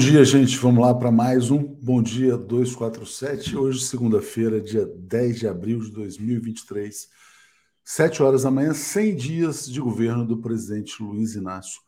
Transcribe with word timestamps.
dia, 0.00 0.24
gente. 0.24 0.56
Vamos 0.56 0.82
lá 0.82 0.94
para 0.94 1.12
mais 1.12 1.50
um 1.50 1.58
Bom 1.62 2.02
Dia 2.02 2.34
247. 2.34 3.54
Hoje, 3.54 3.84
segunda-feira, 3.84 4.58
dia 4.58 4.86
10 4.86 5.40
de 5.40 5.46
abril 5.46 5.78
de 5.78 5.92
2023, 5.92 7.06
7 7.84 8.22
horas 8.22 8.44
da 8.44 8.50
manhã, 8.50 8.72
100 8.72 9.14
dias 9.14 9.66
de 9.66 9.78
governo 9.78 10.26
do 10.26 10.38
presidente 10.38 11.02
Luiz 11.02 11.34
Inácio 11.34 11.82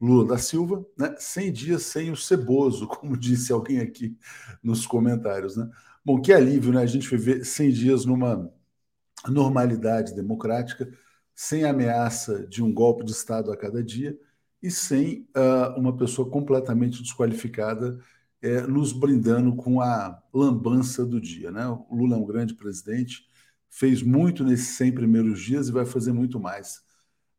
Lula 0.00 0.26
da 0.28 0.38
Silva, 0.38 0.82
né? 0.96 1.14
100 1.18 1.52
dias 1.52 1.82
sem 1.82 2.10
o 2.10 2.16
ceboso, 2.16 2.86
como 2.88 3.18
disse 3.18 3.52
alguém 3.52 3.80
aqui 3.80 4.16
nos 4.62 4.86
comentários, 4.86 5.54
né? 5.54 5.68
Bom, 6.02 6.22
que 6.22 6.32
alívio, 6.32 6.72
né? 6.72 6.80
A 6.80 6.86
gente 6.86 7.06
viver 7.10 7.44
100 7.44 7.70
dias 7.70 8.04
numa 8.06 8.50
normalidade 9.28 10.14
democrática, 10.14 10.90
sem 11.34 11.64
ameaça 11.64 12.46
de 12.46 12.62
um 12.62 12.72
golpe 12.72 13.04
de 13.04 13.12
Estado 13.12 13.52
a 13.52 13.56
cada 13.58 13.84
dia 13.84 14.18
e 14.62 14.70
sem 14.70 15.28
uh, 15.36 15.78
uma 15.78 15.96
pessoa 15.96 16.30
completamente 16.30 17.02
desqualificada 17.02 17.98
é, 18.40 18.60
nos 18.62 18.92
brindando 18.92 19.54
com 19.54 19.80
a 19.80 20.20
lambança 20.34 21.06
do 21.06 21.20
dia. 21.20 21.50
Né? 21.50 21.66
O 21.66 21.94
Lula 21.94 22.16
é 22.16 22.18
um 22.18 22.26
grande 22.26 22.54
presidente, 22.54 23.26
fez 23.70 24.02
muito 24.02 24.44
nesses 24.44 24.76
100 24.76 24.92
primeiros 24.92 25.40
dias 25.40 25.68
e 25.68 25.72
vai 25.72 25.86
fazer 25.86 26.12
muito 26.12 26.40
mais 26.40 26.82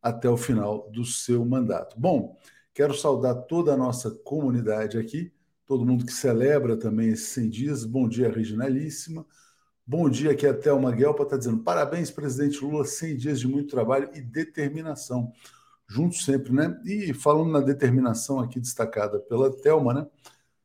até 0.02 0.30
o 0.30 0.38
final 0.38 0.90
do 0.92 1.06
seu 1.06 1.46
mandato. 1.46 2.00
Bom, 2.00 2.38
quero 2.74 2.94
saudar 2.94 3.36
toda 3.44 3.74
a 3.74 3.78
nossa 3.78 4.12
comunidade 4.12 4.98
aqui, 4.98 5.32
todo 5.66 5.86
mundo 5.86 6.06
que 6.06 6.14
celebra 6.14 6.76
também 6.76 7.10
esses 7.10 7.28
100 7.30 7.50
dias. 7.50 7.86
Bom 7.86 8.08
dia, 8.08 8.32
Reginalíssima. 8.32 9.26
Bom 9.86 10.10
dia, 10.10 10.32
aqui 10.32 10.46
é 10.46 10.50
a 10.50 10.54
Thelma 10.54 10.92
Guelpa, 10.92 11.24
está 11.24 11.36
dizendo 11.36 11.62
parabéns, 11.62 12.10
presidente 12.10 12.64
Lula, 12.64 12.86
100 12.86 13.18
dias 13.18 13.40
de 13.40 13.48
muito 13.48 13.70
trabalho 13.70 14.10
e 14.14 14.22
determinação 14.22 15.34
juntos 15.88 16.26
sempre, 16.26 16.54
né? 16.54 16.80
E 16.86 17.14
falando 17.14 17.52
na 17.52 17.60
determinação 17.60 18.40
aqui 18.40 18.60
destacada 18.60 19.20
pela 19.20 19.52
Telma, 19.52 19.94
né? 19.94 20.08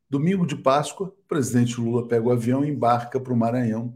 Domingo 0.09 0.47
de 0.47 0.57
Páscoa, 0.57 1.09
o 1.09 1.29
presidente 1.29 1.81
Lula 1.81 2.09
pega 2.09 2.27
o 2.27 2.33
avião 2.33 2.65
e 2.65 2.71
embarca 2.71 3.21
para 3.21 3.33
o 3.33 3.37
Maranhão 3.37 3.95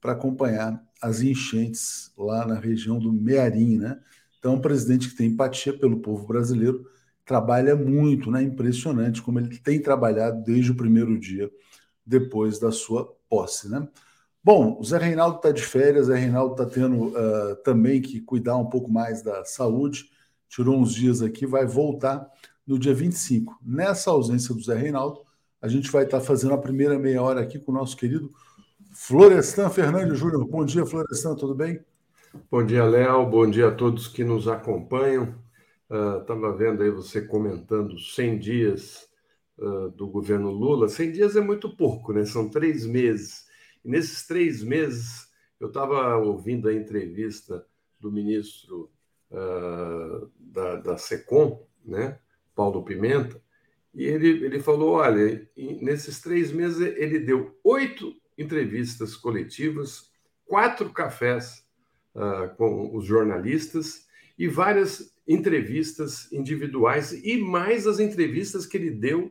para 0.00 0.12
acompanhar 0.12 0.82
as 1.02 1.20
enchentes 1.20 2.12
lá 2.16 2.46
na 2.46 2.58
região 2.58 2.98
do 2.98 3.12
Mearim, 3.12 3.78
né? 3.78 4.00
Então, 4.38 4.54
um 4.54 4.60
presidente 4.60 5.10
que 5.10 5.16
tem 5.16 5.28
empatia 5.28 5.76
pelo 5.76 6.00
povo 6.00 6.26
brasileiro, 6.26 6.86
trabalha 7.26 7.76
muito, 7.76 8.30
né? 8.30 8.42
Impressionante 8.42 9.20
como 9.20 9.38
ele 9.38 9.58
tem 9.58 9.80
trabalhado 9.80 10.42
desde 10.42 10.72
o 10.72 10.76
primeiro 10.76 11.18
dia 11.18 11.50
depois 12.04 12.58
da 12.58 12.72
sua 12.72 13.14
posse, 13.28 13.68
né? 13.68 13.86
Bom, 14.42 14.78
o 14.80 14.84
Zé 14.84 14.96
Reinaldo 14.96 15.36
está 15.36 15.52
de 15.52 15.62
férias, 15.62 16.06
o 16.06 16.08
Zé 16.08 16.18
Reinaldo 16.18 16.54
está 16.54 16.64
tendo 16.64 17.08
uh, 17.08 17.56
também 17.62 18.00
que 18.00 18.20
cuidar 18.20 18.56
um 18.56 18.64
pouco 18.64 18.90
mais 18.90 19.22
da 19.22 19.44
saúde 19.44 20.09
tirou 20.50 20.76
uns 20.76 20.92
dias 20.92 21.22
aqui, 21.22 21.46
vai 21.46 21.64
voltar 21.64 22.28
no 22.66 22.78
dia 22.78 22.92
25. 22.92 23.56
Nessa 23.62 24.10
ausência 24.10 24.52
do 24.52 24.60
Zé 24.60 24.76
Reinaldo, 24.76 25.20
a 25.62 25.68
gente 25.68 25.90
vai 25.90 26.04
estar 26.04 26.20
fazendo 26.20 26.52
a 26.52 26.58
primeira 26.58 26.98
meia 26.98 27.22
hora 27.22 27.40
aqui 27.40 27.58
com 27.58 27.70
o 27.70 27.74
nosso 27.74 27.96
querido 27.96 28.30
Florestan 28.92 29.70
Fernandes 29.70 30.18
Júnior. 30.18 30.44
Bom 30.46 30.64
dia, 30.64 30.84
Florestan, 30.84 31.36
tudo 31.36 31.54
bem? 31.54 31.80
Bom 32.50 32.66
dia, 32.66 32.84
Léo. 32.84 33.26
Bom 33.26 33.48
dia 33.48 33.68
a 33.68 33.74
todos 33.74 34.08
que 34.08 34.24
nos 34.24 34.48
acompanham. 34.48 35.34
Estava 36.20 36.50
uh, 36.50 36.56
vendo 36.56 36.82
aí 36.82 36.90
você 36.90 37.22
comentando 37.22 37.98
100 37.98 38.38
dias 38.38 39.08
uh, 39.58 39.90
do 39.90 40.08
governo 40.08 40.50
Lula. 40.50 40.88
100 40.88 41.12
dias 41.12 41.36
é 41.36 41.40
muito 41.40 41.76
pouco, 41.76 42.12
né? 42.12 42.24
São 42.24 42.48
três 42.48 42.84
meses. 42.84 43.46
E 43.84 43.88
nesses 43.88 44.26
três 44.26 44.62
meses, 44.62 45.28
eu 45.60 45.68
estava 45.68 46.16
ouvindo 46.16 46.68
a 46.68 46.74
entrevista 46.74 47.64
do 48.00 48.10
ministro 48.10 48.90
uh, 49.30 50.30
da, 50.38 50.76
da 50.76 50.98
SECOM, 50.98 51.66
né, 51.84 52.18
Paulo 52.54 52.84
Pimenta, 52.84 53.40
e 53.94 54.04
ele, 54.04 54.44
ele 54.44 54.60
falou: 54.60 54.94
olha, 54.94 55.48
nesses 55.56 56.20
três 56.20 56.52
meses 56.52 56.80
ele 56.80 57.18
deu 57.18 57.58
oito 57.64 58.14
entrevistas 58.38 59.16
coletivas, 59.16 60.10
quatro 60.46 60.90
cafés 60.90 61.64
uh, 62.14 62.54
com 62.56 62.96
os 62.96 63.04
jornalistas 63.04 64.06
e 64.38 64.48
várias 64.48 65.14
entrevistas 65.26 66.30
individuais 66.32 67.12
e 67.12 67.36
mais 67.38 67.86
as 67.86 68.00
entrevistas 68.00 68.66
que 68.66 68.76
ele 68.76 68.90
deu 68.90 69.30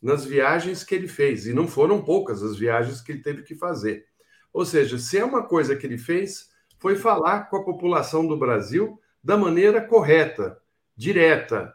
nas 0.00 0.24
viagens 0.24 0.82
que 0.82 0.94
ele 0.94 1.08
fez. 1.08 1.46
E 1.46 1.52
não 1.52 1.66
foram 1.68 2.02
poucas 2.02 2.42
as 2.42 2.56
viagens 2.56 3.00
que 3.00 3.12
ele 3.12 3.22
teve 3.22 3.42
que 3.42 3.54
fazer. 3.54 4.06
Ou 4.52 4.64
seja, 4.64 4.98
se 4.98 5.18
é 5.18 5.24
uma 5.24 5.42
coisa 5.42 5.76
que 5.76 5.86
ele 5.86 5.98
fez, 5.98 6.50
foi 6.78 6.96
falar 6.96 7.48
com 7.48 7.56
a 7.56 7.64
população 7.64 8.26
do 8.26 8.36
Brasil 8.36 8.98
da 9.22 9.36
maneira 9.36 9.80
correta, 9.80 10.58
direta, 10.96 11.74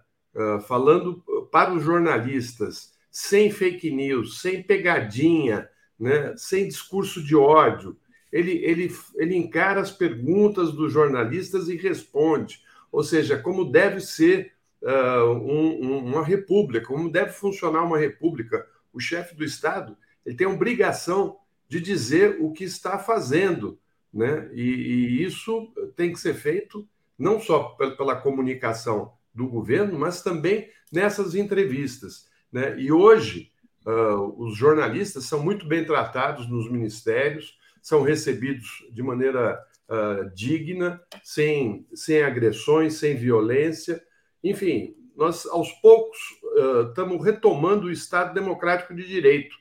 falando 0.67 1.23
para 1.51 1.73
os 1.73 1.83
jornalistas, 1.83 2.93
sem 3.11 3.51
fake 3.51 3.91
news, 3.91 4.41
sem 4.41 4.63
pegadinha, 4.63 5.69
né, 5.99 6.33
sem 6.35 6.67
discurso 6.67 7.23
de 7.23 7.35
ódio. 7.35 7.95
Ele, 8.31 8.53
ele, 8.65 8.95
ele 9.15 9.35
encara 9.35 9.79
as 9.79 9.91
perguntas 9.91 10.71
dos 10.71 10.91
jornalistas 10.91 11.69
e 11.69 11.75
responde. 11.75 12.61
Ou 12.91 13.03
seja, 13.03 13.37
como 13.37 13.71
deve 13.71 13.99
ser 13.99 14.53
uh, 14.81 15.31
um, 15.31 16.09
uma 16.09 16.23
república, 16.23 16.85
como 16.85 17.11
deve 17.11 17.31
funcionar 17.31 17.83
uma 17.83 17.97
república. 17.97 18.67
O 18.91 18.99
chefe 18.99 19.35
do 19.35 19.43
Estado 19.43 19.97
ele 20.25 20.35
tem 20.35 20.47
a 20.47 20.49
obrigação 20.49 21.37
de 21.67 21.79
dizer 21.79 22.37
o 22.39 22.51
que 22.51 22.63
está 22.63 22.99
fazendo. 22.99 23.79
Né? 24.13 24.49
E, 24.53 24.61
e 24.61 25.23
isso 25.23 25.71
tem 25.95 26.11
que 26.11 26.19
ser 26.19 26.33
feito 26.33 26.87
não 27.17 27.39
só 27.39 27.75
pela 27.97 28.15
comunicação 28.15 29.13
do 29.33 29.47
governo, 29.47 29.97
mas 29.97 30.21
também 30.21 30.69
nessas 30.91 31.35
entrevistas. 31.35 32.27
Né? 32.51 32.79
E 32.79 32.91
hoje, 32.91 33.51
uh, 33.85 34.43
os 34.43 34.55
jornalistas 34.55 35.25
são 35.25 35.41
muito 35.41 35.65
bem 35.65 35.83
tratados 35.85 36.47
nos 36.47 36.69
ministérios, 36.71 37.57
são 37.81 38.01
recebidos 38.01 38.85
de 38.91 39.01
maneira 39.01 39.59
uh, 39.89 40.29
digna, 40.33 41.01
sem, 41.23 41.87
sem 41.93 42.21
agressões, 42.21 42.95
sem 42.95 43.15
violência. 43.15 44.01
Enfim, 44.43 44.95
nós 45.15 45.45
aos 45.45 45.71
poucos 45.73 46.17
uh, 46.43 46.89
estamos 46.89 47.23
retomando 47.23 47.87
o 47.87 47.91
Estado 47.91 48.33
Democrático 48.33 48.93
de 48.93 49.07
Direito, 49.07 49.55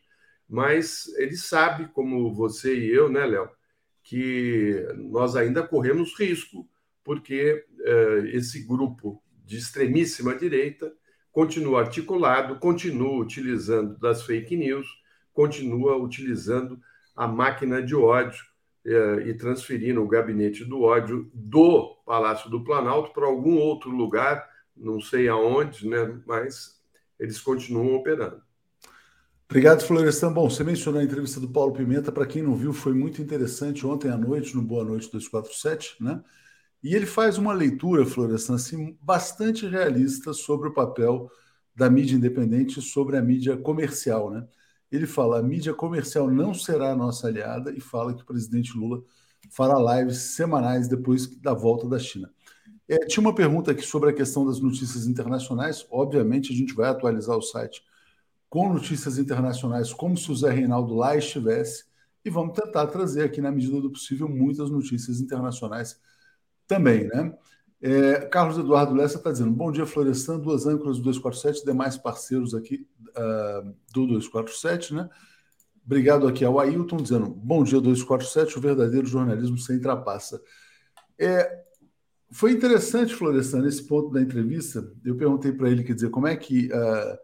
mas 0.48 1.06
ele 1.16 1.36
sabe, 1.36 1.88
como 1.88 2.32
você 2.32 2.76
e 2.76 2.90
eu, 2.94 3.10
né, 3.10 3.24
Léo, 3.24 3.48
que 4.02 4.86
nós 4.96 5.34
ainda 5.34 5.62
corremos 5.62 6.18
risco 6.18 6.68
porque 7.04 7.64
uh, 7.80 8.26
esse 8.26 8.64
grupo 8.64 9.22
de 9.44 9.56
extremíssima 9.56 10.34
direita 10.34 10.92
continua 11.30 11.80
articulado, 11.80 12.58
continua 12.58 13.20
utilizando 13.20 13.98
das 13.98 14.22
fake 14.22 14.56
news, 14.56 14.86
continua 15.32 15.96
utilizando 15.96 16.78
a 17.16 17.26
máquina 17.26 17.82
de 17.82 17.94
ódio 17.94 18.44
uh, 18.86 19.20
e 19.20 19.34
transferindo 19.34 20.02
o 20.02 20.08
gabinete 20.08 20.64
do 20.64 20.82
ódio 20.82 21.30
do 21.32 21.96
Palácio 22.04 22.50
do 22.50 22.62
Planalto 22.62 23.12
para 23.12 23.26
algum 23.26 23.56
outro 23.56 23.90
lugar, 23.90 24.48
não 24.76 25.00
sei 25.00 25.28
aonde, 25.28 25.88
né, 25.88 26.20
mas 26.26 26.80
eles 27.18 27.40
continuam 27.40 27.94
operando. 27.94 28.42
Obrigado, 29.48 29.84
Florestan. 29.84 30.32
Bom, 30.32 30.48
você 30.48 30.64
mencionou 30.64 31.00
a 31.00 31.04
entrevista 31.04 31.38
do 31.38 31.46
Paulo 31.46 31.74
Pimenta. 31.74 32.10
Para 32.10 32.24
quem 32.24 32.40
não 32.42 32.56
viu, 32.56 32.72
foi 32.72 32.94
muito 32.94 33.20
interessante 33.20 33.86
ontem 33.86 34.10
à 34.10 34.16
noite, 34.16 34.56
no 34.56 34.62
Boa 34.62 34.82
Noite 34.82 35.12
247, 35.12 36.02
né? 36.02 36.22
E 36.82 36.94
ele 36.94 37.06
faz 37.06 37.38
uma 37.38 37.52
leitura, 37.52 38.04
Florestan, 38.04 38.56
assim, 38.56 38.98
bastante 39.00 39.66
realista 39.66 40.32
sobre 40.32 40.68
o 40.68 40.74
papel 40.74 41.30
da 41.74 41.88
mídia 41.88 42.16
independente 42.16 42.82
sobre 42.82 43.16
a 43.16 43.22
mídia 43.22 43.56
comercial. 43.56 44.30
Né? 44.30 44.46
Ele 44.90 45.06
fala: 45.06 45.38
a 45.38 45.42
mídia 45.42 45.72
comercial 45.72 46.30
não 46.30 46.52
será 46.52 46.92
a 46.92 46.96
nossa 46.96 47.28
aliada 47.28 47.72
e 47.72 47.80
fala 47.80 48.14
que 48.14 48.22
o 48.22 48.26
presidente 48.26 48.76
Lula 48.76 49.02
fará 49.50 49.74
lives 49.96 50.18
semanais 50.34 50.88
depois 50.88 51.26
da 51.40 51.54
volta 51.54 51.88
da 51.88 51.98
China. 51.98 52.30
É, 52.88 52.98
tinha 53.06 53.22
uma 53.22 53.34
pergunta 53.34 53.70
aqui 53.70 53.82
sobre 53.82 54.10
a 54.10 54.12
questão 54.12 54.44
das 54.44 54.60
notícias 54.60 55.06
internacionais. 55.06 55.86
Obviamente, 55.90 56.52
a 56.52 56.56
gente 56.56 56.74
vai 56.74 56.90
atualizar 56.90 57.36
o 57.36 57.42
site 57.42 57.82
com 58.50 58.72
notícias 58.72 59.18
internacionais, 59.18 59.92
como 59.94 60.16
se 60.16 60.30
o 60.30 60.36
Zé 60.36 60.50
Reinaldo 60.50 60.94
lá 60.94 61.16
estivesse, 61.16 61.84
e 62.22 62.28
vamos 62.28 62.54
tentar 62.54 62.86
trazer 62.88 63.22
aqui, 63.22 63.40
na 63.40 63.50
medida 63.50 63.80
do 63.80 63.90
possível, 63.90 64.28
muitas 64.28 64.70
notícias 64.70 65.20
internacionais 65.20 65.98
também, 66.72 67.06
né? 67.08 67.34
É, 67.82 68.20
Carlos 68.26 68.56
Eduardo 68.56 68.94
Lessa 68.94 69.18
está 69.18 69.30
dizendo: 69.30 69.50
Bom 69.50 69.70
dia, 69.70 69.84
Florestan, 69.84 70.38
duas 70.38 70.66
âncoras 70.66 70.96
do 70.96 71.02
247, 71.02 71.64
demais 71.64 71.98
parceiros 71.98 72.54
aqui 72.54 72.86
uh, 73.10 73.74
do 73.92 74.06
247, 74.06 74.94
né? 74.94 75.08
Obrigado 75.84 76.26
aqui 76.26 76.44
ao 76.44 76.58
Ailton, 76.58 76.96
dizendo: 76.96 77.26
Bom 77.28 77.62
dia, 77.64 77.80
247, 77.80 78.56
o 78.56 78.60
verdadeiro 78.60 79.06
jornalismo 79.06 79.58
sem 79.58 79.80
trapaça. 79.80 80.40
É, 81.18 81.62
foi 82.30 82.52
interessante, 82.52 83.14
Florestan, 83.14 83.62
nesse 83.62 83.82
ponto 83.86 84.10
da 84.10 84.22
entrevista. 84.22 84.90
Eu 85.04 85.16
perguntei 85.16 85.52
para 85.52 85.68
ele, 85.68 85.82
quer 85.82 85.94
dizer, 85.94 86.08
como 86.08 86.26
é 86.26 86.36
que 86.36 86.68
uh, 86.68 87.18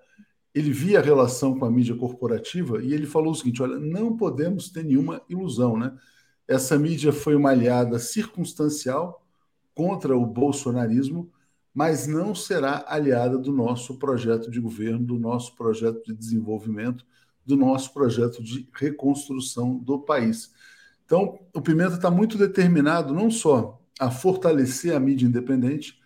ele 0.53 0.73
via 0.73 0.99
a 0.99 1.03
relação 1.03 1.59
com 1.59 1.65
a 1.65 1.71
mídia 1.71 1.95
corporativa, 1.95 2.83
e 2.83 2.93
ele 2.93 3.07
falou 3.07 3.31
o 3.31 3.35
seguinte: 3.35 3.63
olha, 3.63 3.79
não 3.79 4.17
podemos 4.17 4.71
ter 4.71 4.85
nenhuma 4.85 5.23
ilusão, 5.29 5.79
né? 5.79 5.97
Essa 6.49 6.77
mídia 6.77 7.13
foi 7.13 7.37
uma 7.37 7.51
aliada 7.51 7.99
circunstancial 7.99 9.25
contra 9.79 10.19
o 10.19 10.27
bolsonarismo, 10.27 11.31
mas 11.73 12.09
não 12.09 12.35
será 12.35 12.85
aliada 12.89 13.39
do 13.39 13.53
nosso 13.53 13.97
projeto 13.97 14.51
de 14.51 14.59
governo, 14.59 15.07
do 15.07 15.21
nosso 15.21 15.55
projeto 15.55 16.03
de 16.05 16.13
desenvolvimento, 16.13 17.07
do 17.47 17.57
nosso 17.57 17.95
projeto 17.95 18.43
de 18.43 18.69
reconstrução 18.75 19.77
do 19.77 20.01
país. 20.01 20.53
Então, 21.07 21.39
o 21.55 21.61
Pimenta 21.61 21.95
está 21.95 22.11
muito 22.11 22.37
determinado 22.37 23.15
não 23.15 23.31
só 23.31 23.81
a 24.01 24.11
fortalecer 24.11 24.97
a 24.97 24.99
mídia 24.99 25.29
independente, 25.29 25.97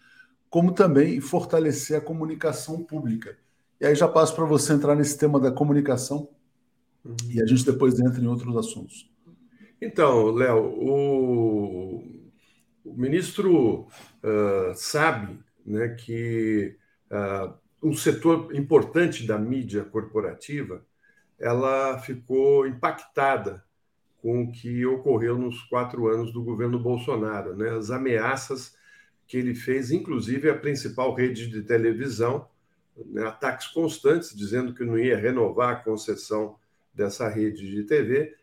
como 0.50 0.72
também 0.72 1.18
fortalecer 1.18 1.96
a 1.96 2.00
comunicação 2.02 2.84
pública. 2.84 3.38
E 3.80 3.86
aí 3.86 3.94
já 3.94 4.06
passo 4.06 4.34
para 4.34 4.44
você 4.44 4.74
entrar 4.74 4.94
nesse 4.94 5.16
tema 5.16 5.40
da 5.40 5.50
comunicação 5.50 6.28
uhum. 7.02 7.16
e 7.30 7.42
a 7.42 7.46
gente 7.46 7.64
depois 7.64 7.98
entra 7.98 8.20
em 8.20 8.26
outros 8.26 8.54
assuntos. 8.54 9.10
Então, 9.80 10.30
Léo, 10.30 10.62
o, 10.62 12.21
o 12.84 12.94
ministro 12.94 13.86
uh, 14.22 14.74
sabe 14.74 15.38
né, 15.64 15.88
que 15.90 16.76
uh, 17.10 17.54
um 17.82 17.94
setor 17.94 18.54
importante 18.54 19.26
da 19.26 19.38
mídia 19.38 19.84
corporativa 19.84 20.84
ela 21.38 21.98
ficou 21.98 22.66
impactada 22.66 23.64
com 24.18 24.44
o 24.44 24.52
que 24.52 24.86
ocorreu 24.86 25.36
nos 25.36 25.60
quatro 25.62 26.06
anos 26.06 26.32
do 26.32 26.42
governo 26.42 26.78
Bolsonaro, 26.78 27.56
né? 27.56 27.70
as 27.70 27.90
ameaças 27.90 28.76
que 29.26 29.36
ele 29.36 29.52
fez, 29.52 29.90
inclusive 29.90 30.48
a 30.48 30.56
principal 30.56 31.12
rede 31.12 31.48
de 31.48 31.62
televisão, 31.62 32.46
né? 33.06 33.26
ataques 33.26 33.66
constantes, 33.66 34.34
dizendo 34.34 34.72
que 34.72 34.84
não 34.84 34.96
ia 34.96 35.18
renovar 35.18 35.70
a 35.70 35.76
concessão 35.76 36.56
dessa 36.94 37.28
rede 37.28 37.68
de 37.68 37.82
TV. 37.82 38.36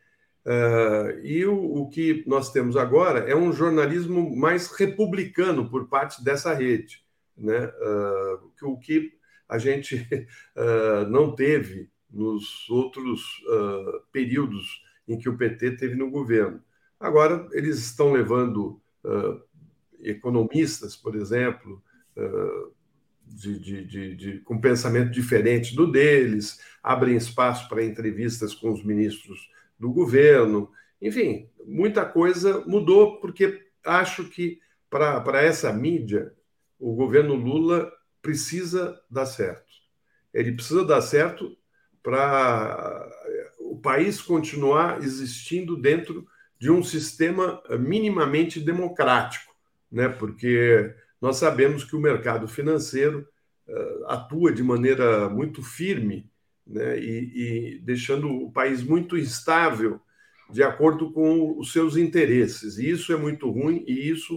Uh, 0.50 1.24
e 1.24 1.46
o, 1.46 1.53
o, 1.53 1.89
que 1.89 2.24
nós 2.25 2.51
temos 2.51 2.75
agora 2.75 3.20
é 3.20 3.36
um 3.36 3.53
jornalismo 3.53 4.36
mais 4.36 4.72
republicano 4.72 5.70
por 5.70 5.88
parte 5.88 6.24
dessa 6.24 6.56
rede, 6.56 7.03
né? 7.38 7.68
Uh, 7.68 8.72
o 8.72 8.79
que 8.79 9.13
a 9.48 9.60
gente 9.60 9.96
uh, 10.56 11.06
não 11.12 11.36
teve 11.36 11.91
nos 12.10 12.68
outros 12.68 13.22
períodos 14.12 14.84
em 15.08 15.20
que 15.20 15.29
o 15.29 15.38
PT 15.38 15.77
teve 15.77 15.94
no 15.94 16.10
governo. 16.10 16.60
Agora, 17.00 17.48
eles 17.51 17.77
estão 17.77 18.12
levando 18.12 18.82
economistas, 20.01 20.96
por 20.96 21.15
exemplo, 21.15 21.79
de, 23.27 23.60
de, 23.60 24.15
de, 24.15 24.39
com 24.39 24.60
pensamento 24.60 25.12
diferente 25.12 25.75
do 25.75 25.91
deles, 25.91 26.60
abrem 26.82 27.15
espaço 27.15 27.70
para 27.70 27.86
entrevistas 27.86 28.56
com 28.56 28.72
os 28.72 28.84
ministros 28.84 29.48
do 29.80 29.92
governo. 29.92 30.72
Enfim, 31.02 31.50
muita 31.66 32.06
coisa 32.06 32.64
mudou, 32.66 33.20
porque 33.20 33.68
acho 33.86 34.26
que 34.26 34.60
para 34.90 35.42
essa 35.42 35.72
mídia, 35.72 36.34
o 36.80 36.96
governo 36.96 37.36
Lula 37.36 37.92
precisa 38.22 39.00
dar 39.10 39.26
certo. 39.26 39.70
Ele 40.34 40.52
precisa 40.52 40.84
dar 40.84 41.02
certo 41.02 41.56
para 42.02 43.08
o 43.60 43.78
país 43.78 44.22
continuar 44.22 45.02
existindo 45.04 45.78
dentro 45.78 46.28
de 46.58 46.70
um 46.70 46.84
sistema 46.84 47.62
minimamente 47.80 48.60
democrático, 48.60 49.54
né? 49.92 50.10
porque 50.10 50.94
nós 51.22 51.38
sabemos 51.38 51.84
que 51.84 51.96
o 51.96 52.02
mercado 52.02 52.48
financeiro 52.48 53.28
uh, 53.68 54.06
atua 54.08 54.52
de 54.52 54.64
maneira 54.64 55.30
muito 55.30 55.62
firme 55.64 56.30
né, 56.70 57.00
e, 57.00 57.32
e, 57.76 57.80
deixando 57.80 58.30
o 58.30 58.52
país 58.52 58.84
muito 58.84 59.18
instável 59.18 60.00
de 60.50 60.64
acordo 60.64 61.12
com 61.12 61.58
os 61.58 61.74
seus 61.74 61.98
interesses. 61.98 62.78
E 62.78 62.90
isso 62.90 63.12
é 63.12 63.18
muito 63.18 63.50
ruim 63.50 63.84
e 63.88 64.10
isso 64.10 64.36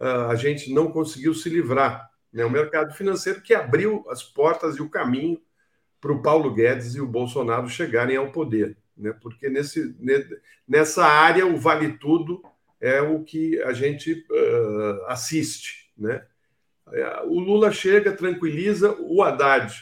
uh, 0.00 0.30
a 0.30 0.34
gente 0.34 0.72
não 0.72 0.90
conseguiu 0.90 1.34
se 1.34 1.48
livrar. 1.48 2.10
Né? 2.32 2.44
O 2.44 2.50
mercado 2.50 2.94
financeiro 2.94 3.40
que 3.40 3.54
abriu 3.54 4.04
as 4.08 4.22
portas 4.22 4.76
e 4.76 4.82
o 4.82 4.90
caminho 4.90 5.40
para 6.00 6.12
o 6.12 6.22
Paulo 6.22 6.52
Guedes 6.52 6.94
e 6.94 7.00
o 7.00 7.06
Bolsonaro 7.06 7.68
chegarem 7.68 8.16
ao 8.16 8.32
poder. 8.32 8.76
Né? 8.96 9.14
Porque 9.20 9.48
nesse, 9.48 9.94
nessa 10.66 11.04
área 11.04 11.46
o 11.46 11.56
vale 11.56 11.96
tudo 11.98 12.42
é 12.80 13.00
o 13.00 13.22
que 13.22 13.60
a 13.62 13.72
gente 13.72 14.26
uh, 14.30 15.06
assiste 15.06 15.84
né? 15.96 16.24
O 17.24 17.40
Lula 17.40 17.72
chega, 17.72 18.12
tranquiliza, 18.12 18.94
o 19.00 19.22
Haddad 19.22 19.72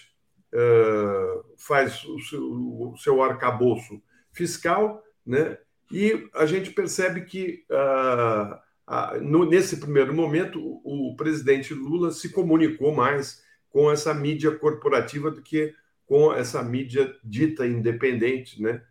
uh, 0.55 1.45
faz 1.67 2.05
o 2.05 2.19
seu, 2.21 2.43
o 2.43 2.97
seu 2.97 3.23
arcabouço 3.23 4.03
fiscal, 4.33 5.03
né? 5.25 5.59
e 5.91 6.29
a 6.35 6.47
gente 6.47 6.71
percebe 6.71 7.23
que, 7.23 7.65
uh, 7.71 8.55
uh, 8.89 9.21
no, 9.23 9.49
nesse 9.49 9.77
primeiro 9.77 10.13
momento, 10.13 10.59
o, 10.59 11.11
o, 11.11 11.17
presidente 11.17 11.73
Lula 11.75 12.11
se 12.11 12.31
comunicou 12.31 12.95
mais 12.95 13.43
com 13.69 13.91
essa 13.91 14.13
mídia 14.13 14.51
corporativa 14.53 15.31
do 15.31 15.43
que 15.43 15.75
com 16.07 16.33
essa 16.33 16.63
mídia 16.63 17.15
dita 17.23 17.67
independente. 17.67 18.61
Né? 18.61 18.83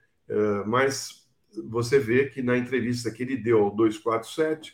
mas 0.66 1.28
você 1.70 2.00
vê 2.00 2.30
que 2.30 2.42
na 2.42 2.58
entrevista 2.58 3.12
que 3.12 3.22
ele 3.22 3.36
deu 3.36 3.60
ao 3.60 3.75
247, 3.75 4.74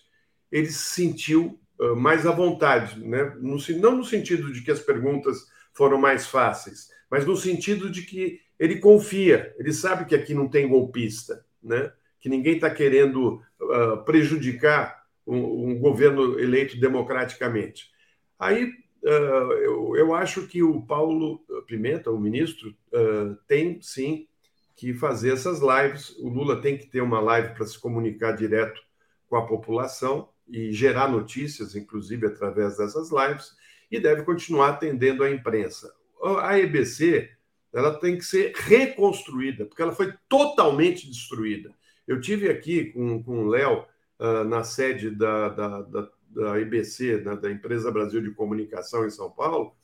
ele 0.52 0.68
se 0.68 0.94
sentiu 0.94 1.60
mais 1.98 2.28
à 2.28 2.32
vontade, 2.32 3.04
né? 3.04 3.36
No, 3.40 3.58
não 3.80 3.98
no 3.98 4.06
sentido 4.06 4.54
de 4.54 4.62
que 4.62 4.70
as 4.70 4.80
perguntas 4.80 5.48
foram 5.74 5.98
mais 5.98 6.28
fáceis, 6.28 6.90
mas 7.10 7.26
no 7.26 7.36
sentido 7.36 7.90
de 7.90 8.02
que 8.04 8.40
ele 8.60 8.80
confia, 8.80 9.56
ele 9.58 9.72
sabe 9.72 10.06
que 10.06 10.16
aqui 10.16 10.34
não 10.34 10.48
tem 10.48 10.68
golpista, 10.68 11.46
né? 11.62 11.92
que 12.20 12.30
ninguém 12.30 12.56
está 12.56 12.70
querendo 12.70 13.42
uh, 13.62 14.04
prejudicar 14.04 15.06
um, 15.26 15.70
um, 15.70 15.80
governo 15.80 16.40
eleito 16.40 16.80
democraticamente. 16.80 17.92
Aí 18.40 18.66
uh, 19.04 19.54
eu, 19.62 19.96
eu, 19.96 20.16
acho 20.16 20.48
que 20.48 20.64
o 20.64 20.82
Paulo 20.82 21.44
Pimenta, 21.68 22.12
o 22.12 22.20
ministro, 22.20 22.76
uh, 22.94 23.36
tem 23.48 23.80
sim 23.82 24.28
que 24.76 24.94
fazer 24.94 25.34
essas 25.34 25.60
lives. 25.60 26.18
O 26.20 26.30
Lula 26.30 26.62
tem 26.62 26.78
que 26.78 26.88
ter 26.88 27.02
uma 27.02 27.20
live 27.20 27.54
para 27.54 27.66
se 27.66 27.80
comunicar 27.80 28.34
direto 28.34 28.82
com 29.28 29.36
a 29.36 29.46
população 29.46 30.30
e 30.48 30.72
gerar 30.72 31.10
notícias, 31.10 31.76
inclusive 31.76 32.28
através 32.28 32.78
dessas 32.78 33.10
lives, 33.12 33.56
e 33.92 34.00
deve 34.00 34.24
continuar 34.24 34.70
atendendo 34.70 35.24
a 35.24 35.30
imprensa. 35.30 35.94
A 36.40 36.60
EBC 36.60 37.30
ela 37.74 37.94
tem 38.00 38.18
que 38.18 38.26
ser 38.26 38.54
reconstruída, 38.56 39.66
porque 39.66 39.82
ela 39.82 39.92
foi 39.92 40.14
totalmente 40.28 41.08
destruída. 41.08 41.74
Eu 42.08 42.20
tive 42.20 42.50
aqui 42.50 42.86
com, 42.86 43.22
com 43.22 43.44
o 43.44 43.48
Léo 43.48 43.86
uh, 44.20 44.44
na 44.46 44.64
sede 44.64 45.12
da, 45.12 45.50
da, 45.50 45.82
da, 45.82 46.10
da 46.30 46.60
EBC, 46.60 47.22
né, 47.22 47.36
da 47.36 47.52
Empresa 47.52 47.92
Brasil 47.92 48.22
de 48.22 48.32
Comunicação 48.32 49.06
em 49.06 49.12
São 49.12 49.30
Paulo, 49.30 49.76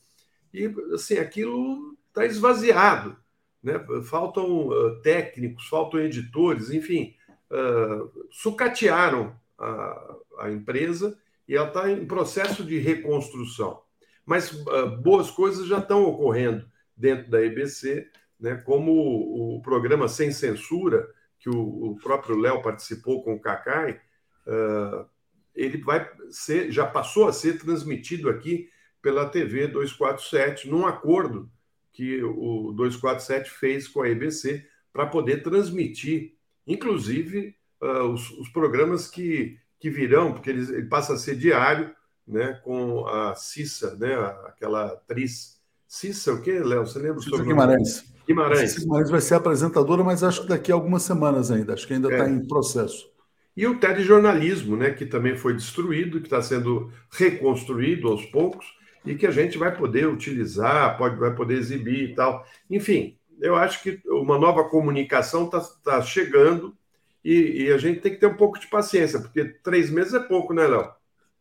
e 0.53 0.73
assim, 0.93 1.17
aquilo 1.17 1.97
está 2.07 2.25
esvaziado. 2.25 3.17
Né? 3.61 3.73
Faltam 4.03 4.67
uh, 4.67 5.01
técnicos, 5.01 5.67
faltam 5.67 5.99
editores, 5.99 6.71
enfim, 6.71 7.15
uh, 7.51 8.27
sucatearam 8.31 9.35
a, 9.57 10.15
a 10.39 10.51
empresa 10.51 11.17
e 11.47 11.55
ela 11.55 11.67
está 11.67 11.91
em 11.91 12.05
processo 12.05 12.63
de 12.63 12.79
reconstrução. 12.79 13.82
Mas 14.25 14.51
uh, 14.51 14.97
boas 15.01 15.29
coisas 15.29 15.67
já 15.67 15.79
estão 15.79 16.03
ocorrendo 16.03 16.65
dentro 16.95 17.29
da 17.29 17.43
EBC, 17.43 18.09
né, 18.39 18.55
como 18.55 18.91
o, 18.91 19.57
o 19.57 19.61
programa 19.61 20.07
Sem 20.07 20.31
Censura, 20.31 21.07
que 21.39 21.49
o, 21.49 21.91
o 21.91 21.95
próprio 21.97 22.37
Léo 22.37 22.61
participou 22.61 23.23
com 23.23 23.33
o 23.33 23.39
Cacai, 23.39 23.99
uh, 24.47 25.05
ele 25.53 25.77
vai 25.77 26.09
ser, 26.29 26.71
já 26.71 26.85
passou 26.85 27.27
a 27.27 27.33
ser 27.33 27.59
transmitido 27.59 28.29
aqui 28.29 28.69
pela 29.01 29.29
TV 29.29 29.67
247, 29.67 30.69
num 30.69 30.85
acordo 30.85 31.51
que 31.91 32.23
o 32.23 32.71
247 32.71 33.49
fez 33.49 33.87
com 33.87 34.01
a 34.01 34.09
EBC 34.09 34.65
para 34.91 35.05
poder 35.05 35.43
transmitir, 35.43 36.33
inclusive, 36.65 37.55
uh, 37.81 38.07
os, 38.07 38.31
os 38.31 38.49
programas 38.49 39.07
que 39.07 39.59
que 39.83 39.89
virão, 39.89 40.31
porque 40.31 40.49
ele, 40.49 40.61
ele 40.61 40.87
passa 40.87 41.11
a 41.11 41.17
ser 41.17 41.35
diário, 41.35 41.93
né, 42.27 42.59
com 42.63 43.05
a 43.07 43.35
Cissa, 43.35 43.95
né, 43.95 44.15
aquela 44.45 44.87
atriz. 44.87 45.61
Cissa, 45.87 46.33
o 46.33 46.41
que, 46.41 46.51
Léo? 46.51 46.85
Você 46.85 46.99
lembra 46.99 47.21
Cissa 47.21 47.43
Guimarães. 47.43 48.13
Guimarães. 48.27 48.71
Cissa 48.71 48.81
Guimarães 48.81 49.09
vai 49.09 49.21
ser 49.21 49.35
apresentadora, 49.35 50.03
mas 50.03 50.23
acho 50.23 50.41
que 50.41 50.47
daqui 50.47 50.71
a 50.71 50.75
algumas 50.75 51.03
semanas 51.03 51.51
ainda. 51.51 51.73
Acho 51.73 51.85
que 51.85 51.93
ainda 51.93 52.09
está 52.09 52.25
é. 52.25 52.29
em 52.29 52.47
processo. 52.47 53.11
E 53.55 53.67
o 53.67 53.79
telejornalismo, 53.79 54.75
né, 54.75 54.91
que 54.91 55.05
também 55.05 55.35
foi 55.35 55.53
destruído, 55.53 56.19
que 56.19 56.25
está 56.25 56.41
sendo 56.41 56.91
reconstruído 57.11 58.07
aos 58.07 58.25
poucos 58.25 58.65
e 59.05 59.15
que 59.15 59.27
a 59.27 59.31
gente 59.31 59.57
vai 59.57 59.75
poder 59.75 60.07
utilizar, 60.07 60.97
pode, 60.97 61.17
vai 61.17 61.35
poder 61.35 61.55
exibir 61.55 62.09
e 62.09 62.15
tal. 62.15 62.45
Enfim, 62.69 63.17
eu 63.39 63.55
acho 63.55 63.83
que 63.83 64.01
uma 64.07 64.39
nova 64.39 64.63
comunicação 64.63 65.45
está 65.45 65.59
tá 65.83 66.01
chegando 66.01 66.75
e, 67.23 67.65
e, 67.65 67.71
a 67.71 67.77
gente 67.77 68.01
tem 68.01 68.13
que 68.13 68.19
ter 68.19 68.27
um 68.27 68.35
pouco 68.35 68.59
de 68.59 68.67
paciência, 68.67 69.19
porque 69.19 69.45
três 69.63 69.89
meses 69.89 70.13
é 70.13 70.19
pouco, 70.19 70.53
né, 70.53 70.67
Léo? 70.67 70.91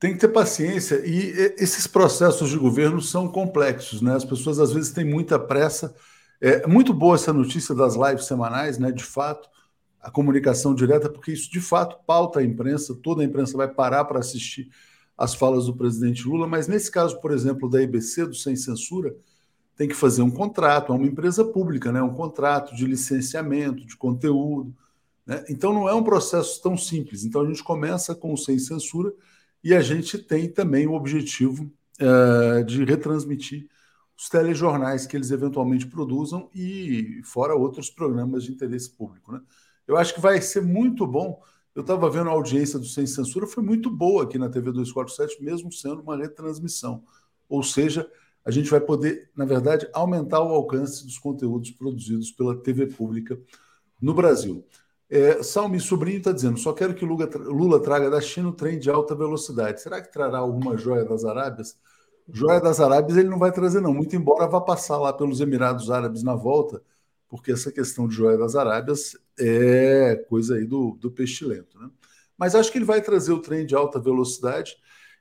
Tem 0.03 0.15
que 0.15 0.19
ter 0.19 0.33
paciência. 0.33 1.01
E 1.07 1.55
esses 1.57 1.87
processos 1.87 2.51
de 2.51 2.59
governo 2.59 3.01
são 3.01 3.29
complexos, 3.29 4.03
né? 4.03 4.17
As 4.17 4.25
pessoas 4.25 4.59
às 4.59 4.73
vezes 4.73 4.91
têm 4.91 5.05
muita 5.05 5.39
pressa. 5.39 5.95
É 6.41 6.67
muito 6.67 6.93
boa 6.93 7.15
essa 7.15 7.33
notícia 7.33 7.73
das 7.73 7.95
lives 7.95 8.25
semanais, 8.25 8.79
né? 8.79 8.91
De 8.91 9.05
fato, 9.05 9.49
a 10.01 10.11
comunicação 10.11 10.75
direta, 10.75 11.09
porque 11.09 11.31
isso 11.31 11.49
de 11.49 11.61
fato 11.61 12.05
pauta 12.05 12.41
a 12.41 12.43
imprensa, 12.43 12.99
toda 13.01 13.23
a 13.23 13.25
imprensa 13.25 13.57
vai 13.57 13.69
parar 13.69 14.05
para 14.05 14.19
assistir 14.19 14.71
as 15.17 15.37
falas 15.37 15.67
do 15.67 15.77
presidente 15.77 16.27
Lula, 16.27 16.49
mas 16.49 16.67
nesse 16.67 16.91
caso, 16.91 17.21
por 17.21 17.31
exemplo, 17.31 17.71
da 17.71 17.81
IBC, 17.81 18.27
do 18.27 18.35
Sem 18.35 18.57
Censura, 18.57 19.15
tem 19.77 19.87
que 19.87 19.95
fazer 19.95 20.23
um 20.23 20.33
contrato, 20.33 20.93
é 20.93 20.97
uma 20.97 21.07
empresa 21.07 21.45
pública, 21.45 21.93
né? 21.93 22.03
um 22.03 22.13
contrato 22.13 22.75
de 22.75 22.87
licenciamento, 22.87 23.87
de 23.87 23.97
conteúdo. 23.97 24.75
Né? 25.25 25.45
Então 25.49 25.73
não 25.73 25.89
é 25.89 25.95
um 25.95 26.03
processo 26.03 26.61
tão 26.61 26.77
simples. 26.77 27.23
Então 27.23 27.43
a 27.43 27.47
gente 27.47 27.63
começa 27.63 28.17
com 28.17 28.33
o 28.33 28.37
Sem 28.37 28.59
Censura 28.59 29.13
e 29.63 29.75
a 29.75 29.81
gente 29.81 30.19
tem 30.19 30.49
também 30.49 30.87
o 30.87 30.95
objetivo 30.95 31.71
uh, 32.01 32.65
de 32.65 32.85
retransmitir 32.85 33.69
os 34.17 34.29
telejornais 34.29 35.07
que 35.07 35.17
eles 35.17 35.31
eventualmente 35.31 35.87
produzam 35.87 36.49
e 36.55 37.21
fora 37.25 37.55
outros 37.55 37.91
programas 37.91 38.45
de 38.45 38.53
interesse 38.53 38.91
público. 38.91 39.33
Né? 39.33 39.41
Eu 39.87 39.97
acho 39.97 40.15
que 40.15 40.21
vai 40.21 40.41
ser 40.41 40.63
muito 40.63 41.07
bom. 41.07 41.43
Eu 41.75 41.81
estava 41.81 42.09
vendo 42.11 42.29
a 42.29 42.33
audiência 42.33 42.79
do 42.79 42.85
Sem 42.85 43.07
Censura, 43.07 43.47
foi 43.47 43.63
muito 43.63 43.91
boa 43.91 44.25
aqui 44.25 44.39
na 44.39 44.49
TV 44.49 44.71
247, 44.71 45.43
mesmo 45.43 45.73
sendo 45.73 46.03
uma 46.03 46.17
retransmissão. 46.17 47.03
Ou 47.49 47.63
seja, 47.63 48.09
a 48.45 48.51
gente 48.51 48.71
vai 48.71 48.81
poder, 48.81 49.31
na 49.35 49.45
verdade, 49.45 49.89
aumentar 49.93 50.41
o 50.41 50.49
alcance 50.49 51.05
dos 51.05 51.19
conteúdos 51.19 51.71
produzidos 51.71 52.31
pela 52.31 52.57
TV 52.57 52.87
pública 52.87 53.39
no 54.01 54.13
Brasil. 54.13 54.65
É, 55.15 55.43
Salmi 55.43 55.79
Sobrinho 55.79 56.17
está 56.17 56.33
dizendo: 56.33 56.59
só 56.59 56.73
quero 56.73 56.95
que 56.95 57.05
Lula, 57.05 57.79
traga 57.83 58.09
da 58.09 58.19
China 58.19 58.49
o 58.49 58.53
trem 58.55 58.79
de 58.79 58.89
alta 58.89 59.15
velocidade. 59.15 59.83
Será 59.83 60.01
que 60.01 60.11
trará 60.11 60.39
alguma 60.39 60.75
joia 60.75 61.05
das 61.05 61.23
Arábias? 61.23 61.77
Joia 62.33 62.59
das 62.59 62.81
Arábias 62.81 63.19
ele 63.19 63.29
não 63.29 63.39
vai 63.39 63.53
trazer, 63.53 63.83
não, 63.83 63.93
muito 63.93 64.17
embora 64.17 64.49
vá 64.49 64.59
passar 64.59 64.97
lá 64.97 65.13
pelos 65.13 65.43
Emirados 65.43 65.91
Árabes 65.91 66.23
na 66.23 66.35
volta, 66.35 66.83
porque 67.29 67.53
essa 67.53 67.71
questão 67.71 68.09
de 68.09 68.15
joia 68.15 68.39
das 68.39 68.57
Arábias 68.57 69.15
é 69.39 70.17
coisa 70.31 70.55
aí 70.55 70.65
do, 70.65 70.97
do 70.99 71.11
pestilento. 71.11 71.79
Né? 71.79 71.91
Mas 72.39 72.55
acho 72.55 72.73
que 72.73 72.79
ele 72.79 72.87
vai 72.87 73.03
trazer 73.03 73.33
o 73.33 73.43
trem 73.43 73.67
de 73.67 73.75
alta 73.75 74.01
velocidade. 74.01 74.79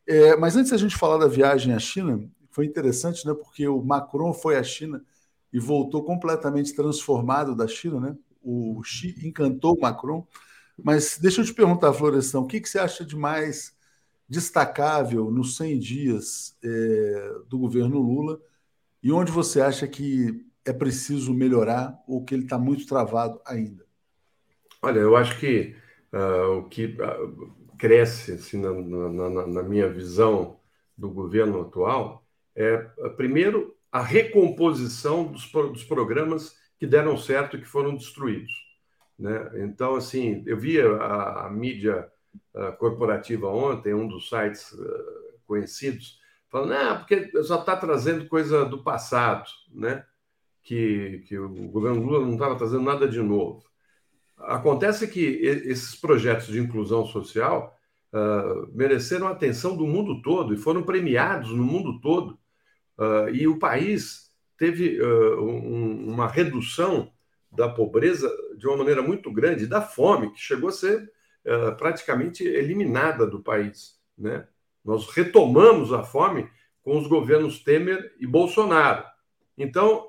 É, 0.07 0.37
mas 0.37 0.55
antes 0.55 0.71
a 0.71 0.77
gente 0.77 0.95
falar 0.95 1.17
da 1.17 1.27
viagem 1.27 1.73
à 1.73 1.79
China, 1.79 2.29
foi 2.49 2.65
interessante, 2.65 3.27
né? 3.27 3.33
Porque 3.33 3.67
o 3.67 3.83
Macron 3.83 4.33
foi 4.33 4.55
à 4.55 4.63
China 4.63 5.03
e 5.51 5.59
voltou 5.59 6.01
completamente 6.01 6.73
transformado 6.73 7.53
da 7.53 7.67
China, 7.67 7.99
né? 7.99 8.15
O 8.41 8.81
Xi 8.83 9.15
encantou 9.25 9.75
o 9.75 9.81
Macron. 9.81 10.25
Mas 10.81 11.17
deixa 11.17 11.41
eu 11.41 11.45
te 11.45 11.53
perguntar, 11.53 11.93
Florestan, 11.93 12.39
o 12.39 12.47
que, 12.47 12.59
que 12.59 12.69
você 12.69 12.79
acha 12.79 13.05
de 13.05 13.15
mais 13.15 13.75
destacável 14.27 15.29
nos 15.29 15.57
100 15.57 15.79
dias 15.79 16.57
é, 16.63 17.33
do 17.47 17.59
governo 17.59 17.99
Lula 17.99 18.39
e 19.03 19.11
onde 19.11 19.31
você 19.31 19.61
acha 19.61 19.87
que 19.87 20.45
é 20.63 20.71
preciso 20.71 21.33
melhorar 21.33 22.01
ou 22.07 22.23
que 22.23 22.33
ele 22.33 22.43
está 22.43 22.57
muito 22.57 22.85
travado 22.87 23.41
ainda? 23.45 23.85
Olha, 24.81 24.99
eu 24.99 25.15
acho 25.15 25.39
que 25.39 25.75
uh, 26.13 26.59
o 26.59 26.63
que 26.69 26.85
uh, 26.85 27.51
cresce 27.77 28.33
assim, 28.33 28.57
na, 28.57 28.71
na, 28.71 29.47
na, 29.47 29.63
minha 29.63 29.89
visão 29.89 30.59
do 30.97 31.09
governo 31.09 31.61
atual 31.61 32.23
é, 32.55 32.77
primeiro, 33.17 33.75
a 33.91 34.01
recomposição 34.01 35.25
dos, 35.25 35.51
dos 35.51 35.83
programas 35.83 36.55
que 36.81 36.87
deram 36.87 37.15
certo 37.15 37.55
e 37.55 37.59
que 37.59 37.67
foram 37.67 37.95
destruídos. 37.95 38.51
Né? 39.19 39.51
Então, 39.57 39.93
assim, 39.93 40.41
eu 40.47 40.57
via 40.57 40.91
a, 40.95 41.45
a 41.45 41.49
mídia 41.51 42.09
uh, 42.55 42.75
corporativa 42.79 43.49
ontem, 43.49 43.93
um 43.93 44.07
dos 44.07 44.27
sites 44.27 44.71
uh, 44.71 45.39
conhecidos, 45.45 46.19
falando, 46.49 46.73
ah, 46.73 46.95
porque 46.95 47.31
só 47.43 47.59
está 47.59 47.77
trazendo 47.77 48.27
coisa 48.27 48.65
do 48.65 48.83
passado, 48.83 49.45
né? 49.71 50.03
Que, 50.63 51.23
que 51.27 51.37
o 51.37 51.49
governo 51.69 52.01
Lula 52.03 52.25
não 52.25 52.33
estava 52.33 52.55
trazendo 52.55 52.81
nada 52.81 53.07
de 53.07 53.21
novo. 53.21 53.63
Acontece 54.39 55.07
que 55.07 55.21
esses 55.21 55.95
projetos 55.95 56.47
de 56.47 56.59
inclusão 56.59 57.05
social 57.05 57.77
uh, 58.11 58.75
mereceram 58.75 59.27
a 59.27 59.31
atenção 59.31 59.77
do 59.77 59.85
mundo 59.85 60.19
todo 60.23 60.51
e 60.51 60.57
foram 60.57 60.81
premiados 60.81 61.51
no 61.51 61.63
mundo 61.63 62.01
todo 62.01 62.41
Uh, 63.01 63.29
e 63.33 63.47
o 63.47 63.57
país 63.57 64.30
teve 64.61 65.01
uh, 65.01 65.41
um, 65.41 66.13
uma 66.13 66.27
redução 66.27 67.11
da 67.51 67.67
pobreza 67.67 68.31
de 68.55 68.67
uma 68.67 68.77
maneira 68.77 69.01
muito 69.01 69.31
grande, 69.31 69.65
da 69.65 69.81
fome, 69.81 70.31
que 70.31 70.39
chegou 70.39 70.69
a 70.69 70.71
ser 70.71 71.11
uh, 71.43 71.75
praticamente 71.75 72.43
eliminada 72.43 73.25
do 73.25 73.41
país. 73.41 73.99
Né? 74.15 74.47
Nós 74.85 75.09
retomamos 75.09 75.91
a 75.91 76.03
fome 76.03 76.47
com 76.83 76.95
os 76.95 77.07
governos 77.07 77.63
Temer 77.63 78.13
e 78.19 78.27
Bolsonaro. 78.27 79.03
Então, 79.57 80.07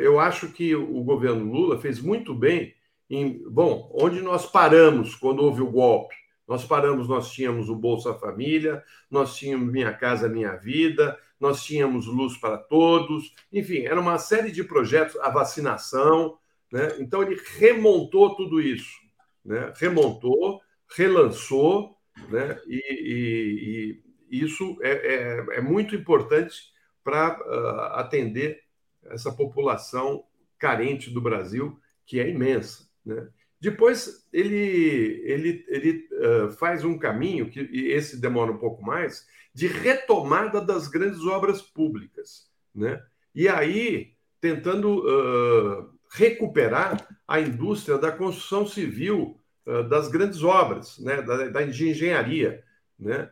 eu 0.00 0.20
acho 0.20 0.52
que 0.52 0.76
o 0.76 1.02
governo 1.02 1.50
Lula 1.50 1.76
fez 1.76 2.00
muito 2.00 2.32
bem 2.32 2.72
em. 3.10 3.42
Bom, 3.50 3.90
onde 3.92 4.20
nós 4.20 4.46
paramos 4.46 5.16
quando 5.16 5.40
houve 5.40 5.60
o 5.60 5.70
golpe? 5.70 6.14
Nós 6.46 6.64
paramos, 6.64 7.08
nós 7.08 7.32
tínhamos 7.32 7.68
o 7.68 7.74
Bolsa 7.74 8.14
Família, 8.14 8.84
nós 9.10 9.34
tínhamos 9.34 9.72
Minha 9.72 9.92
Casa 9.92 10.28
Minha 10.28 10.54
Vida, 10.54 11.18
nós 11.44 11.62
tínhamos 11.62 12.06
luz 12.06 12.38
para 12.38 12.56
todos, 12.56 13.34
enfim, 13.52 13.80
era 13.80 14.00
uma 14.00 14.18
série 14.18 14.50
de 14.50 14.64
projetos, 14.64 15.20
a 15.20 15.28
vacinação, 15.28 16.38
né? 16.72 16.96
Então 16.98 17.22
ele 17.22 17.38
remontou 17.58 18.34
tudo 18.34 18.62
isso, 18.62 18.98
né? 19.44 19.70
Remontou, 19.76 20.62
relançou, 20.96 21.98
né? 22.30 22.58
E, 22.66 22.80
e, 22.88 24.02
e 24.30 24.44
isso 24.44 24.78
é, 24.80 24.90
é, 24.90 25.58
é, 25.58 25.60
muito 25.60 25.94
importante 25.94 26.72
para 27.04 27.38
uh, 27.38 27.98
atender 27.98 28.62
essa 29.04 29.30
população 29.30 30.24
carente 30.58 31.10
do 31.10 31.20
Brasil, 31.20 31.78
que 32.06 32.18
é 32.18 32.30
imensa, 32.30 32.88
né? 33.04 33.28
Depois 33.64 34.28
ele, 34.30 35.22
ele, 35.24 35.64
ele 35.68 36.08
uh, 36.12 36.50
faz 36.50 36.84
um 36.84 36.98
caminho, 36.98 37.48
que 37.48 37.60
esse 37.60 38.20
demora 38.20 38.52
um 38.52 38.58
pouco 38.58 38.84
mais, 38.84 39.26
de 39.54 39.66
retomada 39.66 40.60
das 40.60 40.86
grandes 40.86 41.24
obras 41.24 41.62
públicas. 41.62 42.46
Né? 42.74 43.02
E 43.34 43.48
aí, 43.48 44.12
tentando 44.38 44.98
uh, 44.98 45.90
recuperar 46.12 47.08
a 47.26 47.40
indústria 47.40 47.96
da 47.96 48.12
construção 48.12 48.66
civil, 48.66 49.40
uh, 49.66 49.82
das 49.88 50.08
grandes 50.08 50.42
obras, 50.42 50.98
né? 50.98 51.22
da, 51.22 51.48
da 51.48 51.62
engenharia. 51.62 52.62
Né? 52.98 53.30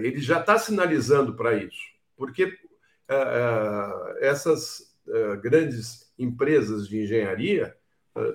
ele 0.00 0.20
já 0.20 0.38
está 0.38 0.56
sinalizando 0.56 1.34
para 1.34 1.54
isso, 1.54 1.82
porque 2.16 2.56
essas 4.20 4.94
grandes 5.42 6.12
empresas 6.16 6.86
de 6.88 7.02
engenharia 7.02 7.76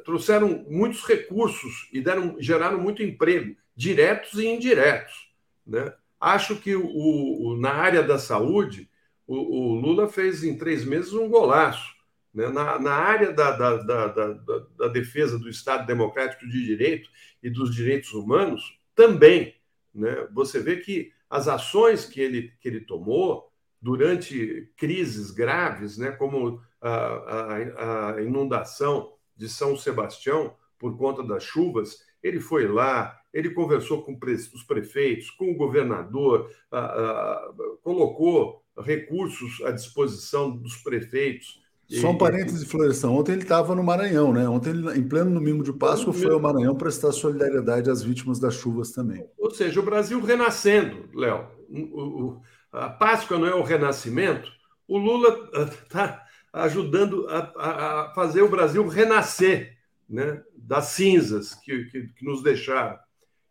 trouxeram 0.04 0.66
muitos 0.70 1.04
recursos 1.04 1.90
e 1.92 2.02
deram, 2.02 2.36
geraram 2.40 2.80
muito 2.80 3.04
emprego, 3.04 3.56
diretos 3.76 4.40
e 4.40 4.48
indiretos. 4.48 5.30
Né? 5.66 5.94
Acho 6.20 6.56
que 6.56 6.76
o, 6.76 6.86
o 6.86 7.58
na 7.58 7.72
área 7.72 8.02
da 8.02 8.18
saúde, 8.18 8.90
o, 9.28 9.36
o, 9.36 9.76
Lula 9.76 10.08
fez 10.08 10.44
em 10.44 10.58
três 10.58 10.86
meses 10.86 11.14
um 11.14 11.30
golaço. 11.30 11.94
Né? 12.34 12.48
Na, 12.50 12.80
na 12.80 12.94
área 12.94 13.34
da, 13.34 13.52
da, 13.52 13.78
da, 13.78 14.08
da, 14.08 14.34
da 14.78 14.88
defesa 14.88 15.38
do 15.38 15.50
Estado 15.50 15.86
Democrático 15.86 16.48
de 16.48 16.66
Direito 16.66 17.10
e 17.44 17.50
dos 17.50 17.74
direitos 17.76 18.14
humanos, 18.14 18.80
também. 18.96 19.56
Né? 19.94 20.28
Você 20.32 20.60
vê 20.60 20.78
que 20.78 21.12
as 21.30 21.48
ações 21.48 22.06
que 22.06 22.22
ele, 22.22 22.54
que 22.60 22.68
ele 22.68 22.82
tomou 22.82 23.52
durante 23.82 24.70
crises 24.78 25.32
graves, 25.32 25.98
né, 25.98 26.12
como 26.12 26.62
a, 26.82 26.96
a, 26.96 28.16
a 28.16 28.22
inundação 28.22 29.15
de 29.36 29.50
São 29.50 29.76
Sebastião, 29.76 30.54
por 30.78 30.98
conta 30.98 31.24
das 31.24 31.44
chuvas, 31.44 32.00
ele 32.22 32.40
foi 32.40 32.68
lá, 32.68 33.16
ele 33.34 33.52
conversou 33.52 34.02
com 34.04 34.18
os 34.54 34.64
prefeitos, 34.64 35.30
com 35.32 35.52
o 35.52 35.56
governador, 35.56 36.50
colocou 37.82 38.64
recursos 38.78 39.62
à 39.64 39.72
disposição 39.72 40.52
dos 40.52 40.78
prefeitos. 40.78 41.64
Só 41.88 42.10
um 42.10 42.18
parêntese, 42.18 42.66
Florestan. 42.66 43.12
Ontem 43.12 43.34
ele 43.34 43.44
estava 43.44 43.76
no 43.76 43.84
Maranhão, 43.84 44.34
né? 44.34 44.50
Ontem, 44.50 44.72
ele, 44.72 44.98
em 44.98 45.08
pleno 45.08 45.32
domingo 45.32 45.64
de 45.64 45.72
Páscoa, 45.72 46.12
foi 46.12 46.32
ao 46.32 46.40
Maranhão 46.40 46.76
prestar 46.76 47.12
solidariedade 47.12 47.92
às 47.92 48.02
vítimas 48.02 48.40
das 48.40 48.56
chuvas 48.56 48.90
também. 48.92 49.24
Ou 49.38 49.52
seja, 49.52 49.80
o 49.80 49.84
Brasil 49.84 50.20
renascendo, 50.20 51.08
Léo. 51.14 51.48
A 52.72 52.90
Páscoa 52.90 53.38
não 53.38 53.46
é 53.48 53.54
o 53.54 53.62
renascimento. 53.62 54.50
O 54.88 54.98
Lula 54.98 55.50
está 55.84 56.25
ajudando 56.56 57.28
a, 57.28 57.52
a, 57.58 58.14
fazer 58.14 58.42
o 58.42 58.50
Brasil 58.50 58.88
renascer 58.88 59.78
né, 60.10 60.42
das 60.56 60.86
cinzas 60.86 61.54
que, 61.54 61.86
que, 61.86 62.08
que 62.08 62.26
nos 62.26 62.42
deixaram. 62.42 62.98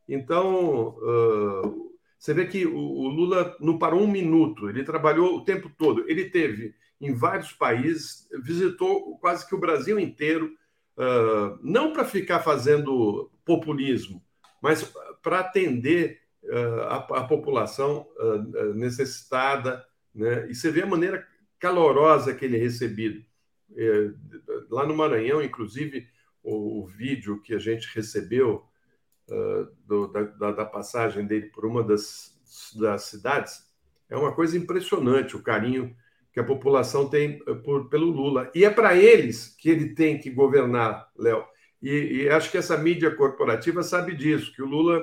Então, 0.09 0.97
uh, 0.99 1.93
você 2.19 2.33
vê 2.33 2.47
que 2.47 2.65
o, 2.67 2.79
o, 2.79 3.09
Lula 3.09 3.57
não 3.61 3.79
parou 3.79 4.01
um 4.01 4.11
minuto, 4.11 4.71
ele 4.71 4.85
trabalhou 4.85 5.37
o 5.37 5.45
tempo 5.45 5.71
todo. 5.77 6.09
Ele 6.09 6.31
teve 6.31 6.75
em 7.01 7.13
vários 7.13 7.53
países, 7.53 8.27
visitou 8.43 9.19
quase 9.19 9.47
que 9.47 9.55
o 9.55 9.61
Brasil 9.61 9.99
inteiro, 9.99 10.55
uh, 10.97 11.59
não 11.63 11.93
para 11.93 12.05
ficar 12.07 12.41
fazendo 12.41 13.31
populismo, 13.45 14.23
mas 14.63 14.91
para 15.23 15.41
atender 15.41 16.21
uh, 16.45 16.81
a, 16.89 16.97
a, 16.97 17.25
população 17.25 18.07
necessitada. 18.75 19.85
Né? 20.15 20.49
E 20.49 20.55
você 20.55 20.71
vê 20.71 20.83
a 20.83 20.87
maneira 20.87 21.27
calorosa 21.59 22.35
que 22.35 22.45
ele 22.45 22.57
é 22.57 22.61
recebido. 22.61 23.25
É, 23.77 24.11
lá 24.71 24.87
no 24.87 24.97
Maranhão, 24.97 25.43
inclusive, 25.43 26.07
o, 26.43 26.83
o, 26.83 26.87
vídeo 26.87 27.41
que 27.41 27.55
a 27.55 27.59
gente 27.59 27.89
recebeu 27.95 28.65
uh, 29.29 29.67
do, 29.87 30.09
da, 30.09 30.53
da, 30.53 30.65
passagem 30.65 31.27
dele 31.27 31.47
por 31.47 31.65
uma 31.65 31.83
das 31.83 32.35
das 32.77 33.05
cidades, 33.05 33.65
é 34.09 34.17
uma 34.17 34.33
coisa 34.33 34.57
impressionante 34.57 35.37
o 35.37 35.43
carinho 35.43 35.95
que 36.33 36.41
a 36.41 36.45
população 36.45 37.09
tem 37.09 37.41
eh, 37.47 37.55
por, 37.55 37.89
pelo 37.89 38.07
Lula. 38.07 38.51
E 38.55 38.65
é 38.65 38.71
para 38.71 38.97
eles 38.97 39.55
que 39.59 39.71
ele 39.71 39.95
tem 39.95 40.19
que 40.19 40.31
governar, 40.31 41.09
Léo. 41.17 41.45
E, 41.81 42.23
e, 42.23 42.29
acho 42.29 42.51
que 42.51 42.59
essa 42.59 42.77
mídia 42.77 43.15
corporativa 43.15 43.83
sabe 43.83 44.15
disso, 44.15 44.53
que 44.55 44.63
o 44.63 44.67
Lula 44.67 45.01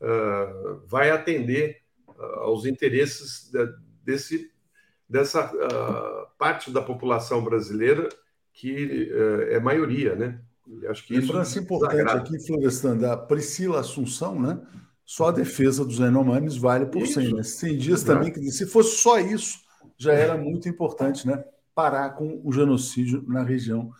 uh, 0.00 0.86
vai 0.86 1.10
atender 1.10 1.80
uh, 2.06 2.22
aos 2.40 2.66
interesses 2.66 3.50
de, 3.50 3.66
desse, 4.04 4.50
dessa 5.10 5.52
uh, 5.52 6.38
parte 6.38 6.70
da 6.70 6.80
população 6.80 7.42
brasileira 7.42 8.08
que 8.52 9.10
é 9.50 9.58
maioria, 9.60 10.14
né? 10.14 10.40
Acho 10.88 11.06
que 11.06 11.18
Lembrança 11.18 11.58
importante 11.58 12.10
aqui, 12.10 12.38
Florestan, 12.46 12.96
da 12.96 13.16
Priscila 13.16 13.80
Assunção, 13.80 14.40
né? 14.40 14.60
Só 15.04 15.28
a 15.28 15.32
defesa 15.32 15.84
dos 15.84 15.98
Yanomamis 15.98 16.56
vale 16.56 16.86
por 16.86 17.02
isso. 17.02 17.14
100, 17.14 17.34
né? 17.34 17.42
100 17.42 17.78
dias 17.78 18.02
Exato. 18.02 18.18
também, 18.18 18.32
que 18.32 18.50
se 18.50 18.66
fosse 18.66 18.96
só 18.98 19.18
isso, 19.18 19.58
já 19.96 20.12
era 20.12 20.36
muito 20.36 20.68
importante, 20.68 21.26
né? 21.26 21.42
Parar 21.74 22.10
com 22.10 22.40
o 22.44 22.52
genocídio 22.52 23.24
na 23.26 23.42
região 23.42 23.90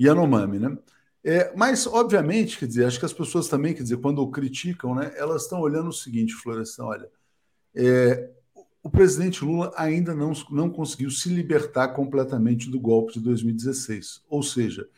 Yanomami, 0.00 0.58
né? 0.58 0.76
É, 1.24 1.52
mas, 1.54 1.86
obviamente, 1.86 2.58
quer 2.58 2.66
dizer, 2.66 2.84
acho 2.84 2.98
que 2.98 3.04
as 3.04 3.12
pessoas 3.12 3.46
também, 3.46 3.74
quer 3.74 3.84
dizer, 3.84 3.98
quando 3.98 4.28
criticam, 4.28 4.94
né, 4.94 5.12
elas 5.16 5.42
estão 5.42 5.60
olhando 5.60 5.88
o 5.88 5.92
seguinte, 5.92 6.34
Florestan, 6.34 6.84
olha, 6.84 7.08
é, 7.76 8.28
o 8.82 8.90
presidente 8.90 9.44
Lula 9.44 9.72
ainda 9.76 10.14
não, 10.14 10.32
não 10.50 10.68
conseguiu 10.68 11.10
se 11.10 11.28
libertar 11.28 11.88
completamente 11.88 12.68
do 12.68 12.80
golpe 12.80 13.14
de 13.14 13.20
2016, 13.20 14.22
ou 14.28 14.42
seja, 14.42 14.88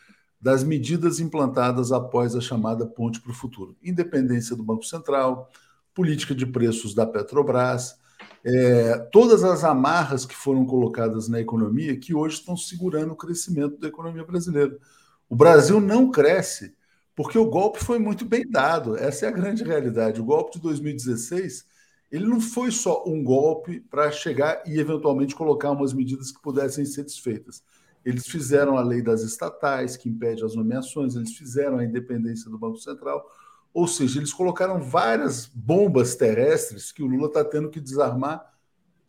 das 0.41 0.65
medidas 0.65 1.21
implantadas 1.21 1.93
após 1.93 2.35
a 2.35 2.41
chamada 2.41 2.87
Ponte 2.87 3.21
para 3.21 3.31
o 3.31 3.35
Futuro. 3.35 3.77
Independência 3.83 4.57
do 4.57 4.63
Banco 4.63 4.85
Central, 4.85 5.51
política 5.95 6.35
de 6.35 6.47
preços 6.47 6.95
da 6.95 7.07
Petrobras, 7.07 7.99
é, 8.45 8.99
todas 9.11 9.43
as 9.43 9.65
amarras 9.65 10.27
que 10.27 10.35
foram 10.35 10.67
colocadas 10.67 11.29
na 11.29 11.41
economia 11.41 11.97
que 11.97 12.15
hoje 12.15 12.37
estão 12.37 12.57
segurando 12.57 13.13
o 13.13 13.17
crescimento 13.17 13.79
da 13.79 13.89
economia 13.89 14.25
brasileira. 14.25 14.79
O 15.29 15.37
Brasil 15.37 15.81
não 15.81 16.11
cresce 16.11 16.75
porque 17.17 17.39
o 17.39 17.49
golpe 17.49 17.83
foi 17.83 17.99
muito 17.99 18.25
bem 18.25 18.49
dado. 18.49 18.97
Essa 18.97 19.27
é 19.27 19.29
a 19.29 19.33
grande 19.33 19.63
realidade. 19.63 20.21
O 20.21 20.25
golpe 20.25 20.57
de 20.57 20.63
2016 20.63 21.65
ele 22.15 22.27
não 22.27 22.41
foi 22.41 22.71
só 22.71 23.03
um 23.05 23.25
golpe 23.25 23.81
para 23.91 24.09
chegar 24.13 24.63
e 24.65 24.79
eventualmente 24.79 25.35
colocar 25.35 25.73
umas 25.73 25.93
medidas 25.93 26.31
que 26.31 26.41
pudessem 26.41 26.85
ser 26.85 27.03
desfeitas. 27.03 27.61
Eles 28.05 28.29
fizeram 28.29 28.79
a 28.79 28.83
lei 28.83 29.03
das 29.03 29.23
estatais, 29.23 29.97
que 29.97 30.09
impede 30.09 30.45
as 30.45 30.55
nomeações, 30.55 31.17
eles 31.17 31.37
fizeram 31.37 31.79
a 31.79 31.85
independência 31.85 32.49
do 32.49 32.57
Banco 32.57 32.77
Central, 32.77 33.29
ou 33.73 33.89
seja, 33.89 34.21
eles 34.21 34.33
colocaram 34.33 34.81
várias 34.81 35.47
bombas 35.47 36.15
terrestres 36.15 36.93
que 36.93 37.03
o 37.03 37.07
Lula 37.09 37.27
está 37.27 37.45
tendo 37.45 37.69
que 37.69 37.81
desarmar 37.81 38.49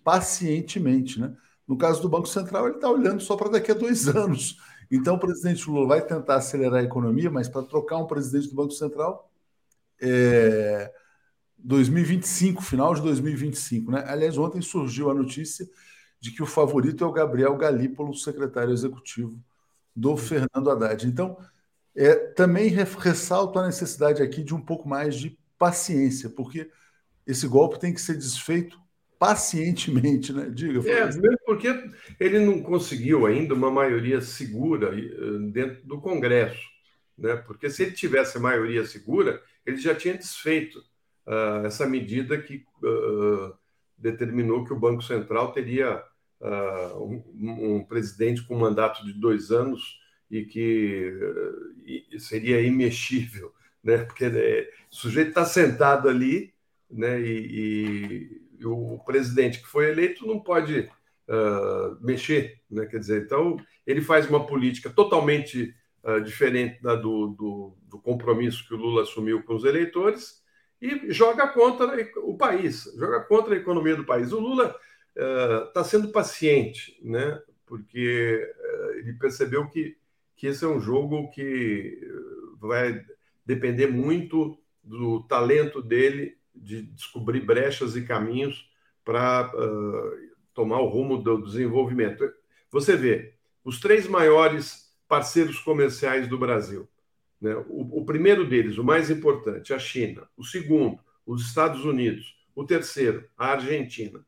pacientemente. 0.04 1.22
Né? 1.22 1.38
No 1.68 1.78
caso 1.78 2.02
do 2.02 2.10
Banco 2.10 2.28
Central, 2.28 2.66
ele 2.66 2.78
está 2.78 2.90
olhando 2.90 3.22
só 3.22 3.36
para 3.36 3.50
daqui 3.52 3.70
a 3.70 3.76
dois 3.76 4.08
anos. 4.18 4.58
Então, 4.90 5.14
o 5.14 5.20
presidente 5.20 5.70
Lula 5.70 5.90
vai 5.90 6.02
tentar 6.02 6.38
acelerar 6.38 6.80
a 6.80 6.84
economia, 6.84 7.30
mas 7.30 7.48
para 7.48 7.62
trocar 7.62 7.98
um 7.98 8.08
presidente 8.08 8.50
do 8.50 8.56
Banco 8.56 8.72
Central, 8.72 9.32
é 10.02 10.92
2025, 11.66 12.62
final 12.62 12.94
de 12.94 13.02
2025. 13.02 13.92
Né? 13.92 14.04
Aliás, 14.08 14.38
ontem 14.38 14.62
surgiu 14.62 15.10
a 15.10 15.14
notícia 15.14 15.68
de 16.20 16.32
que 16.32 16.44
o 16.44 16.46
favorito 16.46 17.04
é 17.04 17.08
o 17.08 17.12
Gabriel 17.12 17.58
Galípolo, 17.58 18.14
secretário 18.14 18.72
executivo 18.72 19.40
do 19.96 20.16
Fernando 20.16 20.70
Haddad. 20.70 21.08
Então, 21.08 21.38
é, 21.96 22.14
também 22.34 22.68
ressalto 22.68 23.58
a 23.58 23.66
necessidade 23.66 24.22
aqui 24.22 24.44
de 24.44 24.54
um 24.54 24.62
pouco 24.62 24.88
mais 24.88 25.16
de 25.16 25.38
paciência, 25.58 26.30
porque 26.30 26.70
esse 27.26 27.48
golpe 27.48 27.80
tem 27.80 27.94
que 27.94 28.02
ser 28.02 28.16
desfeito 28.16 28.80
pacientemente, 29.18 30.32
né? 30.34 30.50
Diga. 30.50 30.88
É, 30.88 31.06
mesmo 31.06 31.38
porque 31.46 31.90
ele 32.20 32.40
não 32.40 32.62
conseguiu 32.62 33.26
ainda 33.26 33.54
uma 33.54 33.72
maioria 33.72 34.22
segura 34.22 34.94
eh, 34.94 35.40
dentro 35.52 35.88
do 35.88 36.00
Congresso, 36.00 36.62
né? 37.18 37.36
Porque 37.38 37.70
se 37.70 37.84
ele 37.84 37.92
tivesse 37.92 38.38
maioria 38.38 38.86
segura, 38.86 39.42
ele 39.66 39.78
já 39.78 39.96
tinha 39.96 40.18
desfeito 40.18 40.84
uh, 41.26 41.66
essa 41.66 41.88
medida 41.88 42.38
que 42.38 42.64
uh, 42.84 43.54
determinou 43.98 44.64
que 44.64 44.74
o 44.74 44.80
Banco 44.80 45.02
Central 45.02 45.52
teria 45.52 46.04
uh, 46.40 47.04
um, 47.04 47.76
um, 47.76 47.84
presidente 47.84 48.44
com 48.44 48.56
mandato 48.56 49.04
de 49.04 49.14
dois 49.14 49.52
anos 49.52 50.00
e 50.30 50.44
que 50.44 51.14
seria 52.18 52.62
imexível, 52.62 53.54
né? 53.84 54.00
Porque 54.00 54.26
é, 54.26 54.70
o 54.92 54.96
sujeito 54.96 55.30
está 55.30 55.46
sentado 55.46 56.10
ali, 56.10 56.54
né? 56.90 57.22
E, 57.22 57.48
e 57.52 58.46
e 58.58 58.66
o 58.66 58.98
presidente 59.06 59.60
que 59.60 59.68
foi 59.68 59.90
eleito 59.90 60.26
não 60.26 60.40
pode 60.40 60.90
mexer, 62.00 62.62
né? 62.72 62.86
Quer 62.86 63.00
dizer, 63.00 63.24
então 63.24 63.58
ele 63.86 64.00
faz 64.02 64.30
uma 64.30 64.48
política 64.48 64.90
totalmente 64.90 65.76
diferente 66.24 66.82
da 66.82 66.96
do, 66.96 67.28
do, 67.28 67.78
do, 67.90 68.00
compromisso 68.00 68.66
que 68.66 68.74
o 68.74 68.78
Lula 68.78 69.02
assumiu 69.04 69.44
com 69.44 69.56
os 69.56 69.66
eleitores 69.66 70.42
e 70.82 71.12
joga 71.12 71.48
contra 71.48 71.88
o 72.18 72.38
país, 72.38 72.84
joga 72.98 73.22
contra 73.22 73.56
a 73.56 73.58
economia 73.58 73.96
do 73.96 74.06
país. 74.06 74.32
O 74.32 74.40
Lula 74.40 74.76
está 75.16 75.82
uh, 75.82 75.86
sendo 75.86 76.10
paciente, 76.10 77.00
né? 77.02 77.42
Porque 77.66 78.54
ele 78.98 79.14
percebeu 79.14 79.68
que, 79.68 79.98
que 80.36 80.48
esse 80.48 80.64
é 80.64 80.68
um 80.68 80.80
jogo 80.80 81.32
que 81.32 82.00
vai 82.60 83.04
depender 83.46 83.88
muito 83.88 84.58
do 84.84 85.24
talento 85.24 85.82
dele 85.82 86.38
de 86.54 86.84
descobrir 86.84 87.42
brechas 87.42 87.96
e 87.96 88.04
caminhos 88.04 88.70
para 89.04 89.52
uh, 89.54 90.36
tomar 90.54 90.80
o 90.80 90.88
rumo 90.88 91.18
do 91.18 91.44
desenvolvimento. 91.44 92.32
Você 92.72 92.96
vê, 92.96 93.34
os 93.64 93.80
três 93.80 94.08
maiores 94.08 94.96
parceiros 95.08 95.60
comerciais 95.60 96.28
do 96.28 96.38
Brasil. 96.38 96.88
Né? 97.42 97.56
O, 97.68 98.02
o, 98.02 98.06
primeiro 98.06 98.48
deles, 98.48 98.78
o 98.78 98.84
mais 98.84 99.10
importante, 99.10 99.74
a 99.74 99.80
China. 99.80 100.28
O 100.38 100.44
segundo, 100.44 101.00
os 101.26 101.46
Estados 101.46 101.86
Unidos. 101.86 102.36
O 102.56 102.64
terceiro, 102.64 103.28
a 103.38 103.48
Argentina. 103.48 104.26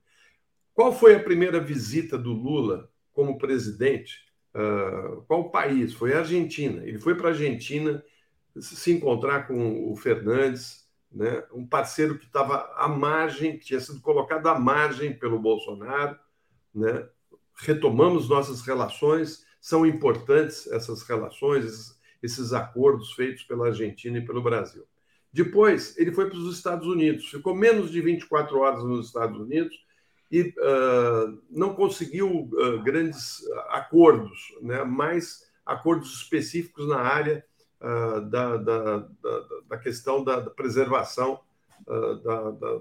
Qual 0.74 0.94
foi 0.94 1.16
a 1.16 1.24
primeira 1.24 1.60
visita 1.60 2.18
do 2.18 2.34
Lula 2.34 2.92
como 3.14 3.38
presidente? 3.38 4.26
Uh, 4.54 5.22
qual 5.28 5.50
país? 5.50 5.94
Foi 5.94 6.14
a 6.14 6.20
Argentina. 6.20 6.84
Ele 6.84 7.00
foi 7.00 7.16
para 7.16 7.30
a 7.30 7.32
Argentina 7.32 8.04
se 8.60 8.92
encontrar 8.92 9.48
com 9.48 9.92
o 9.92 9.96
Fernandes, 9.96 10.88
né? 11.12 11.44
um 11.54 11.66
parceiro 11.66 12.18
que 12.18 12.26
estava 12.26 12.72
à 12.76 12.88
margem, 12.88 13.58
que 13.58 13.66
tinha 13.66 13.80
sido 13.80 14.02
colocado 14.02 14.48
à 14.48 14.60
margem 14.60 15.18
pelo 15.18 15.40
Bolsonaro. 15.40 16.18
Né? 16.74 17.08
Retomamos 17.56 18.30
nossas 18.30 18.62
relações, 18.62 19.46
são 19.60 19.86
importantes 19.86 20.68
essas 20.68 21.04
relações, 21.04 21.97
esses, 22.22 22.54
acordos 22.54 23.14
feitos 23.14 23.44
pela 23.44 23.68
Argentina 23.68 24.18
e 24.18 24.26
pelo 24.26 24.42
Brasil. 24.42 24.84
Depois, 25.32 25.98
ele 25.98 26.12
foi 26.12 26.30
para 26.30 26.38
os 26.38 26.56
Estados 26.56 26.88
Unidos, 26.88 27.30
ficou 27.30 27.56
menos 27.56 27.92
de 27.92 28.02
24 28.02 28.58
horas 28.60 28.84
nos 28.84 29.08
Estados 29.08 29.40
Unidos 29.40 29.76
e 30.32 30.42
uh, 30.42 31.42
não 31.50 31.74
conseguiu 31.74 32.50
uh, 32.52 32.82
grandes 32.84 33.42
acordos, 33.70 34.54
né? 34.62 34.84
mais 34.84 35.46
acordos 35.66 36.14
específicos 36.14 36.88
na 36.88 37.00
área 37.00 37.46
uh, 37.82 38.22
da, 38.22 38.58
da, 38.58 38.98
da, 38.98 39.48
da, 39.70 39.78
questão 39.78 40.24
da, 40.24 40.42
preservação 40.42 41.40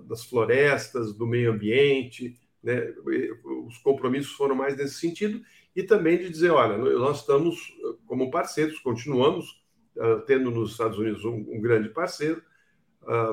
das 0.09 0.25
florestas, 0.25 1.13
do 1.13 1.27
meio 1.27 1.53
ambiente. 1.53 2.37
Né? 2.63 2.93
Os 3.67 3.79
compromissos 3.79 4.33
foram 4.33 4.57
mais 4.57 4.77
nesse 4.77 4.95
sentido, 4.95 5.41
e 5.77 5.83
também 5.83 6.19
de 6.19 6.29
dizer: 6.31 6.51
olha, 6.51 6.77
nós 6.77 7.21
estamos 7.21 7.73
como 8.07 8.31
parceiros, 8.31 8.81
continuamos 8.81 9.63
uh, 9.97 10.23
tendo 10.27 10.51
nos 10.51 10.73
Estados 10.73 10.99
Unidos 10.99 11.25
um, 11.25 11.47
um 11.49 11.61
grande 11.61 11.91
parceiro, 11.91 12.43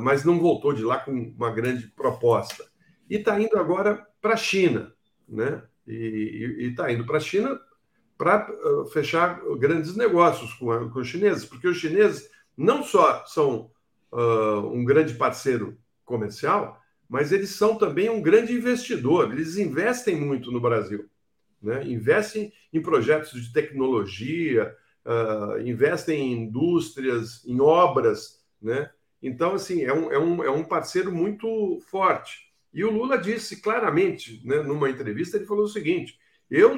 mas 0.04 0.24
não 0.24 0.40
voltou 0.40 0.72
de 0.72 0.84
lá 0.84 1.00
com 1.00 1.12
uma 1.12 1.50
grande 1.50 1.88
proposta. 1.88 2.64
E 3.10 3.16
está 3.16 3.42
indo 3.42 3.58
agora 3.58 4.08
para 4.22 4.36
a 4.36 4.38
China, 4.38 4.94
né? 5.28 5.64
E 5.88 6.58
está 6.60 6.92
indo 6.92 7.08
para 7.08 7.18
a 7.18 7.20
China 7.20 7.60
para 8.18 8.50
uh, 8.50 8.86
fechar 8.86 9.42
grandes 9.58 9.96
negócios 9.96 10.54
com, 10.54 10.90
com, 10.90 11.00
os 11.00 11.08
chineses, 11.08 11.46
porque 11.46 11.68
os 11.68 11.78
chineses 11.78 12.30
não 12.56 12.84
só 12.84 13.26
são 13.26 13.72
uh, 14.12 14.68
um 14.72 14.86
grande 14.86 15.16
parceiro 15.16 15.78
comercial, 16.06 16.80
mas 17.10 17.32
eles 17.32 17.50
são 17.50 17.78
também 17.78 18.10
um 18.10 18.22
grande 18.22 18.54
investidor. 18.54 19.32
Eles 19.32 19.58
investem 19.58 20.16
muito 20.16 20.52
no 20.52 20.62
Brasil, 20.62 21.10
né? 21.64 21.84
investem 21.88 22.52
em 22.72 22.82
projetos 22.82 23.42
de 23.42 23.54
tecnologia, 23.54 24.76
uh, 25.06 25.60
investem 25.62 26.20
em 26.20 26.42
indústrias, 26.44 27.44
em 27.46 27.60
obras, 27.62 28.44
né? 28.62 28.90
Então, 29.22 29.54
assim, 29.54 29.84
é 29.84 29.94
um, 29.94 30.12
é, 30.12 30.20
um, 30.20 30.44
é 30.44 30.52
um 30.52 30.66
parceiro 30.66 31.10
muito 31.10 31.80
forte. 31.88 32.52
E 32.74 32.84
o 32.84 32.92
Lula 32.92 33.18
disse 33.18 33.62
claramente, 33.62 34.42
né, 34.46 34.58
numa 34.58 34.90
entrevista, 34.90 35.38
ele 35.38 35.46
falou 35.46 35.64
o 35.64 35.70
seguinte: 35.70 36.20
eu 36.50 36.76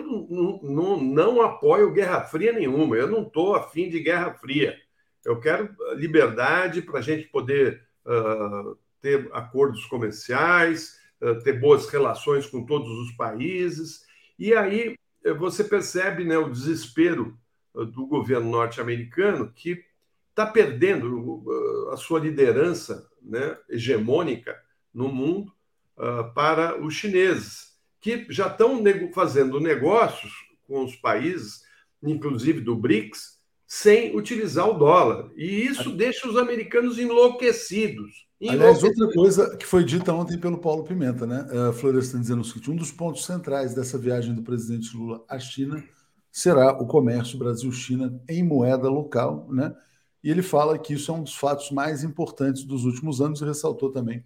não, 0.62 1.42
apoio 1.42 1.92
guerra 1.92 2.22
fria 2.22 2.54
nenhuma, 2.54 2.96
eu 2.96 3.08
não 3.08 3.24
estou 3.24 3.56
afim 3.56 3.90
de 3.90 4.00
guerra 4.00 4.34
fria. 4.34 4.78
Eu 5.24 5.40
quero 5.40 5.76
liberdade 5.96 6.84
para 6.84 7.00
a 7.00 7.02
gente 7.02 7.28
poder 7.30 7.82
uh, 8.06 8.78
ter 9.02 9.28
acordos 9.34 9.86
comerciais, 9.86 11.00
ter 11.44 11.54
boas 11.54 11.90
relações 11.90 12.46
com 12.46 12.64
todos 12.66 12.92
os 13.00 13.12
países. 13.14 14.06
E 14.38 14.54
aí 14.54 14.98
você 15.38 15.64
percebe 15.64 16.24
né, 16.24 16.38
o 16.38 16.50
desespero 16.50 17.38
do 17.74 18.06
governo 18.06 18.50
norte-americano 18.50 19.52
que 19.54 19.84
está 20.30 20.46
perdendo 20.46 21.44
a 21.92 21.98
sua 21.98 22.20
liderança 22.20 23.10
né, 23.22 23.58
hegemônica 23.70 24.56
no 24.94 25.10
mundo 25.10 25.52
uh, 25.98 26.34
para 26.34 26.80
os 26.82 26.94
chineses, 26.94 27.74
que 28.00 28.26
já 28.30 28.48
estão 28.48 28.84
fazendo 29.14 29.60
negócios 29.60 30.32
com 30.68 30.84
os 30.84 30.96
países, 30.96 31.64
inclusive 32.04 32.62
do 32.62 32.76
BRICS, 32.76 33.40
sem 33.66 34.16
utilizar 34.16 34.70
o 34.70 34.78
dólar. 34.78 35.32
E 35.36 35.66
isso 35.66 35.92
deixa 35.92 36.28
os 36.28 36.38
americanos 36.38 37.00
enlouquecidos. 37.00 38.25
Aliás, 38.42 38.84
outra 38.84 39.12
coisa 39.14 39.56
que 39.58 39.66
foi 39.66 39.84
dita 39.84 40.14
ontem 40.14 40.38
pelo 40.38 40.60
Paulo 40.60 40.84
Pimenta, 40.84 41.26
né? 41.26 41.48
Uh, 41.52 41.74
Florestan 41.74 42.20
dizendo 42.20 42.42
o 42.42 42.46
seguinte: 42.46 42.70
um 42.70 42.76
dos 42.76 42.92
pontos 42.92 43.26
centrais 43.26 43.74
dessa 43.74 43.98
viagem 43.98 44.34
do 44.34 44.44
presidente 44.44 44.96
Lula 44.96 45.24
à 45.30 45.40
China 45.40 45.84
será 46.32 46.74
o 46.74 46.86
comércio 46.86 47.38
Brasil-China 47.38 48.22
em 48.28 48.44
moeda 48.44 48.90
local, 48.90 49.48
né? 49.50 49.74
E 50.22 50.30
ele 50.30 50.42
fala 50.42 50.78
que 50.78 50.94
isso 50.94 51.12
é 51.12 51.14
um 51.14 51.24
dos 51.24 51.36
fatos 51.36 51.72
mais 51.72 52.04
importantes 52.04 52.64
dos 52.64 52.84
últimos 52.84 53.22
anos 53.22 53.42
e 53.42 53.46
ressaltou 53.46 53.92
também 53.92 54.26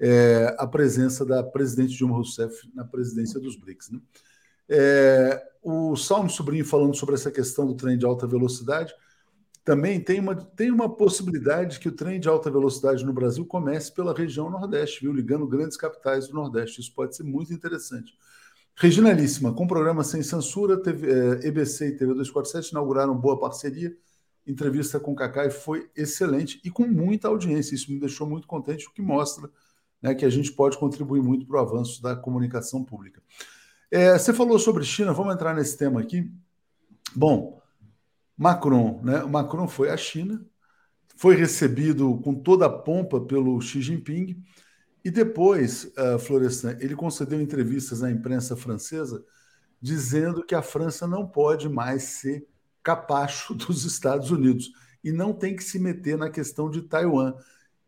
é, 0.00 0.54
a 0.58 0.66
presença 0.66 1.24
da 1.24 1.42
presidente 1.42 1.96
Dilma 1.96 2.16
Rousseff 2.16 2.68
na 2.74 2.84
presidência 2.84 3.40
dos 3.40 3.56
BRICS. 3.56 3.90
Né? 3.90 4.00
É, 4.68 5.42
o 5.62 5.96
Salmo 5.96 6.30
Sobrinho 6.30 6.64
falando 6.64 6.94
sobre 6.94 7.14
essa 7.14 7.30
questão 7.30 7.66
do 7.66 7.74
trem 7.74 7.98
de 7.98 8.06
alta 8.06 8.26
velocidade, 8.26 8.94
também 9.68 10.00
tem 10.00 10.18
uma, 10.18 10.34
tem 10.34 10.70
uma 10.70 10.88
possibilidade 10.88 11.78
que 11.78 11.90
o 11.90 11.92
trem 11.92 12.18
de 12.18 12.26
alta 12.26 12.50
velocidade 12.50 13.04
no 13.04 13.12
Brasil 13.12 13.44
comece 13.44 13.92
pela 13.92 14.14
região 14.14 14.48
Nordeste, 14.48 15.02
viu? 15.02 15.12
ligando 15.12 15.46
grandes 15.46 15.76
capitais 15.76 16.26
do 16.26 16.32
Nordeste. 16.32 16.80
Isso 16.80 16.90
pode 16.94 17.14
ser 17.14 17.22
muito 17.24 17.52
interessante. 17.52 18.14
Reginalíssima, 18.74 19.52
com 19.52 19.66
programa 19.66 20.02
sem 20.02 20.22
censura, 20.22 20.80
é, 20.86 21.46
EBC 21.46 21.88
e 21.88 21.96
TV 21.98 22.14
247 22.14 22.70
inauguraram 22.70 23.14
boa 23.14 23.38
parceria. 23.38 23.94
Entrevista 24.46 24.98
com 24.98 25.12
o 25.12 25.14
Cacai 25.14 25.50
foi 25.50 25.90
excelente 25.94 26.58
e 26.64 26.70
com 26.70 26.86
muita 26.86 27.28
audiência. 27.28 27.74
Isso 27.74 27.92
me 27.92 28.00
deixou 28.00 28.26
muito 28.26 28.46
contente, 28.46 28.88
o 28.88 28.90
que 28.90 29.02
mostra 29.02 29.50
né, 30.00 30.14
que 30.14 30.24
a 30.24 30.30
gente 30.30 30.50
pode 30.50 30.78
contribuir 30.78 31.20
muito 31.20 31.44
para 31.44 31.58
o 31.58 31.60
avanço 31.60 32.00
da 32.00 32.16
comunicação 32.16 32.82
pública. 32.82 33.22
É, 33.90 34.18
você 34.18 34.32
falou 34.32 34.58
sobre 34.58 34.82
China, 34.82 35.12
vamos 35.12 35.34
entrar 35.34 35.54
nesse 35.54 35.76
tema 35.76 36.00
aqui. 36.00 36.32
Bom, 37.14 37.57
Macron, 38.38 39.00
né? 39.02 39.24
O 39.24 39.28
Macron 39.28 39.68
foi 39.68 39.90
à 39.90 39.96
China, 39.96 40.44
foi 41.16 41.34
recebido 41.34 42.18
com 42.20 42.34
toda 42.34 42.66
a 42.66 42.70
pompa 42.70 43.20
pelo 43.20 43.60
Xi 43.60 43.82
Jinping 43.82 44.42
e 45.04 45.10
depois, 45.10 45.92
uh, 45.96 46.18
Florestan, 46.18 46.76
ele 46.80 46.94
concedeu 46.94 47.40
entrevistas 47.40 48.02
à 48.02 48.10
imprensa 48.10 48.56
francesa 48.56 49.24
dizendo 49.80 50.44
que 50.44 50.54
a 50.54 50.62
França 50.62 51.06
não 51.06 51.26
pode 51.26 51.68
mais 51.68 52.04
ser 52.04 52.46
capacho 52.82 53.54
dos 53.54 53.84
Estados 53.84 54.30
Unidos 54.30 54.70
e 55.02 55.12
não 55.12 55.32
tem 55.32 55.56
que 55.56 55.64
se 55.64 55.78
meter 55.78 56.16
na 56.16 56.30
questão 56.30 56.70
de 56.70 56.82
Taiwan. 56.82 57.34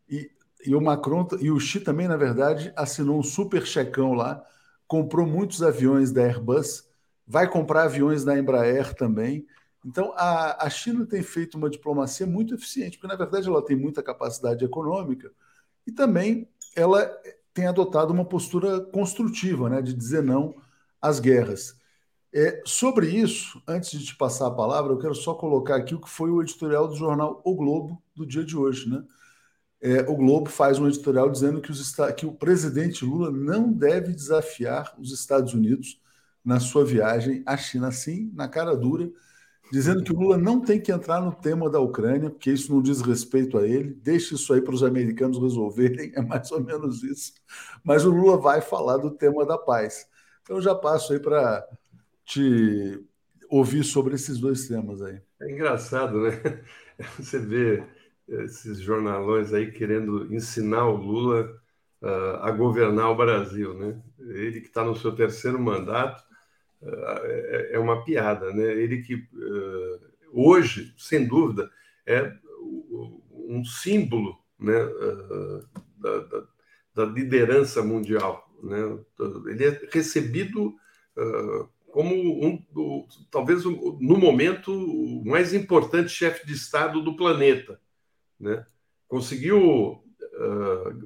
E 0.09 0.29
e 0.65 0.75
o 0.75 0.81
Macron 0.81 1.27
e 1.39 1.49
o 1.51 1.59
Xi 1.59 1.79
também, 1.79 2.07
na 2.07 2.17
verdade, 2.17 2.71
assinou 2.75 3.19
um 3.19 3.23
super 3.23 3.65
checão 3.65 4.13
lá, 4.13 4.43
comprou 4.87 5.25
muitos 5.25 5.63
aviões 5.63 6.11
da 6.11 6.21
Airbus, 6.21 6.87
vai 7.25 7.49
comprar 7.49 7.83
aviões 7.83 8.23
da 8.23 8.37
Embraer 8.37 8.93
também. 8.93 9.45
Então, 9.85 10.13
a, 10.15 10.65
a 10.65 10.69
China 10.69 11.05
tem 11.05 11.23
feito 11.23 11.57
uma 11.57 11.69
diplomacia 11.69 12.25
muito 12.25 12.53
eficiente, 12.53 12.97
porque, 12.97 13.07
na 13.07 13.15
verdade, 13.15 13.47
ela 13.47 13.63
tem 13.63 13.75
muita 13.75 14.03
capacidade 14.03 14.63
econômica 14.63 15.31
e 15.85 15.91
também 15.91 16.47
ela 16.75 17.05
tem 17.53 17.67
adotado 17.67 18.13
uma 18.13 18.25
postura 18.25 18.81
construtiva, 18.81 19.69
né, 19.69 19.81
de 19.81 19.93
dizer 19.93 20.23
não 20.23 20.55
às 21.01 21.19
guerras. 21.19 21.75
É, 22.33 22.61
sobre 22.65 23.09
isso, 23.09 23.61
antes 23.67 23.91
de 23.91 24.05
te 24.05 24.15
passar 24.15 24.47
a 24.47 24.51
palavra, 24.51 24.93
eu 24.93 24.99
quero 24.99 25.15
só 25.15 25.33
colocar 25.33 25.75
aqui 25.77 25.95
o 25.95 25.99
que 26.01 26.09
foi 26.09 26.31
o 26.31 26.41
editorial 26.41 26.87
do 26.87 26.95
jornal 26.95 27.41
O 27.43 27.55
Globo 27.55 28.01
do 28.15 28.25
dia 28.25 28.43
de 28.43 28.55
hoje, 28.57 28.89
né? 28.89 29.03
é, 29.81 30.01
o 30.01 30.15
Globo 30.15 30.49
faz 30.49 30.77
um 30.79 30.87
editorial 30.87 31.29
dizendo 31.29 31.59
que, 31.61 31.71
os, 31.71 31.95
que 32.15 32.25
o 32.25 32.31
presidente 32.31 33.03
Lula 33.03 33.31
não 33.31 33.71
deve 33.71 34.13
desafiar 34.13 34.93
os 34.99 35.11
Estados 35.11 35.53
Unidos 35.53 35.99
na 36.45 36.59
sua 36.59 36.85
viagem 36.85 37.43
à 37.45 37.57
China, 37.57 37.87
assim, 37.87 38.31
na 38.33 38.47
cara 38.47 38.75
dura, 38.75 39.11
dizendo 39.71 40.03
que 40.03 40.11
o 40.11 40.19
Lula 40.19 40.37
não 40.37 40.59
tem 40.59 40.79
que 40.79 40.91
entrar 40.91 41.21
no 41.21 41.31
tema 41.31 41.69
da 41.69 41.79
Ucrânia, 41.79 42.29
porque 42.29 42.51
isso 42.51 42.73
não 42.73 42.81
diz 42.81 43.01
respeito 43.01 43.57
a 43.57 43.65
ele, 43.65 43.93
deixe 44.03 44.35
isso 44.35 44.53
aí 44.53 44.61
para 44.61 44.73
os 44.73 44.83
americanos 44.83 45.39
resolverem, 45.39 46.11
é 46.15 46.21
mais 46.21 46.51
ou 46.51 46.61
menos 46.61 47.01
isso. 47.03 47.33
Mas 47.83 48.03
o 48.03 48.11
Lula 48.11 48.37
vai 48.37 48.61
falar 48.61 48.97
do 48.97 49.11
tema 49.11 49.45
da 49.45 49.57
paz. 49.57 50.07
Então 50.43 50.61
já 50.61 50.75
passo 50.75 51.13
aí 51.13 51.19
para 51.19 51.65
te 52.25 53.01
ouvir 53.49 53.83
sobre 53.83 54.15
esses 54.15 54.39
dois 54.39 54.67
temas 54.67 55.01
aí. 55.01 55.21
É 55.41 55.51
engraçado, 55.51 56.21
né? 56.21 56.31
Você 57.17 57.39
vê 57.39 57.83
esses 58.27 58.79
jornalões 58.79 59.53
aí 59.53 59.71
querendo 59.71 60.33
ensinar 60.33 60.85
o 60.87 60.95
Lula 60.95 61.49
uh, 62.01 62.35
a 62.41 62.51
governar 62.51 63.09
o 63.09 63.15
Brasil, 63.15 63.73
né? 63.73 64.01
Ele 64.19 64.61
que 64.61 64.67
está 64.67 64.83
no 64.83 64.95
seu 64.95 65.13
terceiro 65.13 65.59
mandato 65.59 66.23
é, 66.83 67.69
é, 67.73 67.79
uma 67.79 68.03
piada, 68.03 68.51
né? 68.53 68.63
Ele 68.63 69.01
que 69.01 69.15
uh, 69.15 69.99
hoje, 70.31 70.93
sem 70.97 71.27
dúvida, 71.27 71.69
é 72.05 72.33
um 73.47 73.63
símbolo, 73.63 74.37
né? 74.59 74.73
Da, 75.97 76.19
da, 76.19 76.47
da, 76.95 77.05
liderança 77.05 77.83
mundial, 77.83 78.49
né? 78.63 78.99
Ele 79.47 79.65
é 79.65 79.81
recebido 79.91 80.75
como 81.87 82.15
um, 82.15 83.07
talvez 83.29 83.65
no 83.65 84.17
momento 84.17 84.71
o 84.71 85.23
mais 85.25 85.53
importante 85.53 86.09
chefe 86.09 86.47
de 86.47 86.53
Estado 86.53 87.01
do 87.01 87.17
planeta 87.17 87.79
né, 88.41 88.65
conseguiu 89.07 90.03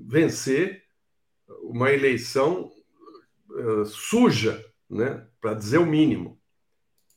vencer 0.07 0.83
uma 1.63 1.91
eleição 1.91 2.71
suja, 3.85 4.63
né, 4.89 5.25
para 5.41 5.53
dizer 5.53 5.77
o 5.77 5.85
mínimo. 5.85 6.39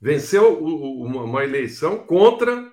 Venceu 0.01 0.63
o, 0.63 1.03
uma, 1.05 1.25
uma, 1.25 1.45
eleição 1.45 1.99
contra 1.99 2.73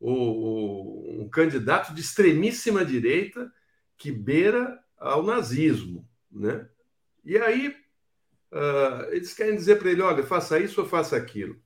o, 0.00 0.12
o, 0.12 1.22
um 1.22 1.28
candidato 1.28 1.94
de 1.94 2.00
extremíssima 2.00 2.84
direita 2.84 3.52
que 3.96 4.10
beira 4.10 4.78
ao 4.96 5.22
nazismo. 5.22 6.08
Né? 6.30 6.66
E 7.24 7.36
aí 7.36 7.68
uh, 8.52 9.12
eles 9.12 9.34
querem 9.34 9.54
dizer 9.54 9.78
para 9.78 9.90
ele: 9.90 10.02
olha, 10.02 10.22
faça 10.22 10.58
isso 10.58 10.80
ou 10.80 10.88
faça 10.88 11.16
aquilo. 11.16 11.60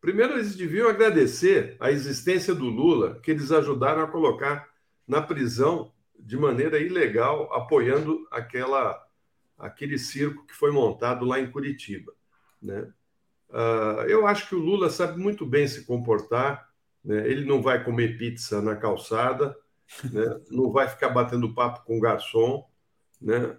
Primeiro, 0.00 0.34
eles 0.34 0.54
deviam 0.54 0.88
agradecer 0.88 1.76
a 1.80 1.90
existência 1.90 2.54
do 2.54 2.66
Lula, 2.66 3.20
que 3.20 3.30
eles 3.30 3.50
ajudaram 3.50 4.02
a 4.02 4.10
colocar 4.10 4.68
na 5.06 5.20
prisão 5.20 5.92
de 6.18 6.36
maneira 6.36 6.78
ilegal, 6.78 7.52
apoiando 7.52 8.26
aquela, 8.30 9.00
aquele 9.56 9.98
circo 9.98 10.46
que 10.46 10.54
foi 10.54 10.70
montado 10.70 11.24
lá 11.24 11.40
em 11.40 11.50
Curitiba. 11.50 12.12
Né? 12.62 12.92
Uh, 13.50 14.02
eu 14.08 14.26
acho 14.26 14.48
que 14.48 14.54
o 14.54 14.60
Lula 14.60 14.90
sabe 14.90 15.18
muito 15.18 15.46
bem 15.46 15.66
se 15.66 15.86
comportar, 15.86 16.68
né? 17.04 17.26
ele 17.28 17.44
não 17.44 17.62
vai 17.62 17.82
comer 17.82 18.18
pizza 18.18 18.60
na 18.60 18.76
calçada, 18.76 19.56
né? 20.12 20.40
não 20.50 20.70
vai 20.70 20.88
ficar 20.88 21.08
batendo 21.08 21.54
papo 21.54 21.84
com 21.84 21.96
o 21.96 22.00
garçom. 22.00 22.66
Né? 23.20 23.56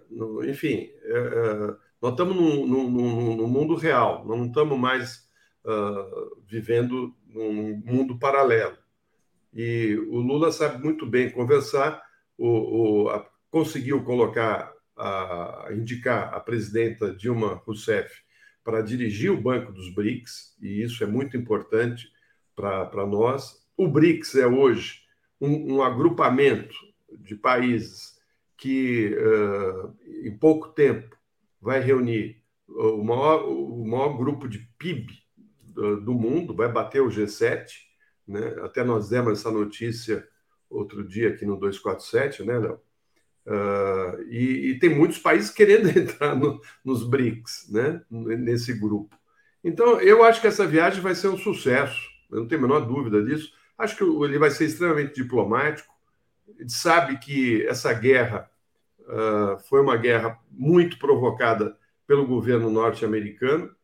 enfim, 0.48 0.90
é, 1.02 1.18
é, 1.18 1.76
nós 2.00 2.12
estamos 2.12 2.34
num, 2.34 3.46
mundo 3.48 3.74
real, 3.74 4.24
nós 4.24 4.38
não 4.38 4.46
estamos 4.46 4.78
mais 4.78 5.28
uh, 5.64 6.42
vivendo 6.46 7.14
num 7.26 7.76
mundo 7.84 8.18
paralelo. 8.18 8.78
E 9.52 9.96
o 10.08 10.18
Lula 10.18 10.52
sabe 10.52 10.82
muito 10.82 11.04
bem 11.04 11.30
conversar, 11.30 12.02
o, 12.38 13.04
o 13.04 13.08
a, 13.10 13.28
conseguiu 13.50 14.02
colocar, 14.04 14.72
a, 14.96 15.68
indicar 15.72 16.32
a 16.32 16.40
presidenta 16.40 17.14
Dilma 17.14 17.60
Rousseff 17.66 18.14
para 18.64 18.82
dirigir 18.82 19.30
o 19.30 19.40
Banco 19.40 19.72
dos 19.72 19.92
BRICS, 19.94 20.56
e 20.60 20.82
isso 20.82 21.02
é 21.02 21.06
muito 21.06 21.36
importante 21.36 22.08
para 22.54 23.06
nós. 23.06 23.66
O 23.76 23.88
BRICS 23.88 24.36
é 24.36 24.46
hoje 24.46 25.02
um, 25.40 25.76
um 25.76 25.82
agrupamento 25.82 26.74
de 27.18 27.34
países 27.34 28.18
que, 28.56 29.16
uh, 29.16 29.96
em 30.24 30.36
pouco 30.36 30.68
tempo, 30.68 31.16
vai 31.60 31.80
reunir 31.80 32.42
o 32.68 33.02
maior, 33.02 33.48
o 33.48 33.84
maior 33.84 34.16
grupo 34.16 34.48
de 34.48 34.58
PIB 34.78 35.06
do, 35.62 36.00
do 36.00 36.14
mundo, 36.14 36.54
vai 36.54 36.70
bater 36.70 37.00
o 37.00 37.08
G7, 37.08 37.66
né? 38.26 38.56
Até 38.62 38.84
nós 38.84 39.08
demos 39.08 39.40
essa 39.40 39.50
notícia 39.50 40.26
outro 40.68 41.06
dia 41.06 41.30
aqui 41.30 41.44
no 41.44 41.56
247, 41.56 42.44
né, 42.44 42.58
Léo? 42.58 42.80
Uh, 43.46 44.22
e, 44.28 44.70
e, 44.70 44.78
tem 44.78 44.94
muitos 44.94 45.18
países 45.18 45.50
querendo 45.50 45.88
entrar 45.96 46.36
no, 46.36 46.60
nos 46.84 47.02
BRICS, 47.08 47.68
né, 47.70 48.02
nesse 48.10 48.72
grupo. 48.72 49.16
Então, 49.62 50.00
eu 50.00 50.22
acho 50.24 50.40
que 50.40 50.46
essa 50.46 50.66
viagem 50.66 51.00
vai 51.00 51.14
ser 51.14 51.28
um 51.28 51.38
sucesso, 51.38 52.00
eu 52.30 52.40
não 52.40 52.48
tenho 52.48 52.60
a 52.60 52.62
menor 52.62 52.80
dúvida 52.80 53.22
disso. 53.22 53.52
Acho 53.76 53.96
que 53.96 54.04
ele 54.04 54.38
vai 54.38 54.50
ser 54.50 54.66
extremamente 54.66 55.14
diplomático. 55.14 55.92
Ele 56.58 56.68
sabe 56.68 57.18
que 57.18 57.66
essa 57.66 57.92
guerra 57.92 58.50
uh, 59.00 59.58
foi 59.68 59.80
uma 59.80 59.96
guerra 59.96 60.38
muito 60.50 60.98
provocada 60.98 61.76
pelo 62.06 62.26
governo 62.26 62.70
norte-americano, 62.70 63.74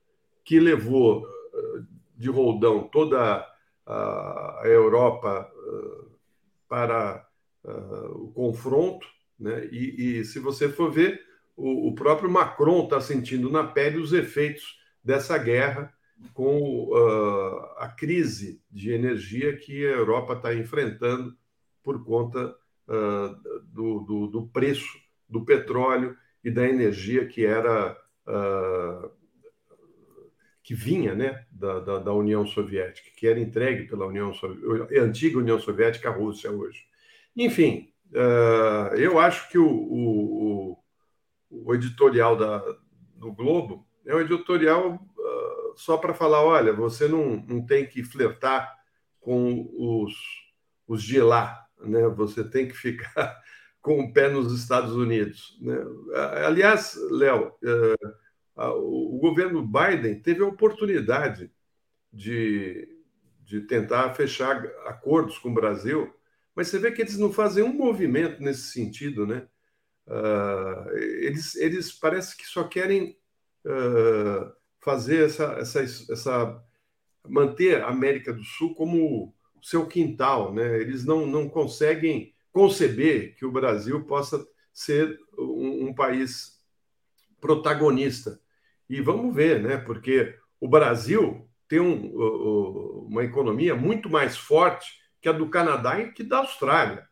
que 0.44 0.60
levou 0.60 1.22
uh, 1.24 1.86
de 2.16 2.28
roldão 2.30 2.88
toda 2.88 3.46
a, 3.86 4.62
Europa 4.64 5.50
para 6.68 7.24
o 8.14 8.32
confronto, 8.32 9.06
né? 9.38 9.68
E, 9.70 10.18
e, 10.18 10.24
se 10.24 10.38
você 10.38 10.68
for 10.68 10.90
ver, 10.90 11.20
o, 11.56 11.88
o 11.88 11.94
próprio 11.94 12.30
Macron 12.30 12.84
está 12.84 13.00
sentindo 13.00 13.50
na 13.50 13.64
pele 13.64 13.98
os 13.98 14.12
efeitos 14.12 14.78
dessa 15.02 15.36
guerra 15.38 15.92
com 16.32 16.88
uh, 16.88 17.60
a 17.76 17.88
crise 17.88 18.60
de 18.70 18.90
energia 18.90 19.56
que 19.56 19.86
a 19.86 19.90
Europa 19.90 20.34
está 20.34 20.54
enfrentando 20.54 21.36
por 21.82 22.04
conta 22.04 22.54
uh, 22.88 23.62
do, 23.64 24.00
do, 24.00 24.26
do, 24.26 24.46
preço 24.48 24.98
do 25.28 25.44
petróleo 25.44 26.16
e 26.42 26.50
da 26.50 26.66
energia 26.66 27.26
que 27.26 27.44
era 27.44 27.96
uh, 28.26 29.10
que 30.62 30.74
vinha 30.74 31.14
né, 31.14 31.44
da, 31.50 31.78
da, 31.78 31.98
da, 32.00 32.12
União 32.12 32.44
Soviética, 32.44 33.08
que 33.16 33.28
era 33.28 33.38
entregue 33.38 33.86
pela 33.86 34.06
União 34.06 34.32
Soviética, 34.32 35.00
antiga 35.00 35.38
União 35.38 35.60
Soviética, 35.60 36.08
a 36.08 36.12
Rússia 36.12 36.50
hoje. 36.50 36.84
Enfim, 37.36 37.92
eu 38.96 39.18
acho 39.18 39.48
que 39.50 39.58
o, 39.58 39.68
o, 39.68 40.78
o 41.50 41.74
editorial 41.74 42.36
da, 42.36 42.58
do 43.14 43.32
Globo 43.32 43.86
é 44.04 44.14
um 44.14 44.20
editorial 44.20 44.98
só 45.76 45.96
para 45.96 46.14
falar: 46.14 46.42
olha, 46.42 46.72
você 46.72 47.06
não, 47.06 47.36
não 47.46 47.64
tem 47.64 47.86
que 47.86 48.02
flertar 48.02 48.74
com 49.20 49.68
os, 49.76 50.14
os 50.88 51.02
de 51.02 51.20
lá, 51.20 51.66
né? 51.80 52.08
você 52.08 52.42
tem 52.42 52.66
que 52.66 52.74
ficar 52.74 53.40
com 53.80 54.00
o 54.00 54.12
pé 54.12 54.28
nos 54.28 54.52
Estados 54.52 54.92
Unidos. 54.92 55.58
Né? 55.60 55.76
Aliás, 56.44 56.96
Léo, 57.10 57.52
é, 57.62 57.94
o 58.70 59.18
governo 59.20 59.66
Biden 59.66 60.20
teve 60.20 60.42
a 60.42 60.46
oportunidade 60.46 61.52
de, 62.12 62.88
de 63.44 63.60
tentar 63.60 64.14
fechar 64.14 64.64
acordos 64.86 65.38
com 65.38 65.50
o 65.50 65.54
Brasil, 65.54 66.12
mas 66.56 66.68
você 66.68 66.78
vê 66.78 66.90
que 66.90 67.02
eles 67.02 67.18
não 67.18 67.30
fazem 67.30 67.62
um 67.62 67.74
movimento 67.74 68.42
nesse 68.42 68.72
sentido, 68.72 69.26
né? 69.26 69.46
Uh, 70.06 70.96
eles, 70.96 71.54
eles 71.56 71.92
parece 71.92 72.34
que 72.34 72.46
só 72.46 72.64
querem 72.64 73.18
uh, 73.66 74.50
fazer 74.80 75.26
essa, 75.26 75.44
essa, 75.58 75.82
essa 75.82 76.64
manter 77.28 77.82
a 77.82 77.88
América 77.88 78.32
do 78.32 78.42
Sul 78.42 78.74
como 78.74 79.34
seu 79.62 79.86
quintal, 79.86 80.54
né? 80.54 80.80
Eles 80.80 81.04
não, 81.04 81.26
não 81.26 81.46
conseguem 81.46 82.34
conceber 82.50 83.36
que 83.36 83.44
o 83.44 83.52
Brasil 83.52 84.06
possa 84.06 84.46
ser 84.72 85.18
um, 85.36 85.88
um 85.88 85.94
país 85.94 86.58
protagonista. 87.38 88.40
E 88.88 89.02
vamos 89.02 89.34
ver, 89.34 89.60
né? 89.60 89.76
Porque 89.76 90.34
o 90.58 90.66
Brasil 90.66 91.46
tem 91.68 91.80
um, 91.80 93.06
uma 93.08 93.24
economia 93.24 93.74
muito 93.74 94.08
mais 94.08 94.38
forte 94.38 95.04
que 95.26 95.30
a 95.30 95.32
do 95.32 95.48
Canadá 95.48 95.98
e 95.98 96.12
que 96.12 96.22
da 96.22 96.38
Austrália. 96.38 97.04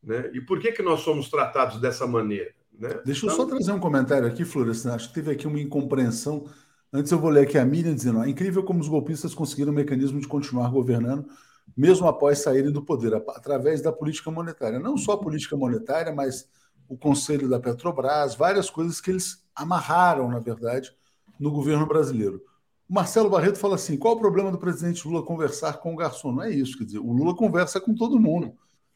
Né? 0.00 0.30
E 0.32 0.40
por 0.40 0.60
que, 0.60 0.70
que 0.70 0.82
nós 0.82 1.00
somos 1.00 1.28
tratados 1.28 1.80
dessa 1.80 2.06
maneira? 2.06 2.52
Né? 2.72 3.00
Deixa 3.04 3.26
eu 3.26 3.32
então... 3.32 3.44
só 3.44 3.50
trazer 3.50 3.72
um 3.72 3.80
comentário 3.80 4.28
aqui, 4.28 4.44
Florestan. 4.44 4.94
Acho 4.94 5.08
que 5.08 5.14
teve 5.14 5.32
aqui 5.32 5.46
uma 5.46 5.60
incompreensão 5.60 6.48
Antes 6.94 7.10
eu 7.10 7.18
vou 7.18 7.30
ler 7.30 7.44
aqui 7.44 7.56
a 7.56 7.64
Miriam 7.64 7.94
dizendo: 7.94 8.22
é 8.22 8.28
incrível 8.28 8.62
como 8.62 8.78
os 8.78 8.86
golpistas 8.86 9.34
conseguiram 9.34 9.72
um 9.72 9.74
mecanismo 9.74 10.20
de 10.20 10.28
continuar 10.28 10.70
governando, 10.70 11.26
mesmo 11.74 12.06
após 12.06 12.40
saírem 12.40 12.70
do 12.70 12.84
poder, 12.84 13.14
através 13.14 13.80
da 13.80 13.90
política 13.90 14.30
monetária. 14.30 14.78
Não 14.78 14.98
só 14.98 15.12
a 15.12 15.18
política 15.18 15.56
monetária, 15.56 16.12
mas 16.12 16.46
o 16.86 16.94
conselho 16.94 17.48
da 17.48 17.58
Petrobras, 17.58 18.34
várias 18.34 18.68
coisas 18.68 19.00
que 19.00 19.10
eles 19.10 19.42
amarraram, 19.56 20.28
na 20.28 20.38
verdade, 20.38 20.94
no 21.40 21.50
governo 21.50 21.86
brasileiro. 21.86 22.42
Marcelo 22.92 23.30
Barreto 23.30 23.58
fala 23.58 23.76
assim: 23.76 23.96
qual 23.96 24.14
o 24.14 24.20
problema 24.20 24.50
do 24.50 24.58
presidente 24.58 25.08
Lula 25.08 25.24
conversar 25.24 25.78
com 25.78 25.94
o 25.94 25.96
garçom? 25.96 26.30
Não 26.30 26.42
é 26.42 26.50
isso, 26.50 26.76
quer 26.76 26.84
dizer, 26.84 26.98
o 26.98 27.10
Lula 27.10 27.34
conversa 27.34 27.80
com 27.80 27.94
todo 27.94 28.20
mundo. 28.20 28.52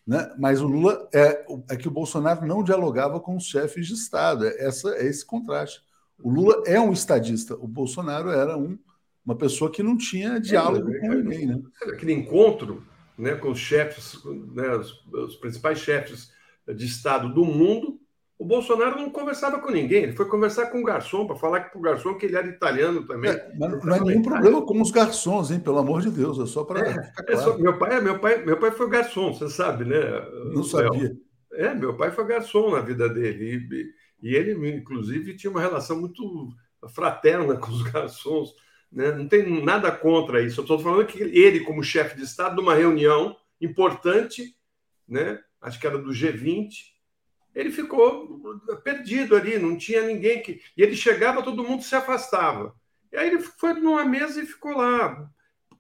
Né? 0.07 0.31
Mas 0.39 0.61
o 0.61 0.67
Lula 0.67 1.09
é, 1.15 1.47
é 1.71 1.77
que 1.77 1.89
o 1.89 1.91
Bolsonaro 1.91 2.47
não 2.47 2.63
dialogava 2.63 3.19
com 3.19 3.35
os 3.35 3.45
chefes 3.45 3.87
de 3.87 3.95
Estado. 3.95 4.47
É, 4.47 4.67
essa, 4.67 4.91
é 4.97 5.07
esse 5.07 5.25
contraste. 5.25 5.81
O 6.23 6.31
Lula 6.31 6.63
é 6.67 6.79
um 6.79 6.93
estadista, 6.93 7.55
o 7.55 7.67
Bolsonaro 7.67 8.29
era 8.29 8.57
um, 8.57 8.79
uma 9.25 9.35
pessoa 9.35 9.73
que 9.73 9.83
não 9.83 9.97
tinha 9.97 10.39
diálogo 10.39 10.95
é, 10.95 11.01
com 11.01 11.09
ninguém. 11.09 11.47
Né? 11.47 11.63
Aquele 11.85 12.13
encontro 12.13 12.87
né, 13.17 13.35
com 13.35 13.51
os 13.51 13.59
chefes, 13.59 14.23
né, 14.53 14.77
os, 14.77 15.07
os, 15.11 15.37
principais 15.37 15.79
chefes 15.79 16.31
de 16.69 16.85
Estado 16.85 17.33
do 17.33 17.47
mundo, 17.47 17.99
o 18.39 18.45
Bolsonaro 18.45 18.99
não 18.99 19.11
conversava 19.11 19.59
com 19.59 19.71
ninguém, 19.71 20.05
ele 20.05 20.13
foi 20.13 20.27
conversar 20.29 20.67
com 20.67 20.81
o 20.81 20.85
garçom 20.85 21.27
para 21.27 21.37
falar 21.37 21.71
para 21.71 21.79
o 21.79 21.83
garçom 21.83 22.15
que 22.15 22.27
ele 22.27 22.37
era 22.37 22.47
italiano 22.47 23.07
também. 23.07 23.31
É, 23.31 23.53
mas 23.59 23.85
não 23.85 23.95
é 23.95 24.01
nenhum 24.01 24.23
problema 24.23 24.65
com 24.65 24.81
os 24.81 24.91
garçons, 24.91 25.51
hein? 25.51 25.59
Pelo 25.59 25.79
amor 25.79 26.03
de 26.03 26.11
Deus, 26.11 26.39
é 26.39 26.47
só 26.47 26.63
para 26.63 26.81
é, 26.81 26.93
claro. 26.93 27.13
É 27.29 27.37
só, 27.37 27.59
meu 27.59 27.79
pai, 27.79 28.01
meu 28.01 28.19
pai, 28.19 28.45
meu 28.45 28.59
pai 28.59 28.71
foi 28.73 28.91
garçom, 28.91 29.33
você 29.33 29.49
sabe, 29.49 29.87
né? 29.87 29.99
Não 30.55 30.63
sabia. 30.63 31.17
É, 31.55 31.75
meu 31.75 31.97
pai 31.97 32.11
foi 32.11 32.27
garçom 32.27 32.71
na 32.71 32.81
vida 32.81 33.09
dele. 33.09 33.67
E, 34.21 34.29
e 34.29 34.35
ele, 34.35 34.77
inclusive, 34.77 35.37
tinha 35.37 35.51
uma 35.51 35.61
relação 35.61 35.99
muito 35.99 36.51
fraterna 36.89 37.57
com 37.57 37.71
os 37.71 37.83
garçons. 37.83 38.55
Né? 38.93 39.13
Não 39.13 39.27
tem 39.27 39.65
nada 39.65 39.91
contra 39.91 40.43
isso. 40.43 40.61
Eu 40.61 40.65
estou 40.65 40.79
falando 40.79 41.07
que 41.07 41.23
ele, 41.23 41.61
como 41.61 41.83
chefe 41.83 42.17
de 42.17 42.25
Estado, 42.25 42.57
numa 42.57 42.75
reunião 42.75 43.35
importante, 43.61 44.55
né? 45.09 45.41
acho 45.61 45.81
que 45.81 45.87
era 45.87 45.99
do 45.99 46.11
G20, 46.11 46.69
ele 47.57 47.71
ficou 47.71 48.61
perdido 48.85 49.35
ali, 49.35 49.59
não 49.59 49.79
tinha 49.79 50.03
ninguém 50.03 50.43
que. 50.43 50.61
E 50.77 50.83
ele 50.83 50.95
chegava, 50.95 51.43
todo 51.43 51.65
mundo 51.65 51.83
se 51.83 51.97
afastava. 51.97 52.75
E 53.11 53.17
aí 53.17 53.29
ele 53.29 53.39
foi 53.41 53.73
numa 53.73 54.05
mesa 54.05 54.43
e 54.43 54.47
ficou 54.47 54.77
lá, 54.77 55.27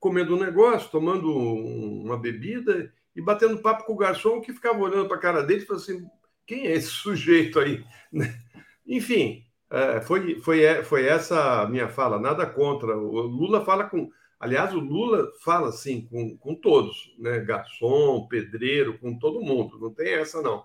comendo 0.00 0.34
um 0.34 0.40
negócio, 0.40 0.90
tomando 0.90 1.30
uma 1.30 2.16
bebida 2.18 2.90
e 3.14 3.20
batendo 3.20 3.58
papo 3.58 3.84
com 3.84 3.92
o 3.92 3.96
garçom, 3.96 4.40
que 4.40 4.54
ficava 4.54 4.78
olhando 4.78 5.06
para 5.06 5.18
a 5.18 5.20
cara 5.20 5.42
dele 5.42 5.64
e 5.64 5.66
falou 5.66 5.82
assim: 5.82 6.06
quem 6.46 6.66
é 6.66 6.72
esse 6.72 6.88
sujeito 6.88 7.60
aí? 7.60 7.84
Enfim, 8.86 9.44
é, 9.70 10.00
foi, 10.00 10.40
foi, 10.40 10.62
é, 10.62 10.82
foi 10.82 11.04
essa 11.04 11.60
a 11.60 11.68
minha 11.68 11.90
fala, 11.90 12.18
nada 12.18 12.46
contra. 12.46 12.96
O 12.96 13.20
Lula 13.20 13.62
fala 13.66 13.84
com. 13.84 14.10
Aliás, 14.40 14.72
o 14.72 14.80
Lula 14.80 15.30
fala 15.44 15.68
assim 15.68 16.06
com, 16.06 16.38
com 16.38 16.54
todos, 16.54 17.14
né? 17.18 17.38
Garçom, 17.40 18.26
pedreiro, 18.28 18.98
com 18.98 19.18
todo 19.18 19.42
mundo. 19.42 19.78
Não 19.78 19.92
tem 19.92 20.14
essa, 20.14 20.40
não. 20.40 20.64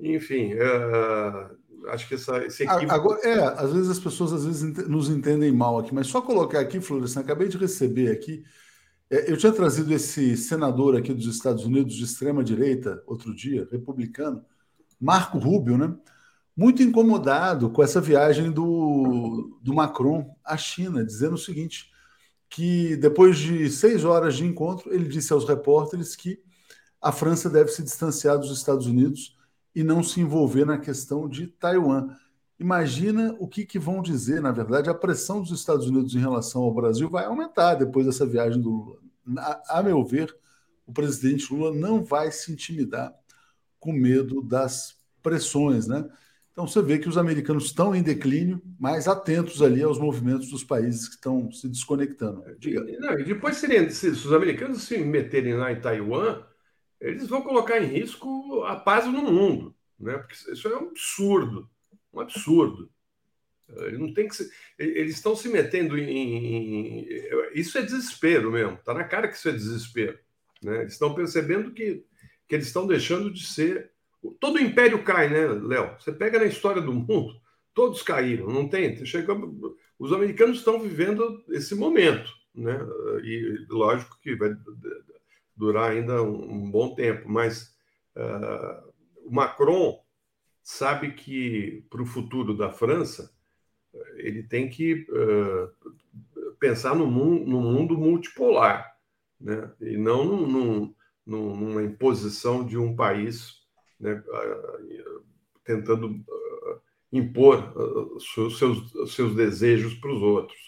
Enfim, 0.00 0.52
é, 0.52 1.50
acho 1.88 2.08
que 2.08 2.14
essa, 2.14 2.44
esse 2.44 2.62
equívoco... 2.62 2.92
Agora, 2.92 3.20
é, 3.22 3.42
às 3.42 3.72
vezes 3.72 3.90
as 3.90 3.98
pessoas 3.98 4.32
às 4.32 4.44
vezes 4.44 4.88
nos 4.88 5.08
entendem 5.08 5.52
mal 5.52 5.78
aqui, 5.78 5.94
mas 5.94 6.06
só 6.06 6.20
colocar 6.20 6.60
aqui, 6.60 6.80
Florestan, 6.80 7.20
acabei 7.20 7.48
de 7.48 7.58
receber 7.58 8.10
aqui. 8.10 8.44
É, 9.10 9.30
eu 9.30 9.36
tinha 9.36 9.52
trazido 9.52 9.92
esse 9.92 10.36
senador 10.36 10.96
aqui 10.96 11.12
dos 11.12 11.26
Estados 11.26 11.64
Unidos 11.64 11.94
de 11.94 12.04
extrema 12.04 12.44
direita 12.44 13.02
outro 13.06 13.34
dia, 13.34 13.66
republicano, 13.70 14.44
Marco 15.00 15.38
Rubio, 15.38 15.78
né? 15.78 15.94
muito 16.58 16.82
incomodado 16.82 17.70
com 17.70 17.84
essa 17.84 18.00
viagem 18.00 18.50
do, 18.50 19.56
do 19.62 19.72
Macron 19.72 20.34
à 20.44 20.56
China, 20.56 21.04
dizendo 21.04 21.34
o 21.34 21.38
seguinte: 21.38 21.88
que 22.50 22.96
depois 22.96 23.38
de 23.38 23.70
seis 23.70 24.04
horas 24.04 24.36
de 24.36 24.44
encontro, 24.44 24.92
ele 24.92 25.08
disse 25.08 25.32
aos 25.32 25.46
repórteres 25.46 26.16
que 26.16 26.40
a 27.00 27.12
França 27.12 27.48
deve 27.48 27.70
se 27.70 27.80
distanciar 27.80 28.38
dos 28.38 28.50
Estados 28.50 28.86
Unidos 28.86 29.37
e 29.78 29.84
não 29.84 30.02
se 30.02 30.20
envolver 30.20 30.64
na 30.64 30.76
questão 30.76 31.28
de 31.28 31.46
Taiwan. 31.46 32.08
Imagina 32.58 33.36
o 33.38 33.46
que, 33.46 33.64
que 33.64 33.78
vão 33.78 34.02
dizer, 34.02 34.42
na 34.42 34.50
verdade, 34.50 34.90
a 34.90 34.94
pressão 34.94 35.40
dos 35.40 35.52
Estados 35.52 35.86
Unidos 35.86 36.16
em 36.16 36.18
relação 36.18 36.62
ao 36.62 36.74
Brasil 36.74 37.08
vai 37.08 37.26
aumentar 37.26 37.76
depois 37.76 38.04
dessa 38.04 38.26
viagem 38.26 38.60
do 38.60 38.70
Lula. 38.70 38.98
A, 39.38 39.78
a 39.78 39.82
meu 39.84 40.04
ver, 40.04 40.34
o 40.84 40.92
presidente 40.92 41.54
Lula 41.54 41.72
não 41.72 42.02
vai 42.02 42.32
se 42.32 42.50
intimidar 42.50 43.14
com 43.78 43.92
medo 43.92 44.42
das 44.42 44.96
pressões, 45.22 45.86
né? 45.86 46.04
Então 46.50 46.66
você 46.66 46.82
vê 46.82 46.98
que 46.98 47.08
os 47.08 47.16
americanos 47.16 47.66
estão 47.66 47.94
em 47.94 48.02
declínio, 48.02 48.60
mas 48.80 49.06
atentos 49.06 49.62
ali 49.62 49.80
aos 49.80 49.96
movimentos 49.96 50.50
dos 50.50 50.64
países 50.64 51.06
que 51.06 51.14
estão 51.14 51.52
se 51.52 51.68
desconectando. 51.68 52.42
Diga. 52.58 52.84
Não, 52.98 53.16
e 53.16 53.22
depois, 53.22 53.58
se, 53.58 53.90
se 53.90 54.08
os 54.08 54.32
americanos 54.32 54.82
se 54.82 54.98
meterem 54.98 55.54
lá 55.54 55.70
em 55.70 55.80
Taiwan, 55.80 56.42
eles 57.00 57.28
vão 57.28 57.42
colocar 57.42 57.80
em 57.80 57.86
risco 57.86 58.64
a 58.64 58.74
paz 58.74 59.06
no 59.06 59.22
mundo, 59.22 59.74
né? 59.98 60.18
Porque 60.18 60.34
isso 60.52 60.68
é 60.68 60.76
um 60.76 60.88
absurdo, 60.88 61.68
um 62.12 62.20
absurdo. 62.20 62.90
Ele 63.68 63.98
não 63.98 64.14
tem 64.14 64.26
que 64.26 64.36
ser, 64.36 64.50
eles 64.78 65.16
estão 65.16 65.36
se 65.36 65.48
metendo 65.48 65.98
em, 65.98 67.06
isso 67.52 67.76
é 67.76 67.82
desespero 67.82 68.50
mesmo. 68.50 68.74
Está 68.74 68.94
na 68.94 69.04
cara 69.04 69.28
que 69.28 69.36
isso 69.36 69.48
é 69.48 69.52
desespero, 69.52 70.18
né? 70.62 70.80
Eles 70.80 70.94
estão 70.94 71.14
percebendo 71.14 71.72
que 71.72 72.02
que 72.48 72.54
eles 72.54 72.66
estão 72.66 72.86
deixando 72.86 73.30
de 73.30 73.46
ser. 73.46 73.90
Todo 74.40 74.58
império 74.58 75.04
cai, 75.04 75.28
né, 75.28 75.46
Léo? 75.46 75.94
Você 76.00 76.10
pega 76.10 76.38
na 76.38 76.46
história 76.46 76.80
do 76.80 76.92
mundo, 76.92 77.38
todos 77.74 78.02
caíram, 78.02 78.48
não 78.48 78.66
tem? 78.66 79.04
Chega... 79.04 79.32
Os 79.98 80.12
americanos 80.12 80.58
estão 80.58 80.80
vivendo 80.80 81.44
esse 81.50 81.74
momento, 81.74 82.30
né? 82.54 82.80
E 83.22 83.66
lógico 83.68 84.18
que 84.20 84.34
vai 84.34 84.56
durar 85.54 85.92
ainda 85.92 86.22
um, 86.22 86.70
bom 86.70 86.94
tempo, 86.94 87.28
mas 87.28 87.74
uh, 88.16 88.87
o 89.28 89.34
Macron 89.34 90.00
sabe 90.62 91.12
que 91.12 91.84
para 91.90 92.02
o 92.02 92.06
futuro 92.06 92.56
da 92.56 92.70
França 92.70 93.30
ele 94.16 94.42
tem 94.42 94.68
que 94.68 95.06
uh, 95.10 96.54
pensar 96.58 96.94
no 96.94 97.06
mundo, 97.06 97.46
no 97.46 97.60
mundo 97.60 97.96
multipolar, 97.96 98.86
né? 99.40 99.70
e 99.80 99.96
não 99.96 100.24
num, 100.24 100.94
num, 101.26 101.56
numa 101.56 101.82
imposição 101.82 102.64
de 102.64 102.76
um 102.76 102.94
país 102.94 103.62
né? 103.98 104.22
uh, 104.26 105.22
tentando 105.64 106.08
uh, 106.08 106.80
impor 107.12 107.74
seus, 108.58 108.58
seus 109.14 109.34
desejos 109.34 109.94
para 109.94 110.12
os 110.12 110.22
outros. 110.22 110.58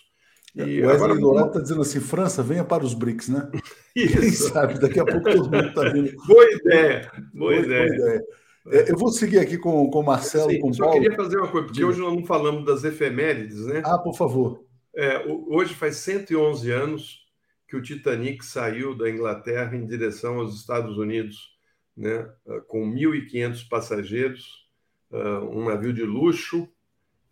E 0.55 0.83
o 0.83 0.89
Wesley 0.89 1.13
agora... 1.13 1.47
está 1.47 1.61
dizendo 1.61 1.83
assim: 1.83 2.01
França, 2.01 2.43
venha 2.43 2.65
para 2.65 2.85
os 2.85 2.93
BRICS, 2.93 3.29
né? 3.29 3.51
Isso. 3.95 4.21
Quem 4.21 4.31
sabe, 4.33 4.81
daqui 4.81 4.99
a 4.99 5.05
pouco 5.05 5.23
todo 5.23 5.45
mundo 5.45 5.69
está 5.69 5.89
vindo. 5.91 6.13
Boa 6.27 6.51
ideia, 6.51 7.13
boa, 7.33 7.53
boa 7.53 7.57
ideia. 7.57 7.87
Boa 7.87 7.97
ideia. 7.97 8.23
É, 8.71 8.93
eu 8.93 8.97
vou 8.97 9.11
seguir 9.11 9.39
aqui 9.39 9.59
com, 9.59 9.91
com 9.91 10.01
o 10.01 10.05
Marcelo, 10.05 10.51
Sim, 10.51 10.61
com 10.61 10.71
o 10.71 10.77
Paulo. 10.77 10.95
Só 10.95 11.01
queria 11.01 11.17
fazer 11.17 11.39
uma 11.39 11.49
coisa, 11.49 11.67
porque 11.67 11.85
hoje 11.85 12.01
nós 12.01 12.15
não 12.15 12.25
falamos 12.25 12.65
das 12.65 12.85
efemérides, 12.85 13.67
né? 13.67 13.83
Ah, 13.85 13.99
por 13.99 14.17
favor. 14.17 14.65
É, 14.95 15.25
hoje 15.27 15.75
faz 15.75 15.97
111 15.97 16.71
anos 16.71 17.27
que 17.69 17.77
o 17.77 17.83
Titanic 17.83 18.45
saiu 18.45 18.97
da 18.97 19.09
Inglaterra 19.09 19.77
em 19.77 19.87
direção 19.87 20.41
aos 20.41 20.55
Estados 20.57 20.99
Unidos, 20.99 21.57
né, 21.97 22.29
com 22.67 22.85
1.500 22.91 23.69
passageiros, 23.69 24.69
uh, 25.13 25.45
um 25.57 25.67
navio 25.67 25.93
de 25.93 26.03
luxo, 26.03 26.69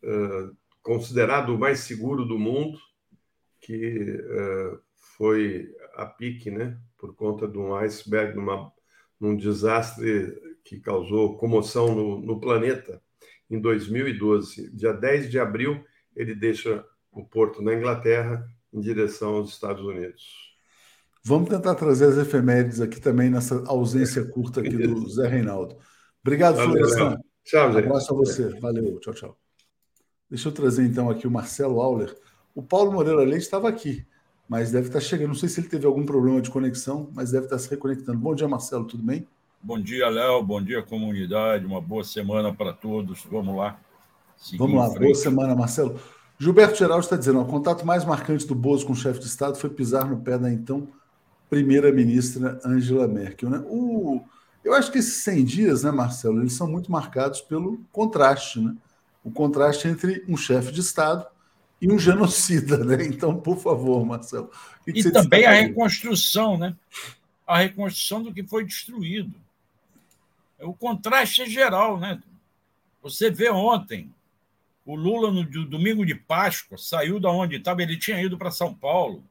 uh, 0.05 0.57
considerado 0.81 1.55
o 1.55 1.59
mais 1.59 1.81
seguro 1.81 2.25
do 2.25 2.39
mundo, 2.39 2.79
que 3.61 4.17
foi 5.17 5.69
a 5.97 6.07
pique, 6.07 6.51
né, 6.51 6.79
por 6.97 7.15
conta 7.17 7.49
de 7.49 7.59
um 7.59 7.75
iceberg, 7.75 8.37
numa, 8.37 8.73
num 9.21 9.37
desastre 9.37 10.33
que 10.69 10.79
causou 10.79 11.39
comoção 11.39 11.95
no, 11.95 12.21
no 12.21 12.39
planeta 12.39 13.01
em 13.49 13.59
2012. 13.59 14.71
Dia 14.77 14.93
10 14.93 15.31
de 15.31 15.39
abril, 15.39 15.83
ele 16.15 16.35
deixa 16.35 16.85
o 17.11 17.25
porto 17.25 17.63
na 17.63 17.73
Inglaterra 17.73 18.47
em 18.71 18.79
direção 18.79 19.37
aos 19.37 19.51
Estados 19.51 19.83
Unidos. 19.83 20.55
Vamos 21.25 21.49
tentar 21.49 21.75
trazer 21.75 22.05
as 22.05 22.19
efemérides 22.19 22.83
aqui 22.83 23.01
também 23.01 23.31
nessa 23.31 23.65
ausência 23.67 24.23
curta 24.27 24.61
aqui 24.61 24.77
do 24.77 25.09
Zé 25.09 25.27
Reinaldo. 25.27 25.79
Obrigado, 26.23 26.57
Florestan. 26.57 27.19
Tchau, 27.45 27.73
Zé. 27.73 27.81
Um 27.81 27.85
abraço 27.87 28.13
a 28.13 28.17
você. 28.17 28.61
Valeu. 28.61 29.01
Tchau, 29.01 29.15
tchau. 29.15 29.39
Deixa 30.29 30.49
eu 30.49 30.53
trazer 30.53 30.85
então 30.85 31.09
aqui 31.09 31.27
o 31.27 31.31
Marcelo 31.31 31.81
Auler. 31.81 32.15
O 32.55 32.63
Paulo 32.63 32.93
Moreira 32.93 33.23
Leite 33.23 33.45
estava 33.45 33.71
aqui, 33.71 34.07
mas 34.47 34.71
deve 34.71 34.89
estar 34.89 35.01
chegando. 35.01 35.29
Não 35.29 35.35
sei 35.35 35.49
se 35.49 35.61
ele 35.61 35.69
teve 35.69 35.87
algum 35.87 36.05
problema 36.05 36.43
de 36.43 36.51
conexão, 36.51 37.11
mas 37.15 37.31
deve 37.31 37.47
estar 37.47 37.59
se 37.59 37.71
reconectando. 37.71 38.19
Bom 38.19 38.35
dia, 38.35 38.47
Marcelo. 38.47 38.87
Tudo 38.87 39.03
bem? 39.03 39.27
Bom 39.61 39.81
dia, 39.81 40.09
Léo. 40.09 40.43
Bom 40.43 40.63
dia, 40.63 40.83
comunidade. 40.83 41.67
Uma 41.67 41.81
boa 41.81 42.05
semana 42.05 42.53
para 42.55 42.73
todos. 42.73 43.25
Vamos 43.31 43.57
lá. 43.57 43.79
Vamos 44.57 44.77
lá. 44.77 44.99
Boa 44.99 45.15
semana, 45.15 45.55
Marcelo. 45.55 46.01
Gilberto 46.39 46.79
Geraldo 46.79 47.03
está 47.03 47.17
dizendo: 47.17 47.41
o 47.41 47.45
contato 47.45 47.85
mais 47.85 48.05
marcante 48.05 48.47
do 48.47 48.55
Bozo 48.55 48.87
com 48.87 48.93
o 48.93 48.97
chefe 48.97 49.19
de 49.19 49.27
Estado 49.27 49.59
foi 49.59 49.69
pisar 49.69 50.09
no 50.09 50.21
pé 50.21 50.39
da 50.39 50.51
então 50.51 50.89
primeira-ministra 51.51 52.61
Angela 52.65 53.09
Merkel. 53.09 53.51
Né? 53.51 53.63
O, 53.67 54.23
eu 54.63 54.75
acho 54.75 54.93
que 54.93 54.99
esses 54.99 55.25
100 55.25 55.45
dias, 55.45 55.83
né, 55.83 55.91
Marcelo, 55.91 56.41
eles 56.41 56.53
são 56.53 56.69
muito 56.69 56.93
marcados 56.93 57.41
pelo 57.41 57.81
contraste, 57.91 58.61
né? 58.61 58.77
o 59.25 59.31
contraste 59.31 59.89
entre 59.89 60.25
um 60.29 60.37
chefe 60.37 60.71
de 60.71 60.81
Estado 60.81 61.27
e 61.81 61.91
um 61.91 61.99
genocida. 61.99 62.77
Né? 62.85 63.07
Então, 63.09 63.37
por 63.41 63.59
favor, 63.59 64.05
Marcelo. 64.05 64.51
e 64.87 65.03
também 65.11 65.47
a 65.47 65.53
reconstrução, 65.53 66.57
né? 66.57 66.77
a 67.47 67.59
reconstrução 67.59 68.23
do 68.23 68.33
que 68.33 68.45
foi 68.45 68.65
destruído. 68.65 69.35
O 70.61 70.75
contraste 70.75 71.43
é 71.43 71.47
geral. 71.47 71.99
Né? 71.99 72.21
Você 73.03 73.31
vê 73.31 73.51
ontem 73.51 74.13
o 74.85 74.95
Lula, 74.95 75.31
no 75.31 75.45
domingo 75.67 76.07
de 76.07 76.15
Páscoa, 76.15 76.79
saiu 76.79 77.21
da 77.21 77.31
onde 77.31 77.57
estava, 77.57 77.83
ele 77.83 77.99
tinha 77.99 78.23
ido 78.23 78.39
para 78.39 78.51
São 78.51 78.75
Paulo 78.75 79.23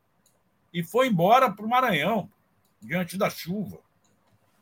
e 0.71 0.83
foi 0.83 1.07
embora 1.07 1.51
para 1.51 1.65
o 1.65 1.69
Maranhão, 1.69 2.29
diante 2.79 3.17
da 3.17 3.27
chuva. 3.27 3.79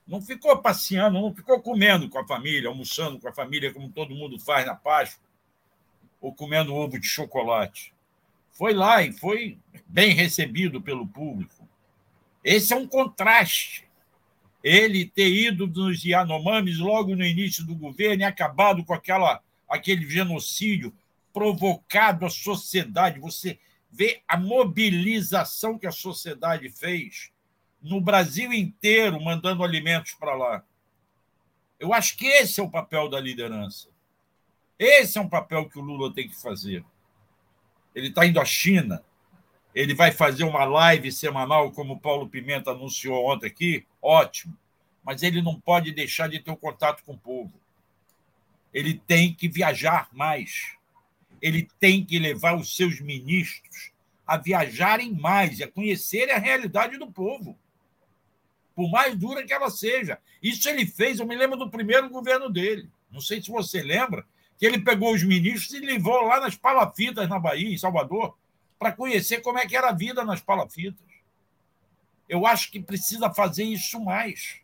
Não 0.07 0.21
ficou 0.21 0.57
passeando, 0.61 1.19
não 1.19 1.35
ficou 1.35 1.61
comendo 1.61 2.07
com 2.09 2.17
a 2.17 2.25
família, 2.25 2.69
almoçando 2.69 3.19
com 3.19 3.27
a 3.27 3.33
família, 3.33 3.73
como 3.73 3.91
todo 3.91 4.15
mundo 4.15 4.39
faz 4.39 4.65
na 4.65 4.73
Páscoa, 4.73 5.25
ou 6.21 6.33
comendo 6.33 6.73
ovo 6.73 6.97
de 6.97 7.07
chocolate. 7.07 7.93
Foi 8.53 8.73
lá 8.73 9.01
e 9.01 9.11
foi 9.11 9.57
bem 9.85 10.13
recebido 10.13 10.81
pelo 10.81 11.05
público. 11.05 11.67
Esse 12.41 12.73
é 12.73 12.77
um 12.77 12.87
contraste. 12.87 13.84
Ele 14.65 15.05
ter 15.05 15.29
ido 15.29 15.67
nos 15.67 16.03
Yanomamis 16.03 16.79
logo 16.79 17.15
no 17.15 17.23
início 17.23 17.63
do 17.63 17.75
governo 17.75 18.23
e 18.23 18.25
acabado 18.25 18.83
com 18.83 18.95
aquela 18.95 19.39
aquele 19.69 20.09
genocídio 20.09 20.91
provocado 21.31 22.25
à 22.25 22.29
sociedade. 22.31 23.19
Você 23.19 23.59
vê 23.91 24.23
a 24.27 24.35
mobilização 24.35 25.77
que 25.77 25.85
a 25.85 25.91
sociedade 25.91 26.67
fez 26.69 27.31
no 27.79 28.01
Brasil 28.01 28.51
inteiro, 28.51 29.21
mandando 29.21 29.63
alimentos 29.63 30.13
para 30.13 30.33
lá. 30.33 30.63
Eu 31.79 31.93
acho 31.93 32.17
que 32.17 32.25
esse 32.25 32.59
é 32.59 32.63
o 32.63 32.71
papel 32.71 33.07
da 33.07 33.19
liderança. 33.19 33.89
Esse 34.79 35.19
é 35.19 35.21
um 35.21 35.29
papel 35.29 35.69
que 35.69 35.77
o 35.77 35.83
Lula 35.83 36.11
tem 36.11 36.27
que 36.27 36.41
fazer. 36.41 36.83
Ele 37.93 38.07
está 38.07 38.25
indo 38.25 38.39
à 38.39 38.45
China, 38.45 39.03
ele 39.75 39.93
vai 39.93 40.11
fazer 40.11 40.43
uma 40.43 40.65
live 40.65 41.11
semanal, 41.11 41.71
como 41.71 41.93
o 41.93 41.99
Paulo 41.99 42.27
Pimenta 42.27 42.71
anunciou 42.71 43.29
ontem 43.29 43.45
aqui, 43.45 43.85
ótimo. 44.05 44.57
Mas 45.03 45.23
ele 45.23 45.41
não 45.41 45.59
pode 45.59 45.91
deixar 45.91 46.29
de 46.29 46.39
ter 46.39 46.51
o 46.51 46.57
contato 46.57 47.03
com 47.03 47.13
o 47.13 47.17
povo 47.17 47.53
ele 48.75 49.01
tem 49.07 49.33
que 49.33 49.47
viajar 49.47 50.09
mais. 50.11 50.73
Ele 51.41 51.65
tem 51.79 52.03
que 52.03 52.19
levar 52.19 52.57
os 52.57 52.75
seus 52.75 52.99
ministros 52.99 53.93
a 54.27 54.35
viajarem 54.35 55.13
mais, 55.13 55.61
a 55.61 55.67
conhecerem 55.67 56.35
a 56.35 56.39
realidade 56.39 56.97
do 56.97 57.09
povo, 57.09 57.57
por 58.75 58.91
mais 58.91 59.15
dura 59.15 59.45
que 59.45 59.53
ela 59.53 59.69
seja. 59.69 60.19
Isso 60.43 60.67
ele 60.67 60.85
fez, 60.85 61.19
eu 61.19 61.25
me 61.25 61.37
lembro 61.37 61.57
do 61.57 61.69
primeiro 61.69 62.09
governo 62.09 62.49
dele. 62.49 62.89
Não 63.09 63.21
sei 63.21 63.41
se 63.41 63.49
você 63.49 63.81
lembra, 63.81 64.25
que 64.57 64.65
ele 64.65 64.81
pegou 64.81 65.13
os 65.13 65.23
ministros 65.23 65.73
e 65.73 65.79
levou 65.79 66.23
lá 66.23 66.41
nas 66.41 66.55
palafitas 66.55 67.29
na 67.29 67.39
Bahia, 67.39 67.69
em 67.69 67.77
Salvador, 67.77 68.37
para 68.77 68.91
conhecer 68.91 69.41
como 69.41 69.57
é 69.57 69.65
que 69.65 69.77
era 69.77 69.89
a 69.89 69.93
vida 69.93 70.25
nas 70.25 70.41
palafitas. 70.41 71.04
Eu 72.27 72.45
acho 72.45 72.71
que 72.71 72.79
precisa 72.79 73.33
fazer 73.33 73.63
isso 73.63 73.99
mais. 73.99 74.61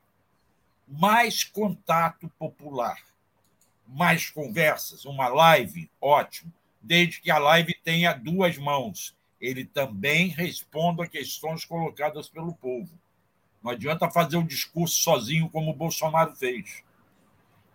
Mais 0.88 1.44
contato 1.44 2.28
popular 2.38 2.98
mais 3.92 4.30
conversas, 4.30 5.06
uma 5.06 5.28
live, 5.28 5.90
ótimo, 6.00 6.52
desde 6.82 7.20
que 7.20 7.30
a 7.30 7.38
live 7.38 7.76
tenha 7.84 8.14
duas 8.14 8.58
mãos. 8.58 9.16
Ele 9.40 9.66
também 9.66 10.28
responda 10.28 11.04
a 11.04 11.08
questões 11.08 11.66
colocadas 11.66 12.30
pelo 12.30 12.54
povo. 12.54 12.90
Não 13.62 13.72
adianta 13.72 14.10
fazer 14.10 14.38
um 14.38 14.46
discurso 14.46 14.96
sozinho 15.02 15.50
como 15.50 15.72
o 15.72 15.76
Bolsonaro 15.76 16.36
fez. 16.36 16.84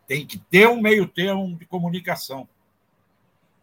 Tem 0.06 0.24
que 0.24 0.38
ter 0.38 0.68
um 0.68 0.80
meio 0.80 1.06
termo 1.06 1.56
de 1.56 1.66
comunicação. 1.66 2.48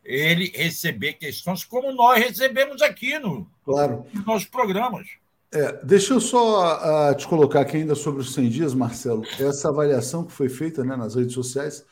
Ele 0.04 0.52
receber 0.54 1.14
questões 1.14 1.64
como 1.64 1.92
nós 1.94 2.20
recebemos 2.20 2.82
aqui 2.82 3.18
no, 3.20 3.50
claro. 3.64 4.06
nos 4.14 4.26
nossos 4.26 4.48
programas. 4.48 5.08
É, 5.54 5.86
deixa 5.86 6.14
eu 6.14 6.20
só 6.20 7.12
uh, 7.12 7.16
te 7.16 7.28
colocar 7.28 7.62
aqui 7.62 7.78
ainda 7.78 7.94
sobre 7.94 8.22
os 8.22 8.34
100 8.34 8.50
dias, 8.50 8.74
Marcelo. 8.74 9.24
Essa 9.40 9.70
avaliação 9.70 10.26
que 10.26 10.32
foi 10.32 10.50
feita 10.50 10.84
né, 10.84 10.96
nas 10.96 11.16
redes 11.16 11.34
sociais 11.34 11.86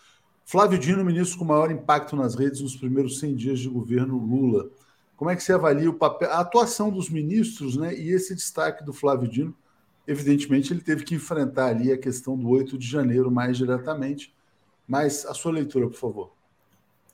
Flávio 0.51 0.77
Dino, 0.77 1.05
ministro 1.05 1.39
com 1.39 1.45
maior 1.45 1.71
impacto 1.71 2.13
nas 2.13 2.35
redes 2.35 2.59
nos 2.59 2.75
primeiros 2.75 3.19
100 3.19 3.35
dias 3.35 3.59
de 3.59 3.69
governo 3.69 4.17
Lula. 4.17 4.69
Como 5.15 5.29
é 5.31 5.35
que 5.35 5.41
você 5.41 5.53
avalia 5.53 5.89
o 5.89 5.93
papel, 5.93 6.29
a 6.29 6.39
atuação 6.39 6.91
dos 6.91 7.09
ministros 7.09 7.77
né, 7.77 7.95
e 7.95 8.09
esse 8.09 8.35
destaque 8.35 8.83
do 8.83 8.91
Flávio 8.91 9.29
Dino? 9.29 9.55
Evidentemente, 10.05 10.73
ele 10.73 10.81
teve 10.81 11.05
que 11.05 11.15
enfrentar 11.15 11.67
ali 11.67 11.91
a 11.91 11.97
questão 11.97 12.37
do 12.37 12.49
8 12.49 12.77
de 12.77 12.85
janeiro 12.85 13.31
mais 13.31 13.55
diretamente. 13.57 14.33
Mas 14.85 15.25
a 15.25 15.33
sua 15.33 15.53
leitura, 15.53 15.87
por 15.87 15.97
favor. 15.97 16.33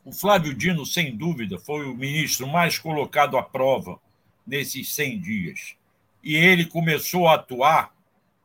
O 0.03 0.11
Flávio 0.11 0.55
Dino, 0.55 0.83
sem 0.83 1.15
dúvida, 1.15 1.59
foi 1.59 1.85
o 1.85 1.95
ministro 1.95 2.47
mais 2.47 2.79
colocado 2.79 3.37
à 3.37 3.43
prova 3.43 3.99
nesses 4.47 4.95
100 4.95 5.21
dias. 5.21 5.75
E 6.23 6.35
ele 6.35 6.65
começou 6.65 7.27
a 7.27 7.35
atuar 7.35 7.95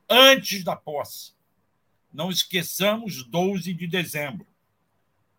antes 0.09 0.63
da 0.63 0.77
posse. 0.77 1.33
Não 2.13 2.31
esqueçamos 2.31 3.25
12 3.25 3.73
de 3.73 3.87
dezembro 3.87 4.47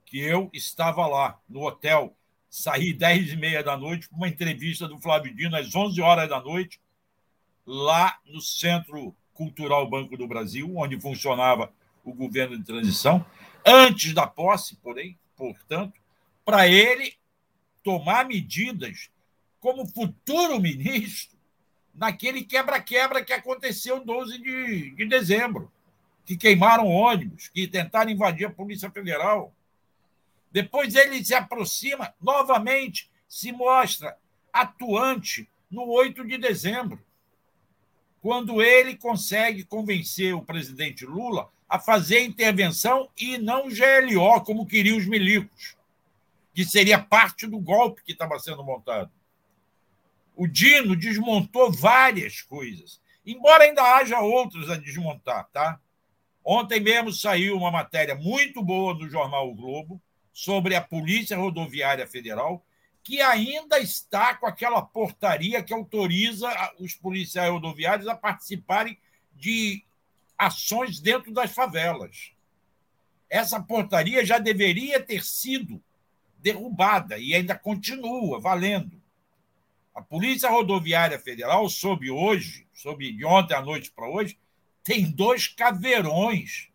que 0.05 0.19
eu 0.19 0.49
estava 0.53 1.07
lá 1.07 1.39
no 1.49 1.65
hotel, 1.65 2.15
saí 2.49 2.93
10 2.93 3.33
e 3.33 3.35
meia 3.35 3.63
da 3.63 3.75
noite 3.75 4.07
para 4.07 4.17
uma 4.17 4.27
entrevista 4.27 4.87
do 4.87 4.99
Flávio 4.99 5.33
Dino 5.33 5.55
às 5.55 5.73
11 5.73 5.99
horas 6.01 6.29
da 6.29 6.39
noite, 6.39 6.79
lá 7.65 8.19
no 8.25 8.41
Centro 8.41 9.15
Cultural 9.33 9.89
Banco 9.89 10.15
do 10.15 10.27
Brasil, 10.27 10.71
onde 10.77 10.99
funcionava 10.99 11.73
o 12.03 12.13
governo 12.13 12.57
de 12.57 12.63
transição, 12.63 13.25
antes 13.65 14.13
da 14.13 14.27
posse, 14.27 14.75
porém, 14.77 15.17
portanto, 15.35 15.99
para 16.45 16.67
ele 16.67 17.15
tomar 17.81 18.25
medidas 18.27 19.09
como 19.59 19.87
futuro 19.87 20.59
ministro 20.59 21.32
naquele 21.93 22.43
quebra-quebra 22.43 23.23
que 23.23 23.33
aconteceu 23.33 24.03
12 24.03 24.37
de, 24.39 24.91
de 24.91 25.05
dezembro, 25.05 25.71
que 26.25 26.37
queimaram 26.37 26.87
ônibus, 26.87 27.49
que 27.49 27.67
tentaram 27.67 28.11
invadir 28.11 28.47
a 28.47 28.51
Polícia 28.51 28.89
Federal, 28.89 29.53
Depois 30.51 30.95
ele 30.95 31.25
se 31.25 31.33
aproxima, 31.33 32.13
novamente 32.21 33.09
se 33.27 33.51
mostra 33.51 34.15
atuante 34.53 35.49
no 35.69 35.89
8 35.89 36.23
de 36.25 36.37
dezembro, 36.37 37.03
quando 38.21 38.61
ele 38.61 38.95
consegue 38.95 39.65
convencer 39.65 40.35
o 40.35 40.45
presidente 40.45 41.05
Lula 41.05 41.49
a 41.67 41.79
fazer 41.79 42.23
intervenção 42.23 43.09
e 43.17 43.39
não 43.39 43.67
GLO, 43.67 44.41
como 44.45 44.67
queriam 44.67 44.97
os 44.97 45.07
milicos, 45.07 45.75
que 46.53 46.63
seria 46.63 46.99
parte 46.99 47.47
do 47.47 47.59
golpe 47.59 48.03
que 48.03 48.11
estava 48.11 48.37
sendo 48.37 48.63
montado. 48.63 49.11
O 50.35 50.47
Dino 50.47 50.95
desmontou 50.95 51.71
várias 51.71 52.41
coisas, 52.41 52.99
embora 53.25 53.63
ainda 53.63 53.83
haja 53.83 54.19
outros 54.19 54.69
a 54.69 54.75
desmontar, 54.75 55.47
tá? 55.53 55.79
Ontem 56.43 56.79
mesmo 56.79 57.11
saiu 57.11 57.55
uma 57.55 57.71
matéria 57.71 58.15
muito 58.15 58.61
boa 58.61 58.93
no 58.93 59.09
jornal 59.09 59.49
o 59.49 59.55
Globo 59.55 60.01
sobre 60.33 60.75
a 60.75 60.81
Polícia 60.81 61.37
Rodoviária 61.37 62.07
Federal, 62.07 62.65
que 63.03 63.21
ainda 63.21 63.79
está 63.79 64.33
com 64.35 64.45
aquela 64.45 64.81
portaria 64.81 65.61
que 65.61 65.73
autoriza 65.73 66.49
os 66.79 66.95
policiais 66.95 67.51
rodoviários 67.51 68.07
a 68.07 68.15
participarem 68.15 68.97
de 69.35 69.83
ações 70.37 70.99
dentro 70.99 71.31
das 71.31 71.51
favelas. 71.51 72.31
Essa 73.29 73.61
portaria 73.61 74.25
já 74.25 74.37
deveria 74.37 75.01
ter 75.01 75.23
sido 75.23 75.81
derrubada 76.39 77.17
e 77.17 77.33
ainda 77.33 77.57
continua 77.57 78.39
valendo. 78.39 79.02
A 79.93 80.01
Polícia 80.01 80.49
Rodoviária 80.49 81.19
Federal, 81.19 81.69
sob 81.69 82.09
hoje, 82.09 82.65
sob 82.73 83.11
de 83.11 83.23
ontem 83.23 83.53
à 83.53 83.61
noite 83.61 83.91
para 83.91 84.09
hoje, 84.09 84.37
tem 84.83 85.09
dois 85.09 85.47
caveirões 85.47 86.69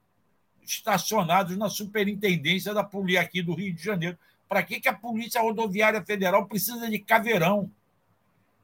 estacionados 0.63 1.57
na 1.57 1.69
superintendência 1.69 2.73
da 2.73 2.85
polícia 2.85 3.23
aqui 3.23 3.43
do 3.43 3.55
Rio 3.55 3.75
de 3.75 3.83
Janeiro. 3.83 4.17
Para 4.49 4.63
que, 4.63 4.81
que 4.81 4.89
a 4.89 4.95
Polícia 4.95 5.43
Rodoviária 5.43 6.03
Federal 6.05 6.47
precisa 6.47 6.89
de 6.89 6.99
caveirão? 6.99 7.71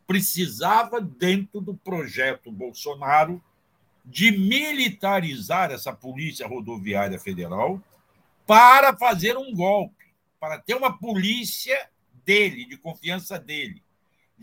Precisava, 0.07 1.01
dentro 1.01 1.61
do 1.61 1.75
projeto 1.75 2.53
Bolsonaro, 2.53 3.43
de 4.05 4.31
militarizar 4.31 5.73
essa 5.73 5.93
Polícia 5.93 6.47
Rodoviária 6.47 7.19
Federal 7.19 7.83
para 8.47 8.97
fazer 8.97 9.37
um 9.37 9.53
golpe, 9.55 10.07
para 10.39 10.59
ter 10.59 10.75
uma 10.75 10.97
polícia 10.97 11.89
dele, 12.25 12.67
de 12.67 12.77
confiança 12.77 13.39
dele. 13.39 13.84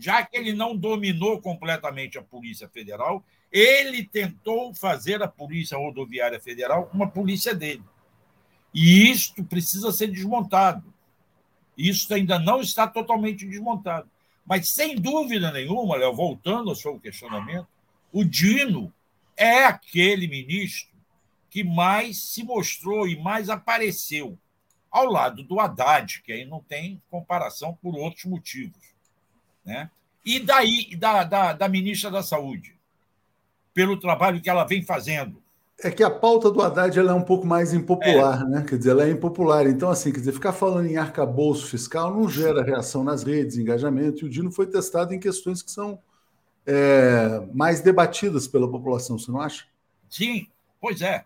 Já 0.02 0.26
que 0.26 0.36
ele 0.36 0.52
não 0.52 0.76
dominou 0.76 1.40
completamente 1.40 2.18
a 2.18 2.22
Polícia 2.22 2.68
Federal, 2.68 3.24
ele 3.52 4.02
tentou 4.04 4.74
fazer 4.74 5.22
a 5.22 5.28
Polícia 5.28 5.78
Rodoviária 5.78 6.40
Federal 6.40 6.90
uma 6.92 7.08
polícia 7.08 7.54
dele. 7.54 7.84
E 8.74 9.08
isto 9.08 9.44
precisa 9.44 9.92
ser 9.92 10.08
desmontado. 10.08 10.92
Isso 11.78 12.12
ainda 12.12 12.36
não 12.36 12.60
está 12.60 12.88
totalmente 12.88 13.46
desmontado. 13.46 14.10
Mas, 14.44 14.70
sem 14.70 14.96
dúvida 14.96 15.52
nenhuma, 15.52 15.96
Léo, 15.96 16.12
voltando 16.12 16.70
ao 16.70 16.74
seu 16.74 16.98
questionamento, 16.98 17.68
o 18.12 18.24
Dino 18.24 18.92
é 19.36 19.64
aquele 19.66 20.26
ministro 20.26 20.92
que 21.48 21.62
mais 21.62 22.24
se 22.24 22.42
mostrou 22.42 23.06
e 23.06 23.16
mais 23.16 23.48
apareceu 23.48 24.36
ao 24.90 25.06
lado 25.06 25.44
do 25.44 25.60
Haddad, 25.60 26.22
que 26.22 26.32
aí 26.32 26.44
não 26.44 26.60
tem 26.60 27.00
comparação 27.08 27.78
por 27.80 27.94
outros 27.94 28.24
motivos. 28.24 28.91
Né? 29.64 29.90
E 30.24 30.38
daí, 30.40 30.94
da, 30.96 31.24
da, 31.24 31.52
da 31.52 31.68
ministra 31.68 32.10
da 32.10 32.22
Saúde, 32.22 32.76
pelo 33.74 33.98
trabalho 33.98 34.40
que 34.40 34.50
ela 34.50 34.64
vem 34.64 34.82
fazendo. 34.82 35.42
É 35.82 35.90
que 35.90 36.02
a 36.04 36.10
pauta 36.10 36.50
do 36.50 36.62
Haddad 36.62 36.96
ela 36.96 37.10
é 37.10 37.14
um 37.14 37.22
pouco 37.22 37.44
mais 37.44 37.72
impopular, 37.72 38.42
é. 38.42 38.44
né? 38.44 38.64
Quer 38.68 38.78
dizer, 38.78 38.90
ela 38.90 39.04
é 39.04 39.10
impopular. 39.10 39.66
Então, 39.66 39.90
assim, 39.90 40.12
quer 40.12 40.20
dizer, 40.20 40.32
ficar 40.32 40.52
falando 40.52 40.86
em 40.86 40.96
arcabouço 40.96 41.66
fiscal 41.66 42.14
não 42.14 42.28
gera 42.28 42.62
reação 42.62 43.02
nas 43.02 43.24
redes, 43.24 43.56
engajamento, 43.56 44.24
e 44.24 44.28
o 44.28 44.30
Dino 44.30 44.52
foi 44.52 44.66
testado 44.66 45.12
em 45.12 45.18
questões 45.18 45.60
que 45.60 45.70
são 45.70 45.98
é, 46.64 47.44
mais 47.52 47.80
debatidas 47.80 48.46
pela 48.46 48.70
população, 48.70 49.18
você 49.18 49.30
não 49.32 49.40
acha? 49.40 49.66
Sim, 50.08 50.46
pois 50.80 51.02
é. 51.02 51.24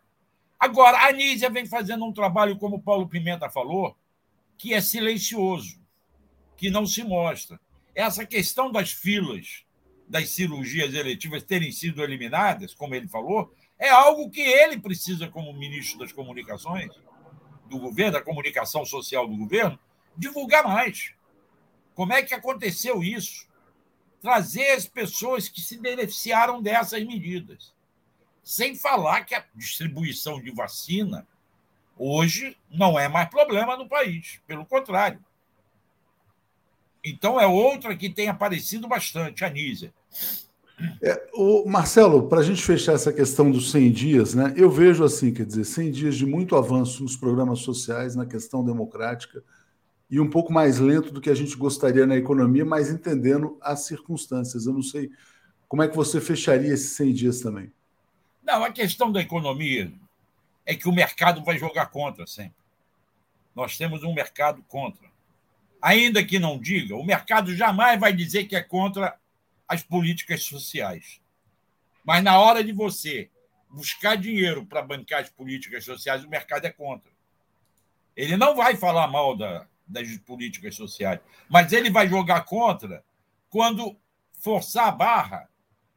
Agora, 0.59 0.97
a 0.97 1.09
Anísia 1.09 1.51
vem 1.51 1.67
fazendo 1.67 2.05
um 2.05 2.13
trabalho, 2.13 2.57
como 2.57 2.77
o 2.77 2.83
Paulo 2.83 3.07
Pimenta 3.07 3.51
falou, 3.51 3.95
que 4.57 4.73
é 4.73 4.81
silencioso, 4.81 5.79
que 6.57 6.71
não 6.71 6.87
se 6.87 7.05
mostra. 7.05 7.61
Essa 7.97 8.25
questão 8.25 8.71
das 8.71 8.93
filas 8.93 9.65
das 10.07 10.31
cirurgias 10.31 10.95
eletivas 10.95 11.43
terem 11.43 11.73
sido 11.73 12.01
eliminadas, 12.01 12.73
como 12.73 12.95
ele 12.95 13.09
falou, 13.09 13.53
é 13.77 13.89
algo 13.89 14.31
que 14.31 14.41
ele 14.41 14.79
precisa, 14.79 15.27
como 15.27 15.53
ministro 15.53 15.99
das 15.99 16.13
comunicações 16.13 16.93
do 17.69 17.77
governo, 17.77 18.13
da 18.13 18.23
comunicação 18.23 18.85
social 18.85 19.27
do 19.27 19.37
governo, 19.37 19.77
divulgar 20.17 20.63
mais. 20.63 21.13
Como 21.93 22.13
é 22.13 22.23
que 22.23 22.35
aconteceu 22.35 23.03
isso? 23.03 23.49
trazer 24.27 24.73
as 24.73 24.87
pessoas 24.89 25.49
que 25.49 25.61
se 25.61 25.79
beneficiaram 25.79 26.61
dessas 26.61 27.01
medidas. 27.05 27.73
Sem 28.43 28.75
falar 28.75 29.25
que 29.25 29.37
a 29.37 29.45
distribuição 29.55 30.43
de 30.43 30.51
vacina 30.51 31.25
hoje 31.97 32.57
não 32.69 32.99
é 32.99 33.07
mais 33.07 33.29
problema 33.29 33.77
no 33.77 33.89
país, 33.89 34.41
pelo 34.45 34.67
contrário. 34.67 35.25
Então 37.09 37.41
é 37.41 37.47
outra 37.47 37.97
que 37.97 38.11
tem 38.11 38.29
aparecido 38.29 38.89
bastante, 38.89 39.45
a 39.45 39.49
Nízia. 39.49 39.95
É, 41.01 41.31
o 41.35 41.65
Marcelo, 41.65 42.29
para 42.29 42.41
a 42.41 42.43
gente 42.43 42.61
fechar 42.61 42.95
essa 42.95 43.13
questão 43.13 43.49
dos 43.49 43.71
100 43.71 43.93
dias, 43.93 44.35
né, 44.35 44.53
eu 44.57 44.69
vejo 44.69 45.05
assim, 45.05 45.33
quer 45.33 45.47
dizer, 45.47 45.65
100 45.65 45.91
dias 45.93 46.17
de 46.17 46.27
muito 46.27 46.57
avanço 46.57 47.05
nos 47.05 47.17
programas 47.17 47.61
sociais, 47.61 48.17
na 48.17 48.27
questão 48.27 48.65
democrática, 48.65 49.43
e 50.11 50.19
um 50.19 50.29
pouco 50.29 50.53
mais 50.53 50.81
lento 50.81 51.13
do 51.13 51.21
que 51.21 51.31
a 51.31 51.35
gente 51.35 51.57
gostaria 51.57 52.07
na 52.07 52.17
economia, 52.17 52.65
mas 52.65 52.91
entendendo 52.91 53.57
as 53.63 53.87
circunstâncias. 53.87 54.67
Eu 54.67 54.73
não 54.73 54.83
sei 54.83 55.09
como 55.69 55.83
é 55.83 55.89
que 55.89 55.97
você 55.97 56.21
fecharia 56.21 56.75
esses 56.75 56.91
100 56.93 57.13
dias 57.13 57.41
também. 57.41 57.73
Não, 58.43 58.65
a 58.65 58.73
questão 58.73 59.13
da 59.13 59.21
economia 59.21 59.93
é 60.65 60.75
que 60.75 60.89
o 60.89 60.93
mercado 60.93 61.45
vai 61.45 61.57
jogar 61.57 61.87
contra 61.87 62.27
sempre. 62.27 62.57
Nós 63.55 63.79
temos 63.79 64.03
um 64.03 64.13
mercado 64.13 64.63
contra. 64.69 65.16
Ainda 65.81 66.25
que 66.25 66.39
não 66.39 66.59
diga, 66.59 66.97
o 66.97 67.05
mercado 67.05 67.55
jamais 67.55 68.01
vai 68.01 68.13
dizer 68.13 68.45
que 68.45 68.57
é 68.57 68.63
contra 68.63 69.19
as 69.69 69.83
políticas 69.83 70.43
sociais. 70.45 71.21
Mas 72.05 72.23
na 72.23 72.39
hora 72.39 72.63
de 72.63 72.73
você 72.73 73.31
buscar 73.69 74.17
dinheiro 74.17 74.65
para 74.65 74.83
bancar 74.83 75.23
as 75.23 75.29
políticas 75.29 75.85
sociais, 75.85 76.25
o 76.25 76.29
mercado 76.29 76.65
é 76.65 76.71
contra. 76.71 77.11
Ele 78.17 78.37
não 78.37 78.57
vai 78.57 78.77
falar 78.77 79.09
mal 79.09 79.37
da, 79.37 79.67
das 79.87 80.17
políticas 80.19 80.75
sociais. 80.75 81.21
Mas 81.49 81.73
ele 81.73 81.91
vai 81.91 82.09
jogar 82.09 82.43
contra 82.43 83.05
quando 83.51 83.97
forçar 84.41 84.89
a 84.89 84.93
barra 84.93 85.49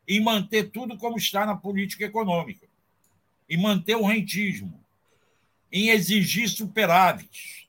em 0.07 0.19
manter 0.19 0.71
tudo 0.71 0.97
como 0.97 1.17
está 1.17 1.45
na 1.45 1.55
política 1.55 2.05
econômica, 2.05 2.67
em 3.47 3.57
manter 3.57 3.95
o 3.95 4.05
rentismo, 4.05 4.83
em 5.71 5.89
exigir 5.89 6.49
superávites, 6.49 7.68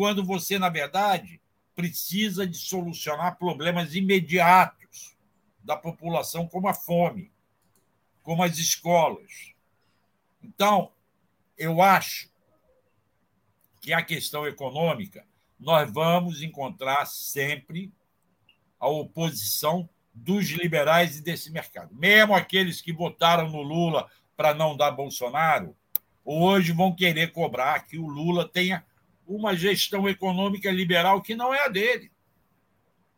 quando 0.00 0.24
você, 0.24 0.58
na 0.58 0.70
verdade, 0.70 1.42
precisa 1.74 2.46
de 2.46 2.56
solucionar 2.56 3.36
problemas 3.36 3.94
imediatos 3.94 5.14
da 5.62 5.76
população, 5.76 6.48
como 6.48 6.68
a 6.68 6.72
fome, 6.72 7.30
como 8.22 8.42
as 8.42 8.56
escolas. 8.56 9.52
Então, 10.42 10.90
eu 11.54 11.82
acho 11.82 12.30
que 13.78 13.92
a 13.92 14.02
questão 14.02 14.46
econômica 14.46 15.26
nós 15.58 15.92
vamos 15.92 16.40
encontrar 16.40 17.04
sempre 17.04 17.92
a 18.78 18.88
oposição 18.88 19.86
dos 20.14 20.46
liberais 20.48 21.18
e 21.18 21.22
desse 21.22 21.50
mercado. 21.50 21.94
Mesmo 21.94 22.34
aqueles 22.34 22.80
que 22.80 22.90
votaram 22.90 23.50
no 23.50 23.60
Lula 23.60 24.08
para 24.34 24.54
não 24.54 24.74
dar 24.74 24.92
Bolsonaro, 24.92 25.76
hoje 26.24 26.72
vão 26.72 26.96
querer 26.96 27.32
cobrar 27.32 27.80
que 27.80 27.98
o 27.98 28.08
Lula 28.08 28.48
tenha 28.48 28.82
uma 29.34 29.54
gestão 29.54 30.08
econômica 30.08 30.70
liberal 30.70 31.22
que 31.22 31.34
não 31.34 31.54
é 31.54 31.64
a 31.64 31.68
dele. 31.68 32.10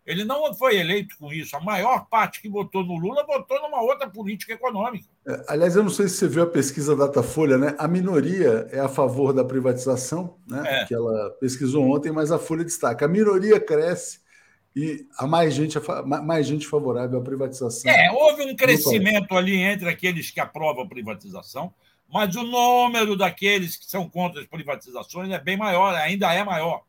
Ele 0.05 0.25
não 0.25 0.53
foi 0.53 0.79
eleito 0.79 1.17
com 1.17 1.33
isso. 1.33 1.57
A 1.57 1.61
maior 1.61 2.07
parte 2.09 2.43
que 2.43 2.49
votou 2.49 2.85
no 2.85 2.97
Lula 2.97 3.25
votou 3.25 3.61
numa 3.63 3.81
outra 3.81 4.11
política 4.11 4.53
econômica. 4.53 5.07
É, 5.27 5.45
aliás, 5.49 5.77
eu 5.77 5.83
não 5.85 5.91
sei 5.91 6.09
se 6.09 6.17
você 6.17 6.29
viu 6.29 6.43
a 6.43 6.47
pesquisa 6.47 6.97
Datafolha, 6.97 7.57
né? 7.57 7.77
A 7.79 7.87
minoria 7.87 8.67
é 8.73 8.81
a 8.81 8.89
favor 8.89 9.33
da 9.33 9.45
privatização, 9.45 10.37
né? 10.47 10.63
É. 10.67 10.85
Que 10.87 10.95
ela 10.95 11.31
pesquisou 11.41 11.89
ontem, 11.89 12.11
mas 12.11 12.33
a 12.33 12.39
Folha 12.39 12.65
destaca: 12.65 13.05
a 13.05 13.09
minoria 13.09 13.61
cresce 13.61 14.21
e 14.75 15.07
há 15.17 15.27
mais 15.27 15.55
gente, 15.55 15.79
mais 16.05 16.47
gente 16.47 16.67
favorável 16.67 17.21
à 17.21 17.23
privatização. 17.23 17.89
É, 17.89 18.11
houve 18.11 18.43
um 18.43 18.57
crescimento 18.57 19.37
ali 19.37 19.57
entre 19.57 19.89
aqueles 19.89 20.33
que 20.33 20.41
aprovam 20.41 20.83
a 20.83 20.89
privatização, 20.89 21.73
mas 22.13 22.37
o 22.37 22.43
número 22.43 23.17
daqueles 23.17 23.77
que 23.77 23.87
são 23.87 24.07
contra 24.09 24.43
as 24.43 24.47
privatizações 24.47 25.31
é 25.31 25.39
bem 25.39 25.57
maior, 25.57 25.95
ainda 25.95 26.33
é 26.33 26.45
maior. 26.45 26.85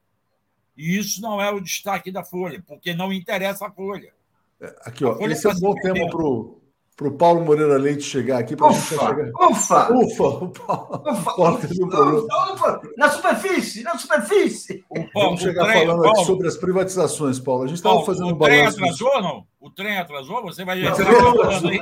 E 0.75 0.97
isso 0.97 1.21
não 1.21 1.41
é 1.41 1.49
o 1.49 1.61
destaque 1.61 2.11
da 2.11 2.25
Folha, 2.25 2.61
porque 2.67 2.93
não 2.93 3.13
interessa 3.13 3.67
a 3.67 3.71
Folha. 3.71 4.13
É, 4.59 4.75
aqui, 4.81 5.05
ó, 5.05 5.17
esse 5.21 5.47
é 5.47 5.51
um 5.51 5.59
bom 5.59 5.75
tema 5.75 6.09
para 6.09 6.21
o 6.21 6.61
para 6.95 7.07
o 7.07 7.17
Paulo 7.17 7.43
Moreira 7.43 7.77
Leite 7.77 8.03
chegar 8.03 8.39
aqui. 8.39 8.53
Ufa, 8.53 8.73
chegar... 8.73 9.31
ufa! 9.49 9.93
Ufa! 9.93 10.23
Ufa! 10.23 10.73
Ufa! 11.03 11.33
Ufa, 11.41 12.53
ufa, 12.53 12.81
Na 12.97 13.09
superfície! 13.09 13.83
Na 13.83 13.97
superfície! 13.97 14.85
O 14.89 15.03
Vamos 15.13 15.41
chegar 15.41 15.65
trem, 15.65 15.85
falando 15.85 16.03
Paulo, 16.03 16.17
aqui 16.17 16.25
sobre 16.25 16.47
as 16.47 16.57
privatizações, 16.57 17.39
Paulo. 17.39 17.63
A 17.63 17.67
gente 17.67 17.77
estava 17.77 18.03
fazendo 18.05 18.27
um 18.27 18.35
balanço. 18.35 18.77
O 18.77 18.79
trem 18.79 18.85
atrasou 18.85 19.07
ou 19.15 19.21
não? 19.21 19.45
O 19.59 19.69
trem 19.69 19.97
atrasou? 19.97 20.41
Você 20.43 20.65
vai 20.65 20.83
aí? 20.83 21.81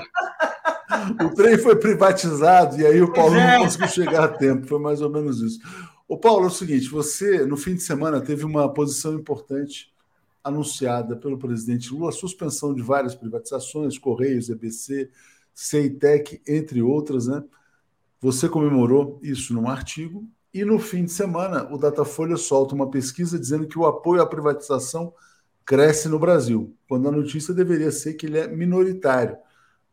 O 1.24 1.34
trem 1.34 1.58
foi 1.58 1.76
privatizado 1.78 2.80
e 2.80 2.86
aí 2.86 3.02
o 3.02 3.12
Paulo 3.12 3.36
é. 3.36 3.58
não 3.58 3.64
conseguiu 3.66 3.88
chegar 3.88 4.24
a 4.24 4.28
tempo. 4.28 4.68
Foi 4.68 4.80
mais 4.80 5.02
ou 5.02 5.10
menos 5.10 5.42
isso. 5.42 5.60
O 6.08 6.18
Paulo, 6.18 6.46
é 6.46 6.48
o 6.48 6.52
seguinte: 6.52 6.90
você, 6.90 7.46
no 7.46 7.58
fim 7.58 7.74
de 7.74 7.82
semana, 7.82 8.22
teve 8.22 8.46
uma 8.46 8.72
posição 8.74 9.14
importante 9.14 9.90
anunciada 10.44 11.16
pelo 11.16 11.38
presidente 11.38 11.94
Lula 11.94 12.10
a 12.10 12.14
suspensão 12.14 12.74
de 12.74 12.82
várias 12.82 13.16
privatizações, 13.16 13.98
Correios, 13.98 14.50
EBC, 14.50 15.10
Ceitec, 15.54 16.42
entre 16.48 16.82
outras, 16.82 17.28
né? 17.28 17.44
Você 18.20 18.48
comemorou 18.48 19.20
isso 19.22 19.54
num 19.54 19.68
artigo 19.68 20.28
e 20.54 20.64
no 20.64 20.80
fim 20.80 21.06
de 21.06 21.12
semana 21.12 21.68
o 21.72 21.78
Datafolha 21.78 22.38
solta 22.38 22.76
uma 22.76 22.90
pesquisa 22.90 23.40
dizendo 23.40 23.68
que 23.68 23.80
o 23.80 23.86
apoio 23.86 24.22
à 24.22 24.26
privatização 24.26 25.14
cresce 25.66 26.10
no 26.10 26.20
Brasil, 26.20 26.76
quando 26.88 27.08
a 27.08 27.12
notícia 27.12 27.54
deveria 27.54 27.92
ser 27.92 28.16
que 28.16 28.26
ele 28.26 28.38
é 28.38 28.48
minoritário. 28.48 29.38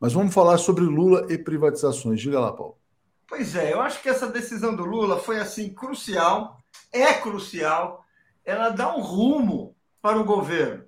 Mas 0.00 0.12
vamos 0.12 0.34
falar 0.34 0.58
sobre 0.58 0.84
Lula 0.84 1.26
e 1.28 1.38
privatizações. 1.38 2.20
Diga 2.20 2.40
lá, 2.40 2.52
Paulo. 2.52 2.76
Pois 3.26 3.54
é, 3.54 3.72
eu 3.72 3.80
acho 3.80 4.02
que 4.02 4.08
essa 4.08 4.26
decisão 4.26 4.74
do 4.74 4.84
Lula 4.84 5.18
foi 5.18 5.38
assim 5.38 5.68
crucial, 5.68 6.58
é 6.92 7.12
crucial, 7.14 8.04
ela 8.44 8.70
dá 8.70 8.94
um 8.96 9.00
rumo 9.00 9.76
para 10.00 10.18
o 10.18 10.24
governo. 10.24 10.84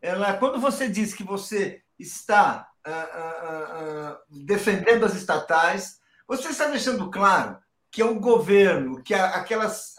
Ela, 0.00 0.34
quando 0.34 0.60
você 0.60 0.88
diz 0.88 1.14
que 1.14 1.24
você 1.24 1.82
está 1.98 2.68
ah, 2.84 2.90
ah, 2.90 3.40
ah, 3.42 4.18
defendendo 4.30 5.04
as 5.04 5.14
estatais, 5.14 5.98
você 6.28 6.48
está 6.48 6.68
deixando 6.68 7.10
claro 7.10 7.58
que 7.90 8.02
é 8.02 8.04
o 8.04 8.20
governo, 8.20 9.02
que 9.02 9.14
aquelas, 9.14 9.94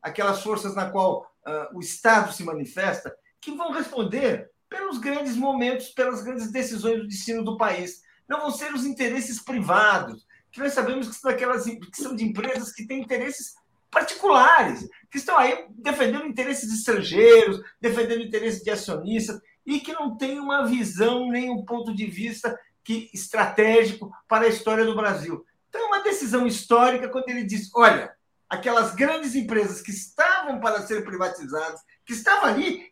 aquelas 0.00 0.42
forças 0.42 0.76
na 0.76 0.90
qual 0.90 1.28
o 1.72 1.80
Estado 1.80 2.32
se 2.32 2.44
manifesta, 2.44 3.12
que 3.40 3.50
vão 3.56 3.72
responder 3.72 4.48
pelos 4.68 4.98
grandes 4.98 5.34
momentos, 5.34 5.88
pelas 5.88 6.22
grandes 6.22 6.52
decisões 6.52 7.00
do 7.00 7.08
destino 7.08 7.42
do 7.42 7.56
país. 7.56 8.02
Não 8.28 8.42
vão 8.42 8.50
ser 8.52 8.72
os 8.72 8.84
interesses 8.84 9.42
privados, 9.42 10.24
que 10.52 10.60
nós 10.60 10.72
sabemos 10.72 11.08
que 11.08 11.14
são, 11.14 11.34
que 11.34 12.02
são 12.02 12.14
de 12.14 12.24
empresas 12.24 12.72
que 12.72 12.86
têm 12.86 13.00
interesses 13.00 13.54
particulares, 13.90 14.88
que 15.10 15.18
estão 15.18 15.36
aí 15.36 15.66
defendendo 15.70 16.26
interesses 16.26 16.72
estrangeiros, 16.72 17.60
defendendo 17.80 18.22
interesses 18.22 18.62
de 18.62 18.70
acionistas, 18.70 19.40
e 19.66 19.80
que 19.80 19.92
não 19.92 20.16
têm 20.16 20.38
uma 20.38 20.66
visão 20.66 21.28
nem 21.28 21.50
um 21.50 21.64
ponto 21.64 21.94
de 21.94 22.06
vista 22.06 22.58
que 22.82 23.10
estratégico 23.12 24.10
para 24.28 24.46
a 24.46 24.48
história 24.48 24.84
do 24.84 24.96
Brasil. 24.96 25.44
Então, 25.68 25.82
é 25.82 25.86
uma 25.86 26.02
decisão 26.02 26.46
histórica 26.46 27.08
quando 27.08 27.28
ele 27.28 27.44
diz: 27.44 27.70
olha, 27.74 28.12
aquelas 28.48 28.94
grandes 28.94 29.34
empresas 29.34 29.80
que 29.80 29.90
estavam 29.92 30.58
para 30.60 30.82
ser 30.82 31.04
privatizadas, 31.04 31.80
que 32.04 32.12
estavam 32.12 32.46
ali, 32.46 32.90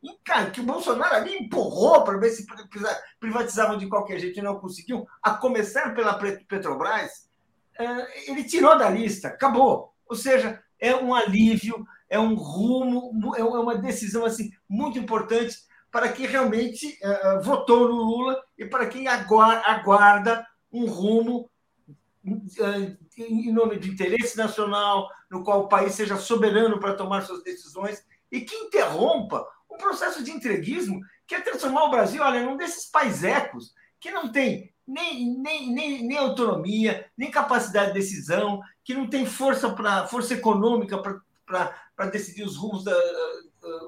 que 0.52 0.60
o 0.60 0.64
Bolsonaro 0.64 1.16
ali 1.16 1.36
empurrou 1.36 2.04
para 2.04 2.18
ver 2.18 2.30
se 2.30 2.46
privatizavam 3.18 3.76
de 3.76 3.88
qualquer 3.88 4.20
jeito 4.20 4.38
e 4.38 4.42
não 4.42 4.60
conseguiam, 4.60 5.04
a 5.20 5.32
começar 5.32 5.94
pela 5.94 6.14
Petrobras, 6.14 7.28
ele 8.28 8.44
tirou 8.44 8.78
da 8.78 8.88
lista, 8.88 9.28
acabou. 9.28 9.92
Ou 10.08 10.14
seja, 10.14 10.62
é 10.80 10.94
um 10.94 11.14
alívio, 11.14 11.86
é 12.08 12.18
um 12.18 12.34
rumo, 12.34 13.34
é 13.36 13.42
uma 13.42 13.76
decisão 13.76 14.24
assim 14.24 14.50
muito 14.68 14.98
importante 14.98 15.56
para 15.90 16.10
quem 16.10 16.26
realmente 16.26 16.98
uh, 17.02 17.42
votou 17.42 17.88
no 17.88 17.94
Lula 17.94 18.42
e 18.56 18.64
para 18.64 18.86
quem 18.86 19.08
aguarda, 19.08 19.62
aguarda 19.66 20.46
um 20.72 20.86
rumo 20.86 21.50
uh, 22.24 22.96
em 23.16 23.52
nome 23.52 23.78
de 23.78 23.90
interesse 23.90 24.36
nacional, 24.36 25.08
no 25.30 25.42
qual 25.42 25.62
o 25.62 25.68
país 25.68 25.94
seja 25.94 26.16
soberano 26.16 26.78
para 26.78 26.94
tomar 26.94 27.22
suas 27.22 27.42
decisões 27.42 28.04
e 28.30 28.42
que 28.42 28.54
interrompa 28.54 29.46
um 29.70 29.76
processo 29.76 30.22
de 30.22 30.30
entreguismo 30.30 31.00
que 31.26 31.34
é 31.34 31.40
transformar 31.40 31.84
o 31.84 31.90
Brasil, 31.90 32.22
olha, 32.22 32.42
num 32.42 32.56
desses 32.56 32.90
paisecos 32.90 33.74
que 34.00 34.10
não 34.10 34.30
tem 34.30 34.72
nem, 34.88 35.38
nem, 35.38 35.70
nem, 35.70 36.02
nem 36.02 36.16
autonomia, 36.16 37.06
nem 37.16 37.30
capacidade 37.30 37.88
de 37.88 37.98
decisão, 37.98 38.62
que 38.82 38.94
não 38.94 39.06
tem 39.06 39.26
força 39.26 39.68
para 39.68 40.06
força 40.06 40.32
econômica 40.32 40.96
para 41.44 42.06
decidir 42.10 42.42
os 42.42 42.56
rumos, 42.56 42.84
da, 42.84 42.96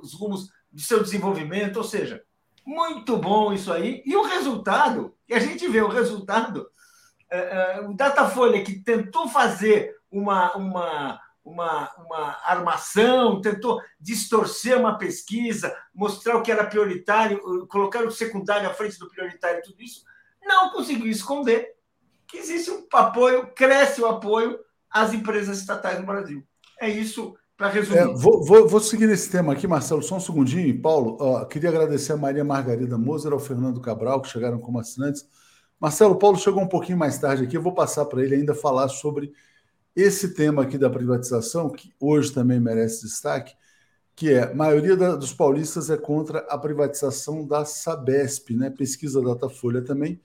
os 0.03 0.13
rumos 0.13 0.51
do 0.71 0.81
seu 0.81 1.03
desenvolvimento. 1.03 1.79
Ou 1.79 1.85
seja, 1.85 2.23
muito 2.67 3.17
bom 3.17 3.51
isso 3.51 3.73
aí. 3.73 4.03
E 4.05 4.15
o 4.15 4.25
resultado, 4.25 5.15
a 5.31 5.39
gente 5.39 5.67
vê 5.69 5.81
o 5.81 5.89
resultado, 5.89 6.69
é, 7.31 7.39
é, 7.39 7.81
o 7.81 7.95
Datafolha 7.95 8.63
que 8.63 8.81
tentou 8.81 9.27
fazer 9.27 9.97
uma, 10.11 10.55
uma, 10.55 11.21
uma, 11.51 11.91
uma 11.99 12.39
armação, 12.45 13.41
tentou 13.41 13.81
distorcer 14.01 14.79
uma 14.79 14.97
pesquisa, 14.97 15.75
mostrar 15.95 16.37
o 16.37 16.43
que 16.43 16.53
era 16.53 16.67
prioritário, 16.67 17.67
colocar 17.67 18.05
o 18.05 18.11
secundário 18.11 18.69
à 18.69 18.75
frente 18.75 18.99
do 18.99 19.09
prioritário, 19.09 19.63
tudo 19.63 19.83
isso, 19.83 20.05
não 20.43 20.71
conseguiu 20.71 21.09
esconder 21.09 21.75
que 22.27 22.39
existe 22.39 22.71
um 22.71 22.87
apoio, 22.93 23.53
cresce 23.55 24.01
o 24.01 24.07
apoio 24.07 24.59
às 24.91 25.13
empresas 25.13 25.59
estatais 25.59 25.99
no 25.99 26.07
Brasil. 26.07 26.43
É 26.81 26.89
isso 26.89 27.35
para 27.57 27.69
resumir. 27.69 27.99
É, 27.99 28.05
vou, 28.07 28.45
vou, 28.45 28.69
vou, 28.69 28.81
seguir 28.81 29.07
nesse 29.07 29.31
tema 29.31 29.53
aqui, 29.53 29.67
Marcelo, 29.67 30.03
só 30.03 30.17
um 30.17 30.21
segundinho. 30.21 30.81
Paulo, 30.81 31.17
ó, 31.21 31.45
queria 31.45 31.69
agradecer 31.69 32.13
a 32.13 32.17
Maria 32.17 32.45
Margarida 32.45 32.97
Moser, 32.97 33.33
ao 33.33 33.41
Fernando 33.41 33.81
Cabral, 33.81 34.23
que 34.23 34.29
chegaram 34.29 34.59
como 34.59 34.79
assinantes. 34.79 35.29
Marcelo, 35.79 36.17
Paulo 36.17 36.39
chegou 36.39 36.63
um 36.63 36.69
pouquinho 36.69 36.99
mais 36.99 37.19
tarde 37.19 37.45
aqui, 37.45 37.57
eu 37.57 37.63
vou 37.63 37.75
passar 37.75 38.05
para 38.05 38.23
ele 38.23 38.35
ainda 38.35 38.55
falar 38.55 38.89
sobre 38.89 39.33
esse 39.95 40.35
tema 40.35 40.63
aqui 40.63 40.79
da 40.79 40.89
privatização, 40.89 41.71
que 41.71 41.93
hoje 41.99 42.33
também 42.33 42.61
merece 42.61 43.03
destaque, 43.03 43.55
que 44.15 44.33
é 44.33 44.45
a 44.45 44.55
maioria 44.55 44.97
da, 44.97 45.17
dos 45.17 45.33
paulistas 45.33 45.91
é 45.91 45.97
contra 45.97 46.41
a 46.49 46.59
privatização 46.59 47.47
da 47.47 47.65
Sabesp, 47.65 48.55
né? 48.55 48.71
Pesquisa 48.71 49.23
Datafolha 49.23 49.83
também 49.83 50.21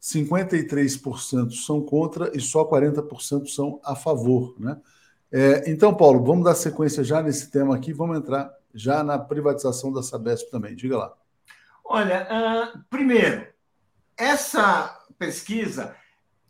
53% 0.00 1.52
são 1.52 1.82
contra 1.82 2.30
e 2.36 2.40
só 2.40 2.64
40% 2.64 3.48
são 3.48 3.80
a 3.84 3.94
favor. 3.96 4.54
Né? 4.58 4.76
É, 5.30 5.70
então, 5.70 5.94
Paulo, 5.94 6.24
vamos 6.24 6.44
dar 6.44 6.54
sequência 6.54 7.02
já 7.02 7.22
nesse 7.22 7.50
tema 7.50 7.74
aqui, 7.74 7.92
vamos 7.92 8.18
entrar 8.18 8.50
já 8.72 9.02
na 9.02 9.18
privatização 9.18 9.92
da 9.92 10.02
Sabesp 10.02 10.50
também. 10.50 10.74
Diga 10.74 10.98
lá. 10.98 11.14
Olha, 11.84 12.28
uh, 12.30 12.78
primeiro, 12.88 13.46
essa 14.16 15.00
pesquisa 15.18 15.96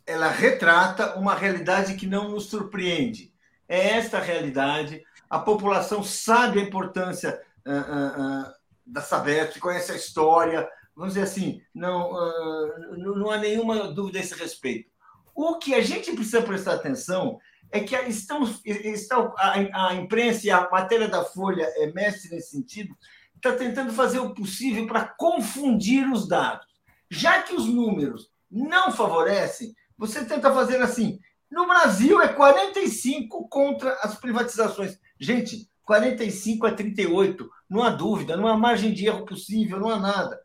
ela 0.09 0.27
retrata 0.27 1.15
uma 1.19 1.35
realidade 1.35 1.93
que 1.93 2.07
não 2.07 2.29
nos 2.29 2.45
surpreende. 2.45 3.31
É 3.67 3.89
esta 3.89 4.19
realidade. 4.19 5.03
A 5.29 5.37
população 5.37 6.03
sabe 6.03 6.59
a 6.59 6.63
importância 6.63 7.39
uh, 7.67 8.49
uh, 8.49 8.53
da 8.83 9.01
Sabesp, 9.01 9.59
conhece 9.59 9.91
a 9.91 9.95
história, 9.95 10.67
vamos 10.95 11.13
dizer 11.13 11.25
assim, 11.25 11.61
não, 11.73 12.11
uh, 12.11 12.97
não 12.97 13.29
há 13.29 13.37
nenhuma 13.37 13.93
dúvida 13.93 14.17
a 14.17 14.21
esse 14.21 14.33
respeito. 14.33 14.89
O 15.35 15.59
que 15.59 15.75
a 15.75 15.81
gente 15.81 16.11
precisa 16.13 16.41
prestar 16.41 16.73
atenção 16.73 17.37
é 17.71 17.81
que 17.81 17.95
estamos, 17.95 18.59
está, 18.65 19.31
a, 19.37 19.89
a 19.89 19.93
imprensa 19.93 20.47
e 20.47 20.49
a 20.49 20.67
matéria 20.71 21.07
da 21.07 21.23
Folha 21.23 21.71
é 21.75 21.93
mestre 21.93 22.31
nesse 22.31 22.49
sentido, 22.49 22.97
está 23.35 23.53
tentando 23.53 23.93
fazer 23.93 24.17
o 24.17 24.33
possível 24.33 24.87
para 24.87 25.05
confundir 25.05 26.11
os 26.11 26.27
dados. 26.27 26.67
Já 27.11 27.43
que 27.43 27.53
os 27.53 27.67
números 27.67 28.31
não 28.49 28.91
favorecem, 28.91 29.75
você 29.99 30.23
tenta 30.23 30.51
fazer 30.53 30.81
assim. 30.81 31.19
No 31.51 31.67
Brasil 31.67 32.21
é 32.21 32.29
45 32.29 33.49
contra 33.49 33.91
as 34.01 34.15
privatizações. 34.15 34.97
Gente, 35.19 35.69
45 35.83 36.65
a 36.65 36.71
38, 36.71 37.49
não 37.69 37.83
há 37.83 37.89
dúvida, 37.89 38.37
não 38.37 38.47
há 38.47 38.57
margem 38.57 38.93
de 38.93 39.07
erro 39.07 39.25
possível, 39.25 39.79
não 39.79 39.89
há 39.89 39.99
nada. 39.99 40.39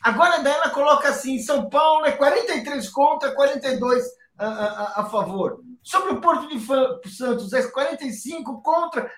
Agora 0.00 0.38
daí 0.38 0.52
ela 0.52 0.70
coloca 0.70 1.08
assim: 1.08 1.40
São 1.40 1.68
Paulo 1.68 2.06
é 2.06 2.12
43 2.12 2.88
contra, 2.90 3.34
42 3.34 4.04
a, 4.38 4.46
a, 4.46 5.00
a 5.00 5.04
favor. 5.06 5.60
Sobre 5.82 6.12
o 6.12 6.20
Porto 6.20 6.46
de 6.48 7.10
Santos, 7.10 7.52
é 7.52 7.66
45 7.66 8.62
contra 8.62 9.10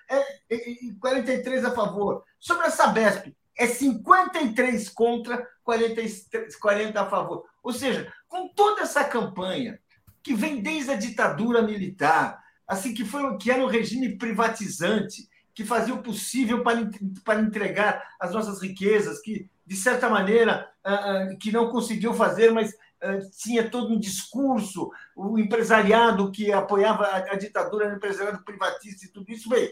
e 0.49 0.90
é, 0.90 0.95
43 1.01 1.64
a 1.64 1.72
favor. 1.72 2.24
Sobre 2.38 2.66
a 2.66 2.70
Sabesp, 2.70 3.34
é 3.59 3.66
53 3.66 4.88
contra, 4.90 5.47
43, 5.64 6.57
40 6.57 7.01
a 7.01 7.11
favor. 7.11 7.45
Ou 7.62 7.72
seja, 7.72 8.12
com 8.32 8.48
toda 8.48 8.80
essa 8.80 9.04
campanha 9.04 9.78
que 10.22 10.34
vem 10.34 10.62
desde 10.62 10.90
a 10.90 10.96
ditadura 10.96 11.60
militar, 11.60 12.42
assim 12.66 12.94
que 12.94 13.04
foi 13.04 13.36
que 13.36 13.50
era 13.50 13.62
um 13.62 13.68
regime 13.68 14.16
privatizante, 14.16 15.28
que 15.54 15.66
fazia 15.66 15.92
o 15.92 16.02
possível 16.02 16.62
para, 16.62 16.88
para 17.22 17.42
entregar 17.42 18.02
as 18.18 18.32
nossas 18.32 18.62
riquezas, 18.62 19.20
que 19.20 19.50
de 19.66 19.76
certa 19.76 20.08
maneira, 20.08 20.66
ah, 20.82 20.94
ah, 20.94 21.36
que 21.38 21.52
não 21.52 21.70
conseguiu 21.70 22.14
fazer, 22.14 22.50
mas 22.50 22.72
ah, 23.02 23.18
tinha 23.36 23.68
todo 23.68 23.92
um 23.92 24.00
discurso, 24.00 24.90
o 25.14 25.38
empresariado 25.38 26.32
que 26.32 26.50
apoiava 26.50 27.06
a 27.06 27.36
ditadura, 27.36 27.92
o 27.92 27.96
empresariado 27.96 28.42
privatista 28.44 29.04
e 29.04 29.10
tudo 29.10 29.30
isso, 29.30 29.50
bem, 29.50 29.70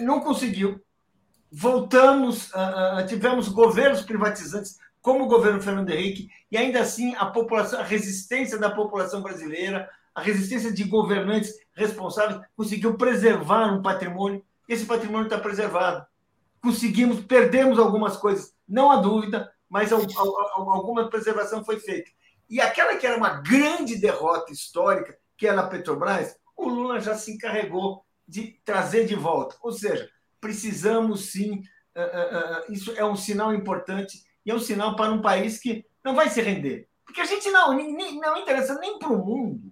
não 0.00 0.18
conseguiu. 0.18 0.82
Voltamos, 1.50 2.50
tivemos 3.06 3.48
governos 3.48 4.02
privatizantes 4.02 4.76
como 5.08 5.24
o 5.24 5.26
governo 5.26 5.62
Fernando 5.62 5.88
Henrique, 5.88 6.30
e 6.50 6.58
ainda 6.58 6.82
assim 6.82 7.14
a 7.14 7.24
população, 7.24 7.80
a 7.80 7.82
resistência 7.82 8.58
da 8.58 8.70
população 8.70 9.22
brasileira, 9.22 9.88
a 10.14 10.20
resistência 10.20 10.70
de 10.70 10.84
governantes 10.84 11.54
responsáveis 11.72 12.42
conseguiu 12.54 12.94
preservar 12.98 13.72
um 13.72 13.80
patrimônio, 13.80 14.44
e 14.68 14.74
esse 14.74 14.84
patrimônio 14.84 15.24
está 15.24 15.38
preservado. 15.38 16.06
Conseguimos, 16.62 17.24
perdemos 17.24 17.78
algumas 17.78 18.18
coisas, 18.18 18.52
não 18.68 18.90
há 18.90 18.96
dúvida, 18.96 19.50
mas 19.66 19.90
alguma 19.90 21.08
preservação 21.08 21.64
foi 21.64 21.80
feita. 21.80 22.10
E 22.46 22.60
aquela 22.60 22.94
que 22.96 23.06
era 23.06 23.16
uma 23.16 23.40
grande 23.40 23.96
derrota 23.96 24.52
histórica, 24.52 25.16
que 25.38 25.46
era 25.46 25.62
a 25.62 25.66
Petrobras, 25.68 26.36
o 26.54 26.68
Lula 26.68 27.00
já 27.00 27.14
se 27.14 27.32
encarregou 27.32 28.04
de 28.28 28.60
trazer 28.62 29.06
de 29.06 29.14
volta. 29.14 29.56
Ou 29.62 29.72
seja, 29.72 30.06
precisamos 30.38 31.30
sim, 31.30 31.62
uh, 31.96 32.02
uh, 32.02 32.68
uh, 32.68 32.72
isso 32.74 32.92
é 32.94 33.02
um 33.02 33.16
sinal 33.16 33.54
importante 33.54 34.27
e 34.48 34.50
é 34.50 34.54
um 34.54 34.58
sinal 34.58 34.96
para 34.96 35.12
um 35.12 35.20
país 35.20 35.60
que 35.60 35.84
não 36.02 36.14
vai 36.14 36.30
se 36.30 36.40
render. 36.40 36.88
Porque 37.04 37.20
a 37.20 37.26
gente 37.26 37.50
não, 37.50 37.74
nem, 37.74 38.18
não 38.18 38.38
interessa 38.38 38.78
nem 38.78 38.98
para 38.98 39.12
o 39.12 39.22
mundo 39.22 39.70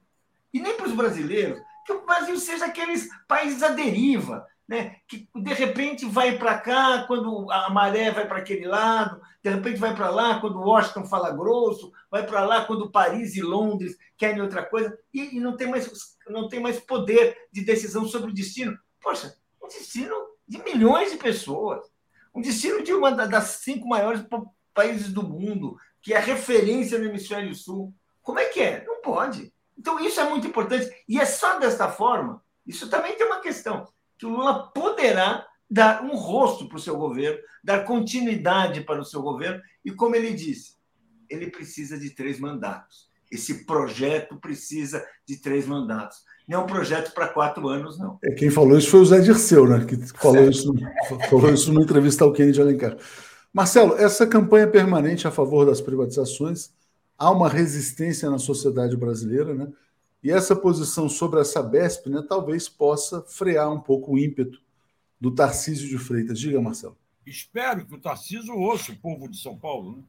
e 0.52 0.60
nem 0.60 0.76
para 0.76 0.86
os 0.86 0.92
brasileiros 0.92 1.58
que 1.86 1.94
o 1.94 2.04
Brasil 2.04 2.38
seja 2.38 2.66
aqueles 2.66 3.08
países 3.26 3.62
à 3.62 3.68
deriva, 3.68 4.46
né? 4.68 4.96
que 5.08 5.30
de 5.34 5.54
repente 5.54 6.04
vai 6.04 6.36
para 6.36 6.58
cá 6.58 7.04
quando 7.06 7.50
a 7.50 7.70
maré 7.70 8.10
vai 8.10 8.28
para 8.28 8.36
aquele 8.36 8.66
lado, 8.66 9.18
de 9.42 9.48
repente 9.48 9.78
vai 9.78 9.96
para 9.96 10.10
lá 10.10 10.40
quando 10.40 10.60
Washington 10.60 11.06
fala 11.06 11.30
grosso, 11.30 11.90
vai 12.10 12.26
para 12.26 12.44
lá 12.44 12.66
quando 12.66 12.90
Paris 12.90 13.34
e 13.34 13.40
Londres 13.40 13.96
querem 14.18 14.42
outra 14.42 14.62
coisa, 14.62 14.94
e, 15.14 15.38
e, 15.38 15.40
não, 15.40 15.56
tem 15.56 15.68
mais, 15.68 15.90
não 16.28 16.48
tem 16.48 16.60
mais 16.60 16.78
poder 16.80 17.34
de 17.50 17.64
decisão 17.64 18.04
sobre 18.04 18.30
o 18.30 18.34
destino. 18.34 18.78
Poxa, 19.00 19.34
um 19.62 19.68
destino 19.68 20.14
de 20.46 20.62
milhões 20.62 21.12
de 21.12 21.16
pessoas, 21.16 21.82
um 22.34 22.42
destino 22.42 22.82
de 22.82 22.92
uma 22.92 23.12
das 23.12 23.60
cinco 23.62 23.88
maiores 23.88 24.22
países 24.76 25.10
do 25.12 25.22
mundo, 25.22 25.76
que 26.02 26.12
é 26.12 26.18
referência 26.18 26.98
no 26.98 27.06
hemisfério 27.06 27.54
sul. 27.54 27.92
Como 28.22 28.38
é 28.38 28.44
que 28.44 28.60
é? 28.60 28.84
Não 28.86 29.00
pode. 29.00 29.52
Então, 29.76 29.98
isso 29.98 30.20
é 30.20 30.28
muito 30.28 30.46
importante. 30.46 30.88
E 31.08 31.18
é 31.18 31.24
só 31.24 31.58
desta 31.58 31.88
forma, 31.88 32.42
isso 32.66 32.88
também 32.88 33.16
tem 33.16 33.26
uma 33.26 33.40
questão 33.40 33.88
que 34.18 34.26
o 34.26 34.30
Lula 34.30 34.68
poderá 34.68 35.46
dar 35.68 36.02
um 36.02 36.14
rosto 36.14 36.68
para 36.68 36.76
o 36.76 36.80
seu 36.80 36.96
governo, 36.96 37.38
dar 37.64 37.84
continuidade 37.84 38.82
para 38.82 39.00
o 39.00 39.04
seu 39.04 39.20
governo, 39.20 39.60
e 39.84 39.90
como 39.90 40.14
ele 40.14 40.32
disse, 40.32 40.76
ele 41.28 41.50
precisa 41.50 41.98
de 41.98 42.10
três 42.10 42.38
mandatos. 42.38 43.08
Esse 43.30 43.64
projeto 43.64 44.36
precisa 44.36 45.04
de 45.26 45.38
três 45.38 45.66
mandatos. 45.66 46.18
Não 46.46 46.60
é 46.60 46.62
um 46.62 46.66
projeto 46.66 47.12
para 47.12 47.26
quatro 47.26 47.68
anos, 47.68 47.98
não. 47.98 48.18
É, 48.22 48.32
quem 48.32 48.50
falou 48.50 48.78
isso 48.78 48.88
foi 48.88 49.00
o 49.00 49.04
Zé 49.04 49.18
Dirceu, 49.18 49.66
né? 49.66 49.84
Que 49.84 49.96
falou 50.16 50.48
isso, 50.48 50.72
falou 51.28 51.52
isso 51.52 51.72
numa 51.72 51.82
entrevista 51.82 52.24
ao 52.24 52.32
Kennedy 52.32 52.60
Alencar. 52.60 52.96
Marcelo, 53.56 53.96
essa 53.96 54.26
campanha 54.26 54.66
permanente 54.66 55.26
a 55.26 55.30
favor 55.30 55.64
das 55.64 55.80
privatizações, 55.80 56.74
há 57.16 57.30
uma 57.30 57.48
resistência 57.48 58.28
na 58.28 58.38
sociedade 58.38 58.94
brasileira, 58.94 59.54
né? 59.54 59.72
E 60.22 60.30
essa 60.30 60.54
posição 60.54 61.08
sobre 61.08 61.40
a 61.40 61.44
Sabesp 61.44 62.10
né, 62.10 62.22
talvez 62.28 62.68
possa 62.68 63.22
frear 63.22 63.72
um 63.72 63.80
pouco 63.80 64.12
o 64.12 64.18
ímpeto 64.18 64.60
do 65.18 65.34
Tarcísio 65.34 65.88
de 65.88 65.96
Freitas. 65.96 66.38
Diga, 66.38 66.60
Marcelo. 66.60 66.98
Espero 67.24 67.86
que 67.86 67.94
o 67.94 67.98
Tarcísio 67.98 68.54
ouça 68.54 68.92
o 68.92 68.96
povo 68.96 69.26
de 69.26 69.38
São 69.38 69.56
Paulo. 69.56 69.96
Né? 69.96 70.02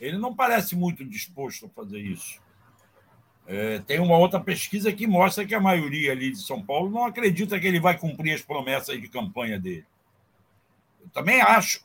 Ele 0.00 0.16
não 0.16 0.32
parece 0.32 0.76
muito 0.76 1.04
disposto 1.04 1.66
a 1.66 1.68
fazer 1.70 1.98
isso. 1.98 2.40
É, 3.44 3.80
tem 3.80 3.98
uma 3.98 4.18
outra 4.18 4.38
pesquisa 4.38 4.92
que 4.92 5.04
mostra 5.04 5.44
que 5.44 5.54
a 5.54 5.60
maioria 5.60 6.12
ali 6.12 6.30
de 6.30 6.38
São 6.38 6.62
Paulo 6.62 6.88
não 6.88 7.04
acredita 7.04 7.58
que 7.58 7.66
ele 7.66 7.80
vai 7.80 7.98
cumprir 7.98 8.34
as 8.34 8.42
promessas 8.42 9.00
de 9.00 9.08
campanha 9.08 9.58
dele. 9.58 9.84
Eu 11.02 11.08
também 11.08 11.40
acho 11.40 11.84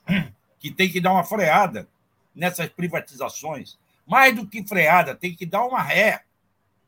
que 0.64 0.72
tem 0.72 0.90
que 0.90 1.02
dar 1.02 1.12
uma 1.12 1.26
freada 1.26 1.90
nessas 2.34 2.70
privatizações. 2.70 3.78
Mais 4.08 4.34
do 4.34 4.48
que 4.48 4.66
freada, 4.66 5.14
tem 5.14 5.36
que 5.36 5.46
dar 5.46 5.66
uma 5.66 5.82
ré 5.82 6.24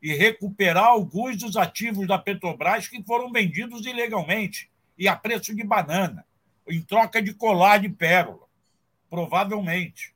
e 0.00 0.14
recuperar 0.14 0.86
alguns 0.86 1.36
dos 1.36 1.58
ativos 1.58 2.08
da 2.08 2.16
Petrobras 2.18 2.88
que 2.88 3.02
foram 3.02 3.30
vendidos 3.30 3.84
ilegalmente 3.84 4.70
e 4.96 5.06
a 5.06 5.14
preço 5.14 5.54
de 5.54 5.62
banana, 5.62 6.24
em 6.66 6.80
troca 6.80 7.20
de 7.20 7.34
colar 7.34 7.78
de 7.78 7.90
pérola, 7.90 8.48
provavelmente. 9.10 10.14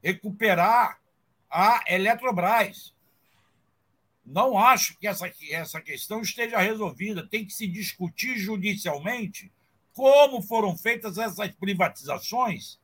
Recuperar 0.00 1.00
a 1.50 1.82
Eletrobras. 1.88 2.94
Não 4.24 4.56
acho 4.56 4.96
que 4.98 5.08
essa, 5.08 5.28
essa 5.50 5.80
questão 5.80 6.20
esteja 6.20 6.58
resolvida. 6.58 7.26
Tem 7.26 7.44
que 7.44 7.52
se 7.52 7.66
discutir 7.66 8.38
judicialmente 8.38 9.50
como 9.94 10.42
foram 10.42 10.76
feitas 10.76 11.18
essas 11.18 11.50
privatizações 11.52 12.80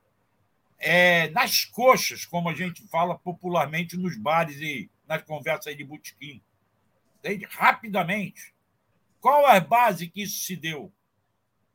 é, 0.79 1.29
nas 1.31 1.65
coxas, 1.65 2.25
como 2.25 2.49
a 2.49 2.55
gente 2.55 2.87
fala 2.89 3.19
popularmente 3.19 3.97
nos 3.97 4.17
bares 4.17 4.61
e 4.61 4.91
nas 5.07 5.23
conversas 5.23 5.77
de 5.77 5.85
botequim. 5.85 6.41
Entende? 7.19 7.47
Rapidamente. 7.51 8.55
Qual 9.21 9.47
a 9.47 9.59
base 9.59 10.09
que 10.09 10.23
isso 10.23 10.45
se 10.45 10.55
deu? 10.55 10.93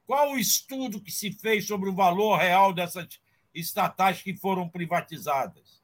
Qual 0.05 0.33
o 0.33 0.37
estudo 0.37 1.01
que 1.01 1.11
se 1.11 1.31
fez 1.33 1.67
sobre 1.67 1.89
o 1.89 1.95
valor 1.95 2.37
real 2.37 2.73
dessas 2.73 3.19
estatais 3.53 4.21
que 4.21 4.35
foram 4.35 4.69
privatizadas? 4.69 5.81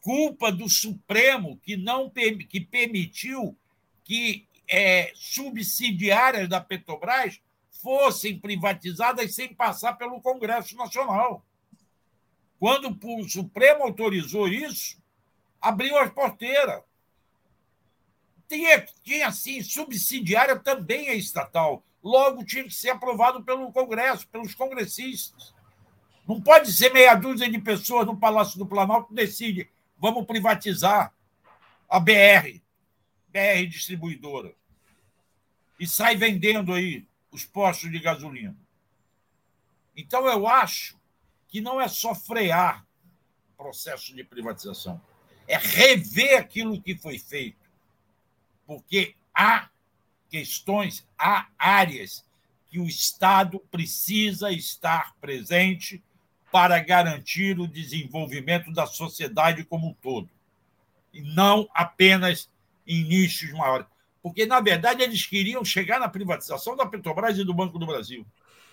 Culpa 0.00 0.50
do 0.50 0.68
Supremo 0.68 1.56
que 1.58 1.76
não 1.76 2.10
que 2.10 2.60
permitiu 2.60 3.56
que 4.04 4.46
é, 4.68 5.12
subsidiárias 5.14 6.48
da 6.48 6.60
Petrobras 6.60 7.40
fossem 7.82 8.38
privatizadas 8.38 9.34
sem 9.34 9.52
passar 9.52 9.94
pelo 9.94 10.20
Congresso 10.20 10.76
Nacional. 10.76 11.44
Quando 12.58 12.96
o 13.02 13.28
Supremo 13.28 13.82
autorizou 13.82 14.46
isso, 14.46 14.96
abriu 15.60 15.98
as 15.98 16.10
porteiras. 16.12 16.80
Tinha, 18.48 18.86
tinha 19.02 19.26
assim, 19.26 19.62
subsidiária 19.62 20.58
também 20.58 21.08
é 21.08 21.14
estatal. 21.14 21.82
Logo 22.02 22.44
tinha 22.44 22.64
que 22.64 22.74
ser 22.74 22.90
aprovado 22.90 23.42
pelo 23.42 23.72
Congresso, 23.72 24.28
pelos 24.28 24.54
congressistas. 24.54 25.52
Não 26.26 26.40
pode 26.40 26.72
ser 26.72 26.92
meia 26.92 27.14
dúzia 27.16 27.50
de 27.50 27.58
pessoas 27.58 28.06
no 28.06 28.16
Palácio 28.16 28.58
do 28.58 28.66
Planalto 28.66 29.08
que 29.08 29.14
decide 29.14 29.68
vamos 29.98 30.24
privatizar 30.26 31.12
a 31.88 32.00
BR, 32.00 32.60
BR 33.28 33.66
distribuidora, 33.68 34.54
e 35.78 35.86
sai 35.86 36.16
vendendo 36.16 36.72
aí 36.72 37.06
os 37.32 37.44
postos 37.44 37.90
de 37.90 37.98
gasolina. 37.98 38.56
Então, 39.96 40.26
eu 40.26 40.46
acho 40.46 40.96
que 41.48 41.60
não 41.60 41.80
é 41.80 41.88
só 41.88 42.14
frear 42.14 42.86
o 43.52 43.56
processo 43.56 44.14
de 44.14 44.22
privatização 44.22 45.00
é 45.46 45.56
rever 45.56 46.38
aquilo 46.38 46.80
que 46.80 46.96
foi 46.96 47.18
feito, 47.18 47.68
porque 48.66 49.14
há 49.34 49.68
questões, 50.30 51.06
há 51.18 51.48
áreas 51.58 52.24
que 52.70 52.78
o 52.78 52.86
Estado 52.86 53.60
precisa 53.70 54.50
estar 54.50 55.14
presente 55.20 56.02
para 56.50 56.78
garantir 56.80 57.58
o 57.58 57.68
desenvolvimento 57.68 58.72
da 58.72 58.86
sociedade 58.86 59.64
como 59.64 59.88
um 59.88 59.94
todo, 59.94 60.30
e 61.12 61.20
não 61.20 61.68
apenas 61.74 62.50
em 62.86 63.04
nichos 63.04 63.52
maiores. 63.52 63.86
Porque, 64.22 64.46
na 64.46 64.60
verdade, 64.60 65.02
eles 65.02 65.26
queriam 65.26 65.64
chegar 65.64 65.98
na 65.98 66.08
privatização 66.08 66.76
da 66.76 66.86
Petrobras 66.86 67.36
e 67.38 67.44
do 67.44 67.52
Banco 67.52 67.78
do 67.78 67.86
Brasil, 67.86 68.24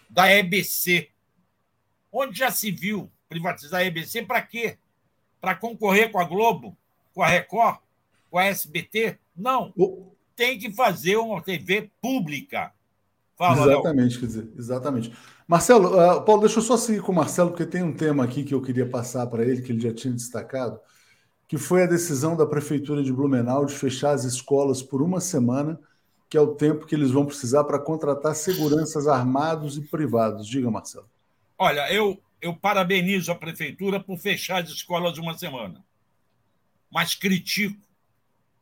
da 0.10 0.32
EBC. 0.32 1.10
Onde 2.12 2.40
já 2.40 2.52
se 2.52 2.72
viu 2.72 3.12
privatizar 3.28 3.82
a 3.82 3.86
EBC 3.86 4.24
para 4.24 4.42
quê? 4.42 4.78
para 5.40 5.56
concorrer 5.56 6.12
com 6.12 6.20
a 6.20 6.24
Globo, 6.24 6.78
com 7.14 7.22
a 7.22 7.28
Record, 7.28 7.78
com 8.30 8.38
a 8.38 8.46
SBT. 8.46 9.18
Não. 9.36 9.74
Tem 10.36 10.58
que 10.58 10.72
fazer 10.72 11.18
uma 11.18 11.42
TV 11.42 11.90
pública. 12.02 12.72
Fala, 13.38 13.72
exatamente, 13.72 14.20
quer 14.20 14.26
dizer, 14.26 14.50
exatamente. 14.58 15.14
Marcelo, 15.48 15.96
uh, 15.96 16.22
Paulo, 16.24 16.42
deixa 16.42 16.60
eu 16.60 16.64
só 16.64 16.76
seguir 16.76 17.02
com 17.02 17.12
o 17.12 17.16
Marcelo, 17.16 17.52
porque 17.52 17.66
tem 17.66 17.82
um 17.82 17.94
tema 17.94 18.26
aqui 18.26 18.44
que 18.44 18.54
eu 18.54 18.62
queria 18.62 18.86
passar 18.86 19.26
para 19.28 19.44
ele, 19.44 19.62
que 19.62 19.72
ele 19.72 19.80
já 19.80 19.94
tinha 19.94 20.14
destacado, 20.14 20.80
que 21.50 21.58
foi 21.58 21.82
a 21.82 21.88
decisão 21.88 22.38
da 22.38 22.46
Prefeitura 22.46 23.02
de 23.02 23.12
Blumenau 23.12 23.66
de 23.66 23.74
fechar 23.74 24.12
as 24.12 24.24
escolas 24.24 24.84
por 24.84 25.02
uma 25.02 25.20
semana, 25.20 25.82
que 26.30 26.38
é 26.38 26.40
o 26.40 26.54
tempo 26.54 26.86
que 26.86 26.94
eles 26.94 27.10
vão 27.10 27.26
precisar 27.26 27.64
para 27.64 27.80
contratar 27.80 28.36
seguranças 28.36 29.08
armados 29.08 29.76
e 29.76 29.82
privados. 29.82 30.48
Diga, 30.48 30.70
Marcelo. 30.70 31.10
Olha, 31.58 31.92
eu, 31.92 32.22
eu 32.40 32.56
parabenizo 32.56 33.32
a 33.32 33.36
prefeitura 33.36 34.00
por 34.00 34.20
fechar 34.20 34.62
as 34.62 34.70
escolas 34.70 35.18
uma 35.18 35.36
semana, 35.36 35.84
mas 36.88 37.16
critico 37.16 37.82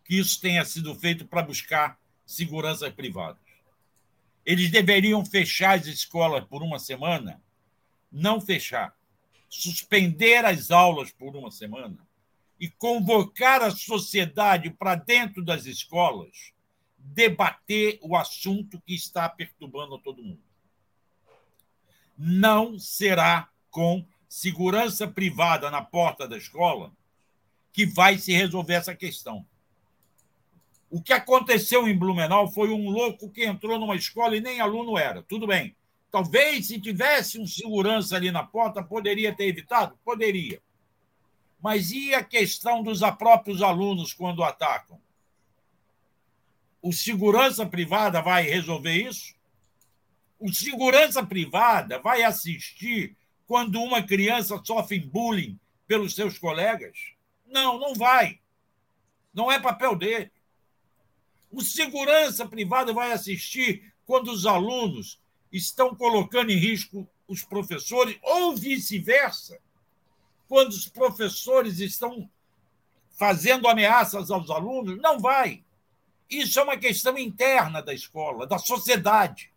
que 0.05 0.17
isso 0.17 0.39
tenha 0.39 0.63
sido 0.63 0.95
feito 0.95 1.25
para 1.25 1.43
buscar 1.43 1.99
seguranças 2.25 2.93
privadas. 2.93 3.41
Eles 4.45 4.71
deveriam 4.71 5.25
fechar 5.25 5.77
as 5.77 5.87
escolas 5.87 6.45
por 6.45 6.63
uma 6.63 6.79
semana, 6.79 7.41
não 8.09 8.39
fechar, 8.39 8.95
suspender 9.49 10.45
as 10.45 10.71
aulas 10.71 11.11
por 11.11 11.35
uma 11.35 11.51
semana 11.51 12.06
e 12.59 12.67
convocar 12.67 13.61
a 13.61 13.71
sociedade 13.71 14.69
para 14.71 14.95
dentro 14.95 15.43
das 15.43 15.65
escolas 15.65 16.53
debater 16.97 17.99
o 18.01 18.15
assunto 18.15 18.81
que 18.85 18.93
está 18.93 19.29
perturbando 19.29 19.97
todo 19.99 20.23
mundo. 20.23 20.41
Não 22.17 22.77
será 22.77 23.49
com 23.69 24.05
segurança 24.27 25.07
privada 25.07 25.69
na 25.71 25.81
porta 25.81 26.27
da 26.27 26.37
escola 26.37 26.91
que 27.71 27.85
vai 27.85 28.17
se 28.17 28.33
resolver 28.33 28.73
essa 28.73 28.95
questão. 28.95 29.45
O 30.89 31.01
que 31.01 31.13
aconteceu 31.13 31.87
em 31.87 31.97
Blumenau 31.97 32.51
foi 32.51 32.69
um 32.69 32.89
louco 32.89 33.29
que 33.29 33.45
entrou 33.45 33.77
numa 33.79 33.95
escola 33.95 34.35
e 34.35 34.41
nem 34.41 34.59
aluno 34.59 34.97
era. 34.97 35.21
Tudo 35.21 35.45
bem. 35.45 35.75
Talvez, 36.09 36.67
se 36.67 36.79
tivesse 36.79 37.39
um 37.39 37.45
segurança 37.45 38.15
ali 38.15 38.31
na 38.31 38.43
porta, 38.43 38.81
poderia 38.81 39.35
ter 39.35 39.45
evitado? 39.45 39.97
Poderia. 40.03 40.61
Mas 41.61 41.91
e 41.91 42.13
a 42.13 42.23
questão 42.23 42.83
dos 42.83 42.99
próprios 43.17 43.61
alunos 43.61 44.13
quando 44.13 44.43
atacam? 44.43 44.99
O 46.81 46.93
segurança 46.93 47.65
privada 47.65 48.21
vai 48.21 48.43
resolver 48.43 48.93
isso? 48.93 49.35
O 50.39 50.53
segurança 50.53 51.25
privada 51.25 51.99
vai 51.99 52.23
assistir 52.23 53.17
quando 53.47 53.81
uma 53.81 54.03
criança 54.03 54.61
sofre 54.63 54.99
bullying 54.99 55.59
pelos 55.87 56.13
seus 56.13 56.37
colegas? 56.37 56.97
Não, 57.45 57.79
não 57.79 57.95
vai. 57.95 58.39
Não 59.33 59.51
é 59.51 59.59
papel 59.59 59.95
dele. 59.95 60.31
O 61.51 61.61
segurança 61.61 62.47
privada 62.47 62.93
vai 62.93 63.11
assistir 63.11 63.93
quando 64.05 64.31
os 64.31 64.45
alunos 64.45 65.19
estão 65.51 65.95
colocando 65.95 66.51
em 66.51 66.57
risco 66.57 67.07
os 67.27 67.43
professores, 67.43 68.17
ou 68.21 68.55
vice-versa, 68.55 69.59
quando 70.47 70.69
os 70.69 70.87
professores 70.87 71.79
estão 71.79 72.29
fazendo 73.11 73.67
ameaças 73.67 74.31
aos 74.31 74.49
alunos? 74.49 74.97
Não 75.01 75.19
vai. 75.19 75.63
Isso 76.29 76.59
é 76.59 76.63
uma 76.63 76.77
questão 76.77 77.17
interna 77.17 77.81
da 77.81 77.93
escola, 77.93 78.45
da 78.45 78.57
sociedade. 78.57 79.51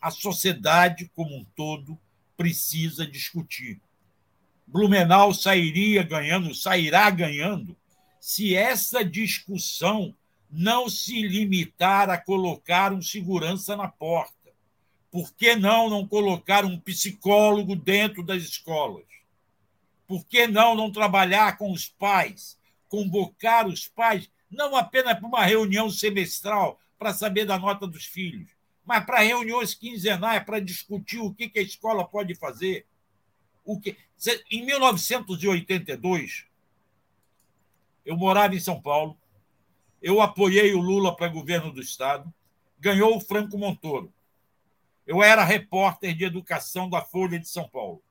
A 0.00 0.10
sociedade 0.10 1.10
como 1.14 1.36
um 1.36 1.44
todo 1.56 1.98
precisa 2.36 3.06
discutir. 3.06 3.80
Blumenau 4.66 5.34
sairia 5.34 6.02
ganhando, 6.02 6.54
sairá 6.54 7.10
ganhando, 7.10 7.76
se 8.20 8.54
essa 8.54 9.04
discussão 9.04 10.14
não 10.50 10.88
se 10.88 11.22
limitar 11.22 12.10
a 12.10 12.18
colocar 12.18 12.92
um 12.92 13.02
segurança 13.02 13.76
na 13.76 13.88
porta. 13.88 14.34
Por 15.10 15.32
que 15.34 15.56
não 15.56 15.90
não 15.90 16.06
colocar 16.06 16.64
um 16.64 16.78
psicólogo 16.78 17.74
dentro 17.74 18.22
das 18.22 18.42
escolas? 18.42 19.09
Por 20.10 20.26
que 20.26 20.48
não 20.48 20.74
não 20.74 20.90
trabalhar 20.90 21.56
com 21.56 21.70
os 21.70 21.86
pais, 21.86 22.58
convocar 22.88 23.68
os 23.68 23.86
pais 23.86 24.28
não 24.50 24.74
apenas 24.74 25.16
para 25.16 25.28
uma 25.28 25.44
reunião 25.44 25.88
semestral 25.88 26.80
para 26.98 27.14
saber 27.14 27.44
da 27.44 27.56
nota 27.56 27.86
dos 27.86 28.06
filhos, 28.06 28.50
mas 28.84 29.06
para 29.06 29.20
reuniões 29.20 29.72
quinzenais 29.72 30.42
para 30.42 30.58
discutir 30.58 31.20
o 31.20 31.32
que 31.32 31.56
a 31.56 31.62
escola 31.62 32.04
pode 32.04 32.34
fazer. 32.34 32.88
O 33.64 33.78
que... 33.78 33.96
Em 34.50 34.66
1982, 34.66 36.44
eu 38.04 38.16
morava 38.16 38.56
em 38.56 38.60
São 38.60 38.82
Paulo, 38.82 39.16
eu 40.02 40.20
apoiei 40.20 40.74
o 40.74 40.80
Lula 40.80 41.14
para 41.14 41.28
governo 41.28 41.72
do 41.72 41.80
Estado, 41.80 42.34
ganhou 42.80 43.16
o 43.16 43.20
Franco 43.20 43.56
Montoro. 43.56 44.12
Eu 45.06 45.22
era 45.22 45.44
repórter 45.44 46.16
de 46.16 46.24
educação 46.24 46.90
da 46.90 47.00
Folha 47.00 47.38
de 47.38 47.48
São 47.48 47.68
Paulo. 47.68 48.02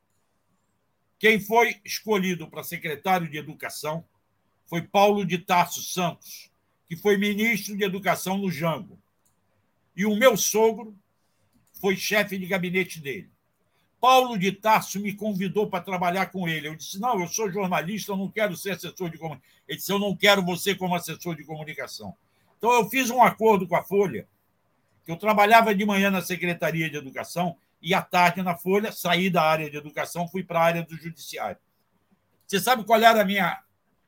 Quem 1.20 1.38
foi 1.38 1.76
escolhido 1.84 2.50
para 2.50 2.64
secretário 2.64 3.30
de 3.30 3.38
Educação 3.38 4.06
foi 4.66 4.82
Paulo 4.82 5.26
de 5.26 5.38
Tarso 5.38 5.84
Santos, 5.84 6.50
que 6.88 6.96
foi 6.96 7.18
ministro 7.18 7.76
de 7.76 7.84
Educação 7.84 8.38
no 8.38 8.50
Jango. 8.50 8.98
E 9.94 10.06
o 10.06 10.16
meu 10.16 10.38
sogro 10.38 10.98
foi 11.82 11.98
chefe 11.98 12.38
de 12.38 12.46
gabinete 12.46 13.02
dele. 13.02 13.30
Paulo 14.00 14.38
de 14.38 14.54
Tarso 14.54 14.98
me 14.98 15.14
convidou 15.14 15.70
para 15.70 15.84
trabalhar 15.84 16.28
com 16.28 16.48
ele. 16.48 16.70
Eu 16.70 16.76
disse: 16.76 17.00
Não, 17.02 17.20
eu 17.20 17.28
sou 17.28 17.52
jornalista, 17.52 18.14
eu 18.14 18.18
não 18.18 18.30
quero 18.30 18.56
ser 18.56 18.72
assessor 18.72 19.10
de 19.10 19.18
comunicação. 19.18 19.60
Ele 19.68 19.78
disse: 19.78 19.92
Eu 19.92 20.00
não 20.00 20.16
quero 20.16 20.42
você 20.42 20.74
como 20.74 20.96
assessor 20.96 21.36
de 21.36 21.44
comunicação. 21.44 22.16
Então, 22.58 22.72
eu 22.72 22.90
fiz 22.90 23.10
um 23.10 23.22
acordo 23.22 23.68
com 23.68 23.76
a 23.76 23.84
Folha, 23.84 24.26
que 25.06 25.12
eu 25.12 25.18
trabalhava 25.18 25.76
de 25.76 25.86
manhã 25.86 26.10
na 26.10 26.22
Secretaria 26.22 26.90
de 26.90 26.96
Educação 26.96 27.58
e 27.82 27.94
à 27.94 28.02
tarde 28.02 28.42
na 28.42 28.58
Folha, 28.58 28.92
saí 28.92 29.30
da 29.30 29.44
área 29.44 29.70
de 29.70 29.78
educação, 29.78 30.28
fui 30.28 30.44
para 30.44 30.60
a 30.60 30.64
área 30.64 30.84
do 30.84 30.96
Judiciário. 30.96 31.58
Você 32.46 32.60
sabe 32.60 32.84
qual 32.84 33.02
era 33.02 33.22
a 33.22 33.26
minha 33.26 33.62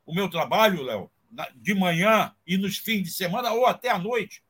o 0.05 0.13
meu 0.13 0.29
trabalho, 0.29 0.83
Léo, 0.83 1.11
de 1.55 1.73
manhã 1.73 2.33
e 2.45 2.57
nos 2.57 2.77
fins 2.77 3.03
de 3.03 3.11
semana 3.11 3.51
ou 3.51 3.65
até 3.65 3.89
à 3.89 3.97
noite, 3.97 4.43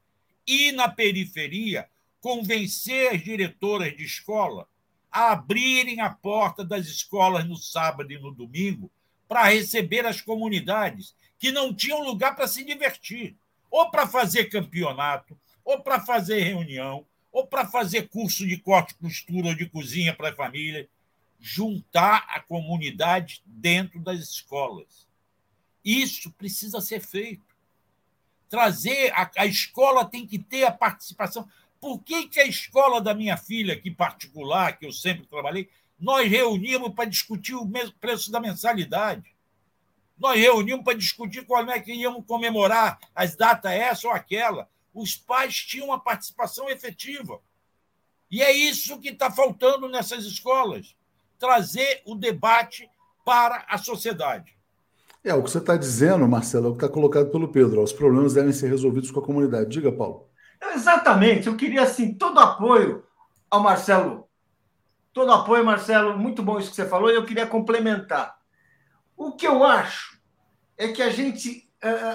e 0.47 0.71
na 0.71 0.89
periferia 0.89 1.87
convencer 2.19 3.13
as 3.13 3.21
diretoras 3.21 3.95
de 3.95 4.03
escola 4.03 4.67
a 5.11 5.31
abrirem 5.31 5.99
a 5.99 6.09
porta 6.09 6.63
das 6.63 6.87
escolas 6.87 7.45
no 7.45 7.57
sábado 7.57 8.11
e 8.11 8.17
no 8.17 8.31
domingo 8.31 8.89
para 9.27 9.43
receber 9.43 10.05
as 10.05 10.21
comunidades 10.21 11.13
que 11.37 11.51
não 11.51 11.73
tinham 11.73 12.03
lugar 12.03 12.35
para 12.35 12.47
se 12.47 12.63
divertir, 12.63 13.35
ou 13.69 13.89
para 13.89 14.07
fazer 14.07 14.45
campeonato, 14.45 15.37
ou 15.63 15.81
para 15.81 15.99
fazer 15.99 16.39
reunião, 16.41 17.05
ou 17.31 17.47
para 17.47 17.67
fazer 17.67 18.09
curso 18.09 18.45
de 18.45 18.57
corte, 18.57 18.95
costura 18.95 19.49
ou 19.49 19.55
de 19.55 19.67
cozinha 19.67 20.13
para 20.13 20.29
a 20.29 20.35
família, 20.35 20.89
juntar 21.39 22.25
a 22.29 22.39
comunidade 22.39 23.41
dentro 23.45 23.99
das 23.99 24.19
escolas. 24.19 25.07
Isso 25.83 26.31
precisa 26.31 26.79
ser 26.81 26.99
feito. 26.99 27.43
Trazer, 28.47 29.11
a, 29.13 29.29
a 29.37 29.45
escola 29.45 30.05
tem 30.05 30.27
que 30.27 30.37
ter 30.37 30.65
a 30.65 30.71
participação. 30.71 31.47
Por 31.79 31.99
que, 31.99 32.27
que 32.27 32.39
a 32.39 32.45
escola 32.45 33.01
da 33.01 33.13
minha 33.13 33.37
filha, 33.37 33.79
que 33.79 33.89
particular, 33.89 34.77
que 34.77 34.85
eu 34.85 34.91
sempre 34.91 35.25
trabalhei, 35.25 35.67
nós 35.99 36.29
reunimos 36.29 36.93
para 36.93 37.09
discutir 37.09 37.55
o 37.55 37.67
preço 37.99 38.31
da 38.31 38.39
mensalidade? 38.39 39.35
Nós 40.17 40.39
reunimos 40.39 40.83
para 40.83 40.97
discutir 40.97 41.43
como 41.45 41.71
é 41.71 41.79
que 41.79 41.93
íamos 41.93 42.25
comemorar 42.27 42.99
as 43.15 43.35
datas 43.35 43.71
essa 43.71 44.07
ou 44.07 44.13
aquela. 44.13 44.69
Os 44.93 45.15
pais 45.15 45.55
tinham 45.55 45.87
uma 45.87 45.99
participação 45.99 46.69
efetiva. 46.69 47.39
E 48.29 48.41
é 48.41 48.51
isso 48.51 48.99
que 48.99 49.09
está 49.09 49.29
faltando 49.29 49.89
nessas 49.89 50.25
escolas 50.25 50.95
trazer 51.37 52.01
o 52.05 52.15
debate 52.15 52.89
para 53.25 53.65
a 53.67 53.77
sociedade. 53.77 54.55
É, 55.23 55.33
o 55.33 55.43
que 55.43 55.51
você 55.51 55.57
está 55.57 55.75
dizendo, 55.75 56.27
Marcelo, 56.27 56.67
é 56.67 56.69
o 56.69 56.71
que 56.73 56.83
está 56.83 56.89
colocado 56.89 57.29
pelo 57.29 57.51
Pedro. 57.51 57.81
Os 57.81 57.93
problemas 57.93 58.33
devem 58.33 58.53
ser 58.53 58.69
resolvidos 58.69 59.11
com 59.11 59.19
a 59.19 59.25
comunidade. 59.25 59.69
Diga, 59.69 59.91
Paulo. 59.91 60.29
Exatamente. 60.73 61.47
Eu 61.47 61.57
queria, 61.57 61.83
assim, 61.83 62.13
todo 62.13 62.39
apoio 62.39 63.03
ao 63.49 63.61
Marcelo. 63.61 64.27
Todo 65.13 65.31
apoio, 65.31 65.65
Marcelo. 65.65 66.17
Muito 66.17 66.41
bom 66.41 66.59
isso 66.59 66.69
que 66.69 66.75
você 66.75 66.87
falou. 66.87 67.11
E 67.11 67.15
eu 67.15 67.25
queria 67.25 67.45
complementar. 67.45 68.35
O 69.15 69.33
que 69.33 69.45
eu 69.45 69.63
acho 69.63 70.19
é 70.77 70.87
que 70.87 71.01
a 71.01 71.09
gente, 71.09 71.69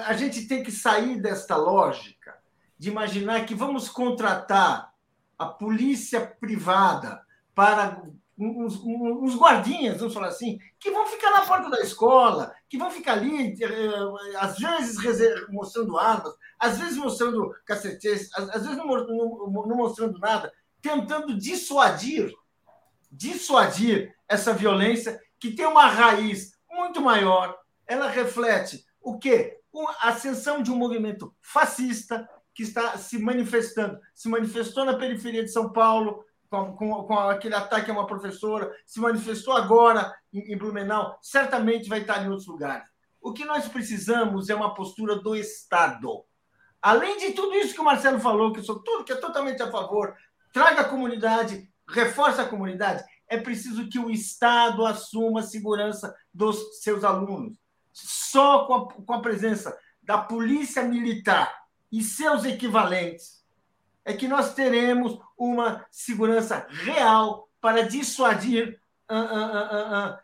a 0.05 0.13
gente 0.13 0.47
tem 0.47 0.63
que 0.63 0.71
sair 0.71 1.21
desta 1.21 1.55
lógica 1.55 2.16
de 2.77 2.89
imaginar 2.89 3.45
que 3.45 3.55
vamos 3.55 3.89
contratar 3.89 4.93
a 5.37 5.45
polícia 5.45 6.21
privada 6.21 7.21
para 7.53 8.03
uns, 8.37 8.79
uns, 8.83 9.35
guardinhas, 9.35 9.97
vamos 9.97 10.13
falar 10.13 10.27
assim, 10.27 10.59
que 10.79 10.91
vão 10.91 11.07
ficar 11.07 11.31
na 11.31 11.41
porta 11.41 11.69
da 11.69 11.81
escola, 11.81 12.53
que 12.69 12.77
vão 12.77 12.91
ficar 12.91 13.13
ali, 13.13 13.55
eh, 13.61 14.37
às 14.37 14.57
vezes 14.57 14.97
mostrando 15.49 15.97
armas, 15.97 16.33
às 16.59 16.77
vezes 16.77 16.97
mostrando 16.97 17.51
cacetes, 17.65 18.29
às, 18.35 18.61
vezes 18.63 18.77
não, 18.77 18.85
não 18.85 19.75
mostrando 19.75 20.19
nada, 20.19 20.53
tentando 20.81 21.35
dissuadir, 21.35 22.31
dissuadir 23.11 24.15
essa 24.27 24.53
violência 24.53 25.19
que 25.39 25.51
tem 25.51 25.65
uma 25.65 25.87
raiz 25.87 26.51
muito 26.69 27.01
maior. 27.01 27.57
Ela 27.87 28.07
reflete 28.07 28.85
o 29.01 29.17
quê? 29.17 29.59
A 29.99 30.09
ascensão 30.09 30.61
de 30.61 30.71
um 30.71 30.75
movimento 30.75 31.33
fascista 31.41 32.27
que 32.57 32.63
está 32.63 32.97
se 32.97 33.19
manifestando, 33.19 33.99
se 34.15 34.27
manifestou 34.27 34.83
na 34.83 34.97
periferia 34.97 35.43
de 35.43 35.51
São 35.51 35.71
Paulo, 35.71 36.25
com, 36.49 36.75
com, 36.75 37.03
com, 37.03 37.19
aquele 37.19 37.53
ataque 37.53 37.91
a 37.91 37.93
uma 37.93 38.07
professora, 38.07 38.75
se 38.83 38.99
manifestou 38.99 39.55
agora 39.55 40.11
em, 40.33 40.53
em, 40.53 40.57
Blumenau, 40.57 41.19
certamente 41.21 41.87
vai 41.87 42.01
estar 42.01 42.25
em 42.25 42.29
outros 42.29 42.47
lugares. 42.47 42.83
O 43.21 43.31
que 43.31 43.45
nós 43.45 43.67
precisamos 43.67 44.49
é 44.49 44.55
uma 44.55 44.73
postura 44.73 45.17
do 45.17 45.35
Estado. 45.35 46.25
Além 46.81 47.19
de 47.19 47.33
tudo 47.33 47.53
isso 47.53 47.75
que 47.75 47.81
o 47.81 47.83
Marcelo 47.83 48.19
falou, 48.19 48.51
que 48.51 48.59
eu 48.59 48.63
sou 48.63 48.81
tudo, 48.81 49.03
que 49.03 49.13
é 49.13 49.17
totalmente 49.17 49.61
a 49.61 49.69
favor, 49.69 50.15
traga 50.51 50.81
a 50.81 50.89
comunidade, 50.89 51.69
reforça 51.87 52.41
a 52.41 52.49
comunidade, 52.49 53.03
é 53.27 53.37
preciso 53.37 53.87
que 53.87 53.99
o 53.99 54.09
Estado 54.09 54.83
assuma 54.83 55.41
a 55.41 55.43
segurança 55.43 56.15
dos 56.33 56.81
seus 56.81 57.03
alunos. 57.03 57.55
Só 57.93 58.65
com 58.65 58.73
a, 58.73 58.93
com 58.93 59.13
a 59.13 59.21
presença 59.21 59.77
da 60.01 60.17
polícia 60.17 60.81
militar 60.81 61.66
e 61.91 62.03
seus 62.03 62.45
equivalentes 62.45 63.43
é 64.03 64.13
que 64.13 64.27
nós 64.27 64.53
teremos 64.53 65.19
uma 65.37 65.85
segurança 65.91 66.65
real 66.69 67.49
para 67.59 67.87
dissuadir 67.87 68.79
uh, 69.09 69.15
uh, 69.15 70.13
uh, 70.13 70.17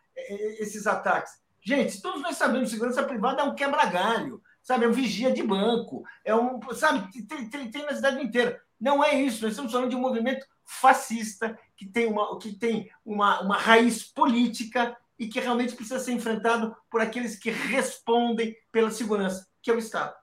esses 0.59 0.87
ataques. 0.87 1.33
Gente, 1.61 2.01
todos 2.01 2.21
nós 2.21 2.37
sabemos 2.37 2.69
segurança 2.69 3.03
privada 3.03 3.41
é 3.41 3.45
um 3.45 3.55
quebra-galho, 3.55 4.41
sabe? 4.61 4.85
É 4.85 4.87
um 4.87 4.93
vigia 4.93 5.31
de 5.31 5.43
banco, 5.43 6.03
é 6.23 6.35
um, 6.35 6.59
sabe? 6.73 7.25
Tem, 7.25 7.49
tem, 7.49 7.71
tem 7.71 7.85
na 7.85 7.95
cidade 7.95 8.21
inteira. 8.23 8.61
Não 8.79 9.03
é 9.03 9.15
isso. 9.15 9.41
Nós 9.41 9.51
estamos 9.51 9.71
falando 9.71 9.89
de 9.89 9.95
um 9.95 10.01
movimento 10.01 10.45
fascista 10.65 11.57
que 11.75 11.85
tem 11.85 12.07
uma, 12.07 12.37
que 12.39 12.53
tem 12.53 12.89
uma, 13.05 13.41
uma 13.41 13.57
raiz 13.57 14.03
política 14.03 14.95
e 15.17 15.27
que 15.27 15.39
realmente 15.39 15.75
precisa 15.75 15.99
ser 15.99 16.11
enfrentado 16.11 16.75
por 16.89 17.01
aqueles 17.01 17.37
que 17.37 17.49
respondem 17.49 18.55
pela 18.71 18.91
segurança, 18.91 19.47
que 19.61 19.71
é 19.71 19.73
o 19.73 19.79
Estado. 19.79 20.13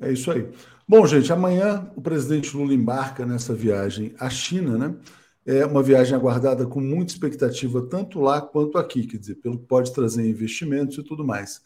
É 0.00 0.12
isso 0.12 0.30
aí. 0.30 0.48
Bom, 0.86 1.06
gente, 1.06 1.32
amanhã 1.32 1.90
o 1.96 2.00
presidente 2.00 2.56
Lula 2.56 2.72
embarca 2.72 3.26
nessa 3.26 3.54
viagem 3.54 4.14
à 4.18 4.30
China, 4.30 4.78
né? 4.78 4.96
É 5.44 5.66
uma 5.66 5.82
viagem 5.82 6.14
aguardada 6.14 6.66
com 6.66 6.80
muita 6.80 7.12
expectativa, 7.12 7.82
tanto 7.82 8.20
lá 8.20 8.40
quanto 8.40 8.78
aqui, 8.78 9.06
quer 9.06 9.16
dizer, 9.16 9.36
pelo 9.36 9.58
que 9.58 9.66
pode 9.66 9.92
trazer 9.92 10.28
investimentos 10.28 10.98
e 10.98 11.02
tudo 11.02 11.24
mais. 11.24 11.60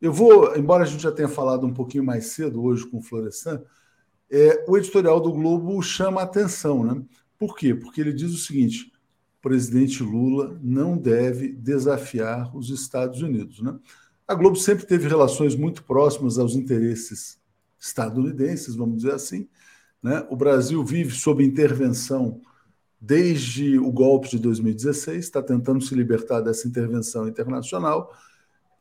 Eu 0.00 0.12
vou, 0.12 0.56
embora 0.56 0.84
a 0.84 0.86
gente 0.86 1.02
já 1.02 1.12
tenha 1.12 1.28
falado 1.28 1.66
um 1.66 1.72
pouquinho 1.72 2.04
mais 2.04 2.26
cedo 2.26 2.62
hoje 2.62 2.86
com 2.86 2.98
o 2.98 3.02
Florestan, 3.02 3.62
é, 4.30 4.64
o 4.68 4.76
editorial 4.76 5.20
do 5.20 5.32
Globo 5.32 5.80
chama 5.82 6.20
a 6.20 6.24
atenção, 6.24 6.84
né? 6.84 7.02
Por 7.38 7.56
quê? 7.56 7.74
Porque 7.74 8.00
ele 8.00 8.12
diz 8.12 8.32
o 8.32 8.38
seguinte: 8.38 8.92
o 9.38 9.42
presidente 9.42 10.02
Lula 10.02 10.58
não 10.62 10.96
deve 10.96 11.52
desafiar 11.52 12.54
os 12.56 12.70
Estados 12.70 13.22
Unidos. 13.22 13.60
Né? 13.60 13.76
A 14.26 14.34
Globo 14.34 14.56
sempre 14.56 14.84
teve 14.84 15.08
relações 15.08 15.54
muito 15.54 15.84
próximas 15.84 16.38
aos 16.38 16.54
interesses 16.54 17.37
estadunidenses, 17.78 18.74
vamos 18.74 18.96
dizer 18.96 19.14
assim. 19.14 19.48
Né? 20.02 20.26
O 20.30 20.36
Brasil 20.36 20.84
vive 20.84 21.14
sob 21.14 21.44
intervenção 21.44 22.40
desde 23.00 23.78
o 23.78 23.92
golpe 23.92 24.28
de 24.28 24.38
2016, 24.38 25.24
está 25.24 25.42
tentando 25.42 25.80
se 25.80 25.94
libertar 25.94 26.40
dessa 26.40 26.66
intervenção 26.66 27.28
internacional. 27.28 28.12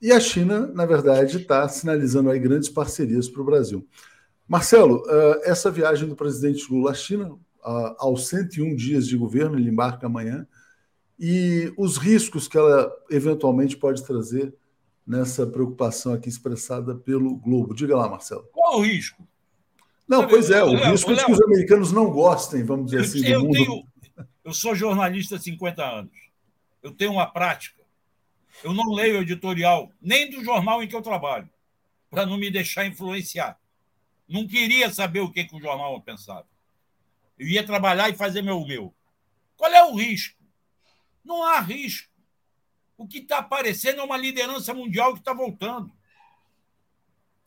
E 0.02 0.12
a 0.12 0.20
China, 0.20 0.68
na 0.68 0.86
verdade, 0.86 1.38
está 1.38 1.68
sinalizando 1.68 2.30
aí 2.30 2.39
grandes 2.39 2.70
parcerias 2.70 3.30
para 3.30 3.41
o 3.41 3.45
Brasil. 3.45 3.88
Marcelo, 4.48 5.04
eh, 5.08 5.41
essa 5.45 5.70
viagem 5.70 6.08
do 6.08 6.16
presidente 6.16 6.72
Lula 6.72 6.91
à 6.91 6.93
China, 6.93 7.38
aos 7.98 8.28
101 8.30 8.76
dias 8.76 9.06
de 9.06 9.18
governo, 9.18 9.58
ele 9.58 9.70
embarca 9.70 10.08
amanhã, 10.08 10.48
e 11.20 11.74
os 11.78 11.98
riscos 11.98 12.48
que 12.48 12.58
ela 12.58 12.91
eventualmente 13.10 13.76
pode 13.76 14.06
trazer 14.06 14.54
nessa 15.08 15.47
preocupação 15.47 16.14
aqui 16.14 16.28
expressada 16.28 16.93
pelo 16.93 17.38
Globo. 17.38 17.74
Diga 17.74 17.95
lá, 17.95 18.10
Marcelo. 18.10 18.43
Qual 18.51 18.80
o 18.80 18.82
risco? 18.82 19.26
Não, 20.05 20.28
pois 20.28 20.49
é, 20.49 20.64
o 20.64 20.76
risco 20.76 21.12
é 21.12 21.24
que 21.24 21.32
os 21.32 21.41
americanos 21.41 21.91
não 21.91 22.10
gostem, 22.10 22.64
vamos 22.64 22.91
dizer 22.91 23.01
assim, 23.01 23.26
eu, 23.26 23.41
do 23.41 23.47
mundo. 23.47 23.53
Tenho, 23.53 24.28
eu 24.43 24.53
sou 24.53 24.76
jornalista 24.76 25.36
há 25.36 25.39
50 25.39 25.84
anos. 25.84 26.18
Eu 26.84 26.91
tenho 26.91 27.12
uma 27.12 27.26
prática. 27.26 27.82
Eu 28.64 28.74
não 28.74 28.93
leio 28.93 29.22
editorial, 29.22 29.91
nem 30.01 30.30
do 30.30 30.43
jornal 30.43 30.82
em 30.82 30.88
que 30.88 30.95
eu 30.95 31.01
trabalho, 31.01 31.49
para 32.10 32.26
não 32.26 32.38
me 32.38 32.49
deixar 32.49 32.86
influenciar. 32.86 33.60
Não 34.28 34.47
queria 34.47 34.93
saber 34.93 35.20
o 35.22 35.32
que, 35.32 35.43
que 35.43 35.55
o 35.55 35.62
jornal 35.62 36.01
pensava. 36.01 36.45
Eu 37.38 37.47
ia 37.47 37.66
trabalhar 37.66 38.10
e 38.10 38.16
fazer 38.16 38.41
meu 38.41 38.66
meu. 38.66 38.93
Qual 39.55 39.72
é 39.72 39.84
o 39.84 39.95
risco? 39.95 40.41
Não 41.24 41.43
há 41.43 41.60
risco. 41.60 42.07
O 42.98 43.08
que 43.08 43.20
está 43.20 43.38
aparecendo 43.38 44.02
é 44.02 44.04
uma 44.04 44.18
liderança 44.18 44.74
mundial 44.74 45.14
que 45.14 45.20
está 45.20 45.34
voltando. 45.34 45.91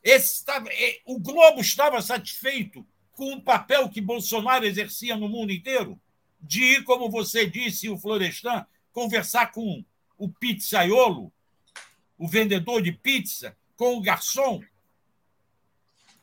Está, 0.03 0.63
é, 0.69 1.01
o 1.05 1.19
Globo 1.19 1.61
estava 1.61 2.01
satisfeito 2.01 2.87
com 3.13 3.35
o 3.35 3.43
papel 3.43 3.89
que 3.89 4.01
Bolsonaro 4.01 4.65
exercia 4.65 5.17
no 5.17 5.29
mundo 5.29 5.53
inteiro, 5.53 6.01
de 6.41 6.63
ir, 6.63 6.85
como 6.85 7.11
você 7.11 7.47
disse, 7.47 7.91
o 7.91 7.99
Florestan, 7.99 8.65
conversar 8.93 9.53
com 9.53 9.85
o 10.17 10.29
pizzaiolo, 10.29 11.31
o 12.17 12.27
vendedor 12.27 12.81
de 12.81 12.93
pizza, 12.93 13.57
com 13.77 13.97
o 13.97 14.01
garçom, 14.01 14.63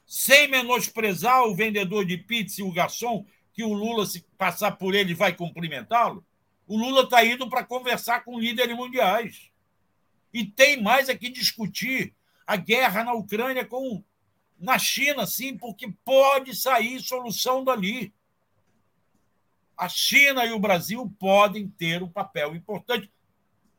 sem 0.05 0.47
menosprezar 0.47 1.43
o 1.43 1.53
vendedor 1.53 2.05
de 2.05 2.17
pizza 2.17 2.61
e 2.61 2.63
o 2.63 2.71
garçom, 2.71 3.25
que 3.53 3.63
o 3.63 3.73
Lula, 3.73 4.05
se 4.05 4.21
passar 4.37 4.71
por 4.71 4.95
ele, 4.95 5.13
vai 5.13 5.35
cumprimentá-lo. 5.35 6.25
O 6.67 6.77
Lula 6.77 7.03
está 7.03 7.23
indo 7.25 7.49
para 7.49 7.63
conversar 7.63 8.23
com 8.23 8.39
líderes 8.39 8.75
mundiais. 8.75 9.51
E 10.33 10.45
tem 10.45 10.81
mais 10.81 11.09
aqui 11.09 11.29
discutir 11.29 12.13
a 12.45 12.55
guerra 12.55 13.03
na 13.03 13.13
Ucrânia 13.13 13.65
com 13.65 14.03
na 14.59 14.77
China, 14.77 15.25
sim, 15.25 15.55
porque 15.55 15.91
pode 16.03 16.55
sair 16.55 16.99
solução 16.99 17.63
dali. 17.63 18.13
A 19.77 19.87
China 19.87 20.45
e 20.45 20.51
o 20.51 20.59
Brasil 20.59 21.13
podem 21.19 21.69
ter 21.69 22.01
um 22.01 22.09
papel 22.09 22.55
importante. 22.55 23.11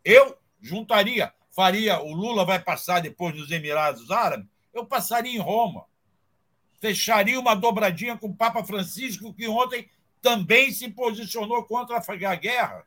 Eu 0.04 0.38
juntaria, 0.60 1.34
faria, 1.50 2.00
o 2.00 2.12
Lula 2.12 2.44
vai 2.44 2.60
passar 2.60 3.00
depois 3.00 3.36
nos 3.36 3.50
Emirados 3.50 4.10
Árabes, 4.10 4.46
eu 4.72 4.86
passaria 4.86 5.32
em 5.32 5.40
Roma 5.40 5.88
fecharia 6.80 7.38
uma 7.38 7.54
dobradinha 7.54 8.16
com 8.16 8.28
o 8.28 8.34
Papa 8.34 8.64
Francisco, 8.64 9.34
que 9.34 9.48
ontem 9.48 9.88
também 10.20 10.72
se 10.72 10.88
posicionou 10.90 11.64
contra 11.64 11.98
a 11.98 12.34
guerra. 12.34 12.86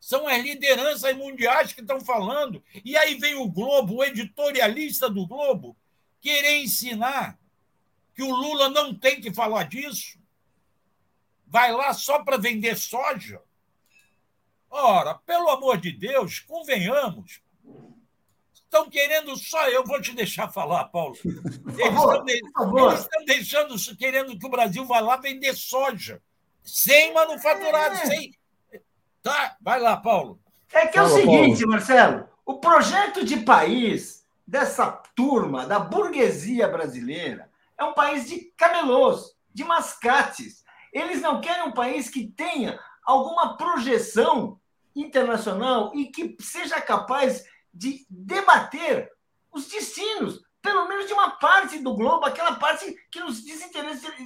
São 0.00 0.26
as 0.26 0.42
lideranças 0.42 1.16
mundiais 1.16 1.72
que 1.72 1.80
estão 1.80 2.00
falando. 2.00 2.62
E 2.84 2.96
aí 2.96 3.16
vem 3.16 3.34
o 3.34 3.48
Globo, 3.48 3.96
o 3.96 4.04
editorialista 4.04 5.10
do 5.10 5.26
Globo, 5.26 5.76
querer 6.20 6.58
ensinar 6.58 7.38
que 8.14 8.22
o 8.22 8.34
Lula 8.34 8.68
não 8.68 8.94
tem 8.94 9.20
que 9.20 9.32
falar 9.32 9.64
disso. 9.64 10.18
Vai 11.46 11.72
lá 11.72 11.92
só 11.92 12.22
para 12.22 12.36
vender 12.36 12.76
soja. 12.76 13.42
Ora, 14.70 15.14
pelo 15.14 15.48
amor 15.48 15.78
de 15.78 15.92
Deus, 15.92 16.40
convenhamos, 16.40 17.40
estão 18.66 18.90
querendo 18.90 19.36
só. 19.36 19.68
Eu 19.68 19.84
vou 19.84 20.00
te 20.00 20.14
deixar 20.14 20.48
falar, 20.48 20.84
Paulo. 20.86 21.16
Eles, 21.24 22.44
estão, 22.44 22.94
estão 22.94 23.24
deixando, 23.24 23.96
querendo 23.96 24.38
que 24.38 24.46
o 24.46 24.50
Brasil 24.50 24.84
vá 24.84 25.00
lá 25.00 25.16
vender 25.16 25.54
soja. 25.54 26.20
Sem 26.62 27.14
manufaturado, 27.14 27.94
é. 27.94 28.06
sem. 28.06 28.34
Tá, 29.22 29.56
vai 29.60 29.80
lá, 29.80 29.96
Paulo. 29.96 30.38
É 30.72 30.86
que 30.86 30.98
é 30.98 31.02
o 31.02 31.08
seguinte, 31.08 31.60
Paulo. 31.60 31.72
Marcelo: 31.72 32.28
o 32.44 32.58
projeto 32.58 33.24
de 33.24 33.38
país 33.38 34.26
dessa 34.46 34.90
turma, 35.14 35.66
da 35.66 35.78
burguesia 35.78 36.68
brasileira, 36.68 37.50
é 37.78 37.84
um 37.84 37.92
país 37.92 38.28
de 38.28 38.52
camelôs, 38.56 39.36
de 39.52 39.64
mascates. 39.64 40.64
Eles 40.92 41.20
não 41.20 41.40
querem 41.40 41.64
um 41.64 41.72
país 41.72 42.08
que 42.08 42.26
tenha 42.26 42.78
alguma 43.04 43.56
projeção 43.56 44.58
internacional 44.94 45.92
e 45.94 46.06
que 46.06 46.36
seja 46.40 46.80
capaz 46.80 47.44
de 47.76 48.06
debater 48.08 49.10
os 49.52 49.68
destinos, 49.68 50.40
pelo 50.62 50.88
menos 50.88 51.06
de 51.06 51.12
uma 51.12 51.30
parte 51.30 51.78
do 51.78 51.94
globo, 51.94 52.24
aquela 52.24 52.56
parte 52.56 52.94
que 53.10 53.20
nos, 53.20 53.42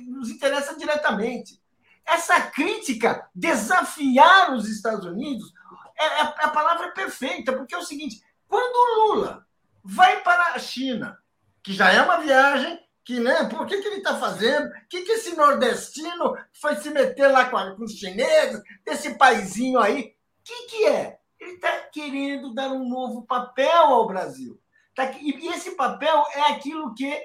nos 0.06 0.30
interessa 0.30 0.76
diretamente. 0.76 1.60
Essa 2.06 2.40
crítica, 2.40 3.28
desafiar 3.34 4.54
os 4.54 4.68
Estados 4.68 5.04
Unidos, 5.04 5.52
é, 5.98 6.04
é, 6.04 6.20
a 6.20 6.48
palavra 6.48 6.86
é 6.86 6.92
perfeita, 6.92 7.52
porque 7.52 7.74
é 7.74 7.78
o 7.78 7.84
seguinte: 7.84 8.22
quando 8.48 8.74
o 8.74 9.14
Lula 9.14 9.46
vai 9.84 10.22
para 10.22 10.54
a 10.54 10.58
China, 10.58 11.18
que 11.62 11.72
já 11.72 11.92
é 11.92 12.00
uma 12.02 12.18
viagem 12.18 12.80
que, 13.04 13.20
né, 13.20 13.44
por 13.44 13.66
que, 13.66 13.80
que 13.80 13.88
ele 13.88 13.98
está 13.98 14.18
fazendo? 14.18 14.68
O 14.68 14.88
que, 14.88 15.02
que 15.02 15.12
esse 15.12 15.36
nordestino 15.36 16.36
foi 16.52 16.76
se 16.76 16.90
meter 16.90 17.28
lá 17.28 17.50
com, 17.50 17.76
com 17.76 17.84
os 17.84 17.92
chineses, 17.92 18.62
desse 18.84 19.14
paizinho 19.16 19.78
aí? 19.78 20.00
O 20.00 20.44
que, 20.44 20.66
que 20.68 20.86
é? 20.86 21.19
Ele 21.40 21.52
está 21.52 21.70
querendo 21.92 22.54
dar 22.54 22.68
um 22.68 22.86
novo 22.86 23.22
papel 23.22 23.86
ao 23.86 24.06
Brasil. 24.06 24.60
Tá, 24.94 25.10
e 25.20 25.48
esse 25.48 25.72
papel 25.72 26.22
é 26.34 26.42
aquilo 26.52 26.94
que 26.94 27.18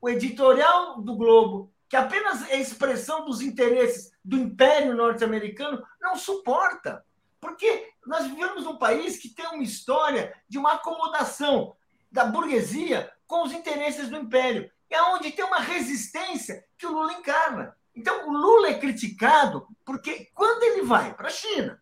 o 0.00 0.08
editorial 0.08 1.00
do 1.00 1.16
Globo, 1.16 1.72
que 1.88 1.96
apenas 1.96 2.48
é 2.50 2.60
expressão 2.60 3.24
dos 3.24 3.40
interesses 3.40 4.12
do 4.22 4.36
Império 4.36 4.94
Norte-Americano, 4.94 5.82
não 6.00 6.16
suporta. 6.16 7.04
Porque 7.40 7.90
nós 8.06 8.26
vivemos 8.26 8.64
num 8.64 8.76
país 8.76 9.16
que 9.16 9.28
tem 9.28 9.46
uma 9.46 9.62
história 9.62 10.34
de 10.48 10.58
uma 10.58 10.74
acomodação 10.74 11.74
da 12.10 12.24
burguesia 12.24 13.10
com 13.26 13.42
os 13.42 13.52
interesses 13.52 14.08
do 14.08 14.16
Império. 14.16 14.70
É 14.90 15.00
onde 15.02 15.32
tem 15.32 15.44
uma 15.44 15.60
resistência 15.60 16.64
que 16.76 16.86
o 16.86 16.92
Lula 16.92 17.14
encarna. 17.14 17.76
Então, 17.94 18.28
o 18.28 18.32
Lula 18.32 18.68
é 18.68 18.78
criticado 18.78 19.66
porque 19.84 20.30
quando 20.34 20.62
ele 20.64 20.82
vai 20.82 21.14
para 21.14 21.28
a 21.28 21.32
China, 21.32 21.80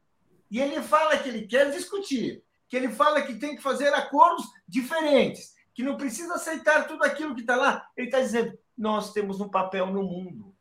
e 0.53 0.61
ele 0.61 0.83
fala 0.83 1.17
que 1.17 1.31
ele 1.31 1.47
quer 1.47 1.71
discutir, 1.71 2.45
que 2.69 2.77
ele 2.77 2.91
fala 2.91 3.23
que 3.23 3.37
tem 3.37 3.57
que 3.57 3.63
fazer 3.63 3.89
acordos 3.95 4.45
diferentes, 4.69 5.55
que 5.73 5.83
não 5.83 5.97
precisa 5.97 6.35
aceitar 6.35 6.87
tudo 6.87 7.03
aquilo 7.05 7.35
que 7.35 7.41
está 7.41 7.57
lá. 7.57 7.89
Ele 7.97 8.09
está 8.09 8.21
dizendo: 8.21 8.59
nós 8.77 9.15
temos 9.15 9.41
um 9.41 9.49
papel 9.49 9.87
no 9.87 10.03
mundo. 10.03 10.55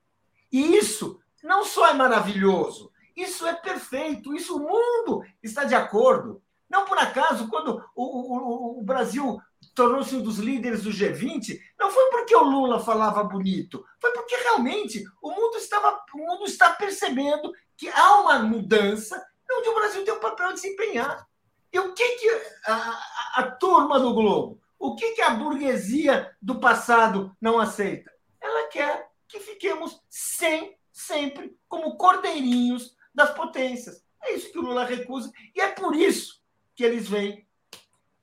E 0.50 0.78
isso 0.78 1.20
não 1.44 1.66
só 1.66 1.90
é 1.90 1.94
maravilhoso, 1.94 2.90
isso 3.18 3.46
é 3.46 3.54
perfeito, 3.54 4.34
isso 4.34 4.56
o 4.56 4.60
mundo 4.62 5.26
está 5.44 5.66
de 5.66 5.76
acordo. 5.76 6.42
Não 6.70 6.86
por 6.86 6.98
acaso, 6.98 7.50
quando 7.50 7.84
o, 7.94 8.78
o, 8.78 8.80
o 8.80 8.84
Brasil 8.84 9.42
tornou-se 9.76 10.16
um 10.16 10.22
dos 10.22 10.38
líderes 10.38 10.84
do 10.84 10.90
G20, 10.90 11.60
não 11.78 11.92
foi 11.92 12.10
porque 12.12 12.34
o 12.34 12.44
Lula 12.44 12.80
falava 12.80 13.26
bonito, 13.26 13.86
foi 14.00 14.12
porque 14.14 14.38
realmente 14.38 15.04
o 15.22 15.32
mundo 15.32 15.58
estava, 15.58 16.02
o 16.14 16.18
mundo 16.18 16.46
está 16.46 16.70
percebendo 16.70 17.52
que 17.76 17.90
há 17.90 18.22
uma 18.22 18.40
mudança 18.40 19.22
onde 19.58 19.70
o 19.70 19.76
Brasil 19.76 20.06
tem 20.06 20.14
um 20.14 20.20
papel 20.20 20.50
a 20.50 20.54
desempenhar. 20.54 21.28
E 21.72 21.80
o 21.80 21.94
que, 21.94 22.08
que 22.18 22.30
a, 22.66 22.74
a, 22.74 23.34
a 23.38 23.52
turma 23.52 24.00
do 24.00 24.14
Globo, 24.14 24.62
o 24.78 24.96
que, 24.96 25.12
que 25.12 25.22
a 25.22 25.32
burguesia 25.32 26.36
do 26.42 26.60
passado 26.60 27.36
não 27.40 27.60
aceita? 27.60 28.12
Ela 28.42 28.68
quer 28.68 29.10
que 29.28 29.40
fiquemos 29.40 30.02
sem, 30.10 30.78
sempre 30.92 31.58
como 31.68 31.96
cordeirinhos 31.96 32.96
das 33.14 33.34
potências. 33.34 34.04
É 34.22 34.34
isso 34.34 34.52
que 34.52 34.60
o 34.60 34.62
Lula 34.62 34.84
recusa 34.84 35.32
e 35.56 35.62
é 35.62 35.70
por 35.70 35.96
isso 35.96 36.42
que 36.76 36.84
eles 36.84 37.08
vêm 37.08 37.48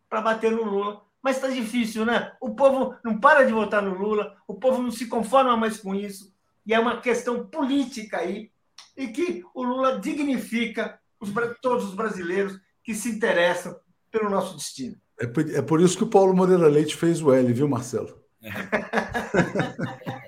para 0.09 0.21
bater 0.21 0.53
no 0.53 0.65
Lula. 0.65 1.03
Mas 1.23 1.37
está 1.37 1.49
difícil, 1.49 2.05
né? 2.05 2.37
O 2.41 2.55
povo 2.55 2.97
não 3.03 3.19
para 3.19 3.45
de 3.45 3.53
votar 3.53 3.83
no 3.83 3.95
Lula, 3.95 4.37
o 4.47 4.55
povo 4.55 4.83
não 4.83 4.91
se 4.91 5.07
conforma 5.07 5.57
mais 5.57 5.79
com 5.79 5.95
isso. 5.95 6.33
E 6.65 6.75
é 6.75 6.79
uma 6.79 7.01
questão 7.01 7.47
política 7.47 8.19
aí, 8.19 8.53
e 8.97 9.09
que 9.09 9.43
o 9.55 9.63
Lula 9.63 9.99
dignifica 9.99 11.01
os, 11.21 11.31
todos 11.61 11.85
os 11.87 11.95
brasileiros 11.95 12.59
que 12.83 12.95
se 12.95 13.11
interessam 13.11 13.79
pelo 14.11 14.31
nosso 14.31 14.57
destino. 14.57 14.97
É 15.19 15.27
por, 15.27 15.51
é 15.51 15.63
por 15.63 15.81
isso 15.81 15.97
que 15.97 16.05
o 16.05 16.11
Paulo 16.11 16.35
Moreira 16.35 16.69
Leite 16.69 16.97
fez 16.97 17.21
o 17.21 17.33
L, 17.33 17.53
viu, 17.53 17.69
Marcelo? 17.69 18.23
É. 18.43 18.51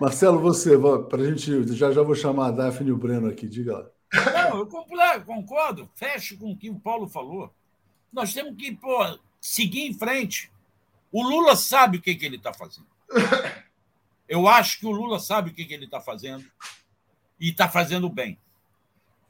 Marcelo, 0.00 0.40
você, 0.40 0.76
para 1.08 1.22
a 1.22 1.26
gente. 1.26 1.72
Já 1.74 1.92
já 1.92 2.02
vou 2.02 2.14
chamar 2.14 2.48
a 2.48 2.50
Daphne 2.50 2.90
e 2.90 2.92
o 2.92 2.96
Breno 2.96 3.28
aqui, 3.28 3.48
diga 3.48 3.78
lá. 3.78 3.86
Não, 4.32 4.58
eu 4.58 4.66
concordo, 5.24 5.88
fecho 5.94 6.36
com 6.36 6.52
o 6.52 6.56
que 6.56 6.68
o 6.70 6.78
Paulo 6.78 7.08
falou. 7.08 7.52
Nós 8.12 8.34
temos 8.34 8.56
que 8.56 8.72
pô, 8.76 9.18
seguir 9.40 9.86
em 9.86 9.94
frente. 9.94 10.52
O 11.10 11.22
Lula 11.22 11.56
sabe 11.56 11.98
o 11.98 12.02
que, 12.02 12.14
que 12.14 12.26
ele 12.26 12.36
está 12.36 12.52
fazendo. 12.52 12.86
Eu 14.28 14.48
acho 14.48 14.80
que 14.80 14.86
o 14.86 14.90
Lula 14.90 15.18
sabe 15.18 15.50
o 15.50 15.54
que, 15.54 15.64
que 15.64 15.74
ele 15.74 15.84
está 15.84 16.00
fazendo 16.00 16.44
e 17.38 17.50
está 17.50 17.68
fazendo 17.68 18.08
bem. 18.08 18.38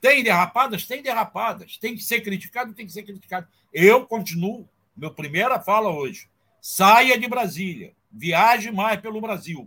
Tem 0.05 0.23
derrapadas? 0.23 0.85
Tem 0.85 1.01
derrapadas. 1.01 1.79
Tem 1.79 1.97
que 1.97 2.03
ser 2.03 2.21
criticado? 2.21 2.75
Tem 2.75 2.85
que 2.85 2.93
ser 2.93 3.05
criticado. 3.05 3.49
Eu 3.73 4.07
continuo, 4.07 4.69
meu 4.95 5.11
primeira 5.11 5.59
fala 5.59 5.89
hoje. 5.89 6.29
Saia 6.61 7.19
de 7.19 7.27
Brasília, 7.27 7.95
viaje 8.13 8.71
mais 8.71 9.01
pelo 9.01 9.19
Brasil. 9.19 9.67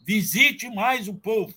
Visite 0.00 0.68
mais 0.68 1.06
o 1.06 1.14
povo. 1.14 1.54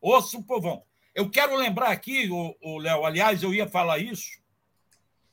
Ouça 0.00 0.38
o 0.38 0.44
povão. 0.44 0.84
Eu 1.16 1.28
quero 1.28 1.56
lembrar 1.56 1.88
aqui, 1.88 2.28
o 2.30 2.78
Léo, 2.78 3.04
aliás, 3.04 3.42
eu 3.42 3.52
ia 3.52 3.66
falar 3.68 3.98
isso, 3.98 4.38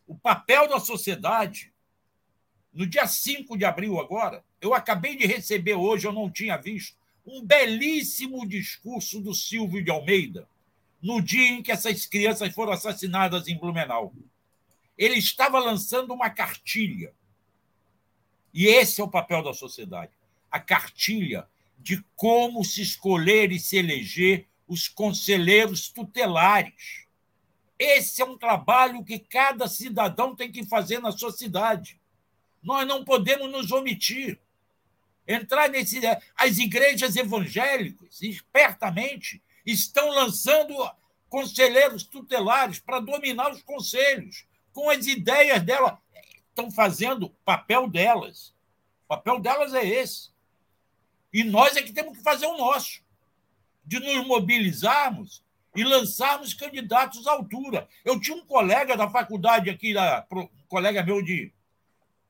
o 0.07 0.17
papel 0.17 0.67
da 0.67 0.79
sociedade. 0.79 1.71
No 2.73 2.87
dia 2.87 3.05
5 3.05 3.55
de 3.55 3.65
abril, 3.65 3.99
agora, 3.99 4.43
eu 4.59 4.73
acabei 4.73 5.15
de 5.15 5.27
receber 5.27 5.75
hoje, 5.75 6.07
eu 6.07 6.11
não 6.11 6.27
tinha 6.27 6.57
visto, 6.57 6.97
um 7.23 7.45
belíssimo 7.45 8.47
discurso 8.47 9.21
do 9.21 9.31
Silvio 9.35 9.83
de 9.83 9.91
Almeida, 9.91 10.49
no 11.01 11.21
dia 11.21 11.47
em 11.47 11.63
que 11.63 11.71
essas 11.71 12.05
crianças 12.05 12.53
foram 12.53 12.73
assassinadas 12.73 13.47
em 13.47 13.57
Blumenau. 13.57 14.13
Ele 14.97 15.15
estava 15.15 15.59
lançando 15.59 16.13
uma 16.13 16.29
cartilha. 16.29 17.13
E 18.53 18.67
esse 18.67 19.01
é 19.01 19.03
o 19.03 19.09
papel 19.09 19.41
da 19.41 19.53
sociedade. 19.53 20.11
A 20.49 20.59
cartilha 20.59 21.47
de 21.79 22.03
como 22.15 22.63
se 22.63 22.81
escolher 22.81 23.51
e 23.51 23.59
se 23.59 23.77
eleger 23.77 24.47
os 24.67 24.87
conselheiros 24.87 25.89
tutelares. 25.89 27.07
Esse 27.79 28.21
é 28.21 28.25
um 28.25 28.37
trabalho 28.37 29.03
que 29.03 29.17
cada 29.17 29.67
cidadão 29.67 30.35
tem 30.35 30.51
que 30.51 30.63
fazer 30.65 30.99
na 30.99 31.11
sua 31.11 31.31
cidade. 31.31 31.99
Nós 32.61 32.87
não 32.87 33.03
podemos 33.03 33.51
nos 33.51 33.71
omitir. 33.71 34.39
Entrar 35.27 35.67
nesse. 35.69 35.99
As 36.35 36.57
igrejas 36.57 37.15
evangélicas, 37.15 38.21
espertamente, 38.21 39.41
estão 39.65 40.09
lançando 40.09 40.73
conselheiros 41.29 42.03
tutelares 42.03 42.79
para 42.79 42.99
dominar 42.99 43.51
os 43.51 43.61
conselhos, 43.63 44.45
com 44.73 44.89
as 44.89 45.07
ideias 45.07 45.61
delas. 45.63 45.97
Estão 46.49 46.69
fazendo 46.69 47.29
papel 47.45 47.87
delas. 47.87 48.53
O 49.05 49.07
papel 49.07 49.39
delas 49.39 49.73
é 49.73 49.85
esse. 49.85 50.31
E 51.33 51.43
nós 51.43 51.77
é 51.77 51.81
que 51.81 51.93
temos 51.93 52.17
que 52.17 52.23
fazer 52.23 52.45
o 52.45 52.57
nosso, 52.57 53.01
de 53.85 53.99
nos 53.99 54.27
mobilizarmos 54.27 55.41
e 55.75 55.83
lançarmos 55.83 56.53
candidatos 56.53 57.25
à 57.27 57.31
altura. 57.31 57.87
Eu 58.03 58.19
tinha 58.19 58.35
um 58.35 58.45
colega 58.45 58.97
da 58.97 59.09
faculdade 59.09 59.69
aqui, 59.69 59.93
um 59.97 60.47
colega 60.67 61.01
meu 61.03 61.21
de 61.21 61.53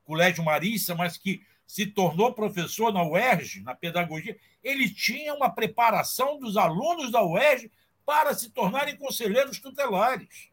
Colégio 0.04 0.44
Marista, 0.44 0.94
mas 0.94 1.16
que 1.16 1.44
se 1.72 1.86
tornou 1.86 2.34
professor 2.34 2.92
na 2.92 3.02
UERJ, 3.02 3.62
na 3.62 3.74
pedagogia, 3.74 4.36
ele 4.62 4.90
tinha 4.90 5.32
uma 5.32 5.48
preparação 5.48 6.38
dos 6.38 6.58
alunos 6.58 7.10
da 7.10 7.24
UERJ 7.24 7.70
para 8.04 8.34
se 8.34 8.50
tornarem 8.50 8.94
conselheiros 8.94 9.58
tutelares. 9.58 10.50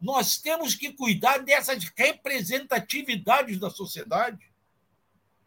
Nós 0.00 0.36
temos 0.36 0.76
que 0.76 0.92
cuidar 0.92 1.38
dessas 1.38 1.90
representatividades 1.96 3.58
da 3.58 3.68
sociedade 3.68 4.48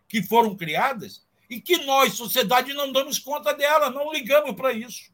que 0.09 0.21
foram 0.21 0.57
criadas 0.57 1.25
e 1.49 1.61
que 1.61 1.85
nós, 1.85 2.15
sociedade, 2.15 2.73
não 2.73 2.91
damos 2.91 3.17
conta 3.17 3.53
dela, 3.53 3.89
não 3.89 4.11
ligamos 4.11 4.53
para 4.57 4.73
isso. 4.73 5.09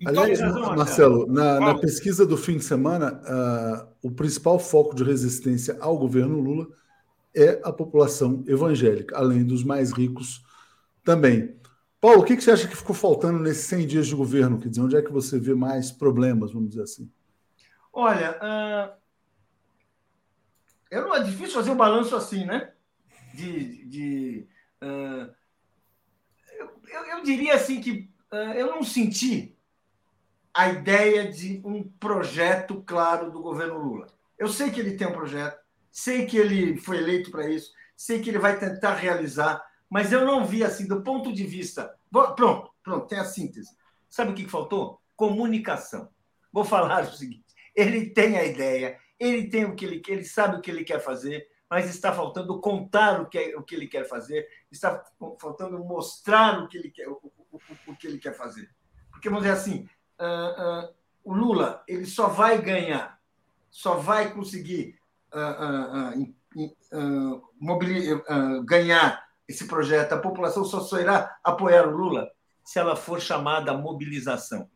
Então, 0.00 0.24
Aliás, 0.24 0.40
Marcelo, 0.76 1.26
na, 1.26 1.60
na, 1.60 1.78
pesquisa 1.78 2.26
do 2.26 2.36
fim 2.36 2.58
de 2.58 2.64
semana, 2.64 3.22
uh, 3.22 3.88
o 4.02 4.10
principal 4.10 4.58
foco 4.58 4.96
de 4.96 5.04
resistência 5.04 5.78
ao 5.80 5.96
governo 5.96 6.40
Lula 6.40 6.66
é 7.34 7.60
a 7.64 7.72
população 7.72 8.44
evangélica, 8.46 9.16
além 9.16 9.44
dos 9.44 9.64
mais 9.64 9.92
ricos 9.92 10.44
também. 11.02 11.56
Paulo, 12.00 12.20
o 12.20 12.24
que, 12.24 12.40
você 12.40 12.50
acha 12.50 12.68
que 12.68 12.76
ficou 12.76 12.94
faltando 12.94 13.38
nesses 13.38 13.64
100 13.66 13.86
dias 13.86 14.06
de 14.06 14.14
governo? 14.14 14.58
Quer 14.58 14.68
dizer, 14.68 14.82
onde 14.82 14.96
é 14.96 15.02
que 15.02 15.12
você 15.12 15.38
vê 15.38 15.54
mais 15.54 15.90
problemas, 15.90 16.52
vamos 16.52 16.70
dizer 16.70 16.82
assim? 16.82 17.10
Olha, 17.92 18.38
uh, 18.42 18.94
eu 20.90 21.02
não 21.02 21.14
é 21.14 21.22
difícil 21.22 21.54
fazer 21.54 21.70
um 21.70 21.76
balanço 21.76 22.14
assim, 22.14 22.44
né? 22.44 22.72
De, 23.34 23.84
de 23.86 24.48
Uh, 24.84 25.32
eu, 26.86 27.04
eu, 27.06 27.22
diria 27.22 27.54
assim 27.54 27.80
que 27.80 28.10
uh, 28.30 28.52
eu 28.54 28.66
não 28.66 28.82
senti 28.82 29.56
a 30.52 30.68
ideia 30.68 31.32
de 31.32 31.62
um 31.64 31.82
projeto 31.82 32.82
claro 32.86 33.30
do 33.30 33.40
governo 33.40 33.78
Lula. 33.78 34.06
Eu 34.38 34.48
sei 34.48 34.70
que 34.70 34.78
ele 34.78 34.96
tem 34.96 35.06
um 35.06 35.12
projeto, 35.12 35.58
sei 35.94 36.26
que 36.26 36.36
ele 36.36 36.76
foi 36.76 36.96
eleito 36.96 37.30
para 37.30 37.48
isso, 37.48 37.72
sei 37.96 38.20
que 38.20 38.28
ele 38.28 38.40
vai 38.40 38.58
tentar 38.58 38.96
realizar, 38.96 39.64
mas 39.88 40.10
eu 40.10 40.24
não 40.24 40.44
vi 40.44 40.64
assim 40.64 40.88
do 40.88 41.04
ponto 41.04 41.32
de 41.32 41.44
vista. 41.44 41.94
Pronto, 42.10 42.68
pronto, 42.82 43.06
tem 43.06 43.20
a 43.20 43.24
síntese. 43.24 43.70
Sabe 44.10 44.32
o 44.32 44.34
que 44.34 44.48
faltou? 44.48 45.00
Comunicação. 45.14 46.08
Vou 46.52 46.64
falar 46.64 47.04
o 47.04 47.12
seguinte: 47.12 47.44
ele 47.76 48.10
tem 48.10 48.36
a 48.36 48.44
ideia, 48.44 48.98
ele 49.20 49.48
tem 49.48 49.64
o 49.66 49.76
que 49.76 49.84
ele, 49.84 50.02
ele 50.08 50.24
sabe 50.24 50.56
o 50.56 50.60
que 50.60 50.68
ele 50.68 50.82
quer 50.82 50.98
fazer, 50.98 51.46
mas 51.70 51.88
está 51.88 52.12
faltando 52.12 52.60
contar 52.60 53.20
o 53.20 53.28
que, 53.28 53.38
é, 53.38 53.56
o 53.56 53.62
que 53.62 53.76
ele 53.76 53.86
quer 53.86 54.08
fazer, 54.08 54.48
está 54.72 55.00
faltando 55.40 55.78
mostrar 55.78 56.60
o 56.60 56.66
que 56.66 56.76
ele 56.76 56.90
quer, 56.90 57.08
o, 57.08 57.20
o, 57.52 57.60
o 57.86 57.96
que 57.96 58.08
ele 58.08 58.18
quer 58.18 58.34
fazer. 58.34 58.68
Porque, 59.12 59.28
vamos 59.28 59.44
dizer 59.44 59.56
assim, 59.56 59.88
uh, 60.18 60.86
uh, 60.86 60.94
o 61.22 61.32
Lula 61.32 61.84
ele 61.86 62.04
só 62.04 62.26
vai 62.26 62.60
ganhar, 62.60 63.20
só 63.70 63.94
vai 63.94 64.32
conseguir 64.32 64.98
ganhar 68.64 69.24
esse 69.46 69.66
projeto, 69.66 70.12
a 70.12 70.18
população 70.18 70.64
só, 70.64 70.80
só 70.80 70.98
irá 70.98 71.36
apoiar 71.42 71.86
o 71.86 71.96
Lula 71.96 72.30
se 72.64 72.78
ela 72.78 72.96
for 72.96 73.20
chamada 73.20 73.72
a 73.72 73.76
mobilização. 73.76 74.68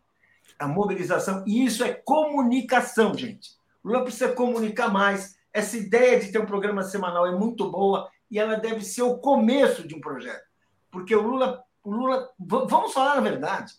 A 0.58 0.68
mobilização, 0.68 1.44
e 1.46 1.64
isso 1.64 1.84
é 1.84 1.92
comunicação, 1.92 3.14
gente. 3.14 3.50
O 3.82 3.88
Lula 3.88 4.02
precisa 4.02 4.32
comunicar 4.32 4.92
mais, 4.92 5.38
essa 5.52 5.76
ideia 5.76 6.20
de 6.20 6.30
ter 6.30 6.38
um 6.38 6.46
programa 6.46 6.82
semanal 6.82 7.26
é 7.26 7.32
muito 7.32 7.70
boa 7.70 8.10
e 8.30 8.38
ela 8.38 8.56
deve 8.56 8.84
ser 8.84 9.02
o 9.02 9.18
começo 9.18 9.86
de 9.86 9.94
um 9.94 10.00
projeto. 10.00 10.46
Porque 10.90 11.14
o 11.14 11.22
Lula, 11.22 11.62
o 11.82 11.90
Lula 11.90 12.28
vamos 12.38 12.92
falar 12.92 13.16
a 13.16 13.20
verdade. 13.20 13.72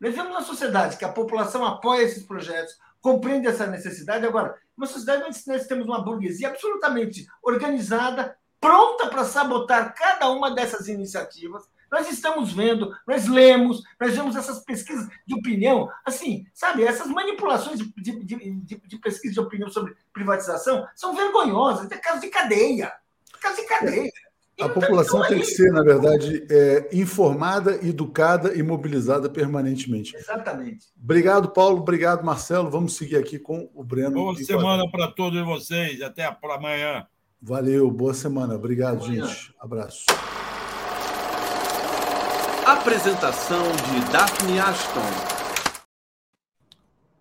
Nós 0.00 0.14
vemos 0.14 0.30
uma 0.30 0.42
sociedade 0.42 0.96
que 0.96 1.04
a 1.04 1.12
população 1.12 1.64
apoia 1.64 2.02
esses 2.02 2.24
projetos, 2.24 2.78
compreende 3.02 3.46
essa 3.46 3.66
necessidade. 3.66 4.24
Agora, 4.24 4.56
uma 4.80 4.86
sociedade 4.86 5.24
onde 5.24 5.38
nós 5.46 5.66
temos 5.66 5.86
uma 5.86 6.02
burguesia 6.02 6.48
absolutamente 6.48 7.26
organizada, 7.42 8.34
pronta 8.58 9.08
para 9.08 9.24
sabotar 9.24 9.94
cada 9.94 10.30
uma 10.30 10.54
dessas 10.54 10.88
iniciativas, 10.88 11.68
nós 11.90 12.08
estamos 12.08 12.52
vendo, 12.52 12.96
nós 13.06 13.26
lemos, 13.26 13.82
nós 14.00 14.14
vemos 14.14 14.36
essas 14.36 14.60
pesquisas 14.64 15.08
de 15.26 15.34
opinião, 15.34 15.90
assim, 16.04 16.46
sabe, 16.54 16.84
essas 16.84 17.08
manipulações 17.08 17.78
de, 17.80 17.92
de, 17.96 18.24
de, 18.24 18.80
de 18.80 18.98
pesquisa 18.98 19.34
de 19.34 19.40
opinião 19.40 19.68
sobre 19.68 19.96
privatização 20.12 20.86
são 20.94 21.14
vergonhosas, 21.14 21.90
é 21.90 21.98
caso 21.98 22.20
de 22.20 22.28
cadeia. 22.28 22.92
Caso 23.40 23.56
de 23.56 23.66
cadeia. 23.66 24.12
A 24.60 24.68
população 24.68 25.26
tem 25.26 25.38
que 25.38 25.46
ser, 25.46 25.72
na 25.72 25.82
verdade, 25.82 26.46
é, 26.50 26.88
informada, 26.92 27.74
educada 27.86 28.54
e 28.54 28.62
mobilizada 28.62 29.28
permanentemente. 29.28 30.14
Exatamente. 30.16 30.86
Obrigado, 31.02 31.50
Paulo. 31.50 31.78
Obrigado, 31.78 32.24
Marcelo. 32.24 32.70
Vamos 32.70 32.96
seguir 32.96 33.16
aqui 33.16 33.38
com 33.38 33.70
o 33.74 33.82
Breno. 33.82 34.12
Boa 34.12 34.36
semana 34.36 34.90
para 34.90 35.08
todos 35.08 35.42
vocês. 35.44 36.02
Até 36.02 36.24
amanhã. 36.42 37.06
Valeu. 37.40 37.90
Boa 37.90 38.14
semana. 38.14 38.54
Obrigado, 38.54 39.04
gente. 39.06 39.54
Abraço. 39.58 40.04
Apresentação 42.66 43.62
de 43.72 44.12
Daphne 44.12 44.60
Ashton. 44.60 45.00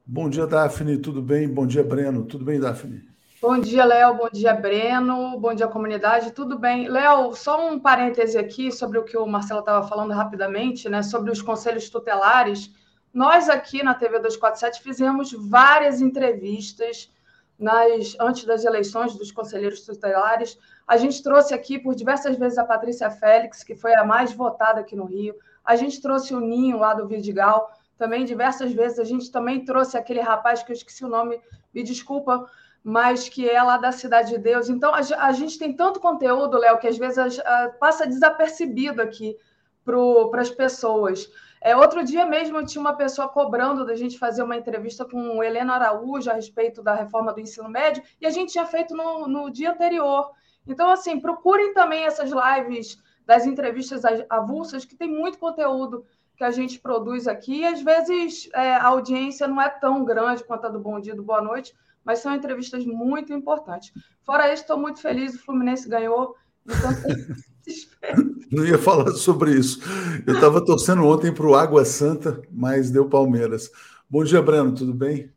Bom 0.05 0.29
dia, 0.29 0.45
Daphne. 0.45 0.97
Tudo 0.97 1.21
bem? 1.21 1.47
Bom 1.47 1.65
dia, 1.65 1.83
Breno. 1.83 2.23
Tudo 2.25 2.43
bem, 2.43 2.59
Daphne? 2.59 3.08
Bom 3.41 3.57
dia, 3.57 3.85
Léo. 3.85 4.15
Bom 4.15 4.29
dia, 4.29 4.53
Breno. 4.53 5.39
Bom 5.39 5.53
dia, 5.53 5.65
comunidade. 5.65 6.31
Tudo 6.31 6.59
bem? 6.59 6.89
Léo, 6.89 7.33
só 7.33 7.69
um 7.69 7.79
parêntese 7.79 8.37
aqui 8.37 8.69
sobre 8.69 8.97
o 8.97 9.05
que 9.05 9.17
o 9.17 9.25
Marcelo 9.25 9.61
estava 9.61 9.87
falando 9.87 10.11
rapidamente, 10.11 10.89
né? 10.89 11.01
Sobre 11.01 11.31
os 11.31 11.41
conselhos 11.41 11.89
tutelares. 11.89 12.69
Nós 13.13 13.47
aqui 13.47 13.81
na 13.81 13.93
TV 13.93 14.19
247 14.19 14.81
fizemos 14.83 15.31
várias 15.31 16.01
entrevistas 16.01 17.09
nas, 17.57 18.13
antes 18.19 18.43
das 18.43 18.65
eleições 18.65 19.15
dos 19.15 19.31
conselheiros 19.31 19.85
tutelares. 19.85 20.59
A 20.85 20.97
gente 20.97 21.23
trouxe 21.23 21.53
aqui 21.53 21.79
por 21.79 21.95
diversas 21.95 22.35
vezes 22.35 22.57
a 22.57 22.65
Patrícia 22.65 23.09
Félix, 23.09 23.63
que 23.63 23.73
foi 23.73 23.95
a 23.95 24.03
mais 24.03 24.33
votada 24.33 24.81
aqui 24.81 24.97
no 24.97 25.05
Rio. 25.05 25.33
A 25.63 25.77
gente 25.77 26.01
trouxe 26.01 26.35
o 26.35 26.41
Ninho 26.41 26.77
lá 26.77 26.93
do 26.93 27.07
Vidigal, 27.07 27.71
também 27.97 28.25
diversas 28.25 28.73
vezes. 28.73 28.99
A 28.99 29.05
gente 29.05 29.31
também 29.31 29.63
trouxe 29.63 29.97
aquele 29.97 30.19
rapaz 30.19 30.61
que 30.61 30.73
eu 30.73 30.75
esqueci 30.75 31.05
o 31.05 31.09
nome, 31.09 31.39
me 31.73 31.83
desculpa, 31.83 32.45
mas 32.83 33.27
que 33.27 33.49
é 33.49 33.61
lá 33.61 33.77
da 33.77 33.91
Cidade 33.91 34.29
de 34.31 34.37
Deus. 34.37 34.69
Então, 34.69 34.93
a, 34.93 35.31
gente 35.31 35.59
tem 35.59 35.73
tanto 35.73 35.99
conteúdo, 35.99 36.57
Léo, 36.57 36.79
que 36.79 36.87
às 36.87 36.97
vezes 36.97 37.39
a, 37.39 37.65
a, 37.65 37.69
passa 37.69 38.07
desapercebido 38.07 39.01
aqui 39.01 39.35
para 39.83 40.41
as 40.41 40.49
pessoas. 40.49 41.29
É, 41.61 41.75
outro 41.75 42.03
dia 42.03 42.25
mesmo 42.25 42.65
tinha 42.65 42.79
uma 42.79 42.95
pessoa 42.95 43.27
cobrando 43.27 43.85
da 43.85 43.95
gente 43.95 44.17
fazer 44.17 44.43
uma 44.43 44.55
entrevista 44.55 45.03
com 45.03 45.43
Helena 45.43 45.73
Araújo 45.73 46.29
a 46.31 46.33
respeito 46.33 46.81
da 46.81 46.93
reforma 46.93 47.33
do 47.33 47.41
ensino 47.41 47.69
médio, 47.69 48.01
e 48.21 48.25
a 48.25 48.29
gente 48.29 48.53
tinha 48.53 48.65
feito 48.65 48.95
no, 48.95 49.27
no 49.27 49.49
dia 49.49 49.71
anterior. 49.71 50.31
Então, 50.65 50.89
assim, 50.89 51.19
procurem 51.19 51.73
também 51.73 52.05
essas 52.05 52.31
lives 52.31 52.97
das 53.25 53.45
entrevistas 53.45 54.03
avulsas, 54.29 54.85
que 54.85 54.95
tem 54.95 55.09
muito 55.09 55.37
conteúdo 55.37 56.05
que 56.37 56.43
a 56.43 56.51
gente 56.51 56.79
produz 56.79 57.27
aqui, 57.27 57.59
e 57.59 57.65
às 57.65 57.81
vezes 57.81 58.49
é, 58.53 58.75
a 58.75 58.87
audiência 58.87 59.45
não 59.45 59.61
é 59.61 59.67
tão 59.67 60.05
grande 60.05 60.43
quanto 60.43 60.65
a 60.65 60.69
do 60.69 60.79
Bom 60.79 60.97
Dia 60.99 61.13
do 61.13 61.21
Boa 61.21 61.41
Noite, 61.41 61.75
mas 62.03 62.19
são 62.19 62.33
entrevistas 62.33 62.85
muito 62.85 63.33
importantes. 63.33 63.91
Fora 64.25 64.51
isso, 64.53 64.63
estou 64.63 64.77
muito 64.77 65.01
feliz, 65.01 65.35
o 65.35 65.39
Fluminense 65.39 65.87
ganhou, 65.87 66.35
então 66.65 66.91
Não 68.51 68.65
ia 68.65 68.77
falar 68.77 69.11
sobre 69.11 69.51
isso. 69.51 69.79
Eu 70.25 70.35
estava 70.35 70.63
torcendo 70.63 71.05
ontem 71.05 71.33
para 71.33 71.47
o 71.47 71.55
Água 71.55 71.85
Santa, 71.85 72.41
mas 72.51 72.89
deu 72.89 73.07
Palmeiras. 73.07 73.69
Bom 74.09 74.23
dia, 74.23 74.41
Breno, 74.41 74.73
tudo 74.73 74.93
bem? 74.93 75.31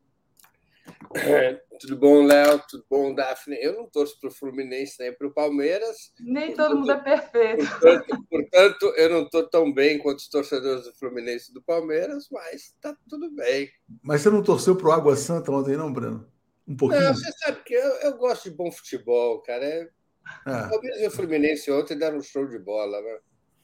É, 1.15 1.61
tudo 1.79 1.97
bom, 1.97 2.25
Léo? 2.25 2.63
Tudo 2.71 2.85
bom, 2.89 3.15
Daphne? 3.15 3.59
Eu 3.61 3.75
não 3.75 3.87
torço 3.87 4.19
para 4.19 4.29
o 4.29 4.33
Fluminense 4.33 4.97
nem 4.99 5.13
para 5.13 5.27
o 5.27 5.33
Palmeiras. 5.33 6.13
Nem 6.21 6.55
todo 6.55 6.77
mundo 6.77 6.93
é 6.93 6.97
perfeito. 6.97 7.69
Portanto, 7.69 8.27
portanto 8.31 8.95
eu 8.97 9.11
não 9.11 9.23
estou 9.25 9.47
tão 9.49 9.73
bem 9.73 9.99
quanto 9.99 10.21
os 10.21 10.29
torcedores 10.29 10.85
do 10.85 10.95
Fluminense 10.95 11.51
e 11.51 11.55
do 11.55 11.63
Palmeiras, 11.63 12.29
mas 12.31 12.63
está 12.63 12.97
tudo 13.09 13.31
bem. 13.33 13.69
Mas 14.03 14.23
você 14.23 14.31
não 14.31 14.43
torceu 14.43 14.75
para 14.75 14.89
o 14.89 14.93
Água 14.93 15.17
Santa 15.17 15.53
ontem, 15.53 15.77
não, 15.77 15.93
Breno? 15.93 16.32
Um 16.67 16.77
pouquinho? 16.77 17.03
Não, 17.03 17.15
você 17.15 17.33
sabe 17.33 17.63
que 17.65 17.75
eu, 17.75 17.91
eu 18.01 18.17
gosto 18.17 18.49
de 18.49 18.57
bom 18.57 18.71
futebol, 18.71 19.43
cara. 19.43 19.65
É 19.65 19.89
é. 20.47 20.51
O 20.51 20.71
Palmeiras 20.71 21.01
e 21.01 21.07
o 21.07 21.11
Fluminense 21.11 21.71
ontem 21.71 21.97
deram 21.97 22.19
um 22.19 22.23
show 22.23 22.47
de 22.47 22.59
bola, 22.59 23.01
né? 23.01 23.19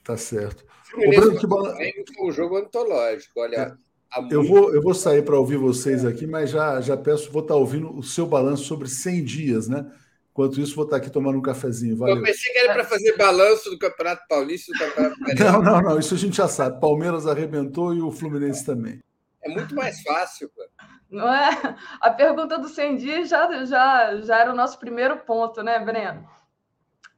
Tá 0.05 0.17
certo. 0.17 0.65
O 0.65 0.91
Fluminense 0.91 1.45
o 1.45 1.49
bola... 1.49 1.75
foi 1.75 1.93
um 2.21 2.31
jogo 2.31 2.57
antológico. 2.57 3.41
Olha, 3.41 3.79
é. 4.17 4.35
eu, 4.35 4.43
vou, 4.43 4.75
eu 4.75 4.83
vou 4.83 4.95
sair 4.95 5.23
para 5.23 5.39
ouvir 5.39 5.57
vocês 5.57 6.05
aqui, 6.05 6.27
mas 6.27 6.51
já, 6.51 6.81
já 6.81 6.97
peço, 6.97 7.31
vou 7.31 7.43
estar 7.43 7.55
tá 7.55 7.61
ouvindo 7.61 7.97
o 7.97 8.03
seu 8.03 8.27
balanço 8.27 8.65
sobre 8.65 8.89
100 8.89 9.25
dias, 9.25 9.69
né? 9.69 9.91
Enquanto 10.31 10.61
isso, 10.61 10.77
vou 10.77 10.85
estar 10.85 10.99
tá 10.99 11.03
aqui 11.03 11.13
tomando 11.13 11.39
um 11.39 11.43
cafezinho. 11.43 11.97
Valeu. 11.97 12.17
Eu 12.17 12.23
pensei 12.23 12.53
que 12.53 12.59
era 12.59 12.73
para 12.73 12.85
fazer 12.85 13.17
balanço 13.17 13.71
do 13.71 13.79
Campeonato 13.79 14.23
Paulista 14.29 14.73
do 14.73 14.79
Campeonato 14.79 15.19
Não, 15.35 15.63
não, 15.63 15.83
não. 15.83 15.99
Isso 15.99 16.15
a 16.15 16.19
gente 16.19 16.37
já 16.37 16.47
sabe. 16.47 16.81
Palmeiras 16.81 17.27
arrebentou 17.27 17.93
e 17.93 18.01
o 18.01 18.11
Fluminense 18.13 18.65
também. 18.65 19.03
É 19.43 19.49
muito 19.49 19.75
mais 19.75 20.01
fácil, 20.03 20.49
pô. 20.55 20.63
Não 21.11 21.33
é? 21.33 21.49
A 22.01 22.11
pergunta 22.11 22.59
do 22.59 22.69
100 22.69 22.97
dias 22.97 23.29
já, 23.29 23.65
já, 23.65 24.21
já 24.21 24.39
era 24.39 24.53
o 24.53 24.57
nosso 24.57 24.79
primeiro 24.79 25.19
ponto, 25.19 25.63
né, 25.63 25.79
Breno? 25.79 26.29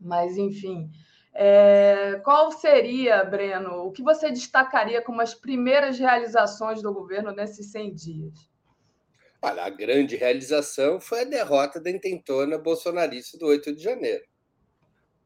Mas, 0.00 0.36
enfim. 0.36 0.90
É, 1.32 2.20
qual 2.24 2.50
seria, 2.52 3.24
Breno, 3.24 3.84
o 3.84 3.92
que 3.92 4.02
você 4.02 4.30
destacaria 4.30 5.00
como 5.02 5.20
as 5.20 5.34
primeiras 5.34 5.98
realizações 5.98 6.82
do 6.82 6.92
governo 6.92 7.32
nesses 7.32 7.70
100 7.70 7.94
dias? 7.94 8.50
Olha, 9.42 9.64
a 9.64 9.70
grande 9.70 10.16
realização 10.16 11.00
foi 11.00 11.22
a 11.22 11.24
derrota 11.24 11.80
da 11.80 11.90
intentona 11.90 12.58
bolsonarista 12.58 13.38
do 13.38 13.46
8 13.46 13.74
de 13.74 13.82
janeiro. 13.82 14.24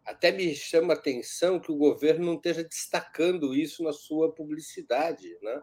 Até 0.04 0.30
me 0.30 0.54
chama 0.54 0.92
a 0.92 0.96
atenção 0.96 1.58
que 1.58 1.72
o 1.72 1.76
governo 1.76 2.26
não 2.26 2.34
esteja 2.34 2.62
destacando 2.62 3.54
isso 3.54 3.82
na 3.82 3.92
sua 3.92 4.32
publicidade. 4.32 5.26
Né? 5.42 5.60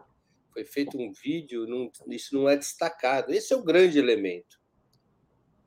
Foi 0.52 0.64
feito 0.64 0.98
um 0.98 1.12
vídeo, 1.12 1.66
não, 1.66 1.90
isso 2.08 2.34
não 2.34 2.48
é 2.48 2.56
destacado. 2.56 3.32
Esse 3.32 3.52
é 3.52 3.56
o 3.56 3.62
grande 3.62 3.98
elemento. 3.98 4.60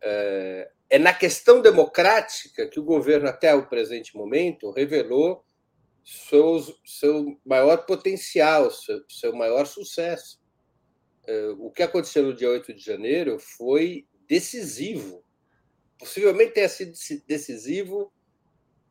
É, 0.02 0.72
é 0.90 1.00
na 1.00 1.14
questão 1.14 1.62
democrática 1.62 2.68
que 2.70 2.80
o 2.80 2.84
governo, 2.84 3.28
até 3.28 3.54
o 3.56 3.68
presente 3.68 4.16
momento, 4.16 4.72
revelou 4.72 5.44
seus, 6.04 6.80
seu 6.86 7.40
maior 7.44 7.86
potencial, 7.86 8.70
seu, 8.70 9.04
seu 9.10 9.36
maior 9.36 9.66
sucesso. 9.66 10.40
É, 11.28 11.48
o 11.58 11.72
que 11.72 11.82
aconteceu 11.82 12.24
no 12.24 12.36
dia 12.36 12.50
8 12.50 12.74
de 12.74 12.84
janeiro 12.84 13.40
foi 13.40 14.08
decisivo. 14.28 15.24
Possivelmente 15.98 16.54
tenha 16.54 16.70
sido 16.70 16.94
decisivo 17.26 18.14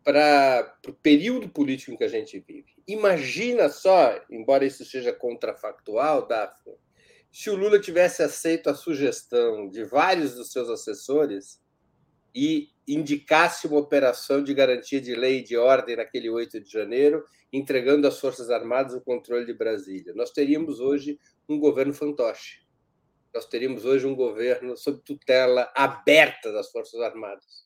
para 0.04 0.76
o 0.86 0.92
período 0.92 1.48
político 1.48 1.92
em 1.92 1.96
que 1.96 2.04
a 2.04 2.08
gente 2.08 2.38
vive. 2.38 2.74
Imagina 2.86 3.70
só, 3.70 4.20
embora 4.30 4.66
isso 4.66 4.84
seja 4.84 5.14
contrafactual, 5.14 6.26
Daphne, 6.26 6.76
se 7.32 7.48
o 7.50 7.56
Lula 7.56 7.80
tivesse 7.80 8.22
aceito 8.22 8.68
a 8.68 8.74
sugestão 8.74 9.68
de 9.68 9.82
vários 9.84 10.34
dos 10.34 10.52
seus 10.52 10.68
assessores 10.68 11.58
e 12.34 12.68
indicasse 12.86 13.66
uma 13.66 13.78
operação 13.78 14.42
de 14.42 14.52
garantia 14.52 15.00
de 15.00 15.14
lei 15.14 15.38
e 15.38 15.42
de 15.42 15.56
ordem 15.56 15.96
naquele 15.96 16.28
8 16.28 16.60
de 16.60 16.70
janeiro, 16.70 17.24
entregando 17.52 18.06
às 18.06 18.20
Forças 18.20 18.50
Armadas 18.50 18.94
o 18.94 19.00
controle 19.00 19.46
de 19.46 19.54
Brasília. 19.54 20.12
Nós 20.14 20.30
teríamos 20.30 20.80
hoje 20.80 21.18
um 21.48 21.58
governo 21.58 21.94
fantoche. 21.94 22.62
Nós 23.32 23.46
teríamos 23.46 23.84
hoje 23.84 24.06
um 24.06 24.14
governo 24.14 24.76
sob 24.76 25.00
tutela 25.02 25.72
aberta 25.74 26.52
das 26.52 26.70
Forças 26.70 27.00
Armadas. 27.00 27.64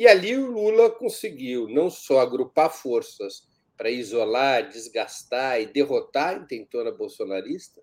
E 0.00 0.08
ali 0.08 0.34
o 0.34 0.50
Lula 0.50 0.88
conseguiu 0.88 1.68
não 1.68 1.90
só 1.90 2.20
agrupar 2.20 2.72
forças 2.72 3.46
para 3.76 3.90
isolar, 3.90 4.66
desgastar 4.66 5.60
e 5.60 5.66
derrotar 5.66 6.30
a 6.30 6.38
intentona 6.38 6.90
bolsonarista, 6.90 7.82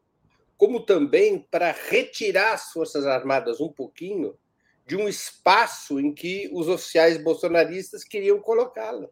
como 0.57 0.83
também 0.83 1.37
para 1.37 1.71
retirar 1.71 2.53
as 2.53 2.71
Forças 2.71 3.05
Armadas 3.05 3.61
um 3.61 3.71
pouquinho 3.71 4.35
de 4.83 4.95
um 4.95 5.07
espaço 5.07 5.99
em 5.99 6.11
que 6.11 6.49
os 6.51 6.67
oficiais 6.67 7.23
bolsonaristas 7.23 8.03
queriam 8.03 8.39
colocá-la. 8.39 9.07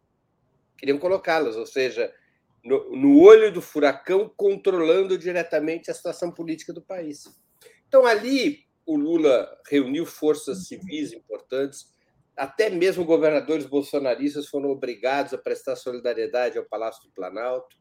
Queriam 0.76 0.98
colocá-las, 0.98 1.54
ou 1.54 1.64
seja, 1.64 2.12
no, 2.64 2.90
no, 2.90 3.20
olho 3.20 3.52
do 3.52 3.62
furacão, 3.62 4.28
controlando 4.36 5.16
diretamente 5.16 5.92
a 5.92 5.94
situação 5.94 6.32
política 6.32 6.72
do 6.72 6.82
país. 6.82 7.22
Então, 7.86 8.04
ali, 8.04 8.64
o 8.84 8.96
Lula 8.96 9.48
reuniu 9.70 10.04
forças 10.04 10.66
civis 10.66 11.12
importantes, 11.12 11.94
até 12.36 12.68
mesmo 12.68 13.04
governadores 13.04 13.64
bolsonaristas 13.64 14.46
foram 14.46 14.70
obrigados 14.70 15.32
a 15.32 15.38
prestar 15.38 15.74
solidariedade 15.74 16.58
ao 16.58 16.64
Palácio 16.64 17.02
do 17.04 17.10
Planalto. 17.10 17.76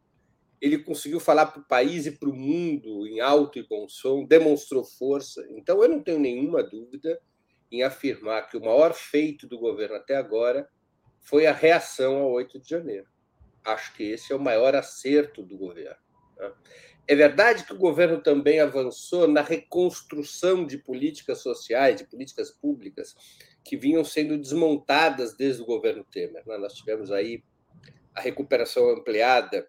Ele 0.62 0.78
conseguiu 0.78 1.20
falar 1.20 1.48
para 1.48 1.62
o 1.62 1.68
país 1.68 2.06
e 2.06 2.12
para 2.12 2.30
o 2.30 2.34
mundo 2.34 3.06
em 3.06 3.20
alto 3.20 3.60
e 3.60 3.68
bom 3.68 3.90
som, 3.90 4.26
demonstrou 4.26 4.86
força. 4.86 5.46
Então, 5.50 5.84
eu 5.84 5.90
não 5.90 6.02
tenho 6.02 6.20
nenhuma 6.20 6.64
dúvida 6.64 7.20
em 7.70 7.84
afirmar 7.84 8.48
que 8.48 8.56
o 8.56 8.62
maior 8.62 8.94
feito 8.94 9.46
do 9.46 9.60
governo 9.60 9.96
até 9.96 10.16
agora 10.16 10.68
foi 11.20 11.46
a 11.46 11.52
reação 11.52 12.18
ao 12.18 12.32
8 12.32 12.60
de 12.60 12.70
janeiro. 12.70 13.08
Acho 13.66 13.94
que 13.94 14.04
esse 14.04 14.32
é 14.32 14.36
o 14.36 14.40
maior 14.40 14.74
acerto 14.76 15.44
do 15.44 15.58
governo. 15.58 15.98
Né? 16.38 16.54
É 17.08 17.16
verdade 17.16 17.66
que 17.66 17.74
o 17.74 17.78
governo 17.78 18.22
também 18.22 18.60
avançou 18.60 19.28
na 19.28 19.42
reconstrução 19.42 20.66
de 20.66 20.78
políticas 20.78 21.40
sociais, 21.40 21.98
de 21.98 22.06
políticas 22.06 22.50
públicas 22.50 23.16
que 23.66 23.76
vinham 23.76 24.06
sendo 24.06 24.38
desmontadas 24.38 25.36
desde 25.36 25.62
o 25.62 25.66
governo 25.66 26.06
Temer. 26.06 26.44
Né? 26.46 26.58
Nós 26.58 26.74
tivemos 26.76 27.12
aí 27.12 27.44
a 28.14 28.22
recuperação 28.22 28.90
ampliada 28.90 29.68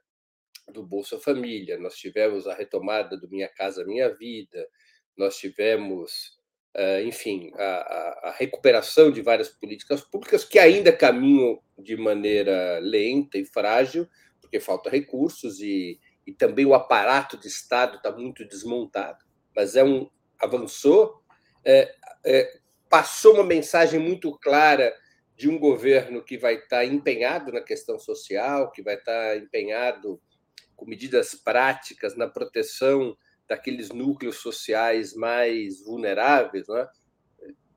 do 0.73 0.85
Bolsa 0.85 1.19
Família, 1.19 1.79
nós 1.79 1.97
tivemos 1.97 2.47
a 2.47 2.55
retomada 2.55 3.17
do 3.17 3.29
Minha 3.29 3.49
Casa 3.49 3.85
Minha 3.85 4.15
Vida, 4.15 4.69
nós 5.17 5.39
tivemos 5.39 6.37
eh, 6.79 7.05
enfim, 7.05 7.51
a, 7.55 8.29
a, 8.29 8.35
recuperação 8.37 9.11
de 9.11 9.23
várias 9.23 9.49
políticas 9.49 10.03
públicas 10.03 10.45
que 10.45 10.59
ainda 10.59 10.93
caminham 10.93 11.59
de 11.79 11.97
maneira 11.97 12.79
lenta 12.81 13.39
e 13.39 13.47
frágil, 13.47 14.07
porque 14.43 14.61
falta 14.61 14.91
recursos 14.91 15.59
e, 15.61 15.99
e 16.27 16.35
também 16.35 16.67
o 16.67 16.75
aparato 16.75 17.39
de 17.39 17.49
Estado 17.49 17.97
está 17.97 18.13
muito 18.13 18.47
desmontado. 18.47 19.25
Mas 19.55 19.75
é 19.75 19.83
um 19.83 20.11
avançou, 20.39 21.23
é, 21.65 21.95
é, 22.27 22.61
passou 22.89 23.35
uma 23.35 23.45
mensagem 23.45 24.01
muito 24.01 24.37
clara 24.39 24.95
de 25.37 25.49
um 25.49 25.59
governo 25.59 26.23
que 26.23 26.39
vai 26.39 26.55
estar 26.55 26.79
tá 26.79 26.85
empenhado 26.85 27.53
na 27.53 27.61
questão 27.61 27.99
social, 27.99 28.71
que 28.71 28.83
vai 28.83 28.95
estar 28.95 29.13
tá 29.13 29.37
empenhado 29.37 30.21
com 30.75 30.87
medidas 30.87 31.35
práticas 31.35 32.17
na 32.17 32.27
proteção 32.27 33.17
daqueles 33.49 33.91
núcleos 33.91 34.37
sociais 34.37 35.15
mais 35.15 35.83
vulneráveis, 35.85 36.67
né? 36.69 36.89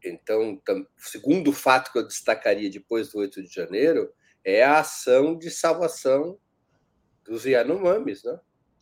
então, 0.03 0.53
o 0.55 0.85
segundo 0.97 1.51
fato 1.51 1.91
que 1.91 1.99
eu 1.99 2.07
destacaria 2.07 2.69
depois 2.69 3.09
do 3.09 3.19
8 3.19 3.43
de 3.43 3.53
janeiro 3.53 4.11
é 4.43 4.63
a 4.63 4.79
ação 4.79 5.37
de 5.37 5.51
salvação 5.51 6.39
dos 7.25 7.45
Yanomamis, 7.45 8.23
né? 8.23 8.39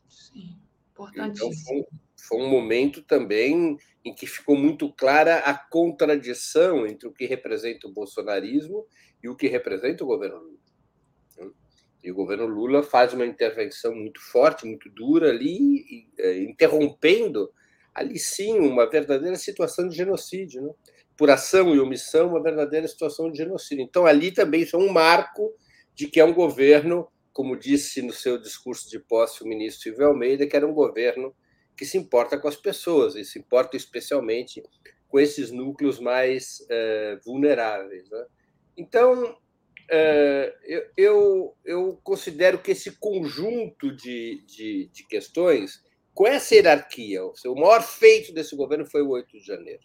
Sim, 0.07 0.59
importantíssimo. 0.91 1.79
Então, 1.79 1.99
foi, 2.27 2.39
um 2.39 2.49
momento 2.49 3.01
também 3.01 3.77
em 4.03 4.13
que 4.13 4.27
ficou 4.27 4.55
muito 4.55 4.91
clara 4.91 5.37
a 5.39 5.53
contradição 5.53 6.85
entre 6.85 7.07
o 7.07 7.13
que 7.13 7.25
representa 7.25 7.87
o 7.87 7.93
bolsonarismo 7.93 8.85
e 9.23 9.29
o 9.29 9.35
que 9.35 9.47
representa 9.47 10.03
o 10.03 10.07
governo 10.07 10.39
Lula. 10.39 10.57
E 12.03 12.11
o 12.11 12.15
governo 12.15 12.45
Lula 12.45 12.83
faz 12.83 13.13
uma 13.13 13.25
intervenção 13.25 13.93
muito 13.93 14.21
forte, 14.21 14.65
muito 14.65 14.89
dura 14.89 15.29
ali, 15.29 16.07
é, 16.17 16.41
interrompendo 16.43 17.51
ali 17.93 18.19
sim 18.19 18.59
uma 18.59 18.89
verdadeira 18.89 19.35
situação 19.35 19.89
de 19.89 19.95
genocídio, 19.95 20.61
né? 20.61 20.71
por 21.17 21.31
ação 21.31 21.75
e 21.75 21.79
omissão, 21.79 22.29
uma 22.29 22.41
verdadeira 22.41 22.87
situação 22.87 23.31
de 23.31 23.39
genocídio. 23.39 23.83
Então 23.83 24.05
ali 24.05 24.31
também 24.31 24.61
isso 24.61 24.75
é 24.75 24.79
um 24.79 24.89
marco 24.89 25.51
de 25.95 26.07
que 26.07 26.19
é 26.19 26.23
um 26.23 26.33
governo, 26.33 27.07
como 27.33 27.57
disse 27.57 28.03
no 28.03 28.13
seu 28.13 28.37
discurso 28.37 28.87
de 28.87 28.99
posse 28.99 29.43
o 29.43 29.47
ministro 29.47 29.81
Silvio 29.81 30.07
Almeida, 30.07 30.45
que 30.45 30.55
era 30.55 30.67
um 30.67 30.73
governo 30.73 31.35
que 31.77 31.85
se 31.85 31.97
importa 31.97 32.39
com 32.39 32.47
as 32.47 32.55
pessoas 32.55 33.15
e 33.15 33.23
se 33.23 33.37
importa 33.37 33.77
especialmente 33.77 34.63
com 35.07 35.19
esses 35.19 35.51
núcleos 35.51 35.99
mais 35.99 36.65
é, 36.69 37.19
vulneráveis. 37.23 38.09
Né? 38.09 38.25
Então, 38.75 39.37
é, 39.89 40.53
eu, 40.65 40.83
eu, 40.97 41.57
eu, 41.63 41.99
considero 42.03 42.57
que 42.57 42.71
esse 42.71 42.97
conjunto 42.97 43.95
de, 43.95 44.43
de, 44.45 44.89
de 44.91 45.07
questões, 45.07 45.83
com 46.13 46.27
essa 46.27 46.55
hierarquia, 46.55 47.23
o, 47.23 47.55
maior 47.55 47.83
feito 47.83 48.33
desse 48.33 48.55
governo 48.55 48.85
foi 48.85 49.03
o 49.03 49.09
8 49.09 49.37
de 49.37 49.45
janeiro. 49.45 49.83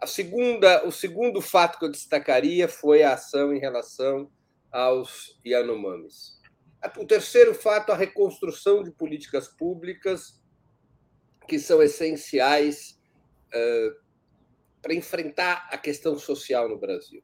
A 0.00 0.06
segunda, 0.06 0.86
o 0.86 0.92
segundo 0.92 1.42
fato 1.42 1.78
que 1.78 1.84
eu 1.84 1.90
destacaria 1.90 2.68
foi 2.68 3.02
a 3.02 3.14
ação 3.14 3.52
em 3.52 3.58
relação 3.58 4.30
aos 4.70 5.38
Yanomamis. 5.44 6.38
O 6.96 7.04
terceiro 7.04 7.52
fato, 7.52 7.90
a 7.90 7.96
reconstrução 7.96 8.84
de 8.84 8.92
políticas 8.92 9.48
públicas 9.48 10.37
que 11.48 11.58
são 11.58 11.82
essenciais 11.82 12.98
uh, 13.48 13.96
para 14.82 14.94
enfrentar 14.94 15.68
a 15.72 15.78
questão 15.78 16.18
social 16.18 16.68
no 16.68 16.78
Brasil. 16.78 17.22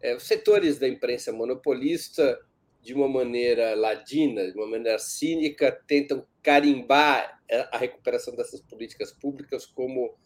É, 0.00 0.14
os 0.14 0.24
setores 0.24 0.78
da 0.78 0.88
imprensa 0.88 1.32
monopolista, 1.32 2.38
de 2.82 2.92
uma 2.92 3.08
maneira 3.08 3.74
ladina, 3.76 4.50
de 4.50 4.58
uma 4.58 4.66
maneira 4.66 4.98
cínica, 4.98 5.70
tentam 5.86 6.26
carimbar 6.42 7.40
a 7.70 7.78
recuperação 7.78 8.34
dessas 8.34 8.60
políticas 8.60 9.12
públicas 9.12 9.64
como 9.64 10.18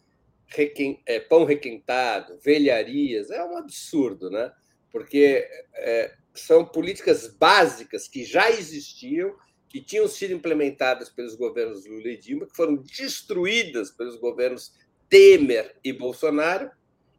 requen, 0.47 1.01
é, 1.05 1.19
pão 1.19 1.45
requentado, 1.45 2.39
velharias. 2.39 3.29
É 3.29 3.43
um 3.43 3.55
absurdo, 3.55 4.31
né? 4.31 4.51
porque 4.91 5.47
é, 5.75 6.15
são 6.33 6.65
políticas 6.65 7.27
básicas 7.27 8.07
que 8.07 8.23
já 8.23 8.49
existiam, 8.49 9.35
que 9.69 9.81
tinham 9.81 10.07
sido 10.07 10.33
implementadas 10.33 11.09
pelos 11.09 11.35
governos 11.35 11.85
Lula 11.85 12.09
e 12.09 12.17
Dilma, 12.17 12.45
que 12.45 12.55
foram 12.55 12.75
destruídas 12.75 13.91
pelos 13.91 14.17
governos 14.17 14.73
Temer 15.09 15.75
e 15.83 15.91
Bolsonaro, 15.91 16.71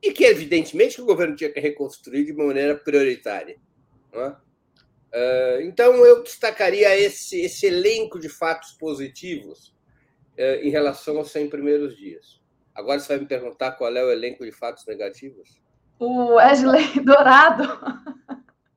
e 0.03 0.13
que, 0.13 0.25
evidentemente, 0.25 1.01
o 1.01 1.05
governo 1.05 1.37
tinha 1.37 1.51
que 1.51 1.61
reconstruir 1.61 2.25
de 2.25 2.33
maneira 2.33 2.77
prioritária. 2.77 3.57
É? 4.13 5.63
Então, 5.63 6.05
eu 6.05 6.23
destacaria 6.23 6.97
esse, 6.99 7.41
esse 7.41 7.67
elenco 7.67 8.19
de 8.19 8.29
fatos 8.29 8.73
positivos 8.73 9.75
é, 10.37 10.63
em 10.63 10.71
relação 10.71 11.17
aos 11.19 11.31
100 11.31 11.49
primeiros 11.49 11.97
dias. 11.97 12.41
Agora 12.75 13.01
você 13.01 13.09
vai 13.09 13.19
me 13.19 13.27
perguntar 13.27 13.73
qual 13.73 13.95
é 13.97 14.05
o 14.05 14.13
elenco 14.13 14.45
de 14.45 14.53
fatos 14.53 14.87
negativos? 14.87 15.61
O 15.99 16.35
Wesley 16.35 17.01
Dourado 17.01 17.65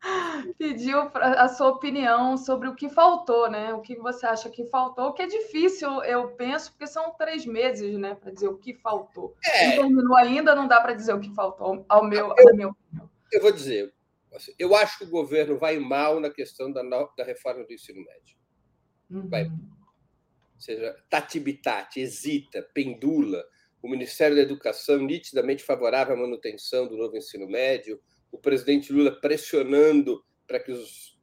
pediu 0.58 1.00
a 1.14 1.48
sua 1.48 1.70
opinião 1.70 2.36
sobre 2.36 2.68
o 2.68 2.76
que 2.76 2.90
faltou, 2.90 3.50
né? 3.50 3.74
O 3.74 3.82
que 3.82 3.96
você 3.96 4.26
acha 4.26 4.50
que 4.50 4.66
faltou, 4.66 5.14
que 5.14 5.22
é 5.22 5.28
difícil, 5.28 6.04
eu 6.04 6.30
penso, 6.30 6.72
porque 6.72 6.88
são 6.88 7.14
três 7.16 7.46
meses, 7.46 7.98
né, 7.98 8.16
para 8.16 8.32
dizer 8.32 8.48
o 8.48 8.58
que 8.58 8.74
faltou. 8.74 9.36
É. 9.46 9.68
Não 9.68 9.84
terminou 9.84 10.16
ainda, 10.16 10.56
não 10.56 10.68
dá 10.68 10.82
para 10.82 10.94
dizer 10.94 11.14
o 11.14 11.20
que 11.20 11.34
faltou, 11.34 11.86
ao 11.88 12.04
meu, 12.04 12.34
eu, 12.38 12.56
meu 12.56 12.76
Eu 13.32 13.42
vou 13.42 13.52
dizer, 13.52 13.94
assim, 14.34 14.54
eu 14.58 14.76
acho 14.76 14.98
que 14.98 15.04
o 15.04 15.10
governo 15.10 15.58
vai 15.58 15.78
mal 15.78 16.20
na 16.20 16.30
questão 16.30 16.72
da, 16.72 16.82
da 17.16 17.24
reforma 17.24 17.64
do 17.64 17.74
ensino 17.74 18.04
médio. 18.04 18.36
Uhum. 19.10 19.30
Vai. 19.30 19.46
Ou 19.46 20.60
seja, 20.60 20.96
tatibitate, 21.10 22.00
hesita, 22.00 22.68
pendula. 22.74 23.44
O 23.82 23.90
Ministério 23.90 24.36
da 24.36 24.44
Educação 24.44 25.00
nitidamente 25.00 25.64
favorável 25.64 26.14
à 26.14 26.18
manutenção 26.18 26.88
do 26.88 26.96
novo 26.96 27.18
ensino 27.18 27.48
médio, 27.48 28.00
o 28.32 28.38
presidente 28.38 28.94
Lula 28.94 29.12
pressionando 29.20 30.24
para 30.48 30.60
que 30.60 30.72
os, 30.72 31.20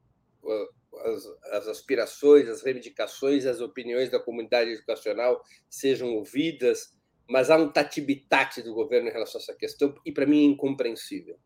as, 1.05 1.27
as, 1.53 1.69
aspirações, 1.69 2.49
as 2.49 2.63
reivindicações, 2.63 3.47
as 3.47 3.61
opiniões 3.61 4.11
da 4.11 4.21
comunidade 4.21 4.71
educacional 4.71 5.43
sejam 5.69 6.15
ouvidas, 6.15 6.97
mas 7.29 7.51
há 7.51 7.57
um 7.57 7.71
tatibitate 7.71 8.63
do 8.63 8.75
governo 8.75 9.09
em 9.09 9.13
relação 9.13 9.41
a 9.41 9.43
essa 9.43 9.55
questão, 9.55 9.95
e 10.05 10.13
para 10.13 10.27
mim 10.27 10.41
é 10.41 10.51
incompreensível. 10.53 11.39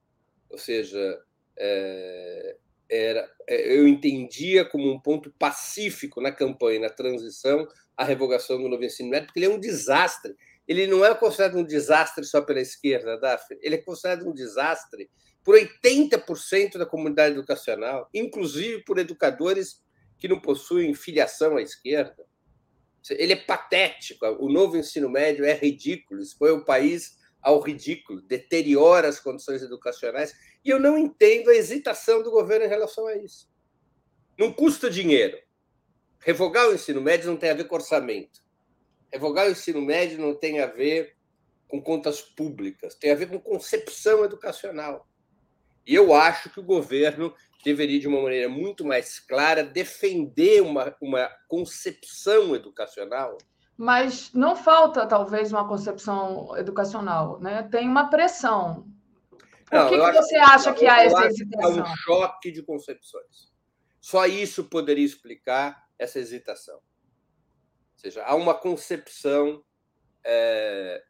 Ou 0.48 0.58
seja, 0.58 1.20
é, 1.58 2.56
era, 2.88 3.30
é, 3.48 3.76
eu 3.76 3.88
entendia 3.88 4.64
como 4.64 4.92
um 4.92 5.00
ponto 5.00 5.32
pacífico 5.38 6.20
na 6.20 6.30
campanha, 6.30 6.80
na 6.80 6.90
transição, 6.90 7.66
a 7.96 8.04
revogação 8.04 8.60
do 8.60 8.68
novo 8.68 8.84
ensino 8.84 9.10
médio, 9.10 9.26
porque 9.26 9.38
ele 9.40 9.46
é 9.46 9.50
um 9.50 9.58
desastre. 9.58 10.34
Ele 10.68 10.86
não 10.86 11.04
é 11.04 11.14
considerado 11.14 11.58
um 11.58 11.64
desastre 11.64 12.24
só 12.24 12.40
pela 12.42 12.60
esquerda, 12.60 13.18
Daphne. 13.18 13.58
Ele 13.62 13.74
é 13.76 13.78
considerado 13.78 14.28
um 14.28 14.32
desastre 14.32 15.10
por 15.44 15.56
80% 15.56 16.78
da 16.78 16.86
comunidade 16.86 17.34
educacional, 17.34 18.08
inclusive 18.14 18.84
por 18.84 18.98
educadores 18.98 19.82
que 20.18 20.28
não 20.28 20.40
possuem 20.40 20.94
filiação 20.94 21.56
à 21.56 21.62
esquerda. 21.62 22.24
Ele 23.10 23.32
é 23.32 23.36
patético. 23.36 24.24
O 24.38 24.48
novo 24.48 24.76
ensino 24.76 25.08
médio 25.08 25.44
é 25.44 25.52
ridículo, 25.52 26.22
expõe 26.22 26.50
o 26.50 26.64
país 26.64 27.18
ao 27.40 27.60
ridículo, 27.60 28.22
deteriora 28.22 29.08
as 29.08 29.18
condições 29.18 29.62
educacionais. 29.62 30.32
E 30.64 30.70
eu 30.70 30.78
não 30.78 30.96
entendo 30.96 31.50
a 31.50 31.54
hesitação 31.54 32.22
do 32.22 32.30
governo 32.30 32.66
em 32.66 32.68
relação 32.68 33.06
a 33.08 33.16
isso. 33.16 33.50
Não 34.38 34.52
custa 34.52 34.88
dinheiro. 34.88 35.36
Revogar 36.20 36.68
o 36.68 36.74
ensino 36.74 37.00
médio 37.00 37.28
não 37.28 37.36
tem 37.36 37.50
a 37.50 37.54
ver 37.54 37.64
com 37.64 37.74
orçamento. 37.74 38.40
Revogar 39.12 39.48
o 39.48 39.50
ensino 39.50 39.82
médio 39.82 40.18
não 40.18 40.34
tem 40.34 40.60
a 40.60 40.66
ver 40.66 41.16
com 41.66 41.82
contas 41.82 42.20
públicas, 42.20 42.94
tem 42.94 43.10
a 43.10 43.14
ver 43.16 43.28
com 43.28 43.40
concepção 43.40 44.24
educacional. 44.24 45.08
E 45.86 45.94
eu 45.94 46.14
acho 46.14 46.50
que 46.50 46.60
o 46.60 46.64
governo 46.64 47.34
deveria, 47.64 47.98
de 47.98 48.08
uma 48.08 48.20
maneira 48.20 48.48
muito 48.48 48.84
mais 48.84 49.18
clara, 49.20 49.62
defender 49.62 50.62
uma, 50.62 50.94
uma 51.00 51.28
concepção 51.48 52.54
educacional. 52.54 53.38
Mas 53.76 54.32
não 54.32 54.54
falta, 54.54 55.06
talvez, 55.06 55.52
uma 55.52 55.66
concepção 55.66 56.56
educacional, 56.56 57.40
né? 57.40 57.62
Tem 57.64 57.88
uma 57.88 58.08
pressão. 58.10 58.86
Por 59.66 59.78
não, 59.78 59.88
que, 59.88 59.98
que 59.98 60.12
você 60.12 60.36
acha 60.36 60.72
que 60.74 60.86
há 60.86 61.04
essa 61.04 61.26
hesitação? 61.26 61.70
Há 61.70 61.82
um 61.82 61.96
choque 61.96 62.52
de 62.52 62.62
concepções. 62.62 63.50
Só 64.00 64.26
isso 64.26 64.64
poderia 64.64 65.04
explicar 65.04 65.84
essa 65.98 66.18
hesitação. 66.18 66.76
Ou 66.76 67.98
seja, 67.98 68.22
há 68.24 68.34
uma 68.34 68.54
concepção 68.54 69.64
é, 70.24 71.02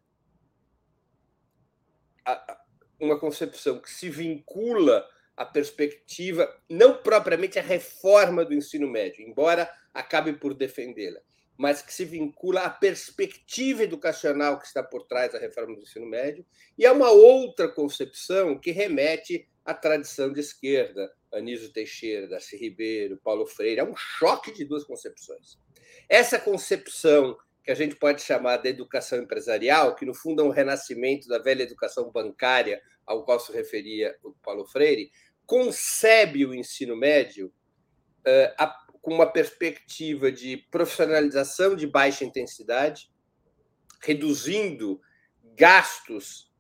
uma 3.03 3.19
concepção 3.19 3.81
que 3.81 3.91
se 3.91 4.09
vincula 4.09 5.07
à 5.37 5.45
perspectiva, 5.45 6.49
não 6.70 7.03
propriamente 7.03 7.59
à 7.59 7.62
reforma 7.62 8.45
do 8.45 8.55
ensino 8.55 8.89
médio, 8.89 9.27
embora 9.27 9.69
acabe 9.93 10.33
por 10.35 10.55
defendê-la, 10.55 11.20
mas 11.59 11.83
que 11.83 11.93
se 11.93 12.05
vincula 12.05 12.62
à 12.62 12.70
perspectiva 12.70 13.83
educacional 13.83 14.59
que 14.59 14.66
está 14.66 14.83
por 14.83 15.05
trás 15.07 15.33
da 15.33 15.39
reforma 15.39 15.74
do 15.74 15.83
ensino 15.83 16.07
médio, 16.07 16.47
e 16.79 16.87
há 16.87 16.93
uma 16.93 17.11
outra 17.11 17.69
concepção 17.69 18.59
que 18.59 18.70
remete 18.70 19.49
à 19.65 19.74
tradição 19.74 20.33
de 20.33 20.41
esquerda, 20.41 21.12
Anísio 21.33 21.73
Teixeira, 21.73 22.29
Darcy 22.29 22.57
Ribeiro, 22.57 23.19
Paulo 23.23 23.47
Freire. 23.47 23.81
É 23.81 23.85
um 23.85 23.97
choque 23.97 24.53
de 24.53 24.65
duas 24.65 24.85
concepções. 24.85 25.59
Essa 26.09 26.39
concepção 26.39 27.37
que 27.64 27.70
a 27.70 27.74
gente 27.74 27.94
pode 27.97 28.22
chamar 28.22 28.56
de 28.59 28.68
educação 28.68 29.18
empresarial, 29.18 29.94
que 29.94 30.05
no 30.05 30.14
fundo 30.14 30.43
é 30.43 30.44
um 30.44 30.51
renascimento 30.51 31.28
da 31.28 31.39
velha 31.39 31.62
educação 31.62 32.10
bancária 32.10 32.82
ao 33.06 33.24
qual 33.24 33.39
se 33.39 33.52
referia 33.52 34.16
o 34.22 34.32
Paulo 34.32 34.66
Freire, 34.66 35.10
concebe 35.47 36.44
o 36.44 36.55
ensino 36.55 36.97
médio 36.97 37.52
uh, 38.26 38.72
com 39.01 39.12
uma 39.12 39.26
perspectiva 39.26 40.30
de 40.30 40.56
profissionalização 40.70 41.74
de 41.74 41.86
baixa 41.86 42.24
intensidade, 42.24 43.10
reduzindo 44.01 45.01
gastos 45.56 46.51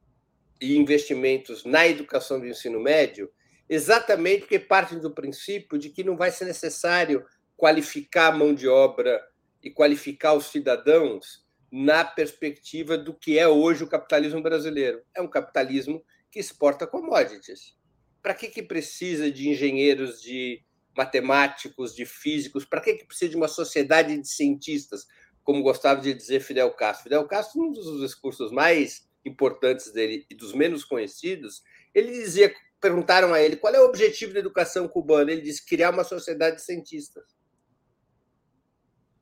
e 0.60 0.76
investimentos 0.76 1.64
na 1.64 1.86
educação 1.86 2.38
do 2.38 2.46
ensino 2.46 2.80
médio, 2.80 3.32
exatamente 3.68 4.40
porque 4.40 4.58
partem 4.58 4.98
do 4.98 5.14
princípio 5.14 5.78
de 5.78 5.90
que 5.90 6.04
não 6.04 6.16
vai 6.16 6.30
ser 6.30 6.44
necessário 6.44 7.24
qualificar 7.56 8.28
a 8.28 8.36
mão 8.36 8.54
de 8.54 8.68
obra 8.68 9.20
e 9.62 9.70
qualificar 9.70 10.34
os 10.34 10.46
cidadãos 10.46 11.42
na 11.70 12.04
perspectiva 12.04 12.98
do 12.98 13.14
que 13.14 13.38
é 13.38 13.48
hoje 13.48 13.84
o 13.84 13.88
capitalismo 13.88 14.42
brasileiro. 14.42 15.02
É 15.14 15.22
um 15.22 15.28
capitalismo 15.28 16.04
que 16.30 16.38
exporta 16.38 16.86
commodities. 16.86 17.74
Para 18.22 18.34
que, 18.34 18.48
que 18.48 18.62
precisa 18.62 19.30
de 19.30 19.48
engenheiros, 19.48 20.20
de 20.20 20.62
matemáticos, 20.96 21.94
de 21.94 22.04
físicos? 22.04 22.64
Para 22.64 22.80
que, 22.80 22.94
que 22.94 23.06
precisa 23.06 23.30
de 23.30 23.36
uma 23.36 23.48
sociedade 23.48 24.18
de 24.18 24.28
cientistas, 24.28 25.06
como 25.42 25.62
gostava 25.62 26.00
de 26.00 26.12
dizer 26.12 26.40
Fidel 26.40 26.70
Castro? 26.72 27.04
Fidel 27.04 27.26
Castro, 27.26 27.62
um 27.62 27.72
dos 27.72 28.00
discursos 28.00 28.52
mais 28.52 29.08
importantes 29.24 29.92
dele 29.92 30.26
e 30.28 30.34
dos 30.34 30.52
menos 30.52 30.84
conhecidos, 30.84 31.62
ele 31.94 32.12
dizia, 32.12 32.52
perguntaram 32.80 33.32
a 33.32 33.40
ele 33.40 33.56
qual 33.56 33.74
é 33.74 33.80
o 33.80 33.86
objetivo 33.86 34.34
da 34.34 34.40
educação 34.40 34.86
cubana. 34.88 35.32
Ele 35.32 35.42
disse 35.42 35.64
criar 35.64 35.90
uma 35.90 36.04
sociedade 36.04 36.56
de 36.56 36.62
cientistas. 36.62 37.24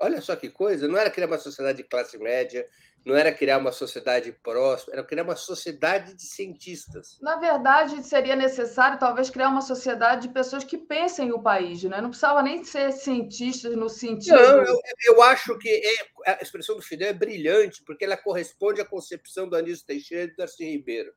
Olha 0.03 0.21
só 0.23 0.35
que 0.35 0.49
coisa, 0.49 0.89
não 0.89 0.97
era 0.97 1.11
criar 1.11 1.27
uma 1.27 1.39
sociedade 1.39 1.83
de 1.83 1.85
classe 1.85 2.17
média, 2.17 2.67
não 3.05 3.15
era 3.15 3.33
criar 3.33 3.59
uma 3.59 3.71
sociedade 3.71 4.33
próspera, 4.33 4.99
era 4.99 5.07
criar 5.07 5.25
uma 5.25 5.37
sociedade 5.37 6.15
de 6.15 6.23
cientistas. 6.23 7.19
Na 7.21 7.37
verdade, 7.37 8.03
seria 8.03 8.35
necessário 8.35 8.99
talvez 8.99 9.29
criar 9.29 9.49
uma 9.49 9.61
sociedade 9.61 10.29
de 10.29 10.35
pessoas 10.35 10.65
que 10.65 10.79
pensem 10.79 11.33
o 11.33 11.43
país, 11.43 11.83
né? 11.85 12.01
Não 12.01 12.09
precisava 12.09 12.43
nem 12.43 12.65
ser 12.65 12.93
cientistas 12.93 13.77
no 13.77 13.91
sentido. 13.91 14.37
Não, 14.37 14.63
eu, 14.63 14.79
eu 15.07 15.23
acho 15.23 15.57
que 15.59 15.69
é, 15.69 16.33
a 16.33 16.43
expressão 16.43 16.77
do 16.77 16.83
Fidel 16.83 17.09
é 17.09 17.13
brilhante, 17.15 17.83
porque 17.85 18.05
ela 18.05 18.17
corresponde 18.17 18.81
à 18.81 18.87
concepção 18.87 19.47
do 19.47 19.57
Anísio 19.57 19.87
Teixeira 19.87 20.25
e 20.25 20.29
do 20.29 20.37
Darcy 20.37 20.65
Ribeiro, 20.65 21.13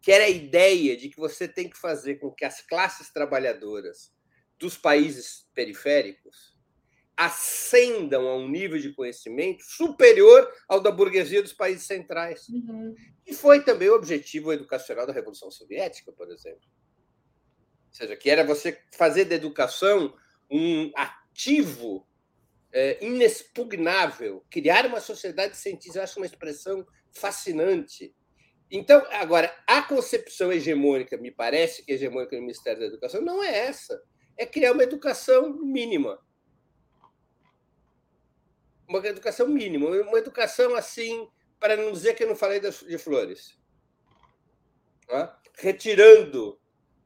que 0.00 0.12
era 0.12 0.24
a 0.24 0.30
ideia 0.30 0.96
de 0.96 1.08
que 1.08 1.18
você 1.18 1.48
tem 1.48 1.68
que 1.68 1.76
fazer 1.76 2.16
com 2.16 2.30
que 2.30 2.44
as 2.44 2.60
classes 2.60 3.12
trabalhadoras 3.12 4.12
dos 4.58 4.76
países 4.76 5.46
periféricos 5.52 6.55
ascendam 7.16 8.28
a 8.28 8.36
um 8.36 8.46
nível 8.46 8.78
de 8.78 8.92
conhecimento 8.92 9.64
superior 9.64 10.52
ao 10.68 10.80
da 10.80 10.90
burguesia 10.90 11.42
dos 11.42 11.52
países 11.52 11.86
centrais. 11.86 12.46
Uhum. 12.48 12.94
E 13.26 13.32
foi 13.32 13.64
também 13.64 13.88
o 13.88 13.94
objetivo 13.94 14.52
educacional 14.52 15.06
da 15.06 15.12
Revolução 15.12 15.50
Soviética, 15.50 16.12
por 16.12 16.30
exemplo. 16.30 16.68
Ou 17.88 17.94
seja, 17.94 18.14
que 18.16 18.28
era 18.28 18.44
você 18.44 18.78
fazer 18.92 19.24
da 19.24 19.34
educação 19.34 20.14
um 20.50 20.92
ativo 20.94 22.06
é, 22.70 23.02
inexpugnável, 23.02 24.44
criar 24.50 24.84
uma 24.84 25.00
sociedade 25.00 25.56
científica. 25.56 26.00
Eu 26.00 26.02
acho 26.02 26.20
uma 26.20 26.26
expressão 26.26 26.86
fascinante. 27.10 28.14
Então, 28.70 29.02
agora, 29.12 29.56
a 29.66 29.80
concepção 29.80 30.52
hegemônica, 30.52 31.16
me 31.16 31.30
parece 31.30 31.82
que 31.82 31.92
hegemônica 31.92 32.36
no 32.36 32.42
Ministério 32.42 32.80
da 32.80 32.86
Educação, 32.86 33.22
não 33.22 33.42
é 33.42 33.56
essa. 33.56 33.98
É 34.36 34.44
criar 34.44 34.72
uma 34.72 34.82
educação 34.82 35.56
mínima 35.64 36.20
uma 38.88 39.04
educação 39.06 39.48
mínima, 39.48 39.88
uma 39.88 40.18
educação 40.18 40.74
assim, 40.74 41.28
para 41.58 41.76
não 41.76 41.92
dizer 41.92 42.14
que 42.14 42.22
eu 42.22 42.28
não 42.28 42.36
falei 42.36 42.60
de 42.60 42.98
flores. 42.98 43.58
Retirando 45.58 46.58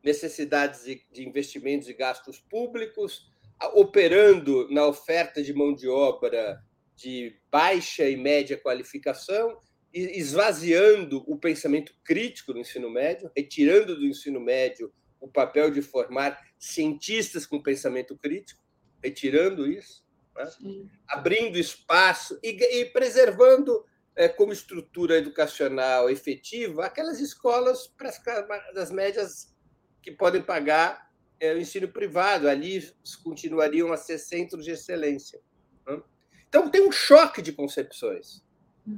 necessidades 0.02 0.84
de 0.84 1.26
investimentos 1.26 1.88
e 1.88 1.94
gastos 1.94 2.40
públicos, 2.40 3.30
operando 3.74 4.68
na 4.70 4.86
oferta 4.86 5.42
de 5.42 5.52
mão 5.52 5.74
de 5.74 5.88
obra 5.88 6.62
de 6.96 7.38
baixa 7.50 8.08
e 8.08 8.16
média 8.16 8.58
qualificação, 8.58 9.58
esvaziando 9.92 11.24
o 11.26 11.36
pensamento 11.36 11.94
crítico 12.04 12.52
no 12.52 12.60
ensino 12.60 12.90
médio, 12.90 13.30
retirando 13.36 13.96
do 13.96 14.06
ensino 14.06 14.40
médio 14.40 14.92
o 15.18 15.28
papel 15.28 15.70
de 15.70 15.82
formar 15.82 16.38
cientistas 16.58 17.44
com 17.46 17.62
pensamento 17.62 18.16
crítico, 18.16 18.62
retirando 19.02 19.70
isso 19.70 20.02
né? 20.44 20.88
abrindo 21.08 21.58
espaço 21.58 22.38
e, 22.42 22.50
e 22.80 22.84
preservando 22.86 23.84
é, 24.16 24.28
como 24.28 24.52
estrutura 24.52 25.16
educacional 25.16 26.10
efetiva 26.10 26.84
aquelas 26.84 27.20
escolas 27.20 27.86
para 27.86 28.08
as, 28.08 28.74
das 28.74 28.90
médias 28.90 29.54
que 30.02 30.10
podem 30.10 30.42
pagar 30.42 31.10
é, 31.38 31.54
o 31.54 31.58
ensino 31.58 31.88
privado. 31.88 32.48
Ali 32.48 32.92
continuariam 33.22 33.92
a 33.92 33.96
ser 33.96 34.18
centros 34.18 34.64
de 34.64 34.72
excelência. 34.72 35.40
Né? 35.86 36.02
Então, 36.48 36.70
tem 36.70 36.86
um 36.86 36.92
choque 36.92 37.40
de 37.40 37.52
concepções. 37.52 38.42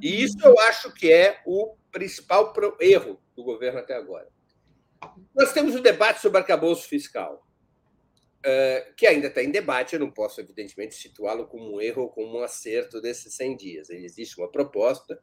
E 0.01 0.17
uhum. 0.17 0.25
isso 0.25 0.39
eu 0.45 0.59
acho 0.61 0.93
que 0.93 1.13
é 1.13 1.41
o 1.47 1.77
principal 1.91 2.53
erro 2.81 3.21
do 3.37 3.45
governo 3.45 3.79
até 3.79 3.95
agora. 3.95 4.29
Nós 5.35 5.53
temos 5.53 5.75
o 5.75 5.81
debate 5.81 6.21
sobre 6.21 6.39
arcabouço 6.39 6.89
fiscal. 6.89 7.47
Uh, 8.45 8.95
que 8.97 9.07
ainda 9.07 9.29
está 9.29 9.41
em 9.41 9.53
debate, 9.53 9.95
eu 9.95 10.01
não 10.01 10.11
posso, 10.11 10.41
evidentemente, 10.41 10.97
situá-lo 10.97 11.47
como 11.47 11.77
um 11.77 11.81
erro 11.81 12.03
ou 12.03 12.09
como 12.11 12.39
um 12.39 12.43
acerto 12.43 13.01
desses 13.01 13.35
100 13.35 13.57
dias. 13.57 13.91
Existe 13.91 14.37
uma 14.41 14.51
proposta, 14.51 15.17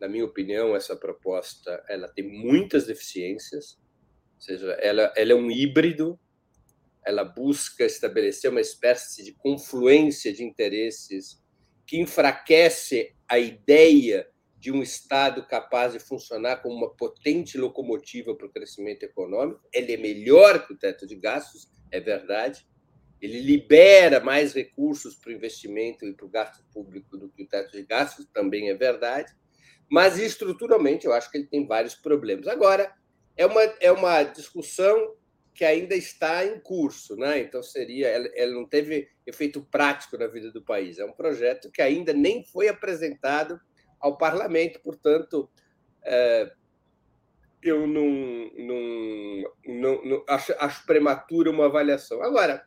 na 0.00 0.08
minha 0.08 0.24
opinião, 0.24 0.74
essa 0.74 0.96
proposta 0.96 1.84
ela 1.88 2.08
tem 2.08 2.26
muitas 2.26 2.86
deficiências, 2.86 3.78
ou 4.34 4.40
seja, 4.40 4.72
ela, 4.80 5.12
ela 5.14 5.32
é 5.32 5.34
um 5.34 5.50
híbrido, 5.50 6.18
ela 7.06 7.24
busca 7.24 7.84
estabelecer 7.84 8.50
uma 8.50 8.60
espécie 8.60 9.22
de 9.22 9.32
confluência 9.34 10.32
de 10.32 10.42
interesses 10.42 11.40
que 11.86 12.00
enfraquece 12.00 13.14
a 13.28 13.38
ideia 13.38 14.26
de 14.62 14.70
um 14.70 14.80
Estado 14.80 15.44
capaz 15.44 15.92
de 15.92 15.98
funcionar 15.98 16.62
como 16.62 16.76
uma 16.76 16.94
potente 16.94 17.58
locomotiva 17.58 18.32
para 18.32 18.46
o 18.46 18.48
crescimento 18.48 19.02
econômico. 19.02 19.60
Ele 19.72 19.94
é 19.94 19.96
melhor 19.96 20.64
que 20.64 20.72
o 20.72 20.78
teto 20.78 21.04
de 21.04 21.16
gastos, 21.16 21.68
é 21.90 21.98
verdade. 21.98 22.64
Ele 23.20 23.40
libera 23.40 24.20
mais 24.20 24.52
recursos 24.52 25.16
para 25.16 25.30
o 25.30 25.32
investimento 25.34 26.06
e 26.06 26.14
para 26.14 26.26
o 26.26 26.28
gasto 26.28 26.64
público 26.72 27.18
do 27.18 27.28
que 27.28 27.42
o 27.42 27.48
teto 27.48 27.72
de 27.72 27.82
gastos, 27.82 28.24
também 28.32 28.70
é 28.70 28.74
verdade. 28.74 29.32
Mas, 29.90 30.16
estruturalmente, 30.16 31.06
eu 31.06 31.12
acho 31.12 31.28
que 31.28 31.38
ele 31.38 31.48
tem 31.48 31.66
vários 31.66 31.96
problemas. 31.96 32.46
Agora, 32.46 32.94
é 33.36 33.44
uma, 33.44 33.62
é 33.80 33.90
uma 33.90 34.22
discussão 34.22 35.16
que 35.52 35.64
ainda 35.64 35.96
está 35.96 36.46
em 36.46 36.60
curso, 36.60 37.16
né? 37.16 37.40
Então 37.40 37.64
seria, 37.64 38.06
ela, 38.06 38.30
ela, 38.36 38.52
não 38.52 38.64
teve 38.64 39.08
efeito 39.26 39.60
prático 39.60 40.16
na 40.16 40.28
vida 40.28 40.52
do 40.52 40.62
país. 40.62 41.00
É 41.00 41.04
um 41.04 41.12
projeto 41.12 41.68
que 41.68 41.82
ainda 41.82 42.12
nem 42.12 42.44
foi 42.44 42.68
apresentado 42.68 43.60
ao 44.02 44.18
parlamento, 44.18 44.80
portanto, 44.80 45.48
é, 46.04 46.52
eu 47.62 47.86
não, 47.86 48.10
não, 48.58 49.52
não, 49.66 50.04
não 50.04 50.24
acho, 50.28 50.52
acho 50.58 50.84
prematura 50.84 51.50
uma 51.50 51.66
avaliação. 51.66 52.22
Agora, 52.22 52.66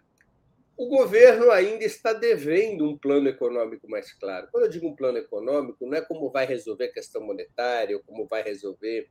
o 0.78 0.88
governo 0.88 1.52
ainda 1.52 1.84
está 1.84 2.14
devendo 2.14 2.90
um 2.90 2.98
plano 2.98 3.28
econômico 3.28 3.90
mais 3.90 4.12
claro. 4.14 4.48
Quando 4.52 4.64
eu 4.64 4.70
digo 4.70 4.88
um 4.88 4.96
plano 4.96 5.18
econômico, 5.18 5.86
não 5.86 5.98
é 5.98 6.02
como 6.02 6.32
vai 6.32 6.46
resolver 6.46 6.86
a 6.86 6.94
questão 6.94 7.22
monetária 7.22 7.96
ou 7.96 8.04
como 8.04 8.26
vai 8.26 8.42
resolver 8.42 9.10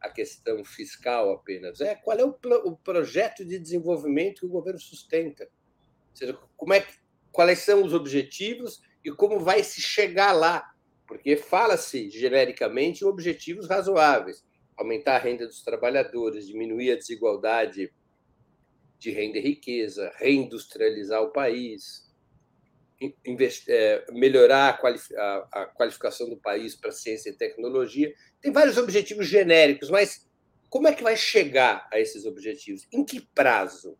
a 0.00 0.08
questão 0.08 0.64
fiscal 0.64 1.30
apenas. 1.32 1.80
É 1.80 1.94
qual 1.94 2.18
é 2.18 2.24
o, 2.24 2.34
o 2.64 2.76
projeto 2.76 3.44
de 3.44 3.58
desenvolvimento 3.58 4.40
que 4.40 4.46
o 4.46 4.50
governo 4.50 4.80
sustenta. 4.80 5.44
Ou 5.44 6.16
seja, 6.16 6.38
como 6.56 6.72
é, 6.72 6.86
quais 7.30 7.58
são 7.60 7.84
os 7.84 7.92
objetivos 7.92 8.82
e 9.04 9.10
como 9.10 9.40
vai 9.40 9.62
se 9.62 9.80
chegar 9.80 10.32
lá. 10.32 10.69
Porque 11.10 11.36
fala-se 11.36 12.08
genericamente 12.08 13.02
em 13.02 13.08
objetivos 13.08 13.68
razoáveis 13.68 14.44
aumentar 14.76 15.16
a 15.16 15.18
renda 15.18 15.44
dos 15.44 15.60
trabalhadores, 15.60 16.46
diminuir 16.46 16.92
a 16.92 16.96
desigualdade 16.96 17.92
de 18.96 19.10
renda 19.10 19.38
e 19.38 19.40
riqueza, 19.40 20.12
reindustrializar 20.18 21.20
o 21.20 21.32
país, 21.32 22.08
é, 23.68 24.04
melhorar 24.12 24.78
a, 25.52 25.66
qualificação 25.66 26.30
do 26.30 26.36
país 26.36 26.76
para 26.76 26.92
ciência 26.92 27.30
e 27.30 27.36
tecnologia. 27.36 28.14
Tem 28.40 28.52
vários 28.52 28.78
objetivos 28.78 29.26
genéricos, 29.26 29.90
mas 29.90 30.30
como 30.68 30.86
é 30.86 30.94
que 30.94 31.02
vai 31.02 31.16
chegar 31.16 31.88
a 31.92 31.98
esses 31.98 32.24
objetivos? 32.24 32.86
Em 32.92 33.04
que 33.04 33.20
prazo? 33.34 33.98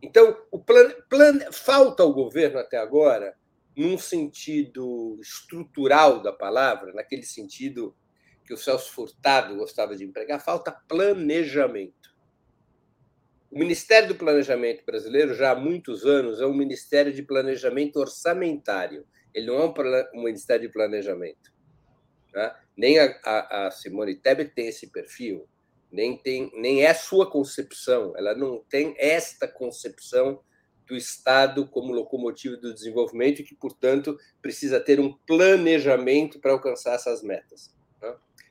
Então, 0.00 0.42
o 0.50 0.58
plano, 0.58 0.94
plano, 1.10 1.52
falta 1.52 2.02
ao 2.02 2.14
governo 2.14 2.58
até 2.58 2.78
agora, 2.78 3.36
num 3.76 3.96
sentido 3.96 5.18
estrutural 5.20 6.22
da 6.22 6.32
palavra, 6.32 6.92
naquele 6.92 7.22
sentido 7.22 7.94
que 8.44 8.52
o 8.52 8.56
Celso 8.56 8.92
Furtado 8.92 9.56
gostava 9.56 9.96
de 9.96 10.04
empregar, 10.04 10.44
falta 10.44 10.72
planejamento. 10.72 12.12
O 13.50 13.58
Ministério 13.58 14.08
do 14.08 14.14
Planejamento 14.14 14.82
brasileiro, 14.84 15.34
já 15.34 15.50
há 15.50 15.54
muitos 15.54 16.06
anos, 16.06 16.40
é 16.40 16.46
um 16.46 16.54
Ministério 16.54 17.12
de 17.12 17.22
Planejamento 17.22 17.96
Orçamentário. 17.96 19.06
Ele 19.34 19.46
não 19.46 19.56
é 19.56 19.64
um, 20.14 20.24
Ministério 20.24 20.66
de 20.66 20.72
Planejamento. 20.72 21.52
Né? 22.34 22.54
Nem 22.74 22.98
a, 22.98 23.20
a, 23.24 23.66
a 23.66 23.70
Simone 23.70 24.14
Tebet 24.14 24.54
tem 24.54 24.68
esse 24.68 24.86
perfil, 24.86 25.46
nem, 25.90 26.16
tem, 26.16 26.50
nem 26.54 26.84
é 26.84 26.94
sua 26.94 27.30
concepção. 27.30 28.14
Ela 28.16 28.34
não 28.34 28.64
tem 28.70 28.94
esta 28.98 29.46
concepção 29.46 30.42
do 30.86 30.96
Estado 30.96 31.66
como 31.66 31.92
locomotiva 31.92 32.56
do 32.56 32.74
desenvolvimento 32.74 33.40
e 33.40 33.44
que, 33.44 33.54
portanto, 33.54 34.18
precisa 34.40 34.80
ter 34.80 35.00
um 35.00 35.12
planejamento 35.26 36.38
para 36.40 36.52
alcançar 36.52 36.94
essas 36.94 37.22
metas. 37.22 37.74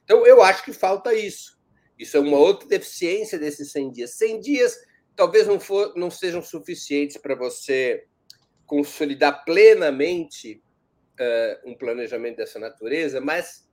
Então, 0.03 0.25
eu 0.25 0.41
acho 0.41 0.63
que 0.63 0.73
falta 0.73 1.13
isso. 1.13 1.59
Isso 1.97 2.17
é 2.17 2.19
uma 2.19 2.37
outra 2.37 2.67
deficiência 2.67 3.37
desses 3.37 3.71
100 3.71 3.91
dias. 3.91 4.11
100 4.11 4.39
dias 4.39 4.77
talvez 5.15 5.47
não, 5.47 5.59
for, 5.59 5.93
não 5.95 6.09
sejam 6.09 6.41
suficientes 6.41 7.17
para 7.17 7.35
você 7.35 8.05
consolidar 8.65 9.43
plenamente 9.45 10.63
uh, 11.19 11.69
um 11.69 11.75
planejamento 11.75 12.37
dessa 12.37 12.57
natureza, 12.57 13.21
mas 13.21 13.69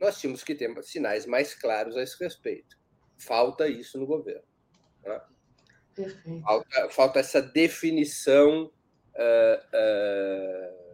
nós 0.00 0.20
tínhamos 0.20 0.44
que 0.44 0.54
ter 0.54 0.70
sinais 0.82 1.26
mais 1.26 1.54
claros 1.54 1.96
a 1.96 2.02
esse 2.02 2.22
respeito. 2.22 2.78
Falta 3.18 3.68
isso 3.68 3.98
no 3.98 4.06
governo. 4.06 4.44
Né? 5.04 5.20
Falta, 6.42 6.90
falta, 6.90 7.20
essa 7.20 7.42
definição 7.42 8.70
uh, 9.14 9.58
uh, 9.74 10.92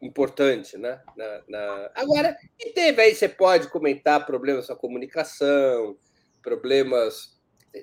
importante, 0.00 0.76
né? 0.76 1.00
Na, 1.16 1.42
na... 1.48 1.90
Agora, 1.94 2.36
e 2.58 2.70
teve 2.70 3.02
aí, 3.02 3.14
você 3.14 3.28
pode 3.28 3.68
comentar 3.68 4.24
problemas 4.24 4.68
na 4.68 4.76
comunicação, 4.76 5.96
problemas. 6.42 7.36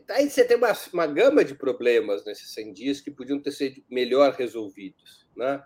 Aí 0.09 0.29
você 0.29 0.45
tem 0.45 0.57
uma, 0.57 0.73
uma 0.93 1.07
gama 1.07 1.43
de 1.43 1.53
problemas 1.55 2.25
nesses 2.25 2.53
100 2.53 2.73
dias 2.73 3.01
que 3.01 3.11
podiam 3.11 3.41
ter 3.41 3.51
sido 3.51 3.83
melhor 3.89 4.33
resolvidos, 4.33 5.27
né? 5.35 5.63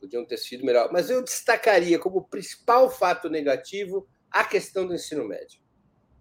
Podiam 0.00 0.24
ter 0.24 0.36
sido 0.36 0.64
melhor. 0.64 0.90
Mas 0.92 1.10
eu 1.10 1.22
destacaria 1.22 1.98
como 1.98 2.28
principal 2.28 2.90
fato 2.90 3.28
negativo 3.28 4.08
a 4.30 4.44
questão 4.44 4.86
do 4.86 4.94
ensino 4.94 5.26
médio. 5.26 5.60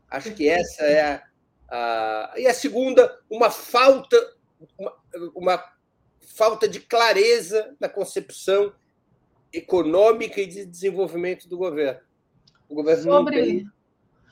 Acho 0.09 0.33
que 0.33 0.47
essa 0.49 0.83
é 0.83 1.01
a. 1.01 1.30
a... 1.71 2.33
E 2.37 2.45
a 2.45 2.53
segunda, 2.53 3.19
uma 3.29 3.49
falta, 3.49 4.17
uma, 4.77 4.93
uma 5.33 5.63
falta 6.19 6.67
de 6.67 6.79
clareza 6.79 7.75
na 7.79 7.89
concepção 7.89 8.73
econômica 9.53 10.39
e 10.39 10.47
de 10.47 10.65
desenvolvimento 10.65 11.47
do 11.47 11.57
governo. 11.57 12.01
O 12.69 12.75
governo 12.75 13.03
sobre, 13.03 13.41
tem... 13.41 13.69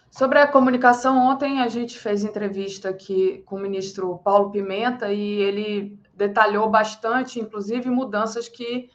sobre 0.10 0.40
a 0.40 0.48
comunicação, 0.48 1.18
ontem 1.18 1.62
a 1.62 1.68
gente 1.68 2.00
fez 2.00 2.24
entrevista 2.24 2.90
aqui 2.90 3.44
com 3.46 3.58
o 3.58 3.60
ministro 3.60 4.18
Paulo 4.20 4.52
Pimenta 4.52 5.12
e 5.12 5.42
ele 5.42 6.00
detalhou 6.14 6.70
bastante, 6.70 7.40
inclusive, 7.40 7.90
mudanças 7.90 8.48
que 8.48 8.90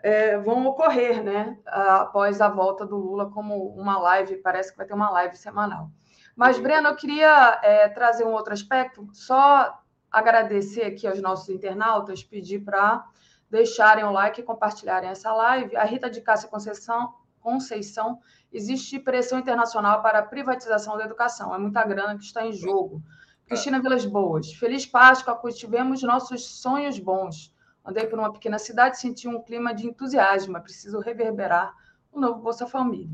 é, 0.00 0.38
vão 0.38 0.66
ocorrer 0.66 1.22
né, 1.22 1.58
após 1.66 2.40
a 2.40 2.48
volta 2.48 2.86
do 2.86 2.96
Lula, 2.96 3.30
como 3.30 3.68
uma 3.68 3.98
live, 3.98 4.36
parece 4.36 4.70
que 4.70 4.76
vai 4.78 4.86
ter 4.86 4.94
uma 4.94 5.10
live 5.10 5.36
semanal. 5.36 5.90
Mas. 6.38 6.56
Breno, 6.56 6.86
eu 6.86 6.94
queria 6.94 7.58
é, 7.64 7.88
trazer 7.88 8.24
um 8.24 8.30
outro 8.30 8.52
aspecto, 8.52 9.08
só 9.12 9.76
agradecer 10.08 10.84
aqui 10.84 11.04
aos 11.04 11.20
nossos 11.20 11.48
internautas, 11.48 12.22
pedir 12.22 12.60
para 12.60 13.04
deixarem 13.50 14.04
o 14.04 14.12
like 14.12 14.40
e 14.40 14.44
compartilharem 14.44 15.10
essa 15.10 15.32
live. 15.34 15.76
A 15.76 15.82
Rita 15.82 16.08
de 16.08 16.20
Cássia 16.20 16.48
Conceição, 16.48 17.12
Conceição, 17.40 18.20
existe 18.52 19.00
pressão 19.00 19.40
internacional 19.40 20.00
para 20.00 20.20
a 20.20 20.22
privatização 20.22 20.96
da 20.96 21.04
educação. 21.04 21.52
É 21.52 21.58
muita 21.58 21.84
grana 21.84 22.16
que 22.16 22.24
está 22.24 22.46
em 22.46 22.52
jogo. 22.52 23.02
Cristina 23.44 23.80
Vilas 23.80 24.06
Boas, 24.06 24.52
feliz 24.52 24.86
Páscoa, 24.86 25.34
pois 25.34 25.58
tivemos 25.58 26.04
nossos 26.04 26.60
sonhos 26.60 27.00
bons. 27.00 27.52
Andei 27.84 28.06
por 28.06 28.16
uma 28.16 28.32
pequena 28.32 28.60
cidade, 28.60 29.00
senti 29.00 29.26
um 29.26 29.42
clima 29.42 29.74
de 29.74 29.88
entusiasmo. 29.88 30.56
É 30.56 30.60
preciso 30.60 31.00
reverberar 31.00 31.74
o 32.12 32.20
novo 32.20 32.40
Bolsa 32.40 32.64
Família. 32.64 33.10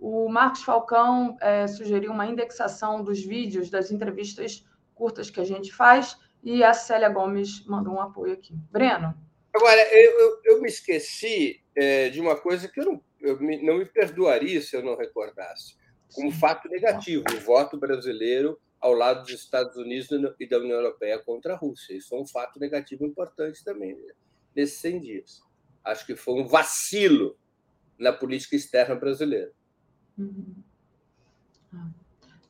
O 0.00 0.28
Marcos 0.28 0.62
Falcão 0.62 1.36
é, 1.40 1.66
sugeriu 1.66 2.10
uma 2.10 2.26
indexação 2.26 3.04
dos 3.04 3.22
vídeos 3.22 3.70
das 3.70 3.90
entrevistas 3.90 4.66
curtas 4.94 5.30
que 5.30 5.40
a 5.40 5.44
gente 5.44 5.72
faz 5.72 6.16
e 6.42 6.64
a 6.64 6.72
Célia 6.72 7.10
Gomes 7.10 7.64
mandou 7.66 7.94
um 7.94 8.00
apoio 8.00 8.32
aqui. 8.32 8.54
Breno, 8.70 9.14
Agora, 9.52 9.80
eu, 9.92 10.18
eu, 10.18 10.40
eu 10.44 10.62
me 10.62 10.68
esqueci 10.68 11.60
é, 11.74 12.08
de 12.08 12.20
uma 12.20 12.36
coisa 12.36 12.68
que 12.68 12.80
eu 12.80 12.84
não, 12.84 13.04
eu 13.20 13.38
me, 13.40 13.60
não 13.62 13.78
me 13.78 13.84
perdoaria 13.84 14.60
se 14.60 14.76
eu 14.76 14.82
não 14.82 14.96
recordasse, 14.96 15.76
como 16.14 16.30
fato 16.30 16.68
negativo, 16.68 17.24
o 17.34 17.40
voto 17.40 17.76
brasileiro 17.76 18.60
ao 18.80 18.94
lado 18.94 19.22
dos 19.22 19.32
Estados 19.32 19.76
Unidos 19.76 20.08
e 20.38 20.48
da 20.48 20.58
União 20.58 20.78
Europeia 20.78 21.18
contra 21.18 21.54
a 21.54 21.56
Rússia. 21.56 21.94
Isso 21.94 22.14
é 22.14 22.18
um 22.18 22.26
fato 22.26 22.58
negativo 22.58 23.04
importante 23.04 23.62
também, 23.64 23.94
né? 23.94 24.12
nesses 24.54 24.78
100 24.78 25.00
dias. 25.00 25.42
Acho 25.84 26.06
que 26.06 26.16
foi 26.16 26.34
um 26.34 26.46
vacilo 26.46 27.36
na 27.98 28.12
política 28.12 28.56
externa 28.56 28.94
brasileira. 28.94 29.52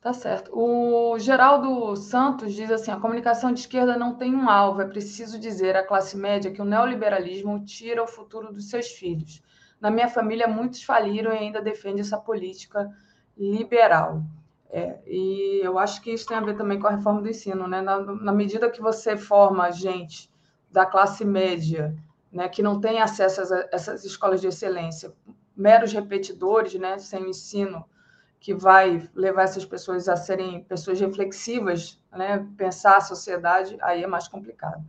Tá 0.01 0.13
certo. 0.13 0.51
O 0.51 1.19
Geraldo 1.19 1.95
Santos 1.95 2.53
diz 2.53 2.71
assim: 2.71 2.89
a 2.91 2.99
comunicação 2.99 3.53
de 3.53 3.59
esquerda 3.59 3.95
não 3.95 4.15
tem 4.15 4.35
um 4.35 4.49
alvo, 4.49 4.81
é 4.81 4.87
preciso 4.87 5.39
dizer 5.39 5.75
à 5.75 5.85
classe 5.85 6.17
média 6.17 6.51
que 6.51 6.61
o 6.61 6.65
neoliberalismo 6.65 7.63
tira 7.63 8.03
o 8.03 8.07
futuro 8.07 8.51
dos 8.51 8.69
seus 8.69 8.87
filhos. 8.87 9.43
Na 9.79 9.91
minha 9.91 10.07
família, 10.07 10.47
muitos 10.47 10.83
faliram 10.83 11.31
e 11.31 11.37
ainda 11.37 11.61
defendem 11.61 12.01
essa 12.01 12.17
política 12.17 12.89
liberal. 13.37 14.23
É, 14.71 14.99
e 15.05 15.59
eu 15.63 15.77
acho 15.77 16.01
que 16.01 16.11
isso 16.11 16.25
tem 16.25 16.37
a 16.37 16.41
ver 16.41 16.55
também 16.55 16.79
com 16.79 16.87
a 16.87 16.91
reforma 16.91 17.21
do 17.21 17.29
ensino, 17.29 17.67
né? 17.67 17.81
Na, 17.81 17.99
na 17.99 18.31
medida 18.31 18.69
que 18.71 18.81
você 18.81 19.15
forma 19.17 19.69
gente 19.71 20.31
da 20.71 20.85
classe 20.85 21.25
média, 21.25 21.95
né, 22.31 22.47
que 22.47 22.63
não 22.63 22.79
tem 22.79 23.01
acesso 23.01 23.41
a 23.53 23.67
essas 23.71 24.05
escolas 24.05 24.39
de 24.39 24.47
excelência, 24.47 25.13
meros 25.61 25.93
repetidores, 25.93 26.73
né, 26.75 26.97
sem 26.97 27.29
ensino 27.29 27.85
que 28.41 28.55
vai 28.55 29.07
levar 29.13 29.43
essas 29.43 29.63
pessoas 29.63 30.09
a 30.09 30.15
serem 30.15 30.63
pessoas 30.63 30.99
reflexivas, 30.99 32.01
né? 32.11 32.43
pensar 32.57 32.97
a 32.97 33.01
sociedade, 33.01 33.77
aí 33.81 34.03
é 34.03 34.07
mais 34.07 34.27
complicado. 34.27 34.83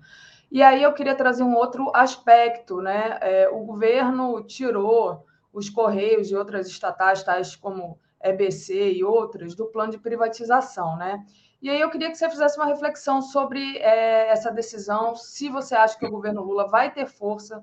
E 0.50 0.62
aí 0.62 0.82
eu 0.82 0.94
queria 0.94 1.14
trazer 1.14 1.42
um 1.42 1.54
outro 1.54 1.92
aspecto, 1.94 2.80
né? 2.80 3.18
É, 3.20 3.48
o 3.50 3.60
governo 3.60 4.42
tirou 4.42 5.26
os 5.52 5.68
Correios 5.68 6.30
e 6.30 6.34
outras 6.34 6.66
estatais, 6.66 7.22
tais 7.22 7.54
como 7.54 7.98
EBC 8.22 8.92
e 8.92 9.04
outras, 9.04 9.54
do 9.54 9.66
plano 9.66 9.92
de 9.92 9.98
privatização, 9.98 10.96
né? 10.96 11.22
E 11.60 11.68
aí 11.68 11.80
eu 11.80 11.90
queria 11.90 12.10
que 12.10 12.16
você 12.16 12.28
fizesse 12.28 12.58
uma 12.58 12.66
reflexão 12.66 13.20
sobre 13.20 13.78
é, 13.78 14.28
essa 14.30 14.50
decisão, 14.50 15.14
se 15.14 15.50
você 15.50 15.74
acha 15.74 15.98
que 15.98 16.06
o 16.06 16.10
governo 16.10 16.42
Lula 16.42 16.66
vai 16.68 16.90
ter 16.90 17.06
força 17.06 17.62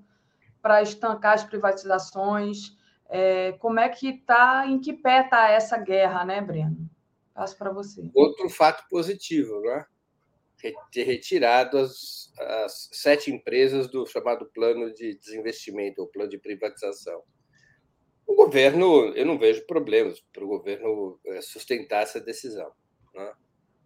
para 0.61 0.81
estancar 0.81 1.33
as 1.33 1.43
privatizações, 1.43 2.77
é, 3.09 3.53
como 3.53 3.79
é 3.79 3.89
que 3.89 4.09
está, 4.09 4.65
em 4.67 4.79
que 4.79 4.93
pé 4.93 5.21
está 5.21 5.49
essa 5.49 5.77
guerra, 5.77 6.23
né, 6.23 6.39
Breno? 6.41 6.89
Passo 7.33 7.57
para 7.57 7.71
você. 7.71 8.09
Outro 8.13 8.49
fato 8.49 8.87
positivo, 8.89 9.59
né? 9.61 9.85
Ter 10.91 11.03
retirado 11.03 11.77
as, 11.77 12.31
as 12.37 12.89
sete 12.91 13.31
empresas 13.31 13.89
do 13.89 14.05
chamado 14.05 14.45
plano 14.53 14.93
de 14.93 15.17
desinvestimento, 15.17 16.01
ou 16.01 16.07
plano 16.07 16.29
de 16.29 16.37
privatização. 16.37 17.23
O 18.27 18.35
governo, 18.35 19.07
eu 19.15 19.25
não 19.25 19.39
vejo 19.39 19.65
problemas 19.65 20.19
para 20.31 20.43
o 20.43 20.47
governo 20.47 21.19
é, 21.25 21.41
sustentar 21.41 22.03
essa 22.03 22.19
decisão. 22.19 22.71
Né? 23.15 23.33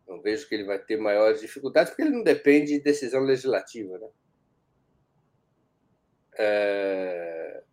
Não 0.08 0.22
vejo 0.22 0.50
que 0.50 0.56
ele 0.56 0.66
vai 0.66 0.80
ter 0.80 0.98
maiores 0.98 1.40
dificuldades, 1.40 1.92
porque 1.92 2.02
ele 2.02 2.18
não 2.18 2.24
depende 2.24 2.74
de 2.74 2.84
decisão 2.84 3.22
legislativa. 3.22 3.98
Né? 4.00 4.10
É... 6.38 7.64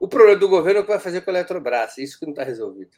O 0.00 0.06
problema 0.06 0.38
do 0.38 0.48
governo 0.48 0.78
é 0.78 0.82
o 0.82 0.84
que 0.84 0.90
vai 0.90 1.00
fazer 1.00 1.22
com 1.22 1.30
a 1.30 1.34
Eletrobras, 1.34 1.98
isso 1.98 2.18
que 2.18 2.24
não 2.24 2.32
está 2.32 2.44
resolvido. 2.44 2.96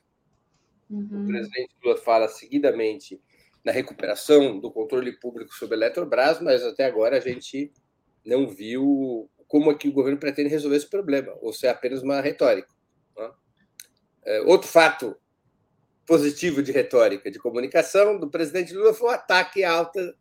Uhum. 0.89 1.25
O 1.25 1.27
presidente 1.27 1.75
Lula 1.83 1.97
fala 1.97 2.29
seguidamente 2.29 3.21
na 3.65 3.73
recuperação 3.73 4.59
do 4.59 4.71
controle 4.71 5.13
público 5.13 5.55
sobre 5.55 5.75
a 5.75 5.79
Eletrobras, 5.79 6.41
mas 6.41 6.63
até 6.63 6.85
agora 6.85 7.17
a 7.17 7.21
gente 7.21 7.73
não 8.25 8.49
viu 8.49 9.31
como 9.47 9.71
é 9.71 9.75
que 9.75 9.89
o 9.89 9.93
governo 9.93 10.19
pretende 10.19 10.49
resolver 10.49 10.77
esse 10.77 10.89
problema, 10.89 11.35
ou 11.41 11.53
se 11.53 11.67
é 11.67 11.71
apenas 11.71 12.03
uma 12.03 12.21
retórica. 12.21 12.73
Né? 13.17 13.31
É, 14.25 14.41
outro 14.43 14.69
fato 14.69 15.17
positivo 16.07 16.63
de 16.63 16.73
retórica 16.73 17.31
de 17.31 17.39
comunicação 17.39 18.19
do 18.19 18.29
presidente 18.29 18.75
Lula 18.75 18.93
foi 18.93 19.09
o 19.09 19.13
ataque 19.13 19.65
alta 19.65 20.15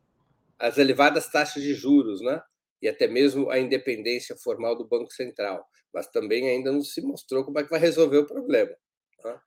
às 0.58 0.78
elevadas 0.78 1.28
taxas 1.28 1.64
de 1.64 1.74
juros, 1.74 2.22
né? 2.22 2.42
E 2.82 2.88
até 2.88 3.08
mesmo 3.08 3.50
a 3.50 3.60
independência 3.60 4.36
formal 4.38 4.76
do 4.76 4.88
Banco 4.88 5.12
Central 5.14 5.68
mas 5.94 6.08
também 6.08 6.50
ainda 6.50 6.72
não 6.72 6.82
se 6.82 7.02
mostrou 7.02 7.44
como 7.44 7.60
é 7.60 7.64
que 7.64 7.70
vai 7.70 7.80
resolver 7.80 8.18
o 8.20 8.28
problema. 8.28 8.76
Tá? 9.22 9.42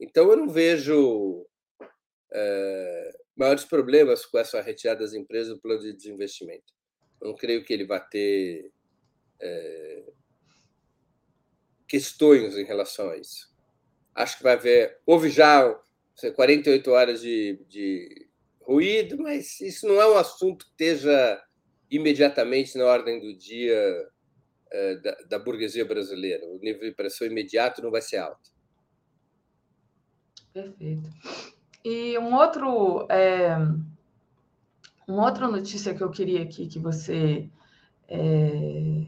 Então, 0.00 0.30
eu 0.30 0.36
não 0.36 0.48
vejo 0.48 1.46
é, 2.32 3.18
maiores 3.36 3.64
problemas 3.64 4.26
com 4.26 4.38
essa 4.38 4.60
retirada 4.60 5.00
das 5.00 5.14
empresas 5.14 5.54
do 5.54 5.60
plano 5.60 5.80
de 5.80 5.92
desinvestimento. 5.92 6.74
Não 7.20 7.34
creio 7.34 7.64
que 7.64 7.72
ele 7.72 7.86
vá 7.86 8.00
ter 8.00 8.70
é, 9.40 10.12
questões 11.88 12.56
em 12.56 12.64
relação 12.64 13.10
a 13.10 13.16
isso. 13.16 13.54
Acho 14.14 14.38
que 14.38 14.42
vai 14.42 14.54
haver. 14.54 15.00
Houve 15.06 15.30
já 15.30 15.80
sei, 16.14 16.32
48 16.32 16.90
horas 16.90 17.20
de, 17.20 17.64
de 17.68 18.28
ruído, 18.60 19.18
mas 19.18 19.60
isso 19.60 19.86
não 19.86 20.00
é 20.00 20.08
um 20.08 20.16
assunto 20.16 20.64
que 20.64 20.70
esteja 20.72 21.42
imediatamente 21.90 22.76
na 22.76 22.84
ordem 22.84 23.20
do 23.20 23.34
dia 23.34 24.08
eh, 24.70 24.96
da, 24.96 25.16
da, 25.28 25.38
burguesia 25.38 25.84
brasileira. 25.84 26.44
O 26.46 26.58
nível 26.58 26.82
de 26.82 26.92
pressão 26.92 27.26
imediato 27.26 27.80
não 27.82 27.90
vai 27.90 28.02
ser 28.02 28.18
alto. 28.18 28.50
Perfeito. 30.52 31.08
E 31.84 32.18
um 32.18 32.34
outro, 32.34 33.06
é, 33.08 33.56
uma 35.06 35.24
outra 35.24 35.46
notícia 35.46 35.94
que 35.94 36.02
eu 36.02 36.10
queria 36.10 36.42
aqui 36.42 36.66
que 36.66 36.78
você. 36.78 37.48
É... 38.08 39.06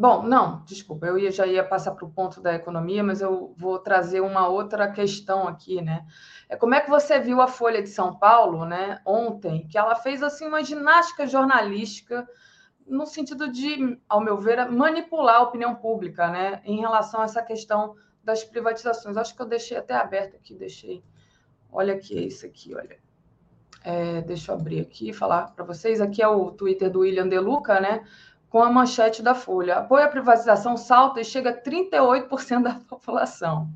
Bom, 0.00 0.22
não, 0.22 0.62
desculpa, 0.64 1.06
eu 1.06 1.18
ia, 1.18 1.32
já 1.32 1.44
ia 1.44 1.64
passar 1.64 1.90
para 1.90 2.04
o 2.04 2.10
ponto 2.10 2.40
da 2.40 2.54
economia, 2.54 3.02
mas 3.02 3.20
eu 3.20 3.52
vou 3.56 3.80
trazer 3.80 4.20
uma 4.20 4.46
outra 4.46 4.88
questão 4.92 5.48
aqui, 5.48 5.82
né? 5.82 6.06
É 6.48 6.54
como 6.54 6.72
é 6.76 6.80
que 6.80 6.88
você 6.88 7.18
viu 7.18 7.40
a 7.40 7.48
Folha 7.48 7.82
de 7.82 7.88
São 7.88 8.14
Paulo, 8.16 8.64
né, 8.64 9.00
ontem, 9.04 9.66
que 9.66 9.76
ela 9.76 9.96
fez 9.96 10.22
assim 10.22 10.46
uma 10.46 10.62
ginástica 10.62 11.26
jornalística 11.26 12.28
no 12.86 13.06
sentido 13.06 13.50
de, 13.50 13.98
ao 14.08 14.20
meu 14.20 14.38
ver, 14.38 14.70
manipular 14.70 15.36
a 15.36 15.42
opinião 15.42 15.74
pública 15.74 16.30
né, 16.30 16.62
em 16.64 16.78
relação 16.78 17.20
a 17.20 17.24
essa 17.24 17.42
questão 17.42 17.96
das 18.22 18.44
privatizações. 18.44 19.16
Acho 19.16 19.34
que 19.34 19.42
eu 19.42 19.46
deixei 19.46 19.76
até 19.76 19.94
aberto 19.94 20.36
aqui, 20.36 20.54
deixei. 20.54 21.02
Olha 21.72 21.94
aqui, 21.94 22.16
é 22.16 22.22
isso 22.22 22.46
aqui, 22.46 22.72
olha. 22.72 22.98
É, 23.84 24.20
deixa 24.22 24.52
eu 24.52 24.56
abrir 24.56 24.80
aqui 24.80 25.10
e 25.10 25.12
falar 25.12 25.54
para 25.54 25.64
vocês. 25.64 26.00
Aqui 26.00 26.22
é 26.22 26.28
o 26.28 26.50
Twitter 26.50 26.90
do 26.90 27.00
William 27.00 27.28
Deluca, 27.28 27.80
né? 27.80 28.04
Com 28.50 28.62
a 28.62 28.70
manchete 28.70 29.22
da 29.22 29.34
Folha. 29.34 29.78
Apoio 29.78 30.04
à 30.04 30.08
privatização 30.08 30.76
salta 30.76 31.20
e 31.20 31.24
chega 31.24 31.50
a 31.50 31.62
38% 31.62 32.62
da 32.62 32.74
população. 32.88 33.68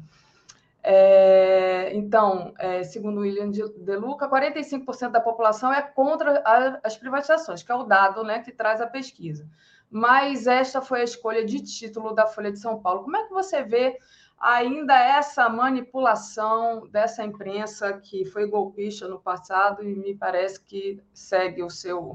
É, 0.84 1.94
então, 1.94 2.52
é, 2.58 2.82
segundo 2.82 3.20
William 3.20 3.50
De 3.50 3.62
Luca, 3.96 4.28
45% 4.28 5.10
da 5.10 5.20
população 5.20 5.72
é 5.72 5.80
contra 5.80 6.42
a, 6.44 6.80
as 6.82 6.96
privatizações, 6.96 7.62
que 7.62 7.70
é 7.70 7.74
o 7.74 7.84
dado 7.84 8.24
né, 8.24 8.40
que 8.40 8.50
traz 8.50 8.80
a 8.80 8.86
pesquisa. 8.86 9.48
Mas 9.88 10.46
esta 10.46 10.80
foi 10.80 11.02
a 11.02 11.04
escolha 11.04 11.44
de 11.44 11.60
título 11.60 12.14
da 12.14 12.26
Folha 12.26 12.50
de 12.50 12.58
São 12.58 12.80
Paulo. 12.80 13.04
Como 13.04 13.16
é 13.16 13.24
que 13.24 13.32
você 13.32 13.62
vê 13.62 13.98
ainda 14.40 14.98
essa 14.98 15.48
manipulação 15.48 16.88
dessa 16.88 17.22
imprensa 17.22 17.92
que 17.92 18.24
foi 18.24 18.48
golpista 18.48 19.06
no 19.06 19.20
passado 19.20 19.84
e 19.84 19.94
me 19.94 20.16
parece 20.16 20.60
que 20.60 21.00
segue 21.12 21.62
o 21.62 21.70
seu, 21.70 22.12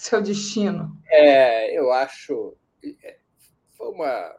seu 0.00 0.22
destino? 0.22 0.96
É, 1.10 1.76
eu 1.78 1.90
acho. 1.92 2.56
É, 3.02 3.18
foi 3.76 3.88
uma 3.88 4.38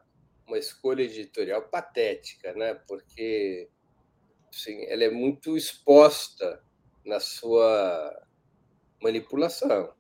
uma 0.50 0.58
escolha 0.58 1.04
editorial 1.04 1.62
patética, 1.70 2.54
né? 2.54 2.74
porque 2.88 3.70
assim, 4.52 4.84
ela 4.86 5.04
é 5.04 5.10
muito 5.12 5.56
exposta 5.56 6.62
na 7.06 7.20
sua 7.20 8.28
manipulação. 9.02 9.94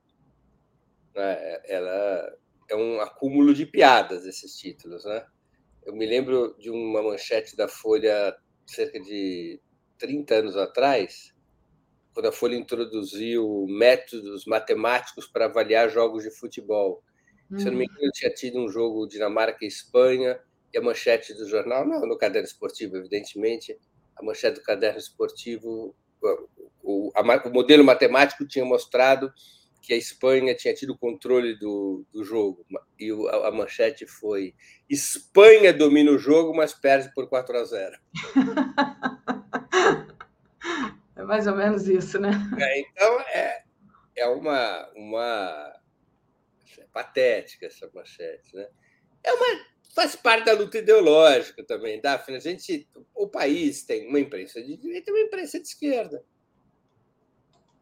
Né? 1.15 1.61
Ela 1.65 2.35
é 2.67 2.75
um 2.75 2.99
acúmulo 2.99 3.53
de 3.53 3.65
piadas, 3.65 4.25
esses 4.25 4.57
títulos. 4.57 5.05
Né? 5.05 5.25
Eu 5.83 5.93
me 5.95 6.05
lembro 6.05 6.55
de 6.57 6.71
uma 6.71 7.03
manchete 7.03 7.55
da 7.55 7.67
Folha 7.67 8.35
cerca 8.65 8.99
de 8.99 9.61
30 9.99 10.35
anos 10.35 10.57
atrás, 10.57 11.33
quando 12.19 12.27
a 12.27 12.31
Folha 12.33 12.57
introduziu 12.57 13.65
métodos 13.69 14.43
matemáticos 14.45 15.25
para 15.25 15.45
avaliar 15.45 15.89
jogos 15.89 16.21
de 16.21 16.29
futebol. 16.29 17.01
Se 17.55 17.65
eu 17.65 17.71
não 17.71 17.79
me 17.79 17.85
engano, 17.85 18.01
eu 18.01 18.11
tinha 18.11 18.29
tido 18.29 18.59
um 18.59 18.67
jogo 18.67 19.07
Dinamarca 19.07 19.63
e 19.63 19.69
Espanha, 19.69 20.37
e 20.73 20.77
a 20.77 20.81
manchete 20.81 21.33
do 21.33 21.47
jornal, 21.47 21.87
não 21.87 22.05
no 22.05 22.17
caderno 22.17 22.45
esportivo, 22.45 22.97
evidentemente, 22.97 23.79
a 24.17 24.21
manchete 24.21 24.59
do 24.59 24.65
caderno 24.65 24.99
esportivo, 24.99 25.95
o, 26.83 27.09
a, 27.15 27.47
o 27.47 27.53
modelo 27.53 27.85
matemático 27.85 28.45
tinha 28.45 28.65
mostrado 28.65 29.31
que 29.81 29.93
a 29.93 29.97
Espanha 29.97 30.53
tinha 30.53 30.73
tido 30.73 30.97
controle 30.97 31.57
do, 31.57 32.05
do 32.11 32.25
jogo. 32.25 32.65
E 32.99 33.13
o, 33.13 33.29
a, 33.29 33.47
a, 33.47 33.51
manchete 33.51 34.05
foi: 34.05 34.53
Espanha 34.89 35.71
domina 35.71 36.11
o 36.11 36.17
jogo, 36.17 36.53
mas 36.53 36.73
perde 36.73 37.13
por 37.13 37.29
4 37.29 37.57
a 37.57 37.63
0. 37.63 37.97
É 41.29 41.33
mais 41.33 41.45
ou 41.45 41.55
menos 41.55 41.87
isso, 41.87 42.19
né? 42.19 42.31
É, 42.59 42.79
então, 42.79 43.19
é, 43.21 43.63
é 44.15 44.27
uma, 44.27 44.89
uma 44.95 45.79
patética 46.91 47.67
essa 47.67 47.87
manchete. 47.93 48.55
Né? 48.55 48.67
É 49.23 49.31
uma, 49.31 49.45
faz 49.93 50.15
parte 50.15 50.45
da 50.45 50.53
luta 50.53 50.79
ideológica 50.79 51.63
também, 51.63 52.01
Daphne. 52.01 52.37
A 52.37 52.39
gente, 52.39 52.89
o 53.13 53.27
país 53.27 53.83
tem 53.83 54.07
uma 54.07 54.19
imprensa 54.19 54.59
de 54.59 54.75
direita 54.75 55.11
e 55.11 55.13
uma 55.13 55.21
imprensa 55.21 55.59
de 55.59 55.67
esquerda. 55.67 56.25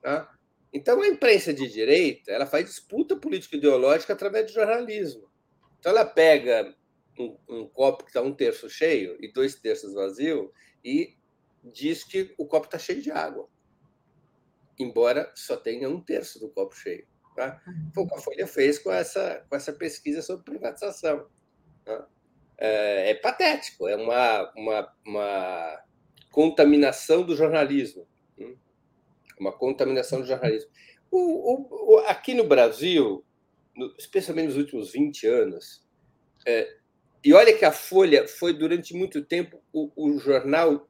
Tá? 0.01 0.29
Então, 0.73 1.01
a 1.01 1.07
imprensa 1.07 1.53
de 1.53 1.69
direita 1.69 2.33
ela 2.33 2.45
faz 2.45 2.65
disputa 2.65 3.15
política 3.15 3.55
ideológica 3.55 4.11
através 4.11 4.47
do 4.47 4.51
jornalismo. 4.51 5.31
Então, 5.79 5.93
ela 5.93 6.05
pega 6.05 6.75
um, 7.17 7.37
um 7.47 7.67
copo 7.69 8.03
que 8.03 8.09
está 8.09 8.21
um 8.21 8.33
terço 8.33 8.69
cheio 8.69 9.17
e 9.21 9.31
dois 9.31 9.55
terços 9.55 9.93
vazio 9.93 10.51
e 10.83 11.15
diz 11.63 12.03
que 12.03 12.33
o 12.37 12.45
copo 12.45 12.65
está 12.65 12.77
cheio 12.77 13.01
de 13.01 13.11
água, 13.11 13.47
embora 14.77 15.31
só 15.35 15.57
tenha 15.57 15.89
um 15.89 16.01
terço 16.01 16.39
do 16.39 16.49
copo 16.49 16.75
cheio. 16.75 17.07
Tá? 17.35 17.61
Foi 17.93 18.03
o 18.03 18.07
que 18.07 18.15
a 18.15 18.19
Folha 18.19 18.47
fez 18.47 18.79
com 18.79 18.91
essa, 18.91 19.45
com 19.47 19.55
essa 19.55 19.71
pesquisa 19.71 20.21
sobre 20.21 20.43
privatização. 20.43 21.27
Tá? 21.85 22.07
É, 22.57 23.11
é, 23.11 23.13
patético, 23.13 23.87
é 23.87 23.95
uma, 23.95 24.51
uma, 24.55 24.93
uma 25.05 25.83
contaminação 26.31 27.23
do 27.23 27.35
jornalismo. 27.35 28.07
Hum? 28.39 28.57
Uma 29.39 29.51
contaminação 29.51 30.21
do 30.21 30.27
jornalismo. 30.27 30.71
O, 31.11 31.95
o, 31.95 31.99
aqui 32.07 32.33
no 32.33 32.43
Brasil, 32.43 33.23
especialmente 33.97 34.47
nos 34.47 34.57
últimos 34.57 34.91
20 34.91 35.27
anos, 35.27 35.85
é, 36.45 36.77
e 37.23 37.33
olha 37.33 37.55
que 37.55 37.65
a 37.65 37.71
Folha 37.71 38.27
foi 38.27 38.53
durante 38.53 38.93
muito 38.93 39.23
tempo 39.23 39.61
o, 39.71 39.91
o 39.95 40.17
jornal 40.17 40.87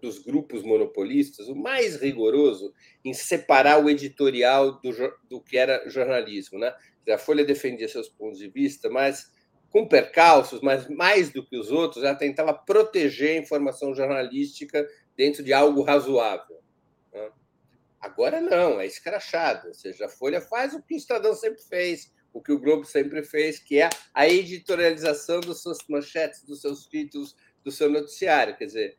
dos 0.00 0.18
grupos 0.18 0.62
monopolistas, 0.62 1.48
o 1.48 1.54
mais 1.54 1.96
rigoroso 1.96 2.72
em 3.04 3.12
separar 3.12 3.82
o 3.82 3.90
editorial 3.90 4.80
do, 4.80 4.90
do 5.28 5.40
que 5.40 5.56
era 5.56 5.88
jornalismo. 5.88 6.58
Né? 6.58 6.74
A 7.08 7.18
Folha 7.18 7.44
defendia 7.44 7.88
seus 7.88 8.08
pontos 8.08 8.38
de 8.38 8.48
vista, 8.48 8.88
mas 8.88 9.30
com 9.70 9.86
percalços, 9.86 10.60
mas 10.60 10.88
mais 10.88 11.30
do 11.30 11.46
que 11.46 11.56
os 11.56 11.70
outros, 11.70 12.02
ela 12.02 12.14
tentava 12.14 12.52
proteger 12.52 13.36
a 13.36 13.42
informação 13.42 13.94
jornalística 13.94 14.86
dentro 15.16 15.42
de 15.42 15.52
algo 15.52 15.82
razoável. 15.82 16.58
Né? 17.12 17.30
Agora 18.00 18.40
não, 18.40 18.80
é 18.80 18.86
escrachado. 18.86 19.68
Ou 19.68 19.74
seja, 19.74 20.06
a 20.06 20.08
Folha 20.08 20.40
faz 20.40 20.74
o 20.74 20.82
que 20.82 20.94
o 20.94 20.96
Estadão 20.96 21.34
sempre 21.34 21.62
fez, 21.62 22.12
o 22.32 22.40
que 22.40 22.52
o 22.52 22.58
Globo 22.58 22.84
sempre 22.84 23.22
fez, 23.22 23.58
que 23.58 23.80
é 23.80 23.88
a 24.14 24.28
editorialização 24.28 25.40
das 25.40 25.62
suas 25.62 25.78
manchetes, 25.88 26.44
dos 26.44 26.60
seus 26.60 26.86
títulos, 26.86 27.36
do 27.62 27.70
seu 27.70 27.90
noticiário. 27.90 28.56
Quer 28.56 28.66
dizer, 28.66 28.98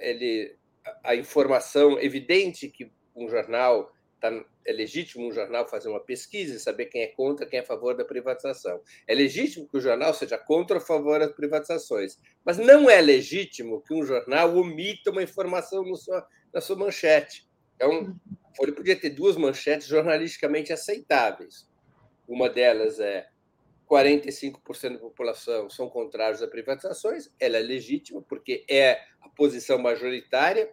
ele, 0.00 0.56
a 1.02 1.14
informação 1.14 1.98
evidente 2.00 2.68
que 2.68 2.90
um 3.14 3.28
jornal 3.28 3.92
tá, 4.20 4.30
é 4.66 4.72
legítimo 4.72 5.26
um 5.26 5.32
jornal 5.32 5.68
fazer 5.68 5.88
uma 5.88 6.00
pesquisa 6.00 6.54
e 6.54 6.58
saber 6.58 6.86
quem 6.86 7.02
é 7.02 7.08
contra, 7.08 7.46
quem 7.46 7.58
é 7.58 7.62
a 7.62 7.66
favor 7.66 7.96
da 7.96 8.04
privatização. 8.04 8.80
É 9.06 9.14
legítimo 9.14 9.68
que 9.68 9.78
o 9.78 9.80
jornal 9.80 10.12
seja 10.12 10.36
contra 10.36 10.76
ou 10.76 10.82
a 10.82 10.86
favor 10.86 11.18
das 11.18 11.32
privatizações, 11.32 12.18
mas 12.44 12.58
não 12.58 12.88
é 12.88 13.00
legítimo 13.00 13.82
que 13.82 13.94
um 13.94 14.04
jornal 14.04 14.56
omita 14.56 15.10
uma 15.10 15.22
informação 15.22 15.84
sua, 15.96 16.26
na 16.52 16.60
sua 16.60 16.76
manchete. 16.76 17.48
Então, 17.76 18.14
ele 18.60 18.72
podia 18.72 18.96
ter 18.96 19.10
duas 19.10 19.36
manchetes 19.36 19.86
jornalisticamente 19.86 20.72
aceitáveis. 20.72 21.68
Uma 22.26 22.50
delas 22.50 22.98
é 22.98 23.26
45% 23.88 24.92
da 24.92 24.98
população 24.98 25.70
são 25.70 25.88
contrários 25.88 26.42
a 26.42 26.48
privatizações, 26.48 27.30
ela 27.40 27.56
é 27.56 27.60
legítima, 27.60 28.22
porque 28.22 28.64
é 28.68 29.00
a 29.22 29.28
posição 29.30 29.78
majoritária, 29.78 30.70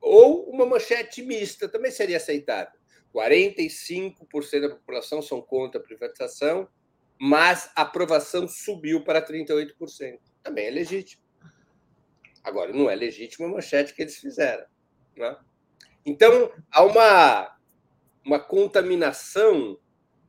ou 0.00 0.48
uma 0.50 0.66
manchete 0.66 1.22
mista 1.22 1.68
também 1.68 1.90
seria 1.90 2.18
aceitável. 2.18 2.78
45% 3.14 4.60
da 4.60 4.68
população 4.70 5.22
são 5.22 5.40
contra 5.40 5.80
a 5.80 5.82
privatização, 5.82 6.68
mas 7.18 7.70
a 7.74 7.82
aprovação 7.82 8.46
subiu 8.46 9.02
para 9.02 9.24
38%. 9.24 10.18
Também 10.42 10.66
é 10.66 10.70
legítimo. 10.70 11.22
Agora, 12.44 12.72
não 12.72 12.88
é 12.88 12.94
legítima 12.94 13.48
a 13.48 13.50
manchete 13.50 13.94
que 13.94 14.02
eles 14.02 14.16
fizeram. 14.16 14.64
Né? 15.16 15.36
Então, 16.06 16.52
há 16.70 16.82
uma, 16.84 17.56
uma 18.24 18.38
contaminação 18.38 19.78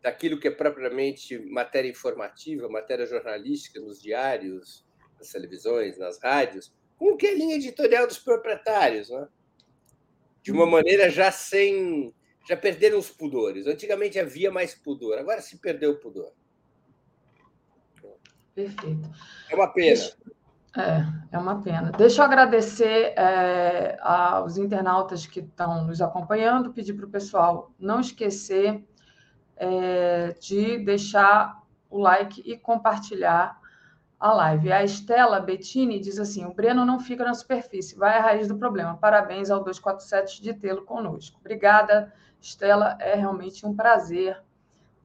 daquilo 0.01 0.39
que 0.39 0.47
é 0.47 0.51
propriamente 0.51 1.37
matéria 1.37 1.89
informativa, 1.89 2.69
matéria 2.69 3.05
jornalística 3.05 3.79
nos 3.79 4.01
diários, 4.01 4.85
nas 5.17 5.29
televisões, 5.29 5.97
nas 5.97 6.19
rádios, 6.21 6.73
com 6.97 7.13
o 7.13 7.17
que 7.17 7.27
é 7.27 7.31
a 7.31 7.35
linha 7.35 7.55
editorial 7.55 8.07
dos 8.07 8.17
proprietários, 8.17 9.09
né? 9.09 9.27
de 10.41 10.51
uma 10.51 10.65
maneira 10.65 11.09
já 11.09 11.31
sem. 11.31 12.13
Já 12.47 12.57
perderam 12.57 12.97
os 12.97 13.11
pudores. 13.11 13.67
Antigamente 13.67 14.17
havia 14.17 14.51
mais 14.51 14.73
pudor, 14.73 15.19
agora 15.19 15.39
se 15.41 15.57
perdeu 15.57 15.91
o 15.91 15.99
pudor. 15.99 16.33
Perfeito. 18.55 19.09
É 19.49 19.55
uma 19.55 19.67
pena. 19.67 20.01
É, 20.75 21.35
é 21.35 21.37
uma 21.37 21.61
pena. 21.61 21.91
Deixa 21.91 22.21
eu 22.21 22.25
agradecer 22.25 23.13
é, 23.15 23.97
aos 24.01 24.57
internautas 24.57 25.27
que 25.27 25.41
estão 25.41 25.85
nos 25.85 26.01
acompanhando, 26.01 26.73
pedir 26.73 26.93
para 26.93 27.05
o 27.05 27.09
pessoal 27.09 27.71
não 27.79 27.99
esquecer 27.99 28.83
é, 29.59 30.33
de 30.39 30.77
deixar 30.79 31.61
o 31.89 31.99
like 31.99 32.41
e 32.45 32.57
compartilhar 32.57 33.59
a 34.19 34.33
live. 34.33 34.71
A 34.71 34.83
Estela 34.83 35.39
Bettini 35.39 35.99
diz 35.99 36.17
assim: 36.17 36.45
o 36.45 36.53
Breno 36.53 36.85
não 36.85 36.99
fica 36.99 37.23
na 37.23 37.33
superfície, 37.33 37.95
vai 37.95 38.17
à 38.17 38.21
raiz 38.21 38.47
do 38.47 38.57
problema. 38.57 38.97
Parabéns 38.97 39.51
ao 39.51 39.59
247 39.59 40.41
de 40.41 40.53
tê-lo 40.53 40.83
conosco. 40.83 41.37
Obrigada, 41.39 42.11
Estela. 42.41 42.97
É 42.99 43.15
realmente 43.15 43.65
um 43.65 43.75
prazer 43.75 44.41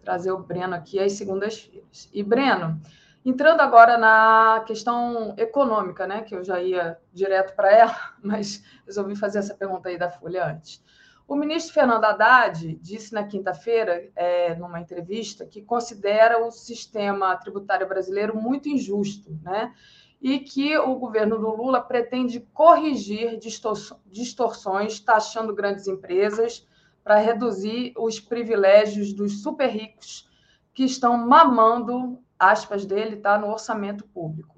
trazer 0.02 0.32
o 0.32 0.38
Breno 0.38 0.74
aqui 0.74 1.00
às 1.00 1.12
segundas-feiras. 1.12 2.10
E, 2.12 2.22
Breno, 2.22 2.80
entrando 3.24 3.60
agora 3.60 3.96
na 3.96 4.62
questão 4.66 5.34
econômica, 5.36 6.06
né? 6.06 6.22
Que 6.22 6.34
eu 6.34 6.44
já 6.44 6.60
ia 6.60 6.98
direto 7.12 7.54
para 7.56 7.72
ela, 7.72 7.96
mas 8.22 8.62
resolvi 8.86 9.16
fazer 9.16 9.38
essa 9.38 9.54
pergunta 9.54 9.88
aí 9.88 9.98
da 9.98 10.10
Folha 10.10 10.46
antes. 10.46 10.82
O 11.26 11.36
ministro 11.36 11.72
Fernando 11.72 12.04
Haddad 12.04 12.78
disse 12.82 13.14
na 13.14 13.24
quinta-feira, 13.24 14.10
é, 14.14 14.54
numa 14.56 14.78
entrevista, 14.78 15.46
que 15.46 15.62
considera 15.62 16.44
o 16.44 16.50
sistema 16.50 17.34
tributário 17.36 17.88
brasileiro 17.88 18.36
muito 18.36 18.68
injusto, 18.68 19.38
né? 19.42 19.74
E 20.20 20.38
que 20.38 20.76
o 20.76 20.94
governo 20.96 21.38
do 21.38 21.48
Lula 21.48 21.80
pretende 21.80 22.40
corrigir 22.52 23.38
distorções, 24.06 25.00
taxando 25.00 25.54
grandes 25.54 25.86
empresas 25.86 26.66
para 27.02 27.18
reduzir 27.18 27.92
os 27.96 28.20
privilégios 28.20 29.12
dos 29.12 29.42
super 29.42 29.68
ricos 29.68 30.28
que 30.72 30.84
estão 30.84 31.16
mamando, 31.16 32.18
aspas 32.38 32.84
dele, 32.84 33.16
tá, 33.16 33.38
no 33.38 33.48
orçamento 33.48 34.04
público. 34.08 34.53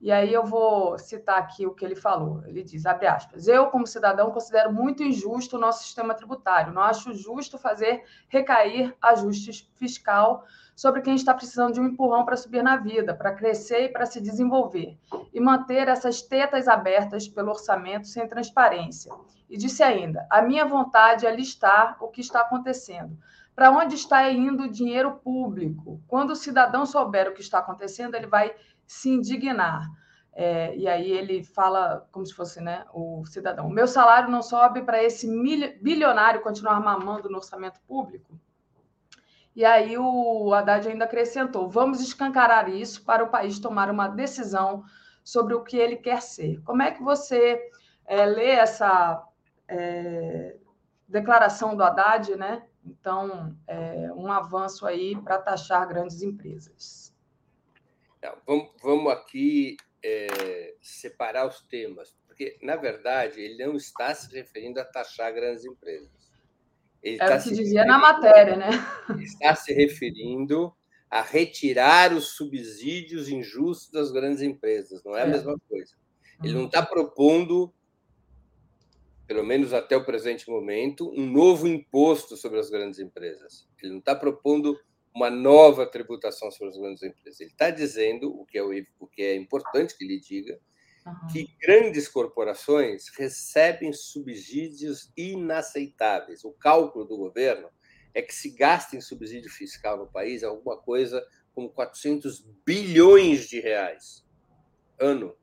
E 0.00 0.12
aí 0.12 0.32
eu 0.32 0.44
vou 0.44 0.98
citar 0.98 1.38
aqui 1.38 1.66
o 1.66 1.74
que 1.74 1.84
ele 1.84 1.96
falou. 1.96 2.42
Ele 2.46 2.62
diz, 2.62 2.84
abre 2.84 3.06
aspas, 3.06 3.48
eu, 3.48 3.66
como 3.68 3.86
cidadão, 3.86 4.30
considero 4.30 4.72
muito 4.72 5.02
injusto 5.02 5.56
o 5.56 5.60
nosso 5.60 5.82
sistema 5.82 6.14
tributário. 6.14 6.72
Não 6.72 6.82
acho 6.82 7.14
justo 7.14 7.58
fazer 7.58 8.04
recair 8.28 8.94
ajuste 9.00 9.70
fiscal 9.74 10.44
sobre 10.74 11.00
quem 11.00 11.14
está 11.14 11.32
precisando 11.32 11.72
de 11.72 11.80
um 11.80 11.86
empurrão 11.86 12.26
para 12.26 12.36
subir 12.36 12.62
na 12.62 12.76
vida, 12.76 13.14
para 13.14 13.32
crescer 13.32 13.84
e 13.84 13.88
para 13.88 14.04
se 14.04 14.20
desenvolver. 14.20 14.98
E 15.32 15.40
manter 15.40 15.88
essas 15.88 16.20
tetas 16.20 16.68
abertas 16.68 17.26
pelo 17.26 17.48
orçamento 17.48 18.06
sem 18.06 18.28
transparência. 18.28 19.10
E 19.48 19.56
disse 19.56 19.82
ainda, 19.82 20.26
a 20.28 20.42
minha 20.42 20.66
vontade 20.66 21.26
é 21.26 21.34
listar 21.34 21.96
o 22.00 22.08
que 22.08 22.20
está 22.20 22.40
acontecendo. 22.40 23.16
Para 23.54 23.70
onde 23.70 23.94
está 23.94 24.30
indo 24.30 24.64
o 24.64 24.70
dinheiro 24.70 25.12
público? 25.12 25.98
Quando 26.06 26.32
o 26.32 26.36
cidadão 26.36 26.84
souber 26.84 27.26
o 27.26 27.32
que 27.32 27.40
está 27.40 27.58
acontecendo, 27.60 28.14
ele 28.14 28.26
vai 28.26 28.54
se 28.86 29.10
indignar. 29.10 29.90
É, 30.32 30.76
e 30.76 30.86
aí 30.86 31.10
ele 31.10 31.42
fala 31.42 32.06
como 32.12 32.26
se 32.26 32.34
fosse 32.34 32.60
né, 32.60 32.84
o 32.92 33.24
cidadão. 33.24 33.66
O 33.66 33.72
meu 33.72 33.88
salário 33.88 34.30
não 34.30 34.42
sobe 34.42 34.82
para 34.82 35.02
esse 35.02 35.26
bilionário 35.80 36.42
continuar 36.42 36.78
mamando 36.78 37.30
no 37.30 37.38
orçamento 37.38 37.80
público? 37.88 38.38
E 39.54 39.64
aí 39.64 39.96
o 39.96 40.52
Haddad 40.52 40.86
ainda 40.86 41.06
acrescentou: 41.06 41.70
vamos 41.70 42.02
escancarar 42.02 42.68
isso 42.68 43.02
para 43.02 43.24
o 43.24 43.30
país 43.30 43.58
tomar 43.58 43.90
uma 43.90 44.08
decisão 44.08 44.84
sobre 45.24 45.54
o 45.54 45.62
que 45.62 45.78
ele 45.78 45.96
quer 45.96 46.20
ser. 46.20 46.62
Como 46.62 46.82
é 46.82 46.90
que 46.90 47.02
você 47.02 47.58
é, 48.04 48.26
lê 48.26 48.50
essa 48.50 49.26
é, 49.66 50.56
declaração 51.08 51.74
do 51.74 51.82
Haddad, 51.82 52.36
né? 52.36 52.62
Então, 52.84 53.56
é, 53.66 54.12
um 54.14 54.30
avanço 54.30 54.86
aí 54.86 55.16
para 55.16 55.38
taxar 55.38 55.88
grandes 55.88 56.22
empresas. 56.22 57.05
Então, 58.26 58.38
vamos, 58.44 58.70
vamos 58.82 59.12
aqui 59.12 59.76
é, 60.02 60.74
separar 60.82 61.46
os 61.46 61.60
temas, 61.62 62.16
porque, 62.26 62.58
na 62.60 62.74
verdade, 62.74 63.40
ele 63.40 63.64
não 63.64 63.76
está 63.76 64.12
se 64.14 64.32
referindo 64.34 64.80
a 64.80 64.84
taxar 64.84 65.32
grandes 65.32 65.64
empresas. 65.64 66.10
Ele 67.02 67.18
é 67.20 67.36
o 67.36 67.42
que 67.42 67.52
dizia 67.52 67.84
na 67.84 67.98
matéria, 67.98 68.56
né? 68.56 68.70
Está 69.22 69.54
se 69.54 69.72
referindo 69.72 70.74
a 71.08 71.22
retirar 71.22 72.12
os 72.12 72.30
subsídios 72.30 73.28
injustos 73.28 73.92
das 73.92 74.10
grandes 74.10 74.42
empresas, 74.42 75.04
não 75.04 75.16
é, 75.16 75.20
é. 75.20 75.22
a 75.22 75.26
mesma 75.28 75.56
coisa. 75.68 75.94
Ele 76.42 76.54
não 76.54 76.66
está 76.66 76.84
propondo, 76.84 77.72
pelo 79.24 79.44
menos 79.44 79.72
até 79.72 79.96
o 79.96 80.04
presente 80.04 80.50
momento, 80.50 81.08
um 81.16 81.24
novo 81.24 81.68
imposto 81.68 82.36
sobre 82.36 82.58
as 82.58 82.68
grandes 82.68 82.98
empresas. 82.98 83.68
Ele 83.80 83.92
não 83.92 83.98
está 84.00 84.16
propondo 84.16 84.76
uma 85.16 85.30
nova 85.30 85.86
tributação 85.86 86.50
sobre 86.50 86.74
as 86.74 86.78
grandes 86.78 87.02
empresas. 87.02 87.40
Ele 87.40 87.50
está 87.50 87.70
dizendo, 87.70 88.28
o 88.38 88.44
que, 88.44 88.58
é, 88.58 88.62
o 89.00 89.06
que 89.06 89.22
é 89.22 89.34
importante 89.34 89.96
que 89.96 90.04
ele 90.04 90.20
diga, 90.20 90.60
uhum. 91.06 91.26
que 91.32 91.56
grandes 91.58 92.06
corporações 92.06 93.08
recebem 93.16 93.94
subsídios 93.94 95.10
inaceitáveis. 95.16 96.44
O 96.44 96.52
cálculo 96.52 97.06
do 97.06 97.16
governo 97.16 97.70
é 98.12 98.20
que 98.20 98.34
se 98.34 98.50
gasta 98.50 98.94
em 98.94 99.00
subsídio 99.00 99.50
fiscal 99.50 99.96
no 99.96 100.06
país 100.06 100.44
alguma 100.44 100.76
coisa 100.76 101.26
como 101.54 101.70
400 101.70 102.46
bilhões 102.66 103.48
de 103.48 103.58
reais 103.58 104.26
ano. 104.98 105.34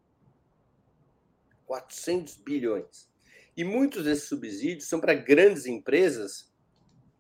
400 1.66 2.36
bilhões. 2.38 3.12
E 3.58 3.64
muitos 3.64 4.04
desses 4.04 4.28
subsídios 4.28 4.88
são 4.88 5.00
para 5.00 5.16
grandes 5.16 5.66
empresas 5.66 6.54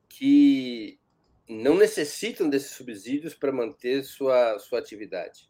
que 0.08 1.00
não 1.48 1.76
necessitam 1.76 2.50
desses 2.50 2.72
subsídios 2.72 3.34
para 3.34 3.52
manter 3.52 4.04
sua, 4.04 4.58
sua 4.60 4.80
atividade. 4.80 5.50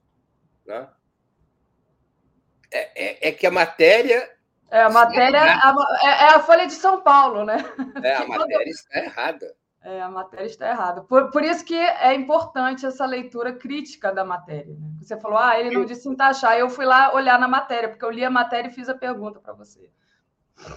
Né? 0.65 0.88
É, 2.72 3.28
é, 3.28 3.30
é, 3.30 3.32
que 3.32 3.45
a 3.45 3.52
matéria. 3.52 4.30
É, 4.72 4.82
a 4.82 4.90
matéria 4.90 5.40
a, 5.40 5.76
é, 6.02 6.07
é 6.07 6.28
a 6.36 6.40
Folha 6.40 6.65
de 6.65 6.74
São 6.74 7.02
Paulo, 7.02 7.45
né? 7.45 7.57
É, 8.03 8.15
a 8.15 8.26
matéria 8.28 8.70
está 8.70 8.99
errada. 8.99 9.56
É, 9.84 10.02
a 10.02 10.10
matéria 10.10 10.45
está 10.45 10.70
errada. 10.70 11.02
Por, 11.03 11.30
por 11.30 11.44
isso 11.44 11.64
que 11.64 11.76
é 11.76 12.14
importante 12.14 12.86
essa 12.86 13.06
leitura 13.06 13.53
crítica 13.53 14.11
da 14.14 14.24
matéria. 14.24 14.74
Né? 14.74 14.88
Você 15.02 15.20
falou, 15.20 15.38
ah, 15.38 15.60
ele 15.60 15.72
não 15.72 15.86
disse 15.86 16.07
em 16.07 16.15
taxar. 16.15 16.57
Eu 16.57 16.70
fui 16.70 16.86
lá 16.86 17.14
olhar 17.14 17.38
na 17.38 17.49
matéria, 17.49 17.90
porque 17.90 18.03
eu 18.03 18.10
li 18.10 18.24
a 18.24 18.30
matéria 18.30 18.70
e 18.70 18.74
fiz 18.74 18.88
a 18.88 18.95
pergunta 18.95 19.40
para 19.40 19.53
você. 19.53 19.91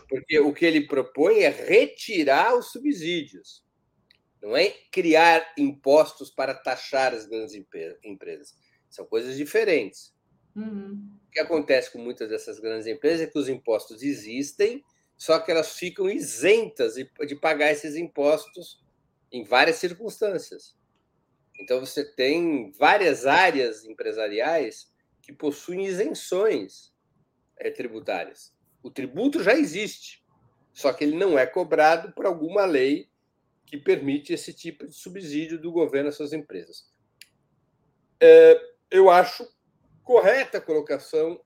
Porque 0.08 0.40
o 0.40 0.52
que 0.52 0.66
ele 0.66 0.86
propõe 0.88 1.40
é 1.40 1.48
retirar 1.48 2.56
os 2.56 2.72
subsídios 2.72 3.65
não 4.42 4.56
é 4.56 4.70
criar 4.90 5.54
impostos 5.56 6.30
para 6.30 6.54
taxar 6.54 7.14
as 7.14 7.26
grandes 7.26 7.54
empresas. 8.04 8.56
São 8.88 9.04
coisas 9.06 9.36
diferentes. 9.36 10.14
Uhum. 10.54 11.18
O 11.26 11.30
que 11.30 11.40
acontece 11.40 11.90
com 11.90 11.98
muitas 11.98 12.28
dessas 12.28 12.58
grandes 12.58 12.86
empresas 12.86 13.26
é 13.26 13.30
que 13.30 13.38
os 13.38 13.48
impostos 13.48 14.02
existem, 14.02 14.82
só 15.16 15.38
que 15.38 15.50
elas 15.50 15.76
ficam 15.76 16.08
isentas 16.08 16.94
de 16.94 17.36
pagar 17.36 17.72
esses 17.72 17.96
impostos 17.96 18.82
em 19.32 19.44
várias 19.44 19.76
circunstâncias. 19.76 20.76
Então, 21.58 21.80
você 21.80 22.04
tem 22.04 22.70
várias 22.72 23.26
áreas 23.26 23.84
empresariais 23.84 24.92
que 25.22 25.32
possuem 25.32 25.86
isenções 25.86 26.94
é, 27.56 27.70
tributárias. 27.70 28.54
O 28.82 28.90
tributo 28.90 29.42
já 29.42 29.54
existe, 29.54 30.24
só 30.72 30.92
que 30.92 31.04
ele 31.04 31.16
não 31.16 31.38
é 31.38 31.46
cobrado 31.46 32.12
por 32.12 32.26
alguma 32.26 32.64
lei 32.64 33.08
que 33.66 33.76
permite 33.76 34.32
esse 34.32 34.54
tipo 34.54 34.86
de 34.86 34.94
subsídio 34.94 35.60
do 35.60 35.72
governo 35.72 36.08
às 36.08 36.16
suas 36.16 36.32
empresas. 36.32 36.88
É, 38.20 38.60
eu 38.90 39.10
acho 39.10 39.46
correta 40.02 40.58
a 40.58 40.60
colocação 40.60 41.44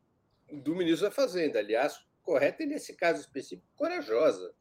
do 0.52 0.76
ministro 0.76 1.08
da 1.08 1.10
Fazenda, 1.10 1.58
aliás, 1.58 1.98
correta 2.22 2.62
e, 2.62 2.66
nesse 2.66 2.94
caso 2.94 3.20
específico, 3.20 3.66
corajosa. 3.74 4.54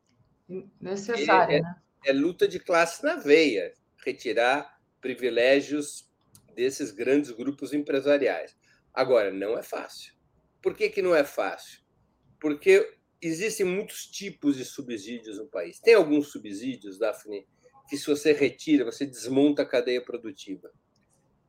Necessária, 0.80 1.57
é, 1.57 1.61
né? 1.61 1.76
É 2.06 2.14
luta 2.14 2.48
de 2.48 2.60
classe 2.60 3.03
na 3.03 3.15
veia, 3.15 3.73
retirar 4.03 4.80
privilégios 5.02 6.10
desses 6.56 6.91
grandes 6.91 7.31
grupos 7.31 7.73
empresariais. 7.73 8.57
Agora, 8.94 9.31
não 9.31 9.57
é 9.57 9.64
fácil. 9.64 10.14
Por 10.61 10.76
que, 10.76 10.90
que 10.90 11.02
não 11.02 11.14
é 11.14 11.23
fácil? 11.23 11.81
Porque 12.40 12.98
existem 13.21 13.65
muitos 13.65 14.05
tipos 14.05 14.55
de 14.55 14.65
subsídios 14.65 15.37
no 15.37 15.47
país. 15.47 15.79
Tem 15.79 15.93
alguns 15.93 16.31
subsídios, 16.31 16.97
Daphne, 16.97 17.45
que 17.89 17.97
se 17.97 18.05
você 18.05 18.33
retira, 18.33 18.85
você 18.85 19.05
desmonta 19.05 19.63
a 19.63 19.65
cadeia 19.65 20.01
produtiva. 20.01 20.71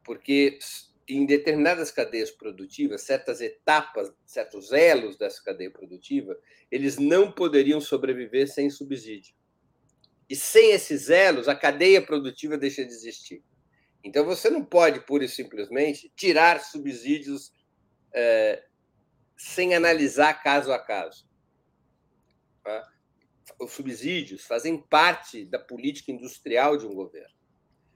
Porque 0.05 0.59
em 1.07 1.27
determinadas 1.27 1.91
cadeias 1.91 2.31
produtivas, 2.31 3.03
certas 3.03 3.41
etapas, 3.41 4.13
certos 4.25 4.73
elos 4.73 5.17
dessa 5.17 5.43
cadeia 5.43 5.71
produtiva, 5.71 6.39
eles 6.71 6.99
não 6.99 7.31
poderiam 7.31 7.81
sobreviver 7.81 8.49
sem 8.49 8.71
subsídio. 8.71 9.35
E 10.29 10.37
sem 10.37 10.71
esses 10.71 11.11
elos, 11.11 11.49
a 11.49 11.55
cadeia 11.55 12.01
produtiva 12.01 12.57
deixa 12.57 12.85
de 12.85 12.93
existir. 12.93 13.43
Então, 14.03 14.25
você 14.25 14.49
não 14.49 14.65
pode, 14.65 15.01
pura 15.01 15.25
e 15.25 15.29
simplesmente, 15.29 16.11
tirar 16.17 16.61
subsídios 16.61 17.53
é, 18.15 18.63
sem 19.37 19.75
analisar 19.75 20.43
caso 20.43 20.73
a 20.73 20.79
caso. 20.79 21.30
Tá? 22.63 22.93
Os 23.59 23.73
subsídios 23.73 24.45
fazem 24.45 24.81
parte 24.81 25.45
da 25.45 25.59
política 25.59 26.13
industrial 26.13 26.77
de 26.77 26.87
um 26.87 26.95
governo. 26.95 27.35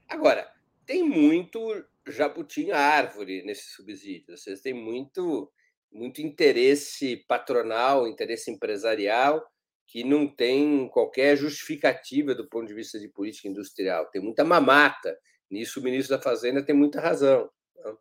Agora, 0.08 0.50
tem 0.86 1.02
muito 1.02 1.84
jabutinho 2.06 2.74
árvore 2.74 3.42
nesses 3.44 3.72
subsídios, 3.74 4.42
vocês 4.42 4.60
têm 4.60 4.74
muito, 4.74 5.50
muito 5.90 6.20
interesse 6.20 7.24
patronal, 7.26 8.06
interesse 8.06 8.50
empresarial, 8.50 9.42
que 9.86 10.02
não 10.02 10.26
tem 10.26 10.88
qualquer 10.88 11.36
justificativa 11.36 12.34
do 12.34 12.48
ponto 12.48 12.66
de 12.66 12.74
vista 12.74 12.98
de 12.98 13.08
política 13.08 13.48
industrial. 13.48 14.10
Tem 14.10 14.20
muita 14.20 14.44
mamata. 14.44 15.16
Nisso, 15.50 15.78
o 15.78 15.82
ministro 15.82 16.16
da 16.16 16.22
Fazenda 16.22 16.64
tem 16.64 16.74
muita 16.74 17.00
razão. 17.00 17.50
Tá? 17.74 17.96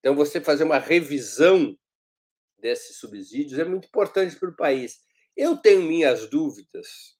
Então, 0.00 0.14
você 0.14 0.40
fazer 0.40 0.64
uma 0.64 0.78
revisão 0.78 1.78
desses 2.58 2.96
subsídios 2.96 3.58
é 3.58 3.64
muito 3.64 3.86
importante 3.86 4.34
para 4.36 4.48
o 4.48 4.56
país. 4.56 5.00
Eu 5.36 5.56
tenho 5.56 5.82
minhas 5.82 6.28
dúvidas 6.28 7.16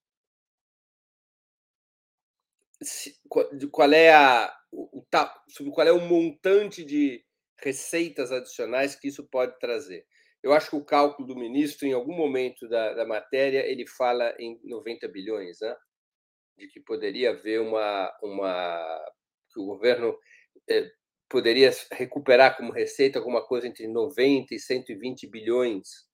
qual 3.70 3.93
é 3.93 4.12
a 4.12 4.55
o, 4.72 5.05
sobre 5.48 5.72
qual 5.72 5.86
é 5.86 5.93
o 5.93 6.01
montante 6.01 6.84
de 6.84 7.24
receitas 7.59 8.30
adicionais 8.32 8.94
que 8.94 9.09
isso 9.09 9.26
pode 9.28 9.59
trazer. 9.59 10.05
Eu 10.43 10.52
acho 10.52 10.70
que 10.70 10.76
o 10.76 10.84
cálculo 10.84 11.26
do 11.26 11.36
ministro, 11.36 11.86
em 11.86 11.93
algum 11.93 12.14
momento 12.14 12.68
da, 12.68 12.94
da 12.94 13.06
matéria, 13.06 13.66
ele 13.66 13.86
fala 13.86 14.34
em 14.38 14.60
90 14.64 15.09
bilhões, 15.09 15.59
né? 15.60 15.74
de 16.59 16.68
que 16.68 16.80
poderia 16.80 17.30
haver 17.30 17.60
uma, 17.60 18.16
uma 18.22 19.05
que 19.52 19.60
o 19.60 19.66
governo 19.66 20.16
eh, 20.68 20.90
poderia 21.28 21.70
recuperar 21.93 22.56
como 22.56 22.72
receita 22.72 23.18
alguma 23.18 23.44
coisa 23.47 23.66
entre 23.66 23.86
90 23.88 24.55
e 24.55 24.59
120 24.59 25.26
bilhões 25.26 26.06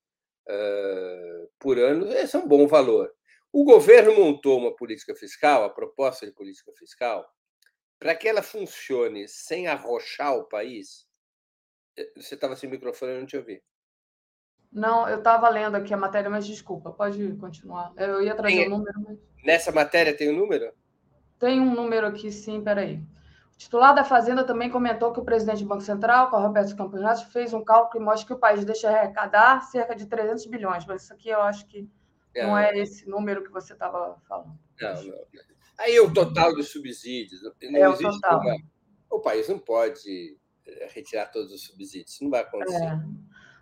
uh, 0.48 1.50
por 1.58 1.78
ano, 1.78 2.10
esse 2.12 2.36
é 2.36 2.38
um 2.38 2.48
bom 2.48 2.66
valor. 2.66 3.12
O 3.52 3.64
governo 3.64 4.14
montou 4.14 4.58
uma 4.58 4.74
política 4.74 5.14
fiscal, 5.14 5.64
a 5.64 5.70
proposta 5.70 6.24
de 6.26 6.32
política 6.32 6.72
fiscal, 6.78 7.28
para 7.98 8.14
que 8.14 8.26
ela 8.26 8.42
funcione 8.42 9.28
sem 9.28 9.68
arrochar 9.68 10.34
o 10.36 10.44
país. 10.44 11.06
Eh, 11.96 12.10
você 12.16 12.34
estava 12.34 12.56
sem 12.56 12.70
microfone, 12.70 13.12
eu 13.12 13.20
não 13.20 13.26
te 13.26 13.36
ouvi. 13.36 13.62
Não, 14.72 15.06
eu 15.06 15.18
estava 15.18 15.50
lendo 15.50 15.76
aqui 15.76 15.92
a 15.92 15.98
matéria, 15.98 16.30
mas 16.30 16.46
desculpa, 16.46 16.90
pode 16.90 17.36
continuar. 17.36 17.92
Eu 17.96 18.22
ia 18.22 18.34
trazer 18.34 18.68
o 18.68 18.74
um 18.74 18.78
número, 18.78 19.00
mas... 19.06 19.18
Nessa 19.44 19.70
matéria 19.70 20.16
tem 20.16 20.30
o 20.30 20.32
um 20.32 20.36
número? 20.36 20.72
Tem 21.38 21.60
um 21.60 21.74
número 21.74 22.06
aqui, 22.06 22.32
sim, 22.32 22.62
peraí. 22.62 22.96
O 22.96 23.04
titular 23.62 23.94
da 23.94 24.04
Fazenda 24.04 24.44
também 24.44 24.68
comentou 24.68 25.12
que 25.12 25.20
o 25.20 25.24
presidente 25.24 25.62
do 25.62 25.68
Banco 25.68 25.82
Central, 25.82 26.30
com 26.30 26.38
Roberto 26.38 26.76
Campos 26.76 27.00
Neto, 27.00 27.30
fez 27.30 27.54
um 27.54 27.62
cálculo 27.62 27.90
que 27.90 27.98
mostra 27.98 28.26
que 28.26 28.32
o 28.32 28.38
país 28.38 28.64
deixa 28.64 28.90
arrecadar 28.90 29.60
cerca 29.62 29.94
de 29.94 30.06
300 30.06 30.46
bilhões, 30.46 30.84
mas 30.84 31.02
isso 31.02 31.12
aqui 31.12 31.28
eu 31.28 31.40
acho 31.40 31.66
que 31.66 31.88
é. 32.34 32.46
não 32.46 32.58
é 32.58 32.76
esse 32.76 33.08
número 33.08 33.42
que 33.42 33.50
você 33.50 33.72
estava 33.72 34.16
falando. 34.28 34.58
Não, 34.80 35.04
não. 35.04 35.18
Aí 35.78 35.98
o 36.00 36.12
total 36.12 36.54
dos 36.54 36.70
subsídios. 36.70 37.40
Não 37.42 37.78
é 37.78 37.88
o 37.88 37.96
total. 37.96 38.40
Uma... 38.40 38.56
O 39.10 39.20
país 39.20 39.48
não 39.48 39.58
pode 39.58 40.36
eh, 40.66 40.88
retirar 40.92 41.26
todos 41.26 41.52
os 41.52 41.64
subsídios, 41.64 42.12
isso 42.12 42.24
não 42.24 42.30
vai 42.30 42.40
acontecer. 42.40 42.82
É. 42.82 43.00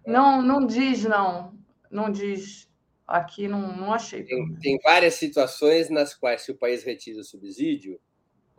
Não, 0.06 0.40
não 0.40 0.64
diz, 0.66 1.04
não. 1.04 1.58
Não 1.90 2.10
diz. 2.10 2.70
Aqui 3.06 3.48
não, 3.48 3.76
não 3.76 3.92
achei. 3.92 4.22
Tem, 4.22 4.54
tem 4.60 4.78
várias 4.82 5.14
situações 5.14 5.90
nas 5.90 6.14
quais, 6.14 6.42
se 6.42 6.52
o 6.52 6.56
país 6.56 6.84
retira 6.84 7.20
o 7.20 7.24
subsídio, 7.24 8.00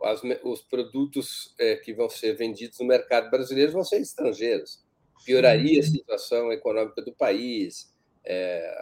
as, 0.04 0.22
os 0.44 0.62
produtos 0.62 1.54
é, 1.58 1.76
que 1.76 1.92
vão 1.92 2.08
ser 2.08 2.34
vendidos 2.34 2.78
no 2.78 2.86
mercado 2.86 3.30
brasileiro 3.30 3.72
vão 3.72 3.84
ser 3.84 4.00
estrangeiros. 4.00 4.84
Pioraria 5.24 5.80
a 5.80 5.84
situação 5.84 6.52
econômica 6.52 7.00
do 7.02 7.14
país, 7.14 7.94
é, 8.24 8.74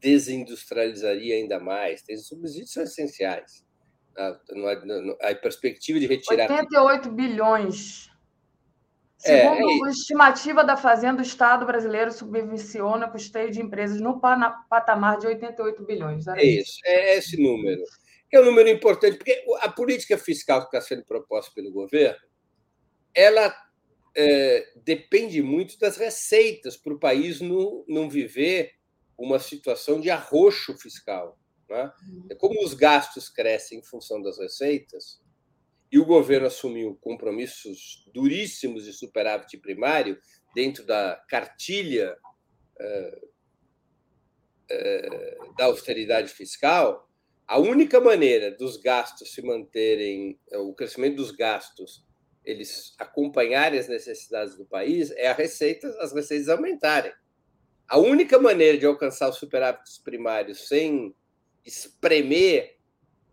desindustrializaria 0.00 1.36
ainda 1.36 1.58
mais. 1.58 2.02
Tem 2.02 2.16
subsídios 2.16 2.72
são 2.72 2.82
essenciais. 2.82 3.64
A, 4.16 4.28
a, 4.28 5.30
a 5.30 5.34
perspectiva 5.36 6.00
de 6.00 6.06
retirar. 6.06 6.50
88 6.50 7.10
bilhões 7.12 8.08
é, 9.24 9.40
Segundo 9.40 9.84
é, 9.84 9.88
a 9.88 9.90
estimativa 9.90 10.64
da 10.64 10.76
Fazenda, 10.76 11.20
o 11.20 11.24
Estado 11.24 11.66
brasileiro 11.66 12.12
subvenciona 12.12 13.06
o 13.06 13.10
custeio 13.10 13.50
de 13.50 13.60
empresas 13.60 14.00
no 14.00 14.20
patamar 14.20 15.18
de 15.18 15.26
88 15.26 15.84
bilhões. 15.84 16.26
É 16.28 16.44
isso, 16.44 16.78
é 16.84 17.16
esse 17.16 17.40
número. 17.40 17.82
É 18.32 18.40
um 18.40 18.44
número 18.44 18.68
importante, 18.68 19.16
porque 19.16 19.44
a 19.60 19.70
política 19.70 20.18
fiscal 20.18 20.60
que 20.60 20.76
está 20.76 20.80
sendo 20.80 21.04
proposta 21.04 21.50
pelo 21.54 21.72
governo, 21.72 22.20
ela 23.14 23.54
é, 24.16 24.72
depende 24.84 25.42
muito 25.42 25.78
das 25.78 25.96
receitas 25.96 26.76
para 26.76 26.92
o 26.92 26.98
país 26.98 27.40
não, 27.40 27.84
não 27.88 28.08
viver 28.08 28.72
uma 29.16 29.38
situação 29.38 30.00
de 30.00 30.10
arroxo 30.10 30.76
fiscal. 30.76 31.38
Né? 31.68 31.92
Uhum. 32.06 32.28
Como 32.38 32.64
os 32.64 32.74
gastos 32.74 33.28
crescem 33.28 33.78
em 33.78 33.84
função 33.84 34.20
das 34.20 34.38
receitas, 34.38 35.20
e 35.90 35.98
o 35.98 36.04
governo 36.04 36.46
assumiu 36.46 36.98
compromissos 37.00 38.04
duríssimos 38.12 38.84
de 38.84 38.92
superávit 38.92 39.56
primário 39.58 40.20
dentro 40.54 40.84
da 40.84 41.16
cartilha 41.28 42.16
uh, 42.80 43.26
uh, 44.70 45.54
da 45.56 45.64
austeridade 45.64 46.28
fiscal, 46.28 47.07
a 47.48 47.58
única 47.58 47.98
maneira 47.98 48.50
dos 48.50 48.76
gastos 48.76 49.32
se 49.32 49.40
manterem, 49.40 50.38
o 50.52 50.74
crescimento 50.74 51.16
dos 51.16 51.30
gastos, 51.30 52.04
eles 52.44 52.94
acompanharem 52.98 53.80
as 53.80 53.88
necessidades 53.88 54.54
do 54.54 54.66
país, 54.66 55.10
é 55.12 55.28
a 55.28 55.32
receita, 55.32 55.88
as 56.00 56.12
receitas 56.12 56.50
aumentarem. 56.50 57.12
A 57.88 57.98
única 57.98 58.38
maneira 58.38 58.76
de 58.76 58.84
alcançar 58.84 59.30
os 59.30 59.38
superávites 59.38 59.96
primários 59.96 60.68
sem 60.68 61.14
espremer 61.64 62.76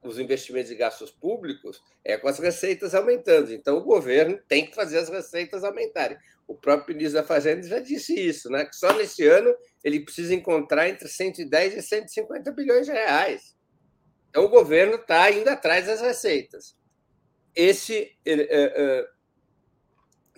os 0.02 0.18
investimentos 0.18 0.72
e 0.72 0.76
gastos 0.76 1.12
públicos 1.12 1.82
é 2.04 2.18
com 2.18 2.30
as 2.30 2.40
receitas 2.40 2.96
aumentando. 2.96 3.52
Então, 3.52 3.78
o 3.78 3.84
governo 3.84 4.40
tem 4.48 4.66
que 4.66 4.76
fazer 4.76 5.00
as 5.00 5.10
receitas 5.10 5.64
aumentarem. 5.64 6.18
O 6.48 6.56
próprio 6.56 6.96
ministro 6.96 7.22
da 7.22 7.28
Fazenda 7.28 7.68
já 7.68 7.80
disse 7.80 8.18
isso, 8.18 8.50
né? 8.50 8.64
que 8.64 8.76
só 8.76 8.94
neste 8.94 9.26
ano 9.28 9.54
ele 9.84 10.00
precisa 10.00 10.34
encontrar 10.34 10.88
entre 10.88 11.08
110 11.10 11.76
e 11.76 11.82
150 11.82 12.52
bilhões 12.52 12.86
de 12.86 12.94
reais. 12.94 13.55
Então, 14.36 14.44
o 14.44 14.50
governo 14.50 14.96
está 14.96 15.32
indo 15.32 15.48
atrás 15.48 15.88
das 15.88 16.02
receitas. 16.02 16.76
Esse 17.56 18.18
é, 18.26 18.34
é, 18.34 19.08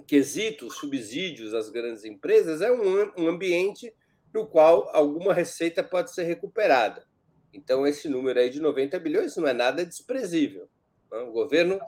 quesito, 0.06 0.70
subsídios 0.70 1.52
às 1.56 1.72
grandes 1.72 2.06
empresas, 2.06 2.62
é 2.62 2.72
um, 2.72 3.12
um 3.18 3.28
ambiente 3.28 3.92
no 4.32 4.46
qual 4.46 4.88
alguma 4.96 5.34
receita 5.34 5.84
pode 5.84 6.14
ser 6.14 6.26
recuperada. 6.26 7.08
Então, 7.52 7.88
esse 7.88 8.08
número 8.08 8.40
aí 8.40 8.52
de 8.52 8.60
90 8.60 9.00
bilhões 9.00 9.36
não 9.36 9.48
é 9.48 9.54
nada 9.54 9.84
desprezível. 9.84 10.70
Né? 11.12 11.18
O 11.18 11.32
governo 11.32 11.80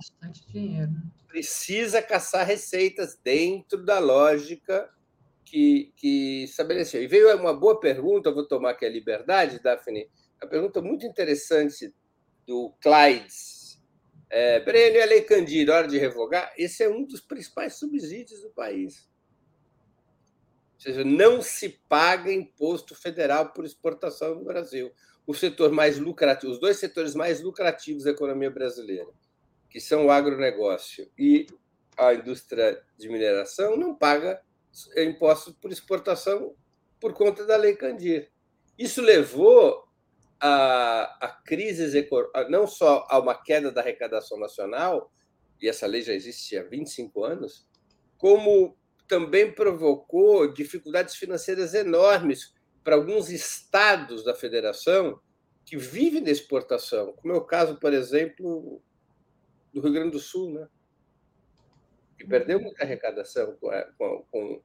precisa 1.27 2.01
caçar 2.01 2.43
receitas 2.43 3.19
dentro 3.23 3.85
da 3.85 3.99
lógica 3.99 4.89
que, 5.45 5.93
que 5.95 6.45
estabeleceu. 6.45 7.03
E 7.03 7.07
veio 7.07 7.37
uma 7.37 7.53
boa 7.53 7.79
pergunta, 7.79 8.31
vou 8.31 8.47
tomar 8.47 8.71
aqui 8.71 8.87
a 8.87 8.89
liberdade, 8.89 9.61
Daphne, 9.61 10.09
uma 10.41 10.49
pergunta 10.49 10.81
muito 10.81 11.05
interessante 11.05 11.93
do 12.47 12.73
Clydes. 12.81 13.81
É, 14.29 14.59
Breno 14.59 15.01
a 15.01 15.05
Lei 15.05 15.21
Candido, 15.21 15.71
hora 15.71 15.87
de 15.87 15.97
revogar, 15.97 16.53
esse 16.57 16.83
é 16.83 16.89
um 16.89 17.03
dos 17.03 17.19
principais 17.19 17.75
subsídios 17.75 18.41
do 18.41 18.49
país. 18.51 19.09
Ou 20.75 20.79
seja, 20.79 21.03
não 21.03 21.41
se 21.41 21.69
paga 21.89 22.31
imposto 22.31 22.95
federal 22.95 23.51
por 23.51 23.65
exportação 23.65 24.35
no 24.35 24.45
Brasil 24.45 24.91
o 25.27 25.33
setor 25.33 25.71
mais 25.71 25.99
lucrativo, 25.99 26.51
os 26.51 26.59
dois 26.59 26.77
setores 26.77 27.13
mais 27.13 27.41
lucrativos 27.41 28.05
da 28.05 28.11
economia 28.11 28.49
brasileira, 28.49 29.09
que 29.69 29.79
são 29.79 30.05
o 30.05 30.11
agronegócio 30.11 31.11
e 31.17 31.45
a 31.97 32.13
indústria 32.13 32.81
de 32.97 33.09
mineração, 33.09 33.75
não 33.75 33.93
paga 33.93 34.41
impostos 34.95 35.53
por 35.53 35.71
exportação 35.71 36.55
por 36.99 37.13
conta 37.13 37.45
da 37.45 37.57
Lei 37.57 37.75
Candir. 37.75 38.31
Isso 38.77 39.01
levou 39.01 39.88
a, 40.39 41.17
a 41.25 41.27
crises 41.45 41.93
não 42.49 42.65
só 42.65 43.05
a 43.09 43.19
uma 43.19 43.35
queda 43.35 43.71
da 43.71 43.81
arrecadação 43.81 44.39
nacional, 44.39 45.11
e 45.61 45.67
essa 45.67 45.85
lei 45.85 46.01
já 46.01 46.13
existe 46.13 46.57
há 46.57 46.63
25 46.63 47.23
anos, 47.23 47.67
como 48.17 48.77
também 49.07 49.51
provocou 49.51 50.53
dificuldades 50.53 51.15
financeiras 51.15 51.73
enormes 51.73 52.53
para 52.83 52.95
alguns 52.95 53.29
estados 53.29 54.23
da 54.23 54.33
federação 54.33 55.19
que 55.65 55.77
vivem 55.77 56.23
da 56.23 56.31
exportação, 56.31 57.13
como 57.13 57.33
é 57.33 57.37
o 57.37 57.45
caso, 57.45 57.79
por 57.79 57.93
exemplo, 57.93 58.81
do 59.73 59.81
Rio 59.81 59.93
Grande 59.93 60.11
do 60.11 60.19
Sul, 60.19 60.51
né? 60.51 60.67
que 62.17 62.25
perdeu 62.25 62.59
muita 62.59 62.83
arrecadação 62.83 63.55
com, 63.55 63.69
com, 64.29 64.61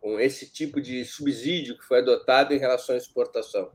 com 0.00 0.20
esse 0.20 0.50
tipo 0.50 0.80
de 0.80 1.04
subsídio 1.04 1.76
que 1.76 1.84
foi 1.84 1.98
adotado 1.98 2.54
em 2.54 2.58
relação 2.58 2.94
à 2.94 2.98
exportação. 2.98 3.70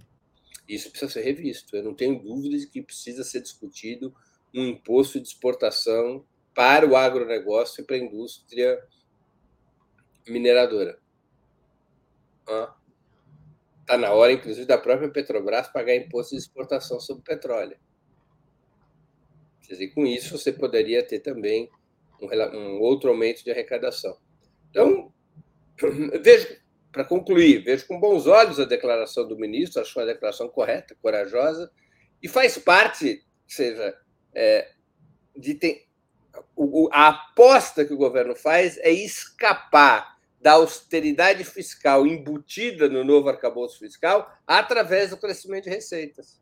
Isso 0.73 0.89
precisa 0.89 1.11
ser 1.11 1.21
revisto. 1.21 1.75
Eu 1.75 1.83
não 1.83 1.93
tenho 1.93 2.21
dúvidas 2.21 2.65
que 2.65 2.81
precisa 2.81 3.23
ser 3.23 3.41
discutido 3.41 4.13
um 4.53 4.67
imposto 4.67 5.19
de 5.19 5.27
exportação 5.27 6.25
para 6.53 6.87
o 6.87 6.95
agronegócio 6.95 7.81
e 7.81 7.85
para 7.85 7.95
a 7.95 7.99
indústria 7.99 8.79
mineradora. 10.27 10.99
Está 13.81 13.97
na 13.97 14.11
hora, 14.11 14.31
inclusive, 14.31 14.65
da 14.65 14.77
própria 14.77 15.09
Petrobras 15.09 15.67
pagar 15.67 15.95
imposto 15.95 16.35
de 16.35 16.41
exportação 16.41 16.99
sobre 16.99 17.23
petróleo. 17.23 17.77
Quer 19.63 19.73
dizer, 19.73 19.87
com 19.89 20.05
isso, 20.05 20.37
você 20.37 20.51
poderia 20.51 21.05
ter 21.05 21.19
também 21.19 21.69
um, 22.21 22.79
outro 22.79 23.09
aumento 23.09 23.43
de 23.43 23.51
arrecadação. 23.51 24.17
Então, 24.69 25.13
vejo, 26.21 26.62
para 26.93 27.03
concluir, 27.03 27.63
vejo 27.63 27.87
com 27.87 27.99
bons 27.99 28.27
olhos 28.27 28.59
a 28.59 28.65
declaração 28.65 29.27
do 29.27 29.35
ministro, 29.35 29.81
acho 29.81 29.99
uma 29.99 30.05
declaração 30.05 30.47
correta, 30.47 30.95
corajosa, 31.01 31.71
e 32.21 32.27
faz 32.27 32.55
parte, 32.59 33.25
seja, 33.47 33.97
é, 34.31 34.71
de 35.35 35.55
ter, 35.55 35.87
o, 36.55 36.87
a 36.93 37.07
aposta 37.07 37.83
que 37.83 37.93
o 37.93 37.97
governo 37.97 38.35
faz 38.35 38.77
é 38.77 38.91
escapar 38.91 40.13
da 40.39 40.53
austeridade 40.53 41.43
fiscal 41.43 42.05
embutida 42.05 42.87
no 42.87 43.03
novo 43.03 43.27
arcabouço 43.27 43.79
fiscal 43.79 44.31
através 44.45 45.09
do 45.09 45.17
crescimento 45.17 45.63
de 45.63 45.71
receitas. 45.71 46.39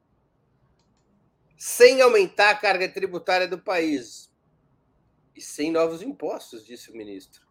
Sem 1.56 2.02
aumentar 2.02 2.50
a 2.50 2.56
carga 2.56 2.90
tributária 2.90 3.48
do 3.48 3.58
país. 3.58 4.30
E 5.34 5.42
sem 5.42 5.72
novos 5.72 6.02
impostos, 6.02 6.66
disse 6.66 6.92
o 6.92 6.98
ministro. 6.98 7.51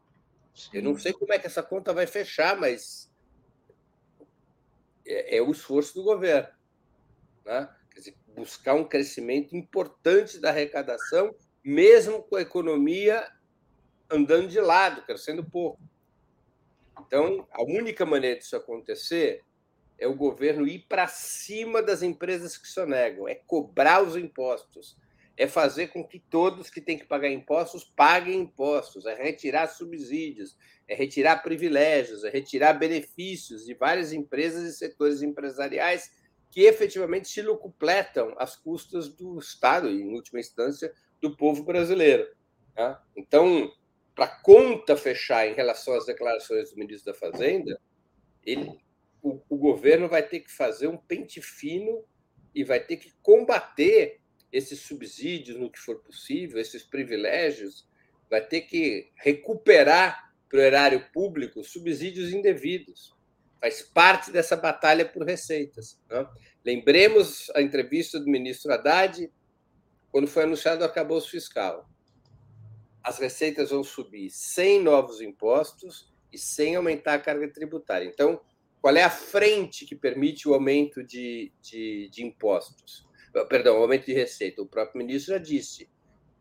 Eu 0.73 0.83
não 0.83 0.99
sei 0.99 1.13
como 1.13 1.33
é 1.33 1.39
que 1.39 1.47
essa 1.47 1.63
conta 1.63 1.93
vai 1.93 2.07
fechar, 2.07 2.57
mas 2.57 3.11
é, 5.07 5.39
é 5.39 5.43
o 5.43 5.51
esforço 5.51 5.95
do 5.95 6.03
governo. 6.03 6.49
Né? 7.45 7.69
Dizer, 7.95 8.15
buscar 8.35 8.75
um 8.75 8.85
crescimento 8.85 9.57
importante 9.57 10.39
da 10.39 10.51
arrecadação, 10.51 11.35
mesmo 11.65 12.23
com 12.23 12.37
a 12.37 12.43
economia 12.43 13.27
andando 14.11 14.49
de 14.49 14.61
lado, 14.61 15.03
crescendo 15.03 15.45
pouco. 15.45 15.81
Então, 17.01 17.47
a 17.51 17.63
única 17.63 18.05
maneira 18.05 18.39
disso 18.39 18.57
acontecer 18.57 19.45
é 19.99 20.07
o 20.07 20.15
governo 20.15 20.67
ir 20.67 20.87
para 20.89 21.07
cima 21.07 21.83
das 21.83 22.03
empresas 22.03 22.57
que 22.57 22.67
sonegam, 22.67 23.29
é 23.29 23.35
cobrar 23.35 24.03
os 24.03 24.17
impostos, 24.17 24.97
é 25.41 25.49
fazer 25.49 25.87
com 25.87 26.07
que 26.07 26.21
todos 26.21 26.69
que 26.69 26.83
têm 26.83 26.99
que 26.99 27.07
pagar 27.07 27.31
impostos 27.31 27.83
paguem 27.83 28.41
impostos, 28.41 29.07
é 29.07 29.15
retirar 29.15 29.69
subsídios, 29.69 30.55
é 30.87 30.95
retirar 30.95 31.43
privilégios, 31.43 32.25
é 32.25 32.29
retirar 32.29 32.75
benefícios 32.75 33.65
de 33.65 33.73
várias 33.73 34.13
empresas 34.13 34.69
e 34.69 34.77
setores 34.77 35.23
empresariais 35.23 36.11
que 36.51 36.61
efetivamente 36.61 37.27
se 37.27 37.41
locupletam 37.41 38.35
às 38.37 38.55
custas 38.55 39.09
do 39.09 39.39
Estado 39.39 39.89
e, 39.89 40.03
em 40.03 40.13
última 40.13 40.41
instância, 40.41 40.93
do 41.23 41.35
povo 41.35 41.65
brasileiro. 41.65 42.29
Tá? 42.75 43.03
Então, 43.17 43.73
para 44.15 44.27
a 44.27 44.41
conta 44.43 44.95
fechar 44.95 45.49
em 45.49 45.55
relação 45.55 45.95
às 45.95 46.05
declarações 46.05 46.71
do 46.71 46.77
ministro 46.77 47.15
da 47.15 47.19
Fazenda, 47.19 47.81
ele, 48.45 48.79
o, 49.23 49.41
o 49.49 49.57
governo 49.57 50.07
vai 50.07 50.23
ter 50.23 50.41
que 50.41 50.53
fazer 50.53 50.87
um 50.87 50.99
pente 50.99 51.41
fino 51.41 52.05
e 52.55 52.63
vai 52.63 52.79
ter 52.79 52.99
que 52.99 53.15
combater 53.23 54.20
esses 54.53 54.81
subsídios 54.81 55.59
no 55.59 55.71
que 55.71 55.79
for 55.79 56.03
possível, 56.03 56.61
esses 56.61 56.83
privilégios, 56.83 57.89
vai 58.29 58.45
ter 58.45 58.63
que 58.63 59.11
recuperar 59.17 60.33
para 60.49 60.59
o 60.59 60.63
erário 60.63 61.07
público 61.13 61.63
subsídios 61.63 62.33
indevidos. 62.33 63.15
Faz 63.61 63.83
parte 63.83 64.31
dessa 64.33 64.57
batalha 64.57 65.05
por 65.05 65.25
receitas. 65.25 66.01
Né? 66.09 66.27
Lembremos 66.65 67.51
a 67.55 67.63
entrevista 67.63 68.19
do 68.19 68.27
ministro 68.27 68.73
Haddad, 68.73 69.31
quando 70.11 70.27
foi 70.27 70.45
anunciado 70.45 70.83
o 70.83 70.85
arcabouço 70.85 71.31
fiscal. 71.31 71.89
As 73.03 73.19
receitas 73.19 73.71
vão 73.71 73.85
subir 73.85 74.31
sem 74.31 74.83
novos 74.83 75.21
impostos 75.21 76.13
e 76.33 76.39
sem 76.39 76.77
aumentar 76.77 77.15
a 77.15 77.21
carga 77.21 77.49
tributária. 77.49 78.07
Então, 78.07 78.41
qual 78.81 78.97
é 78.97 79.03
a 79.03 79.11
frente 79.11 79.85
que 79.85 79.95
permite 79.95 80.49
o 80.49 80.55
aumento 80.55 81.05
de, 81.05 81.53
de, 81.61 82.09
de 82.11 82.25
impostos? 82.25 83.07
Ah, 83.35 83.45
perdão, 83.45 83.79
o 83.79 83.83
aumento 83.83 84.07
de 84.07 84.13
receita. 84.13 84.63
O 84.63 84.67
próprio 84.67 84.99
ministro 84.99 85.35
já 85.35 85.39
disse: 85.39 85.89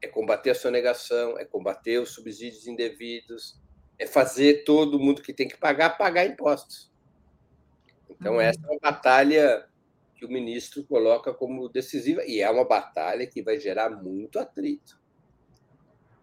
é 0.02 0.08
combater 0.08 0.52
a 0.52 0.56
sonegação, 0.56 1.38
é 1.38 1.46
combater 1.46 2.00
os 2.00 2.12
subsídios 2.12 2.68
indevidos, 2.68 3.60
é 3.98 4.08
fazer 4.08 4.64
todo 4.64 5.00
mundo 5.00 5.22
que 5.22 5.34
tem 5.34 5.48
que 5.48 5.58
pagar 5.58 5.98
pagar 5.98 6.26
impostos. 6.26 6.92
Então, 8.10 8.36
uhum. 8.36 8.42
essa 8.42 8.60
é 8.60 8.70
uma 8.70 8.80
batalha 8.80 9.68
que 10.16 10.26
o 10.26 10.30
ministro 10.30 10.84
coloca 10.84 11.34
como 11.34 11.70
decisiva, 11.70 12.24
e 12.26 12.42
é 12.42 12.50
uma 12.50 12.66
batalha 12.66 13.26
que 13.26 13.42
vai 13.42 13.60
gerar 13.60 13.90
muito 13.90 14.38
atrito. 14.40 15.00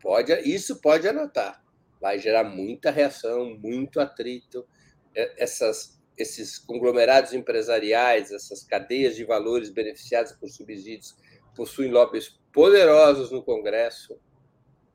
Pode, 0.03 0.33
isso 0.43 0.81
pode 0.81 1.09
anotar. 1.09 1.65
Vai 2.01 2.19
gerar 2.19 2.45
muita 2.45 2.91
reação, 2.91 3.57
muito 3.59 3.99
atrito. 3.99 4.67
É, 5.15 5.43
essas 5.43 5.95
esses 6.17 6.59
conglomerados 6.59 7.33
empresariais, 7.33 8.33
essas 8.33 8.63
cadeias 8.63 9.17
de 9.17 9.25
valores 9.25 9.71
beneficiadas 9.71 10.33
por 10.33 10.49
subsídios, 10.49 11.17
possuem 11.55 11.91
lobbies 11.91 12.39
poderosos 12.53 13.31
no 13.31 13.43
Congresso. 13.43 14.19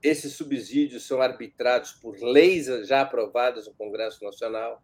Esses 0.02 0.34
subsídios 0.34 1.06
são 1.06 1.22
arbitrados 1.22 1.92
por 1.94 2.20
leis 2.20 2.66
já 2.88 3.02
aprovadas 3.02 3.68
no 3.68 3.74
Congresso 3.74 4.24
Nacional. 4.24 4.82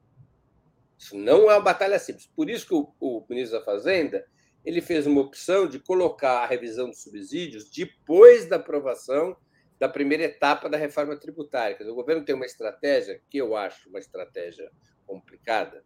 Isso 0.97 1.17
não 1.17 1.49
é 1.49 1.55
uma 1.55 1.61
batalha 1.61 1.97
simples. 1.97 2.29
Por 2.35 2.49
isso 2.49 2.67
que 2.67 2.73
o, 2.73 2.93
o 2.99 3.25
ministro 3.29 3.59
da 3.59 3.65
Fazenda 3.65 4.25
ele 4.67 4.81
fez 4.81 5.07
uma 5.07 5.21
opção 5.21 5.67
de 5.67 5.79
colocar 5.79 6.39
a 6.39 6.45
revisão 6.45 6.89
dos 6.89 7.01
subsídios 7.01 7.69
depois 7.69 8.45
da 8.47 8.57
aprovação 8.57 9.35
da 9.79 9.87
primeira 9.87 10.23
etapa 10.23 10.67
da 10.67 10.77
reforma 10.77 11.15
tributária. 11.15 11.77
O 11.89 11.95
governo 11.95 12.25
tem 12.25 12.35
uma 12.35 12.45
estratégia 12.45 13.21
que 13.29 13.37
eu 13.37 13.55
acho 13.55 13.89
uma 13.89 13.99
estratégia 13.99 14.69
complicada, 15.05 15.85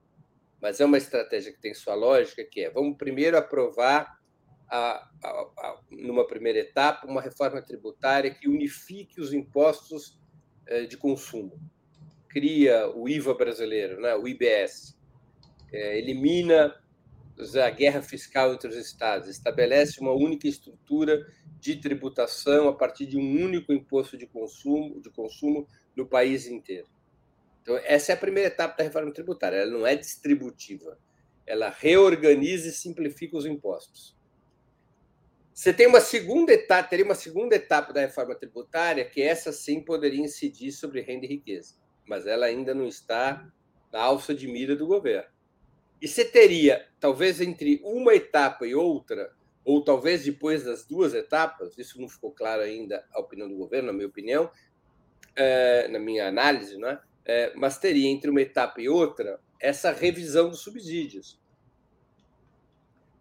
mas 0.61 0.79
é 0.79 0.85
uma 0.85 0.97
estratégia 0.97 1.51
que 1.51 1.59
tem 1.59 1.73
sua 1.73 1.95
lógica, 1.95 2.43
que 2.43 2.61
é 2.61 2.69
vamos 2.69 2.97
primeiro 2.97 3.37
aprovar, 3.37 4.19
a, 4.69 5.09
a, 5.23 5.29
a, 5.29 5.79
numa 5.89 6.25
primeira 6.25 6.59
etapa, 6.59 7.05
uma 7.05 7.21
reforma 7.21 7.61
tributária 7.61 8.33
que 8.33 8.47
unifique 8.47 9.19
os 9.19 9.33
impostos 9.33 10.17
eh, 10.65 10.85
de 10.85 10.95
consumo. 10.95 11.59
Cria 12.29 12.89
o 12.95 13.09
IVA 13.09 13.33
brasileiro, 13.33 13.99
né, 13.99 14.15
o 14.15 14.25
IBS, 14.25 14.97
é, 15.73 15.97
elimina 15.97 16.73
a 17.61 17.69
guerra 17.69 18.01
fiscal 18.01 18.53
entre 18.53 18.69
os 18.69 18.75
estados, 18.75 19.27
estabelece 19.27 19.99
uma 19.99 20.13
única 20.13 20.47
estrutura 20.47 21.25
de 21.59 21.75
tributação 21.75 22.69
a 22.69 22.73
partir 22.73 23.05
de 23.05 23.17
um 23.17 23.43
único 23.43 23.73
imposto 23.73 24.17
de 24.17 24.27
consumo, 24.27 25.01
de 25.01 25.09
consumo 25.09 25.67
no 25.95 26.05
país 26.05 26.47
inteiro. 26.47 26.87
Então, 27.61 27.79
essa 27.83 28.11
é 28.11 28.15
a 28.15 28.17
primeira 28.17 28.47
etapa 28.47 28.77
da 28.77 28.83
reforma 28.83 29.13
tributária. 29.13 29.57
Ela 29.57 29.71
não 29.71 29.85
é 29.85 29.95
distributiva. 29.95 30.97
Ela 31.45 31.69
reorganiza 31.69 32.69
e 32.69 32.71
simplifica 32.71 33.37
os 33.37 33.45
impostos. 33.45 34.15
Você 35.53 35.73
tem 35.73 35.85
uma 35.85 36.01
segunda 36.01 36.53
etapa, 36.53 36.89
teria 36.89 37.05
uma 37.05 37.13
segunda 37.13 37.55
etapa 37.55 37.93
da 37.93 38.01
reforma 38.01 38.33
tributária, 38.33 39.05
que 39.05 39.21
essa 39.21 39.51
sim 39.51 39.79
poderia 39.81 40.23
incidir 40.23 40.71
sobre 40.71 41.01
renda 41.01 41.25
e 41.25 41.29
riqueza, 41.29 41.75
mas 42.07 42.25
ela 42.25 42.47
ainda 42.47 42.73
não 42.73 42.87
está 42.87 43.47
na 43.91 43.99
alça 43.99 44.33
de 44.33 44.47
mira 44.47 44.75
do 44.75 44.87
governo. 44.87 45.29
E 46.01 46.07
você 46.07 46.25
teria, 46.25 46.87
talvez 46.99 47.39
entre 47.39 47.79
uma 47.83 48.15
etapa 48.15 48.65
e 48.65 48.73
outra, 48.73 49.31
ou 49.63 49.83
talvez 49.83 50.23
depois 50.23 50.63
das 50.63 50.83
duas 50.83 51.13
etapas, 51.13 51.77
isso 51.77 52.01
não 52.01 52.09
ficou 52.09 52.31
claro 52.31 52.63
ainda 52.63 53.05
a 53.13 53.19
opinião 53.19 53.47
do 53.47 53.55
governo, 53.55 53.87
na 53.87 53.93
minha 53.93 54.07
opinião, 54.07 54.49
é, 55.35 55.87
na 55.89 55.99
minha 55.99 56.27
análise, 56.27 56.77
não 56.77 56.89
é? 56.89 56.99
É, 57.31 57.53
mas 57.55 57.77
teria 57.77 58.09
entre 58.09 58.29
uma 58.29 58.41
etapa 58.41 58.81
e 58.81 58.89
outra 58.89 59.39
essa 59.57 59.91
revisão 59.91 60.49
dos 60.49 60.59
subsídios, 60.59 61.39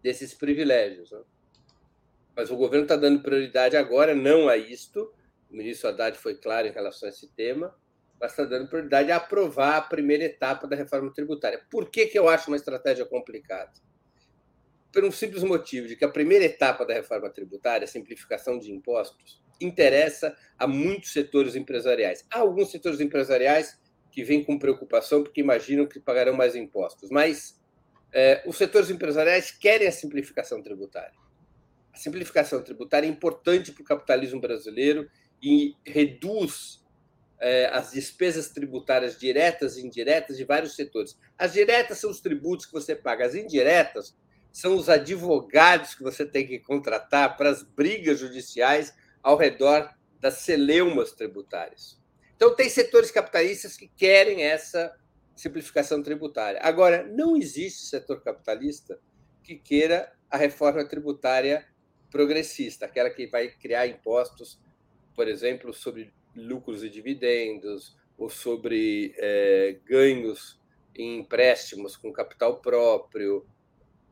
desses 0.03 0.33
privilégios. 0.33 1.11
Né? 1.11 1.21
Mas 2.35 2.51
o 2.51 2.57
governo 2.57 2.83
está 2.83 2.97
dando 2.97 3.21
prioridade 3.21 3.77
agora 3.77 4.13
não 4.13 4.49
a 4.49 4.57
isto, 4.57 5.13
o 5.49 5.55
ministro 5.55 5.89
Haddad 5.89 6.17
foi 6.17 6.35
claro 6.35 6.67
em 6.67 6.71
relação 6.71 7.07
a 7.07 7.11
esse 7.11 7.27
tema, 7.29 7.73
mas 8.19 8.31
está 8.31 8.43
dando 8.43 8.67
prioridade 8.67 9.11
a 9.11 9.15
aprovar 9.15 9.77
a 9.77 9.81
primeira 9.81 10.25
etapa 10.25 10.67
da 10.67 10.75
reforma 10.75 11.11
tributária. 11.13 11.65
Por 11.69 11.89
que, 11.89 12.07
que 12.07 12.19
eu 12.19 12.27
acho 12.27 12.49
uma 12.49 12.57
estratégia 12.57 13.05
complicada? 13.05 13.71
Por 14.91 15.05
um 15.05 15.11
simples 15.11 15.43
motivo 15.43 15.87
de 15.87 15.95
que 15.95 16.03
a 16.03 16.09
primeira 16.09 16.43
etapa 16.43 16.85
da 16.85 16.93
reforma 16.93 17.29
tributária, 17.29 17.85
a 17.85 17.87
simplificação 17.87 18.59
de 18.59 18.71
impostos, 18.71 19.41
interessa 19.61 20.35
a 20.57 20.67
muitos 20.67 21.13
setores 21.13 21.55
empresariais. 21.55 22.25
Há 22.29 22.39
alguns 22.39 22.71
setores 22.71 22.99
empresariais 22.99 23.79
que 24.11 24.23
vêm 24.23 24.43
com 24.43 24.59
preocupação 24.59 25.23
porque 25.23 25.41
imaginam 25.41 25.87
que 25.87 25.99
pagarão 25.99 26.33
mais 26.33 26.55
impostos. 26.55 27.09
Mas 27.09 27.59
é, 28.11 28.43
os 28.45 28.57
setores 28.57 28.89
empresariais 28.89 29.51
querem 29.51 29.87
a 29.87 29.91
simplificação 29.91 30.61
tributária. 30.61 31.13
A 31.93 31.97
simplificação 31.97 32.61
tributária 32.61 33.07
é 33.07 33.09
importante 33.09 33.71
para 33.71 33.81
o 33.81 33.85
capitalismo 33.85 34.39
brasileiro 34.39 35.09
e 35.41 35.75
reduz 35.85 36.83
é, 37.39 37.67
as 37.67 37.91
despesas 37.91 38.49
tributárias 38.49 39.17
diretas 39.17 39.77
e 39.77 39.85
indiretas 39.85 40.37
de 40.37 40.43
vários 40.43 40.75
setores. 40.75 41.17
As 41.37 41.53
diretas 41.53 41.97
são 41.97 42.11
os 42.11 42.19
tributos 42.19 42.65
que 42.65 42.73
você 42.73 42.95
paga, 42.95 43.25
as 43.25 43.33
indiretas 43.33 44.15
são 44.51 44.75
os 44.75 44.89
advogados 44.89 45.95
que 45.95 46.03
você 46.03 46.25
tem 46.25 46.45
que 46.45 46.59
contratar 46.59 47.37
para 47.37 47.49
as 47.49 47.63
brigas 47.63 48.19
judiciais 48.19 48.93
ao 49.23 49.37
redor 49.37 49.89
das 50.19 50.35
celeumas 50.35 51.13
tributárias. 51.13 52.00
Então, 52.41 52.55
tem 52.55 52.67
setores 52.69 53.11
capitalistas 53.11 53.77
que 53.77 53.87
querem 53.87 54.41
essa 54.41 54.91
simplificação 55.35 56.01
tributária. 56.01 56.59
Agora, 56.63 57.03
não 57.03 57.37
existe 57.37 57.85
setor 57.85 58.23
capitalista 58.23 58.99
que 59.43 59.57
queira 59.57 60.11
a 60.27 60.37
reforma 60.37 60.83
tributária 60.83 61.63
progressista, 62.09 62.87
aquela 62.87 63.11
que 63.11 63.27
vai 63.27 63.49
criar 63.49 63.85
impostos, 63.85 64.59
por 65.15 65.27
exemplo, 65.27 65.71
sobre 65.71 66.11
lucros 66.35 66.83
e 66.83 66.89
dividendos, 66.89 67.95
ou 68.17 68.27
sobre 68.27 69.13
é, 69.19 69.77
ganhos 69.85 70.59
em 70.95 71.19
empréstimos 71.19 71.95
com 71.95 72.11
capital 72.11 72.59
próprio, 72.59 73.45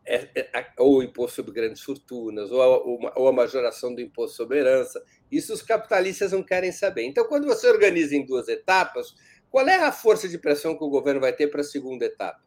é, 0.06 0.28
é, 0.36 0.68
ou 0.78 1.04
imposto 1.04 1.38
sobre 1.38 1.54
grandes 1.54 1.82
fortunas, 1.82 2.52
ou 2.52 2.62
a, 2.62 3.18
ou 3.20 3.28
a 3.28 3.32
majoração 3.32 3.94
do 3.94 4.02
imposto 4.02 4.38
sobre 4.38 4.60
herança. 4.60 5.04
Isso 5.32 5.54
os 5.54 5.62
capitalistas 5.62 6.32
não 6.32 6.44
querem 6.44 6.72
saber. 6.72 7.04
Então, 7.04 7.26
quando 7.26 7.46
você 7.46 7.70
organiza 7.70 8.16
em 8.16 8.26
duas 8.26 8.48
etapas, 8.48 9.14
qual 9.50 9.68
é 9.68 9.76
a 9.76 9.92
força 9.92 10.28
de 10.28 10.38
pressão 10.38 10.78
que 10.78 10.84
o 10.84 10.90
governo 10.90 11.22
vai 11.22 11.34
ter 11.34 11.48
para 11.48 11.62
a 11.62 11.64
segunda 11.64 12.06
etapa? 12.06 12.44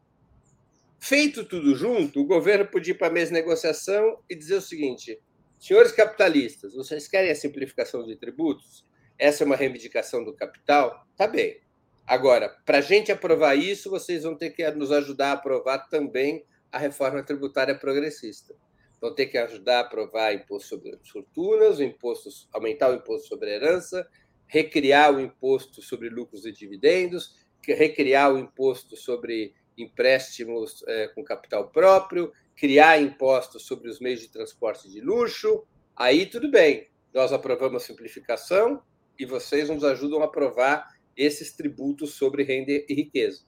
Feito 0.98 1.44
tudo 1.44 1.74
junto, 1.74 2.20
o 2.20 2.26
governo 2.26 2.66
podia 2.66 2.94
ir 2.94 2.96
para 2.96 3.08
a 3.08 3.10
mesa 3.10 3.26
de 3.26 3.32
negociação 3.32 4.20
e 4.30 4.36
dizer 4.36 4.54
o 4.54 4.62
seguinte: 4.62 5.20
senhores 5.58 5.90
capitalistas, 5.90 6.74
vocês 6.74 7.08
querem 7.08 7.30
a 7.30 7.34
simplificação 7.34 8.04
de 8.04 8.16
tributos? 8.16 8.84
Essa 9.18 9.42
é 9.42 9.46
uma 9.46 9.56
reivindicação 9.56 10.24
do 10.24 10.34
capital? 10.34 11.06
Tá 11.16 11.26
bem. 11.26 11.60
Agora, 12.06 12.48
para 12.64 12.78
a 12.78 12.80
gente 12.80 13.10
aprovar 13.10 13.56
isso, 13.56 13.90
vocês 13.90 14.22
vão 14.24 14.36
ter 14.36 14.50
que 14.50 14.68
nos 14.72 14.90
ajudar 14.90 15.30
a 15.30 15.32
aprovar 15.32 15.88
também 15.88 16.44
a 16.72 16.78
reforma 16.78 17.22
tributária 17.22 17.74
progressista. 17.74 18.54
vão 19.00 19.14
ter 19.14 19.26
que 19.26 19.36
ajudar 19.36 19.78
a 19.78 19.80
aprovar 19.80 20.32
imposto 20.32 20.68
sobre 20.68 20.96
fortunas, 21.10 21.78
o 21.78 21.82
imposto, 21.82 22.30
aumentar 22.52 22.90
o 22.90 22.94
imposto 22.94 23.28
sobre 23.28 23.50
herança, 23.50 24.08
recriar 24.46 25.12
o 25.12 25.20
imposto 25.20 25.82
sobre 25.82 26.08
lucros 26.08 26.46
e 26.46 26.52
dividendos, 26.52 27.34
recriar 27.66 28.32
o 28.32 28.38
imposto 28.38 28.96
sobre 28.96 29.54
empréstimos 29.76 30.84
é, 30.86 31.08
com 31.08 31.24
capital 31.24 31.68
próprio, 31.70 32.32
criar 32.54 33.00
impostos 33.00 33.64
sobre 33.66 33.90
os 33.90 33.98
meios 33.98 34.20
de 34.20 34.28
transporte 34.28 34.88
de 34.88 35.00
luxo. 35.00 35.64
Aí 35.96 36.26
tudo 36.26 36.50
bem, 36.50 36.88
nós 37.12 37.32
aprovamos 37.32 37.82
a 37.82 37.86
simplificação 37.86 38.82
e 39.18 39.26
vocês 39.26 39.68
nos 39.68 39.82
ajudam 39.84 40.22
a 40.22 40.26
aprovar 40.26 40.88
esses 41.16 41.52
tributos 41.52 42.14
sobre 42.14 42.44
renda 42.44 42.72
e 42.72 42.94
riqueza. 42.94 43.42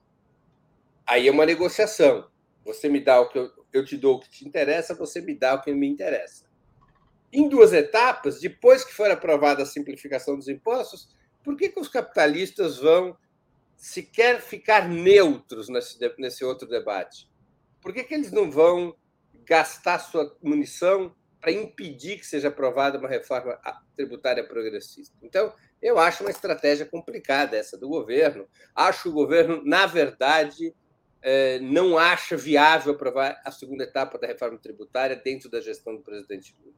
Aí 1.06 1.28
é 1.28 1.30
uma 1.30 1.46
negociação. 1.46 2.28
Você 2.64 2.88
me 2.88 3.00
dá 3.00 3.20
o 3.20 3.28
que 3.28 3.38
eu, 3.38 3.50
eu 3.72 3.84
te 3.84 3.96
dou 3.96 4.16
o 4.16 4.20
que 4.20 4.30
te 4.30 4.46
interessa, 4.46 4.94
você 4.94 5.20
me 5.20 5.34
dá 5.34 5.54
o 5.54 5.60
que 5.60 5.72
me 5.72 5.86
interessa. 5.86 6.44
Em 7.32 7.48
duas 7.48 7.72
etapas, 7.72 8.40
depois 8.40 8.84
que 8.84 8.94
for 8.94 9.10
aprovada 9.10 9.62
a 9.62 9.66
simplificação 9.66 10.36
dos 10.36 10.48
impostos, 10.48 11.08
por 11.42 11.56
que, 11.56 11.68
que 11.68 11.80
os 11.80 11.88
capitalistas 11.88 12.78
vão 12.78 13.16
sequer 13.76 14.40
ficar 14.40 14.88
neutros 14.88 15.68
nesse, 15.68 15.98
nesse 16.18 16.44
outro 16.44 16.66
debate? 16.66 17.28
Por 17.82 17.92
que, 17.92 18.02
que 18.02 18.14
eles 18.14 18.32
não 18.32 18.50
vão 18.50 18.96
gastar 19.44 19.98
sua 19.98 20.34
munição 20.42 21.14
para 21.40 21.52
impedir 21.52 22.18
que 22.18 22.26
seja 22.26 22.48
aprovada 22.48 22.98
uma 22.98 23.08
reforma 23.08 23.58
tributária 23.94 24.42
progressista? 24.42 25.14
Então, 25.22 25.52
eu 25.82 25.98
acho 25.98 26.24
uma 26.24 26.30
estratégia 26.30 26.86
complicada 26.86 27.58
essa 27.58 27.76
do 27.76 27.88
governo. 27.88 28.48
Acho 28.74 29.10
o 29.10 29.12
governo, 29.12 29.62
na 29.62 29.84
verdade, 29.84 30.74
não 31.62 31.96
acha 31.96 32.36
viável 32.36 32.92
aprovar 32.92 33.40
a 33.44 33.50
segunda 33.50 33.84
etapa 33.84 34.18
da 34.18 34.26
reforma 34.26 34.58
tributária 34.58 35.16
dentro 35.16 35.50
da 35.50 35.60
gestão 35.60 35.96
do 35.96 36.02
presidente 36.02 36.54
Lula. 36.60 36.74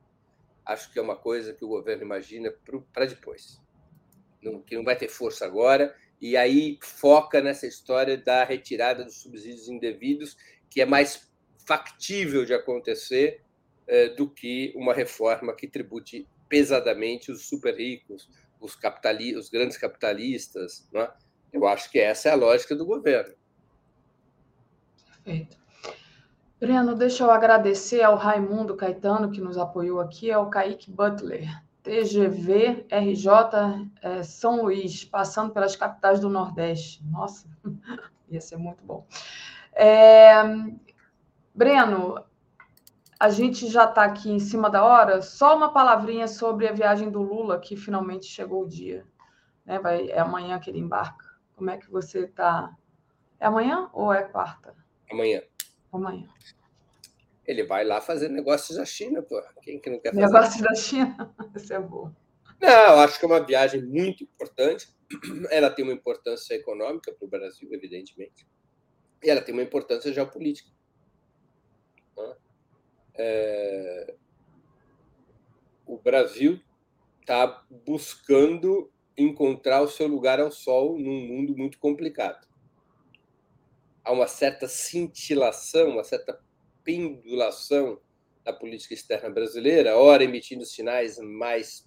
Acho 0.64 0.93
que 0.93 0.98
é 0.98 1.02
uma 1.02 1.16
coisa 1.16 1.52
que 1.52 1.64
o 1.64 1.68
governo 1.68 2.02
imagina 2.02 2.52
para 2.93 3.06
depois, 3.06 3.60
que 4.66 4.77
não 4.77 4.85
vai 4.85 4.97
ter 4.97 5.09
força 5.09 5.44
agora 5.44 5.94
e 6.20 6.36
aí 6.36 6.78
foca 6.81 7.40
nessa 7.40 7.66
história 7.66 8.16
da 8.16 8.44
retirada 8.44 9.05
dos 9.05 9.20
subsídios 9.20 9.68
indevidos, 9.68 10.36
que 10.70 10.81
é 10.81 10.86
mais 10.86 11.31
factível 11.66 12.44
de 12.44 12.55
acontecer 12.55 13.43
eh, 13.86 14.09
do 14.10 14.28
que 14.28 14.73
uma 14.77 14.94
reforma 14.94 15.55
que 15.55 15.66
tribute 15.66 16.27
pesadamente 16.48 17.31
os 17.31 17.47
super 17.47 17.77
ricos, 17.77 18.31
os, 18.60 18.74
capitali 18.74 19.36
os 19.36 19.48
grandes 19.51 19.77
capitalistas. 19.77 20.89
É? 20.94 21.10
Eu 21.52 21.66
acho 21.66 21.90
que 21.90 21.98
essa 21.98 22.28
é 22.28 22.32
a 22.32 22.36
lógica 22.36 22.74
do 22.74 22.86
governo. 22.86 23.35
Perfeito. 25.26 25.56
Breno, 26.60 26.94
deixa 26.94 27.24
eu 27.24 27.32
agradecer 27.32 28.00
ao 28.00 28.14
Raimundo 28.14 28.76
Caetano, 28.76 29.32
que 29.32 29.40
nos 29.40 29.58
apoiou 29.58 30.00
aqui, 30.00 30.30
ao 30.30 30.48
Kaique 30.48 30.88
Butler. 30.88 31.50
TGV 31.82 32.86
RJ 32.88 33.28
é, 34.02 34.22
São 34.22 34.62
Luís, 34.62 35.04
passando 35.04 35.52
pelas 35.52 35.74
capitais 35.74 36.20
do 36.20 36.28
Nordeste. 36.28 37.04
Nossa, 37.04 37.48
ia 38.30 38.40
ser 38.40 38.56
muito 38.56 38.84
bom. 38.84 39.04
É, 39.72 40.42
Breno, 41.52 42.24
a 43.18 43.28
gente 43.28 43.66
já 43.66 43.84
está 43.84 44.04
aqui 44.04 44.30
em 44.30 44.38
cima 44.38 44.70
da 44.70 44.84
hora. 44.84 45.22
Só 45.22 45.56
uma 45.56 45.72
palavrinha 45.72 46.28
sobre 46.28 46.68
a 46.68 46.72
viagem 46.72 47.10
do 47.10 47.20
Lula, 47.20 47.58
que 47.58 47.76
finalmente 47.76 48.26
chegou 48.26 48.62
o 48.62 48.68
dia. 48.68 49.04
Né? 49.64 49.80
Vai, 49.80 50.08
é 50.08 50.20
amanhã 50.20 50.60
que 50.60 50.70
ele 50.70 50.78
embarca. 50.78 51.26
Como 51.56 51.68
é 51.68 51.76
que 51.76 51.90
você 51.90 52.20
está? 52.20 52.72
É 53.40 53.46
amanhã 53.46 53.90
ou 53.92 54.12
é 54.12 54.22
quarta? 54.22 54.85
Amanhã. 55.10 55.42
Amanhã. 55.92 56.28
Ele 57.46 57.64
vai 57.64 57.84
lá 57.84 58.00
fazer 58.00 58.28
negócios 58.28 58.76
da 58.76 58.84
China, 58.84 59.22
pô. 59.22 59.40
Quem 59.62 59.78
que 59.78 59.88
não 59.88 60.00
quer 60.00 60.12
fazer? 60.12 60.26
Negócios 60.26 60.62
da 60.62 60.74
China? 60.74 61.34
Isso 61.54 61.72
é 61.72 61.80
bom. 61.80 62.12
Não, 62.60 63.00
acho 63.00 63.18
que 63.18 63.24
é 63.24 63.28
uma 63.28 63.44
viagem 63.44 63.82
muito 63.82 64.24
importante. 64.24 64.88
Ela 65.50 65.70
tem 65.70 65.84
uma 65.84 65.94
importância 65.94 66.54
econômica 66.54 67.12
para 67.12 67.24
o 67.24 67.28
Brasil, 67.28 67.68
evidentemente. 67.72 68.46
E 69.22 69.30
ela 69.30 69.40
tem 69.40 69.54
uma 69.54 69.62
importância 69.62 70.12
geopolítica. 70.12 70.70
Né? 72.16 72.36
É... 73.14 74.14
O 75.86 75.96
Brasil 75.98 76.60
está 77.20 77.64
buscando 77.86 78.90
encontrar 79.16 79.80
o 79.80 79.88
seu 79.88 80.06
lugar 80.06 80.38
ao 80.38 80.50
sol 80.50 80.98
num 80.98 81.26
mundo 81.26 81.56
muito 81.56 81.78
complicado. 81.78 82.45
Há 84.06 84.12
uma 84.12 84.28
certa 84.28 84.68
cintilação, 84.68 85.90
uma 85.90 86.04
certa 86.04 86.38
pendulação 86.84 88.00
da 88.44 88.52
política 88.52 88.94
externa 88.94 89.28
brasileira, 89.28 89.96
ora 89.96 90.22
emitindo 90.22 90.64
sinais 90.64 91.18
mais 91.18 91.84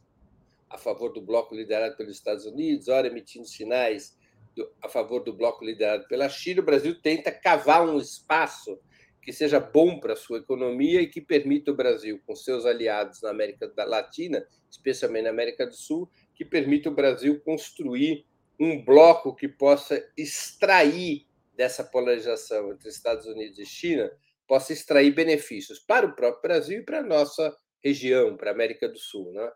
a 0.70 0.78
favor 0.78 1.14
do 1.14 1.22
bloco 1.22 1.56
liderado 1.56 1.96
pelos 1.96 2.18
Estados 2.18 2.46
Unidos, 2.46 2.90
ora 2.90 3.08
emitindo 3.08 3.48
sinais 3.48 4.18
do, 4.54 4.70
a 4.82 4.90
favor 4.90 5.24
do 5.24 5.32
bloco 5.32 5.64
liderado 5.64 6.10
pela 6.10 6.28
China, 6.28 6.60
o 6.60 6.66
Brasil 6.66 7.02
tenta 7.02 7.32
cavar 7.32 7.88
um 7.88 7.98
espaço 7.98 8.78
que 9.22 9.32
seja 9.32 9.62
bom 9.62 9.98
para 9.98 10.12
a 10.12 10.18
sua 10.18 10.40
economia 10.40 11.02
e 11.02 11.08
que 11.08 11.22
permita 11.22 11.72
o 11.72 11.76
Brasil, 11.76 12.22
com 12.28 12.36
seus 12.36 12.66
aliados 12.66 13.22
na 13.22 13.30
América 13.30 13.72
Latina, 13.86 14.46
especialmente 14.70 15.24
na 15.24 15.30
América 15.30 15.66
do 15.66 15.74
Sul, 15.74 16.12
que 16.36 16.44
permita 16.44 16.90
o 16.90 16.94
Brasil 16.94 17.40
construir 17.40 18.26
um 18.60 18.84
bloco 18.84 19.34
que 19.34 19.48
possa 19.48 20.06
extrair 20.18 21.29
dessa 21.60 21.84
polarização 21.84 22.72
entre 22.72 22.88
Estados 22.88 23.26
Unidos 23.26 23.60
e 23.60 23.66
China 23.66 24.10
possa 24.48 24.72
extrair 24.72 25.12
benefícios 25.12 25.78
para 25.78 26.06
o 26.06 26.16
próprio 26.16 26.42
Brasil 26.42 26.80
e 26.80 26.86
para 26.86 27.00
a 27.00 27.04
nossa 27.04 27.54
região, 27.84 28.38
para 28.38 28.52
a 28.52 28.54
América 28.54 28.88
do 28.88 28.98
Sul. 28.98 29.34
Né? 29.34 29.52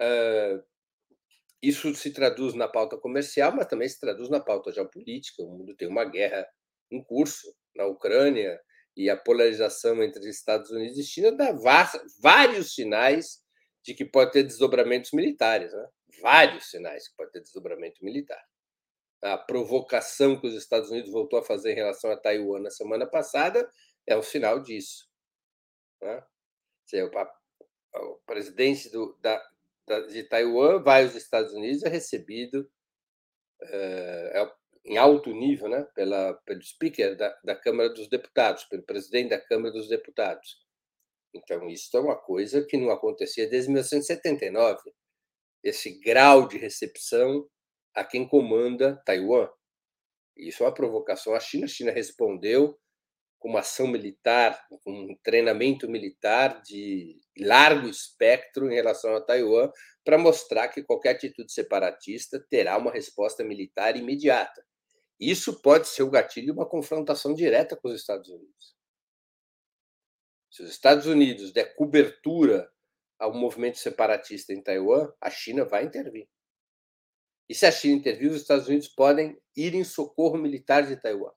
Uh, 0.00 0.64
isso 1.62 1.94
se 1.94 2.14
traduz 2.14 2.54
na 2.54 2.66
pauta 2.66 2.96
comercial, 2.96 3.52
mas 3.54 3.66
também 3.66 3.86
se 3.86 4.00
traduz 4.00 4.30
na 4.30 4.40
pauta 4.40 4.72
geopolítica. 4.72 5.42
O 5.42 5.50
mundo 5.50 5.76
tem 5.76 5.86
uma 5.86 6.06
guerra 6.06 6.48
em 6.90 7.04
curso 7.04 7.54
na 7.76 7.84
Ucrânia 7.84 8.58
e 8.96 9.10
a 9.10 9.16
polarização 9.16 10.02
entre 10.02 10.26
Estados 10.26 10.70
Unidos 10.70 10.96
e 10.96 11.04
China 11.04 11.30
dá 11.30 11.52
vários 12.22 12.74
sinais 12.74 13.42
de 13.82 13.92
que 13.92 14.06
pode 14.06 14.32
ter 14.32 14.44
desdobramentos 14.44 15.12
militares. 15.12 15.74
Né? 15.74 15.88
Vários 16.22 16.70
sinais 16.70 17.06
que 17.06 17.16
pode 17.16 17.32
ter 17.32 17.42
desdobramento 17.42 18.02
militar. 18.02 18.42
A 19.24 19.38
provocação 19.38 20.38
que 20.38 20.46
os 20.46 20.54
Estados 20.54 20.90
Unidos 20.90 21.10
voltou 21.10 21.38
a 21.38 21.42
fazer 21.42 21.72
em 21.72 21.76
relação 21.76 22.10
a 22.10 22.16
Taiwan 22.16 22.60
na 22.60 22.70
semana 22.70 23.06
passada 23.06 23.66
é 24.06 24.14
um 24.14 24.22
sinal 24.22 24.60
disso. 24.60 25.08
Né? 26.02 26.22
O, 27.94 28.16
presidente 28.26 28.90
do, 28.90 29.16
da, 29.22 29.42
da, 29.86 30.00
de 30.00 30.24
Taiwan 30.24 30.82
vai 30.82 31.04
aos 31.04 31.14
Estados 31.14 31.54
Unidos 31.54 31.82
é 31.84 31.88
recebido 31.88 32.70
é, 33.62 34.42
é, 34.42 34.52
em 34.84 34.98
alto 34.98 35.32
nível 35.32 35.70
né, 35.70 35.88
pela, 35.94 36.34
pelo 36.44 36.62
speaker 36.62 37.16
da, 37.16 37.34
da 37.42 37.56
Câmara 37.56 37.88
dos 37.88 38.08
Deputados, 38.08 38.64
pelo 38.64 38.82
presidente 38.82 39.30
da 39.30 39.40
Câmara 39.40 39.72
dos 39.72 39.88
Deputados. 39.88 40.62
Então, 41.32 41.66
isso 41.70 41.96
é 41.96 42.00
uma 42.00 42.16
coisa 42.16 42.62
que 42.62 42.76
não 42.76 42.90
acontecia 42.90 43.48
desde 43.48 43.70
1979. 43.70 44.92
Esse 45.62 45.98
grau 45.98 46.46
de 46.46 46.58
recepção 46.58 47.48
a 47.94 48.04
quem 48.04 48.26
comanda 48.26 49.00
Taiwan. 49.04 49.48
Isso 50.36 50.62
é 50.62 50.66
uma 50.66 50.74
provocação 50.74 51.34
à 51.34 51.40
China. 51.40 51.66
A 51.66 51.68
China 51.68 51.92
respondeu 51.92 52.78
com 53.38 53.50
uma 53.50 53.60
ação 53.60 53.86
militar, 53.86 54.66
com 54.82 54.90
um 54.90 55.16
treinamento 55.22 55.88
militar 55.88 56.62
de 56.62 57.20
largo 57.38 57.88
espectro 57.88 58.70
em 58.70 58.74
relação 58.74 59.14
a 59.14 59.20
Taiwan, 59.20 59.70
para 60.02 60.16
mostrar 60.16 60.68
que 60.68 60.82
qualquer 60.82 61.10
atitude 61.10 61.52
separatista 61.52 62.44
terá 62.48 62.76
uma 62.78 62.90
resposta 62.90 63.44
militar 63.44 63.96
imediata. 63.96 64.64
Isso 65.20 65.60
pode 65.60 65.88
ser 65.88 66.02
o 66.02 66.10
gatilho 66.10 66.46
de 66.46 66.52
uma 66.52 66.68
confrontação 66.68 67.34
direta 67.34 67.76
com 67.76 67.88
os 67.88 68.00
Estados 68.00 68.28
Unidos. 68.28 68.74
Se 70.50 70.62
os 70.62 70.70
Estados 70.70 71.06
Unidos 71.06 71.52
der 71.52 71.74
cobertura 71.74 72.70
ao 73.18 73.34
movimento 73.34 73.78
separatista 73.78 74.52
em 74.52 74.62
Taiwan, 74.62 75.12
a 75.20 75.30
China 75.30 75.64
vai 75.64 75.84
intervir. 75.84 76.28
E 77.48 77.54
se 77.54 77.66
a 77.66 77.72
China 77.72 77.96
intervir, 77.96 78.30
os 78.30 78.40
Estados 78.40 78.68
Unidos 78.68 78.88
podem 78.88 79.38
ir 79.56 79.74
em 79.74 79.84
socorro 79.84 80.38
militar 80.38 80.86
de 80.86 80.96
Taiwan. 80.96 81.32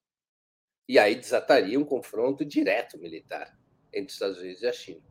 E 0.88 0.98
aí 0.98 1.16
desataria 1.16 1.78
um 1.78 1.84
confronto 1.84 2.46
direto 2.46 2.98
militar 2.98 3.58
entre 3.92 4.08
os 4.08 4.14
Estados 4.14 4.38
Unidos 4.40 4.62
e 4.62 4.68
a 4.68 4.74
China. 4.74 5.04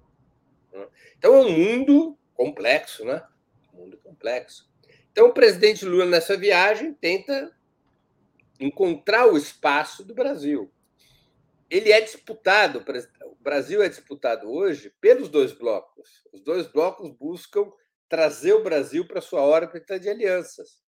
Né? 0.73 0.89
Então 1.19 1.35
é 1.35 1.41
um 1.41 1.51
mundo 1.51 2.19
complexo, 2.35 3.05
né? 3.05 3.23
Um 3.75 3.79
mundo 3.79 3.99
complexo. 3.99 4.71
Então 5.13 5.29
o 5.29 5.35
presidente 5.35 5.85
Lula 5.85 6.07
nessa 6.07 6.37
viagem 6.37 6.95
tenta 6.95 7.55
encontrar 8.59 9.27
o 9.27 9.37
espaço 9.37 10.03
do 10.03 10.15
Brasil. 10.15 10.73
Ele 11.69 11.91
é 11.91 12.01
disputado, 12.01 12.85
o 13.25 13.35
Brasil 13.43 13.83
é 13.83 13.89
disputado 13.89 14.49
hoje 14.51 14.95
pelos 15.01 15.29
dois 15.29 15.53
blocos. 15.53 16.25
Os 16.33 16.41
dois 16.41 16.67
blocos 16.67 17.11
buscam 17.11 17.71
trazer 18.09 18.53
o 18.53 18.63
Brasil 18.63 19.07
para 19.07 19.21
sua 19.21 19.43
órbita 19.43 19.99
de 19.99 20.09
alianças. 20.09 20.86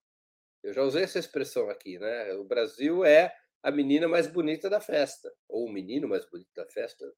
Eu 0.63 0.73
já 0.73 0.83
usei 0.83 1.05
essa 1.05 1.19
expressão 1.19 1.71
aqui, 1.71 1.99
né? 1.99 2.35
O 2.35 2.45
Brasil 2.45 3.05
é 3.05 3.35
a 3.63 3.71
menina 3.71 4.07
mais 4.07 4.27
bonita 4.27 4.71
da 4.71 4.81
festa, 4.81 5.33
ou 5.49 5.67
o 5.67 5.73
menino 5.73 6.09
mais 6.09 6.29
bonito 6.29 6.51
da 6.55 6.67
festa, 6.67 7.13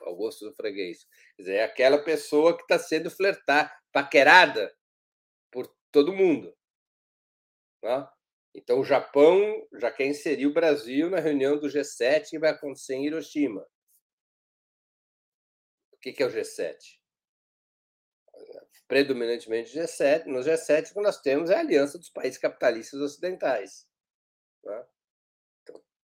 ao 0.00 0.14
gosto 0.14 0.44
do 0.44 0.54
freguês. 0.54 1.06
Quer 1.36 1.42
dizer, 1.42 1.54
é 1.54 1.64
aquela 1.64 1.98
pessoa 1.98 2.56
que 2.56 2.62
está 2.62 2.78
sendo 2.78 3.10
flertar, 3.10 3.74
paquerada 3.92 4.74
por 5.50 5.74
todo 5.90 6.12
mundo. 6.12 6.54
Tá? 7.80 8.12
Então, 8.54 8.80
o 8.80 8.84
Japão 8.84 9.66
já 9.74 9.90
quer 9.90 10.06
inserir 10.06 10.46
o 10.46 10.52
Brasil 10.52 11.10
na 11.10 11.20
reunião 11.20 11.58
do 11.58 11.68
G7 11.68 12.30
que 12.30 12.38
vai 12.38 12.50
acontecer 12.50 12.94
em 12.94 13.06
Hiroshima. 13.06 13.66
O 15.92 15.98
que 15.98 16.22
é 16.22 16.26
o 16.26 16.30
G7? 16.30 16.76
Predominantemente 18.88 19.76
G7, 19.76 20.26
no 20.26 20.38
G7 20.40 20.90
o 20.90 20.94
que 20.94 21.00
nós 21.00 21.20
temos 21.20 21.50
é 21.50 21.56
a 21.56 21.60
aliança 21.60 21.98
dos 21.98 22.08
países 22.08 22.38
capitalistas 22.38 23.00
ocidentais. 23.00 23.86
Tá? 24.62 24.86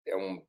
é 0.07 0.15
um, 0.15 0.41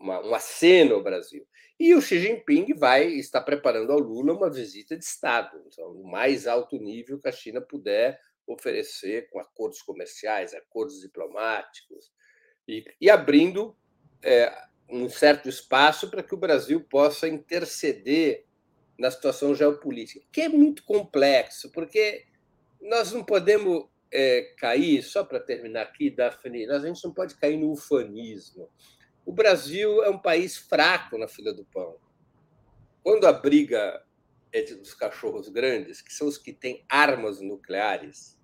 uma, 0.00 0.20
um 0.26 0.34
aceno 0.34 0.96
ao 0.96 1.02
Brasil. 1.02 1.46
E 1.78 1.94
o 1.94 2.02
Xi 2.02 2.18
Jinping 2.18 2.74
vai 2.74 3.06
estar 3.06 3.40
preparando 3.42 3.92
ao 3.92 3.98
Lula 3.98 4.34
uma 4.34 4.50
visita 4.50 4.96
de 4.96 5.04
Estado, 5.04 5.62
então, 5.66 5.92
o 5.92 6.10
mais 6.10 6.46
alto 6.46 6.76
nível 6.76 7.20
que 7.20 7.28
a 7.28 7.32
China 7.32 7.60
puder 7.60 8.20
oferecer, 8.46 9.28
com 9.30 9.38
acordos 9.38 9.82
comerciais, 9.82 10.54
acordos 10.54 11.00
diplomáticos, 11.00 12.10
e, 12.66 12.84
e 13.00 13.08
abrindo 13.08 13.76
é, 14.22 14.52
um 14.88 15.08
certo 15.08 15.48
espaço 15.48 16.10
para 16.10 16.22
que 16.22 16.34
o 16.34 16.38
Brasil 16.38 16.80
possa 16.80 17.28
interceder 17.28 18.46
na 18.98 19.10
situação 19.10 19.54
geopolítica, 19.54 20.24
que 20.32 20.40
é 20.40 20.48
muito 20.48 20.82
complexo, 20.84 21.70
porque 21.70 22.26
nós 22.80 23.12
não 23.12 23.24
podemos 23.24 23.88
é, 24.10 24.54
cair, 24.58 25.02
só 25.02 25.24
para 25.24 25.38
terminar 25.38 25.82
aqui, 25.82 26.10
Daphne, 26.10 26.68
a 26.70 26.78
gente 26.78 27.04
não 27.04 27.12
pode 27.12 27.36
cair 27.36 27.56
no 27.56 27.70
ufanismo. 27.70 28.68
O 29.24 29.32
Brasil 29.32 30.02
é 30.02 30.10
um 30.10 30.18
país 30.18 30.56
fraco 30.56 31.18
na 31.18 31.28
fila 31.28 31.52
do 31.52 31.64
pão. 31.64 31.96
Quando 33.02 33.26
a 33.26 33.32
briga 33.32 34.02
é 34.52 34.62
dos 34.62 34.94
cachorros 34.94 35.48
grandes, 35.48 36.00
que 36.00 36.12
são 36.12 36.26
os 36.26 36.38
que 36.38 36.52
têm 36.52 36.84
armas 36.88 37.40
nucleares, 37.40 38.38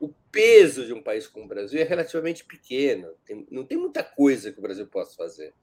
o 0.00 0.12
peso 0.32 0.84
de 0.84 0.92
um 0.92 1.02
país 1.02 1.28
como 1.28 1.44
o 1.44 1.48
Brasil 1.48 1.80
é 1.80 1.84
relativamente 1.84 2.44
pequeno. 2.44 3.14
Tem, 3.24 3.46
não 3.50 3.64
tem 3.64 3.78
muita 3.78 4.02
coisa 4.02 4.52
que 4.52 4.58
o 4.58 4.62
Brasil 4.62 4.86
possa 4.88 5.14
fazer. 5.14 5.54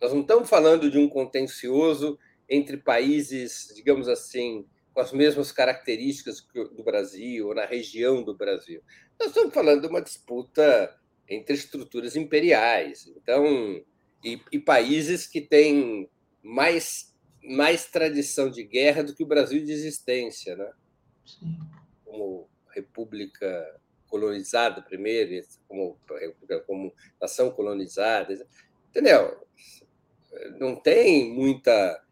Nós 0.00 0.12
não 0.12 0.20
estamos 0.20 0.48
falando 0.48 0.88
de 0.88 0.98
um 0.98 1.08
contencioso 1.08 2.16
entre 2.48 2.76
países, 2.76 3.72
digamos 3.74 4.08
assim, 4.08 4.66
com 4.94 5.00
as 5.00 5.12
mesmas 5.12 5.52
características 5.52 6.44
do 6.52 6.82
Brasil 6.82 7.48
ou 7.48 7.54
na 7.54 7.66
região 7.66 8.22
do 8.22 8.36
Brasil. 8.36 8.82
Nós 9.18 9.28
estamos 9.28 9.52
falando 9.52 9.82
de 9.82 9.86
uma 9.86 10.02
disputa 10.02 10.98
entre 11.28 11.54
estruturas 11.54 12.16
imperiais. 12.16 13.06
Então, 13.16 13.44
e, 14.24 14.40
e 14.50 14.58
países 14.58 15.26
que 15.26 15.40
têm 15.40 16.08
mais, 16.42 17.14
mais 17.42 17.86
tradição 17.86 18.50
de 18.50 18.64
guerra 18.64 19.02
do 19.02 19.14
que 19.14 19.22
o 19.22 19.26
Brasil 19.28 19.64
de 19.64 19.72
existência, 19.72 20.56
né? 20.56 20.72
Sim. 21.24 21.58
Como 22.04 22.48
república 22.74 23.80
colonizada 24.08 24.80
primeiro, 24.82 25.46
como, 25.68 25.98
como 26.66 26.94
nação 27.20 27.50
colonizada, 27.50 28.46
entendeu? 28.88 29.46
Não 30.58 30.74
tem 30.74 31.30
muita 31.32 32.02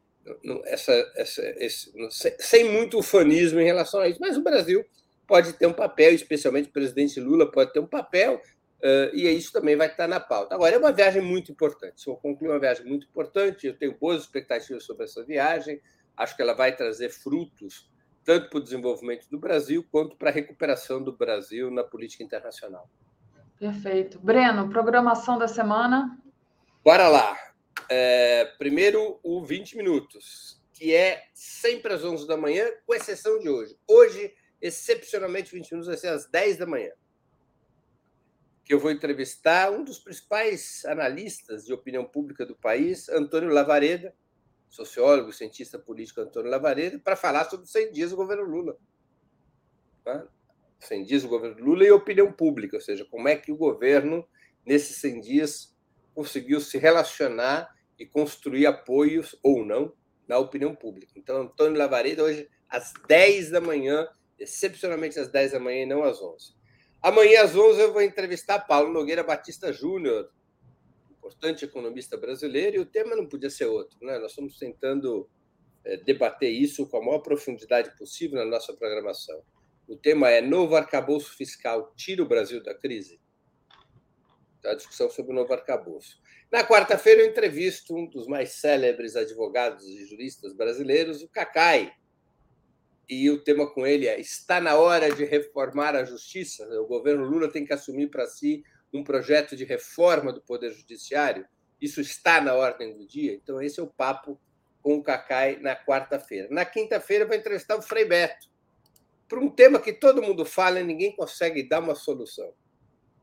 essa, 0.64 0.92
essa, 1.16 1.42
esse, 1.58 1.92
sem 2.38 2.70
muito 2.70 2.98
ufanismo 2.98 3.60
em 3.60 3.64
relação 3.64 4.00
a 4.00 4.08
isso, 4.08 4.20
mas 4.20 4.36
o 4.36 4.42
Brasil 4.42 4.84
pode 5.26 5.52
ter 5.54 5.66
um 5.66 5.72
papel, 5.72 6.12
especialmente 6.12 6.68
o 6.68 6.72
presidente 6.72 7.20
Lula 7.20 7.50
pode 7.50 7.72
ter 7.72 7.80
um 7.80 7.86
papel, 7.86 8.40
e 9.12 9.28
isso 9.28 9.52
também 9.52 9.74
vai 9.74 9.88
estar 9.88 10.06
na 10.06 10.20
pauta. 10.20 10.54
Agora, 10.54 10.74
é 10.74 10.78
uma 10.78 10.92
viagem 10.92 11.20
muito 11.20 11.50
importante. 11.50 12.00
Se 12.00 12.08
eu 12.08 12.16
concluir 12.16 12.50
uma 12.50 12.60
viagem 12.60 12.86
muito 12.86 13.06
importante, 13.06 13.66
eu 13.66 13.76
tenho 13.76 13.96
boas 13.98 14.22
expectativas 14.22 14.84
sobre 14.84 15.04
essa 15.04 15.24
viagem, 15.24 15.80
acho 16.16 16.36
que 16.36 16.42
ela 16.42 16.54
vai 16.54 16.74
trazer 16.74 17.08
frutos 17.10 17.90
tanto 18.24 18.50
para 18.50 18.58
o 18.58 18.62
desenvolvimento 18.62 19.28
do 19.30 19.38
Brasil 19.38 19.86
quanto 19.90 20.16
para 20.16 20.30
a 20.30 20.32
recuperação 20.32 21.02
do 21.02 21.12
Brasil 21.12 21.70
na 21.70 21.84
política 21.84 22.24
internacional. 22.24 22.90
Perfeito. 23.58 24.18
Breno, 24.18 24.68
programação 24.68 25.38
da 25.38 25.46
semana? 25.48 26.18
Bora 26.84 27.08
lá. 27.08 27.36
É, 27.88 28.44
primeiro, 28.58 29.20
o 29.22 29.44
20 29.44 29.76
minutos, 29.76 30.60
que 30.72 30.94
é 30.94 31.24
sempre 31.34 31.92
às 31.92 32.04
11 32.04 32.26
da 32.26 32.36
manhã, 32.36 32.66
com 32.84 32.94
exceção 32.94 33.38
de 33.38 33.48
hoje. 33.48 33.78
Hoje, 33.86 34.34
excepcionalmente, 34.60 35.52
20 35.52 35.70
minutos 35.70 35.88
vai 35.88 35.96
ser 35.96 36.08
às 36.08 36.26
10 36.28 36.58
da 36.58 36.66
manhã. 36.66 36.90
Que 38.64 38.74
eu 38.74 38.80
vou 38.80 38.90
entrevistar 38.90 39.70
um 39.70 39.84
dos 39.84 39.98
principais 39.98 40.84
analistas 40.84 41.64
de 41.64 41.72
opinião 41.72 42.04
pública 42.04 42.44
do 42.44 42.56
país, 42.56 43.08
Antônio 43.08 43.50
Lavareda, 43.50 44.14
sociólogo, 44.68 45.32
cientista 45.32 45.78
político 45.78 46.20
Antônio 46.20 46.50
Lavareda, 46.50 46.98
para 46.98 47.16
falar 47.16 47.48
sobre 47.48 47.64
os 47.64 47.72
100 47.72 47.92
dias 47.92 48.10
do 48.10 48.16
governo 48.16 48.44
Lula. 48.44 48.76
Tá? 50.04 50.26
100 50.80 51.04
dias 51.04 51.22
do 51.22 51.28
governo 51.28 51.64
Lula 51.64 51.84
e 51.84 51.90
opinião 51.90 52.32
pública, 52.32 52.76
ou 52.76 52.82
seja, 52.82 53.04
como 53.04 53.28
é 53.28 53.36
que 53.36 53.52
o 53.52 53.56
governo, 53.56 54.26
nesses 54.64 54.96
100 54.96 55.20
dias, 55.20 55.76
conseguiu 56.14 56.60
se 56.60 56.76
relacionar 56.78 57.75
e 57.98 58.06
construir 58.06 58.66
apoios 58.66 59.36
ou 59.42 59.64
não 59.64 59.92
na 60.26 60.38
opinião 60.38 60.74
pública. 60.74 61.12
Então, 61.16 61.42
Antônio 61.42 61.78
Lavareda, 61.78 62.22
hoje, 62.22 62.48
às 62.68 62.92
10 63.06 63.50
da 63.50 63.60
manhã, 63.60 64.08
excepcionalmente 64.38 65.18
às 65.18 65.28
10 65.28 65.52
da 65.52 65.60
manhã 65.60 65.82
e 65.82 65.86
não 65.86 66.02
às 66.02 66.20
11. 66.20 66.54
Amanhã, 67.02 67.42
às 67.42 67.54
11, 67.54 67.80
eu 67.80 67.92
vou 67.92 68.02
entrevistar 68.02 68.60
Paulo 68.60 68.92
Nogueira 68.92 69.22
Batista 69.22 69.72
Júnior, 69.72 70.30
importante 71.10 71.64
economista 71.64 72.16
brasileiro, 72.16 72.76
e 72.76 72.80
o 72.80 72.86
tema 72.86 73.14
não 73.14 73.26
podia 73.26 73.50
ser 73.50 73.66
outro. 73.66 73.96
Né? 74.02 74.18
Nós 74.18 74.32
estamos 74.32 74.58
tentando 74.58 75.28
é, 75.84 75.96
debater 75.96 76.50
isso 76.50 76.88
com 76.88 76.98
a 76.98 77.04
maior 77.04 77.20
profundidade 77.20 77.96
possível 77.96 78.38
na 78.38 78.44
nossa 78.44 78.72
programação. 78.74 79.40
O 79.86 79.96
tema 79.96 80.30
é 80.30 80.40
Novo 80.40 80.74
Arcabouço 80.74 81.36
Fiscal 81.36 81.92
tira 81.96 82.22
o 82.22 82.26
Brasil 82.26 82.60
da 82.62 82.74
crise? 82.74 83.20
A 84.66 84.74
discussão 84.74 85.08
sobre 85.10 85.32
o 85.32 85.34
novo 85.34 85.52
arcabouço. 85.52 86.20
Na 86.50 86.64
quarta-feira, 86.64 87.22
eu 87.22 87.26
entrevisto 87.26 87.94
um 87.94 88.06
dos 88.06 88.26
mais 88.26 88.52
célebres 88.52 89.16
advogados 89.16 89.84
e 89.86 90.06
juristas 90.06 90.52
brasileiros, 90.52 91.22
o 91.22 91.28
Cacai. 91.28 91.92
E 93.08 93.30
o 93.30 93.42
tema 93.42 93.72
com 93.72 93.86
ele 93.86 94.06
é: 94.06 94.20
está 94.20 94.60
na 94.60 94.76
hora 94.76 95.10
de 95.12 95.24
reformar 95.24 95.94
a 95.94 96.04
justiça? 96.04 96.66
O 96.80 96.86
governo 96.86 97.24
Lula 97.24 97.50
tem 97.50 97.64
que 97.64 97.72
assumir 97.72 98.08
para 98.08 98.26
si 98.26 98.64
um 98.92 99.04
projeto 99.04 99.56
de 99.56 99.64
reforma 99.64 100.32
do 100.32 100.40
Poder 100.40 100.72
Judiciário? 100.72 101.46
Isso 101.80 102.00
está 102.00 102.40
na 102.40 102.54
ordem 102.54 102.96
do 102.96 103.06
dia? 103.06 103.34
Então, 103.34 103.60
esse 103.60 103.78
é 103.78 103.82
o 103.82 103.86
papo 103.86 104.40
com 104.82 104.96
o 104.96 105.02
Cacai 105.02 105.58
na 105.60 105.76
quarta-feira. 105.76 106.48
Na 106.50 106.64
quinta-feira, 106.64 107.24
eu 107.24 107.28
vou 107.28 107.36
entrevistar 107.36 107.76
o 107.76 107.82
Frei 107.82 108.04
Beto, 108.04 108.48
para 109.28 109.40
um 109.40 109.50
tema 109.50 109.80
que 109.80 109.92
todo 109.92 110.22
mundo 110.22 110.44
fala 110.44 110.80
e 110.80 110.84
ninguém 110.84 111.14
consegue 111.14 111.68
dar 111.68 111.80
uma 111.80 111.94
solução: 111.94 112.54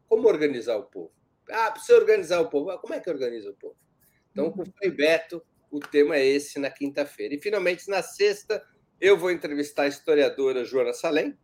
como 0.07 0.27
organizar 0.27 0.77
o 0.77 0.83
povo? 0.83 1.11
Ah, 1.49 1.71
precisa 1.71 1.97
organizar 1.97 2.39
o 2.41 2.49
povo. 2.49 2.69
Ah, 2.69 2.77
como 2.77 2.93
é 2.93 2.99
que 2.99 3.09
organiza 3.09 3.49
o 3.49 3.55
povo? 3.55 3.75
Então, 4.31 4.51
com 4.51 4.63
o 4.63 4.65
Frei 4.65 4.91
Beto, 4.91 5.43
o 5.69 5.79
tema 5.79 6.15
é 6.15 6.25
esse 6.25 6.59
na 6.59 6.69
quinta-feira. 6.69 7.35
E, 7.35 7.41
finalmente, 7.41 7.89
na 7.89 8.01
sexta, 8.01 8.63
eu 8.99 9.17
vou 9.17 9.31
entrevistar 9.31 9.83
a 9.83 9.87
historiadora 9.87 10.63
Joana 10.63 10.93
Salem, 10.93 11.37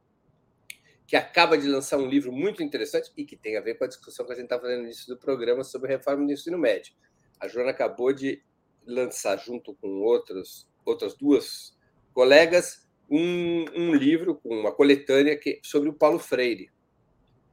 que 1.06 1.16
acaba 1.16 1.58
de 1.58 1.68
lançar 1.68 1.98
um 1.98 2.08
livro 2.08 2.32
muito 2.32 2.62
interessante 2.62 3.12
e 3.18 3.26
que 3.26 3.36
tem 3.36 3.58
a 3.58 3.62
ver 3.62 3.76
com 3.76 3.84
a 3.84 3.88
discussão 3.88 4.26
que 4.26 4.32
a 4.32 4.36
gente 4.36 4.46
está 4.46 4.60
fazendo 4.60 4.80
no 4.80 4.86
início 4.86 5.08
do 5.08 5.18
programa 5.18 5.64
sobre 5.64 5.92
a 5.92 5.98
reforma 5.98 6.26
do 6.26 6.32
ensino 6.32 6.58
médio. 6.58 6.94
A 7.40 7.48
Joana 7.48 7.72
acabou 7.72 8.14
de 8.14 8.44
lançar, 8.86 9.38
junto 9.38 9.74
com 9.76 9.88
outras, 10.02 10.68
outras 10.86 11.16
duas 11.16 11.76
colegas, 12.14 12.88
um, 13.10 13.66
um 13.76 13.94
livro 13.96 14.40
uma 14.44 14.72
coletânea 14.72 15.38
que, 15.38 15.60
sobre 15.64 15.90
o 15.90 15.94
Paulo 15.94 16.20
Freire. 16.20 16.70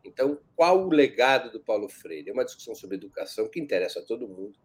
Então, 0.06 0.40
qual 0.54 0.86
o 0.86 0.90
legado 0.90 1.50
do 1.50 1.60
Paulo 1.60 1.88
Freire? 1.88 2.30
É 2.30 2.32
uma 2.32 2.44
discussão 2.44 2.74
sobre 2.74 2.96
educação 2.96 3.48
que 3.48 3.60
interessa 3.60 4.00
a 4.00 4.02
todo 4.02 4.28
mundo 4.28 4.56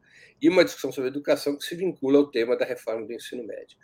e 0.41 0.47
uma 0.47 0.63
discussão 0.63 0.91
sobre 0.91 1.09
educação 1.09 1.57
que 1.57 1.63
se 1.63 1.76
vincula 1.76 2.19
ao 2.19 2.30
tema 2.30 2.55
da 2.55 2.65
reforma 2.65 3.05
do 3.05 3.13
ensino 3.13 3.43
médio. 3.43 3.77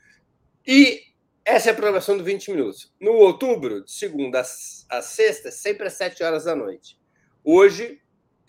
E 0.65 1.01
essa 1.43 1.69
é 1.69 1.71
a 1.71 1.75
programação 1.75 2.17
do 2.17 2.23
20 2.23 2.51
minutos. 2.51 2.93
No 2.99 3.13
outubro, 3.13 3.84
de 3.84 3.91
segunda 3.91 4.41
a 4.41 5.01
sexta, 5.01 5.49
sempre 5.49 5.88
às 5.88 5.93
7 5.93 6.23
horas 6.23 6.43
da 6.43 6.55
noite. 6.55 6.99
Hoje, 7.43 8.01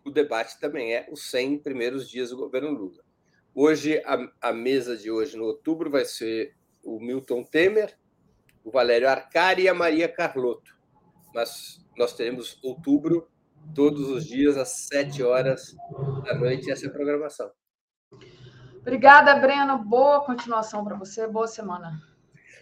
o 0.04 0.10
debate 0.10 0.58
também 0.58 0.94
é 0.94 1.06
os 1.10 1.30
100 1.30 1.58
primeiros 1.58 2.08
dias 2.10 2.30
do 2.30 2.36
governo 2.36 2.70
Lula. 2.70 3.04
Hoje, 3.54 4.02
a, 4.04 4.48
a 4.48 4.52
mesa 4.52 4.96
de 4.96 5.10
hoje, 5.10 5.36
no 5.36 5.44
outubro, 5.44 5.90
vai 5.90 6.04
ser 6.04 6.54
o 6.82 6.98
Milton 6.98 7.44
Temer, 7.44 7.96
o 8.64 8.70
Valério 8.70 9.08
Arcari 9.08 9.62
e 9.62 9.68
a 9.68 9.74
Maria 9.74 10.08
Carlotto. 10.08 10.76
Mas 11.34 11.80
nós 11.98 12.14
teremos 12.14 12.58
outubro, 12.62 13.28
todos 13.74 14.08
os 14.08 14.24
dias, 14.24 14.56
às 14.56 14.86
7 14.86 15.22
horas 15.22 15.74
da 16.24 16.34
noite, 16.34 16.70
essa 16.70 16.86
é 16.86 16.88
a 16.88 16.92
programação. 16.92 17.50
Obrigada, 18.80 19.34
Breno. 19.36 19.84
Boa 19.84 20.24
continuação 20.24 20.84
para 20.84 20.96
você. 20.96 21.26
Boa 21.26 21.46
semana. 21.46 22.00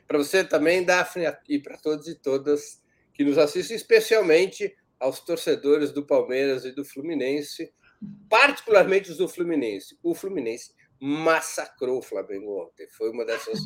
Para 0.06 0.18
você 0.18 0.42
também, 0.42 0.84
Daphne, 0.84 1.26
e 1.48 1.58
para 1.58 1.76
todos 1.76 2.08
e 2.08 2.14
todas 2.14 2.82
que 3.12 3.24
nos 3.24 3.38
assistem, 3.38 3.76
especialmente 3.76 4.74
aos 4.98 5.20
torcedores 5.20 5.92
do 5.92 6.04
Palmeiras 6.04 6.64
e 6.64 6.72
do 6.72 6.84
Fluminense. 6.84 7.72
particularmente 8.28 9.10
os 9.10 9.16
do 9.16 9.28
Fluminense. 9.28 9.98
O 10.02 10.14
Fluminense 10.14 10.74
massacrou 11.00 11.98
o 11.98 12.02
Flamengo 12.02 12.62
ontem. 12.62 12.86
Foi 12.90 13.10
uma 13.10 13.24
dessas, 13.24 13.58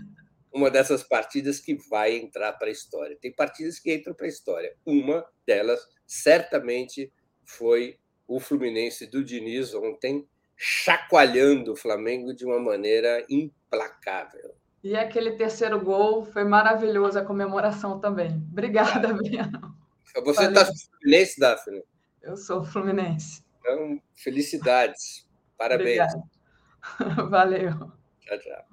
uma 0.53 0.71
dessas 0.71 1.03
partidas 1.03 1.61
que 1.61 1.75
vai 1.89 2.17
entrar 2.17 2.53
para 2.55 2.69
a 2.69 2.73
história. 2.73 3.17
Tem 3.21 3.33
partidas 3.33 3.79
que 3.79 3.95
entram 3.95 4.15
para 4.15 4.27
a 4.27 4.29
história. 4.29 4.75
Uma 4.85 5.25
delas, 5.47 5.81
certamente, 6.07 7.13
foi 7.45 7.99
o 8.27 8.39
Fluminense 8.41 9.07
do 9.07 9.25
Diniz 9.25 9.75
ontem, 9.75 10.27
chacoalhando 10.57 11.73
o 11.73 11.77
Flamengo 11.77 12.35
de 12.35 12.45
uma 12.45 12.59
maneira 12.59 13.25
implacável. 13.29 14.55
E 14.83 14.97
aquele 14.97 15.33
terceiro 15.33 15.81
gol 15.81 16.25
foi 16.25 16.45
maravilhoso 16.45 17.19
a 17.19 17.25
comemoração 17.25 18.01
também. 18.01 18.37
Obrigada, 18.51 19.13
Breno. 19.15 19.77
Você 20.25 20.45
está 20.45 20.67
Fluminense, 20.67 21.39
Daphne? 21.39 21.83
Eu 22.23 22.37
sou 22.37 22.65
Fluminense. 22.65 23.45
Então, 23.61 24.01
felicidades. 24.15 25.29
Parabéns. 25.57 26.01
Obrigada. 26.15 27.29
Valeu. 27.31 27.93
Tchau, 28.21 28.39
tchau. 28.39 28.70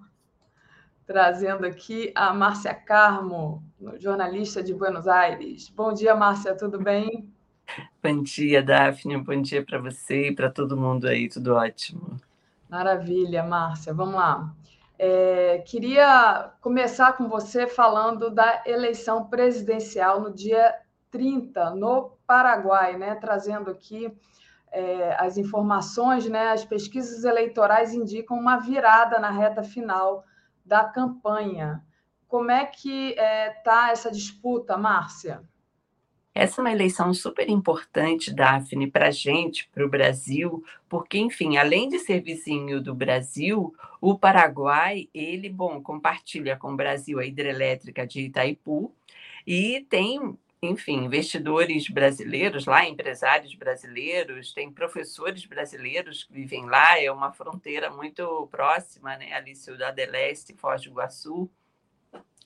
Trazendo 1.07 1.65
aqui 1.65 2.11
a 2.13 2.34
Márcia 2.34 2.73
Carmo, 2.73 3.63
jornalista 3.97 4.61
de 4.61 4.73
Buenos 4.73 5.07
Aires. 5.07 5.69
Bom 5.69 5.93
dia, 5.93 6.13
Márcia, 6.13 6.53
tudo 6.53 6.77
bem? 6.77 7.31
Bom 8.03 8.21
dia, 8.21 8.61
Daphne. 8.61 9.17
Bom 9.17 9.41
dia 9.41 9.65
para 9.65 9.79
você 9.79 10.27
e 10.27 10.35
para 10.35 10.51
todo 10.51 10.75
mundo 10.75 11.07
aí, 11.07 11.29
tudo 11.29 11.55
ótimo. 11.55 12.17
Maravilha, 12.69 13.41
Márcia. 13.41 13.93
Vamos 13.93 14.15
lá. 14.15 14.53
É, 14.99 15.63
queria 15.65 16.51
começar 16.59 17.13
com 17.13 17.29
você 17.29 17.67
falando 17.67 18.29
da 18.29 18.63
eleição 18.65 19.29
presidencial 19.29 20.19
no 20.19 20.34
dia 20.34 20.75
30, 21.09 21.69
no 21.69 22.17
Paraguai, 22.27 22.97
né? 22.97 23.15
Trazendo 23.15 23.71
aqui 23.71 24.11
é, 24.73 25.15
as 25.17 25.38
informações, 25.38 26.27
né? 26.27 26.51
As 26.51 26.65
pesquisas 26.65 27.23
eleitorais 27.23 27.93
indicam 27.93 28.38
uma 28.38 28.57
virada 28.57 29.19
na 29.19 29.31
reta 29.31 29.63
final 29.63 30.25
da 30.68 30.84
campanha. 30.84 31.81
Como 32.27 32.52
é 32.52 32.65
que 32.65 33.11
está 33.11 33.23
é, 33.23 33.49
tá 33.64 33.89
essa 33.91 34.11
disputa, 34.11 34.77
Márcia? 34.77 35.41
Essa 36.35 36.61
é 36.61 36.64
uma 36.64 36.72
eleição 36.72 37.11
super 37.15 37.49
importante, 37.49 38.31
Daphne, 38.31 38.91
para 38.91 39.07
a 39.07 39.11
gente, 39.11 39.68
para 39.73 39.84
o 39.84 39.89
Brasil, 39.89 40.64
porque, 40.88 41.18
enfim, 41.18 41.57
além 41.57 41.89
de 41.89 41.98
ser 41.98 42.22
vizinho 42.22 42.80
do 42.80 42.94
Brasil, 42.94 43.73
o 43.99 44.19
Paraguai, 44.19 45.10
ele, 45.15 45.49
bom, 45.49 45.81
compartilha 45.81 46.56
com 46.56 46.73
o 46.73 46.76
Brasil 46.76 47.18
a 47.18 47.26
hidrelétrica 47.26 48.06
de 48.06 48.22
Itaipu 48.22 48.94
e 49.48 49.84
tem, 49.89 50.38
enfim, 50.61 51.05
investidores 51.05 51.88
brasileiros 51.89 52.65
lá, 52.65 52.85
empresários 52.85 53.53
brasileiros, 53.53 54.53
tem 54.53 54.71
professores 54.71 55.45
brasileiros 55.45 56.23
que 56.23 56.34
vivem 56.34 56.65
lá, 56.65 56.99
é 56.99 57.11
uma 57.11 57.31
fronteira 57.31 57.91
muito 57.91 58.47
próxima, 58.47 59.15
né, 59.17 59.34
ali 59.34 59.55
Ciudad 59.55 59.93
del 59.93 60.15
Este, 60.15 60.55
Foz 60.55 60.81
do 60.81 60.89
Iguaçu 60.89 61.49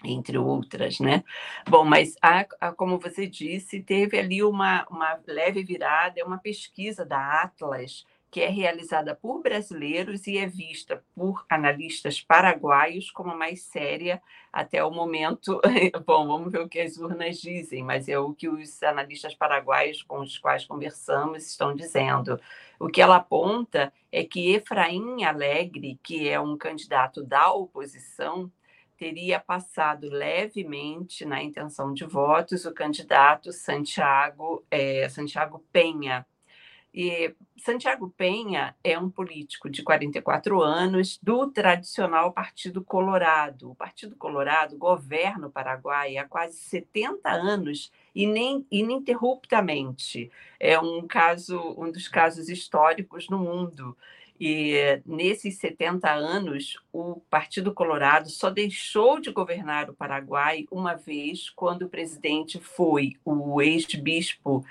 entre 0.03 0.37
outras, 0.37 0.99
né? 0.99 1.23
Bom, 1.69 1.85
mas 1.85 2.15
a, 2.21 2.45
a, 2.59 2.71
como 2.71 2.97
você 2.97 3.27
disse, 3.27 3.81
teve 3.81 4.17
ali 4.17 4.43
uma, 4.43 4.85
uma 4.89 5.19
leve 5.27 5.63
virada, 5.63 6.19
é 6.19 6.23
uma 6.23 6.39
pesquisa 6.39 7.05
da 7.05 7.43
Atlas, 7.43 8.05
que 8.31 8.39
é 8.39 8.47
realizada 8.47 9.13
por 9.13 9.41
brasileiros 9.41 10.25
e 10.25 10.37
é 10.37 10.47
vista 10.47 11.03
por 11.13 11.45
analistas 11.49 12.21
paraguaios 12.21 13.11
como 13.11 13.31
a 13.31 13.35
mais 13.35 13.61
séria 13.63 14.21
até 14.53 14.81
o 14.83 14.89
momento. 14.89 15.59
Bom, 16.07 16.25
vamos 16.25 16.49
ver 16.49 16.61
o 16.61 16.69
que 16.69 16.79
as 16.79 16.97
urnas 16.97 17.41
dizem, 17.41 17.83
mas 17.83 18.07
é 18.07 18.17
o 18.17 18.33
que 18.33 18.47
os 18.47 18.81
analistas 18.81 19.35
paraguaios 19.35 20.01
com 20.01 20.21
os 20.21 20.39
quais 20.39 20.65
conversamos 20.65 21.45
estão 21.45 21.75
dizendo. 21.75 22.39
O 22.79 22.87
que 22.87 23.01
ela 23.01 23.17
aponta 23.17 23.91
é 24.09 24.23
que 24.23 24.53
Efraim 24.53 25.25
Alegre, 25.25 25.99
que 26.01 26.29
é 26.29 26.39
um 26.39 26.57
candidato 26.57 27.21
da 27.21 27.51
oposição, 27.51 28.49
teria 28.97 29.39
passado 29.39 30.07
levemente 30.09 31.25
na 31.25 31.43
intenção 31.43 31.93
de 31.93 32.05
votos 32.05 32.65
o 32.65 32.73
candidato 32.73 33.51
Santiago, 33.51 34.63
é, 34.71 35.09
Santiago 35.09 35.61
Penha. 35.73 36.25
E 36.93 37.33
Santiago 37.57 38.13
Penha 38.17 38.75
é 38.83 38.99
um 38.99 39.09
político 39.09 39.69
de 39.69 39.81
44 39.81 40.61
anos 40.61 41.17
do 41.23 41.47
tradicional 41.47 42.33
Partido 42.33 42.83
Colorado. 42.83 43.71
O 43.71 43.75
Partido 43.75 44.15
Colorado 44.15 44.77
governa 44.77 45.47
o 45.47 45.51
Paraguai 45.51 46.17
há 46.17 46.27
quase 46.27 46.57
70 46.57 47.29
anos 47.29 47.91
e 48.13 48.27
nem 48.27 48.65
ininterruptamente. 48.69 50.29
É 50.59 50.77
um 50.79 51.07
caso, 51.07 51.75
um 51.77 51.89
dos 51.89 52.09
casos 52.09 52.49
históricos 52.49 53.29
no 53.29 53.37
mundo. 53.37 53.95
E 54.43 54.99
nesses 55.05 55.59
70 55.59 56.11
anos, 56.11 56.75
o 56.91 57.21
Partido 57.29 57.71
Colorado 57.71 58.27
só 58.27 58.49
deixou 58.49 59.19
de 59.19 59.31
governar 59.31 59.87
o 59.87 59.93
Paraguai 59.93 60.65
uma 60.71 60.95
vez, 60.95 61.51
quando 61.51 61.83
o 61.83 61.89
presidente 61.89 62.59
foi 62.59 63.13
o 63.23 63.61
ex-bispo 63.61 64.65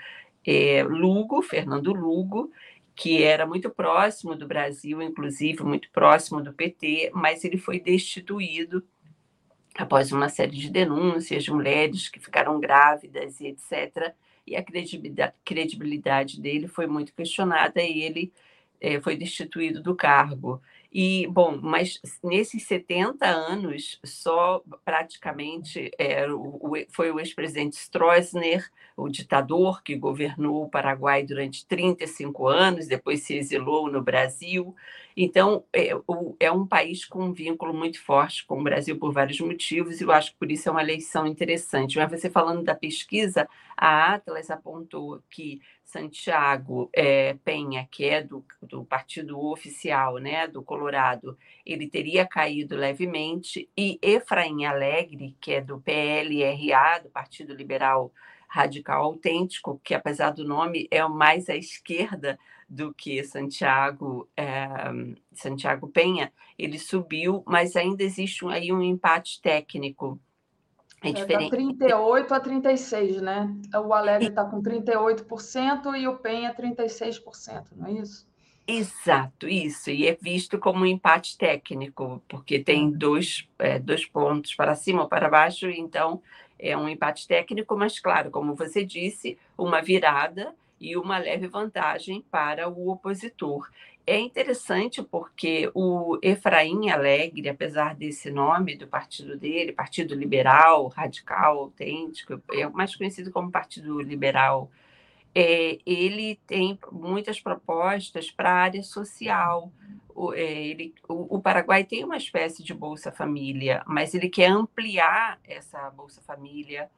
é, 0.45 0.83
Lugo, 0.83 1.41
Fernando 1.41 1.93
Lugo, 1.93 2.51
que 2.95 3.23
era 3.23 3.45
muito 3.45 3.69
próximo 3.69 4.35
do 4.35 4.47
Brasil, 4.47 5.01
inclusive 5.01 5.63
muito 5.63 5.89
próximo 5.91 6.41
do 6.41 6.53
PT, 6.53 7.11
mas 7.13 7.43
ele 7.43 7.57
foi 7.57 7.79
destituído 7.79 8.83
após 9.75 10.11
uma 10.11 10.29
série 10.29 10.55
de 10.55 10.69
denúncias 10.69 11.43
de 11.43 11.51
mulheres 11.51 12.09
que 12.09 12.19
ficaram 12.19 12.59
grávidas 12.59 13.39
e 13.39 13.47
etc. 13.47 14.13
E 14.45 14.55
a 14.55 14.63
credibilidade, 14.63 16.41
dele 16.41 16.67
foi 16.67 16.87
muito 16.87 17.13
questionada 17.13 17.81
e 17.81 18.01
ele 18.01 18.33
é, 18.79 18.99
foi 18.99 19.15
destituído 19.15 19.81
do 19.81 19.95
cargo. 19.95 20.61
E, 20.93 21.25
bom, 21.27 21.57
mas 21.61 22.01
nesses 22.21 22.63
70 22.63 23.25
anos, 23.25 23.97
só 24.03 24.61
praticamente 24.83 25.89
é, 25.97 26.29
o, 26.29 26.73
foi 26.89 27.09
o 27.11 27.19
ex-presidente 27.19 27.77
Stroessner, 27.77 28.69
o 28.97 29.07
ditador 29.07 29.81
que 29.83 29.95
governou 29.95 30.63
o 30.63 30.69
Paraguai 30.69 31.23
durante 31.23 31.65
35 31.65 32.45
anos, 32.45 32.87
depois 32.87 33.23
se 33.23 33.35
exilou 33.35 33.89
no 33.89 34.01
Brasil. 34.01 34.75
Então, 35.15 35.63
é, 35.73 35.95
o, 36.07 36.35
é 36.39 36.51
um 36.51 36.65
país 36.65 37.05
com 37.05 37.25
um 37.25 37.33
vínculo 37.33 37.73
muito 37.73 38.01
forte 38.01 38.45
com 38.45 38.59
o 38.59 38.63
Brasil 38.63 38.97
por 38.97 39.11
vários 39.11 39.39
motivos, 39.39 39.99
e 39.99 40.03
eu 40.03 40.11
acho 40.11 40.31
que 40.31 40.37
por 40.37 40.51
isso 40.51 40.69
é 40.69 40.71
uma 40.71 40.81
eleição 40.81 41.27
interessante. 41.27 41.97
Mas 41.97 42.09
você 42.09 42.29
falando 42.29 42.63
da 42.63 42.75
pesquisa, 42.75 43.47
a 43.75 44.13
Atlas 44.13 44.49
apontou 44.49 45.21
que 45.29 45.61
Santiago 45.83 46.89
é, 46.93 47.35
Penha, 47.43 47.87
que 47.91 48.05
é 48.05 48.23
do, 48.23 48.45
do 48.61 48.85
partido 48.85 49.39
oficial, 49.39 50.17
né, 50.17 50.47
do 50.47 50.63
Colorado, 50.63 51.37
ele 51.65 51.87
teria 51.87 52.25
caído 52.25 52.75
levemente, 52.77 53.69
e 53.77 53.99
Efraim 54.01 54.65
Alegre, 54.65 55.35
que 55.41 55.53
é 55.53 55.61
do 55.61 55.81
PLRA, 55.81 56.99
do 57.03 57.09
Partido 57.09 57.53
Liberal 57.53 58.11
Radical 58.47 59.03
Autêntico, 59.03 59.79
que 59.83 59.93
apesar 59.93 60.31
do 60.31 60.45
nome 60.45 60.87
é 60.91 61.05
mais 61.07 61.49
à 61.49 61.55
esquerda 61.55 62.37
do 62.71 62.93
que 62.93 63.21
Santiago 63.25 64.29
é, 64.35 64.65
Santiago 65.33 65.89
Penha, 65.89 66.31
ele 66.57 66.79
subiu, 66.79 67.43
mas 67.45 67.75
ainda 67.75 68.01
existe 68.01 68.45
aí 68.45 68.71
um 68.71 68.81
empate 68.81 69.41
técnico 69.41 70.17
é, 71.03 71.09
é 71.09 71.11
diferente. 71.11 71.49
Tá 71.49 71.57
38 71.57 72.33
a 72.33 72.39
36, 72.39 73.21
né? 73.21 73.53
O 73.75 73.93
Alegre 73.93 74.29
está 74.29 74.45
com 74.45 74.63
38% 74.63 75.99
e 75.99 76.07
o 76.07 76.15
Penha 76.15 76.55
36%, 76.55 77.65
não 77.75 77.87
é 77.87 77.91
isso? 77.91 78.25
Exato, 78.65 79.49
isso. 79.49 79.89
E 79.89 80.07
é 80.07 80.15
visto 80.15 80.57
como 80.57 80.83
um 80.83 80.85
empate 80.85 81.37
técnico, 81.37 82.23
porque 82.29 82.57
tem 82.57 82.85
uhum. 82.85 82.91
dois, 82.91 83.49
é, 83.59 83.79
dois 83.79 84.05
pontos 84.05 84.55
para 84.55 84.75
cima 84.75 85.01
ou 85.01 85.09
para 85.09 85.27
baixo, 85.27 85.67
então 85.67 86.21
é 86.57 86.77
um 86.77 86.87
empate 86.87 87.27
técnico, 87.27 87.75
mas, 87.75 87.99
claro, 87.99 88.31
como 88.31 88.55
você 88.55 88.85
disse, 88.85 89.37
uma 89.57 89.81
virada 89.81 90.55
e 90.81 90.97
uma 90.97 91.19
leve 91.19 91.47
vantagem 91.47 92.25
para 92.31 92.67
o 92.67 92.89
opositor. 92.89 93.69
É 94.05 94.19
interessante 94.19 95.03
porque 95.03 95.69
o 95.75 96.17
Efraim 96.23 96.89
Alegre, 96.89 97.47
apesar 97.47 97.95
desse 97.95 98.31
nome 98.31 98.75
do 98.75 98.87
partido 98.87 99.37
dele, 99.37 99.71
Partido 99.71 100.15
Liberal, 100.15 100.87
Radical, 100.87 101.59
Autêntico, 101.59 102.41
é 102.51 102.67
mais 102.67 102.95
conhecido 102.95 103.31
como 103.31 103.51
Partido 103.51 104.01
Liberal, 104.01 104.71
é, 105.35 105.77
ele 105.85 106.39
tem 106.47 106.77
muitas 106.91 107.39
propostas 107.39 108.31
para 108.31 108.51
a 108.51 108.55
área 108.55 108.83
social. 108.83 109.71
O, 110.13 110.33
é, 110.33 110.41
ele, 110.41 110.93
o, 111.07 111.37
o, 111.37 111.41
Paraguai 111.41 111.83
tem 111.83 112.03
uma 112.03 112.17
espécie 112.17 112.63
de 112.63 112.73
Bolsa 112.73 113.11
Família, 113.11 113.83
mas 113.85 114.13
ele 114.13 114.29
quer 114.29 114.49
ampliar 114.49 115.39
essa 115.47 115.89
Bolsa 115.91 116.21
Família 116.21 116.89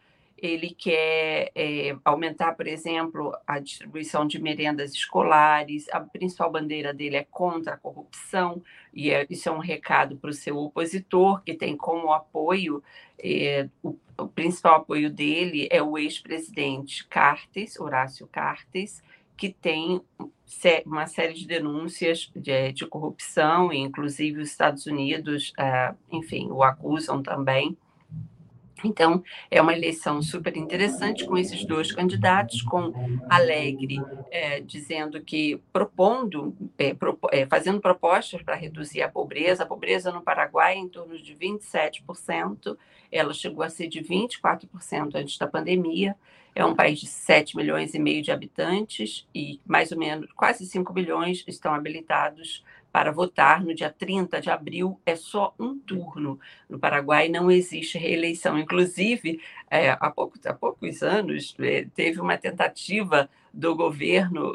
ele 0.43 0.71
quer 0.71 1.53
é, 1.55 1.95
aumentar, 2.03 2.53
por 2.53 2.67
exemplo, 2.67 3.33
a 3.47 3.59
distribuição 3.59 4.27
de 4.27 4.41
merendas 4.41 4.93
escolares. 4.93 5.87
A 5.89 6.01
principal 6.01 6.51
bandeira 6.51 6.93
dele 6.93 7.15
é 7.15 7.23
contra 7.23 7.75
a 7.75 7.77
corrupção, 7.77 8.61
e 8.93 9.09
é, 9.09 9.25
isso 9.29 9.47
é 9.47 9.51
um 9.53 9.59
recado 9.59 10.17
para 10.17 10.29
o 10.29 10.33
seu 10.33 10.57
opositor, 10.57 11.41
que 11.43 11.53
tem 11.53 11.77
como 11.77 12.11
apoio, 12.11 12.83
é, 13.17 13.69
o, 13.81 13.97
o, 14.17 14.27
principal 14.27 14.75
apoio 14.75 15.09
dele 15.09 15.69
é 15.71 15.81
o 15.81 15.97
ex-presidente 15.97 17.07
Cartes, 17.07 17.79
Horácio 17.79 18.27
Cartes, 18.27 19.01
que 19.37 19.49
tem 19.49 20.01
uma 20.85 21.07
série 21.07 21.33
de 21.33 21.47
denúncias 21.47 22.29
de, 22.35 22.73
de 22.73 22.85
corrupção, 22.85 23.71
e 23.71 23.77
inclusive 23.77 24.41
os 24.41 24.49
Estados 24.49 24.85
Unidos, 24.87 25.53
uh, 25.57 25.97
enfim, 26.11 26.49
o 26.51 26.61
acusam 26.61 27.23
também. 27.23 27.77
Então, 28.83 29.23
é 29.49 29.61
uma 29.61 29.73
eleição 29.73 30.21
super 30.21 30.55
interessante 30.57 31.25
com 31.25 31.37
esses 31.37 31.65
dois 31.65 31.91
candidatos, 31.91 32.61
com 32.61 32.93
Alegre 33.29 34.01
é, 34.29 34.59
dizendo 34.59 35.21
que 35.21 35.59
propondo, 35.71 36.55
é, 36.77 36.95
é, 37.31 37.45
fazendo 37.45 37.79
propostas 37.79 38.41
para 38.41 38.55
reduzir 38.55 39.01
a 39.01 39.09
pobreza. 39.09 39.63
A 39.63 39.65
pobreza 39.67 40.11
no 40.11 40.21
Paraguai 40.21 40.73
é 40.73 40.77
em 40.77 40.89
torno 40.89 41.17
de 41.17 41.35
27%, 41.35 42.77
ela 43.11 43.33
chegou 43.33 43.63
a 43.63 43.69
ser 43.69 43.87
de 43.87 44.01
24% 44.01 45.15
antes 45.15 45.37
da 45.37 45.47
pandemia. 45.47 46.15
É 46.55 46.63
um 46.63 46.75
país 46.75 46.99
de 46.99 47.07
7 47.07 47.55
milhões 47.55 47.95
e 47.95 47.99
meio 47.99 48.21
de 48.21 48.31
habitantes 48.31 49.27
e 49.33 49.59
mais 49.65 49.91
ou 49.91 49.97
menos 49.97 50.31
quase 50.33 50.65
5 50.65 50.93
milhões 50.93 51.43
estão 51.47 51.73
habilitados 51.73 52.63
para 52.93 53.11
votar 53.11 53.65
no 53.65 53.73
dia 53.73 53.89
30 53.89 54.39
de 54.39 54.51
abril. 54.51 55.01
É 55.03 55.15
só 55.15 55.55
um 55.59 55.79
turno. 55.79 56.39
No 56.69 56.77
Paraguai 56.77 57.27
não 57.27 57.49
existe 57.49 57.97
reeleição. 57.97 58.57
Inclusive, 58.59 59.41
é, 59.67 59.89
há, 59.89 60.11
pouco, 60.11 60.37
há 60.45 60.53
poucos 60.53 61.01
anos, 61.01 61.55
é, 61.59 61.87
teve 61.95 62.21
uma 62.21 62.37
tentativa 62.37 63.27
do 63.51 63.75
governo, 63.75 64.53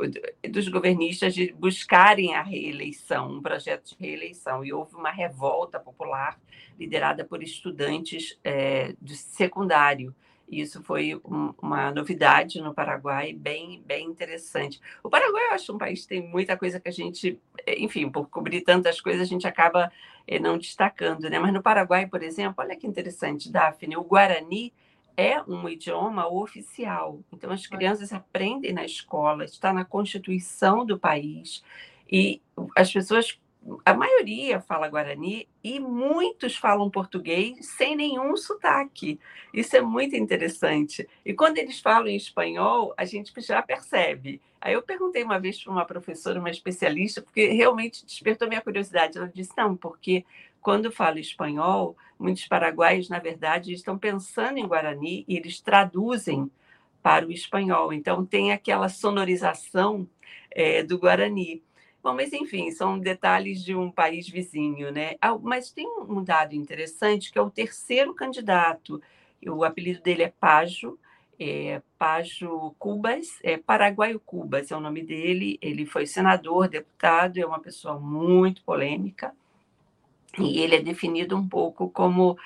dos 0.48 0.68
governistas, 0.68 1.34
de 1.34 1.52
buscarem 1.52 2.36
a 2.36 2.42
reeleição, 2.42 3.28
um 3.32 3.42
projeto 3.42 3.88
de 3.88 3.96
reeleição. 3.98 4.64
E 4.64 4.72
houve 4.72 4.94
uma 4.94 5.10
revolta 5.10 5.80
popular 5.80 6.38
liderada 6.78 7.24
por 7.24 7.42
estudantes 7.42 8.38
é, 8.44 8.94
de 9.02 9.16
secundário 9.16 10.14
isso 10.50 10.82
foi 10.82 11.14
um, 11.24 11.52
uma 11.60 11.90
novidade 11.90 12.60
no 12.60 12.74
Paraguai, 12.74 13.32
bem, 13.32 13.82
bem 13.86 14.06
interessante. 14.06 14.80
O 15.02 15.10
Paraguai, 15.10 15.48
eu 15.48 15.52
acho 15.52 15.74
um 15.74 15.78
país 15.78 16.02
que 16.02 16.08
tem 16.08 16.26
muita 16.26 16.56
coisa 16.56 16.80
que 16.80 16.88
a 16.88 16.92
gente, 16.92 17.38
enfim, 17.66 18.10
por 18.10 18.28
cobrir 18.28 18.62
tantas 18.62 19.00
coisas, 19.00 19.22
a 19.22 19.26
gente 19.26 19.46
acaba 19.46 19.92
eh, 20.26 20.38
não 20.38 20.56
destacando, 20.56 21.28
né? 21.28 21.38
Mas 21.38 21.52
no 21.52 21.62
Paraguai, 21.62 22.06
por 22.06 22.22
exemplo, 22.22 22.64
olha 22.64 22.76
que 22.76 22.86
interessante, 22.86 23.50
Daphne, 23.50 23.96
o 23.96 24.02
Guarani 24.02 24.72
é 25.16 25.42
um 25.42 25.68
idioma 25.68 26.28
oficial. 26.28 27.20
Então, 27.32 27.50
as 27.50 27.66
crianças 27.66 28.12
aprendem 28.12 28.72
na 28.72 28.84
escola, 28.84 29.44
está 29.44 29.72
na 29.72 29.84
Constituição 29.84 30.86
do 30.86 30.98
país, 30.98 31.62
e 32.10 32.40
as 32.76 32.92
pessoas 32.92 33.38
a 33.84 33.92
maioria 33.92 34.60
fala 34.60 34.88
guarani 34.88 35.48
e 35.62 35.78
muitos 35.78 36.56
falam 36.56 36.90
português 36.90 37.66
sem 37.66 37.96
nenhum 37.96 38.36
sotaque. 38.36 39.18
Isso 39.52 39.76
é 39.76 39.80
muito 39.80 40.16
interessante. 40.16 41.08
E 41.24 41.34
quando 41.34 41.58
eles 41.58 41.80
falam 41.80 42.08
em 42.08 42.16
espanhol, 42.16 42.94
a 42.96 43.04
gente 43.04 43.32
já 43.40 43.60
percebe. 43.62 44.40
Aí 44.60 44.74
eu 44.74 44.82
perguntei 44.82 45.22
uma 45.22 45.38
vez 45.38 45.62
para 45.62 45.72
uma 45.72 45.84
professora, 45.84 46.40
uma 46.40 46.50
especialista, 46.50 47.22
porque 47.22 47.48
realmente 47.48 48.04
despertou 48.04 48.48
minha 48.48 48.60
curiosidade. 48.60 49.18
Ela 49.18 49.30
disse: 49.32 49.52
não, 49.56 49.76
porque 49.76 50.24
quando 50.60 50.90
fala 50.90 51.20
espanhol, 51.20 51.96
muitos 52.18 52.46
paraguaios, 52.46 53.08
na 53.08 53.18
verdade, 53.18 53.72
estão 53.72 53.98
pensando 53.98 54.58
em 54.58 54.66
guarani 54.66 55.24
e 55.28 55.36
eles 55.36 55.60
traduzem 55.60 56.50
para 57.02 57.26
o 57.26 57.32
espanhol. 57.32 57.92
Então, 57.92 58.24
tem 58.26 58.52
aquela 58.52 58.88
sonorização 58.88 60.08
é, 60.50 60.82
do 60.82 60.98
guarani. 60.98 61.62
Bom, 62.08 62.14
mas 62.14 62.32
enfim, 62.32 62.70
são 62.70 62.98
detalhes 62.98 63.62
de 63.62 63.74
um 63.74 63.90
país 63.90 64.26
vizinho, 64.26 64.90
né? 64.90 65.16
Ah, 65.20 65.36
mas 65.36 65.70
tem 65.70 65.86
um 66.08 66.24
dado 66.24 66.54
interessante 66.54 67.30
que 67.30 67.38
é 67.38 67.42
o 67.42 67.50
terceiro 67.50 68.14
candidato. 68.14 68.98
O 69.46 69.62
apelido 69.62 70.00
dele 70.00 70.22
é 70.22 70.32
Pajo, 70.40 70.98
é 71.38 71.82
Pajo 71.98 72.74
Cubas, 72.78 73.38
é 73.42 73.58
Paraguaio 73.58 74.18
Cubas 74.18 74.70
é 74.70 74.76
o 74.76 74.80
nome 74.80 75.02
dele. 75.02 75.58
Ele 75.60 75.84
foi 75.84 76.06
senador, 76.06 76.66
deputado, 76.66 77.36
é 77.36 77.44
uma 77.44 77.60
pessoa 77.60 78.00
muito 78.00 78.64
polêmica. 78.64 79.34
E 80.38 80.60
ele 80.60 80.76
é 80.76 80.80
definido 80.80 81.36
um 81.36 81.46
pouco 81.46 81.90
como 81.90 82.38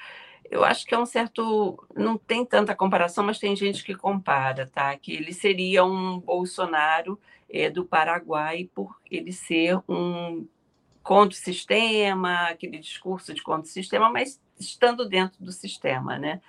eu 0.53 0.63
acho 0.63 0.85
que 0.85 0.95
é 0.95 0.99
um 0.99 1.07
certo. 1.07 1.83
Não 1.97 2.19
tem 2.19 2.45
tanta 2.45 2.77
comparação, 2.77 3.25
mas 3.25 3.39
tem 3.39 3.57
gente 3.57 3.83
que 3.83 3.95
compara, 3.95 4.67
tá? 4.67 4.95
Que 4.99 5.15
ele 5.15 5.33
seria 5.33 5.83
um 5.83 6.21
Bolsonaro 6.21 7.19
é, 7.49 7.71
do 7.71 7.87
Paraguai 7.87 8.69
por 8.75 8.95
ele 9.11 9.33
ser 9.33 9.79
um 9.89 10.47
contra 11.03 11.37
o 11.37 11.43
sistema, 11.43 12.51
aquele 12.51 12.79
discurso 12.79 13.33
de 13.33 13.43
contra 13.43 13.63
o 13.63 13.73
sistema, 13.73 14.11
mas 14.11 14.41
estando 14.61 15.09
dentro 15.09 15.43
do 15.43 15.51
sistema, 15.51 16.19
né? 16.19 16.43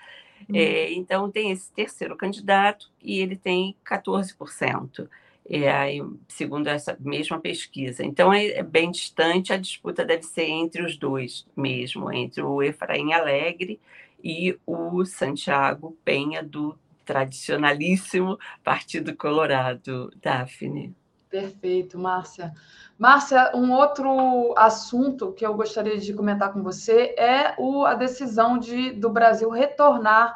Hum. 0.50 0.54
É, 0.54 0.92
então, 0.92 1.32
tem 1.32 1.52
esse 1.52 1.72
terceiro 1.72 2.18
candidato 2.18 2.92
e 3.02 3.20
ele 3.20 3.38
tem 3.38 3.74
14%, 3.90 5.08
é, 5.50 5.98
segundo 6.28 6.68
essa 6.68 6.98
mesma 7.00 7.40
pesquisa. 7.40 8.04
Então, 8.04 8.34
é, 8.34 8.48
é, 8.48 8.64
bem 8.64 8.92
distante, 8.92 9.52
a 9.52 9.58
disputa 9.58 10.06
deve 10.06 10.24
ser 10.24 10.46
entre 10.46 10.84
os 10.84 10.98
dois 10.98 11.46
mesmo, 11.56 12.12
entre 12.12 12.42
o 12.42 12.62
Efraim 12.62 13.14
Alegre 13.14 13.80
e 14.24 14.58
o 14.66 15.04
Santiago 15.06 15.98
Penha, 16.04 16.42
do 16.42 16.78
tradicionalíssimo 17.06 18.40
Partido 18.64 19.16
Colorado, 19.16 20.12
Daphne. 20.22 20.96
Perfeito, 21.30 21.98
Márcia. 21.98 22.54
Márcia, 22.98 23.52
um 23.56 23.72
outro 23.74 24.54
assunto 24.56 25.34
que 25.34 25.46
eu 25.46 25.54
gostaria 25.56 25.98
de 25.98 26.14
comentar 26.14 26.54
com 26.54 26.62
você 26.62 27.16
é 27.18 27.56
o, 27.58 27.84
a 27.86 27.96
decisão 27.96 28.58
de, 28.58 28.92
do 28.92 29.10
Brasil 29.10 29.50
retornar 29.50 30.36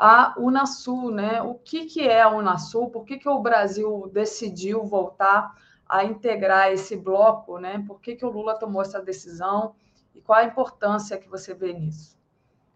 à 0.00 0.32
Unasul, 0.38 1.10
né? 1.10 1.42
O 1.42 1.56
que, 1.56 1.84
que 1.84 2.00
é 2.00 2.22
a 2.22 2.30
Unasul? 2.30 2.88
Por 2.88 3.04
que, 3.04 3.18
que 3.18 3.28
o 3.28 3.38
Brasil 3.38 4.10
decidiu 4.10 4.82
voltar 4.82 5.54
a 5.86 6.02
integrar 6.02 6.72
esse 6.72 6.96
bloco, 6.96 7.58
né? 7.58 7.84
Por 7.86 8.00
que, 8.00 8.16
que 8.16 8.24
o 8.24 8.30
Lula 8.30 8.58
tomou 8.58 8.80
essa 8.80 9.02
decisão 9.02 9.74
e 10.14 10.22
qual 10.22 10.38
a 10.38 10.44
importância 10.44 11.18
que 11.18 11.28
você 11.28 11.52
vê 11.52 11.74
nisso? 11.74 12.18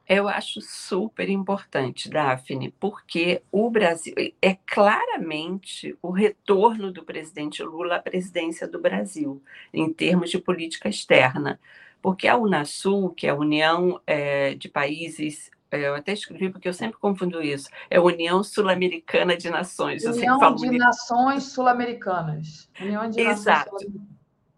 Eu 0.07 0.29
acho 0.29 0.61
super 0.61 1.31
importante, 1.31 2.11
Daphne, 2.11 2.75
porque 2.79 3.41
o 3.51 3.71
Brasil 3.71 4.15
é 4.43 4.55
claramente 4.67 5.97
o 6.03 6.11
retorno 6.11 6.93
do 6.93 7.03
presidente 7.03 7.63
Lula 7.63 7.97
à 7.97 8.03
presidência 8.03 8.69
do 8.69 8.79
Brasil, 8.79 9.43
em 9.73 9.91
termos 9.91 10.29
de 10.29 10.39
política 10.39 10.91
externa. 10.91 11.59
Porque 12.03 12.29
a 12.29 12.37
Unasul, 12.37 13.15
que 13.15 13.27
é 13.27 13.31
a 13.31 13.35
União 13.35 13.99
é, 14.07 14.55
de 14.55 14.69
Países 14.69 15.51
eu 15.71 15.95
até 15.95 16.13
escrevi 16.13 16.51
porque 16.51 16.69
eu 16.69 16.73
sempre 16.73 16.99
confundo 16.99 17.43
isso. 17.43 17.69
É 17.91 18.01
União 18.01 18.43
Sul-Americana 18.43 19.37
de 19.37 19.51
Nações. 19.51 20.05
União 20.05 20.55
de 20.55 20.71
Nações 20.79 21.45
Sul-Americanas. 21.45 22.71
União 22.81 23.09
de 23.09 23.21
Exato. 23.21 23.73
Nações 23.73 23.93
Sul 23.93 24.15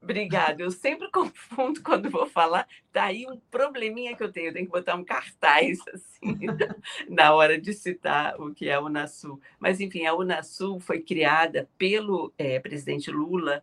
Obrigada. 0.06 0.62
Eu 0.62 0.70
sempre 0.70 1.10
confundo 1.10 1.82
quando 1.82 2.08
vou 2.08 2.26
falar. 2.26 2.68
Daí 2.92 3.26
um 3.28 3.40
probleminha 3.50 4.16
que 4.16 4.22
eu 4.22 4.30
tenho. 4.30 4.48
Eu 4.48 4.52
tenho 4.52 4.66
que 4.66 4.72
botar 4.72 4.94
um 4.94 5.04
cartaz 5.04 5.78
assim 5.92 6.38
na 7.08 7.34
hora 7.34 7.60
de 7.60 7.72
citar 7.72 8.40
o 8.40 8.54
que 8.54 8.68
é 8.68 8.74
a 8.74 8.80
Unasul. 8.80 9.40
Mas, 9.58 9.80
enfim, 9.80 10.06
a 10.06 10.14
Unasul 10.14 10.78
foi 10.78 11.00
criada 11.00 11.68
pelo 11.76 12.32
é, 12.38 12.60
presidente 12.60 13.10
Lula 13.10 13.60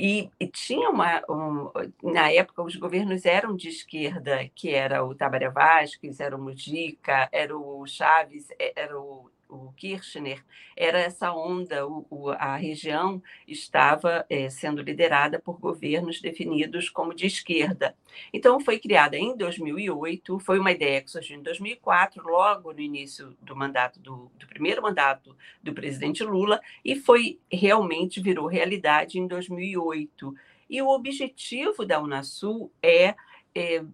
e, 0.00 0.30
e, 0.40 0.46
tinha 0.46 0.88
uma. 0.88 1.22
Um, 1.28 1.70
na 2.02 2.32
época, 2.32 2.62
os 2.62 2.74
governos 2.76 3.26
eram 3.26 3.54
de 3.54 3.68
esquerda, 3.68 4.48
que 4.54 4.70
era 4.70 5.04
o 5.04 5.14
Tabaré 5.14 5.50
Vasquez, 5.50 6.20
era 6.20 6.34
o 6.34 6.40
Mujica, 6.40 7.28
era 7.30 7.56
o 7.56 7.86
Chaves, 7.86 8.48
era 8.58 8.98
o 8.98 9.30
o 9.50 9.72
Kirchner, 9.76 10.44
era 10.76 10.98
essa 10.98 11.32
onda, 11.32 11.86
o, 11.86 12.06
o, 12.08 12.30
a 12.30 12.56
região 12.56 13.22
estava 13.46 14.24
é, 14.30 14.48
sendo 14.48 14.82
liderada 14.82 15.38
por 15.38 15.58
governos 15.58 16.20
definidos 16.20 16.88
como 16.88 17.14
de 17.14 17.26
esquerda. 17.26 17.96
Então, 18.32 18.60
foi 18.60 18.78
criada 18.78 19.16
em 19.16 19.36
2008, 19.36 20.38
foi 20.38 20.58
uma 20.58 20.72
ideia 20.72 21.02
que 21.02 21.10
surgiu 21.10 21.38
em 21.38 21.42
2004, 21.42 22.22
logo 22.22 22.72
no 22.72 22.80
início 22.80 23.36
do 23.42 23.56
mandato, 23.56 24.00
do, 24.00 24.30
do 24.38 24.46
primeiro 24.46 24.82
mandato 24.82 25.36
do 25.62 25.72
presidente 25.72 26.22
Lula, 26.22 26.60
e 26.84 26.96
foi 26.96 27.40
realmente, 27.50 28.20
virou 28.20 28.46
realidade 28.46 29.18
em 29.18 29.26
2008. 29.26 30.34
E 30.68 30.80
o 30.80 30.88
objetivo 30.88 31.84
da 31.84 32.00
Unasul 32.00 32.72
é, 32.82 33.14
é 33.54 33.84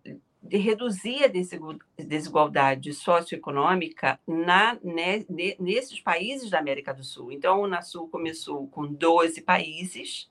de 0.49 0.57
reduzir 0.57 1.25
a 1.25 2.03
desigualdade 2.03 2.93
socioeconômica 2.93 4.19
na, 4.27 4.79
né, 4.83 5.25
nesses 5.59 6.01
países 6.01 6.51
da 6.51 6.59
América 6.59 6.95
do 6.95 7.05
Sul. 7.05 7.33
Então, 7.33 7.57
a 7.57 7.67
Unasul 7.67 8.09
começou 8.09 8.67
com 8.69 8.87
12 8.87 9.43
países, 9.43 10.31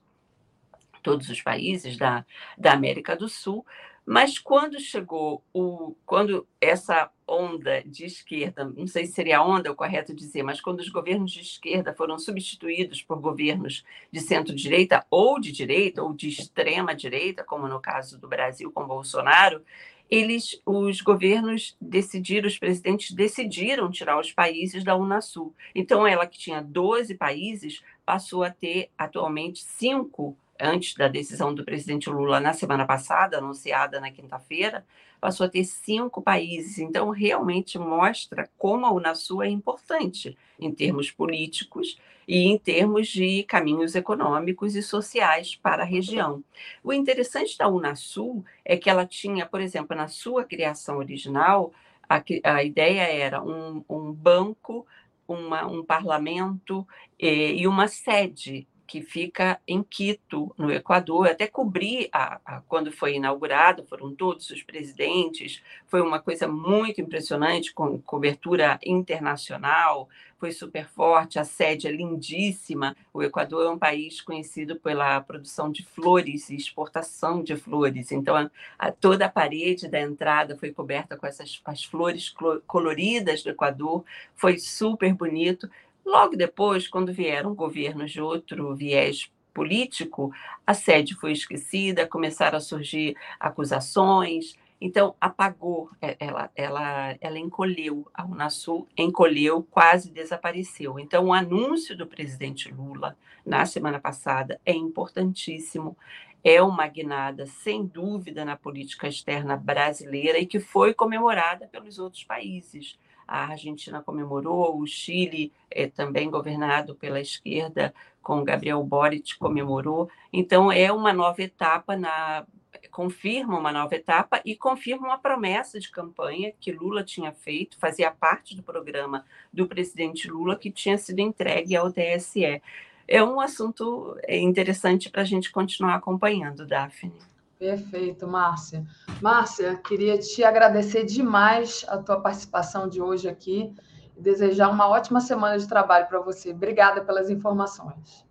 todos 1.04 1.30
os 1.30 1.42
países 1.42 1.98
da, 1.98 2.26
da 2.58 2.74
América 2.74 3.16
do 3.16 3.30
Sul, 3.30 3.66
mas 4.06 4.38
quando 4.38 4.80
chegou 4.80 5.44
o, 5.52 5.96
quando 6.06 6.48
essa 6.62 7.10
onda 7.28 7.82
de 7.84 8.06
esquerda, 8.06 8.64
não 8.64 8.86
sei 8.86 9.08
se 9.08 9.14
seria 9.14 9.42
onda 9.42 9.72
o 9.72 9.76
correto 9.76 10.14
dizer, 10.14 10.44
mas 10.44 10.62
quando 10.62 10.80
os 10.80 10.90
governos 10.90 11.32
de 11.32 11.42
esquerda 11.42 11.92
foram 11.92 12.20
substituídos 12.20 13.02
por 13.02 13.20
governos 13.20 13.84
de 14.12 14.20
centro-direita 14.20 15.04
ou 15.10 15.40
de 15.40 15.52
direita 15.52 16.04
ou 16.04 16.14
de 16.14 16.30
extrema 16.30 16.94
direita, 16.94 17.44
como 17.44 17.68
no 17.68 17.80
caso 17.80 18.20
do 18.20 18.28
Brasil 18.28 18.72
com 18.72 18.86
Bolsonaro, 18.86 19.64
eles, 20.10 20.62
os 20.66 21.02
governos 21.02 21.76
decidiram, 21.82 22.48
os 22.48 22.58
presidentes 22.58 23.12
decidiram 23.12 23.90
tirar 23.90 24.20
os 24.20 24.32
países 24.32 24.84
da 24.84 24.96
Unasul. 24.96 25.54
Então, 25.74 26.06
ela 26.06 26.28
que 26.28 26.38
tinha 26.38 26.62
12 26.62 27.16
países 27.16 27.82
passou 28.06 28.44
a 28.44 28.52
ter 28.52 28.90
atualmente 28.98 29.64
cinco 29.64 30.38
antes 30.60 30.94
da 30.94 31.08
decisão 31.08 31.54
do 31.54 31.66
presidente 31.66 32.10
Lula 32.10 32.40
na 32.40 32.54
semana 32.54 32.86
passada, 32.86 33.38
anunciada 33.38 34.00
na 34.00 34.12
quinta-feira, 34.12 34.86
passou 35.20 35.46
a 35.46 35.50
ter 35.50 35.66
cinco 35.66 36.22
países. 36.22 36.78
Então, 36.78 37.10
realmente 37.10 37.78
mostra 37.78 38.50
como 38.58 38.86
a 38.86 38.92
Unasul 38.92 39.44
é 39.44 39.50
importante 39.50 40.38
em 40.60 40.72
termos 40.72 41.12
políticos 41.12 41.98
e 42.28 42.46
em 42.46 42.58
termos 42.58 43.08
de 43.08 43.44
caminhos 43.44 43.96
econômicos 43.96 44.76
e 44.76 44.82
sociais 44.84 45.56
para 45.56 45.84
a 45.84 45.86
região. 45.86 46.44
O 46.84 46.94
interessante 46.94 47.58
da 47.58 47.68
Unasul 47.68 48.44
é 48.64 48.78
que 48.78 48.90
ela 48.90 49.06
tinha, 49.06 49.46
por 49.46 49.62
exemplo, 49.62 49.96
na 49.96 50.08
sua 50.08 50.44
criação 50.44 50.98
original, 50.98 51.74
a, 52.10 52.24
a 52.44 52.64
ideia 52.64 53.02
era 53.02 53.42
um, 53.44 53.84
um 53.90 54.12
banco, 54.12 54.86
uma, 55.28 55.66
um 55.66 55.84
parlamento 55.84 56.88
eh, 57.20 57.54
e 57.54 57.68
uma 57.68 57.88
sede 57.88 58.68
que 58.86 59.02
fica 59.02 59.60
em 59.68 59.82
Quito, 59.84 60.54
no 60.58 60.72
Equador. 60.72 61.28
Até 61.28 61.48
cobri 61.48 62.10
a, 62.12 62.40
a, 62.46 62.62
quando 62.62 62.92
foi 62.92 63.16
inaugurado, 63.16 63.86
foram 63.86 64.14
todos 64.16 64.50
os 64.50 64.62
presidentes, 64.64 65.62
foi 65.88 66.02
uma 66.02 66.20
coisa 66.20 66.48
muito 66.48 67.02
impressionante, 67.02 67.74
com 67.74 68.00
cobertura 68.02 68.80
internacional, 68.84 70.08
foi 70.38 70.52
super 70.52 70.88
forte, 70.88 71.40
a 71.40 71.44
sede 71.44 71.88
é 71.88 71.92
lindíssima. 71.92 72.96
O 73.14 73.24
Equador 73.24 73.66
é 73.66 73.70
um 73.70 73.80
país 73.80 74.22
conhecido 74.22 74.76
pela 74.76 75.20
produção 75.22 75.72
de 75.72 75.84
flores 75.84 76.50
e 76.50 76.56
exportação 76.56 77.42
de 77.42 77.56
flores, 77.56 78.12
então 78.12 78.36
a, 78.36 78.52
a, 78.78 78.92
toda 78.92 79.26
a 79.26 79.30
parede 79.30 79.88
da 79.88 80.00
entrada 80.00 80.58
foi 80.58 80.72
coberta 80.72 81.18
com 81.18 81.26
essas 81.26 81.60
as 81.66 81.84
flores 81.84 82.34
coloridas 82.68 83.44
do 83.44 83.50
Equador, 83.50 84.04
foi 84.36 84.60
super 84.60 85.14
bonito. 85.14 85.70
Logo 86.06 86.38
depois, 86.38 86.88
quando 86.88 87.12
vieram 87.12 87.56
governos 87.56 88.12
de 88.12 88.22
outro 88.22 88.76
viés 88.76 89.32
político, 89.54 90.32
a 90.68 90.74
sede 90.74 91.16
foi 91.16 91.32
esquecida, 91.32 92.06
começaram 92.06 92.58
a 92.58 92.62
surgir 92.62 93.16
acusações, 93.40 94.56
então 94.80 95.16
apagou, 95.20 95.90
é, 96.02 96.16
ela, 96.20 96.52
ela, 96.56 97.16
ela 97.20 97.40
encolheu, 97.40 98.08
a 98.14 98.24
Unasul 98.26 98.88
encolheu, 98.96 99.64
quase 99.64 100.12
desapareceu. 100.12 101.00
Então 101.00 101.26
o 101.26 101.34
anúncio 101.34 101.98
do 101.98 102.06
presidente 102.06 102.72
Lula 102.72 103.18
na 103.46 103.66
semana 103.66 104.00
passada 104.00 104.60
é 104.66 104.74
importantíssimo, 104.74 105.98
é 106.44 106.62
uma 106.62 106.86
guinada, 106.88 107.48
sem 107.48 107.84
dúvida, 107.84 108.46
na 108.46 108.56
política 108.56 109.08
externa 109.08 109.58
brasileira 109.58 110.38
e 110.38 110.46
que 110.46 110.60
foi 110.60 110.94
comemorada 110.94 111.68
pelos 111.68 111.98
outros 111.98 112.24
países 112.24 113.00
a 113.28 113.46
Argentina 113.48 114.02
comemorou, 114.02 114.80
o 114.80 114.86
Chile, 114.86 115.52
é, 115.70 115.88
também 115.88 116.30
governado 116.30 116.96
pela 116.96 117.20
esquerda, 117.20 117.94
com 118.22 118.44
Gabriel 118.44 118.84
Boric, 118.84 119.38
comemorou. 119.38 120.10
Então, 120.32 120.72
é 120.72 120.92
uma 120.92 121.14
nova 121.14 121.42
etapa 121.42 121.96
na 121.96 122.46
confirma 122.92 123.58
uma 123.60 123.72
nova 123.72 123.96
etapa 123.96 124.42
e 124.46 124.56
confirma 124.56 125.08
uma 125.08 125.18
promessa 125.18 125.80
de 125.80 125.90
campanha 125.90 126.54
que 126.60 126.72
Lula 126.72 127.04
tinha 127.04 127.32
feito, 127.32 127.78
fazia 127.78 128.10
parte 128.12 128.56
do 128.56 128.64
programa 128.64 129.26
do 129.52 129.68
presidente 129.68 130.30
Lula 130.30 130.56
que 130.56 130.72
tinha 130.72 130.98
sido 130.98 131.20
entregue 131.20 131.76
ao 131.76 131.92
TSE. 131.92 132.62
É 133.08 133.24
um 133.24 133.40
assunto 133.40 134.18
interessante 134.28 135.10
para 135.10 135.22
a 135.22 135.26
gente 135.26 135.52
continuar 135.52 135.96
acompanhando, 135.96 136.66
Daphne. 136.66 137.35
Perfeito, 137.58 138.28
Márcia. 138.28 138.86
Márcia, 139.22 139.78
queria 139.78 140.18
te 140.18 140.44
agradecer 140.44 141.06
demais 141.06 141.86
a 141.88 141.98
tua 141.98 142.20
participação 142.20 142.88
de 142.88 143.02
hoje 143.02 143.30
aqui 143.30 143.74
e 144.18 144.22
desejar 144.22 144.70
uma 144.70 144.88
ótima 144.88 145.22
semana 145.22 145.58
de 145.58 145.68
trabalho 145.68 146.08
para 146.08 146.20
você. 146.20 146.52
Obrigada 146.52 147.02
pelas 147.02 147.30
informações. 147.30 148.26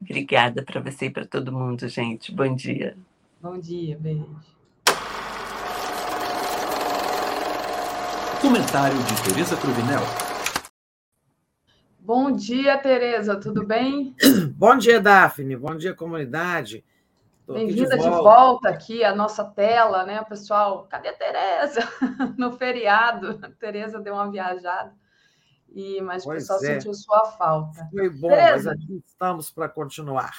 Obrigada 0.00 0.62
para 0.62 0.80
você 0.80 1.06
e 1.06 1.10
para 1.10 1.26
todo 1.26 1.52
mundo, 1.52 1.88
gente. 1.88 2.32
Bom 2.32 2.54
dia. 2.54 2.96
Bom 3.40 3.58
dia, 3.58 3.98
beijo. 3.98 4.26
Comentário 8.40 8.96
de 8.96 9.22
Tereza 9.24 9.56
Cruvinel. 9.56 10.02
Bom 11.98 12.30
dia, 12.30 12.78
Tereza, 12.78 13.36
tudo 13.36 13.66
bem? 13.66 14.14
Bom 14.56 14.76
dia, 14.78 15.00
Daphne. 15.00 15.56
Bom 15.56 15.76
dia, 15.76 15.92
comunidade. 15.92 16.84
Bem-vinda 17.52 17.96
de, 17.96 18.02
de, 18.02 18.10
volta 18.10 18.68
aqui 18.68 19.02
à 19.02 19.14
nossa 19.14 19.42
tela, 19.42 20.04
né, 20.04 20.22
pessoal? 20.24 20.86
Cadê 20.86 21.08
a 21.08 21.16
Tereza? 21.16 21.80
no 22.36 22.52
feriado, 22.52 23.40
a 23.42 23.50
Tereza 23.50 23.98
deu 23.98 24.12
uma 24.12 24.30
viajada, 24.30 24.94
e, 25.70 25.98
mas 26.02 26.24
pois 26.24 26.44
o 26.44 26.46
pessoal 26.46 26.58
é. 26.58 26.74
sentiu 26.74 26.92
sua 26.92 27.24
falta. 27.24 27.88
Foi 27.90 28.10
bom, 28.10 28.28
Tereza, 28.28 28.70
mas 28.70 28.84
aqui 28.84 29.02
estamos 29.06 29.50
para 29.50 29.66
continuar. 29.66 30.34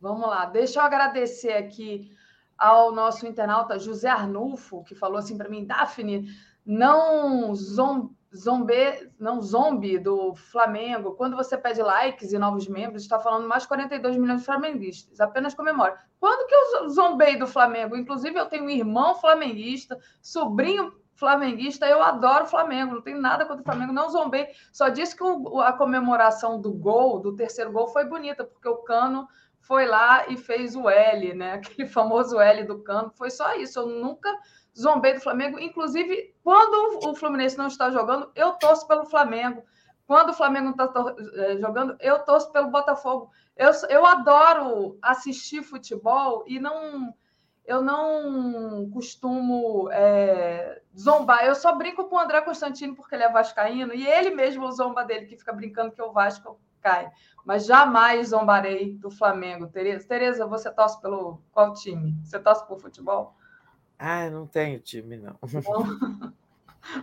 Vamos 0.00 0.26
lá, 0.28 0.46
deixa 0.46 0.80
eu 0.80 0.84
agradecer 0.84 1.52
aqui 1.52 2.10
ao 2.56 2.90
nosso 2.90 3.26
internauta 3.26 3.78
José 3.78 4.08
Arnulfo, 4.08 4.82
que 4.84 4.94
falou 4.94 5.18
assim 5.18 5.36
para 5.36 5.50
mim, 5.50 5.66
Daphne, 5.66 6.26
não 6.64 7.54
zom, 7.54 8.14
zombe, 8.34 9.10
não 9.18 9.40
zombie 9.40 9.98
do 9.98 10.34
Flamengo. 10.34 11.14
Quando 11.14 11.36
você 11.36 11.56
pede 11.56 11.82
likes 11.82 12.32
e 12.32 12.38
novos 12.38 12.68
membros, 12.68 13.02
está 13.02 13.18
falando 13.18 13.48
mais 13.48 13.66
42 13.66 14.16
milhões 14.16 14.40
de 14.40 14.46
flamenguistas. 14.46 15.20
Apenas 15.20 15.54
comemore. 15.54 15.94
Quando 16.18 16.46
que 16.46 16.54
eu 16.54 16.88
zombei 16.88 17.36
do 17.36 17.46
Flamengo? 17.46 17.96
Inclusive, 17.96 18.38
eu 18.38 18.46
tenho 18.46 18.64
um 18.64 18.70
irmão 18.70 19.14
flamenguista, 19.14 19.98
sobrinho 20.20 20.92
flamenguista, 21.16 21.86
eu 21.86 22.02
adoro 22.02 22.46
Flamengo, 22.46 22.94
não 22.96 23.02
tenho 23.02 23.20
nada 23.20 23.46
contra 23.46 23.62
o 23.62 23.64
Flamengo, 23.64 23.92
não 23.92 24.10
zombei. 24.10 24.48
Só 24.70 24.88
disse 24.88 25.16
que 25.16 25.24
a 25.64 25.72
comemoração 25.72 26.60
do 26.60 26.72
gol, 26.72 27.20
do 27.20 27.34
terceiro 27.34 27.72
gol, 27.72 27.88
foi 27.88 28.04
bonita, 28.04 28.44
porque 28.44 28.68
o 28.68 28.82
Cano 28.82 29.26
foi 29.60 29.86
lá 29.86 30.28
e 30.28 30.36
fez 30.36 30.76
o 30.76 30.88
L, 30.88 31.34
né? 31.34 31.54
Aquele 31.64 31.88
famoso 31.88 32.38
L 32.38 32.64
do 32.64 32.82
Cano. 32.82 33.10
Foi 33.16 33.30
só 33.30 33.54
isso. 33.56 33.80
Eu 33.80 33.86
nunca 33.86 34.32
zombei 34.78 35.14
do 35.14 35.20
Flamengo. 35.20 35.58
Inclusive, 35.58 36.34
quando 36.42 37.08
o 37.08 37.14
Fluminense 37.14 37.56
não 37.56 37.66
está 37.66 37.90
jogando, 37.90 38.30
eu 38.34 38.52
torço 38.52 38.86
pelo 38.86 39.06
Flamengo. 39.06 39.64
Quando 40.06 40.30
o 40.30 40.34
Flamengo 40.34 40.66
não 40.76 40.86
está 40.86 41.14
eh, 41.34 41.56
jogando, 41.58 41.96
eu 42.00 42.20
torço 42.20 42.52
pelo 42.52 42.70
Botafogo. 42.70 43.30
Eu, 43.56 43.70
eu 43.88 44.06
adoro 44.06 44.98
assistir 45.02 45.62
futebol 45.62 46.44
e 46.46 46.60
não 46.60 47.12
eu 47.64 47.82
não 47.82 48.88
costumo 48.90 49.90
é, 49.90 50.80
zombar. 50.96 51.44
Eu 51.44 51.54
só 51.54 51.74
brinco 51.74 52.04
com 52.04 52.14
o 52.14 52.18
André 52.18 52.40
Constantino 52.42 52.94
porque 52.94 53.14
ele 53.14 53.24
é 53.24 53.32
vascaíno 53.32 53.92
e 53.92 54.06
ele 54.06 54.30
mesmo 54.30 54.70
zomba 54.70 55.04
dele, 55.04 55.26
que 55.26 55.36
fica 55.36 55.52
brincando 55.52 55.90
que 55.90 56.00
o 56.00 56.12
Vasco 56.12 56.60
cai. 56.80 57.10
Mas 57.44 57.66
jamais 57.66 58.28
zombarei 58.28 58.94
do 58.94 59.10
Flamengo. 59.10 59.66
Tereza, 59.66 60.06
Tereza 60.06 60.46
você 60.46 60.70
torce 60.70 61.00
pelo 61.00 61.42
qual 61.50 61.72
time? 61.72 62.14
Você 62.22 62.38
torce 62.38 62.64
por 62.68 62.80
futebol? 62.80 63.34
Ah, 63.98 64.28
não 64.30 64.46
tenho 64.46 64.78
time, 64.80 65.16
não. 65.16 65.38
não. 65.42 66.36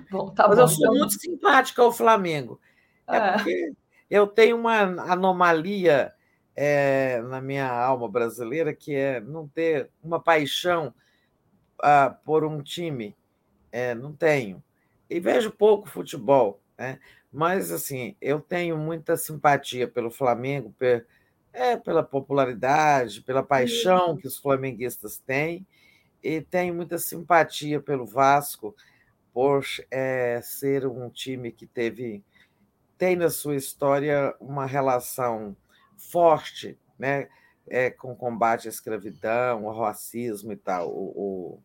Bom, 0.10 0.30
tá 0.30 0.48
Mas 0.48 0.58
bom, 0.58 0.64
eu 0.64 0.68
sou 0.68 0.86
então. 0.86 0.96
muito 0.96 1.14
simpática 1.20 1.82
ao 1.82 1.92
Flamengo. 1.92 2.60
É, 3.08 3.18
é 3.18 3.32
porque 3.34 3.74
eu 4.10 4.28
tenho 4.28 4.58
uma 4.58 4.80
anomalia 5.12 6.14
é, 6.56 7.22
na 7.24 7.42
minha 7.42 7.70
alma 7.70 8.08
brasileira 8.08 8.74
que 8.74 8.96
é 8.96 9.20
não 9.20 9.48
ter 9.48 9.90
uma 10.02 10.20
paixão 10.20 10.94
ah, 11.82 12.16
por 12.24 12.46
um 12.46 12.62
time. 12.62 13.16
É, 13.72 13.94
não 13.94 14.14
tenho. 14.14 14.64
E 15.10 15.20
vejo 15.20 15.52
pouco 15.52 15.90
futebol, 15.90 16.62
né? 16.78 17.00
mas 17.32 17.72
assim, 17.72 18.16
eu 18.22 18.40
tenho 18.40 18.78
muita 18.78 19.18
simpatia 19.18 19.88
pelo 19.88 20.10
Flamengo, 20.10 20.74
per, 20.78 21.06
é, 21.52 21.76
pela 21.76 22.04
popularidade, 22.04 23.22
pela 23.22 23.44
paixão 23.44 24.16
que 24.16 24.28
os 24.28 24.38
flamenguistas 24.38 25.18
têm 25.18 25.66
e 26.24 26.42
tenho 26.42 26.74
muita 26.74 26.98
simpatia 26.98 27.82
pelo 27.82 28.06
Vasco 28.06 28.76
por 29.34 29.66
é, 29.92 30.40
ser 30.42 30.88
um 30.88 31.10
time 31.10 31.52
que 31.52 31.68
teve 31.68 32.24
tem 32.98 33.16
na 33.16 33.30
sua 33.30 33.56
história 33.56 34.34
uma 34.40 34.66
relação 34.66 35.58
forte 35.98 36.78
né, 36.98 37.28
é, 37.68 37.90
com 37.90 38.14
o 38.14 38.16
combate 38.16 38.68
à 38.68 38.70
escravidão, 38.70 39.68
ao 39.68 39.82
racismo 39.82 40.54
e 40.54 40.56
tal. 40.56 40.90
O, 40.90 41.60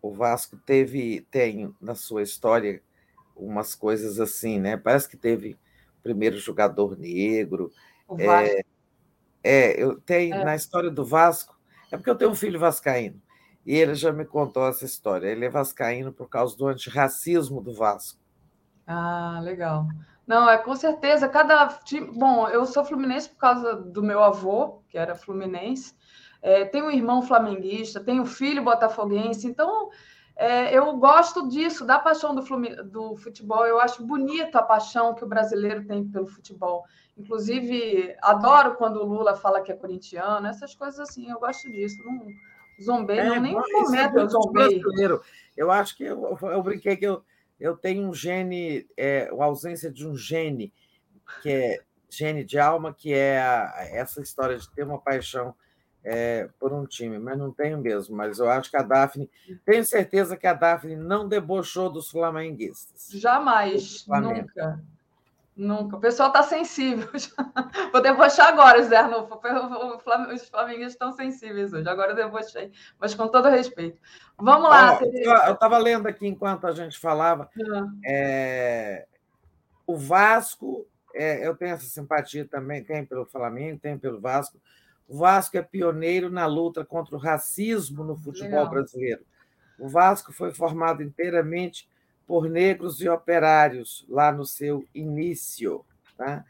o, 0.00 0.08
o, 0.10 0.12
Vasco 0.12 0.56
teve 0.58 1.26
tem 1.30 1.74
na 1.80 1.94
sua 1.94 2.22
história 2.22 2.80
umas 3.34 3.74
coisas 3.74 4.20
assim, 4.20 4.60
né? 4.60 4.76
Parece 4.76 5.08
que 5.08 5.16
teve 5.16 5.58
o 5.98 6.02
primeiro 6.02 6.36
jogador 6.38 6.96
negro. 6.96 7.72
É, 8.18 8.64
é, 9.42 9.82
eu 9.82 10.00
tenho 10.00 10.34
é. 10.34 10.44
na 10.44 10.54
história 10.54 10.90
do 10.90 11.04
Vasco, 11.04 11.58
é 11.90 11.96
porque 11.96 12.10
eu 12.10 12.16
tenho 12.16 12.30
um 12.30 12.36
filho 12.36 12.60
vascaíno. 12.60 13.20
E 13.64 13.76
ele 13.76 13.94
já 13.94 14.12
me 14.12 14.24
contou 14.24 14.66
essa 14.66 14.84
história. 14.84 15.28
Ele 15.28 15.44
é 15.44 15.50
vascaíno 15.50 16.12
por 16.12 16.28
causa 16.28 16.56
do 16.56 16.66
antirracismo 16.66 17.60
do 17.60 17.74
Vasco. 17.74 18.18
Ah, 18.86 19.40
legal. 19.42 19.86
Não, 20.26 20.48
é 20.48 20.58
com 20.58 20.74
certeza. 20.74 21.28
Cada 21.28 21.68
time. 21.84 22.10
Bom, 22.12 22.48
eu 22.48 22.66
sou 22.66 22.84
fluminense 22.84 23.28
por 23.28 23.38
causa 23.38 23.74
do 23.74 24.02
meu 24.02 24.22
avô, 24.22 24.82
que 24.88 24.98
era 24.98 25.14
fluminense. 25.14 25.94
É, 26.40 26.64
tenho 26.64 26.86
um 26.86 26.90
irmão 26.90 27.22
flamenguista, 27.22 28.00
tenho 28.00 28.22
um 28.22 28.26
filho 28.26 28.64
botafoguense. 28.64 29.46
Então, 29.46 29.90
é, 30.34 30.76
eu 30.76 30.96
gosto 30.96 31.48
disso, 31.48 31.84
da 31.84 32.00
paixão 32.00 32.34
do, 32.34 32.42
do 32.84 33.16
futebol. 33.16 33.64
Eu 33.64 33.80
acho 33.80 34.04
bonita 34.04 34.58
a 34.58 34.62
paixão 34.62 35.14
que 35.14 35.24
o 35.24 35.28
brasileiro 35.28 35.86
tem 35.86 36.04
pelo 36.04 36.26
futebol. 36.26 36.84
Inclusive, 37.16 38.16
adoro 38.20 38.74
quando 38.74 38.96
o 38.96 39.04
Lula 39.04 39.36
fala 39.36 39.60
que 39.60 39.70
é 39.70 39.76
corintiano, 39.76 40.46
essas 40.46 40.74
coisas 40.74 40.98
assim, 40.98 41.30
eu 41.30 41.38
gosto 41.38 41.70
disso. 41.70 42.02
Não 42.04 42.26
zombei, 42.82 43.18
é, 43.18 43.24
não, 43.24 43.40
nem 43.40 43.56
é 43.56 44.10
eu 44.14 44.28
zombei. 44.28 44.80
Brasileiro. 44.80 45.22
Eu 45.56 45.70
acho 45.70 45.96
que 45.96 46.04
eu, 46.04 46.38
eu 46.42 46.62
brinquei 46.62 46.96
que 46.96 47.06
eu, 47.06 47.22
eu 47.58 47.76
tenho 47.76 48.08
um 48.08 48.14
gene, 48.14 48.86
é, 48.96 49.30
a 49.30 49.44
ausência 49.44 49.90
de 49.90 50.06
um 50.06 50.16
gene, 50.16 50.72
que 51.42 51.50
é 51.50 51.80
gene 52.10 52.44
de 52.44 52.58
alma, 52.58 52.92
que 52.92 53.12
é 53.12 53.40
a, 53.40 53.88
essa 53.90 54.20
história 54.20 54.56
de 54.56 54.68
ter 54.70 54.84
uma 54.84 54.98
paixão 54.98 55.54
é, 56.04 56.48
por 56.58 56.72
um 56.72 56.84
time, 56.84 57.18
mas 57.18 57.38
não 57.38 57.52
tenho 57.52 57.78
mesmo. 57.78 58.16
Mas 58.16 58.38
eu 58.38 58.50
acho 58.50 58.70
que 58.70 58.76
a 58.76 58.82
Daphne, 58.82 59.30
tenho 59.64 59.84
certeza 59.84 60.36
que 60.36 60.46
a 60.46 60.54
Daphne 60.54 60.96
não 60.96 61.28
debochou 61.28 61.90
dos 61.90 62.10
flamenguistas. 62.10 63.08
Jamais, 63.12 64.06
nunca. 64.06 64.82
Nunca. 65.62 65.96
O 65.96 66.00
pessoal 66.00 66.28
está 66.28 66.42
sensível. 66.42 67.08
Vou 67.92 68.02
debochar 68.02 68.48
agora, 68.48 68.82
Zé 68.82 68.96
Arnulfo. 68.96 69.40
Os 70.34 70.48
flamenguistas 70.48 70.92
estão 70.92 71.12
sensíveis 71.12 71.72
hoje. 71.72 71.88
Agora 71.88 72.10
eu 72.10 72.16
debochei, 72.16 72.72
mas 72.98 73.14
com 73.14 73.28
todo 73.28 73.48
respeito. 73.48 74.00
Vamos 74.36 74.68
lá. 74.68 74.98
Ah, 74.98 75.46
eu 75.46 75.54
estava 75.54 75.78
lendo 75.78 76.08
aqui 76.08 76.26
enquanto 76.26 76.66
a 76.66 76.72
gente 76.72 76.98
falava. 76.98 77.48
Uhum. 77.56 78.00
É, 78.04 79.06
o 79.86 79.96
Vasco, 79.96 80.84
é, 81.14 81.46
eu 81.46 81.54
tenho 81.56 81.74
essa 81.74 81.86
simpatia 81.86 82.44
também, 82.44 82.82
tem 82.82 83.06
pelo 83.06 83.24
Flamengo, 83.24 83.78
tem 83.78 83.96
pelo 83.96 84.20
Vasco. 84.20 84.58
O 85.08 85.18
Vasco 85.18 85.56
é 85.56 85.62
pioneiro 85.62 86.28
na 86.28 86.46
luta 86.46 86.84
contra 86.84 87.14
o 87.14 87.20
racismo 87.20 88.02
no 88.02 88.16
futebol 88.16 88.50
Legal. 88.50 88.70
brasileiro. 88.70 89.22
O 89.78 89.88
Vasco 89.88 90.32
foi 90.32 90.52
formado 90.52 91.04
inteiramente 91.04 91.88
por 92.26 92.48
negros 92.48 93.00
e 93.00 93.08
operários 93.08 94.04
lá 94.08 94.32
no 94.32 94.44
seu 94.44 94.84
início. 94.94 95.84
Tá? 96.16 96.44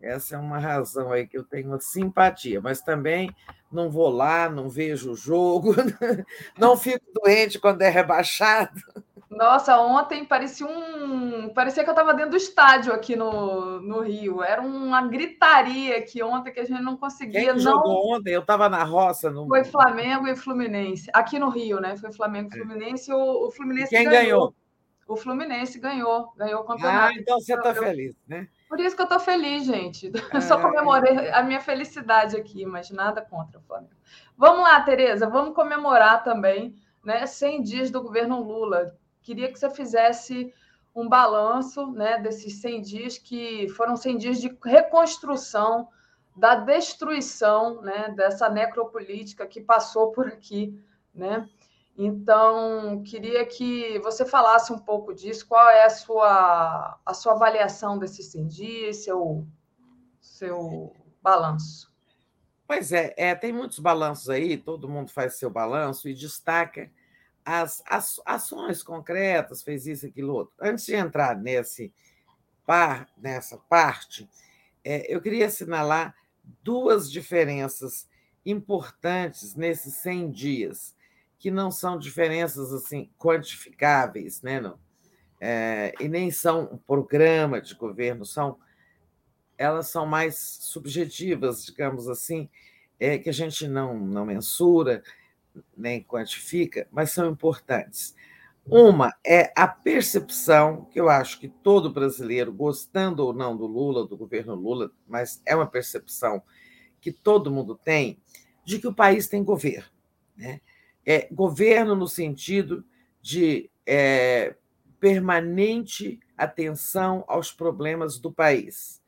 Essa 0.00 0.36
é 0.36 0.38
uma 0.38 0.58
razão 0.58 1.12
aí 1.12 1.26
que 1.26 1.38
eu 1.38 1.44
tenho 1.44 1.80
simpatia, 1.80 2.60
mas 2.60 2.82
também 2.82 3.34
não 3.72 3.90
vou 3.90 4.10
lá, 4.10 4.48
não 4.48 4.68
vejo 4.68 5.12
o 5.12 5.16
jogo, 5.16 5.74
não 6.58 6.76
fico 6.76 7.04
doente 7.12 7.58
quando 7.58 7.82
é 7.82 7.88
rebaixado. 7.88 8.80
Nossa, 9.30 9.78
ontem 9.80 10.24
parecia 10.24 10.66
um. 10.66 11.48
Parecia 11.52 11.82
que 11.82 11.90
eu 11.90 11.94
estava 11.94 12.14
dentro 12.14 12.32
do 12.32 12.36
estádio 12.36 12.92
aqui 12.92 13.16
no, 13.16 13.80
no 13.80 14.00
Rio. 14.00 14.42
Era 14.42 14.62
uma 14.62 15.02
gritaria 15.08 15.98
aqui 15.98 16.22
ontem 16.22 16.52
que 16.52 16.60
a 16.60 16.64
gente 16.64 16.82
não 16.82 16.96
conseguia. 16.96 17.40
Quem 17.40 17.48
não... 17.48 17.58
jogou 17.58 18.14
ontem? 18.14 18.32
Eu 18.32 18.42
estava 18.42 18.68
na 18.68 18.84
roça. 18.84 19.30
No... 19.30 19.48
Foi 19.48 19.64
Flamengo 19.64 20.28
e 20.28 20.36
Fluminense. 20.36 21.10
Aqui 21.12 21.38
no 21.38 21.48
Rio, 21.48 21.80
né? 21.80 21.96
Foi 21.96 22.12
Flamengo 22.12 22.50
e 22.52 22.56
é. 22.56 22.62
Fluminense. 22.62 23.12
O, 23.12 23.48
o 23.48 23.50
Fluminense 23.50 23.94
e 23.94 23.98
quem 23.98 24.04
ganhou? 24.04 24.22
ganhou? 24.22 24.54
O 25.06 25.16
Fluminense 25.16 25.78
ganhou, 25.78 26.32
ganhou 26.36 26.62
o 26.62 26.64
campeonato. 26.64 27.14
Ah, 27.14 27.20
então 27.20 27.38
você 27.38 27.54
está 27.54 27.74
feliz, 27.74 28.16
né? 28.26 28.48
Por 28.68 28.80
isso 28.80 28.96
que 28.96 29.02
eu 29.02 29.06
estou 29.06 29.20
feliz, 29.20 29.64
gente. 29.64 30.10
Eu 30.32 30.40
só 30.40 30.60
comemorei 30.60 31.30
a 31.30 31.42
minha 31.42 31.60
felicidade 31.60 32.36
aqui, 32.36 32.64
mas 32.64 32.90
nada 32.90 33.20
contra 33.20 33.58
o 33.58 33.62
Flamengo. 33.62 33.92
Vamos 34.36 34.62
lá, 34.62 34.80
Tereza, 34.80 35.28
vamos 35.28 35.54
comemorar 35.54 36.24
também, 36.24 36.74
né? 37.04 37.26
100 37.26 37.62
dias 37.62 37.90
do 37.90 38.02
governo 38.02 38.42
Lula. 38.42 38.96
Queria 39.22 39.52
que 39.52 39.58
você 39.58 39.70
fizesse 39.70 40.52
um 40.94 41.08
balanço, 41.08 41.90
né, 41.90 42.18
desses 42.18 42.60
100 42.60 42.80
dias 42.82 43.18
que 43.18 43.68
foram 43.70 43.96
100 43.96 44.16
dias 44.16 44.40
de 44.40 44.56
reconstrução 44.64 45.88
da 46.36 46.54
destruição, 46.54 47.80
né, 47.82 48.12
dessa 48.16 48.48
necropolítica 48.48 49.46
que 49.46 49.60
passou 49.60 50.12
por 50.12 50.28
aqui, 50.28 50.78
né? 51.12 51.48
Então, 51.96 53.02
queria 53.04 53.46
que 53.46 53.98
você 54.00 54.24
falasse 54.24 54.72
um 54.72 54.78
pouco 54.78 55.14
disso, 55.14 55.46
qual 55.46 55.68
é 55.70 55.84
a 55.84 55.90
sua, 55.90 56.98
a 57.06 57.14
sua 57.14 57.34
avaliação 57.34 57.98
desses 57.98 58.26
100 58.26 58.48
dias, 58.48 58.96
seu, 59.04 59.46
seu 60.20 60.92
balanço. 61.22 61.94
Pois 62.66 62.92
é, 62.92 63.14
é, 63.16 63.34
tem 63.34 63.52
muitos 63.52 63.78
balanços 63.78 64.28
aí, 64.28 64.56
todo 64.56 64.88
mundo 64.88 65.10
faz 65.10 65.34
seu 65.38 65.50
balanço 65.50 66.08
e 66.08 66.14
destaca 66.14 66.90
as, 67.44 67.82
as 67.86 68.20
ações 68.24 68.82
concretas, 68.82 69.62
fez 69.62 69.86
isso, 69.86 70.06
aquilo, 70.06 70.34
outro. 70.34 70.54
Antes 70.60 70.86
de 70.86 70.96
entrar 70.96 71.36
nesse 71.36 71.92
par, 72.66 73.08
nessa 73.16 73.58
parte, 73.68 74.28
é, 74.82 75.14
eu 75.14 75.20
queria 75.20 75.46
assinalar 75.46 76.16
duas 76.62 77.10
diferenças 77.10 78.08
importantes 78.44 79.54
nesses 79.54 79.94
100 79.96 80.30
dias 80.30 80.94
que 81.38 81.50
não 81.50 81.70
são 81.70 81.98
diferenças 81.98 82.72
assim 82.72 83.10
quantificáveis, 83.18 84.42
né? 84.42 84.60
Não, 84.60 84.78
é, 85.40 85.92
e 86.00 86.08
nem 86.08 86.30
são 86.30 86.70
um 86.72 86.78
programa 86.78 87.60
de 87.60 87.74
governo, 87.74 88.24
são 88.24 88.58
elas 89.56 89.88
são 89.88 90.04
mais 90.04 90.36
subjetivas, 90.62 91.64
digamos 91.64 92.08
assim, 92.08 92.48
é, 92.98 93.18
que 93.18 93.28
a 93.28 93.32
gente 93.32 93.68
não, 93.68 93.98
não 93.98 94.26
mensura 94.26 95.02
nem 95.76 96.02
quantifica, 96.02 96.88
mas 96.90 97.12
são 97.12 97.30
importantes. 97.30 98.14
Uma 98.66 99.14
é 99.24 99.52
a 99.54 99.68
percepção, 99.68 100.86
que 100.86 100.98
eu 100.98 101.08
acho 101.08 101.38
que 101.38 101.48
todo 101.48 101.92
brasileiro, 101.92 102.52
gostando 102.52 103.24
ou 103.24 103.32
não 103.32 103.56
do 103.56 103.66
Lula, 103.66 104.06
do 104.06 104.16
governo 104.16 104.54
Lula, 104.54 104.90
mas 105.06 105.42
é 105.44 105.54
uma 105.54 105.66
percepção 105.66 106.42
que 107.00 107.12
todo 107.12 107.50
mundo 107.50 107.76
tem, 107.76 108.18
de 108.64 108.78
que 108.78 108.88
o 108.88 108.94
país 108.94 109.28
tem 109.28 109.44
governo. 109.44 109.90
Né? 110.34 110.60
É, 111.06 111.28
governo 111.30 111.94
no 111.94 112.06
sentido 112.06 112.84
de 113.20 113.70
é, 113.86 114.54
permanente 114.98 116.20
atenção 116.36 117.24
aos 117.28 117.52
problemas 117.52 118.18
do 118.18 118.32
país. 118.32 119.02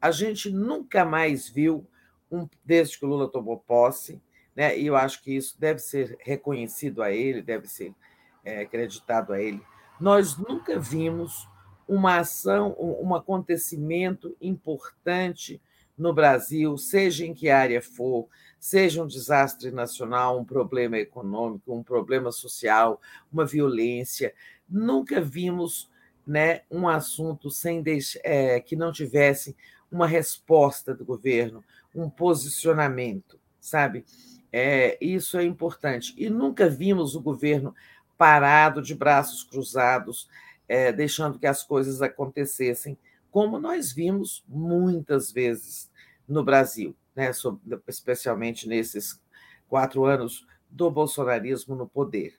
A 0.00 0.10
gente 0.10 0.50
nunca 0.50 1.04
mais 1.04 1.48
viu, 1.48 1.86
um, 2.30 2.48
desde 2.64 2.98
que 2.98 3.04
o 3.04 3.08
Lula 3.08 3.28
tomou 3.28 3.58
posse, 3.58 4.20
né, 4.54 4.78
e 4.78 4.86
eu 4.86 4.96
acho 4.96 5.22
que 5.22 5.36
isso 5.36 5.58
deve 5.60 5.80
ser 5.80 6.16
reconhecido 6.20 7.02
a 7.02 7.10
ele, 7.10 7.42
deve 7.42 7.66
ser 7.66 7.94
é, 8.44 8.60
acreditado 8.60 9.32
a 9.32 9.40
ele, 9.40 9.62
nós 10.00 10.36
nunca 10.36 10.78
vimos 10.78 11.48
uma 11.86 12.18
ação, 12.18 12.76
um 12.78 13.14
acontecimento 13.14 14.36
importante 14.40 15.60
no 16.00 16.14
Brasil, 16.14 16.78
seja 16.78 17.26
em 17.26 17.34
que 17.34 17.50
área 17.50 17.82
for, 17.82 18.26
seja 18.58 19.02
um 19.02 19.06
desastre 19.06 19.70
nacional, 19.70 20.40
um 20.40 20.44
problema 20.44 20.96
econômico, 20.96 21.74
um 21.74 21.82
problema 21.82 22.32
social, 22.32 23.00
uma 23.30 23.44
violência. 23.44 24.32
Nunca 24.66 25.20
vimos 25.20 25.90
né, 26.26 26.62
um 26.70 26.88
assunto 26.88 27.50
sem 27.50 27.84
é, 28.24 28.60
que 28.60 28.74
não 28.74 28.90
tivesse 28.90 29.54
uma 29.92 30.06
resposta 30.06 30.94
do 30.94 31.04
governo, 31.04 31.62
um 31.94 32.08
posicionamento, 32.08 33.38
sabe? 33.60 34.06
É, 34.50 34.96
isso 35.02 35.36
é 35.36 35.44
importante. 35.44 36.14
E 36.16 36.30
nunca 36.30 36.66
vimos 36.66 37.14
o 37.14 37.20
governo 37.20 37.74
parado, 38.16 38.80
de 38.80 38.94
braços 38.94 39.44
cruzados, 39.44 40.28
é, 40.66 40.92
deixando 40.92 41.38
que 41.38 41.46
as 41.46 41.62
coisas 41.62 42.00
acontecessem, 42.00 42.96
como 43.30 43.58
nós 43.58 43.92
vimos 43.92 44.42
muitas 44.48 45.30
vezes 45.30 45.89
no 46.32 46.44
Brasil 46.44 46.96
né, 47.14 47.30
especialmente 47.86 48.68
nesses 48.68 49.20
quatro 49.68 50.04
anos 50.04 50.46
do 50.68 50.90
bolsonarismo 50.90 51.74
no 51.74 51.88
poder. 51.88 52.38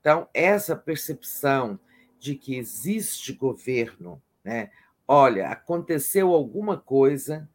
Então, 0.00 0.28
essa 0.32 0.76
percepção 0.76 1.78
de 2.18 2.34
que 2.34 2.56
existe 2.56 3.32
governo, 3.32 4.22
né, 4.44 4.70
olha, 5.06 5.48
aconteceu 5.48 6.32
alguma 6.32 6.78
coisa, 6.78 7.48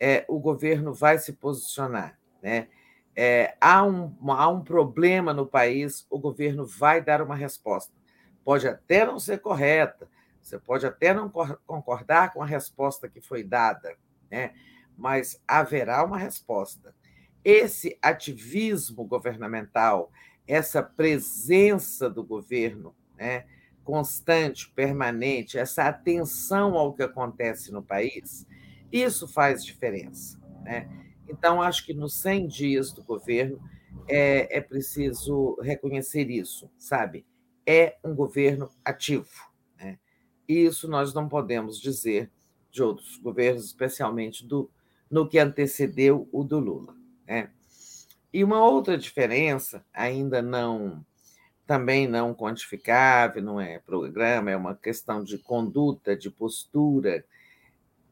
é, 0.00 0.24
o 0.28 0.38
governo 0.38 0.92
vai 0.92 1.18
se 1.18 1.34
posicionar. 1.34 2.18
Né? 2.42 2.68
É, 3.14 3.56
há, 3.60 3.84
um, 3.84 4.14
há 4.30 4.48
um 4.48 4.62
problema 4.62 5.32
no 5.32 5.46
país, 5.46 6.06
o 6.10 6.18
governo 6.18 6.66
vai 6.66 7.02
dar 7.02 7.22
uma 7.22 7.36
resposta. 7.36 7.92
Pode 8.44 8.66
até 8.68 9.04
não 9.04 9.18
ser 9.18 9.38
correta, 9.40 10.08
você 10.40 10.58
pode 10.58 10.86
até 10.86 11.12
não 11.12 11.28
concordar 11.66 12.32
com 12.32 12.42
a 12.42 12.46
resposta 12.46 13.08
que 13.08 13.20
foi 13.20 13.42
dada, 13.42 13.96
né? 14.30 14.52
Mas 14.96 15.42
haverá 15.46 16.04
uma 16.04 16.18
resposta. 16.18 16.94
Esse 17.44 17.98
ativismo 18.02 19.04
governamental, 19.04 20.10
essa 20.46 20.82
presença 20.82 22.08
do 22.08 22.24
governo, 22.24 22.94
né, 23.16 23.44
constante, 23.84 24.68
permanente, 24.70 25.58
essa 25.58 25.84
atenção 25.84 26.74
ao 26.74 26.92
que 26.92 27.02
acontece 27.02 27.70
no 27.70 27.82
país, 27.82 28.46
isso 28.90 29.28
faz 29.28 29.64
diferença. 29.64 30.40
Né? 30.62 30.88
Então, 31.28 31.62
acho 31.62 31.86
que 31.86 31.94
nos 31.94 32.14
100 32.14 32.48
dias 32.48 32.92
do 32.92 33.02
governo 33.02 33.60
é, 34.08 34.58
é 34.58 34.60
preciso 34.60 35.56
reconhecer 35.60 36.30
isso, 36.30 36.70
sabe? 36.78 37.24
É 37.64 37.96
um 38.04 38.14
governo 38.14 38.70
ativo. 38.84 39.28
Né? 39.78 39.98
Isso 40.48 40.88
nós 40.88 41.14
não 41.14 41.28
podemos 41.28 41.80
dizer 41.80 42.30
de 42.70 42.82
outros 42.82 43.16
governos, 43.16 43.64
especialmente 43.64 44.46
do 44.46 44.70
no 45.10 45.28
que 45.28 45.38
antecedeu 45.38 46.28
o 46.32 46.42
do 46.42 46.58
Lula. 46.58 46.94
Né? 47.26 47.50
E 48.32 48.44
uma 48.44 48.62
outra 48.62 48.98
diferença, 48.98 49.84
ainda 49.92 50.42
não, 50.42 51.04
também 51.66 52.06
não 52.06 52.34
quantificável, 52.34 53.42
não 53.42 53.60
é 53.60 53.78
programa, 53.78 54.50
é 54.50 54.56
uma 54.56 54.74
questão 54.74 55.24
de 55.24 55.38
conduta, 55.38 56.16
de 56.16 56.30
postura, 56.30 57.24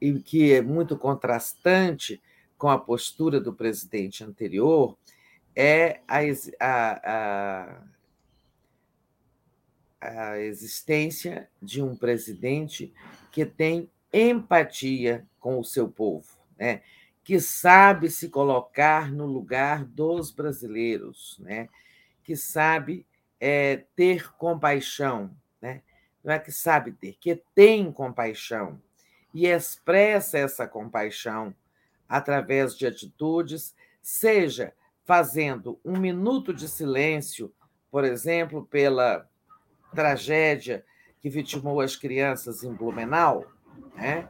e 0.00 0.18
que 0.20 0.52
é 0.52 0.60
muito 0.60 0.98
contrastante 0.98 2.22
com 2.58 2.68
a 2.68 2.78
postura 2.78 3.40
do 3.40 3.52
presidente 3.52 4.24
anterior, 4.24 4.96
é 5.54 6.00
a, 6.08 6.18
a, 6.60 7.80
a, 10.00 10.30
a 10.30 10.40
existência 10.40 11.48
de 11.62 11.82
um 11.82 11.96
presidente 11.96 12.92
que 13.30 13.46
tem 13.46 13.90
empatia 14.12 15.26
com 15.40 15.58
o 15.58 15.64
seu 15.64 15.88
povo, 15.88 16.33
né? 16.58 16.82
que 17.22 17.40
sabe 17.40 18.10
se 18.10 18.28
colocar 18.28 19.10
no 19.10 19.24
lugar 19.24 19.84
dos 19.84 20.30
brasileiros, 20.30 21.38
né? 21.40 21.68
que 22.22 22.36
sabe 22.36 23.06
é, 23.40 23.84
ter 23.96 24.32
compaixão, 24.34 25.30
né? 25.60 25.82
não 26.22 26.32
é 26.32 26.38
que 26.38 26.52
sabe 26.52 26.92
ter, 26.92 27.16
que 27.20 27.42
tem 27.54 27.90
compaixão 27.92 28.80
e 29.32 29.46
expressa 29.46 30.38
essa 30.38 30.66
compaixão 30.66 31.54
através 32.08 32.76
de 32.76 32.86
atitudes, 32.86 33.74
seja 34.00 34.72
fazendo 35.04 35.78
um 35.84 35.98
minuto 35.98 36.52
de 36.52 36.68
silêncio, 36.68 37.52
por 37.90 38.04
exemplo, 38.04 38.64
pela 38.66 39.28
tragédia 39.94 40.84
que 41.20 41.28
vitimou 41.28 41.80
as 41.80 41.96
crianças 41.96 42.62
em 42.62 42.72
Blumenau, 42.72 43.46
né? 43.94 44.28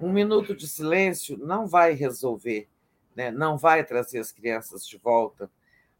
Um 0.00 0.12
minuto 0.12 0.54
de 0.54 0.66
silêncio 0.66 1.38
não 1.38 1.66
vai 1.66 1.92
resolver, 1.92 2.68
né? 3.14 3.30
não 3.30 3.56
vai 3.56 3.84
trazer 3.84 4.18
as 4.18 4.32
crianças 4.32 4.86
de 4.86 4.98
volta, 4.98 5.50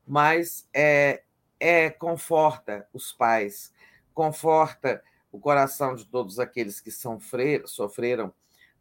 mas 0.06 0.68
é, 0.74 1.22
é 1.58 1.90
conforta 1.90 2.86
os 2.92 3.12
pais, 3.12 3.72
conforta 4.12 5.02
o 5.30 5.38
coração 5.38 5.94
de 5.94 6.04
todos 6.04 6.38
aqueles 6.38 6.80
que 6.80 6.90
são 6.90 7.18
sofreram 7.66 8.32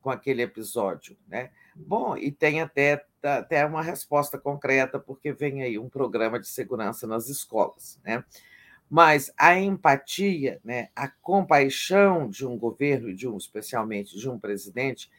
com 0.02 0.10
aquele 0.10 0.42
episódio. 0.42 1.18
Né? 1.28 1.50
Bom, 1.76 2.18
e 2.18 2.32
tem 2.32 2.62
até, 2.62 3.06
até 3.24 3.66
uma 3.66 3.82
resposta 3.82 4.38
concreta, 4.38 5.00
porque 5.00 5.32
vem 5.32 5.64
aí 5.64 5.80
um 5.80 5.90
programa 5.90 6.40
de 6.40 6.48
segurança 6.48 7.08
nas 7.08 7.30
escolas. 7.30 8.00
Né? 8.04 8.24
Mas 8.90 9.34
a 9.38 9.60
empatia, 9.60 10.60
né, 10.64 10.90
a 10.96 11.08
compaixão 11.08 12.30
de 12.30 12.46
um 12.46 12.58
governo 12.58 13.10
e 13.10 13.16
de 13.16 13.28
um, 13.28 13.38
especialmente 13.38 14.18
de 14.18 14.30
um 14.30 14.38
presidente, 14.38 15.10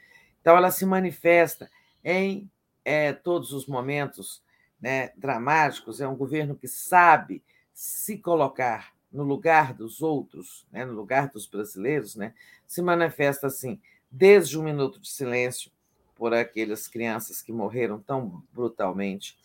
então 0.41 0.57
ela 0.57 0.71
se 0.71 0.87
manifesta 0.87 1.71
em 2.05 2.49
é, 2.85 3.13
todos 3.13 3.53
os 3.53 3.67
momentos 3.67 4.43
né, 4.81 5.11
dramáticos. 5.17 6.01
É 6.01 6.07
um 6.07 6.15
governo 6.15 6.55
que 6.55 6.69
sabe 6.69 7.43
se 7.73 8.19
colocar 8.19 8.93
no 9.11 9.23
lugar 9.23 9.73
dos 9.73 10.03
outros, 10.03 10.67
né, 10.71 10.85
no 10.85 10.93
lugar 10.93 11.29
dos 11.29 11.47
brasileiros, 11.47 12.15
né, 12.15 12.35
se 12.67 12.83
manifesta 12.83 13.47
assim, 13.47 13.81
desde 14.11 14.59
um 14.59 14.63
minuto 14.63 15.01
de 15.01 15.09
silêncio 15.09 15.71
por 16.15 16.35
aquelas 16.35 16.87
crianças 16.87 17.41
que 17.41 17.53
morreram 17.53 18.01
tão 18.01 18.43
brutalmente, 18.53 19.37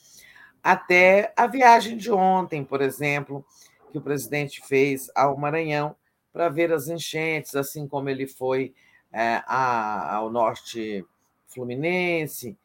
até 0.62 1.34
a 1.36 1.48
viagem 1.48 1.98
de 1.98 2.12
ontem, 2.12 2.64
por 2.64 2.82
exemplo, 2.82 3.46
que 3.92 3.98
o 3.98 4.02
presidente 4.02 4.62
fez 4.66 5.10
ao 5.16 5.38
Maranhão 5.38 5.96
para 6.32 6.50
ver 6.50 6.72
as 6.72 6.88
enchentes, 6.88 7.56
assim 7.56 7.88
como 7.88 8.10
ele 8.10 8.28
foi 8.28 8.74
é, 9.12 9.42
a, 9.46 10.16
ao 10.16 10.30
norte 10.30 11.06
fluminense, 11.48 12.58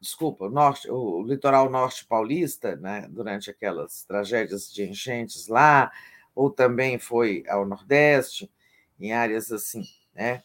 desculpa, 0.00 0.46
o, 0.46 0.50
norte, 0.50 0.90
o 0.90 1.22
litoral 1.22 1.68
norte 1.68 2.06
paulista, 2.06 2.76
né, 2.76 3.06
durante 3.10 3.50
aquelas 3.50 4.04
tragédias 4.04 4.72
de 4.72 4.84
enchentes 4.84 5.48
lá, 5.48 5.90
ou 6.34 6.50
também 6.50 6.98
foi 6.98 7.44
ao 7.48 7.66
nordeste, 7.66 8.50
em 8.98 9.12
áreas 9.12 9.50
assim, 9.50 9.82
né? 10.14 10.42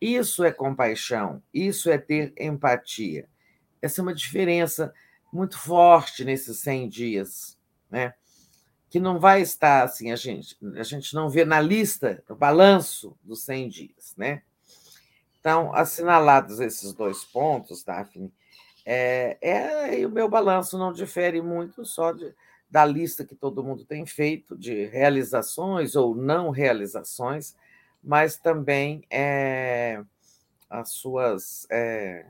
Isso 0.00 0.44
é 0.44 0.52
compaixão, 0.52 1.42
isso 1.52 1.90
é 1.90 1.96
ter 1.96 2.32
empatia. 2.38 3.28
Essa 3.80 4.00
é 4.00 4.02
uma 4.02 4.14
diferença 4.14 4.92
muito 5.32 5.58
forte 5.58 6.24
nesses 6.24 6.58
100 6.60 6.88
dias, 6.88 7.58
né? 7.90 8.14
Que 8.96 9.00
não 9.00 9.20
vai 9.20 9.42
estar 9.42 9.82
assim, 9.82 10.10
a 10.10 10.16
gente, 10.16 10.56
a 10.74 10.82
gente 10.82 11.14
não 11.14 11.28
vê 11.28 11.44
na 11.44 11.60
lista, 11.60 12.24
no 12.26 12.34
balanço 12.34 13.14
dos 13.22 13.42
100 13.44 13.68
dias. 13.68 14.14
Né? 14.16 14.40
Então, 15.38 15.70
assinalados 15.74 16.60
esses 16.60 16.94
dois 16.94 17.22
pontos, 17.22 17.84
Daphne, 17.84 18.32
é, 18.86 19.36
é, 19.42 20.00
e 20.00 20.06
o 20.06 20.10
meu 20.10 20.30
balanço 20.30 20.78
não 20.78 20.94
difere 20.94 21.42
muito 21.42 21.84
só 21.84 22.10
de, 22.10 22.34
da 22.70 22.86
lista 22.86 23.22
que 23.22 23.34
todo 23.34 23.62
mundo 23.62 23.84
tem 23.84 24.06
feito 24.06 24.56
de 24.56 24.86
realizações 24.86 25.94
ou 25.94 26.14
não 26.14 26.48
realizações, 26.48 27.54
mas 28.02 28.38
também 28.38 29.04
é, 29.10 30.02
as 30.70 30.88
suas 30.88 31.66
é, 31.68 32.24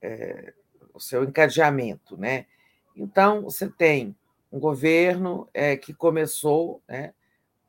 é, 0.00 0.52
o 0.94 1.00
seu 1.00 1.24
encadeamento, 1.24 2.16
né? 2.16 2.46
Então 2.94 3.42
você 3.42 3.68
tem 3.68 4.14
um 4.50 4.58
governo 4.58 5.48
é, 5.52 5.76
que 5.76 5.92
começou, 5.92 6.82
né? 6.88 7.12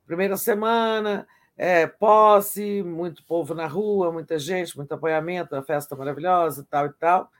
primeira 0.05 0.37
semana, 0.37 1.27
é, 1.57 1.87
posse, 1.87 2.83
muito 2.83 3.23
povo 3.25 3.53
na 3.53 3.67
rua, 3.67 4.11
muita 4.11 4.37
gente, 4.37 4.77
muito 4.77 4.93
apoiamento, 4.93 5.55
uma 5.55 5.63
festa 5.63 5.95
maravilhosa 5.95 6.61
e 6.61 6.65
tal 6.65 6.85
e 6.85 6.93
tal, 6.93 7.31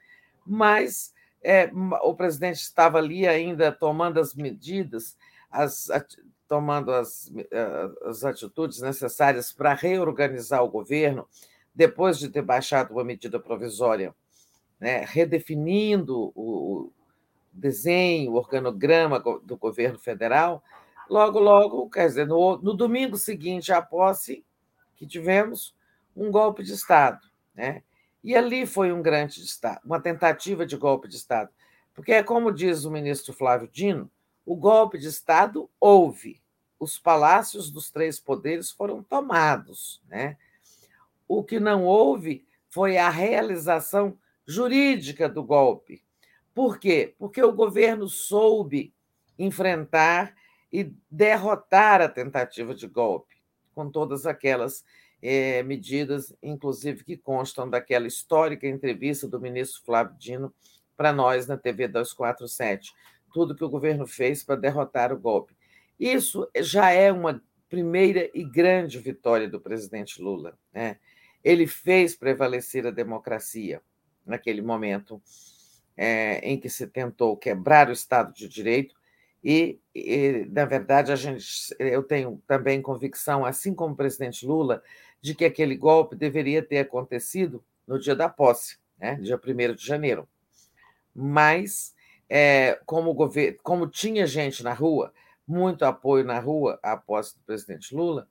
mas 0.46 1.14
é, 1.42 1.70
o 2.02 2.14
presidente 2.16 2.58
estava 2.58 2.98
ali 2.98 3.28
ainda 3.28 3.72
tomando 3.72 4.20
as 4.20 4.34
medidas, 4.34 5.16
as, 5.50 5.88
tomando 6.48 6.92
as, 6.92 7.32
eh, 7.52 7.90
as 8.06 8.24
atitudes 8.24 8.82
necessárias 8.82 9.52
para 9.52 9.74
reorganizar 9.74 10.64
o 10.64 10.70
governo, 10.70 11.28
depois 11.76 12.18
de 12.18 12.30
ter 12.30 12.42
baixado 12.42 12.92
uma 12.92 13.04
medida 13.04 13.40
provisória, 13.40 14.16
né, 14.80 15.06
redefinindo 15.06 16.32
o 16.36 16.92
desenho, 17.58 18.34
organograma 18.34 19.20
do 19.20 19.58
governo 19.58 19.98
federal, 19.98 20.64
logo, 21.10 21.40
logo, 21.40 21.90
quer 21.90 22.08
dizer, 22.08 22.28
no, 22.28 22.58
no 22.58 22.74
domingo 22.74 23.18
seguinte 23.18 23.72
à 23.72 23.82
posse 23.82 24.46
que 24.96 25.06
tivemos, 25.06 25.76
um 26.16 26.32
golpe 26.32 26.64
de 26.64 26.74
Estado. 26.74 27.20
Né? 27.54 27.84
E 28.24 28.36
ali 28.36 28.66
foi 28.66 28.92
um 28.92 29.02
grande 29.02 29.42
Estado, 29.42 29.82
uma 29.86 30.00
tentativa 30.00 30.66
de 30.66 30.76
golpe 30.76 31.08
de 31.08 31.16
Estado. 31.16 31.50
Porque, 31.94 32.12
é 32.12 32.24
como 32.24 32.52
diz 32.52 32.86
o 32.86 32.92
ministro 32.92 33.34
Flávio 33.34 33.68
Dino, 33.68 34.10
o 34.46 34.56
golpe 34.56 34.98
de 34.98 35.08
Estado 35.08 35.70
houve, 35.80 36.42
os 36.80 37.00
palácios 37.00 37.72
dos 37.72 37.90
três 37.90 38.20
poderes 38.20 38.70
foram 38.70 39.04
tomados. 39.04 40.02
Né? 40.08 40.38
O 41.28 41.44
que 41.44 41.60
não 41.60 41.86
houve 41.86 42.46
foi 42.70 42.98
a 42.98 43.10
realização 43.10 44.18
jurídica 44.46 45.28
do 45.28 45.44
golpe. 45.44 46.04
Por 46.58 46.80
quê? 46.80 47.14
Porque 47.20 47.40
o 47.44 47.54
governo 47.54 48.10
soube 48.10 48.92
enfrentar 49.38 50.34
e 50.74 50.92
derrotar 51.08 52.02
a 52.02 52.10
tentativa 52.10 52.74
de 52.74 52.88
golpe, 52.88 53.36
com 53.76 53.92
todas 53.92 54.26
aquelas 54.26 54.84
é, 55.22 55.62
medidas, 55.62 56.36
inclusive 56.42 57.04
que 57.04 57.16
constam 57.16 57.70
daquela 57.70 58.08
histórica 58.08 58.68
entrevista 58.68 59.28
do 59.28 59.40
ministro 59.40 59.84
Flávio 59.86 60.18
Dino 60.18 60.52
para 60.96 61.14
nós 61.14 61.46
na 61.46 61.58
TV 61.58 61.88
247 61.88 62.92
tudo 63.32 63.54
que 63.54 63.64
o 63.64 63.70
governo 63.70 64.08
fez 64.08 64.44
para 64.44 64.56
derrotar 64.56 65.14
o 65.14 65.20
golpe. 65.20 65.56
Isso 66.00 66.50
já 66.60 66.90
é 66.90 67.12
uma 67.12 67.40
primeira 67.70 68.32
e 68.34 68.44
grande 68.44 68.98
vitória 68.98 69.48
do 69.48 69.62
presidente 69.62 70.20
Lula. 70.20 70.58
Né? 70.74 70.98
Ele 71.44 71.68
fez 71.68 72.16
prevalecer 72.16 72.88
a 72.88 72.90
democracia 72.90 73.80
naquele 74.26 74.64
momento 74.64 75.22
é, 75.98 76.40
em 76.40 76.60
que 76.60 76.70
se 76.70 76.88
tentou 76.88 77.36
quebrar 77.36 77.90
o 77.90 77.94
Estado 77.94 78.32
de 78.34 78.48
Direito 78.48 78.96
e, 79.44 79.80
e, 79.94 80.46
na 80.52 80.66
verdade, 80.66 81.12
a 81.12 81.16
gente, 81.16 81.74
eu 81.80 82.04
tenho 82.04 82.42
também 82.48 82.82
convicção, 82.82 83.46
assim 83.46 83.74
como 83.74 83.94
o 83.94 83.98
presidente 83.98 84.46
Lula, 84.46 84.84
de 85.22 85.34
que 85.34 85.46
aquele 85.46 85.76
golpe 85.76 86.16
deveria 86.16 86.62
ter 86.62 86.80
acontecido 86.80 87.64
no 87.88 88.00
dia 88.00 88.16
da 88.16 88.28
posse, 88.28 88.78
né? 88.98 89.16
dia 89.16 89.38
1 89.38 89.76
de 89.76 89.86
janeiro. 89.86 90.28
Mas 91.14 91.96
é, 92.30 92.80
como, 92.86 93.14
governo, 93.14 93.58
como 93.64 93.88
tinha 93.88 94.28
gente 94.28 94.64
na 94.64 94.74
rua, 94.74 95.14
muito 95.48 95.86
apoio 95.86 96.26
na 96.26 96.40
rua 96.40 96.80
à 96.84 96.98
posse 96.98 97.36
do 97.36 97.44
presidente 97.46 97.96
Lula, 97.96 98.28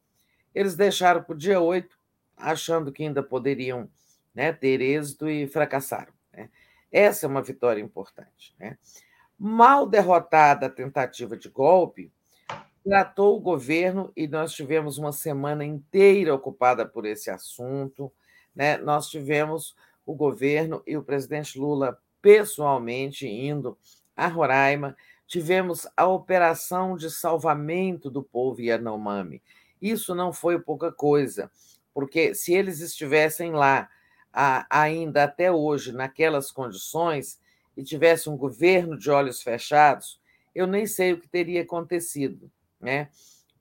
eles 0.54 0.76
deixaram 0.76 1.22
para 1.22 1.34
o 1.34 1.38
dia 1.38 1.60
8, 1.60 1.98
achando 2.36 2.92
que 2.92 3.02
ainda 3.02 3.22
poderiam 3.22 3.88
né, 4.34 4.52
ter 4.52 4.80
êxito 4.80 5.28
e 5.28 5.46
fracassaram. 5.46 6.12
Né? 6.32 6.50
Essa 6.90 7.26
é 7.26 7.28
uma 7.28 7.42
vitória 7.42 7.80
importante. 7.80 8.54
Né? 8.58 8.78
Mal 9.38 9.86
derrotada 9.86 10.66
a 10.66 10.70
tentativa 10.70 11.36
de 11.36 11.48
golpe, 11.48 12.12
tratou 12.84 13.36
o 13.36 13.40
governo 13.40 14.12
e 14.16 14.28
nós 14.28 14.52
tivemos 14.52 14.96
uma 14.96 15.12
semana 15.12 15.64
inteira 15.64 16.34
ocupada 16.34 16.86
por 16.86 17.04
esse 17.04 17.30
assunto. 17.30 18.12
Né? 18.54 18.76
Nós 18.78 19.08
tivemos 19.08 19.74
o 20.06 20.14
governo 20.14 20.82
e 20.86 20.96
o 20.96 21.02
presidente 21.02 21.58
Lula 21.58 22.00
pessoalmente 22.22 23.26
indo 23.26 23.76
a 24.16 24.28
Roraima, 24.28 24.96
tivemos 25.26 25.86
a 25.96 26.06
operação 26.06 26.96
de 26.96 27.10
salvamento 27.10 28.10
do 28.10 28.22
povo 28.22 28.60
Yanomami. 28.60 29.42
Isso 29.82 30.14
não 30.14 30.32
foi 30.32 30.58
pouca 30.58 30.90
coisa, 30.90 31.50
porque 31.92 32.34
se 32.34 32.54
eles 32.54 32.80
estivessem 32.80 33.52
lá 33.52 33.88
a, 34.38 34.66
ainda 34.68 35.24
até 35.24 35.50
hoje 35.50 35.92
naquelas 35.92 36.52
condições 36.52 37.40
e 37.74 37.82
tivesse 37.82 38.28
um 38.28 38.36
governo 38.36 38.98
de 38.98 39.10
olhos 39.10 39.42
fechados, 39.42 40.20
eu 40.54 40.66
nem 40.66 40.86
sei 40.86 41.14
o 41.14 41.20
que 41.20 41.26
teria 41.26 41.62
acontecido, 41.62 42.50
né? 42.78 43.08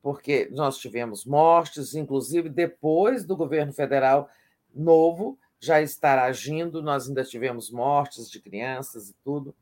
Porque 0.02 0.50
nós 0.52 0.78
tivemos 0.78 1.26
mortes, 1.26 1.95
inclusive 1.95 2.50
depois 2.50 3.26
do 3.26 3.38
governo 3.38 3.72
federal 3.72 4.30
novo 4.74 5.40
já 5.62 5.82
estar 5.82 6.20
agindo, 6.20 6.84
nós 6.84 7.08
ainda 7.08 7.24
tivemos 7.24 7.72
mortes 7.72 8.30
de 8.30 8.42
crianças 8.42 9.10
e 9.10 9.16
tudo. 9.24 9.56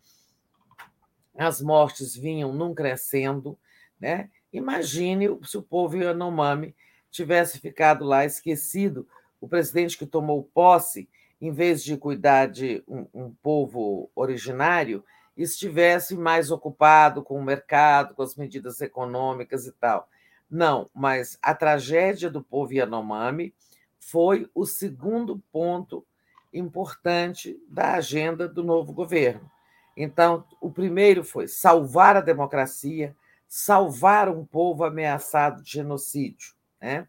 As 1.38 1.62
mortes 1.62 2.16
vinham 2.16 2.52
num 2.52 2.74
crescendo, 2.74 3.58
né? 4.00 4.32
Imagine 4.52 5.40
se 5.44 5.58
o 5.58 5.62
povo 5.62 5.96
Yanomami 5.96 6.76
tivesse 7.12 7.60
ficado 7.60 8.04
lá 8.04 8.26
esquecido, 8.26 9.08
o 9.44 9.48
presidente 9.50 9.98
que 9.98 10.06
tomou 10.06 10.42
posse, 10.42 11.10
em 11.42 11.52
vez 11.52 11.84
de 11.84 11.98
cuidar 11.98 12.48
de 12.48 12.82
um, 12.88 13.06
um 13.14 13.34
povo 13.44 14.10
originário, 14.16 15.04
estivesse 15.36 16.16
mais 16.16 16.50
ocupado 16.50 17.22
com 17.22 17.38
o 17.38 17.44
mercado, 17.44 18.16
com 18.16 18.24
as 18.24 18.38
medidas 18.38 18.80
econômicas 18.80 19.68
e 19.68 19.74
tal. 19.74 20.08
Não, 20.50 20.90
mas 20.96 21.38
a 21.42 21.54
tragédia 21.54 22.30
do 22.30 22.42
povo 22.42 22.72
Yanomami 22.72 23.54
foi 24.00 24.50
o 24.56 24.66
segundo 24.66 25.44
ponto 25.52 26.06
importante 26.54 27.62
da 27.68 27.96
agenda 27.96 28.48
do 28.48 28.64
novo 28.64 28.94
governo. 28.94 29.52
Então, 29.98 30.46
o 30.62 30.72
primeiro 30.72 31.22
foi 31.22 31.50
salvar 31.50 32.16
a 32.16 32.22
democracia, 32.22 33.14
salvar 33.46 34.30
um 34.30 34.46
povo 34.46 34.86
ameaçado 34.86 35.62
de 35.62 35.72
genocídio. 35.72 36.54
Né? 36.82 37.06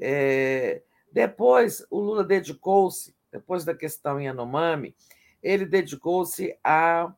É, 0.00 0.82
depois, 1.12 1.84
o 1.90 2.00
Lula 2.00 2.24
dedicou-se, 2.24 3.14
depois 3.30 3.64
da 3.64 3.74
questão 3.74 4.20
Yanomami, 4.20 4.94
ele 5.42 5.66
dedicou-se 5.66 6.56
a 6.62 7.12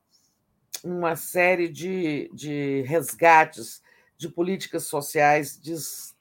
uma 0.83 1.17
série 1.17 1.69
de, 1.69 2.31
de 2.33 2.83
resgates 2.83 3.83
de 4.17 4.29
políticas 4.29 4.85
sociais 4.85 5.57
des, 5.57 6.15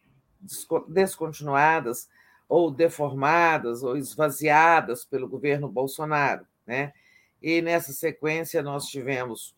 descontinuadas 0.88 2.10
ou 2.48 2.70
deformadas 2.70 3.84
ou 3.84 3.98
esvaziadas 3.98 5.04
pelo 5.04 5.28
governo 5.28 5.68
Bolsonaro. 5.68 6.46
Né? 6.66 6.94
E 7.42 7.62
nessa 7.62 7.92
sequência 7.92 8.62
nós 8.62 8.86
tivemos 8.88 9.56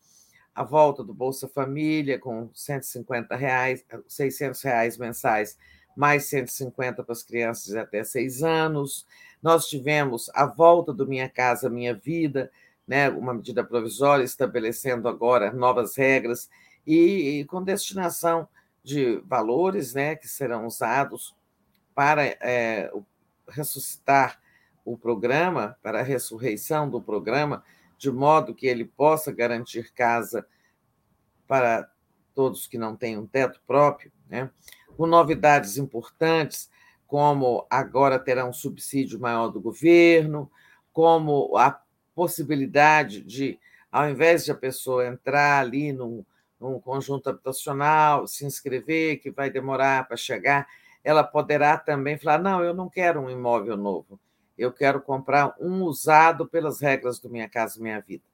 a 0.54 0.64
volta 0.64 1.04
do 1.04 1.12
Bolsa 1.12 1.46
Família 1.46 2.18
com 2.18 2.50
150 2.54 3.36
reais, 3.36 3.84
600 4.08 4.62
reais 4.62 4.96
mensais, 4.96 5.58
mais 5.96 6.26
150 6.26 7.02
para 7.02 7.12
as 7.12 7.22
crianças 7.22 7.74
até 7.74 8.04
seis 8.04 8.42
anos. 8.42 9.06
Nós 9.42 9.66
tivemos 9.66 10.30
a 10.34 10.44
volta 10.44 10.92
do 10.92 11.06
Minha 11.06 11.28
Casa 11.28 11.70
Minha 11.70 11.94
Vida, 11.94 12.50
né, 12.86 13.08
uma 13.08 13.34
medida 13.34 13.64
provisória 13.64 14.22
estabelecendo 14.22 15.08
agora 15.08 15.52
novas 15.52 15.96
regras 15.96 16.48
e, 16.86 17.40
e 17.40 17.44
com 17.46 17.62
destinação 17.62 18.48
de 18.84 19.16
valores 19.24 19.94
né, 19.94 20.14
que 20.14 20.28
serão 20.28 20.66
usados 20.66 21.34
para 21.94 22.24
é, 22.24 22.92
ressuscitar 23.48 24.40
o 24.84 24.96
programa, 24.96 25.76
para 25.82 25.98
a 25.98 26.04
ressurreição 26.04 26.88
do 26.88 27.02
programa, 27.02 27.64
de 27.98 28.12
modo 28.12 28.54
que 28.54 28.66
ele 28.68 28.84
possa 28.84 29.32
garantir 29.32 29.92
casa 29.92 30.46
para 31.48 31.90
todos 32.34 32.66
que 32.66 32.78
não 32.78 32.94
têm 32.94 33.18
um 33.18 33.26
teto 33.26 33.60
próprio, 33.66 34.12
né? 34.28 34.50
Com 34.96 35.06
novidades 35.06 35.76
importantes, 35.76 36.70
como 37.06 37.66
agora 37.70 38.18
terá 38.18 38.44
um 38.44 38.52
subsídio 38.52 39.20
maior 39.20 39.48
do 39.48 39.60
governo, 39.60 40.50
como 40.92 41.56
a 41.56 41.80
possibilidade 42.14 43.20
de, 43.20 43.58
ao 43.92 44.08
invés 44.08 44.44
de 44.44 44.50
a 44.50 44.54
pessoa 44.54 45.06
entrar 45.06 45.60
ali 45.60 45.92
num, 45.92 46.24
num 46.58 46.80
conjunto 46.80 47.28
habitacional, 47.28 48.26
se 48.26 48.44
inscrever, 48.44 49.20
que 49.20 49.30
vai 49.30 49.50
demorar 49.50 50.08
para 50.08 50.16
chegar, 50.16 50.66
ela 51.04 51.22
poderá 51.22 51.76
também 51.76 52.18
falar: 52.18 52.38
não, 52.38 52.64
eu 52.64 52.74
não 52.74 52.88
quero 52.88 53.20
um 53.20 53.30
imóvel 53.30 53.76
novo, 53.76 54.18
eu 54.56 54.72
quero 54.72 55.00
comprar 55.00 55.54
um 55.60 55.82
usado 55.82 56.46
pelas 56.46 56.80
regras 56.80 57.20
do 57.20 57.30
Minha 57.30 57.48
Casa 57.48 57.80
Minha 57.80 58.00
Vida. 58.00 58.24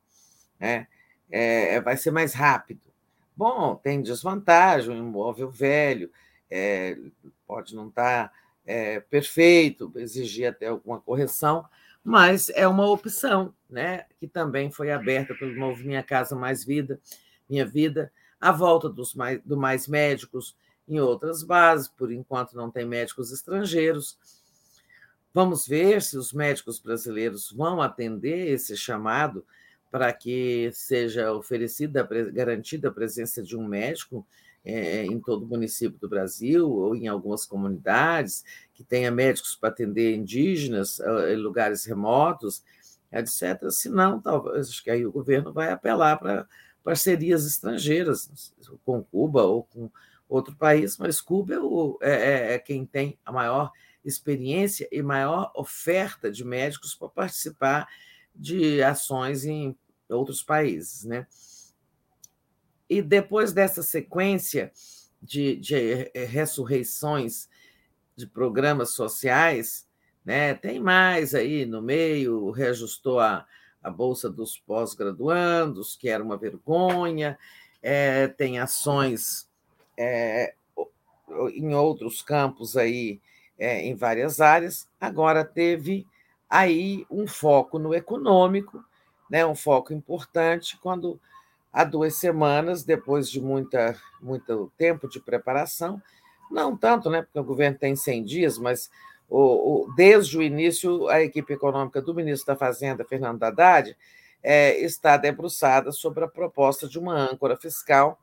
Né? 0.59 0.87
É, 1.31 1.81
vai 1.81 1.97
ser 1.97 2.11
mais 2.11 2.33
rápido. 2.33 2.93
Bom, 3.37 3.75
tem 3.75 4.01
desvantagem, 4.01 4.91
um 4.91 5.09
imóvel 5.09 5.51
velho, 5.51 6.11
é, 6.53 6.99
pode 7.47 7.75
não 7.75 7.89
estar 7.89 8.29
tá, 8.29 8.35
é, 8.65 9.01
perfeito, 9.01 9.93
exigir 9.97 10.47
até 10.47 10.67
alguma 10.67 11.01
correção, 11.01 11.65
mas 12.05 12.49
é 12.51 12.67
uma 12.67 12.89
opção, 12.89 13.55
né? 13.71 14.07
Que 14.19 14.27
também 14.27 14.71
foi 14.71 14.91
aberta 14.91 15.35
pelo 15.35 15.55
novo 15.55 15.85
Minha 15.85 16.03
Casa 16.03 16.35
Mais 16.35 16.65
Vida, 16.65 17.01
Minha 17.49 17.65
Vida, 17.65 18.13
a 18.41 18.53
volta 18.53 18.89
dos 18.89 19.15
mais, 19.15 19.41
do 19.43 19.57
mais 19.57 19.87
médicos 19.89 20.57
em 20.89 21.01
outras 21.01 21.43
bases, 21.43 21.89
por 21.89 22.13
enquanto 22.13 22.57
não 22.57 22.71
tem 22.71 22.85
médicos 22.85 23.33
estrangeiros 23.33 24.19
Vamos 25.35 25.67
ver 25.67 26.03
se 26.03 26.19
os 26.19 26.31
médicos 26.33 26.79
brasileiros 26.79 27.51
vão 27.51 27.81
atender 27.81 28.49
esse 28.49 28.77
chamado 28.77 29.45
para 29.91 30.13
que 30.13 30.71
seja 30.73 31.33
oferecida, 31.33 32.07
garantida 32.33 32.89
a 32.89 32.93
presença 32.93 33.43
de 33.43 33.57
um 33.57 33.67
médico 33.67 34.27
é, 34.65 35.05
em 35.05 35.21
todo 35.21 35.45
o 35.45 35.49
município 35.49 35.99
do 35.99 36.09
Brasil 36.09 36.71
ou 36.71 36.95
em 36.95 37.09
algumas 37.09 37.45
comunidades, 37.45 38.45
que 38.75 38.85
tenha 38.85 39.11
médicos 39.11 39.57
para 39.57 39.71
atender 39.71 40.15
indígenas 40.15 41.01
em 41.31 41.37
lugares 41.37 41.85
remotos, 41.85 42.63
etc. 43.13 43.71
Senão, 43.71 44.21
talvez, 44.21 44.69
acho 44.69 44.83
que 44.83 44.91
aí 44.91 45.05
o 45.05 45.13
governo 45.13 45.53
vai 45.53 45.71
apelar 45.71 46.17
para 46.19 46.47
parcerias 46.83 47.47
estrangeiras, 47.47 48.53
com 48.85 49.03
Cuba 49.03 49.43
ou 49.43 49.65
com 49.65 49.91
outro 50.29 50.57
país, 50.57 50.97
mas 50.97 51.21
Cuba 51.21 51.55
é, 52.01 52.11
é, 52.11 52.55
é 52.55 52.59
quem 52.59 52.87
tem 52.87 53.19
a 53.25 53.31
maior 53.31 53.71
experiência 54.05 54.89
e 54.91 55.03
maior 55.03 55.53
oferta 55.55 56.31
de 56.31 56.45
médicos 56.45 56.95
para 56.95 57.09
participar 57.09 57.89
de 58.35 58.83
ações 58.83 59.45
em 59.45 59.77
outros 60.09 60.43
países. 60.43 61.05
Né? 61.05 61.27
E 62.93 63.01
depois 63.01 63.55
dessa 63.55 63.83
sequência 63.83 64.71
de, 65.23 65.57
de 65.57 66.11
eh, 66.12 66.27
ressurreições 66.27 67.49
de 68.15 68.27
programas 68.27 68.91
sociais, 68.91 69.89
né, 70.23 70.53
tem 70.53 70.79
mais 70.79 71.35
aí 71.35 71.65
no 71.65 71.81
meio, 71.81 72.51
reajustou 72.51 73.19
a, 73.19 73.47
a 73.83 73.89
Bolsa 73.91 74.29
dos 74.29 74.59
Pós-Graduandos, 74.59 75.97
que 75.97 76.07
era 76.07 76.23
uma 76.23 76.37
vergonha, 76.37 77.39
é, 77.83 78.29
tem 78.29 78.59
ações 78.59 79.49
é, 79.99 80.53
em 81.55 81.75
outros 81.75 82.21
campos 82.21 82.77
aí 82.77 83.23
é, 83.59 83.87
em 83.87 83.95
várias 83.95 84.39
áreas, 84.39 84.87
agora 85.01 85.47
teve 85.47 86.07
aí 86.47 87.07
um 87.11 87.27
foco 87.27 87.79
no 87.79 87.95
econômico, 87.95 88.85
né, 89.31 89.47
um 89.47 89.55
foco 89.55 89.95
importante, 89.95 90.77
quando 90.77 91.19
há 91.73 91.84
duas 91.84 92.17
semanas, 92.17 92.84
depois 92.84 93.31
de 93.31 93.41
muita, 93.41 93.97
muito 94.20 94.70
tempo 94.76 95.09
de 95.09 95.20
preparação, 95.20 96.01
não 96.51 96.76
tanto, 96.76 97.09
né, 97.09 97.23
porque 97.23 97.39
o 97.39 97.44
governo 97.44 97.78
tem 97.78 97.97
100 97.97 98.25
dias, 98.25 98.59
mas 98.59 98.91
o, 99.28 99.86
o, 99.86 99.94
desde 99.94 100.36
o 100.36 100.42
início, 100.42 101.09
a 101.09 101.23
equipe 101.23 101.55
econômica 101.55 102.02
do 102.02 102.15
ministro 102.15 102.49
da 102.49 102.57
Fazenda, 102.57 103.05
Fernando 103.05 103.42
Haddad, 103.42 103.97
é, 104.42 104.78
está 104.81 105.17
debruçada 105.17 105.92
sobre 105.92 106.25
a 106.25 106.28
proposta 106.28 106.86
de 106.86 106.99
uma 106.99 107.15
âncora 107.15 107.57
fiscal 107.57 108.20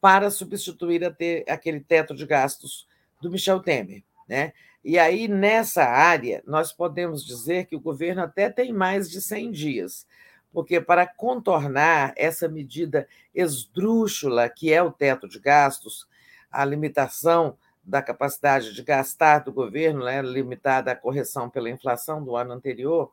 para 0.00 0.30
substituir 0.30 1.14
ter, 1.16 1.44
aquele 1.48 1.80
teto 1.80 2.14
de 2.14 2.26
gastos 2.26 2.86
do 3.22 3.30
Michel 3.30 3.60
Temer. 3.60 4.02
Né? 4.28 4.52
E 4.84 4.98
aí, 4.98 5.28
nessa 5.28 5.84
área, 5.84 6.42
nós 6.46 6.72
podemos 6.72 7.24
dizer 7.24 7.64
que 7.64 7.76
o 7.76 7.80
governo 7.80 8.22
até 8.22 8.50
tem 8.50 8.70
mais 8.70 9.08
de 9.08 9.22
100 9.22 9.50
dias, 9.50 10.06
porque 10.54 10.80
para 10.80 11.04
contornar 11.04 12.14
essa 12.16 12.48
medida 12.48 13.08
esdrúxula, 13.34 14.48
que 14.48 14.72
é 14.72 14.80
o 14.80 14.92
teto 14.92 15.28
de 15.28 15.40
gastos, 15.40 16.08
a 16.48 16.64
limitação 16.64 17.58
da 17.82 18.00
capacidade 18.00 18.72
de 18.72 18.82
gastar 18.84 19.40
do 19.40 19.52
governo, 19.52 20.04
né, 20.04 20.22
limitada 20.22 20.92
à 20.92 20.96
correção 20.96 21.50
pela 21.50 21.68
inflação 21.68 22.24
do 22.24 22.36
ano 22.36 22.52
anterior, 22.52 23.12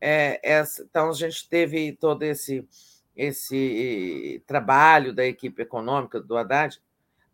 é, 0.00 0.40
essa, 0.42 0.82
então 0.82 1.10
a 1.10 1.12
gente 1.12 1.46
teve 1.48 1.92
todo 1.92 2.22
esse, 2.22 2.66
esse 3.16 4.40
trabalho 4.46 5.12
da 5.12 5.26
equipe 5.26 5.60
econômica 5.60 6.20
do 6.20 6.36
Haddad. 6.36 6.80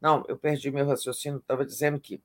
Não, 0.01 0.25
eu 0.29 0.37
perdi 0.37 0.71
meu 0.71 0.89
raciocínio, 0.89 1.39
estava 1.39 1.65
dizendo 1.65 2.01
que 2.01 2.23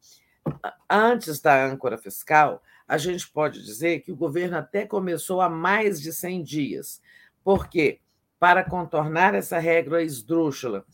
antes 0.89 1.41
da 1.41 1.65
âncora 1.65 1.97
fiscal, 1.97 2.63
a 2.91 2.97
gente 2.97 3.25
pode 3.29 3.63
dizer 3.63 4.01
que 4.01 4.11
o 4.11 4.15
governo 4.17 4.57
até 4.57 4.85
começou 4.85 5.39
há 5.39 5.47
mais 5.47 6.01
de 6.01 6.11
100 6.11 6.43
dias. 6.43 7.01
Por 7.41 7.69
quê? 7.69 8.01
Para 8.37 8.65
contornar 8.65 9.33
essa 9.33 9.57
regra 9.59 10.03
esdrúxula 10.03 10.85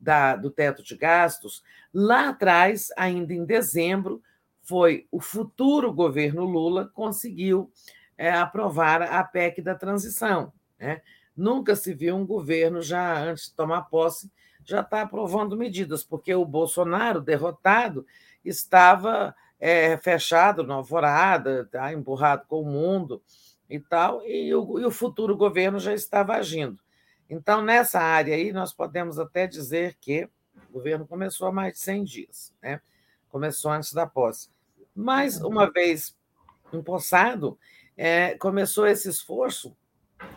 da, 0.00 0.36
do 0.36 0.48
teto 0.48 0.84
de 0.84 0.96
gastos, 0.96 1.64
lá 1.92 2.28
atrás, 2.28 2.92
ainda 2.96 3.34
em 3.34 3.44
dezembro, 3.44 4.22
foi 4.62 5.08
o 5.10 5.20
futuro 5.20 5.92
governo 5.92 6.44
Lula 6.44 6.88
conseguiu 6.94 7.68
é, 8.16 8.30
aprovar 8.30 9.02
a 9.02 9.24
PEC 9.24 9.60
da 9.60 9.74
transição. 9.74 10.52
Né? 10.78 11.02
Nunca 11.36 11.74
se 11.74 11.92
viu 11.92 12.14
um 12.14 12.24
governo, 12.24 12.80
já 12.80 13.18
antes 13.18 13.46
de 13.46 13.54
tomar 13.56 13.82
posse, 13.82 14.30
já 14.64 14.82
está 14.82 15.02
aprovando 15.02 15.56
medidas, 15.56 16.04
porque 16.04 16.32
o 16.32 16.44
Bolsonaro, 16.44 17.20
derrotado, 17.20 18.06
estava 18.44 19.34
é, 19.60 19.96
fechado 19.98 20.64
na 20.64 20.74
alvorada, 20.74 21.68
tá, 21.70 21.92
emburrado 21.92 22.46
com 22.48 22.62
o 22.62 22.66
mundo 22.66 23.22
e 23.68 23.78
tal, 23.78 24.26
e 24.26 24.52
o, 24.54 24.80
e 24.80 24.84
o 24.84 24.90
futuro 24.90 25.36
governo 25.36 25.78
já 25.78 25.92
estava 25.92 26.34
agindo. 26.34 26.80
Então, 27.28 27.62
nessa 27.62 28.00
área 28.00 28.34
aí, 28.34 28.52
nós 28.52 28.72
podemos 28.72 29.18
até 29.18 29.46
dizer 29.46 29.96
que 30.00 30.28
o 30.68 30.72
governo 30.72 31.06
começou 31.06 31.46
há 31.46 31.52
mais 31.52 31.74
de 31.74 31.80
100 31.80 32.04
dias, 32.04 32.54
né? 32.60 32.80
começou 33.28 33.70
antes 33.70 33.92
da 33.92 34.06
posse. 34.06 34.48
Mas, 34.94 35.40
uma 35.40 35.70
vez 35.70 36.16
empossado, 36.72 37.56
é, 37.96 38.34
começou 38.38 38.86
esse 38.86 39.08
esforço 39.08 39.76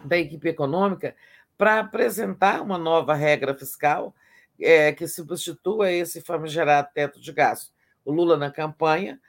da 0.04 0.18
equipe 0.18 0.50
econômica 0.50 1.16
para 1.58 1.80
apresentar 1.80 2.62
uma 2.62 2.78
nova 2.78 3.16
regra 3.16 3.56
fiscal 3.58 4.14
é, 4.60 4.92
que 4.92 5.08
substitua 5.08 5.92
esse 5.92 6.22
famigerado 6.22 6.90
teto 6.94 7.20
de 7.20 7.32
gasto. 7.32 7.73
O 8.06 8.12
Lula, 8.12 8.38
na 8.38 8.52
campanha, 8.52 9.20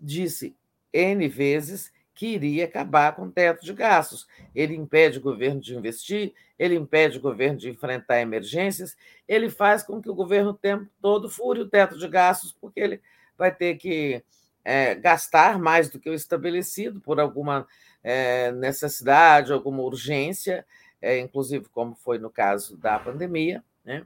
disse 0.00 0.56
N 0.92 1.28
vezes 1.28 1.92
que 2.14 2.26
iria 2.26 2.64
acabar 2.64 3.14
com 3.14 3.26
o 3.26 3.30
teto 3.30 3.64
de 3.64 3.72
gastos. 3.72 4.26
Ele 4.52 4.74
impede 4.74 5.18
o 5.18 5.22
governo 5.22 5.60
de 5.60 5.76
investir, 5.76 6.32
ele 6.58 6.74
impede 6.74 7.18
o 7.18 7.20
governo 7.20 7.58
de 7.58 7.70
enfrentar 7.70 8.20
emergências, 8.20 8.96
ele 9.28 9.48
faz 9.48 9.84
com 9.84 10.02
que 10.02 10.10
o 10.10 10.14
governo 10.14 10.50
o 10.50 10.54
tempo 10.54 10.88
todo 11.00 11.30
fure 11.30 11.60
o 11.60 11.68
teto 11.68 11.96
de 11.96 12.08
gastos, 12.08 12.52
porque 12.60 12.80
ele 12.80 13.00
vai 13.36 13.54
ter 13.54 13.76
que 13.76 14.20
é, 14.64 14.96
gastar 14.96 15.60
mais 15.60 15.88
do 15.88 16.00
que 16.00 16.10
o 16.10 16.14
estabelecido 16.14 17.00
por 17.00 17.20
alguma 17.20 17.68
é, 18.02 18.50
necessidade, 18.50 19.52
alguma 19.52 19.82
urgência, 19.82 20.66
é, 21.00 21.20
inclusive 21.20 21.68
como 21.68 21.94
foi 21.94 22.18
no 22.18 22.30
caso 22.30 22.76
da 22.76 22.98
pandemia, 22.98 23.62
né? 23.84 24.04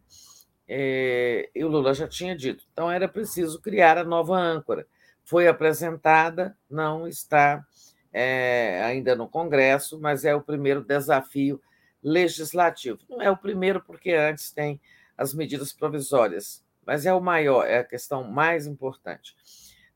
É, 0.69 1.51
e 1.55 1.65
o 1.65 1.69
Lula 1.69 1.95
já 1.95 2.09
tinha 2.09 2.37
dito. 2.37 2.65
Então 2.73 2.91
era 2.91 3.09
preciso 3.09 3.61
criar 3.61 3.99
a 3.99 4.05
nova 4.05 4.37
âncora. 4.37 4.87
Foi 5.25 5.47
apresentada, 5.47 6.57
não 6.69 7.07
está 7.07 7.65
é, 8.13 8.83
ainda 8.85 9.15
no 9.15 9.29
Congresso, 9.29 9.99
mas 10.01 10.25
é 10.25 10.35
o 10.35 10.43
primeiro 10.43 10.83
desafio 10.83 11.61
legislativo. 12.03 12.99
Não 13.09 13.23
é 13.23 13.31
o 13.31 13.37
primeiro, 13.37 13.81
porque 13.81 14.13
antes 14.13 14.51
tem 14.51 14.81
as 15.17 15.33
medidas 15.33 15.73
provisórias, 15.73 16.65
mas 16.85 17.07
é 17.07 17.15
o 17.15 17.21
maior, 17.21 17.65
é 17.65 17.79
a 17.79 17.85
questão 17.85 18.25
mais 18.25 18.67
importante 18.67 19.37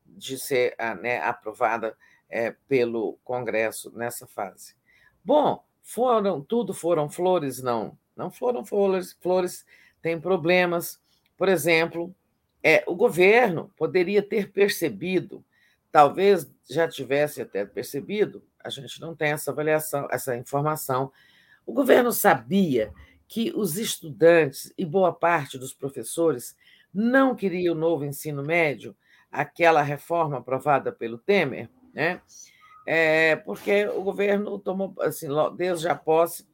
de 0.05 0.37
ser 0.37 0.75
né, 1.01 1.19
aprovada 1.19 1.95
é, 2.29 2.55
pelo 2.67 3.17
Congresso 3.23 3.91
nessa 3.95 4.25
fase. 4.25 4.75
Bom, 5.23 5.63
foram 5.81 6.41
tudo 6.41 6.73
foram 6.73 7.09
flores, 7.09 7.61
não, 7.61 7.97
não 8.15 8.31
foram 8.31 8.65
flores, 8.65 9.17
flores 9.21 9.65
têm 10.07 10.21
problemas. 10.21 10.97
Por 11.35 11.49
exemplo, 11.49 12.15
é, 12.63 12.81
o 12.87 12.95
governo 12.95 13.69
poderia 13.75 14.23
ter 14.23 14.53
percebido, 14.53 15.43
talvez 15.91 16.49
já 16.69 16.87
tivesse 16.87 17.41
até 17.41 17.65
percebido, 17.65 18.41
a 18.63 18.69
gente 18.69 19.01
não 19.01 19.13
tem 19.13 19.31
essa 19.31 19.51
avaliação, 19.51 20.07
essa 20.09 20.37
informação. 20.37 21.11
O 21.65 21.73
governo 21.73 22.13
sabia 22.13 22.93
que 23.27 23.51
os 23.53 23.77
estudantes 23.77 24.73
e 24.77 24.85
boa 24.85 25.11
parte 25.11 25.57
dos 25.57 25.73
professores 25.73 26.55
não 26.93 27.35
queriam 27.35 27.75
o 27.75 27.77
novo 27.77 28.05
ensino 28.05 28.41
médio, 28.41 28.95
aquela 29.29 29.81
reforma 29.81 30.37
aprovada 30.37 30.89
pelo 30.89 31.17
Temer, 31.17 31.69
né? 31.93 32.21
É, 32.85 33.35
porque 33.35 33.85
o 33.87 34.01
governo 34.01 34.57
tomou, 34.57 34.95
assim, 35.01 35.27
desde 35.57 35.89
a 35.89 35.95
posse, 35.95 36.47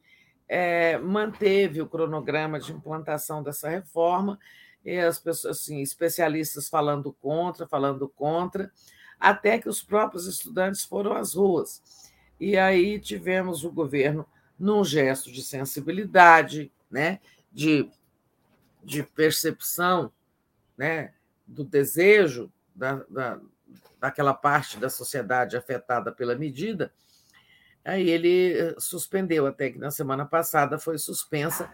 é, 0.48 0.98
manteve 0.98 1.80
o 1.80 1.88
cronograma 1.88 2.60
de 2.60 2.72
implantação 2.72 3.42
dessa 3.42 3.68
reforma, 3.68 4.38
e 4.84 4.98
as 4.98 5.18
pessoas, 5.18 5.58
assim, 5.58 5.80
especialistas 5.80 6.68
falando 6.68 7.12
contra, 7.12 7.66
falando 7.66 8.08
contra, 8.08 8.70
até 9.18 9.58
que 9.58 9.68
os 9.68 9.82
próprios 9.82 10.26
estudantes 10.26 10.84
foram 10.84 11.14
às 11.14 11.34
ruas. 11.34 11.82
E 12.38 12.56
aí 12.58 12.98
tivemos 12.98 13.64
o 13.64 13.72
governo 13.72 14.26
num 14.58 14.84
gesto 14.84 15.32
de 15.32 15.42
sensibilidade, 15.42 16.70
né, 16.90 17.20
de, 17.50 17.90
de 18.82 19.02
percepção 19.02 20.12
né, 20.76 21.14
do 21.46 21.64
desejo 21.64 22.52
da, 22.74 23.04
da, 23.08 23.40
daquela 23.98 24.34
parte 24.34 24.78
da 24.78 24.90
sociedade 24.90 25.56
afetada 25.56 26.12
pela 26.12 26.36
medida, 26.36 26.92
aí 27.84 28.08
ele 28.08 28.58
eh, 28.58 28.74
suspendeu, 28.78 29.46
até 29.46 29.70
que 29.70 29.78
na 29.78 29.90
semana 29.90 30.24
passada 30.24 30.78
foi 30.78 30.98
suspensa, 30.98 31.70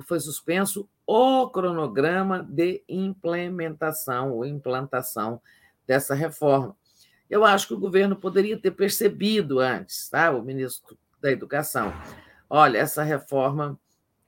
foi 0.00 0.18
suspenso 0.18 0.88
o 1.06 1.48
cronograma 1.50 2.42
de 2.42 2.82
implementação 2.88 4.32
ou 4.32 4.44
implantação 4.44 5.40
dessa 5.86 6.14
reforma. 6.14 6.76
Eu 7.28 7.44
acho 7.44 7.68
que 7.68 7.74
o 7.74 7.80
governo 7.80 8.16
poderia 8.16 8.58
ter 8.58 8.70
percebido 8.70 9.58
antes, 9.58 10.08
tá? 10.08 10.30
o 10.30 10.42
ministro 10.42 10.96
da 11.20 11.30
Educação. 11.30 11.92
Olha, 12.48 12.78
essa 12.78 13.02
reforma 13.02 13.78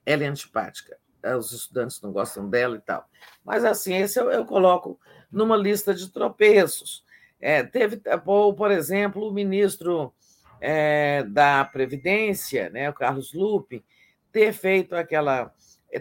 ela 0.05 0.23
é 0.23 0.27
antipática, 0.27 0.97
eh, 1.23 1.35
os 1.35 1.51
estudantes 1.51 2.01
não 2.01 2.11
gostam 2.11 2.49
dela 2.49 2.75
e 2.75 2.81
tal. 2.81 3.07
Mas, 3.43 3.63
assim, 3.63 3.95
esse 3.95 4.19
eu, 4.19 4.45
coloco 4.45 4.99
numa 5.31 5.55
lista 5.55 5.93
de 5.93 6.09
tropeços. 6.09 7.03
É, 7.39 7.63
teve, 7.63 7.97
por, 8.23 8.53
por 8.53 8.71
exemplo, 8.71 9.27
o 9.27 9.33
ministro 9.33 10.13
é, 10.59 11.23
da 11.23 11.63
Previdência, 11.65 12.69
né, 12.69 12.89
o 12.89 12.93
Carlos 12.93 13.33
Lupe, 13.33 13.83
ter 14.31 14.53
feito 14.53 14.95
aquela, 14.95 15.53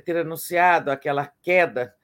ter 0.04 0.18
anunciado 0.18 0.90
aquela 0.90 1.26
queda 1.42 1.94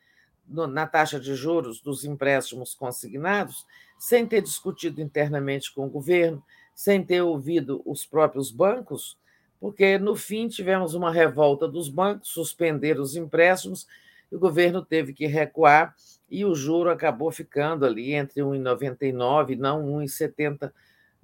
no, 0.46 0.66
na 0.66 0.86
taxa 0.86 1.18
de 1.18 1.34
juros 1.34 1.80
dos 1.80 2.04
empréstimos 2.04 2.74
consignados, 2.74 3.66
sem 3.98 4.26
ter 4.26 4.42
discutido 4.42 5.00
internamente 5.00 5.72
com 5.72 5.86
o 5.86 5.90
governo, 5.90 6.42
sem 6.74 7.04
ter 7.04 7.22
ouvido 7.22 7.82
os 7.86 8.04
próprios 8.04 8.50
bancos, 8.50 9.18
porque 9.60 9.98
no 9.98 10.14
fim 10.14 10.48
tivemos 10.48 10.94
uma 10.94 11.10
revolta 11.10 11.66
dos 11.66 11.88
bancos, 11.88 12.28
suspenderam 12.28 13.02
os 13.02 13.16
empréstimos, 13.16 13.86
e 14.30 14.36
o 14.36 14.38
governo 14.38 14.84
teve 14.84 15.12
que 15.12 15.26
recuar 15.26 15.94
e 16.30 16.44
o 16.44 16.54
juro 16.54 16.90
acabou 16.90 17.30
ficando 17.30 17.86
ali 17.86 18.12
entre 18.14 18.42
1,99% 18.42 19.56
não 19.56 19.86
1,70%, 20.00 20.72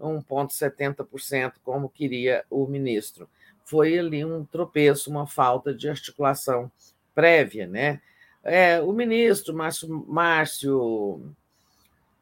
1,70%, 0.00 1.54
como 1.62 1.88
queria 1.88 2.44
o 2.50 2.66
ministro. 2.66 3.28
Foi 3.64 3.98
ali 3.98 4.24
um 4.24 4.44
tropeço, 4.44 5.10
uma 5.10 5.26
falta 5.26 5.72
de 5.74 5.88
articulação 5.88 6.70
prévia. 7.14 7.66
Né? 7.66 8.00
É, 8.42 8.80
o 8.80 8.92
ministro 8.92 9.54
Márcio, 9.54 10.04
Márcio 10.08 11.22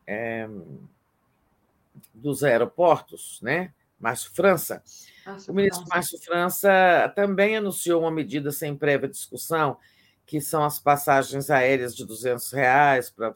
é, 0.06 0.48
dos 2.12 2.42
aeroportos, 2.42 3.38
né? 3.42 3.72
Márcio 4.00 4.30
França, 4.32 4.82
Márcio 5.26 5.52
o 5.52 5.56
ministro 5.56 5.80
França. 5.82 5.94
Márcio 5.94 6.18
França 6.20 7.12
também 7.14 7.56
anunciou 7.56 8.02
uma 8.02 8.10
medida 8.10 8.52
sem 8.52 8.76
prévia 8.76 9.08
discussão, 9.08 9.76
que 10.24 10.40
são 10.40 10.64
as 10.64 10.78
passagens 10.78 11.50
aéreas 11.50 11.96
de 11.96 12.04
200 12.04 12.52
reais 12.52 13.10
para 13.10 13.32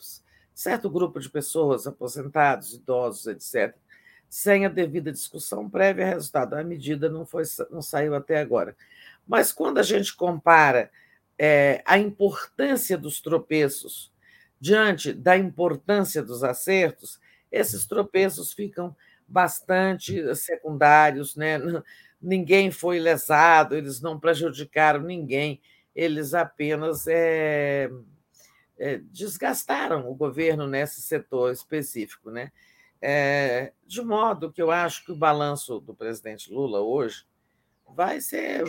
certo 0.54 0.88
grupo 0.90 1.18
de 1.18 1.28
pessoas, 1.28 1.86
aposentados, 1.86 2.74
idosos, 2.74 3.26
etc., 3.26 3.74
sem 4.32 4.64
a 4.64 4.68
devida 4.70 5.12
discussão 5.12 5.68
prévia 5.68 6.06
resultado. 6.06 6.54
A 6.54 6.64
medida 6.64 7.10
não, 7.10 7.26
foi, 7.26 7.42
não 7.70 7.82
saiu 7.82 8.14
até 8.14 8.40
agora. 8.40 8.74
Mas 9.28 9.52
quando 9.52 9.76
a 9.76 9.82
gente 9.82 10.16
compara 10.16 10.90
é, 11.38 11.82
a 11.84 11.98
importância 11.98 12.96
dos 12.96 13.20
tropeços 13.20 14.10
diante 14.58 15.12
da 15.12 15.36
importância 15.36 16.22
dos 16.22 16.42
acertos, 16.42 17.20
esses 17.50 17.86
tropeços 17.86 18.54
ficam 18.54 18.96
bastante 19.28 20.34
secundários, 20.34 21.36
né? 21.36 21.58
ninguém 22.22 22.70
foi 22.70 22.98
lesado, 22.98 23.76
eles 23.76 24.00
não 24.00 24.18
prejudicaram 24.18 25.02
ninguém 25.02 25.60
eles 25.94 26.32
apenas 26.32 27.06
é, 27.06 27.90
é, 28.78 28.98
desgastaram 29.10 30.10
o 30.10 30.14
governo 30.14 30.66
nesse 30.66 31.02
setor 31.02 31.52
específico. 31.52 32.30
Né? 32.30 32.50
É, 33.04 33.72
de 33.84 34.00
modo 34.00 34.52
que 34.52 34.62
eu 34.62 34.70
acho 34.70 35.04
que 35.04 35.10
o 35.10 35.16
balanço 35.16 35.80
do 35.80 35.92
presidente 35.92 36.52
Lula 36.52 36.80
hoje 36.80 37.26
vai 37.88 38.20
ser 38.20 38.62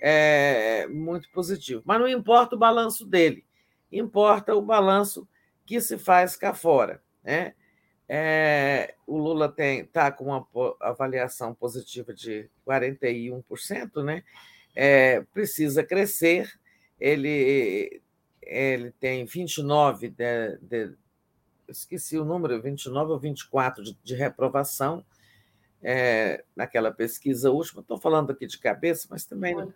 é, 0.00 0.86
muito 0.86 1.28
positivo. 1.32 1.82
Mas 1.84 2.00
não 2.00 2.08
importa 2.08 2.54
o 2.54 2.58
balanço 2.58 3.04
dele, 3.04 3.44
importa 3.90 4.54
o 4.54 4.62
balanço 4.62 5.28
que 5.66 5.80
se 5.80 5.98
faz 5.98 6.36
cá 6.36 6.54
fora. 6.54 7.02
Né? 7.24 7.54
É, 8.08 8.94
o 9.04 9.18
Lula 9.18 9.52
está 9.58 10.12
com 10.12 10.26
uma 10.26 10.46
avaliação 10.80 11.52
positiva 11.52 12.14
de 12.14 12.48
41%, 12.64 14.04
né? 14.04 14.22
Precisa 15.32 15.82
crescer, 15.82 16.52
ele, 17.00 18.00
ele 18.40 18.90
tem 18.92 19.24
29 19.24 20.08
de, 20.08 20.58
de 20.62 20.94
esqueci 21.78 22.18
o 22.18 22.24
número, 22.24 22.60
29 22.60 23.12
ou 23.12 23.18
24 23.18 23.82
de, 23.82 23.98
de 24.02 24.14
reprovação, 24.14 25.04
é, 25.82 26.44
naquela 26.54 26.92
pesquisa 26.92 27.50
última. 27.50 27.80
Estou 27.80 27.98
falando 27.98 28.30
aqui 28.30 28.46
de 28.46 28.58
cabeça, 28.58 29.08
mas 29.10 29.24
também 29.24 29.54
não, 29.54 29.72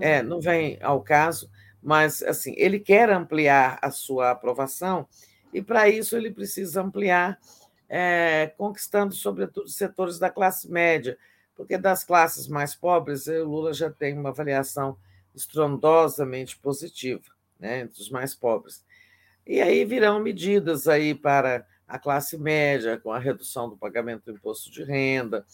é, 0.00 0.22
não 0.22 0.40
vem 0.40 0.78
ao 0.80 1.02
caso. 1.02 1.50
Mas 1.82 2.22
assim, 2.22 2.54
ele 2.56 2.78
quer 2.78 3.10
ampliar 3.10 3.78
a 3.82 3.90
sua 3.90 4.30
aprovação 4.30 5.06
e 5.52 5.60
para 5.60 5.88
isso 5.88 6.16
ele 6.16 6.30
precisa 6.30 6.80
ampliar, 6.80 7.38
é, 7.88 8.52
conquistando 8.56 9.14
sobretudo 9.14 9.68
setores 9.68 10.18
da 10.18 10.30
classe 10.30 10.70
média, 10.70 11.18
porque 11.54 11.76
das 11.76 12.04
classes 12.04 12.48
mais 12.48 12.74
pobres 12.74 13.26
o 13.26 13.44
Lula 13.44 13.74
já 13.74 13.90
tem 13.90 14.16
uma 14.18 14.30
avaliação 14.30 14.96
estrondosamente 15.34 16.56
positiva, 16.58 17.24
né, 17.58 17.80
entre 17.80 18.00
os 18.00 18.08
mais 18.08 18.34
pobres. 18.34 18.84
E 19.46 19.60
aí 19.60 19.84
virão 19.84 20.20
medidas 20.20 20.86
aí 20.86 21.14
para 21.14 21.66
a 21.86 21.98
classe 21.98 22.38
média, 22.38 22.98
com 22.98 23.12
a 23.12 23.18
redução 23.18 23.68
do 23.68 23.76
pagamento 23.76 24.24
do 24.24 24.32
imposto 24.32 24.70
de 24.70 24.82
renda, 24.82 25.44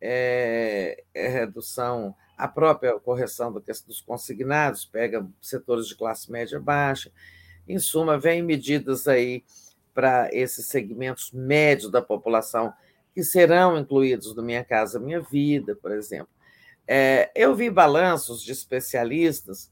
é, 0.00 1.02
é 1.14 1.28
redução, 1.28 2.14
a 2.36 2.46
própria 2.46 2.98
correção 3.00 3.52
do, 3.52 3.60
dos 3.60 4.00
consignados, 4.00 4.84
pega 4.84 5.26
setores 5.40 5.88
de 5.88 5.96
classe 5.96 6.30
média 6.30 6.60
baixa. 6.60 7.10
Em 7.66 7.78
suma, 7.78 8.18
vem 8.18 8.42
medidas 8.42 9.08
aí 9.08 9.44
para 9.94 10.28
esses 10.32 10.66
segmentos 10.66 11.32
médios 11.32 11.90
da 11.90 12.02
população 12.02 12.72
que 13.14 13.22
serão 13.22 13.78
incluídos 13.78 14.34
no 14.34 14.42
Minha 14.42 14.64
Casa 14.64 14.98
Minha 14.98 15.20
Vida, 15.20 15.74
por 15.76 15.92
exemplo. 15.92 16.28
É, 16.86 17.30
eu 17.34 17.54
vi 17.54 17.70
balanços 17.70 18.42
de 18.42 18.52
especialistas, 18.52 19.70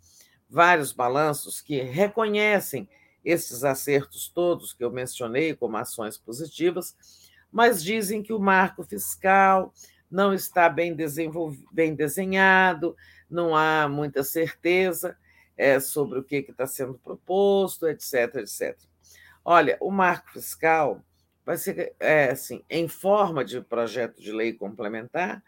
vários 0.49 0.93
balanços 0.93 1.61
que 1.61 1.83
reconhecem 1.83 2.89
esses 3.25 3.65
acertos 3.65 4.29
todos 4.29 4.73
que 4.73 4.85
eu 4.85 4.91
mencionei 4.91 5.55
como 5.55 5.77
ações 5.77 6.19
positivas, 6.19 6.97
mas 7.51 7.83
dizem 7.83 8.23
que 8.23 8.33
o 8.33 8.39
marco 8.39 8.83
fiscal 8.83 9.73
não 10.11 10.35
está 10.35 10.69
bem, 10.69 10.97
bem 11.73 11.95
desenhado, 11.95 12.97
não 13.31 13.57
há 13.57 13.89
muita 13.89 14.23
certeza 14.23 15.17
é, 15.57 15.79
sobre 15.81 16.19
o 16.19 16.25
que 16.25 16.37
está 16.37 16.67
sendo 16.67 16.95
proposto, 16.95 17.87
etc, 17.89 18.37
etc. 18.37 18.79
Olha, 19.45 19.77
o 19.81 19.91
marco 19.91 20.31
fiscal 20.33 21.03
vai 21.45 21.57
ser 21.57 21.95
é, 21.99 22.31
assim, 22.31 22.63
em 22.69 22.89
forma 22.89 23.45
de 23.45 23.61
projeto 23.61 24.21
de 24.21 24.33
lei 24.33 24.53
complementar, 24.53 25.43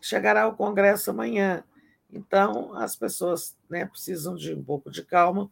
chegará 0.00 0.42
ao 0.42 0.56
Congresso 0.56 1.10
amanhã. 1.10 1.64
Então, 2.10 2.74
as 2.74 2.96
pessoas 2.96 3.56
né, 3.68 3.86
precisam 3.86 4.34
de 4.34 4.54
um 4.54 4.62
pouco 4.62 4.90
de 4.90 5.02
calma 5.02 5.50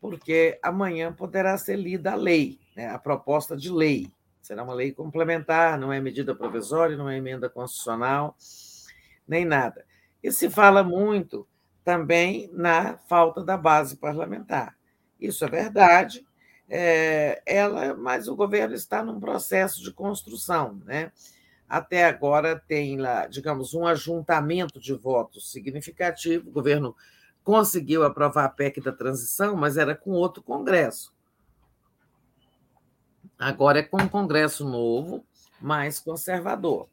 porque 0.00 0.58
amanhã 0.62 1.12
poderá 1.12 1.56
ser 1.56 1.76
lida 1.76 2.12
a 2.12 2.16
lei, 2.16 2.58
né, 2.76 2.88
a 2.88 2.98
proposta 2.98 3.56
de 3.56 3.70
lei. 3.70 4.10
Será 4.40 4.62
uma 4.62 4.74
lei 4.74 4.92
complementar, 4.92 5.78
não 5.78 5.92
é 5.92 6.00
medida 6.00 6.34
provisória, 6.34 6.96
não 6.96 7.08
é 7.08 7.16
emenda 7.18 7.50
constitucional, 7.50 8.36
nem 9.26 9.44
nada. 9.44 9.84
E 10.22 10.32
se 10.32 10.48
fala 10.48 10.82
muito 10.82 11.46
também 11.84 12.50
na 12.52 12.96
falta 12.96 13.42
da 13.42 13.56
base 13.56 13.96
parlamentar. 13.96 14.76
Isso 15.20 15.44
é 15.44 15.48
verdade, 15.48 16.26
é, 16.68 17.42
ela, 17.46 17.94
mas 17.94 18.28
o 18.28 18.36
governo 18.36 18.74
está 18.74 19.02
num 19.02 19.18
processo 19.18 19.82
de 19.82 19.92
construção. 19.92 20.80
Né? 20.84 21.10
Até 21.68 22.04
agora 22.04 22.62
tem 22.68 22.98
lá, 22.98 23.26
digamos, 23.26 23.74
um 23.74 23.86
ajuntamento 23.86 24.78
de 24.80 24.94
votos 24.94 25.50
significativo, 25.50 26.48
o 26.48 26.52
governo 26.52 26.94
conseguiu 27.48 28.04
aprovar 28.04 28.44
a 28.44 28.48
PEC 28.50 28.78
da 28.78 28.92
transição, 28.92 29.56
mas 29.56 29.78
era 29.78 29.94
com 29.94 30.10
outro 30.10 30.42
Congresso. 30.42 31.14
Agora 33.38 33.78
é 33.78 33.82
com 33.82 33.96
um 33.96 34.06
Congresso 34.06 34.68
novo, 34.68 35.24
mais 35.58 35.98
conservador. 35.98 36.90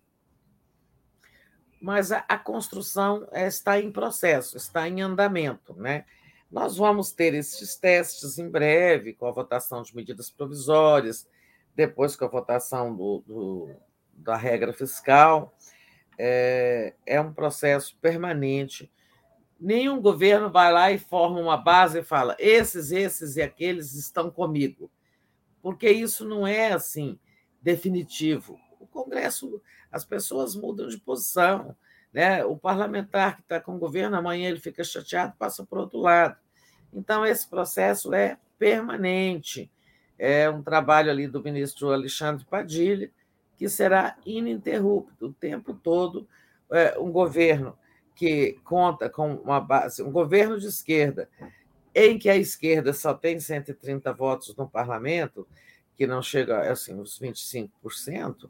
Mas 1.81 2.09
a, 2.13 2.19
a 2.19 2.37
construção 2.37 3.27
está 3.33 3.81
em 3.81 3.91
processo, 3.91 4.55
está 4.55 4.87
em 4.87 5.01
andamento. 5.01 5.73
Né? 5.73 6.05
Nós 6.49 6.77
vamos 6.77 7.11
ter 7.11 7.33
esses 7.33 7.75
testes 7.75 8.39
em 8.39 8.47
breve, 8.47 9.11
com 9.11 9.27
a 9.27 9.31
votação 9.31 9.83
de 9.83 9.93
medidas 9.93 10.29
provisórias, 10.29 11.27
depois 11.75 12.15
com 12.15 12.23
a 12.23 12.29
votação 12.29 12.95
do, 12.95 13.21
do, 13.27 13.75
da 14.13 14.37
regra 14.37 14.71
fiscal. 14.71 15.53
É, 16.17 16.93
é 17.05 17.19
um 17.19 17.33
processo 17.33 17.97
permanente 17.97 18.89
Nenhum 19.59 20.01
governo 20.01 20.49
vai 20.49 20.71
lá 20.71 20.91
e 20.91 20.99
forma 20.99 21.39
uma 21.39 21.57
base 21.57 21.99
e 21.99 22.03
fala: 22.03 22.35
esses, 22.39 22.91
esses 22.91 23.37
e 23.37 23.41
aqueles 23.41 23.93
estão 23.93 24.29
comigo. 24.29 24.91
Porque 25.61 25.89
isso 25.89 26.25
não 26.25 26.45
é 26.45 26.71
assim 26.71 27.17
definitivo. 27.61 28.59
O 28.79 28.85
Congresso, 28.85 29.61
as 29.91 30.05
pessoas 30.05 30.55
mudam 30.55 30.87
de 30.87 30.97
posição. 30.99 31.75
Né? 32.13 32.45
O 32.45 32.55
parlamentar 32.55 33.35
que 33.35 33.41
está 33.41 33.59
com 33.59 33.75
o 33.75 33.79
governo, 33.79 34.15
amanhã 34.15 34.49
ele 34.49 34.59
fica 34.59 34.83
chateado, 34.83 35.33
passa 35.37 35.65
para 35.65 35.79
o 35.79 35.81
outro 35.81 35.99
lado. 35.99 36.37
Então, 36.93 37.25
esse 37.25 37.49
processo 37.49 38.13
é 38.13 38.37
permanente. 38.57 39.71
É 40.17 40.49
um 40.49 40.61
trabalho 40.61 41.11
ali 41.11 41.27
do 41.27 41.43
ministro 41.43 41.91
Alexandre 41.91 42.45
Padilha, 42.45 43.11
que 43.57 43.67
será 43.67 44.15
ininterrupto 44.25 45.27
o 45.27 45.33
tempo 45.33 45.73
todo. 45.73 46.27
É, 46.71 46.97
um 46.97 47.11
governo 47.11 47.77
que 48.15 48.57
conta 48.63 49.09
com 49.09 49.35
uma 49.35 49.59
base, 49.59 50.01
um 50.01 50.11
governo 50.11 50.57
de 50.59 50.67
esquerda, 50.67 51.29
em 51.93 52.17
que 52.17 52.29
a 52.29 52.35
esquerda 52.35 52.93
só 52.93 53.13
tem 53.13 53.39
130 53.39 54.11
votos 54.13 54.55
no 54.55 54.67
parlamento, 54.67 55.47
que 55.95 56.07
não 56.07 56.21
chega 56.21 56.71
assim, 56.71 56.99
os 56.99 57.19
25%, 57.19 58.49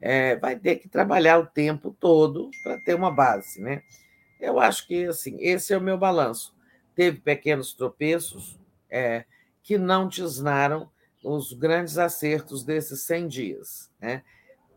é, 0.00 0.36
vai 0.36 0.56
ter 0.56 0.76
que 0.76 0.88
trabalhar 0.88 1.38
o 1.38 1.46
tempo 1.46 1.96
todo 1.98 2.50
para 2.62 2.78
ter 2.78 2.94
uma 2.94 3.10
base. 3.10 3.60
Né? 3.60 3.82
Eu 4.40 4.60
acho 4.60 4.86
que 4.86 5.06
assim, 5.06 5.36
esse 5.40 5.72
é 5.72 5.78
o 5.78 5.80
meu 5.80 5.96
balanço. 5.96 6.54
Teve 6.94 7.20
pequenos 7.20 7.72
tropeços 7.72 8.58
é, 8.90 9.24
que 9.62 9.78
não 9.78 10.08
tisnaram 10.08 10.90
os 11.24 11.52
grandes 11.52 11.98
acertos 11.98 12.62
desses 12.62 13.02
100 13.02 13.28
dias. 13.28 13.90
Né? 14.00 14.22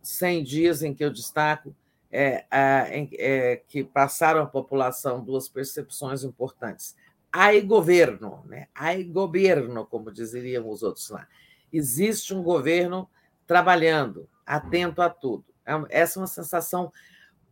100 0.02 0.44
dias 0.44 0.82
em 0.82 0.94
que 0.94 1.04
eu 1.04 1.12
destaco 1.12 1.76
é, 2.20 3.08
é, 3.14 3.58
que 3.68 3.84
passaram 3.84 4.42
à 4.42 4.46
população 4.48 5.24
duas 5.24 5.48
percepções 5.48 6.24
importantes. 6.24 6.96
Ai 7.32 7.62
governo, 7.62 8.44
né? 8.48 8.68
ai 8.74 9.04
governo, 9.04 9.86
como 9.86 10.12
dizeriam 10.12 10.68
os 10.68 10.82
outros 10.82 11.10
lá. 11.10 11.28
Existe 11.72 12.34
um 12.34 12.42
governo 12.42 13.08
trabalhando, 13.46 14.28
atento 14.46 15.02
a 15.02 15.10
tudo. 15.12 15.46
É 15.64 16.02
essa 16.02 16.18
é 16.18 16.22
uma 16.22 16.28
sensação 16.28 16.92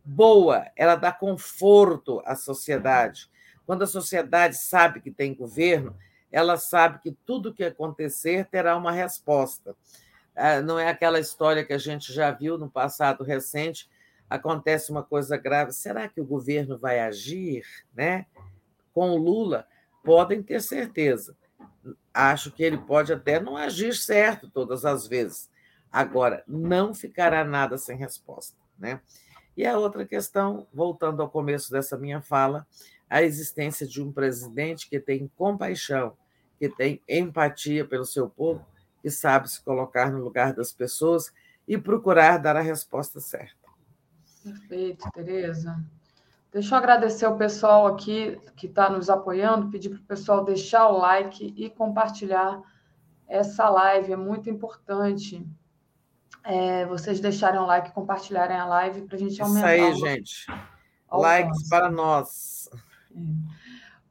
boa, 0.04 0.66
ela 0.74 0.96
dá 0.96 1.12
conforto 1.12 2.20
à 2.24 2.34
sociedade. 2.34 3.30
Quando 3.64 3.82
a 3.82 3.86
sociedade 3.86 4.56
sabe 4.56 5.00
que 5.00 5.12
tem 5.12 5.32
governo, 5.32 5.96
ela 6.32 6.56
sabe 6.56 6.98
que 6.98 7.12
tudo 7.24 7.54
que 7.54 7.62
acontecer 7.62 8.46
terá 8.46 8.76
uma 8.76 8.90
resposta. 8.90 9.76
Ah, 10.34 10.60
não 10.60 10.76
é 10.76 10.88
aquela 10.88 11.20
história 11.20 11.64
que 11.64 11.72
a 11.72 11.78
gente 11.78 12.12
já 12.12 12.32
viu 12.32 12.58
no 12.58 12.68
passado 12.68 13.22
recente 13.22 13.88
acontece 14.28 14.90
uma 14.90 15.02
coisa 15.02 15.36
grave, 15.36 15.72
será 15.72 16.08
que 16.08 16.20
o 16.20 16.24
governo 16.24 16.78
vai 16.78 17.00
agir? 17.00 17.64
Né? 17.94 18.26
Com 18.92 19.10
o 19.10 19.16
Lula, 19.16 19.66
podem 20.04 20.42
ter 20.42 20.60
certeza. 20.60 21.36
Acho 22.12 22.50
que 22.50 22.62
ele 22.62 22.78
pode 22.78 23.12
até 23.12 23.38
não 23.38 23.56
agir 23.56 23.94
certo 23.94 24.50
todas 24.50 24.84
as 24.84 25.06
vezes. 25.06 25.50
Agora, 25.90 26.42
não 26.46 26.94
ficará 26.94 27.44
nada 27.44 27.78
sem 27.78 27.96
resposta. 27.96 28.56
Né? 28.78 29.00
E 29.56 29.66
a 29.66 29.78
outra 29.78 30.04
questão, 30.04 30.66
voltando 30.72 31.22
ao 31.22 31.30
começo 31.30 31.70
dessa 31.70 31.96
minha 31.96 32.20
fala, 32.20 32.66
a 33.08 33.22
existência 33.22 33.86
de 33.86 34.02
um 34.02 34.12
presidente 34.12 34.88
que 34.88 34.98
tem 34.98 35.30
compaixão, 35.36 36.16
que 36.58 36.68
tem 36.68 37.00
empatia 37.08 37.84
pelo 37.84 38.04
seu 38.04 38.28
povo, 38.28 38.66
que 39.00 39.10
sabe 39.10 39.48
se 39.48 39.62
colocar 39.62 40.10
no 40.10 40.22
lugar 40.22 40.52
das 40.52 40.72
pessoas 40.72 41.32
e 41.66 41.78
procurar 41.78 42.38
dar 42.38 42.56
a 42.56 42.60
resposta 42.60 43.20
certa. 43.20 43.65
Perfeito, 44.46 45.10
Tereza. 45.12 45.76
Deixa 46.52 46.74
eu 46.74 46.78
agradecer 46.78 47.26
o 47.26 47.36
pessoal 47.36 47.86
aqui 47.86 48.40
que 48.56 48.66
está 48.66 48.88
nos 48.88 49.10
apoiando, 49.10 49.70
pedir 49.70 49.90
para 49.90 49.98
o 49.98 50.04
pessoal 50.04 50.44
deixar 50.44 50.88
o 50.88 50.98
like 50.98 51.52
e 51.56 51.68
compartilhar 51.68 52.62
essa 53.26 53.68
live, 53.68 54.12
é 54.12 54.16
muito 54.16 54.48
importante. 54.48 55.44
É, 56.44 56.86
vocês 56.86 57.18
deixarem 57.18 57.58
o 57.58 57.66
like, 57.66 57.92
compartilharem 57.92 58.56
a 58.56 58.64
live 58.64 59.02
para 59.02 59.16
a 59.16 59.18
gente 59.18 59.42
aumentar. 59.42 59.76
Isso 59.76 60.04
aí, 60.06 60.16
gente. 60.16 60.46
Likes 61.10 61.68
para 61.68 61.90
nós. 61.90 62.70
É. 63.12 63.20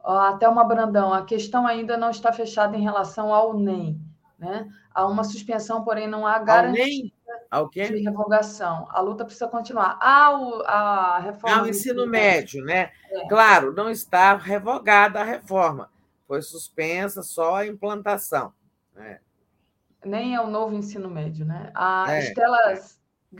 Até 0.04 0.46
uma 0.46 0.64
Brandão, 0.64 1.14
a 1.14 1.24
questão 1.24 1.66
ainda 1.66 1.96
não 1.96 2.10
está 2.10 2.30
fechada 2.30 2.76
em 2.76 2.82
relação 2.82 3.32
ao 3.32 3.58
NEM. 3.58 3.98
Né? 4.38 4.68
Há 4.94 5.06
uma 5.06 5.24
suspensão, 5.24 5.82
porém 5.82 6.06
não 6.06 6.26
há 6.26 6.38
garantia 6.38 7.10
ao 7.50 7.68
quê? 7.68 7.88
de 7.88 7.98
revogação. 7.98 8.86
A 8.90 9.00
luta 9.00 9.24
precisa 9.24 9.48
continuar. 9.48 9.98
Há 10.00 10.38
o, 10.38 10.62
a 10.62 11.18
reforma. 11.20 11.56
Há 11.56 11.62
o 11.62 11.68
ensino 11.68 12.06
médio, 12.06 12.64
né? 12.64 12.90
É. 13.10 13.28
Claro, 13.28 13.72
não 13.72 13.90
está 13.90 14.34
revogada 14.36 15.20
a 15.20 15.24
reforma. 15.24 15.90
Foi 16.26 16.42
suspensa 16.42 17.22
só 17.22 17.56
a 17.56 17.66
implantação. 17.66 18.52
Né? 18.94 19.20
Nem 20.04 20.34
é 20.34 20.40
o 20.40 20.50
novo 20.50 20.74
ensino 20.74 21.08
médio, 21.08 21.44
né? 21.44 21.70
A 21.74 22.06
é. 22.14 22.18
Estela 22.20 22.58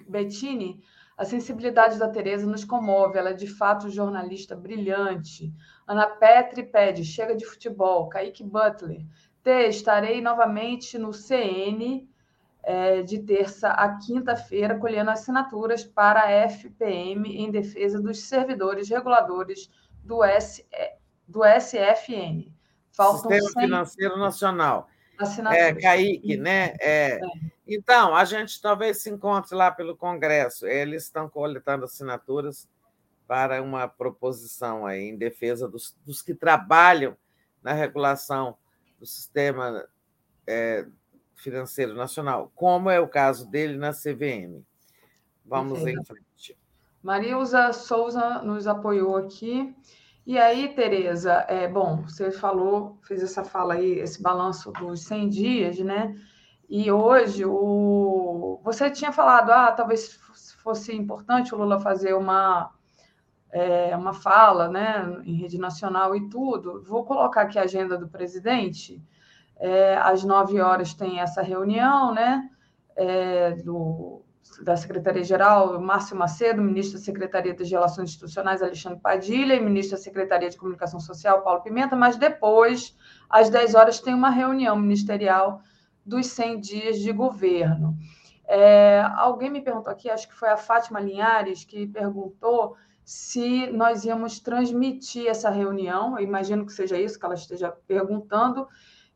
Bettini, 0.09 0.83
A 1.17 1.25
sensibilidade 1.25 1.99
da 1.99 2.09
Tereza 2.09 2.47
nos 2.47 2.65
comove, 2.65 3.19
ela 3.19 3.31
é 3.31 3.35
de 3.35 3.47
fato 3.47 3.89
jornalista 3.89 4.55
brilhante. 4.55 5.53
Ana 5.87 6.07
Petri 6.07 6.63
pede, 6.63 7.05
chega 7.05 7.35
de 7.35 7.47
futebol. 7.47 8.09
Kaique 8.09 8.45
Butler, 8.45 9.05
T, 9.43 9.69
estarei 9.69 10.21
novamente 10.21 10.99
no 10.99 11.13
CN 11.13 12.09
é, 12.67 13.01
de 13.01 13.21
terça 13.21 13.69
a 13.69 13.97
quinta-feira, 13.97 14.77
colhendo 14.77 15.09
assinaturas 15.09 15.85
para 15.85 16.25
a 16.25 16.31
FPM 16.49 17.37
em 17.37 17.49
defesa 17.49 18.01
dos 18.01 18.25
servidores 18.25 18.89
reguladores 18.89 19.71
do, 20.03 20.25
S, 20.25 20.67
do 21.29 21.43
SFN. 21.45 22.53
Faltam 22.91 23.31
Sistema 23.31 23.51
100... 23.53 23.63
Financeiro 23.63 24.19
Nacional. 24.19 24.91
É, 25.53 25.73
Kaique, 25.73 26.37
né? 26.37 26.75
É. 26.81 27.13
é. 27.13 27.21
Então, 27.69 28.17
a 28.17 28.25
gente 28.25 28.61
talvez 28.61 29.01
se 29.01 29.11
encontre 29.11 29.55
lá 29.55 29.71
pelo 29.71 29.97
Congresso. 29.97 30.67
Eles 30.67 31.05
estão 31.05 31.29
coletando 31.29 31.85
assinaturas 31.85 32.69
para 33.29 33.63
uma 33.63 33.87
proposição 33.87 34.85
aí 34.85 35.03
em 35.05 35.17
defesa 35.17 35.69
dos, 35.69 35.97
dos 36.05 36.21
que 36.21 36.35
trabalham 36.35 37.17
na 37.63 37.73
regulação 37.73 38.57
do 38.99 39.07
sistema 39.07 39.89
é, 40.47 40.85
financeiro 41.37 41.95
nacional, 41.95 42.51
como 42.55 42.91
é 42.91 42.99
o 42.99 43.09
caso 43.09 43.49
dele 43.49 43.77
na 43.77 43.93
CVM. 43.93 44.65
Vamos 45.45 45.75
Perfeito. 45.75 46.01
em 46.01 46.05
frente. 46.05 46.59
Marilza 47.03 47.73
Souza 47.73 48.43
nos 48.43 48.67
apoiou 48.67 49.17
aqui. 49.17 49.75
E 50.27 50.37
aí, 50.39 50.75
Tereza, 50.75 51.45
é, 51.47 51.69
bom, 51.69 52.03
você 52.03 52.33
falou, 52.33 52.99
fez 53.03 53.23
essa 53.23 53.45
fala 53.45 53.75
aí, 53.75 54.01
esse 54.01 54.21
balanço 54.21 54.73
dos 54.73 55.03
100 55.03 55.29
dias, 55.29 55.79
né? 55.79 56.17
E 56.69 56.91
hoje, 56.91 57.45
o... 57.45 58.61
você 58.65 58.91
tinha 58.91 59.13
falado, 59.13 59.51
ah, 59.51 59.71
talvez 59.71 60.19
fosse 60.65 60.93
importante 60.93 61.55
o 61.55 61.59
Lula 61.59 61.79
fazer 61.79 62.13
uma, 62.13 62.73
é, 63.53 63.97
uma 63.97 64.13
fala, 64.13 64.69
né, 64.69 65.23
em 65.25 65.37
rede 65.37 65.59
nacional 65.59 66.17
e 66.17 66.29
tudo. 66.29 66.83
Vou 66.83 67.05
colocar 67.05 67.43
aqui 67.43 67.57
a 67.57 67.63
agenda 67.63 67.97
do 67.97 68.09
presidente. 68.09 69.01
É, 69.59 69.97
às 69.97 70.23
nove 70.23 70.61
horas 70.61 70.93
tem 70.95 71.21
essa 71.21 71.43
reunião, 71.43 72.13
né, 72.13 72.49
é, 72.95 73.53
do 73.53 74.23
da 74.63 74.77
Secretaria-Geral, 74.77 75.81
Márcio 75.81 76.17
Macedo, 76.17 76.63
ministro 76.63 76.99
da 76.99 77.05
Secretaria 77.05 77.55
das 77.55 77.71
Relações 77.71 78.11
Institucionais, 78.11 78.63
Alexandre 78.63 79.01
Padilha, 79.01 79.55
e 79.55 79.61
ministro 79.61 79.97
da 79.97 80.03
Secretaria 80.03 80.49
de 80.49 80.57
Comunicação 80.57 81.01
Social, 81.01 81.43
Paulo 81.43 81.63
Pimenta, 81.63 81.95
mas 81.97 82.17
depois, 82.17 82.97
às 83.29 83.51
10 83.51 83.75
horas, 83.75 84.01
tem 84.01 84.15
uma 84.15 84.31
reunião 84.31 84.77
ministerial 84.77 85.61
dos 86.05 86.29
100 86.29 86.61
dias 86.61 86.99
de 87.01 87.13
governo. 87.13 87.97
É, 88.47 89.03
alguém 89.17 89.51
me 89.51 89.61
perguntou 89.61 89.93
aqui, 89.93 90.09
acho 90.09 90.29
que 90.29 90.35
foi 90.35 90.49
a 90.49 90.57
Fátima 90.57 91.01
Linhares, 91.01 91.65
que 91.65 91.87
perguntou 91.87 92.77
se 93.05 93.69
nós 93.69 94.05
íamos 94.05 94.41
transmitir 94.41 95.29
essa 95.29 95.51
reunião, 95.51 96.19
eu 96.19 96.25
imagino 96.25 96.65
que 96.65 96.73
seja 96.73 96.99
isso 96.99 97.19
que 97.19 97.25
ela 97.25 97.35
esteja 97.35 97.71
perguntando, 97.87 98.67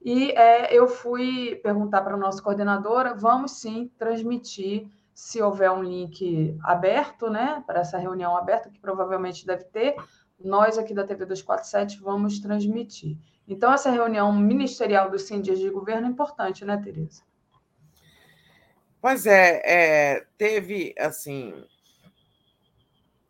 e 0.03 0.31
é, 0.31 0.75
eu 0.75 0.89
fui 0.89 1.57
perguntar 1.63 2.01
para 2.01 2.15
a 2.15 2.19
nossa 2.19 2.43
coordenadora, 2.43 3.15
vamos 3.15 3.53
sim 3.61 3.91
transmitir 3.99 4.89
se 5.15 5.43
houver 5.43 5.71
um 5.71 5.83
link 5.83 6.57
aberto, 6.63 7.29
né, 7.29 7.63
para 7.67 7.81
essa 7.81 7.99
reunião 7.99 8.35
aberta, 8.35 8.71
que 8.71 8.79
provavelmente 8.79 9.47
deve 9.47 9.65
ter, 9.65 9.95
nós 10.43 10.79
aqui 10.79 10.95
da 10.95 11.05
TV 11.05 11.27
247 11.27 12.01
vamos 12.01 12.39
transmitir. 12.41 13.19
Então, 13.47 13.73
essa 13.73 13.91
reunião 13.91 14.33
ministerial 14.33 15.11
dos 15.11 15.23
100 15.23 15.43
dias 15.43 15.59
de 15.59 15.69
governo 15.69 16.07
é 16.07 16.11
importante, 16.11 16.65
né, 16.65 16.81
Tereza? 16.83 17.23
Pois 19.03 19.27
é, 19.27 19.61
é 19.65 20.27
teve, 20.39 20.95
assim, 20.99 21.65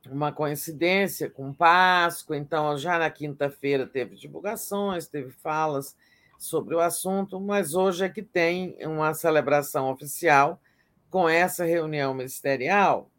uma 0.08 0.31
coincidência 0.31 1.28
com 1.28 1.52
Páscoa, 1.52 2.36
então, 2.36 2.78
já 2.78 2.99
na 2.99 3.10
quinta-feira 3.10 3.86
teve 3.86 4.15
divulgações, 4.15 5.08
teve 5.08 5.31
falas 5.31 5.97
sobre 6.41 6.75
o 6.75 6.81
assunto, 6.81 7.39
mas 7.39 7.75
hoje 7.75 8.02
é 8.02 8.09
que 8.09 8.23
tem 8.23 8.75
uma 8.81 9.12
celebração 9.12 9.91
oficial 9.91 10.59
com 11.10 11.28
essa 11.28 11.67
reunião 11.67 12.15
ministerial 12.15 13.10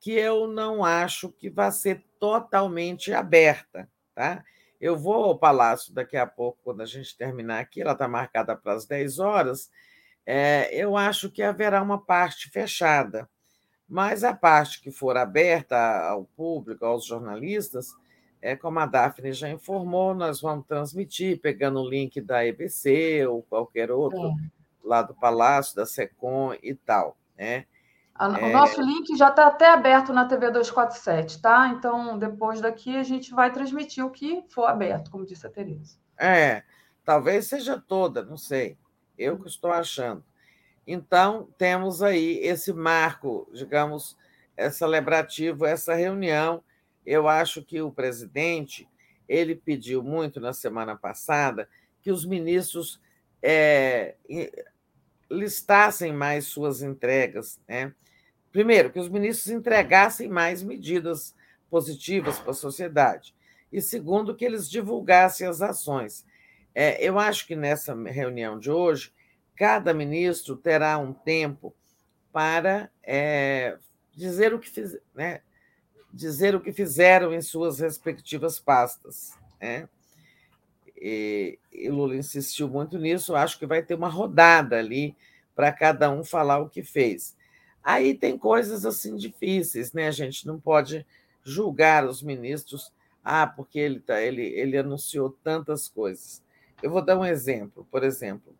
que 0.00 0.12
eu 0.12 0.48
não 0.48 0.82
acho 0.82 1.30
que 1.30 1.50
vai 1.50 1.70
ser 1.70 2.02
totalmente 2.18 3.12
aberta. 3.12 3.86
Tá? 4.14 4.42
Eu 4.80 4.96
vou 4.96 5.24
ao 5.24 5.38
Palácio 5.38 5.92
daqui 5.92 6.16
a 6.16 6.26
pouco, 6.26 6.58
quando 6.64 6.80
a 6.80 6.86
gente 6.86 7.16
terminar 7.18 7.60
aqui, 7.60 7.82
ela 7.82 7.92
está 7.92 8.08
marcada 8.08 8.56
para 8.56 8.72
as 8.72 8.86
10 8.86 9.18
horas. 9.18 9.70
É, 10.24 10.70
eu 10.72 10.96
acho 10.96 11.30
que 11.30 11.42
haverá 11.42 11.82
uma 11.82 12.02
parte 12.02 12.48
fechada, 12.48 13.28
mas 13.86 14.24
a 14.24 14.32
parte 14.32 14.80
que 14.80 14.90
for 14.90 15.18
aberta 15.18 15.76
ao 16.08 16.24
público, 16.24 16.86
aos 16.86 17.04
jornalistas, 17.04 17.88
é 18.40 18.56
como 18.56 18.78
a 18.78 18.86
Daphne 18.86 19.32
já 19.32 19.48
informou, 19.48 20.14
nós 20.14 20.40
vamos 20.40 20.66
transmitir, 20.66 21.40
pegando 21.40 21.80
o 21.80 21.88
link 21.88 22.20
da 22.20 22.46
EBC 22.46 23.26
ou 23.26 23.42
qualquer 23.42 23.90
outro. 23.90 24.28
É 24.28 24.58
lá 24.88 25.02
do 25.02 25.14
Palácio, 25.14 25.76
da 25.76 25.84
SECOM 25.86 26.54
e 26.62 26.74
tal. 26.74 27.16
Né? 27.36 27.66
O 28.18 28.24
é... 28.24 28.52
nosso 28.52 28.80
link 28.80 29.16
já 29.16 29.28
está 29.28 29.46
até 29.46 29.68
aberto 29.68 30.12
na 30.12 30.24
TV 30.24 30.50
247, 30.50 31.40
tá? 31.40 31.68
Então, 31.68 32.18
depois 32.18 32.60
daqui, 32.60 32.96
a 32.96 33.04
gente 33.04 33.32
vai 33.32 33.52
transmitir 33.52 34.04
o 34.04 34.10
que 34.10 34.42
for 34.48 34.64
aberto, 34.64 35.10
como 35.10 35.26
disse 35.26 35.46
a 35.46 35.50
Tereza. 35.50 35.96
É, 36.18 36.64
talvez 37.04 37.46
seja 37.46 37.78
toda, 37.78 38.24
não 38.24 38.36
sei. 38.36 38.76
Eu 39.16 39.38
que 39.38 39.46
estou 39.46 39.70
achando. 39.70 40.24
Então, 40.84 41.48
temos 41.56 42.02
aí 42.02 42.38
esse 42.38 42.72
marco, 42.72 43.48
digamos, 43.52 44.16
é 44.56 44.70
celebrativo, 44.70 45.64
essa 45.64 45.94
reunião. 45.94 46.64
Eu 47.08 47.26
acho 47.26 47.62
que 47.62 47.80
o 47.80 47.90
presidente 47.90 48.86
ele 49.28 49.54
pediu 49.54 50.02
muito 50.02 50.40
na 50.40 50.52
semana 50.52 50.94
passada 50.94 51.68
que 52.02 52.10
os 52.10 52.24
ministros 52.24 53.00
é, 53.42 54.14
listassem 55.30 56.12
mais 56.12 56.46
suas 56.46 56.82
entregas. 56.82 57.60
Né? 57.66 57.94
Primeiro, 58.52 58.90
que 58.90 58.98
os 58.98 59.08
ministros 59.08 59.48
entregassem 59.48 60.28
mais 60.28 60.62
medidas 60.62 61.34
positivas 61.70 62.38
para 62.38 62.50
a 62.50 62.54
sociedade. 62.54 63.34
E 63.72 63.80
segundo, 63.80 64.34
que 64.34 64.44
eles 64.44 64.68
divulgassem 64.68 65.46
as 65.46 65.62
ações. 65.62 66.26
É, 66.74 67.02
eu 67.02 67.18
acho 67.18 67.46
que 67.46 67.56
nessa 67.56 67.94
reunião 67.94 68.58
de 68.58 68.70
hoje, 68.70 69.12
cada 69.56 69.92
ministro 69.94 70.56
terá 70.56 70.98
um 70.98 71.12
tempo 71.12 71.74
para 72.32 72.90
é, 73.02 73.78
dizer, 74.14 74.52
o 74.52 74.58
que 74.58 74.68
fiz, 74.68 74.98
né? 75.14 75.40
Dizer 76.12 76.54
o 76.54 76.60
que 76.60 76.72
fizeram 76.72 77.32
em 77.32 77.40
suas 77.40 77.80
respectivas 77.80 78.58
pastas. 78.58 79.34
Né? 79.60 79.88
E, 80.96 81.58
e 81.72 81.88
Lula 81.88 82.16
insistiu 82.16 82.68
muito 82.68 82.98
nisso. 82.98 83.36
Acho 83.36 83.58
que 83.58 83.66
vai 83.66 83.82
ter 83.82 83.94
uma 83.94 84.08
rodada 84.08 84.78
ali 84.78 85.16
para 85.54 85.72
cada 85.72 86.10
um 86.10 86.24
falar 86.24 86.58
o 86.58 86.68
que 86.68 86.82
fez. 86.82 87.36
Aí 87.82 88.14
tem 88.14 88.36
coisas 88.36 88.84
assim 88.84 89.16
difíceis, 89.16 89.92
né? 89.92 90.08
A 90.08 90.12
gente 90.12 90.46
não 90.46 90.60
pode 90.60 91.06
julgar 91.42 92.04
os 92.04 92.22
ministros, 92.22 92.92
ah, 93.24 93.46
porque 93.46 93.78
ele, 93.78 94.00
tá, 94.00 94.20
ele, 94.20 94.42
ele 94.42 94.76
anunciou 94.76 95.30
tantas 95.42 95.88
coisas. 95.88 96.42
Eu 96.82 96.90
vou 96.90 97.02
dar 97.02 97.18
um 97.18 97.24
exemplo, 97.24 97.86
por 97.90 98.04
exemplo, 98.04 98.54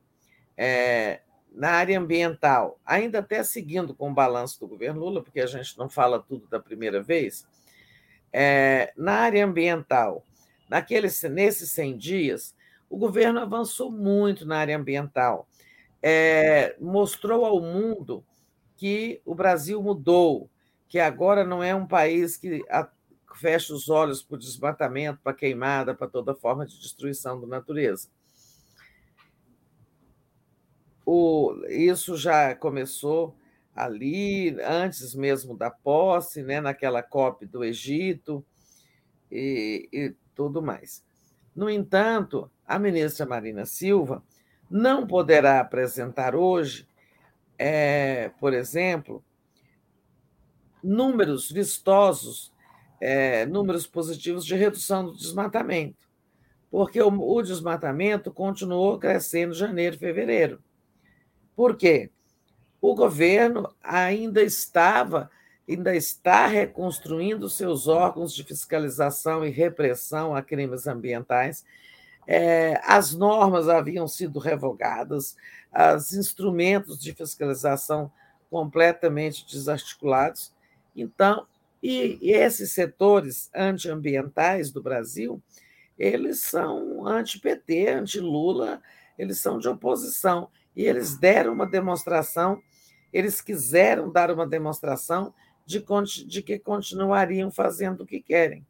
é, 0.57 1.21
na 1.53 1.71
área 1.71 1.99
ambiental, 1.99 2.79
ainda 2.85 3.19
até 3.19 3.43
seguindo 3.43 3.95
com 3.95 4.11
o 4.11 4.15
balanço 4.15 4.61
do 4.61 4.69
governo 4.69 5.01
Lula, 5.01 5.23
porque 5.23 5.41
a 5.41 5.47
gente 5.47 5.77
não 5.79 5.89
fala 5.89 6.21
tudo 6.21 6.47
da 6.49 6.61
primeira 6.61 7.03
vez, 7.03 7.47
é, 8.33 8.93
na 8.97 9.13
área 9.13 9.45
ambiental, 9.45 10.25
naqueles, 10.69 11.23
nesses 11.25 11.71
100 11.71 11.97
dias, 11.97 12.55
o 12.89 12.97
governo 12.97 13.41
avançou 13.41 13.91
muito 13.91 14.47
na 14.47 14.59
área 14.59 14.77
ambiental, 14.77 15.49
é, 16.03 16.77
mostrou 16.81 17.45
ao 17.45 17.61
mundo 17.61 18.25
que 18.77 19.21
o 19.25 19.35
Brasil 19.35 19.83
mudou, 19.83 20.49
que 20.89 20.99
agora 20.99 21.45
não 21.45 21.63
é 21.63 21.75
um 21.75 21.87
país 21.87 22.37
que 22.37 22.65
fecha 23.35 23.75
os 23.75 23.89
olhos 23.89 24.23
para 24.23 24.37
o 24.37 24.39
desmatamento, 24.39 25.21
para 25.23 25.33
a 25.33 25.35
queimada, 25.35 25.95
para 25.95 26.09
toda 26.09 26.35
forma 26.35 26.67
de 26.67 26.79
destruição 26.81 27.41
da 27.41 27.47
natureza. 27.47 28.09
O, 31.11 31.55
isso 31.71 32.19
já 32.19 32.55
começou 32.55 33.35
ali, 33.75 34.55
antes 34.61 35.15
mesmo 35.15 35.57
da 35.57 35.71
posse, 35.71 36.43
né, 36.43 36.61
naquela 36.61 37.03
COP 37.03 37.47
do 37.47 37.65
Egito 37.65 38.45
e, 39.33 39.89
e 39.91 40.15
tudo 40.35 40.61
mais. 40.61 41.03
No 41.57 41.71
entanto, 41.71 42.51
a 42.67 42.79
ministra 42.79 43.25
Marina 43.25 43.65
Silva 43.65 44.23
não 44.71 45.07
poderá 45.07 45.61
apresentar 45.61 46.35
hoje, 46.37 46.87
é, 47.57 48.31
por 48.39 48.53
exemplo, 48.53 49.25
números 50.85 51.51
vistosos, 51.51 52.53
é, 53.01 53.47
números 53.47 53.87
positivos 53.87 54.45
de 54.45 54.55
redução 54.55 55.07
do 55.07 55.17
desmatamento, 55.17 56.07
porque 56.71 57.01
o, 57.01 57.09
o 57.09 57.41
desmatamento 57.41 58.31
continuou 58.31 58.99
crescendo 58.99 59.55
em 59.55 59.57
janeiro 59.57 59.97
e 59.97 59.99
fevereiro. 59.99 60.63
Por 61.59 61.77
quê? 61.77 62.09
O 62.81 62.95
governo 62.95 63.75
ainda 63.83 64.41
estava 64.41 65.29
ainda 65.69 65.93
está 65.97 66.47
reconstruindo 66.47 67.51
seus 67.51 67.89
órgãos 67.89 68.33
de 68.33 68.45
fiscalização 68.45 69.45
e 69.45 69.51
repressão 69.51 70.37
a 70.37 70.41
crimes 70.41 70.87
ambientais. 70.87 71.65
É, 72.29 72.81
as 72.85 73.13
normas 73.13 73.69
haviam 73.69 74.07
sido 74.07 74.39
revogadas, 74.39 75.37
os 75.97 76.13
instrumentos 76.13 76.97
de 77.01 77.13
fiscalização 77.13 78.09
completamente 78.49 79.45
desarticulados. 79.45 80.55
Então, 80.95 81.45
e, 81.83 82.21
e 82.23 82.31
esses 82.31 82.71
setores 82.71 83.51
antiambientais 83.53 84.71
do 84.71 84.81
Brasil, 84.81 85.43
eles 85.99 86.41
são 86.41 87.05
anti-PT, 87.05 87.89
anti-Lula, 87.89 88.81
eles 89.19 89.39
são 89.39 89.59
de 89.59 89.69
oposição. 89.69 90.49
E 90.79 90.85
eles 90.85 91.19
deram 91.19 91.55
uma 91.55 91.67
demonstração, 91.67 92.63
eles 93.13 93.41
quiseram 93.41 94.13
dar 94.13 94.31
uma 94.31 94.47
demonstração 94.47 95.35
de, 95.67 95.85
de 96.25 96.41
que 96.41 96.57
continuariam 96.57 97.51
fazendo 97.51 98.03
o 98.03 98.07
que 98.07 98.23
querem, 98.23 98.65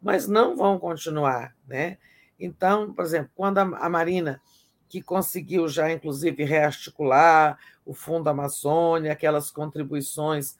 mas 0.00 0.26
não 0.26 0.56
vão 0.56 0.78
continuar. 0.78 1.54
Né? 1.68 1.98
Então, 2.40 2.94
por 2.94 3.04
exemplo, 3.04 3.30
quando 3.34 3.58
a, 3.58 3.64
a 3.64 3.88
Marina, 3.90 4.40
que 4.88 5.02
conseguiu 5.02 5.68
já, 5.68 5.92
inclusive, 5.92 6.42
rearticular 6.42 7.58
o 7.84 7.92
Fundo 7.92 8.30
Amazônia, 8.30 9.12
aquelas 9.12 9.50
contribuições 9.50 10.56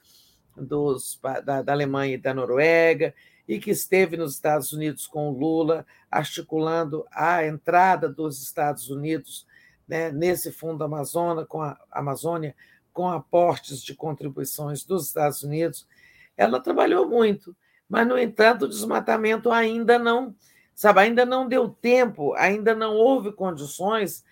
dos, 0.55 1.19
da, 1.43 1.62
da 1.62 1.73
Alemanha 1.73 2.17
e 2.17 2.19
da 2.19 2.35
Noruega, 2.35 3.15
e 3.49 3.59
que 3.59 3.71
esteve 3.71 4.19
nos 4.19 4.35
Estados 4.35 4.75
Unidos 4.75 5.07
com 5.07 5.31
o 5.31 5.39
Lula, 5.39 5.87
articulando 6.11 7.07
a 7.11 7.47
entrada 7.47 8.11
dos 8.11 8.43
Estados 8.43 8.91
Unidos 8.91 9.51
né, 9.93 10.11
nesse 10.11 10.51
Fundo 10.51 10.83
Amazônia, 10.83 11.45
com 11.45 11.61
a 11.61 11.77
Amazônia, 11.91 12.57
com 12.95 13.11
aportes 13.11 13.83
de 13.83 13.95
contribuições 13.95 14.85
dos 14.85 15.09
Estados 15.09 15.43
Unidos. 15.43 15.87
Ela 16.35 16.59
trabalhou 16.61 17.07
muito, 17.07 17.55
mas, 17.87 18.09
no 18.09 18.19
entanto, 18.19 18.65
o 18.65 18.69
desmatamento 18.69 19.51
ainda 19.51 19.99
não, 19.99 20.35
sabe, 20.75 21.01
ainda 21.01 21.27
não 21.27 21.47
deu 21.47 21.69
tempo, 21.69 22.33
ainda 22.33 22.75
não 22.75 22.95
houve 22.95 23.33
condições 23.33 24.25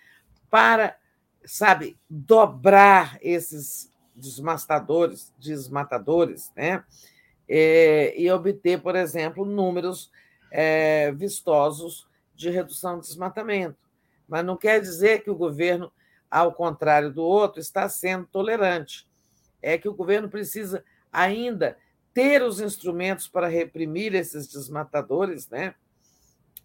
para, 0.49 0.97
sabe, 1.45 1.95
dobrar 2.09 3.19
esses 3.21 3.91
desmatadores, 4.15 5.31
desmatadores, 5.37 6.51
né? 6.55 6.83
É, 7.47 8.19
e 8.19 8.31
obter, 8.31 8.81
por 8.81 8.95
exemplo, 8.95 9.45
números 9.45 10.09
é, 10.51 11.11
vistosos 11.11 12.07
de 12.35 12.49
redução 12.49 12.99
de 12.99 13.05
desmatamento. 13.05 13.90
Mas 14.31 14.45
não 14.45 14.55
quer 14.55 14.79
dizer 14.79 15.25
que 15.25 15.29
o 15.29 15.35
governo, 15.35 15.91
ao 16.29 16.53
contrário 16.53 17.11
do 17.11 17.21
outro, 17.21 17.59
está 17.59 17.89
sendo 17.89 18.25
tolerante. 18.25 19.05
É 19.61 19.77
que 19.77 19.89
o 19.89 19.93
governo 19.93 20.29
precisa 20.29 20.85
ainda 21.11 21.77
ter 22.13 22.41
os 22.41 22.61
instrumentos 22.61 23.27
para 23.27 23.49
reprimir 23.49 24.15
esses 24.15 24.47
desmatadores, 24.47 25.49
né? 25.49 25.75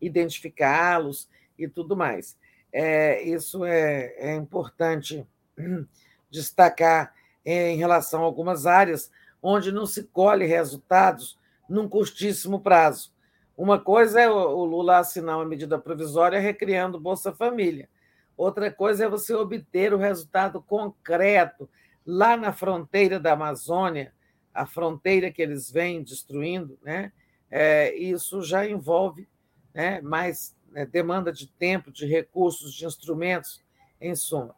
identificá-los 0.00 1.28
e 1.58 1.66
tudo 1.66 1.96
mais. 1.96 2.38
É, 2.72 3.20
isso 3.22 3.64
é, 3.64 4.14
é 4.16 4.36
importante 4.36 5.26
destacar 6.30 7.12
em 7.44 7.76
relação 7.76 8.22
a 8.22 8.26
algumas 8.26 8.64
áreas 8.64 9.10
onde 9.42 9.72
não 9.72 9.86
se 9.86 10.04
colhe 10.04 10.46
resultados 10.46 11.36
num 11.68 11.88
curtíssimo 11.88 12.60
prazo. 12.60 13.12
Uma 13.56 13.78
coisa 13.80 14.20
é 14.20 14.28
o 14.28 14.64
Lula 14.64 14.98
assinar 14.98 15.38
uma 15.38 15.44
medida 15.44 15.78
provisória 15.78 16.38
recriando 16.38 17.00
Bolsa 17.00 17.32
Família. 17.32 17.88
Outra 18.36 18.70
coisa 18.70 19.06
é 19.06 19.08
você 19.08 19.32
obter 19.32 19.94
o 19.94 19.98
resultado 19.98 20.60
concreto 20.60 21.68
lá 22.04 22.36
na 22.36 22.52
fronteira 22.52 23.18
da 23.18 23.32
Amazônia, 23.32 24.12
a 24.52 24.66
fronteira 24.66 25.30
que 25.30 25.40
eles 25.40 25.70
vêm 25.70 26.02
destruindo, 26.02 26.78
né? 26.82 27.12
É, 27.50 27.94
isso 27.94 28.42
já 28.42 28.66
envolve 28.68 29.26
né, 29.72 30.00
mais 30.02 30.54
né, 30.70 30.84
demanda 30.84 31.32
de 31.32 31.46
tempo, 31.46 31.90
de 31.90 32.06
recursos, 32.06 32.74
de 32.74 32.84
instrumentos, 32.84 33.62
em 34.00 34.14
suma. 34.14 34.54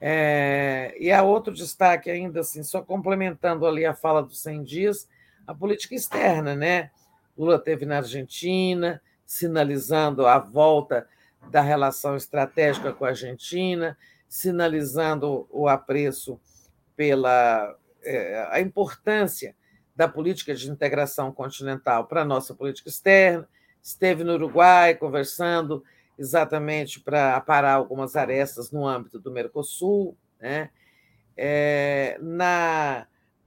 É, 0.00 0.94
e 1.00 1.10
há 1.10 1.22
outro 1.22 1.52
destaque 1.52 2.08
ainda, 2.10 2.40
assim, 2.40 2.62
só 2.62 2.82
complementando 2.82 3.66
ali 3.66 3.84
a 3.84 3.94
fala 3.94 4.22
dos 4.22 4.40
100 4.40 4.62
dias, 4.62 5.08
a 5.46 5.54
política 5.54 5.94
externa, 5.94 6.54
né? 6.54 6.90
Lula 7.38 7.58
teve 7.58 7.86
na 7.86 7.98
Argentina, 7.98 9.00
sinalizando 9.24 10.26
a 10.26 10.38
volta 10.38 11.06
da 11.50 11.60
relação 11.60 12.16
estratégica 12.16 12.92
com 12.92 13.04
a 13.04 13.08
Argentina, 13.08 13.96
sinalizando 14.28 15.46
o 15.50 15.68
apreço 15.68 16.40
pela 16.96 17.76
é, 18.02 18.48
a 18.50 18.60
importância 18.60 19.54
da 19.94 20.08
política 20.08 20.54
de 20.54 20.70
integração 20.70 21.32
continental 21.32 22.06
para 22.06 22.22
a 22.22 22.24
nossa 22.24 22.54
política 22.54 22.88
externa. 22.88 23.48
Esteve 23.82 24.24
no 24.24 24.34
Uruguai 24.34 24.94
conversando 24.94 25.84
exatamente 26.18 27.00
para 27.00 27.36
aparar 27.36 27.74
algumas 27.74 28.16
arestas 28.16 28.70
no 28.70 28.86
âmbito 28.86 29.18
do 29.18 29.30
Mercosul. 29.30 30.16
Né? 30.40 30.70
É, 31.36 32.18
na 32.20 33.06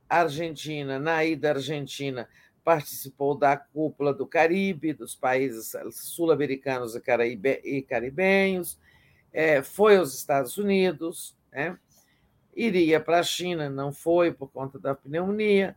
Argentina, 0.09 0.99
na 0.99 1.23
ida 1.23 1.49
argentina, 1.49 2.27
participou 2.63 3.35
da 3.35 3.57
cúpula 3.57 4.13
do 4.13 4.25
Caribe, 4.25 4.93
dos 4.93 5.15
países 5.15 5.73
sul-americanos 5.91 6.95
e 6.95 7.81
caribenhos, 7.81 8.79
é, 9.33 9.61
foi 9.63 9.97
aos 9.97 10.13
Estados 10.13 10.57
Unidos, 10.57 11.35
né? 11.51 11.77
iria 12.55 12.99
para 12.99 13.19
a 13.19 13.23
China, 13.23 13.69
não 13.69 13.91
foi 13.93 14.31
por 14.31 14.49
conta 14.49 14.77
da 14.77 14.93
pneumonia, 14.93 15.75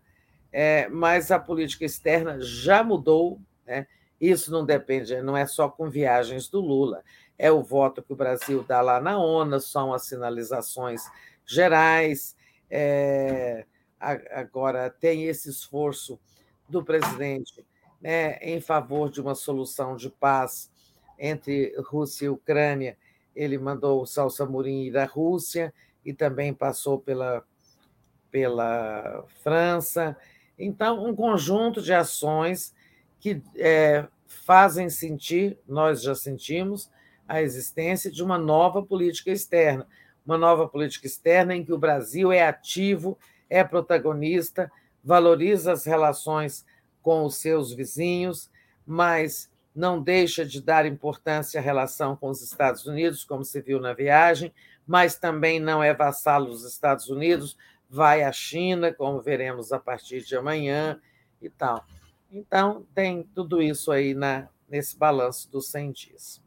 é, 0.53 0.89
mas 0.89 1.31
a 1.31 1.39
política 1.39 1.85
externa 1.85 2.39
já 2.41 2.83
mudou, 2.83 3.41
né? 3.67 3.87
Isso 4.21 4.51
não 4.51 4.65
depende, 4.65 5.21
não 5.21 5.37
é 5.37 5.47
só 5.47 5.69
com 5.69 5.91
viagens 5.91 6.49
do 6.49 6.61
Lula, 6.61 7.03
é 7.39 7.51
o 7.51 7.63
voto 7.63 8.03
que 8.03 8.13
o 8.13 8.17
Brasil 8.17 8.63
dá 8.63 8.81
lá 8.81 9.01
na 9.01 9.19
ONU, 9.19 9.61
são 9.61 9.93
as 9.93 10.07
sinalizações 10.07 11.03
gerais. 11.45 12.37
É, 12.71 13.67
agora, 13.99 14.89
tem 14.89 15.25
esse 15.25 15.51
esforço 15.51 16.19
do 16.69 16.85
presidente 16.85 17.65
né, 18.01 18.37
em 18.43 18.61
favor 18.61 19.11
de 19.11 19.21
uma 19.21 19.35
solução 19.35 19.97
de 19.97 20.11
paz 20.11 20.71
entre 21.19 21.75
Rússia 21.87 22.27
e 22.27 22.29
Ucrânia. 22.29 22.99
Ele 23.35 23.57
mandou 23.57 24.03
o 24.03 24.07
Salsa 24.07 24.45
Murim 24.45 24.83
ir 24.83 24.99
à 24.99 25.07
Rússia 25.07 25.73
e 26.05 26.13
também 26.13 26.53
passou 26.53 26.99
pela, 26.99 27.43
pela 28.31 29.25
França. 29.43 30.17
Então, 30.59 31.05
um 31.05 31.17
conjunto 31.17 31.81
de 31.81 31.95
ações 31.95 32.75
que 33.19 33.43
é, 33.57 34.07
fazem 34.27 34.91
sentir, 34.91 35.59
nós 35.67 36.03
já 36.03 36.15
sentimos, 36.15 36.91
a 37.27 37.41
existência 37.41 38.11
de 38.11 38.23
uma 38.23 38.37
nova 38.37 38.83
política 38.83 39.31
externa. 39.31 39.87
Uma 40.27 40.37
nova 40.37 40.69
política 40.69 41.07
externa 41.07 41.55
em 41.55 41.65
que 41.65 41.73
o 41.73 41.79
Brasil 41.79 42.31
é 42.31 42.47
ativo, 42.47 43.19
é 43.49 43.65
protagonista, 43.65 44.71
valoriza 45.05 45.73
as 45.73 45.85
relações 45.85 46.65
com 47.03 47.25
os 47.25 47.37
seus 47.37 47.73
vizinhos, 47.73 48.51
mas 48.87 49.51
não 49.75 50.03
deixa 50.03 50.47
de 50.47 50.63
dar 50.63 50.87
importância 50.87 51.61
à 51.61 51.63
relação 51.63 52.17
com 52.17 52.31
os 52.31 52.41
Estados 52.41 52.87
Unidos, 52.87 53.25
como 53.25 53.45
se 53.45 53.61
viu 53.61 53.81
na 53.81 53.93
viagem, 53.93 54.53
mas 54.87 55.17
também 55.17 55.61
não 55.61 55.83
é 55.83 55.93
vassalo 55.93 56.47
dos 56.47 56.65
Estados 56.65 57.09
Unidos, 57.09 57.57
vai 57.91 58.23
à 58.23 58.33
China, 58.33 58.93
como 58.93 59.21
veremos 59.21 59.73
a 59.73 59.79
partir 59.79 60.23
de 60.25 60.37
amanhã 60.37 61.01
e 61.43 61.51
tal. 61.51 61.85
Então, 62.31 62.87
tem 62.95 63.23
tudo 63.35 63.61
isso 63.61 63.93
aí 63.93 64.15
na, 64.15 64.49
nesse 64.69 64.97
balanço 64.99 65.51
dos 65.51 65.69
100 65.69 65.93
dias. 65.93 66.43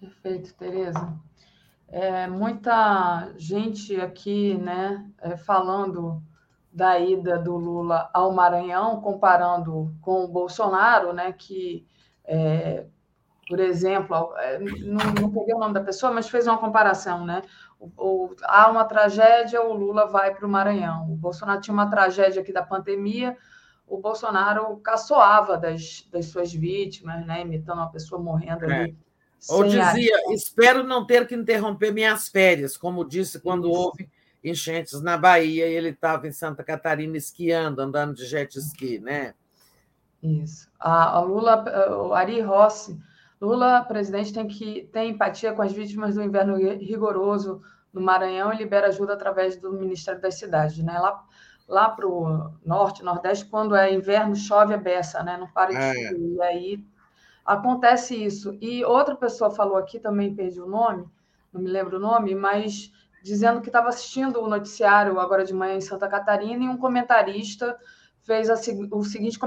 Perfeito, 0.00 0.54
Tereza. 0.54 1.18
É, 1.88 2.26
muita 2.26 3.32
gente 3.36 3.98
aqui 4.00 4.56
né, 4.58 5.10
é, 5.18 5.36
falando 5.36 6.22
da 6.72 6.98
ida 6.98 7.38
do 7.38 7.56
Lula 7.56 8.10
ao 8.12 8.32
Maranhão, 8.32 9.00
comparando 9.00 9.94
com 10.00 10.24
o 10.24 10.28
Bolsonaro, 10.28 11.12
né, 11.12 11.32
que, 11.32 11.86
é, 12.24 12.84
por 13.48 13.58
exemplo, 13.58 14.32
é, 14.36 14.58
não, 14.58 15.04
não 15.20 15.30
peguei 15.30 15.54
o 15.54 15.58
nome 15.58 15.74
da 15.74 15.82
pessoa, 15.82 16.12
mas 16.12 16.28
fez 16.28 16.46
uma 16.46 16.58
comparação, 16.58 17.24
né? 17.24 17.42
O, 17.80 17.90
o, 17.96 18.36
há 18.42 18.70
uma 18.70 18.84
tragédia, 18.84 19.62
o 19.62 19.72
Lula 19.72 20.06
vai 20.06 20.34
para 20.34 20.46
o 20.46 20.48
Maranhão. 20.48 21.10
O 21.10 21.16
Bolsonaro 21.16 21.60
tinha 21.60 21.74
uma 21.74 21.88
tragédia 21.88 22.42
aqui 22.42 22.52
da 22.52 22.62
pandemia, 22.62 23.36
o 23.86 23.98
Bolsonaro 23.98 24.76
caçoava 24.78 25.56
das, 25.56 26.06
das 26.12 26.26
suas 26.26 26.52
vítimas, 26.52 27.24
né? 27.26 27.40
imitando 27.40 27.78
uma 27.78 27.90
pessoa 27.90 28.20
morrendo 28.20 28.64
ali. 28.64 28.90
É. 28.90 29.08
Ou 29.48 29.64
dizia, 29.64 30.16
a... 30.28 30.34
espero 30.34 30.82
não 30.82 31.06
ter 31.06 31.26
que 31.26 31.34
interromper 31.34 31.92
minhas 31.92 32.28
férias, 32.28 32.76
como 32.76 33.08
disse 33.08 33.40
quando 33.40 33.68
Isso. 33.68 33.78
houve 33.78 34.10
enchentes 34.42 35.00
na 35.02 35.16
Bahia 35.16 35.66
e 35.66 35.72
ele 35.72 35.90
estava 35.90 36.26
em 36.26 36.32
Santa 36.32 36.62
Catarina 36.62 37.16
esquiando, 37.16 37.80
andando 37.80 38.14
de 38.14 38.24
jet 38.24 38.56
ski, 38.58 38.98
né? 38.98 39.34
Isso. 40.22 40.68
A, 40.78 41.20
Lula, 41.20 41.64
o 41.96 42.12
Ari 42.12 42.40
Rossi, 42.40 42.98
Lula, 43.40 43.84
presidente, 43.84 44.32
tem 44.32 44.46
que 44.46 44.88
ter 44.92 45.04
empatia 45.04 45.52
com 45.52 45.62
as 45.62 45.72
vítimas 45.72 46.14
do 46.14 46.22
inverno 46.22 46.56
rigoroso 46.56 47.62
no 47.92 48.00
Maranhão 48.00 48.52
e 48.52 48.56
libera 48.56 48.88
ajuda 48.88 49.14
através 49.14 49.56
do 49.56 49.72
Ministério 49.72 50.20
das 50.20 50.38
Cidades, 50.38 50.78
né? 50.78 50.98
Lá 50.98 51.24
lá 51.68 51.90
para 51.90 52.08
o 52.08 52.50
norte, 52.64 53.04
nordeste, 53.04 53.44
quando 53.44 53.76
é 53.76 53.92
inverno, 53.92 54.34
chove 54.34 54.72
a 54.72 54.78
beça, 54.78 55.22
né? 55.22 55.36
Não 55.36 55.46
para 55.46 55.70
de 55.70 55.76
é. 55.76 56.08
chover. 56.08 56.18
E 56.18 56.42
aí 56.42 56.84
acontece 57.44 58.16
isso. 58.16 58.56
E 58.60 58.82
outra 58.84 59.14
pessoa 59.14 59.50
falou 59.50 59.76
aqui, 59.76 60.00
também 60.00 60.34
perdi 60.34 60.60
o 60.60 60.66
nome, 60.66 61.06
não 61.52 61.60
me 61.60 61.68
lembro 61.68 61.98
o 61.98 62.00
nome, 62.00 62.34
mas 62.34 62.90
dizendo 63.28 63.60
que 63.60 63.68
estava 63.68 63.88
assistindo 63.88 64.42
o 64.42 64.48
noticiário 64.48 65.20
agora 65.20 65.44
de 65.44 65.54
manhã 65.54 65.76
em 65.76 65.80
Santa 65.80 66.08
Catarina 66.08 66.64
e 66.64 66.68
um 66.68 66.76
comentarista 66.76 67.76
fez 68.22 68.50
a, 68.50 68.54
o 68.90 69.04
seguinte 69.04 69.38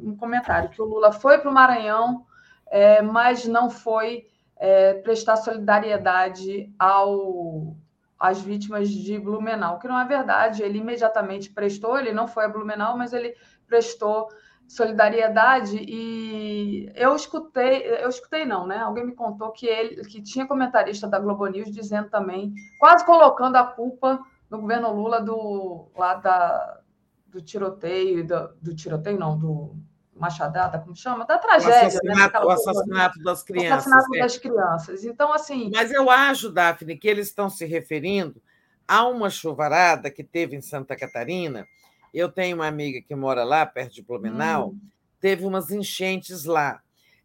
um 0.00 0.16
comentário, 0.16 0.70
que 0.70 0.80
o 0.80 0.84
Lula 0.84 1.12
foi 1.12 1.38
para 1.38 1.50
o 1.50 1.54
Maranhão, 1.54 2.24
é, 2.66 3.02
mas 3.02 3.46
não 3.46 3.68
foi 3.68 4.26
é, 4.56 4.94
prestar 4.94 5.36
solidariedade 5.36 6.72
ao, 6.78 7.76
às 8.18 8.40
vítimas 8.40 8.88
de 8.88 9.18
Blumenau, 9.18 9.78
que 9.78 9.88
não 9.88 10.00
é 10.00 10.04
verdade. 10.04 10.62
Ele 10.62 10.78
imediatamente 10.78 11.50
prestou, 11.50 11.98
ele 11.98 12.12
não 12.12 12.28
foi 12.28 12.44
a 12.44 12.48
Blumenau, 12.48 12.96
mas 12.96 13.12
ele 13.12 13.34
prestou 13.66 14.28
solidariedade 14.72 15.76
e 15.76 16.90
eu 16.94 17.14
escutei, 17.14 17.82
eu 17.82 18.08
escutei 18.08 18.46
não, 18.46 18.66
né? 18.66 18.78
Alguém 18.78 19.04
me 19.04 19.14
contou 19.14 19.52
que 19.52 19.66
ele 19.66 20.02
que 20.02 20.22
tinha 20.22 20.46
comentarista 20.46 21.06
da 21.06 21.18
Globo 21.18 21.46
News 21.46 21.70
dizendo 21.70 22.08
também, 22.08 22.54
quase 22.78 23.04
colocando 23.04 23.56
a 23.56 23.64
culpa 23.64 24.18
no 24.48 24.62
governo 24.62 24.90
Lula 24.90 25.20
do 25.20 25.90
lá 25.94 26.14
da, 26.14 26.80
do 27.26 27.42
tiroteio, 27.42 28.26
do, 28.26 28.48
do 28.62 28.74
tiroteio 28.74 29.18
não, 29.18 29.38
do 29.38 29.76
machadada, 30.16 30.78
como 30.78 30.96
chama? 30.96 31.26
Da 31.26 31.36
tragédia. 31.36 32.00
O 32.02 32.06
né? 32.06 32.12
assassinato, 32.14 32.38
né? 32.38 32.44
o 32.44 32.50
assassinato 32.50 33.22
das 33.22 33.42
crianças. 33.42 33.70
O 33.70 33.90
assassinato 33.90 34.14
é. 34.14 34.20
das 34.20 34.38
crianças. 34.38 35.04
Então, 35.04 35.32
assim. 35.34 35.70
Mas 35.70 35.92
eu 35.92 36.08
acho, 36.08 36.50
Daphne, 36.50 36.96
que 36.96 37.08
eles 37.08 37.28
estão 37.28 37.50
se 37.50 37.66
referindo 37.66 38.40
a 38.88 39.06
uma 39.06 39.28
chuvarada 39.28 40.10
que 40.10 40.24
teve 40.24 40.56
em 40.56 40.62
Santa 40.62 40.96
Catarina. 40.96 41.66
Eu 42.12 42.28
tenho 42.30 42.56
uma 42.56 42.66
amiga 42.66 43.00
que 43.00 43.14
mora 43.14 43.44
lá, 43.44 43.64
perto 43.64 43.94
de 43.94 44.02
Blumenau, 44.02 44.70
hum. 44.70 44.80
teve 45.20 45.44
umas 45.44 45.70
enchentes 45.70 46.44
lá. 46.44 46.82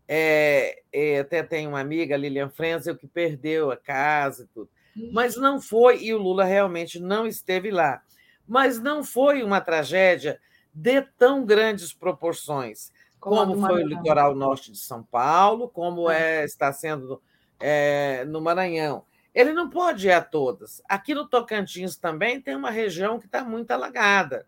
É, 0.07 0.82
é, 0.93 1.19
até 1.19 1.43
tem 1.43 1.67
uma 1.67 1.82
amiga, 1.82 2.16
Lilian 2.16 2.49
Frenzel, 2.49 2.95
que 2.95 3.07
perdeu 3.07 3.72
a 3.72 3.77
casa 3.77 4.43
e 4.43 4.48
tudo. 4.48 4.69
Mas 5.11 5.35
não 5.35 5.61
foi, 5.61 6.03
e 6.03 6.14
o 6.14 6.17
Lula 6.17 6.43
realmente 6.43 6.99
não 6.99 7.27
esteve 7.27 7.69
lá. 7.69 8.01
Mas 8.48 8.80
não 8.80 9.03
foi 9.03 9.43
uma 9.43 9.61
tragédia 9.61 10.40
de 10.74 11.01
tão 11.17 11.45
grandes 11.45 11.93
proporções, 11.93 12.91
como, 13.19 13.53
como 13.53 13.67
foi 13.67 13.83
o 13.83 13.88
litoral 13.88 14.33
norte 14.33 14.72
de 14.72 14.77
São 14.77 15.03
Paulo, 15.03 15.67
como 15.69 16.09
é, 16.09 16.41
é 16.41 16.45
está 16.45 16.72
sendo 16.72 17.22
é, 17.59 18.24
no 18.25 18.41
Maranhão. 18.41 19.03
Ele 19.33 19.53
não 19.53 19.69
pode 19.69 20.07
ir 20.07 20.11
a 20.11 20.22
todas. 20.22 20.82
Aqui 20.88 21.14
no 21.14 21.27
Tocantins 21.27 21.95
também 21.95 22.41
tem 22.41 22.56
uma 22.56 22.72
região 22.72 23.19
que 23.19 23.25
está 23.25 23.43
muito 23.43 23.69
alagada, 23.72 24.48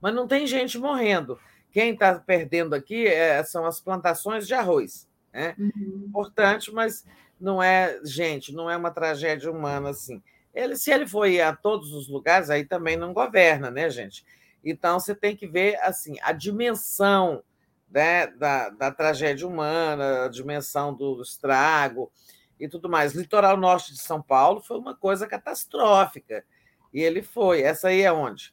mas 0.00 0.14
não 0.14 0.26
tem 0.26 0.46
gente 0.46 0.78
morrendo. 0.78 1.38
Quem 1.70 1.92
está 1.92 2.18
perdendo 2.18 2.74
aqui 2.74 3.06
é, 3.06 3.42
são 3.44 3.64
as 3.64 3.80
plantações 3.80 4.46
de 4.46 4.54
arroz. 4.54 5.08
Né? 5.32 5.54
Uhum. 5.58 6.04
Importante, 6.08 6.72
mas 6.72 7.04
não 7.40 7.62
é, 7.62 8.00
gente, 8.04 8.52
não 8.52 8.68
é 8.70 8.76
uma 8.76 8.90
tragédia 8.90 9.50
humana 9.50 9.90
assim. 9.90 10.22
Ele, 10.54 10.76
se 10.76 10.90
ele 10.90 11.06
for 11.06 11.26
ir 11.26 11.40
a 11.40 11.54
todos 11.54 11.92
os 11.92 12.08
lugares, 12.08 12.50
aí 12.50 12.64
também 12.64 12.96
não 12.96 13.12
governa, 13.12 13.70
né, 13.70 13.88
gente? 13.88 14.24
Então, 14.64 14.98
você 14.98 15.14
tem 15.14 15.36
que 15.36 15.46
ver 15.46 15.76
assim 15.80 16.16
a 16.22 16.32
dimensão 16.32 17.42
né, 17.90 18.26
da, 18.26 18.68
da 18.70 18.90
tragédia 18.90 19.46
humana, 19.46 20.24
a 20.24 20.28
dimensão 20.28 20.92
do 20.94 21.22
estrago 21.22 22.10
e 22.58 22.68
tudo 22.68 22.88
mais. 22.88 23.14
Litoral 23.14 23.56
norte 23.56 23.92
de 23.92 24.00
São 24.00 24.20
Paulo 24.20 24.60
foi 24.60 24.78
uma 24.78 24.94
coisa 24.94 25.26
catastrófica. 25.26 26.44
E 26.92 27.00
ele 27.00 27.22
foi. 27.22 27.62
Essa 27.62 27.88
aí 27.88 28.02
é 28.02 28.12
onde? 28.12 28.52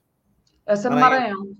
Essa 0.68 0.88
é 0.88 0.92
no 0.92 1.00
Maranhão. 1.00 1.56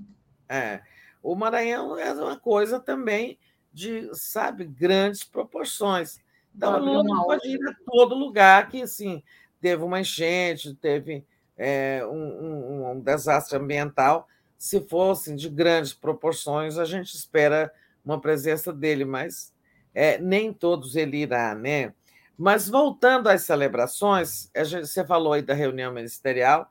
É. 0.48 0.82
O 1.24 1.36
Maranhão 1.36 1.98
é 1.98 2.14
uma 2.14 2.38
coisa 2.38 2.80
também 2.80 3.40
de, 3.74 4.10
sabe, 4.14 4.66
grandes 4.66 5.24
proporções. 5.24 6.20
Então, 6.56 6.78
Lula 6.80 7.04
não 7.04 7.24
pode 7.24 7.48
ir 7.48 7.60
a 7.68 7.74
todo 7.86 8.16
lugar 8.16 8.70
que, 8.70 8.82
assim, 8.82 9.24
teve 9.60 9.84
uma 9.84 10.00
enchente, 10.00 10.76
teve 10.76 11.26
é, 11.58 12.02
um, 12.06 12.12
um, 12.16 12.92
um 12.92 13.00
desastre 13.00 13.58
ambiental 13.58 14.28
se 14.58 14.82
fossem 14.82 15.36
de 15.36 15.50
grandes 15.50 15.94
proporções, 15.94 16.78
a 16.78 16.86
gente 16.86 17.14
espera 17.14 17.72
uma 18.04 18.20
presença 18.20 18.74
dele, 18.74 19.06
mas 19.06 19.54
é, 19.94 20.18
nem 20.18 20.52
todos 20.52 20.96
ele 20.96 21.18
irá, 21.18 21.54
né? 21.54 21.94
Mas 22.38 22.68
voltando 22.68 23.28
às 23.28 23.44
celebrações, 23.44 24.50
gente, 24.64 24.88
você 24.88 25.06
falou 25.06 25.34
aí 25.34 25.42
da 25.42 25.54
reunião 25.54 25.94
ministerial, 25.94 26.68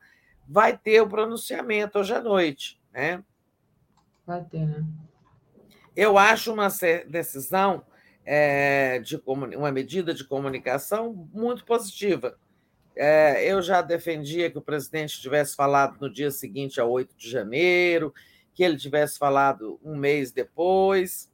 vai 0.47 0.77
ter 0.77 1.01
o 1.01 1.09
pronunciamento 1.09 1.99
hoje 1.99 2.13
à 2.13 2.21
noite, 2.21 2.79
né? 2.93 3.23
Vai 4.25 4.43
ter, 4.43 4.65
né? 4.65 4.85
Eu 5.95 6.17
acho 6.17 6.53
uma 6.53 6.67
decisão 7.07 7.83
é, 8.23 8.99
de 8.99 9.21
uma 9.25 9.71
medida 9.71 10.13
de 10.13 10.23
comunicação 10.23 11.27
muito 11.33 11.65
positiva. 11.65 12.37
É, 12.95 13.51
eu 13.51 13.61
já 13.61 13.81
defendia 13.81 14.49
que 14.49 14.57
o 14.57 14.61
presidente 14.61 15.21
tivesse 15.21 15.55
falado 15.55 15.97
no 15.99 16.11
dia 16.11 16.29
seguinte, 16.29 16.79
a 16.79 16.85
8 16.85 17.15
de 17.15 17.29
janeiro, 17.29 18.13
que 18.53 18.63
ele 18.63 18.77
tivesse 18.77 19.17
falado 19.17 19.79
um 19.83 19.95
mês 19.95 20.31
depois. 20.31 21.31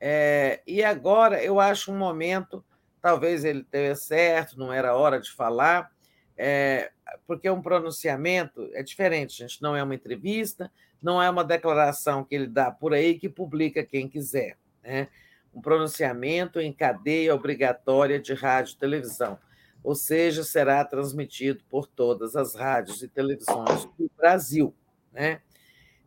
É, 0.00 0.62
e 0.66 0.82
agora 0.82 1.42
eu 1.42 1.60
acho 1.60 1.92
um 1.92 1.96
momento, 1.96 2.64
talvez 3.00 3.44
ele 3.44 3.64
tenha 3.64 3.94
certo, 3.94 4.58
não 4.58 4.72
era 4.72 4.96
hora 4.96 5.20
de 5.20 5.30
falar, 5.30 5.93
é, 6.36 6.90
porque 7.26 7.48
um 7.48 7.62
pronunciamento 7.62 8.68
é 8.72 8.82
diferente, 8.82 9.38
gente. 9.38 9.62
Não 9.62 9.76
é 9.76 9.82
uma 9.82 9.94
entrevista, 9.94 10.70
não 11.02 11.22
é 11.22 11.28
uma 11.28 11.44
declaração 11.44 12.24
que 12.24 12.34
ele 12.34 12.46
dá 12.46 12.70
por 12.70 12.92
aí 12.94 13.18
que 13.18 13.28
publica 13.28 13.84
quem 13.84 14.08
quiser. 14.08 14.56
Né? 14.82 15.08
Um 15.54 15.60
pronunciamento 15.60 16.60
em 16.60 16.72
cadeia 16.72 17.34
obrigatória 17.34 18.18
de 18.20 18.34
rádio 18.34 18.74
e 18.74 18.78
televisão 18.78 19.38
ou 19.84 19.94
seja, 19.94 20.42
será 20.42 20.82
transmitido 20.82 21.62
por 21.68 21.86
todas 21.86 22.34
as 22.34 22.54
rádios 22.54 23.02
e 23.02 23.06
televisões 23.06 23.84
do 23.98 24.10
Brasil. 24.16 24.74
Né? 25.12 25.42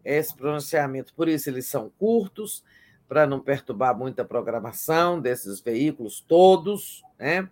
Esse 0.04 0.36
pronunciamento, 0.36 1.14
por 1.14 1.30
isso, 1.30 1.48
eles 1.48 1.68
são 1.68 1.92
curtos, 2.00 2.64
para 3.08 3.28
não 3.28 3.40
perturbar 3.40 3.96
muita 3.96 4.26
programação 4.26 5.22
desses 5.22 5.62
veículos 5.62 6.20
todos, 6.20 7.04
né? 7.18 7.48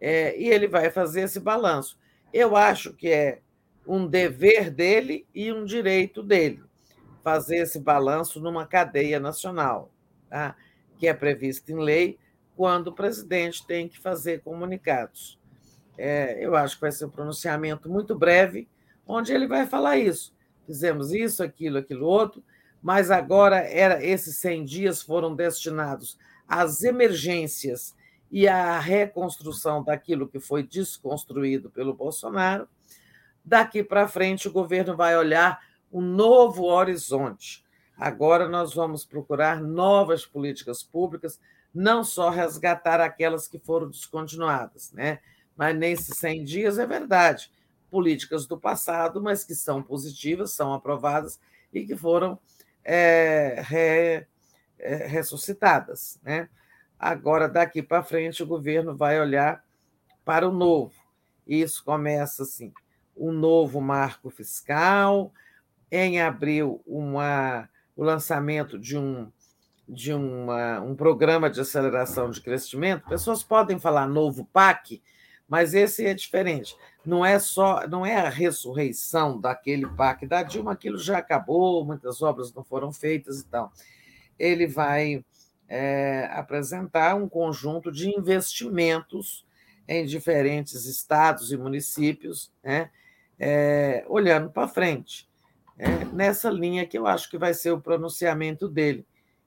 É, 0.00 0.38
e 0.38 0.48
ele 0.48 0.68
vai 0.68 0.90
fazer 0.90 1.22
esse 1.22 1.40
balanço. 1.40 1.98
Eu 2.32 2.56
acho 2.56 2.92
que 2.92 3.08
é 3.08 3.40
um 3.86 4.06
dever 4.06 4.70
dele 4.70 5.26
e 5.34 5.52
um 5.52 5.64
direito 5.64 6.22
dele 6.22 6.62
fazer 7.22 7.56
esse 7.56 7.80
balanço 7.80 8.40
numa 8.40 8.66
cadeia 8.66 9.18
nacional, 9.18 9.90
tá? 10.30 10.54
que 10.96 11.08
é 11.08 11.12
previsto 11.12 11.72
em 11.72 11.78
lei, 11.78 12.18
quando 12.56 12.86
o 12.86 12.92
presidente 12.92 13.66
tem 13.66 13.88
que 13.88 13.98
fazer 13.98 14.42
comunicados. 14.42 15.38
É, 15.98 16.38
eu 16.40 16.54
acho 16.54 16.76
que 16.76 16.82
vai 16.82 16.92
ser 16.92 17.06
um 17.06 17.10
pronunciamento 17.10 17.88
muito 17.88 18.16
breve, 18.16 18.68
onde 19.06 19.32
ele 19.32 19.48
vai 19.48 19.66
falar 19.66 19.96
isso. 19.96 20.32
Fizemos 20.66 21.12
isso, 21.12 21.42
aquilo, 21.42 21.78
aquilo 21.78 22.06
outro, 22.06 22.44
mas 22.80 23.10
agora 23.10 23.56
era 23.56 24.04
esses 24.04 24.36
100 24.36 24.64
dias 24.64 25.02
foram 25.02 25.34
destinados 25.34 26.16
às 26.46 26.82
emergências 26.82 27.92
e 28.30 28.48
à 28.48 28.78
reconstrução 28.78 29.82
daquilo 29.82 30.28
que 30.28 30.40
foi 30.40 30.62
desconstruído 30.62 31.70
pelo 31.70 31.94
Bolsonaro. 31.94 32.68
Daqui 33.44 33.82
para 33.82 34.08
frente, 34.08 34.48
o 34.48 34.52
governo 34.52 34.96
vai 34.96 35.16
olhar 35.16 35.60
um 35.92 36.00
novo 36.00 36.64
horizonte. 36.64 37.64
Agora 37.96 38.48
nós 38.48 38.74
vamos 38.74 39.04
procurar 39.04 39.60
novas 39.62 40.26
políticas 40.26 40.82
públicas, 40.82 41.40
não 41.72 42.04
só 42.04 42.28
resgatar 42.28 43.00
aquelas 43.00 43.48
que 43.48 43.58
foram 43.58 43.88
descontinuadas, 43.88 44.92
né? 44.92 45.20
mas 45.56 45.76
nesses 45.76 46.18
100 46.18 46.44
dias 46.44 46.78
é 46.78 46.86
verdade. 46.86 47.50
Políticas 47.90 48.46
do 48.46 48.58
passado, 48.58 49.22
mas 49.22 49.44
que 49.44 49.54
são 49.54 49.82
positivas, 49.82 50.52
são 50.52 50.74
aprovadas 50.74 51.40
e 51.72 51.86
que 51.86 51.96
foram 51.96 52.38
é, 52.84 53.62
re, 53.64 54.26
é, 54.78 55.06
ressuscitadas. 55.06 56.18
Né? 56.22 56.48
Agora, 56.98 57.48
daqui 57.48 57.82
para 57.82 58.02
frente, 58.02 58.42
o 58.42 58.46
governo 58.46 58.96
vai 58.96 59.20
olhar 59.20 59.62
para 60.24 60.48
o 60.48 60.52
novo. 60.52 60.94
Isso 61.46 61.84
começa 61.84 62.42
assim: 62.42 62.72
um 63.16 63.32
novo 63.32 63.80
marco 63.80 64.30
fiscal, 64.30 65.32
em 65.90 66.20
abril, 66.20 66.82
uma, 66.86 67.68
o 67.96 68.02
lançamento 68.02 68.78
de 68.78 68.96
um 68.96 69.30
de 69.88 70.12
uma, 70.12 70.80
um 70.80 70.96
programa 70.96 71.48
de 71.48 71.60
aceleração 71.60 72.30
de 72.30 72.40
crescimento. 72.40 73.08
Pessoas 73.08 73.42
podem 73.42 73.78
falar 73.78 74.08
novo 74.08 74.44
PAC, 74.46 75.00
mas 75.48 75.74
esse 75.74 76.04
é 76.04 76.12
diferente. 76.12 76.76
Não 77.04 77.24
é 77.24 77.38
só, 77.38 77.86
não 77.86 78.04
é 78.04 78.16
a 78.16 78.28
ressurreição 78.28 79.40
daquele 79.40 79.86
parque 79.86 80.26
da 80.26 80.42
Dilma, 80.42 80.72
aquilo 80.72 80.98
já 80.98 81.18
acabou, 81.18 81.84
muitas 81.84 82.20
obras 82.20 82.52
não 82.52 82.64
foram 82.64 82.92
feitas 82.92 83.40
e 83.40 83.46
tal. 83.46 83.72
Ele 84.36 84.66
vai 84.66 85.24
é, 85.68 86.28
apresentar 86.32 87.14
um 87.14 87.28
conjunto 87.28 87.90
de 87.90 88.08
investimentos 88.08 89.44
em 89.88 90.04
diferentes 90.04 90.84
estados 90.86 91.52
e 91.52 91.56
municípios, 91.56 92.52
né, 92.62 92.90
é, 93.38 94.04
olhando 94.08 94.50
para 94.50 94.68
frente. 94.68 95.28
é, 95.78 96.04
nessa 96.06 96.50
linha 96.50 96.86
que 96.86 96.96
eu 96.96 97.06
acho 97.06 97.30
que 97.30 97.38
vai 97.38 97.52
ser 97.52 97.70
o 97.70 97.80
pronunciamento 97.80 98.68
dele. 98.68 99.06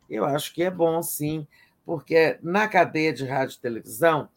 Eu 0.09 0.25
acho 0.25 0.53
que 0.53 0.64
é 0.64 0.72
bom, 0.72 1.01
sim, 1.01 1.48
porque 1.85 2.38
na 2.41 2.67
cadeia 2.67 3.14
de 3.14 3.25
rádio 3.25 3.56
e 3.56 3.61
televisão 3.61 4.30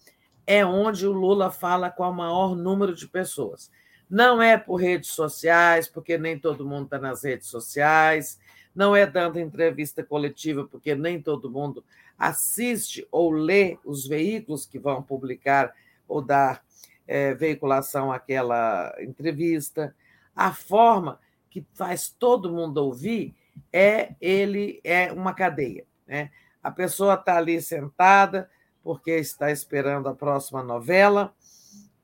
é 0.47 0.65
onde 0.65 1.07
o 1.07 1.13
Lula 1.13 1.51
fala 1.51 1.91
com 1.91 2.03
o 2.03 2.13
maior 2.13 2.57
número 2.57 2.95
de 2.95 3.07
pessoas. 3.07 3.71
Não 4.09 4.43
é 4.43 4.59
por 4.59 4.77
redes 4.77 5.11
sociais, 5.11 5.89
porque 5.89 6.19
nem 6.19 6.39
todo 6.39 6.67
mundo 6.67 6.85
está 6.85 6.99
nas 6.99 7.25
redes 7.25 7.49
sociais, 7.49 8.39
não 8.75 8.95
é 8.97 9.07
dando 9.07 9.39
entrevista 9.39 10.03
coletiva, 10.03 10.67
porque 10.67 10.95
nem 10.95 11.21
todo 11.21 11.51
mundo 11.51 11.85
assiste 12.19 13.07
ou 13.11 13.31
lê 13.31 13.79
os 13.85 14.07
veículos 14.07 14.67
que 14.67 14.79
vão 14.79 15.03
publicar 15.03 15.75
ou 16.09 16.23
dar 16.23 16.65
é, 17.07 17.35
veiculação 17.35 18.13
àquela 18.13 18.95
entrevista. 19.01 19.95
A 20.35 20.53
forma 20.53 21.21
que 21.51 21.65
faz 21.75 22.09
todo 22.09 22.53
mundo 22.53 22.79
ouvir 22.79 23.35
é 23.73 24.15
ele 24.21 24.81
é 24.83 25.13
uma 25.13 25.35
cadeia. 25.35 25.85
Né? 26.07 26.31
A 26.63 26.71
pessoa 26.71 27.15
está 27.15 27.37
ali 27.37 27.61
sentada 27.61 28.49
porque 28.83 29.13
está 29.13 29.51
esperando 29.51 30.09
a 30.09 30.15
próxima 30.15 30.63
novela, 30.63 31.33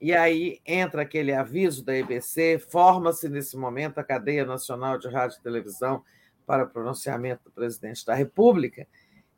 e 0.00 0.14
aí 0.14 0.60
entra 0.64 1.02
aquele 1.02 1.32
aviso 1.32 1.84
da 1.84 1.96
EBC, 1.96 2.64
forma-se 2.70 3.28
nesse 3.28 3.56
momento 3.56 3.98
a 3.98 4.04
cadeia 4.04 4.44
nacional 4.44 4.96
de 4.96 5.08
rádio 5.08 5.38
e 5.38 5.42
televisão 5.42 6.04
para 6.48 6.64
o 6.64 6.70
pronunciamento 6.70 7.44
do 7.44 7.50
presidente 7.50 8.06
da 8.06 8.14
República, 8.14 8.88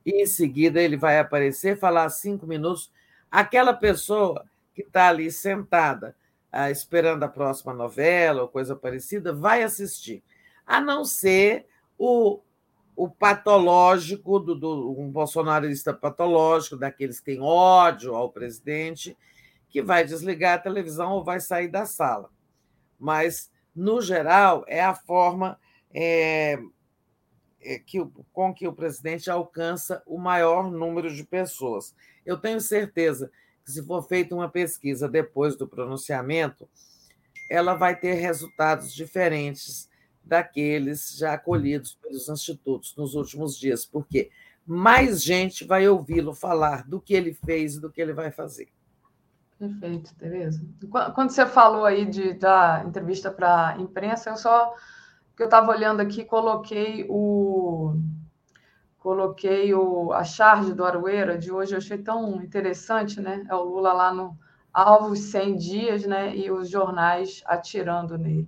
e 0.06 0.22
em 0.22 0.26
seguida 0.26 0.80
ele 0.80 0.96
vai 0.96 1.18
aparecer, 1.18 1.76
falar 1.76 2.08
cinco 2.08 2.46
minutos. 2.46 2.88
Aquela 3.28 3.74
pessoa 3.74 4.46
que 4.72 4.82
está 4.82 5.08
ali 5.08 5.28
sentada, 5.32 6.14
ah, 6.52 6.70
esperando 6.70 7.24
a 7.24 7.28
próxima 7.28 7.74
novela 7.74 8.42
ou 8.42 8.48
coisa 8.48 8.76
parecida, 8.76 9.32
vai 9.32 9.64
assistir, 9.64 10.22
a 10.64 10.80
não 10.80 11.04
ser 11.04 11.66
o, 11.98 12.38
o 12.94 13.08
patológico, 13.10 14.38
do, 14.38 14.54
do, 14.54 14.96
um 14.96 15.10
bolsonarista 15.10 15.92
patológico, 15.92 16.76
daqueles 16.76 17.18
que 17.18 17.26
têm 17.26 17.40
ódio 17.42 18.14
ao 18.14 18.30
presidente, 18.30 19.16
que 19.68 19.82
vai 19.82 20.04
desligar 20.04 20.54
a 20.54 20.62
televisão 20.62 21.10
ou 21.10 21.24
vai 21.24 21.40
sair 21.40 21.66
da 21.66 21.84
sala. 21.86 22.30
Mas, 22.98 23.50
no 23.74 24.00
geral, 24.00 24.64
é 24.68 24.80
a 24.80 24.94
forma 24.94 25.58
é, 25.92 26.58
que, 27.86 28.04
com 28.32 28.54
que 28.54 28.66
o 28.66 28.72
presidente 28.72 29.30
alcança 29.30 30.02
o 30.06 30.18
maior 30.18 30.70
número 30.70 31.14
de 31.14 31.24
pessoas. 31.24 31.94
Eu 32.24 32.38
tenho 32.38 32.60
certeza 32.60 33.30
que, 33.64 33.70
se 33.70 33.84
for 33.84 34.02
feita 34.02 34.34
uma 34.34 34.48
pesquisa 34.48 35.08
depois 35.08 35.56
do 35.56 35.68
pronunciamento, 35.68 36.68
ela 37.50 37.74
vai 37.74 37.96
ter 37.96 38.14
resultados 38.14 38.94
diferentes 38.94 39.88
daqueles 40.24 41.16
já 41.16 41.34
acolhidos 41.34 41.94
pelos 42.00 42.28
institutos 42.28 42.94
nos 42.96 43.14
últimos 43.14 43.58
dias, 43.58 43.84
porque 43.84 44.30
mais 44.64 45.22
gente 45.22 45.64
vai 45.64 45.88
ouvi-lo 45.88 46.34
falar 46.34 46.86
do 46.86 47.00
que 47.00 47.14
ele 47.14 47.34
fez 47.34 47.74
e 47.74 47.80
do 47.80 47.90
que 47.90 48.00
ele 48.00 48.12
vai 48.12 48.30
fazer. 48.30 48.68
Perfeito, 49.58 50.14
Tereza. 50.14 50.64
Quando 51.14 51.30
você 51.30 51.44
falou 51.44 51.84
aí 51.84 52.06
de, 52.06 52.32
da 52.34 52.82
entrevista 52.86 53.30
para 53.30 53.68
a 53.68 53.78
imprensa, 53.78 54.30
eu 54.30 54.36
só 54.36 54.74
que 55.40 55.44
eu 55.44 55.46
estava 55.46 55.70
olhando 55.70 56.00
aqui, 56.00 56.22
coloquei 56.22 57.06
o 57.08 57.96
coloquei 58.98 59.72
o, 59.72 60.12
a 60.12 60.22
charge 60.22 60.74
do 60.74 60.84
Aroeira 60.84 61.38
de 61.38 61.50
hoje, 61.50 61.72
eu 61.72 61.78
achei 61.78 61.96
tão 61.96 62.42
interessante, 62.42 63.22
né? 63.22 63.46
É 63.48 63.54
o 63.54 63.62
Lula 63.62 63.90
lá 63.94 64.12
no 64.12 64.38
alvos 64.70 65.18
100 65.30 65.56
dias, 65.56 66.04
né? 66.04 66.36
E 66.36 66.50
os 66.50 66.68
jornais 66.68 67.42
atirando 67.46 68.18
nele. 68.18 68.46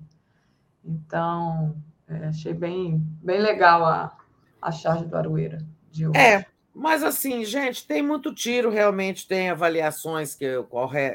Então, 0.84 1.74
é, 2.06 2.26
achei 2.26 2.52
bem, 2.52 2.98
bem 3.22 3.40
legal 3.40 3.86
a, 3.86 4.14
a 4.60 4.70
charge 4.70 5.06
do 5.06 5.16
Aroeira 5.16 5.64
de 5.90 6.06
hoje. 6.06 6.18
É, 6.18 6.44
mas 6.74 7.02
assim, 7.02 7.42
gente, 7.42 7.86
tem 7.86 8.02
muito 8.02 8.34
tiro, 8.34 8.68
realmente 8.68 9.26
tem 9.26 9.48
avaliações 9.48 10.34
que 10.34 10.44
eu 10.44 10.68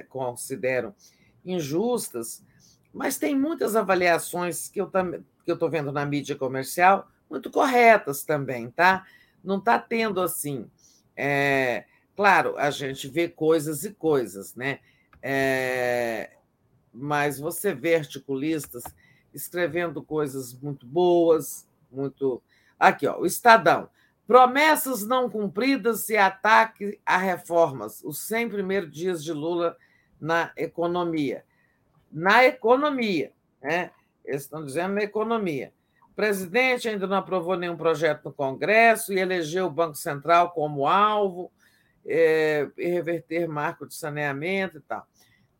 considero 0.10 0.96
injustas, 1.46 2.44
mas 2.98 3.18
tem 3.20 3.38
muitas 3.38 3.76
avaliações 3.76 4.68
que 4.68 4.82
eu 4.82 4.92
estou 5.46 5.70
vendo 5.70 5.92
na 5.92 6.04
mídia 6.04 6.36
comercial, 6.36 7.08
muito 7.30 7.52
corretas 7.52 8.24
também, 8.24 8.72
tá? 8.72 9.06
Não 9.44 9.60
está 9.60 9.78
tendo 9.78 10.20
assim. 10.20 10.68
É, 11.16 11.86
claro, 12.16 12.58
a 12.58 12.72
gente 12.72 13.08
vê 13.08 13.30
coisas 13.30 13.84
e 13.84 13.94
coisas, 13.94 14.56
né? 14.56 14.80
É, 15.22 16.32
mas 16.92 17.40
você 17.40 17.72
vê 17.74 17.96
articulistas 17.96 18.84
escrevendo 19.32 20.02
coisas 20.02 20.52
muito 20.54 20.86
boas, 20.86 21.68
muito. 21.92 22.42
Aqui, 22.80 23.06
ó, 23.06 23.20
o 23.20 23.26
Estadão. 23.28 23.90
Promessas 24.26 25.06
não 25.06 25.30
cumpridas 25.30 26.10
e 26.10 26.18
ataque 26.18 27.00
a 27.06 27.18
reformas. 27.18 28.04
Os 28.04 28.20
100 28.28 28.50
primeiros 28.50 28.92
dias 28.92 29.24
de 29.24 29.32
Lula 29.32 29.78
na 30.20 30.52
economia. 30.58 31.46
Na 32.12 32.46
economia, 32.46 33.32
né? 33.62 33.92
Eles 34.24 34.44
estão 34.44 34.64
dizendo 34.64 34.96
na 34.96 35.04
economia. 35.04 35.72
O 36.12 36.16
presidente 36.16 36.90
ainda 36.90 37.08
não 37.08 37.18
aprovou 37.18 37.56
nenhum 37.56 37.78
projeto 37.78 38.26
no 38.26 38.34
Congresso 38.34 39.14
e 39.14 39.20
elegeu 39.20 39.68
o 39.68 39.72
Banco 39.72 39.96
Central 39.96 40.52
como 40.52 40.88
alvo, 40.88 41.52
é, 42.06 42.70
e 42.78 42.88
reverter 42.88 43.48
marco 43.48 43.86
de 43.86 43.94
saneamento 43.94 44.78
e 44.78 44.82
tal. 44.82 45.06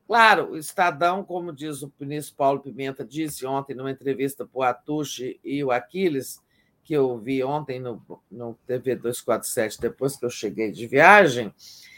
Claro, 0.08 0.52
o 0.52 0.58
Estadão, 0.58 1.22
como 1.24 1.52
diz 1.52 1.82
o 1.84 1.92
ministro 2.00 2.36
Paulo 2.36 2.62
Pimenta, 2.62 3.04
disse 3.04 3.46
ontem 3.46 3.76
numa 3.76 3.92
entrevista 3.92 4.46
para 4.46 4.60
o 4.60 4.64
Atushi 4.64 5.38
e 5.44 5.62
o 5.62 5.70
Aquiles, 5.70 6.42
que 6.82 6.94
eu 6.94 7.18
vi 7.18 7.44
ontem 7.44 7.78
no, 7.78 8.02
no 8.32 8.58
TV 8.66 8.96
247, 8.96 9.82
depois 9.82 10.16
que 10.16 10.26
eu 10.26 10.30
cheguei 10.30 10.72
de 10.72 10.88
viagem. 10.88 11.54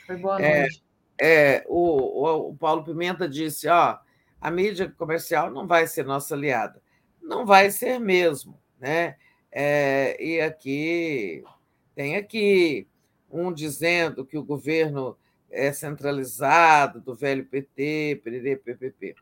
Foi 0.07 0.17
boa 0.17 0.39
noite. 0.39 0.83
É, 1.19 1.55
é 1.57 1.65
o, 1.67 1.77
o, 1.77 2.49
o 2.49 2.57
Paulo 2.57 2.83
Pimenta 2.83 3.29
disse: 3.29 3.67
ó, 3.67 3.99
a 4.39 4.49
mídia 4.49 4.89
comercial 4.97 5.51
não 5.51 5.67
vai 5.67 5.87
ser 5.87 6.05
nossa 6.05 6.35
aliada. 6.35 6.81
Não 7.21 7.45
vai 7.45 7.71
ser 7.71 7.99
mesmo. 7.99 8.59
Né? 8.79 9.15
É, 9.51 10.17
e 10.23 10.39
aqui 10.41 11.43
tem 11.95 12.15
aqui 12.15 12.87
um 13.29 13.51
dizendo 13.51 14.25
que 14.25 14.37
o 14.37 14.43
governo 14.43 15.17
é 15.51 15.71
centralizado, 15.73 17.01
do 17.01 17.15
velho 17.15 17.45
PT, 17.45 18.21
PDD, 18.23 18.55
PPP. 18.57 19.15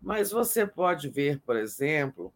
Mas 0.00 0.30
você 0.30 0.66
pode 0.66 1.08
ver, 1.08 1.40
por 1.40 1.56
exemplo, 1.56 2.32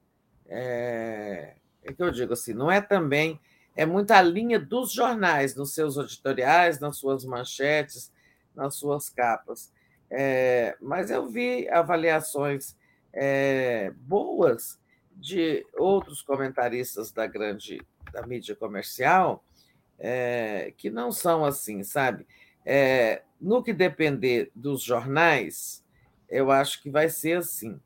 é, 0.46 1.54
é 1.82 1.92
que 1.92 2.02
eu 2.02 2.10
digo 2.10 2.32
assim, 2.32 2.52
não 2.52 2.70
é 2.70 2.80
também, 2.80 3.40
é 3.76 3.86
muita 3.86 4.20
linha 4.20 4.58
dos 4.58 4.92
jornais, 4.92 5.54
nos 5.54 5.74
seus 5.74 5.96
editoriais, 5.96 6.80
nas 6.80 6.96
suas 6.96 7.24
manchetes, 7.24 8.12
nas 8.54 8.74
suas 8.74 9.08
capas. 9.08 9.72
É, 10.10 10.76
mas 10.80 11.10
eu 11.10 11.28
vi 11.28 11.68
avaliações 11.68 12.76
é, 13.12 13.92
boas 13.96 14.80
de 15.12 15.64
outros 15.74 16.22
comentaristas 16.22 17.12
da 17.12 17.26
grande 17.26 17.80
da 18.12 18.26
mídia 18.26 18.56
comercial 18.56 19.44
é, 19.98 20.72
que 20.76 20.90
não 20.90 21.12
são 21.12 21.44
assim, 21.44 21.84
sabe? 21.84 22.26
É, 22.64 23.22
no 23.40 23.62
que 23.62 23.72
depender 23.72 24.50
dos 24.54 24.82
jornais, 24.82 25.84
eu 26.28 26.50
acho 26.50 26.82
que 26.82 26.90
vai 26.90 27.08
ser 27.08 27.38
assim, 27.38 27.78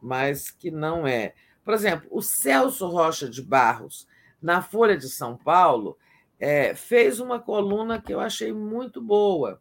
mas 0.00 0.50
que 0.50 0.70
não 0.70 1.06
é. 1.06 1.34
Por 1.64 1.74
exemplo, 1.74 2.08
o 2.10 2.22
Celso 2.22 2.86
Rocha 2.86 3.28
de 3.28 3.42
Barros, 3.42 4.06
na 4.40 4.62
Folha 4.62 4.96
de 4.96 5.08
São 5.08 5.36
Paulo, 5.36 5.98
é, 6.38 6.74
fez 6.74 7.18
uma 7.18 7.40
coluna 7.40 8.00
que 8.00 8.14
eu 8.14 8.20
achei 8.20 8.52
muito 8.52 9.02
boa, 9.02 9.60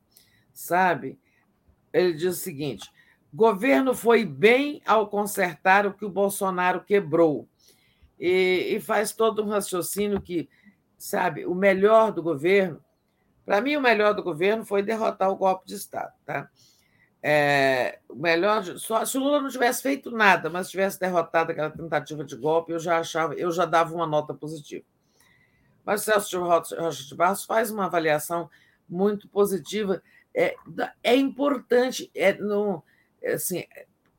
sabe? 0.53 1.19
Ele 1.92 2.14
diz 2.14 2.36
o 2.36 2.40
seguinte: 2.40 2.92
governo 3.34 3.94
foi 3.94 4.26
bem 4.26 4.82
ao 4.86 5.08
consertar 5.08 5.86
o 5.86 5.94
que 5.94 6.06
o 6.06 6.10
Bolsonaro 6.10 6.84
quebrou. 6.84 7.48
E, 8.20 8.76
e 8.76 8.80
faz 8.80 9.12
todo 9.12 9.44
um 9.44 9.50
raciocínio 9.50 10.22
que, 10.22 10.50
sabe, 10.98 11.46
o 11.46 11.54
melhor 11.54 12.12
do 12.12 12.24
governo, 12.24 12.84
para 13.46 13.62
mim, 13.62 13.76
o 13.76 13.82
melhor 13.82 14.14
do 14.14 14.24
governo 14.24 14.66
foi 14.66 14.84
derrotar 14.84 15.30
o 15.30 15.38
golpe 15.38 15.68
de 15.68 15.76
Estado. 15.76 16.12
Tá? 16.26 16.50
É, 17.24 18.00
o 18.10 18.16
melhor, 18.16 18.64
só, 18.78 19.06
se 19.06 19.18
o 19.18 19.22
Lula 19.22 19.42
não 19.42 19.50
tivesse 19.50 19.82
feito 19.82 20.12
nada, 20.12 20.50
mas 20.50 20.70
tivesse 20.70 21.00
derrotado 21.00 21.52
aquela 21.52 21.70
tentativa 21.70 22.24
de 22.24 22.36
golpe, 22.36 22.72
eu 22.72 22.80
já 22.80 23.00
achava, 23.00 23.34
eu 23.36 23.52
já 23.52 23.66
dava 23.66 23.94
uma 23.96 24.06
nota 24.06 24.34
positiva. 24.34 24.84
Mas 25.86 26.02
Celso 26.02 26.42
Rocha 26.42 26.76
de 27.04 27.16
Barros 27.16 27.46
faz 27.46 27.72
uma 27.72 27.86
avaliação 27.86 28.50
muito 28.90 29.30
positiva 29.30 30.02
é, 30.38 30.56
é 31.04 31.16
importante 31.16 32.12
é, 32.14 32.34
no, 32.34 32.84
é, 33.24 33.34
assim, 33.34 33.64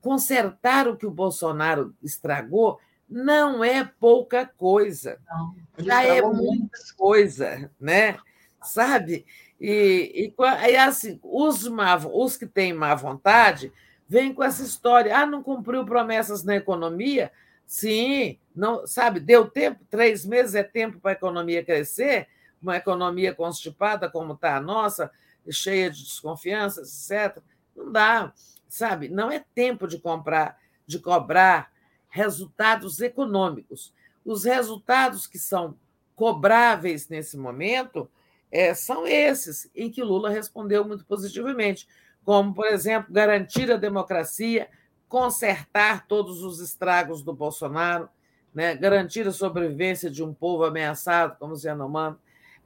consertar 0.00 0.88
o 0.88 0.96
que 0.96 1.06
o 1.06 1.12
Bolsonaro 1.12 1.94
estragou 2.02 2.80
não 3.08 3.62
é 3.62 3.84
pouca 3.84 4.44
coisa. 4.44 5.20
Não, 5.28 5.54
Já 5.78 6.02
é 6.02 6.20
muita 6.20 6.76
coisa, 6.96 7.70
né? 7.80 8.18
Sabe? 8.60 9.24
E, 9.60 10.34
e, 10.36 10.70
e 10.70 10.76
assim, 10.76 11.20
os, 11.22 11.68
má, 11.68 11.96
os 11.96 12.36
que 12.36 12.46
têm 12.46 12.72
má 12.72 12.96
vontade 12.96 13.72
vêm 14.08 14.34
com 14.34 14.42
essa 14.42 14.64
história: 14.64 15.16
ah, 15.16 15.24
não 15.24 15.40
cumpriu 15.40 15.84
promessas 15.84 16.42
na 16.42 16.56
economia. 16.56 17.30
Sim, 17.64 18.38
não, 18.56 18.86
sabe, 18.86 19.20
deu 19.20 19.48
tempo, 19.48 19.84
três 19.88 20.24
meses 20.24 20.54
é 20.54 20.64
tempo 20.64 20.98
para 20.98 21.12
a 21.12 21.12
economia 21.12 21.64
crescer, 21.64 22.26
uma 22.60 22.76
economia 22.76 23.34
constipada 23.34 24.10
como 24.10 24.32
está 24.32 24.56
a 24.56 24.60
nossa, 24.60 25.12
cheia 25.52 25.90
de 25.90 26.02
desconfianças, 26.02 27.10
etc. 27.10 27.42
Não 27.76 27.90
dá, 27.90 28.32
sabe? 28.68 29.08
Não 29.08 29.30
é 29.30 29.44
tempo 29.54 29.86
de 29.86 29.98
comprar, 29.98 30.58
de 30.86 30.98
cobrar 30.98 31.72
resultados 32.08 33.00
econômicos. 33.00 33.92
Os 34.24 34.44
resultados 34.44 35.26
que 35.26 35.38
são 35.38 35.76
cobráveis 36.14 37.08
nesse 37.08 37.36
momento 37.36 38.10
é, 38.50 38.74
são 38.74 39.06
esses, 39.06 39.70
em 39.74 39.90
que 39.90 40.02
Lula 40.02 40.30
respondeu 40.30 40.84
muito 40.84 41.04
positivamente, 41.04 41.86
como, 42.24 42.52
por 42.52 42.66
exemplo, 42.66 43.12
garantir 43.12 43.70
a 43.70 43.76
democracia, 43.76 44.68
consertar 45.08 46.06
todos 46.06 46.42
os 46.42 46.60
estragos 46.60 47.22
do 47.22 47.32
Bolsonaro, 47.32 48.08
né? 48.54 48.74
garantir 48.74 49.26
a 49.26 49.32
sobrevivência 49.32 50.10
de 50.10 50.22
um 50.22 50.34
povo 50.34 50.64
ameaçado, 50.64 51.36
como 51.38 51.54
os 51.54 51.64
Yanomami. 51.64 52.16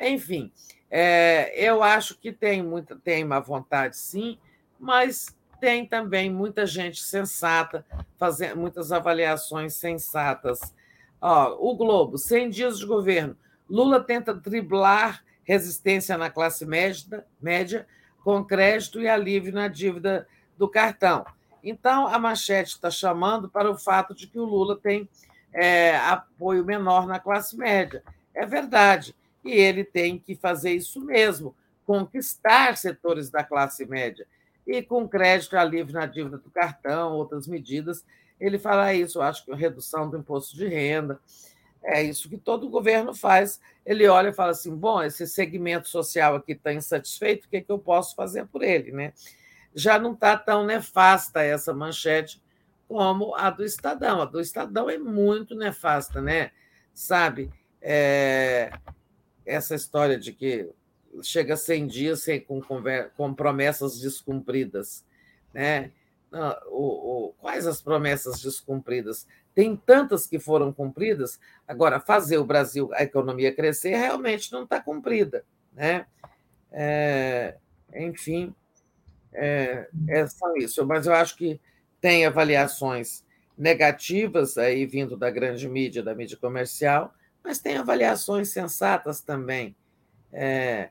Enfim, 0.03 0.53
é, 0.91 1.53
eu 1.57 1.83
acho 1.83 2.19
que 2.19 2.33
tem 2.33 2.63
muita 2.63 2.97
tem 2.97 3.25
má 3.25 3.41
vontade, 3.41 3.97
sim, 3.97 4.39
mas 4.79 5.35
tem 5.61 5.87
também 5.87 6.29
muita 6.29 6.67
gente 6.67 7.01
sensata, 7.01 7.87
fazendo 8.19 8.59
muitas 8.59 8.91
avaliações 8.91 9.75
sensatas. 9.75 10.61
Ó, 11.21 11.57
o 11.61 11.77
Globo, 11.77 12.19
100 12.19 12.51
dias 12.51 12.79
de 12.79 12.85
governo. 12.85 13.37
Lula 13.71 14.03
tenta 14.03 14.35
driblar 14.35 15.23
resistência 15.45 16.19
na 16.19 16.29
classe 16.29 16.67
média, 16.67 17.25
média 17.41 17.87
com 18.25 18.45
crédito 18.45 19.01
e 19.01 19.09
alívio 19.09 19.53
na 19.53 19.69
dívida 19.69 20.27
do 20.59 20.69
cartão. 20.69 21.25
Então, 21.63 22.09
a 22.09 22.19
manchete 22.19 22.73
está 22.73 22.91
chamando 22.91 23.49
para 23.49 23.71
o 23.71 23.79
fato 23.79 24.15
de 24.15 24.27
que 24.27 24.39
o 24.39 24.45
Lula 24.45 24.77
tem 24.77 25.09
é, 25.53 25.97
apoio 25.97 26.65
menor 26.65 27.07
na 27.07 27.21
classe 27.21 27.57
média. 27.57 28.03
É 28.35 28.45
verdade. 28.45 29.15
E 29.45 29.51
ele 29.51 29.85
tem 29.85 30.19
que 30.19 30.35
fazer 30.35 30.73
isso 30.73 31.01
mesmo, 31.01 31.55
conquistar 31.85 32.77
setores 32.77 33.31
da 33.31 33.43
classe 33.43 33.85
média. 33.87 34.27
E 34.67 34.83
com 34.83 35.09
crédito 35.09 35.57
a 35.57 35.65
livre 35.65 35.93
na 35.93 36.07
dívida 36.07 36.39
do 36.39 36.51
cartão, 36.51 37.13
outras 37.15 37.47
medidas, 37.47 38.05
ele 38.41 38.59
fala 38.59 38.95
isso. 38.95 39.19
Eu 39.19 39.23
acho 39.23 39.45
que 39.45 39.53
a 39.53 39.57
redução 39.57 40.09
do 40.09 40.19
imposto 40.19 40.57
de 40.57 40.67
renda. 40.67 41.21
É 41.85 42.01
isso 42.01 42.29
que 42.29 42.39
todo 42.39 42.69
governo 42.69 43.13
faz. 43.13 43.61
Ele 43.85 44.07
olha 44.07 44.29
e 44.29 44.33
fala 44.33 44.53
assim: 44.53 44.75
bom, 44.75 45.03
esse 45.03 45.27
segmento 45.27 45.89
social 45.89 46.37
aqui 46.37 46.53
está 46.53 46.73
insatisfeito, 46.73 47.47
o 47.47 47.51
que, 47.51 47.57
é 47.57 47.61
que 47.61 47.73
eu 47.73 47.79
posso 47.79 48.15
fazer 48.15 48.47
por 48.47 48.63
ele? 48.63 48.93
Né? 48.93 49.13
já 49.75 49.99
não 49.99 50.13
está 50.13 50.37
tão 50.37 50.65
nefasta 50.65 51.43
essa 51.43 51.73
manchete 51.73 52.43
como 52.87 53.35
a 53.35 53.51
do 53.51 53.65
Estadão. 53.65 54.21
A 54.21 54.25
do 54.25 54.41
Estadão 54.41 54.89
é 54.91 54.99
muito 54.99 55.55
nefasta, 55.55 56.21
né? 56.21 56.51
Sabe? 56.93 57.51
É... 57.81 58.71
Essa 59.45 59.75
história 59.75 60.19
de 60.19 60.33
que 60.33 60.69
chega 61.23 61.55
a 61.55 61.57
100 61.57 61.87
dias 61.87 62.23
sem, 62.23 62.41
com, 62.41 62.61
com 63.17 63.35
promessas 63.35 64.01
descumpridas. 64.01 65.05
Né? 65.53 65.91
O, 66.71 67.29
o, 67.29 67.33
quais 67.35 67.67
as 67.67 67.83
promessas 67.83 68.41
descumpridas? 68.41 69.27
Tem 69.55 69.77
tantas 69.77 70.27
que 70.27 70.39
foram 70.39 70.73
cumpridas, 70.73 71.39
agora, 71.69 72.01
fazer 72.01 72.39
o 72.39 72.45
Brasil, 72.45 72.89
a 72.95 73.03
economia 73.03 73.55
crescer, 73.55 73.97
realmente 73.97 74.51
não 74.51 74.63
está 74.63 74.81
cumprida. 74.81 75.45
Né? 75.75 76.07
É, 76.71 77.57
enfim, 77.95 78.55
é, 79.33 79.89
é 80.09 80.27
só 80.27 80.55
isso. 80.57 80.87
Mas 80.87 81.07
eu 81.07 81.13
acho 81.13 81.37
que 81.37 81.61
tem 82.01 82.25
avaliações 82.25 83.23
negativas 83.57 84.57
aí 84.57 84.87
vindo 84.87 85.17
da 85.17 85.31
grande 85.31 85.69
mídia, 85.69 86.03
da 86.03 86.15
mídia 86.15 86.39
comercial, 86.39 87.15
mas 87.45 87.59
tem 87.59 87.77
avaliações 87.77 88.51
sensatas 88.51 89.21
também. 89.21 89.77
É, 90.33 90.91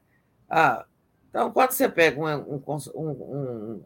ah, 0.49 0.85
então, 1.29 1.51
quando 1.51 1.71
você 1.71 1.87
pega 1.87 2.19
um, 2.19 2.63
um, 2.95 3.11
um 3.11 3.83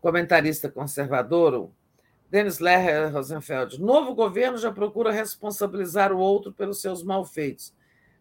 comentarista 0.00 0.70
conservador, 0.70 1.70
Denis 2.30 2.58
Lerner 2.58 3.12
Rosenfeld, 3.12 3.80
novo 3.80 4.14
governo 4.14 4.58
já 4.58 4.70
procura 4.70 5.10
responsabilizar 5.10 6.12
o 6.12 6.18
outro 6.18 6.52
pelos 6.52 6.80
seus 6.80 7.02
malfeitos. 7.02 7.72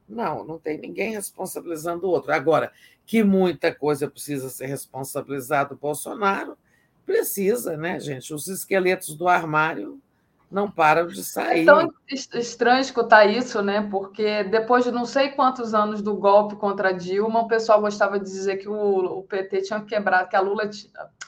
Não, 0.07 0.43
não 0.43 0.59
tem 0.59 0.77
ninguém 0.77 1.11
responsabilizando 1.13 2.05
o 2.05 2.09
outro. 2.09 2.31
Agora, 2.31 2.71
que 3.05 3.23
muita 3.23 3.73
coisa 3.73 4.09
precisa 4.09 4.49
ser 4.49 4.67
responsabilizado 4.67 5.73
o 5.73 5.77
Bolsonaro, 5.77 6.57
precisa, 7.05 7.75
né, 7.75 7.99
gente? 7.99 8.33
Os 8.33 8.47
esqueletos 8.47 9.15
do 9.15 9.27
armário 9.27 9.99
não 10.49 10.69
param 10.69 11.07
de 11.07 11.23
sair. 11.23 11.61
É 11.61 11.65
tão 11.65 11.93
estranho 12.09 12.79
escutar 12.79 13.25
isso, 13.25 13.61
né? 13.61 13.87
Porque 13.89 14.43
depois 14.43 14.83
de 14.83 14.91
não 14.91 15.05
sei 15.05 15.29
quantos 15.29 15.73
anos 15.73 16.01
do 16.01 16.15
golpe 16.15 16.55
contra 16.55 16.93
Dilma, 16.93 17.41
o 17.41 17.47
pessoal 17.47 17.81
gostava 17.81 18.19
de 18.19 18.25
dizer 18.25 18.57
que 18.57 18.69
o, 18.69 19.19
o 19.19 19.23
PT 19.23 19.63
tinha 19.63 19.81
quebrado, 19.81 20.29
que 20.29 20.35
a 20.35 20.39
Lula, 20.39 20.69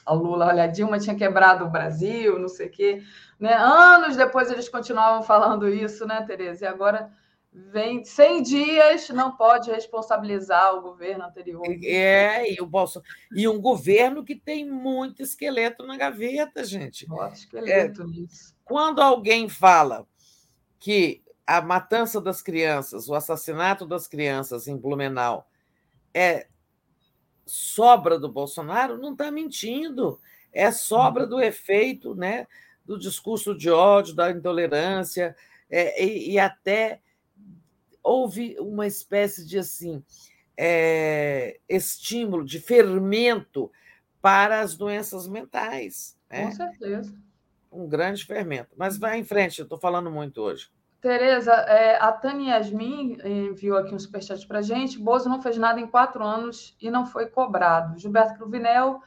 a 0.06 0.12
Lula, 0.12 0.46
olha, 0.46 0.64
a 0.64 0.66
Dilma 0.66 0.98
tinha 0.98 1.16
quebrado 1.16 1.64
o 1.64 1.70
Brasil, 1.70 2.38
não 2.38 2.48
sei 2.48 2.68
o 2.68 2.70
quê. 2.70 3.02
Né? 3.38 3.54
Anos 3.54 4.16
depois 4.16 4.50
eles 4.50 4.68
continuavam 4.68 5.22
falando 5.22 5.68
isso, 5.68 6.06
né, 6.06 6.22
Tereza? 6.22 6.64
E 6.64 6.68
agora 6.68 7.10
vem 7.52 8.04
100 8.04 8.42
dias, 8.42 9.08
não 9.10 9.36
pode 9.36 9.70
responsabilizar 9.70 10.74
o 10.74 10.82
governo 10.82 11.24
anterior. 11.24 11.64
É, 11.82 12.52
e, 12.52 12.60
o 12.60 12.66
Bolso... 12.66 13.02
e 13.34 13.48
um 13.48 13.60
governo 13.60 14.24
que 14.24 14.36
tem 14.36 14.68
muito 14.68 15.22
esqueleto 15.22 15.86
na 15.86 15.96
gaveta, 15.96 16.64
gente. 16.64 17.08
Muito 17.08 17.34
esqueleto 17.34 18.02
é, 18.02 18.06
nisso. 18.06 18.54
Quando 18.64 19.00
alguém 19.00 19.48
fala 19.48 20.06
que 20.78 21.22
a 21.46 21.60
matança 21.60 22.20
das 22.20 22.42
crianças, 22.42 23.08
o 23.08 23.14
assassinato 23.14 23.86
das 23.86 24.06
crianças 24.06 24.68
em 24.68 24.76
Blumenau 24.76 25.48
é 26.12 26.46
sobra 27.46 28.18
do 28.18 28.30
Bolsonaro, 28.30 28.98
não 28.98 29.12
está 29.12 29.30
mentindo. 29.30 30.20
É 30.52 30.70
sobra 30.70 31.26
do 31.26 31.40
efeito 31.40 32.14
né, 32.14 32.46
do 32.84 32.98
discurso 32.98 33.56
de 33.56 33.70
ódio, 33.70 34.14
da 34.14 34.30
intolerância, 34.30 35.34
é, 35.70 36.04
e, 36.04 36.32
e 36.32 36.38
até 36.38 37.00
houve 38.02 38.56
uma 38.58 38.86
espécie 38.86 39.46
de 39.46 39.58
assim 39.58 40.02
é, 40.56 41.60
estímulo, 41.68 42.44
de 42.44 42.60
fermento 42.60 43.70
para 44.20 44.60
as 44.60 44.76
doenças 44.76 45.28
mentais. 45.28 46.18
Né? 46.28 46.46
Com 46.46 46.52
certeza. 46.52 47.14
Um 47.70 47.86
grande 47.86 48.24
fermento. 48.24 48.70
Mas 48.76 48.98
vai 48.98 49.18
em 49.18 49.24
frente, 49.24 49.60
eu 49.60 49.64
estou 49.64 49.78
falando 49.78 50.10
muito 50.10 50.40
hoje. 50.40 50.68
Tereza, 51.00 51.52
é, 51.52 51.96
a 52.02 52.10
Tânia 52.10 52.56
Yasmin 52.56 53.18
enviou 53.24 53.78
aqui 53.78 53.94
um 53.94 53.98
superchat 53.98 54.44
para 54.48 54.60
gente. 54.60 54.98
Bozo 54.98 55.28
não 55.28 55.40
fez 55.40 55.56
nada 55.56 55.78
em 55.78 55.86
quatro 55.86 56.24
anos 56.24 56.76
e 56.80 56.90
não 56.90 57.06
foi 57.06 57.26
cobrado. 57.26 57.96
Gilberto 57.98 58.34
Cruvinel 58.34 59.00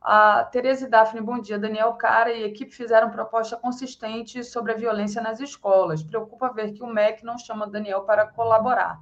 a 0.00 0.44
Tereza 0.44 0.86
e 0.86 0.88
Daphne, 0.88 1.20
bom 1.20 1.38
dia. 1.38 1.58
Daniel 1.58 1.92
Cara 1.94 2.32
e 2.32 2.44
equipe 2.44 2.74
fizeram 2.74 3.10
proposta 3.10 3.56
consistente 3.56 4.44
sobre 4.44 4.72
a 4.72 4.76
violência 4.76 5.20
nas 5.22 5.40
escolas. 5.40 6.02
Preocupa 6.02 6.52
ver 6.52 6.72
que 6.72 6.82
o 6.82 6.86
MEC 6.86 7.24
não 7.24 7.38
chama 7.38 7.66
Daniel 7.66 8.02
para 8.02 8.26
colaborar. 8.26 9.00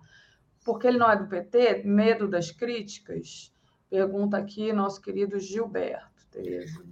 Porque 0.64 0.86
ele 0.86 0.98
não 0.98 1.10
é 1.10 1.16
do 1.16 1.26
PT? 1.26 1.82
Medo 1.84 2.26
das 2.26 2.50
críticas? 2.50 3.52
Pergunta 3.90 4.39
aqui 4.39 4.73
nosso 4.73 5.00
querido 5.00 5.39
Gilberto. 5.39 6.26
Tereza. 6.31 6.82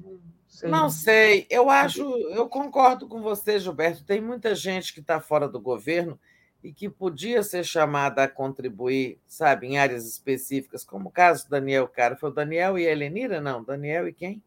Sei. 0.47 0.71
não 0.71 0.91
sei. 0.91 1.47
Eu 1.49 1.71
acho, 1.71 2.03
eu 2.03 2.47
concordo 2.47 3.09
com 3.09 3.23
você, 3.23 3.59
Gilberto. 3.59 4.05
Tem 4.05 4.21
muita 4.21 4.55
gente 4.55 4.93
que 4.93 5.01
está 5.01 5.19
fora 5.19 5.49
do 5.49 5.59
governo 5.59 6.21
e 6.63 6.73
que 6.73 6.89
podia 6.89 7.43
ser 7.43 7.65
chamada 7.65 8.23
a 8.23 8.29
contribuir, 8.29 9.19
sabe, 9.27 9.67
em 9.67 9.79
áreas 9.79 10.07
específicas, 10.07 10.85
como 10.85 11.09
o 11.09 11.13
caso 11.13 11.45
do 11.45 11.51
Daniel 11.51 11.89
Cara. 11.89 12.17
Foi 12.17 12.31
o 12.31 12.35
Daniel 12.35 12.79
e 12.79 12.87
a 12.87 12.93
Helenira? 12.93 13.41
Não, 13.41 13.65
Daniel 13.65 14.07
e 14.07 14.13
quem? 14.13 14.43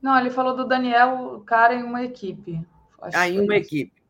Não, 0.00 0.18
ele 0.18 0.30
falou 0.30 0.56
do 0.56 0.66
Daniel 0.66 1.42
Cara 1.46 1.74
em 1.74 1.82
uma 1.82 2.02
equipe. 2.02 2.64
Acho 3.00 3.18
ah, 3.18 3.28
em 3.28 3.40
uma 3.40 3.56
isso. 3.56 3.66
equipe. 3.66 4.02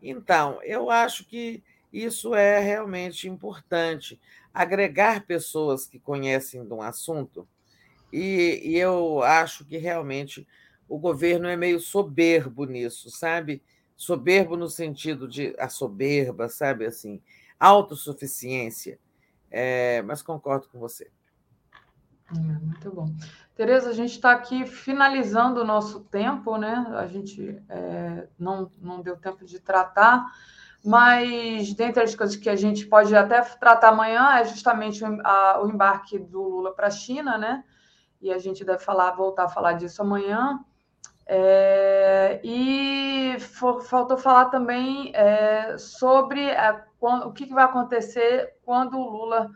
Então, 0.00 0.60
eu 0.62 0.90
acho 0.90 1.24
que 1.26 1.62
isso 1.92 2.34
é 2.34 2.60
realmente 2.60 3.28
importante. 3.28 4.20
Agregar 4.52 5.26
pessoas 5.26 5.86
que 5.86 5.98
conhecem 5.98 6.64
de 6.64 6.72
um 6.72 6.82
assunto, 6.82 7.48
e, 8.12 8.60
e 8.62 8.78
eu 8.78 9.22
acho 9.24 9.64
que 9.64 9.76
realmente 9.76 10.46
o 10.88 10.98
governo 10.98 11.48
é 11.48 11.56
meio 11.56 11.80
soberbo 11.80 12.64
nisso, 12.64 13.10
sabe? 13.10 13.60
Soberbo 13.96 14.56
no 14.56 14.68
sentido 14.68 15.28
de 15.28 15.54
a 15.58 15.68
soberba, 15.68 16.48
sabe 16.48 16.86
assim, 16.86 17.22
autossuficiência. 17.58 18.98
É, 19.50 20.02
mas 20.02 20.22
concordo 20.22 20.68
com 20.68 20.78
você. 20.78 21.10
É, 22.30 22.38
muito 22.38 22.90
bom. 22.90 23.06
Tereza, 23.54 23.90
a 23.90 23.92
gente 23.92 24.12
está 24.12 24.32
aqui 24.32 24.66
finalizando 24.66 25.60
o 25.60 25.64
nosso 25.64 26.00
tempo, 26.00 26.56
né? 26.56 26.84
A 26.96 27.06
gente 27.06 27.62
é, 27.68 28.26
não, 28.38 28.70
não 28.80 29.00
deu 29.00 29.16
tempo 29.16 29.44
de 29.44 29.60
tratar, 29.60 30.26
mas 30.84 31.72
dentre 31.74 32.02
as 32.02 32.14
coisas 32.14 32.34
que 32.34 32.50
a 32.50 32.56
gente 32.56 32.86
pode 32.86 33.14
até 33.14 33.40
tratar 33.42 33.90
amanhã 33.90 34.36
é 34.38 34.44
justamente 34.44 35.04
o, 35.04 35.20
a, 35.24 35.62
o 35.62 35.68
embarque 35.68 36.18
do 36.18 36.42
Lula 36.42 36.74
para 36.74 36.88
a 36.88 36.90
China, 36.90 37.38
né? 37.38 37.62
E 38.20 38.32
a 38.32 38.38
gente 38.38 38.64
deve 38.64 38.82
falar, 38.82 39.12
voltar 39.12 39.44
a 39.44 39.48
falar 39.48 39.74
disso 39.74 40.02
amanhã. 40.02 40.64
É, 41.26 42.40
e 42.44 43.36
for, 43.40 43.82
faltou 43.82 44.18
falar 44.18 44.46
também 44.46 45.10
é, 45.14 45.76
sobre 45.78 46.50
a, 46.50 46.84
o 47.00 47.32
que, 47.32 47.46
que 47.46 47.54
vai 47.54 47.64
acontecer 47.64 48.54
quando 48.62 48.98
o 48.98 49.10
Lula 49.10 49.50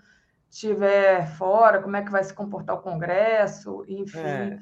estiver 0.51 1.29
fora, 1.37 1.83
como 1.83 1.97
é 1.97 2.03
que 2.03 2.11
vai 2.11 2.25
se 2.25 2.33
comportar 2.33 2.77
o 2.77 2.83
Congresso, 2.83 3.85
enfim, 3.87 4.19
é. 4.19 4.59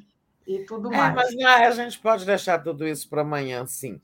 e 0.46 0.64
tudo 0.64 0.92
é, 0.92 0.96
mais. 0.96 1.14
Mas 1.14 1.36
não, 1.36 1.48
a 1.48 1.70
gente 1.70 1.98
pode 2.00 2.26
deixar 2.26 2.58
tudo 2.58 2.86
isso 2.86 3.08
para 3.08 3.22
amanhã, 3.22 3.64
sim. 3.66 4.00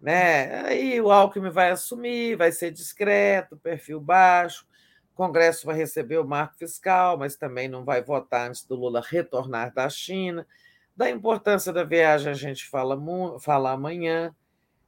Né? 0.00 0.66
Aí 0.66 1.00
o 1.00 1.10
Alckmin 1.10 1.50
vai 1.50 1.70
assumir, 1.70 2.36
vai 2.36 2.52
ser 2.52 2.70
discreto, 2.70 3.56
perfil 3.56 4.00
baixo, 4.00 4.66
o 5.12 5.16
Congresso 5.16 5.66
vai 5.66 5.74
receber 5.74 6.18
o 6.18 6.26
marco 6.26 6.56
fiscal, 6.56 7.18
mas 7.18 7.34
também 7.34 7.68
não 7.68 7.84
vai 7.84 8.02
votar 8.02 8.48
antes 8.48 8.64
do 8.64 8.76
Lula 8.76 9.02
retornar 9.04 9.72
da 9.74 9.88
China. 9.88 10.46
Da 10.96 11.10
importância 11.10 11.72
da 11.72 11.84
viagem 11.84 12.30
a 12.30 12.34
gente 12.34 12.66
fala, 12.66 12.98
fala 13.40 13.72
amanhã. 13.72 14.34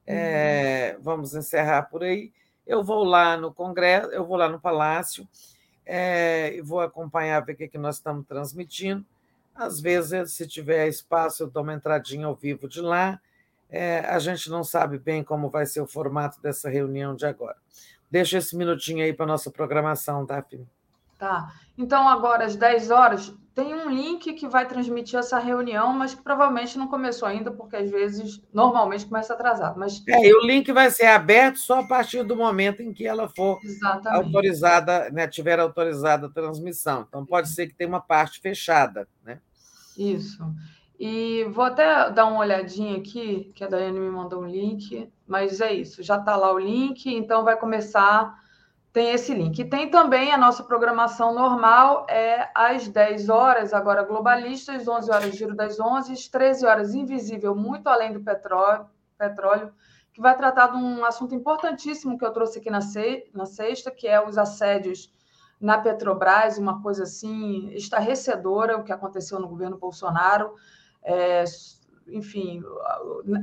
É, 0.07 0.97
vamos 1.01 1.35
encerrar 1.35 1.83
por 1.83 2.03
aí. 2.03 2.33
Eu 2.67 2.83
vou 2.83 3.05
lá 3.05 3.37
no 3.37 3.53
Congresso, 3.53 4.09
eu 4.09 4.25
vou 4.27 4.37
lá 4.37 4.49
no 4.49 4.59
Palácio 4.59 5.29
é, 5.85 6.55
e 6.55 6.63
vou 6.63 6.81
acompanhar 6.81 7.45
ver 7.45 7.53
o 7.53 7.57
que, 7.57 7.69
que 7.69 7.79
nós 7.79 7.97
estamos 7.97 8.27
transmitindo. 8.27 9.05
Às 9.55 9.81
vezes, 9.81 10.33
se 10.33 10.47
tiver 10.47 10.87
espaço, 10.87 11.43
eu 11.43 11.51
dou 11.51 11.63
uma 11.63 11.75
entradinha 11.75 12.27
ao 12.27 12.35
vivo 12.35 12.69
de 12.69 12.81
lá. 12.81 13.21
É, 13.69 14.01
a 14.01 14.19
gente 14.19 14.49
não 14.49 14.65
sabe 14.65 14.99
bem 14.99 15.23
como 15.23 15.51
vai 15.51 15.67
ser 15.67 15.81
o 15.81 15.87
formato 15.87 16.41
dessa 16.41 16.71
reunião 16.71 17.15
de 17.15 17.27
agora. 17.27 17.57
Deixa 18.11 18.39
esse 18.39 18.57
minutinho 18.57 19.05
aí 19.05 19.13
para 19.13 19.25
a 19.25 19.29
nossa 19.29 19.51
programação, 19.51 20.25
Daphne. 20.25 20.67
Tá. 21.19 21.53
Então, 21.77 22.09
agora, 22.09 22.45
às 22.45 22.57
10 22.57 22.91
horas, 22.91 23.35
tem 23.59 23.75
um 23.75 23.91
link 23.91 24.35
que 24.35 24.47
vai 24.47 24.69
transmitir 24.69 25.19
essa 25.19 25.37
reunião, 25.37 25.93
mas 25.93 26.15
que 26.15 26.23
provavelmente 26.23 26.79
não 26.79 26.87
começou 26.87 27.27
ainda, 27.27 27.51
porque 27.51 27.75
às 27.75 27.91
vezes, 27.91 28.41
normalmente, 28.55 29.05
começa 29.05 29.35
atrasado. 29.35 29.77
Mas... 29.77 30.01
É, 30.07 30.29
e 30.29 30.33
o 30.33 30.47
link 30.47 30.71
vai 30.71 30.89
ser 30.93 31.07
aberto 31.07 31.57
só 31.57 31.81
a 31.81 31.85
partir 31.85 32.23
do 32.23 32.37
momento 32.37 32.83
em 32.83 32.93
que 32.93 33.05
ela 33.05 33.29
for 33.29 33.59
Exatamente. 33.65 34.27
autorizada, 34.27 35.11
né, 35.11 35.27
tiver 35.27 35.59
autorizada 35.59 36.29
a 36.29 36.31
transmissão. 36.31 37.05
Então, 37.09 37.27
pode 37.27 37.49
ser 37.49 37.67
que 37.67 37.75
tenha 37.75 37.89
uma 37.89 38.01
parte 38.01 38.41
fechada, 38.41 39.09
né? 39.25 39.41
Isso. 39.99 40.39
E 40.97 41.43
vou 41.51 41.65
até 41.65 42.13
dar 42.13 42.27
uma 42.27 42.39
olhadinha 42.39 42.97
aqui, 42.97 43.51
que 43.57 43.65
a 43.65 43.67
Daiane 43.67 43.99
me 43.99 44.09
mandou 44.09 44.43
um 44.43 44.47
link, 44.47 45.11
mas 45.27 45.61
é 45.61 45.73
isso, 45.73 46.01
já 46.01 46.17
está 46.17 46.37
lá 46.37 46.53
o 46.53 46.61
link, 46.61 47.13
então 47.13 47.43
vai 47.43 47.57
começar 47.57 48.39
tem 48.93 49.11
esse 49.11 49.33
link. 49.35 49.59
E 49.59 49.65
tem 49.65 49.91
também 49.91 50.33
a 50.33 50.39
nossa 50.39 50.63
programação 50.63 51.35
normal, 51.35 52.07
é 52.09 52.49
às 52.55 52.89
10 52.89 53.29
horas, 53.29 53.73
agora 53.73 54.03
globalistas, 54.03 54.89
11 54.89 55.11
horas 55.11 55.37
Giro 55.37 55.55
das 55.55 55.79
11, 55.79 56.31
13 56.31 56.67
horas 56.67 56.95
Invisível, 56.95 57.55
muito 57.55 57.89
além 57.89 58.13
do 58.13 58.21
petróleo, 58.21 58.87
petróleo 59.17 59.73
que 60.19 60.23
vai 60.23 60.37
tratar 60.37 60.67
de 60.67 60.77
um 60.77 61.05
assunto 61.05 61.33
importantíssimo 61.33 62.19
que 62.19 62.25
eu 62.25 62.33
trouxe 62.33 62.59
aqui 62.59 62.69
na, 62.69 62.81
na 63.33 63.47
sexta, 63.47 63.89
que 63.89 64.09
é 64.09 64.21
os 64.21 64.37
assédios 64.37 65.13
na 65.61 65.79
Petrobras, 65.79 66.59
uma 66.59 66.83
coisa 66.83 67.05
assim 67.05 67.69
estarrecedora, 67.69 68.77
o 68.77 68.83
que 68.83 68.93
aconteceu 68.93 69.39
no 69.39 69.47
governo 69.47 69.79
Bolsonaro. 69.79 70.55
É, 71.05 71.45
enfim, 72.11 72.63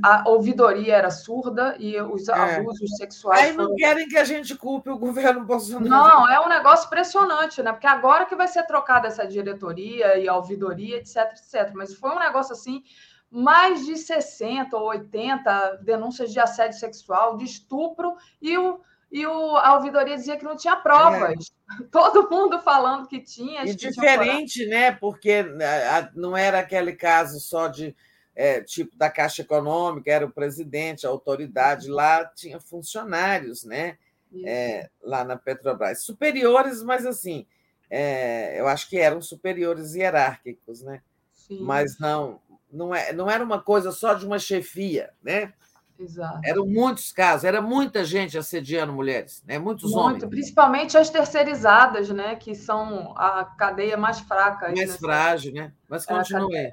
a 0.02 0.28
ouvidoria 0.28 0.96
era 0.96 1.10
surda 1.10 1.76
e 1.78 2.00
os 2.00 2.28
é. 2.28 2.56
abusos 2.56 2.96
sexuais. 2.96 3.40
Aí 3.40 3.52
não 3.52 3.64
foram... 3.64 3.76
querem 3.76 4.08
que 4.08 4.16
a 4.16 4.24
gente 4.24 4.54
culpe 4.56 4.90
o 4.90 4.98
governo 4.98 5.44
Bolsonaro. 5.44 5.88
Não, 5.88 6.28
é 6.28 6.40
um 6.40 6.48
negócio 6.48 6.86
impressionante, 6.86 7.62
né? 7.62 7.72
Porque 7.72 7.86
agora 7.86 8.26
que 8.26 8.34
vai 8.34 8.48
ser 8.48 8.64
trocada 8.64 9.08
essa 9.08 9.26
diretoria 9.26 10.18
e 10.18 10.28
a 10.28 10.36
ouvidoria, 10.36 10.96
etc, 10.96 11.32
etc. 11.32 11.70
Mas 11.74 11.94
foi 11.94 12.10
um 12.10 12.18
negócio 12.18 12.52
assim, 12.52 12.82
mais 13.30 13.84
de 13.84 13.96
60 13.96 14.76
ou 14.76 14.88
80 14.88 15.80
denúncias 15.82 16.32
de 16.32 16.40
assédio 16.40 16.78
sexual, 16.78 17.36
de 17.36 17.44
estupro, 17.44 18.14
e, 18.40 18.56
o, 18.58 18.80
e 19.10 19.26
o, 19.26 19.56
a 19.56 19.74
ouvidoria 19.74 20.16
dizia 20.16 20.36
que 20.36 20.44
não 20.44 20.56
tinha 20.56 20.76
provas. 20.76 21.52
É. 21.80 21.84
Todo 21.90 22.30
mundo 22.30 22.60
falando 22.60 23.06
que 23.06 23.20
tinha. 23.20 23.64
E 23.64 23.74
diferente, 23.74 24.66
né? 24.66 24.92
Porque 24.92 25.42
né, 25.42 26.10
não 26.14 26.36
era 26.36 26.60
aquele 26.60 26.92
caso 26.92 27.40
só 27.40 27.68
de 27.68 27.94
é, 28.36 28.60
tipo 28.60 28.94
da 28.96 29.08
Caixa 29.08 29.40
Econômica, 29.40 30.12
era 30.12 30.26
o 30.26 30.30
presidente, 30.30 31.06
a 31.06 31.10
autoridade, 31.10 31.88
lá 31.88 32.24
tinha 32.26 32.60
funcionários, 32.60 33.64
né? 33.64 33.96
É, 34.44 34.90
lá 35.02 35.24
na 35.24 35.36
Petrobras. 35.36 36.04
Superiores, 36.04 36.82
mas 36.82 37.06
assim, 37.06 37.46
é, 37.88 38.60
eu 38.60 38.68
acho 38.68 38.90
que 38.90 38.98
eram 38.98 39.22
superiores 39.22 39.94
hierárquicos, 39.94 40.82
né? 40.82 41.00
Sim. 41.32 41.60
Mas 41.62 41.98
não, 41.98 42.38
não, 42.70 42.94
é, 42.94 43.14
não 43.14 43.30
era 43.30 43.42
uma 43.42 43.62
coisa 43.62 43.90
só 43.90 44.12
de 44.12 44.26
uma 44.26 44.38
chefia, 44.38 45.10
né? 45.22 45.54
Exato. 45.98 46.40
Eram 46.44 46.66
muitos 46.66 47.10
casos, 47.10 47.44
era 47.44 47.62
muita 47.62 48.04
gente 48.04 48.36
assediando 48.36 48.92
mulheres, 48.92 49.42
né? 49.46 49.58
muitos 49.58 49.92
Muito, 49.92 49.98
homens. 49.98 50.24
Principalmente 50.26 50.98
as 50.98 51.08
terceirizadas, 51.08 52.10
né? 52.10 52.36
Que 52.36 52.54
são 52.54 53.16
a 53.16 53.46
cadeia 53.46 53.96
mais 53.96 54.20
fraca. 54.20 54.70
Mais 54.76 54.96
frágil, 54.96 55.54
né? 55.54 55.72
Mas 55.88 56.04
continue. 56.04 56.54
É, 56.54 56.72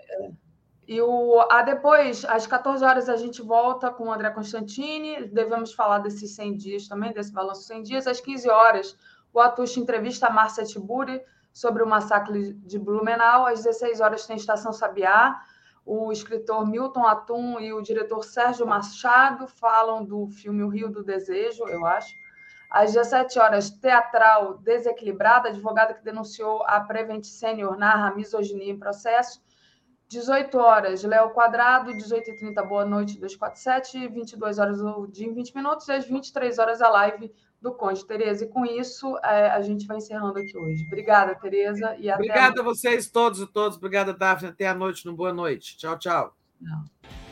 e 0.93 1.01
o, 1.01 1.41
a 1.49 1.63
depois, 1.63 2.23
às 2.25 2.45
14 2.45 2.85
horas, 2.85 3.09
a 3.09 3.15
gente 3.15 3.41
volta 3.41 3.89
com 3.89 4.09
o 4.09 4.13
André 4.13 4.29
Constantini. 4.29 5.25
Devemos 5.25 5.73
falar 5.73 5.97
desses 5.97 6.35
100 6.35 6.55
dias 6.55 6.87
também, 6.87 7.11
desse 7.11 7.33
balanço 7.33 7.63
100 7.63 7.81
dias. 7.81 8.05
Às 8.05 8.21
15 8.21 8.47
horas, 8.47 8.95
o 9.33 9.39
Atush 9.39 9.77
entrevista 9.77 10.27
a 10.27 10.29
Márcia 10.29 10.63
Tiburi 10.63 11.19
sobre 11.51 11.81
o 11.81 11.87
massacre 11.87 12.53
de 12.53 12.77
Blumenau. 12.77 13.47
Às 13.47 13.63
16 13.63 14.01
horas, 14.01 14.27
tem 14.27 14.35
Estação 14.35 14.71
Sabiá. 14.71 15.41
O 15.83 16.11
escritor 16.11 16.63
Milton 16.63 17.07
Atum 17.07 17.59
e 17.59 17.73
o 17.73 17.81
diretor 17.81 18.23
Sérgio 18.23 18.67
Machado 18.67 19.47
falam 19.47 20.05
do 20.05 20.27
filme 20.27 20.61
O 20.61 20.69
Rio 20.69 20.91
do 20.91 21.03
Desejo, 21.03 21.67
eu 21.69 21.87
acho. 21.87 22.13
Às 22.69 22.93
17 22.93 23.39
horas, 23.39 23.71
Teatral 23.71 24.59
Desequilibrada, 24.59 25.49
advogada 25.49 25.95
que 25.95 26.03
denunciou 26.03 26.63
a 26.67 26.79
Prevent 26.81 27.23
Senior 27.23 27.75
narra 27.77 28.13
misoginia 28.13 28.71
em 28.71 28.77
processo. 28.77 29.41
18 30.13 30.57
horas, 30.59 31.03
Léo 31.03 31.31
Quadrado, 31.31 31.91
18h30, 31.91 32.67
boa 32.67 32.85
noite, 32.85 33.19
247, 33.19 34.07
22 34.07 34.59
horas 34.59 34.79
o 34.79 35.07
dia 35.07 35.27
em 35.27 35.33
20 35.33 35.55
minutos, 35.55 35.87
e 35.87 35.91
às 35.91 36.05
23 36.05 36.59
horas 36.59 36.81
a 36.81 36.89
live 36.89 37.33
do 37.59 37.73
Conde. 37.73 38.05
Tereza, 38.05 38.45
e 38.45 38.47
com 38.47 38.63
isso 38.63 39.17
é, 39.23 39.49
a 39.49 39.61
gente 39.61 39.87
vai 39.87 39.97
encerrando 39.97 40.37
aqui 40.37 40.55
hoje. 40.55 40.85
Obrigada, 40.85 41.33
Tereza, 41.33 41.95
e 41.97 42.11
até 42.11 42.23
Obrigada 42.23 42.61
a 42.61 42.63
vocês 42.63 43.09
todos 43.09 43.41
e 43.41 43.47
todos. 43.47 43.77
Obrigada, 43.77 44.13
Daphne. 44.13 44.49
Até 44.49 44.67
a 44.67 44.75
noite, 44.75 45.03
no 45.05 45.15
boa 45.15 45.33
noite. 45.33 45.77
Tchau, 45.77 45.97
tchau. 45.97 46.35
Não. 46.61 47.22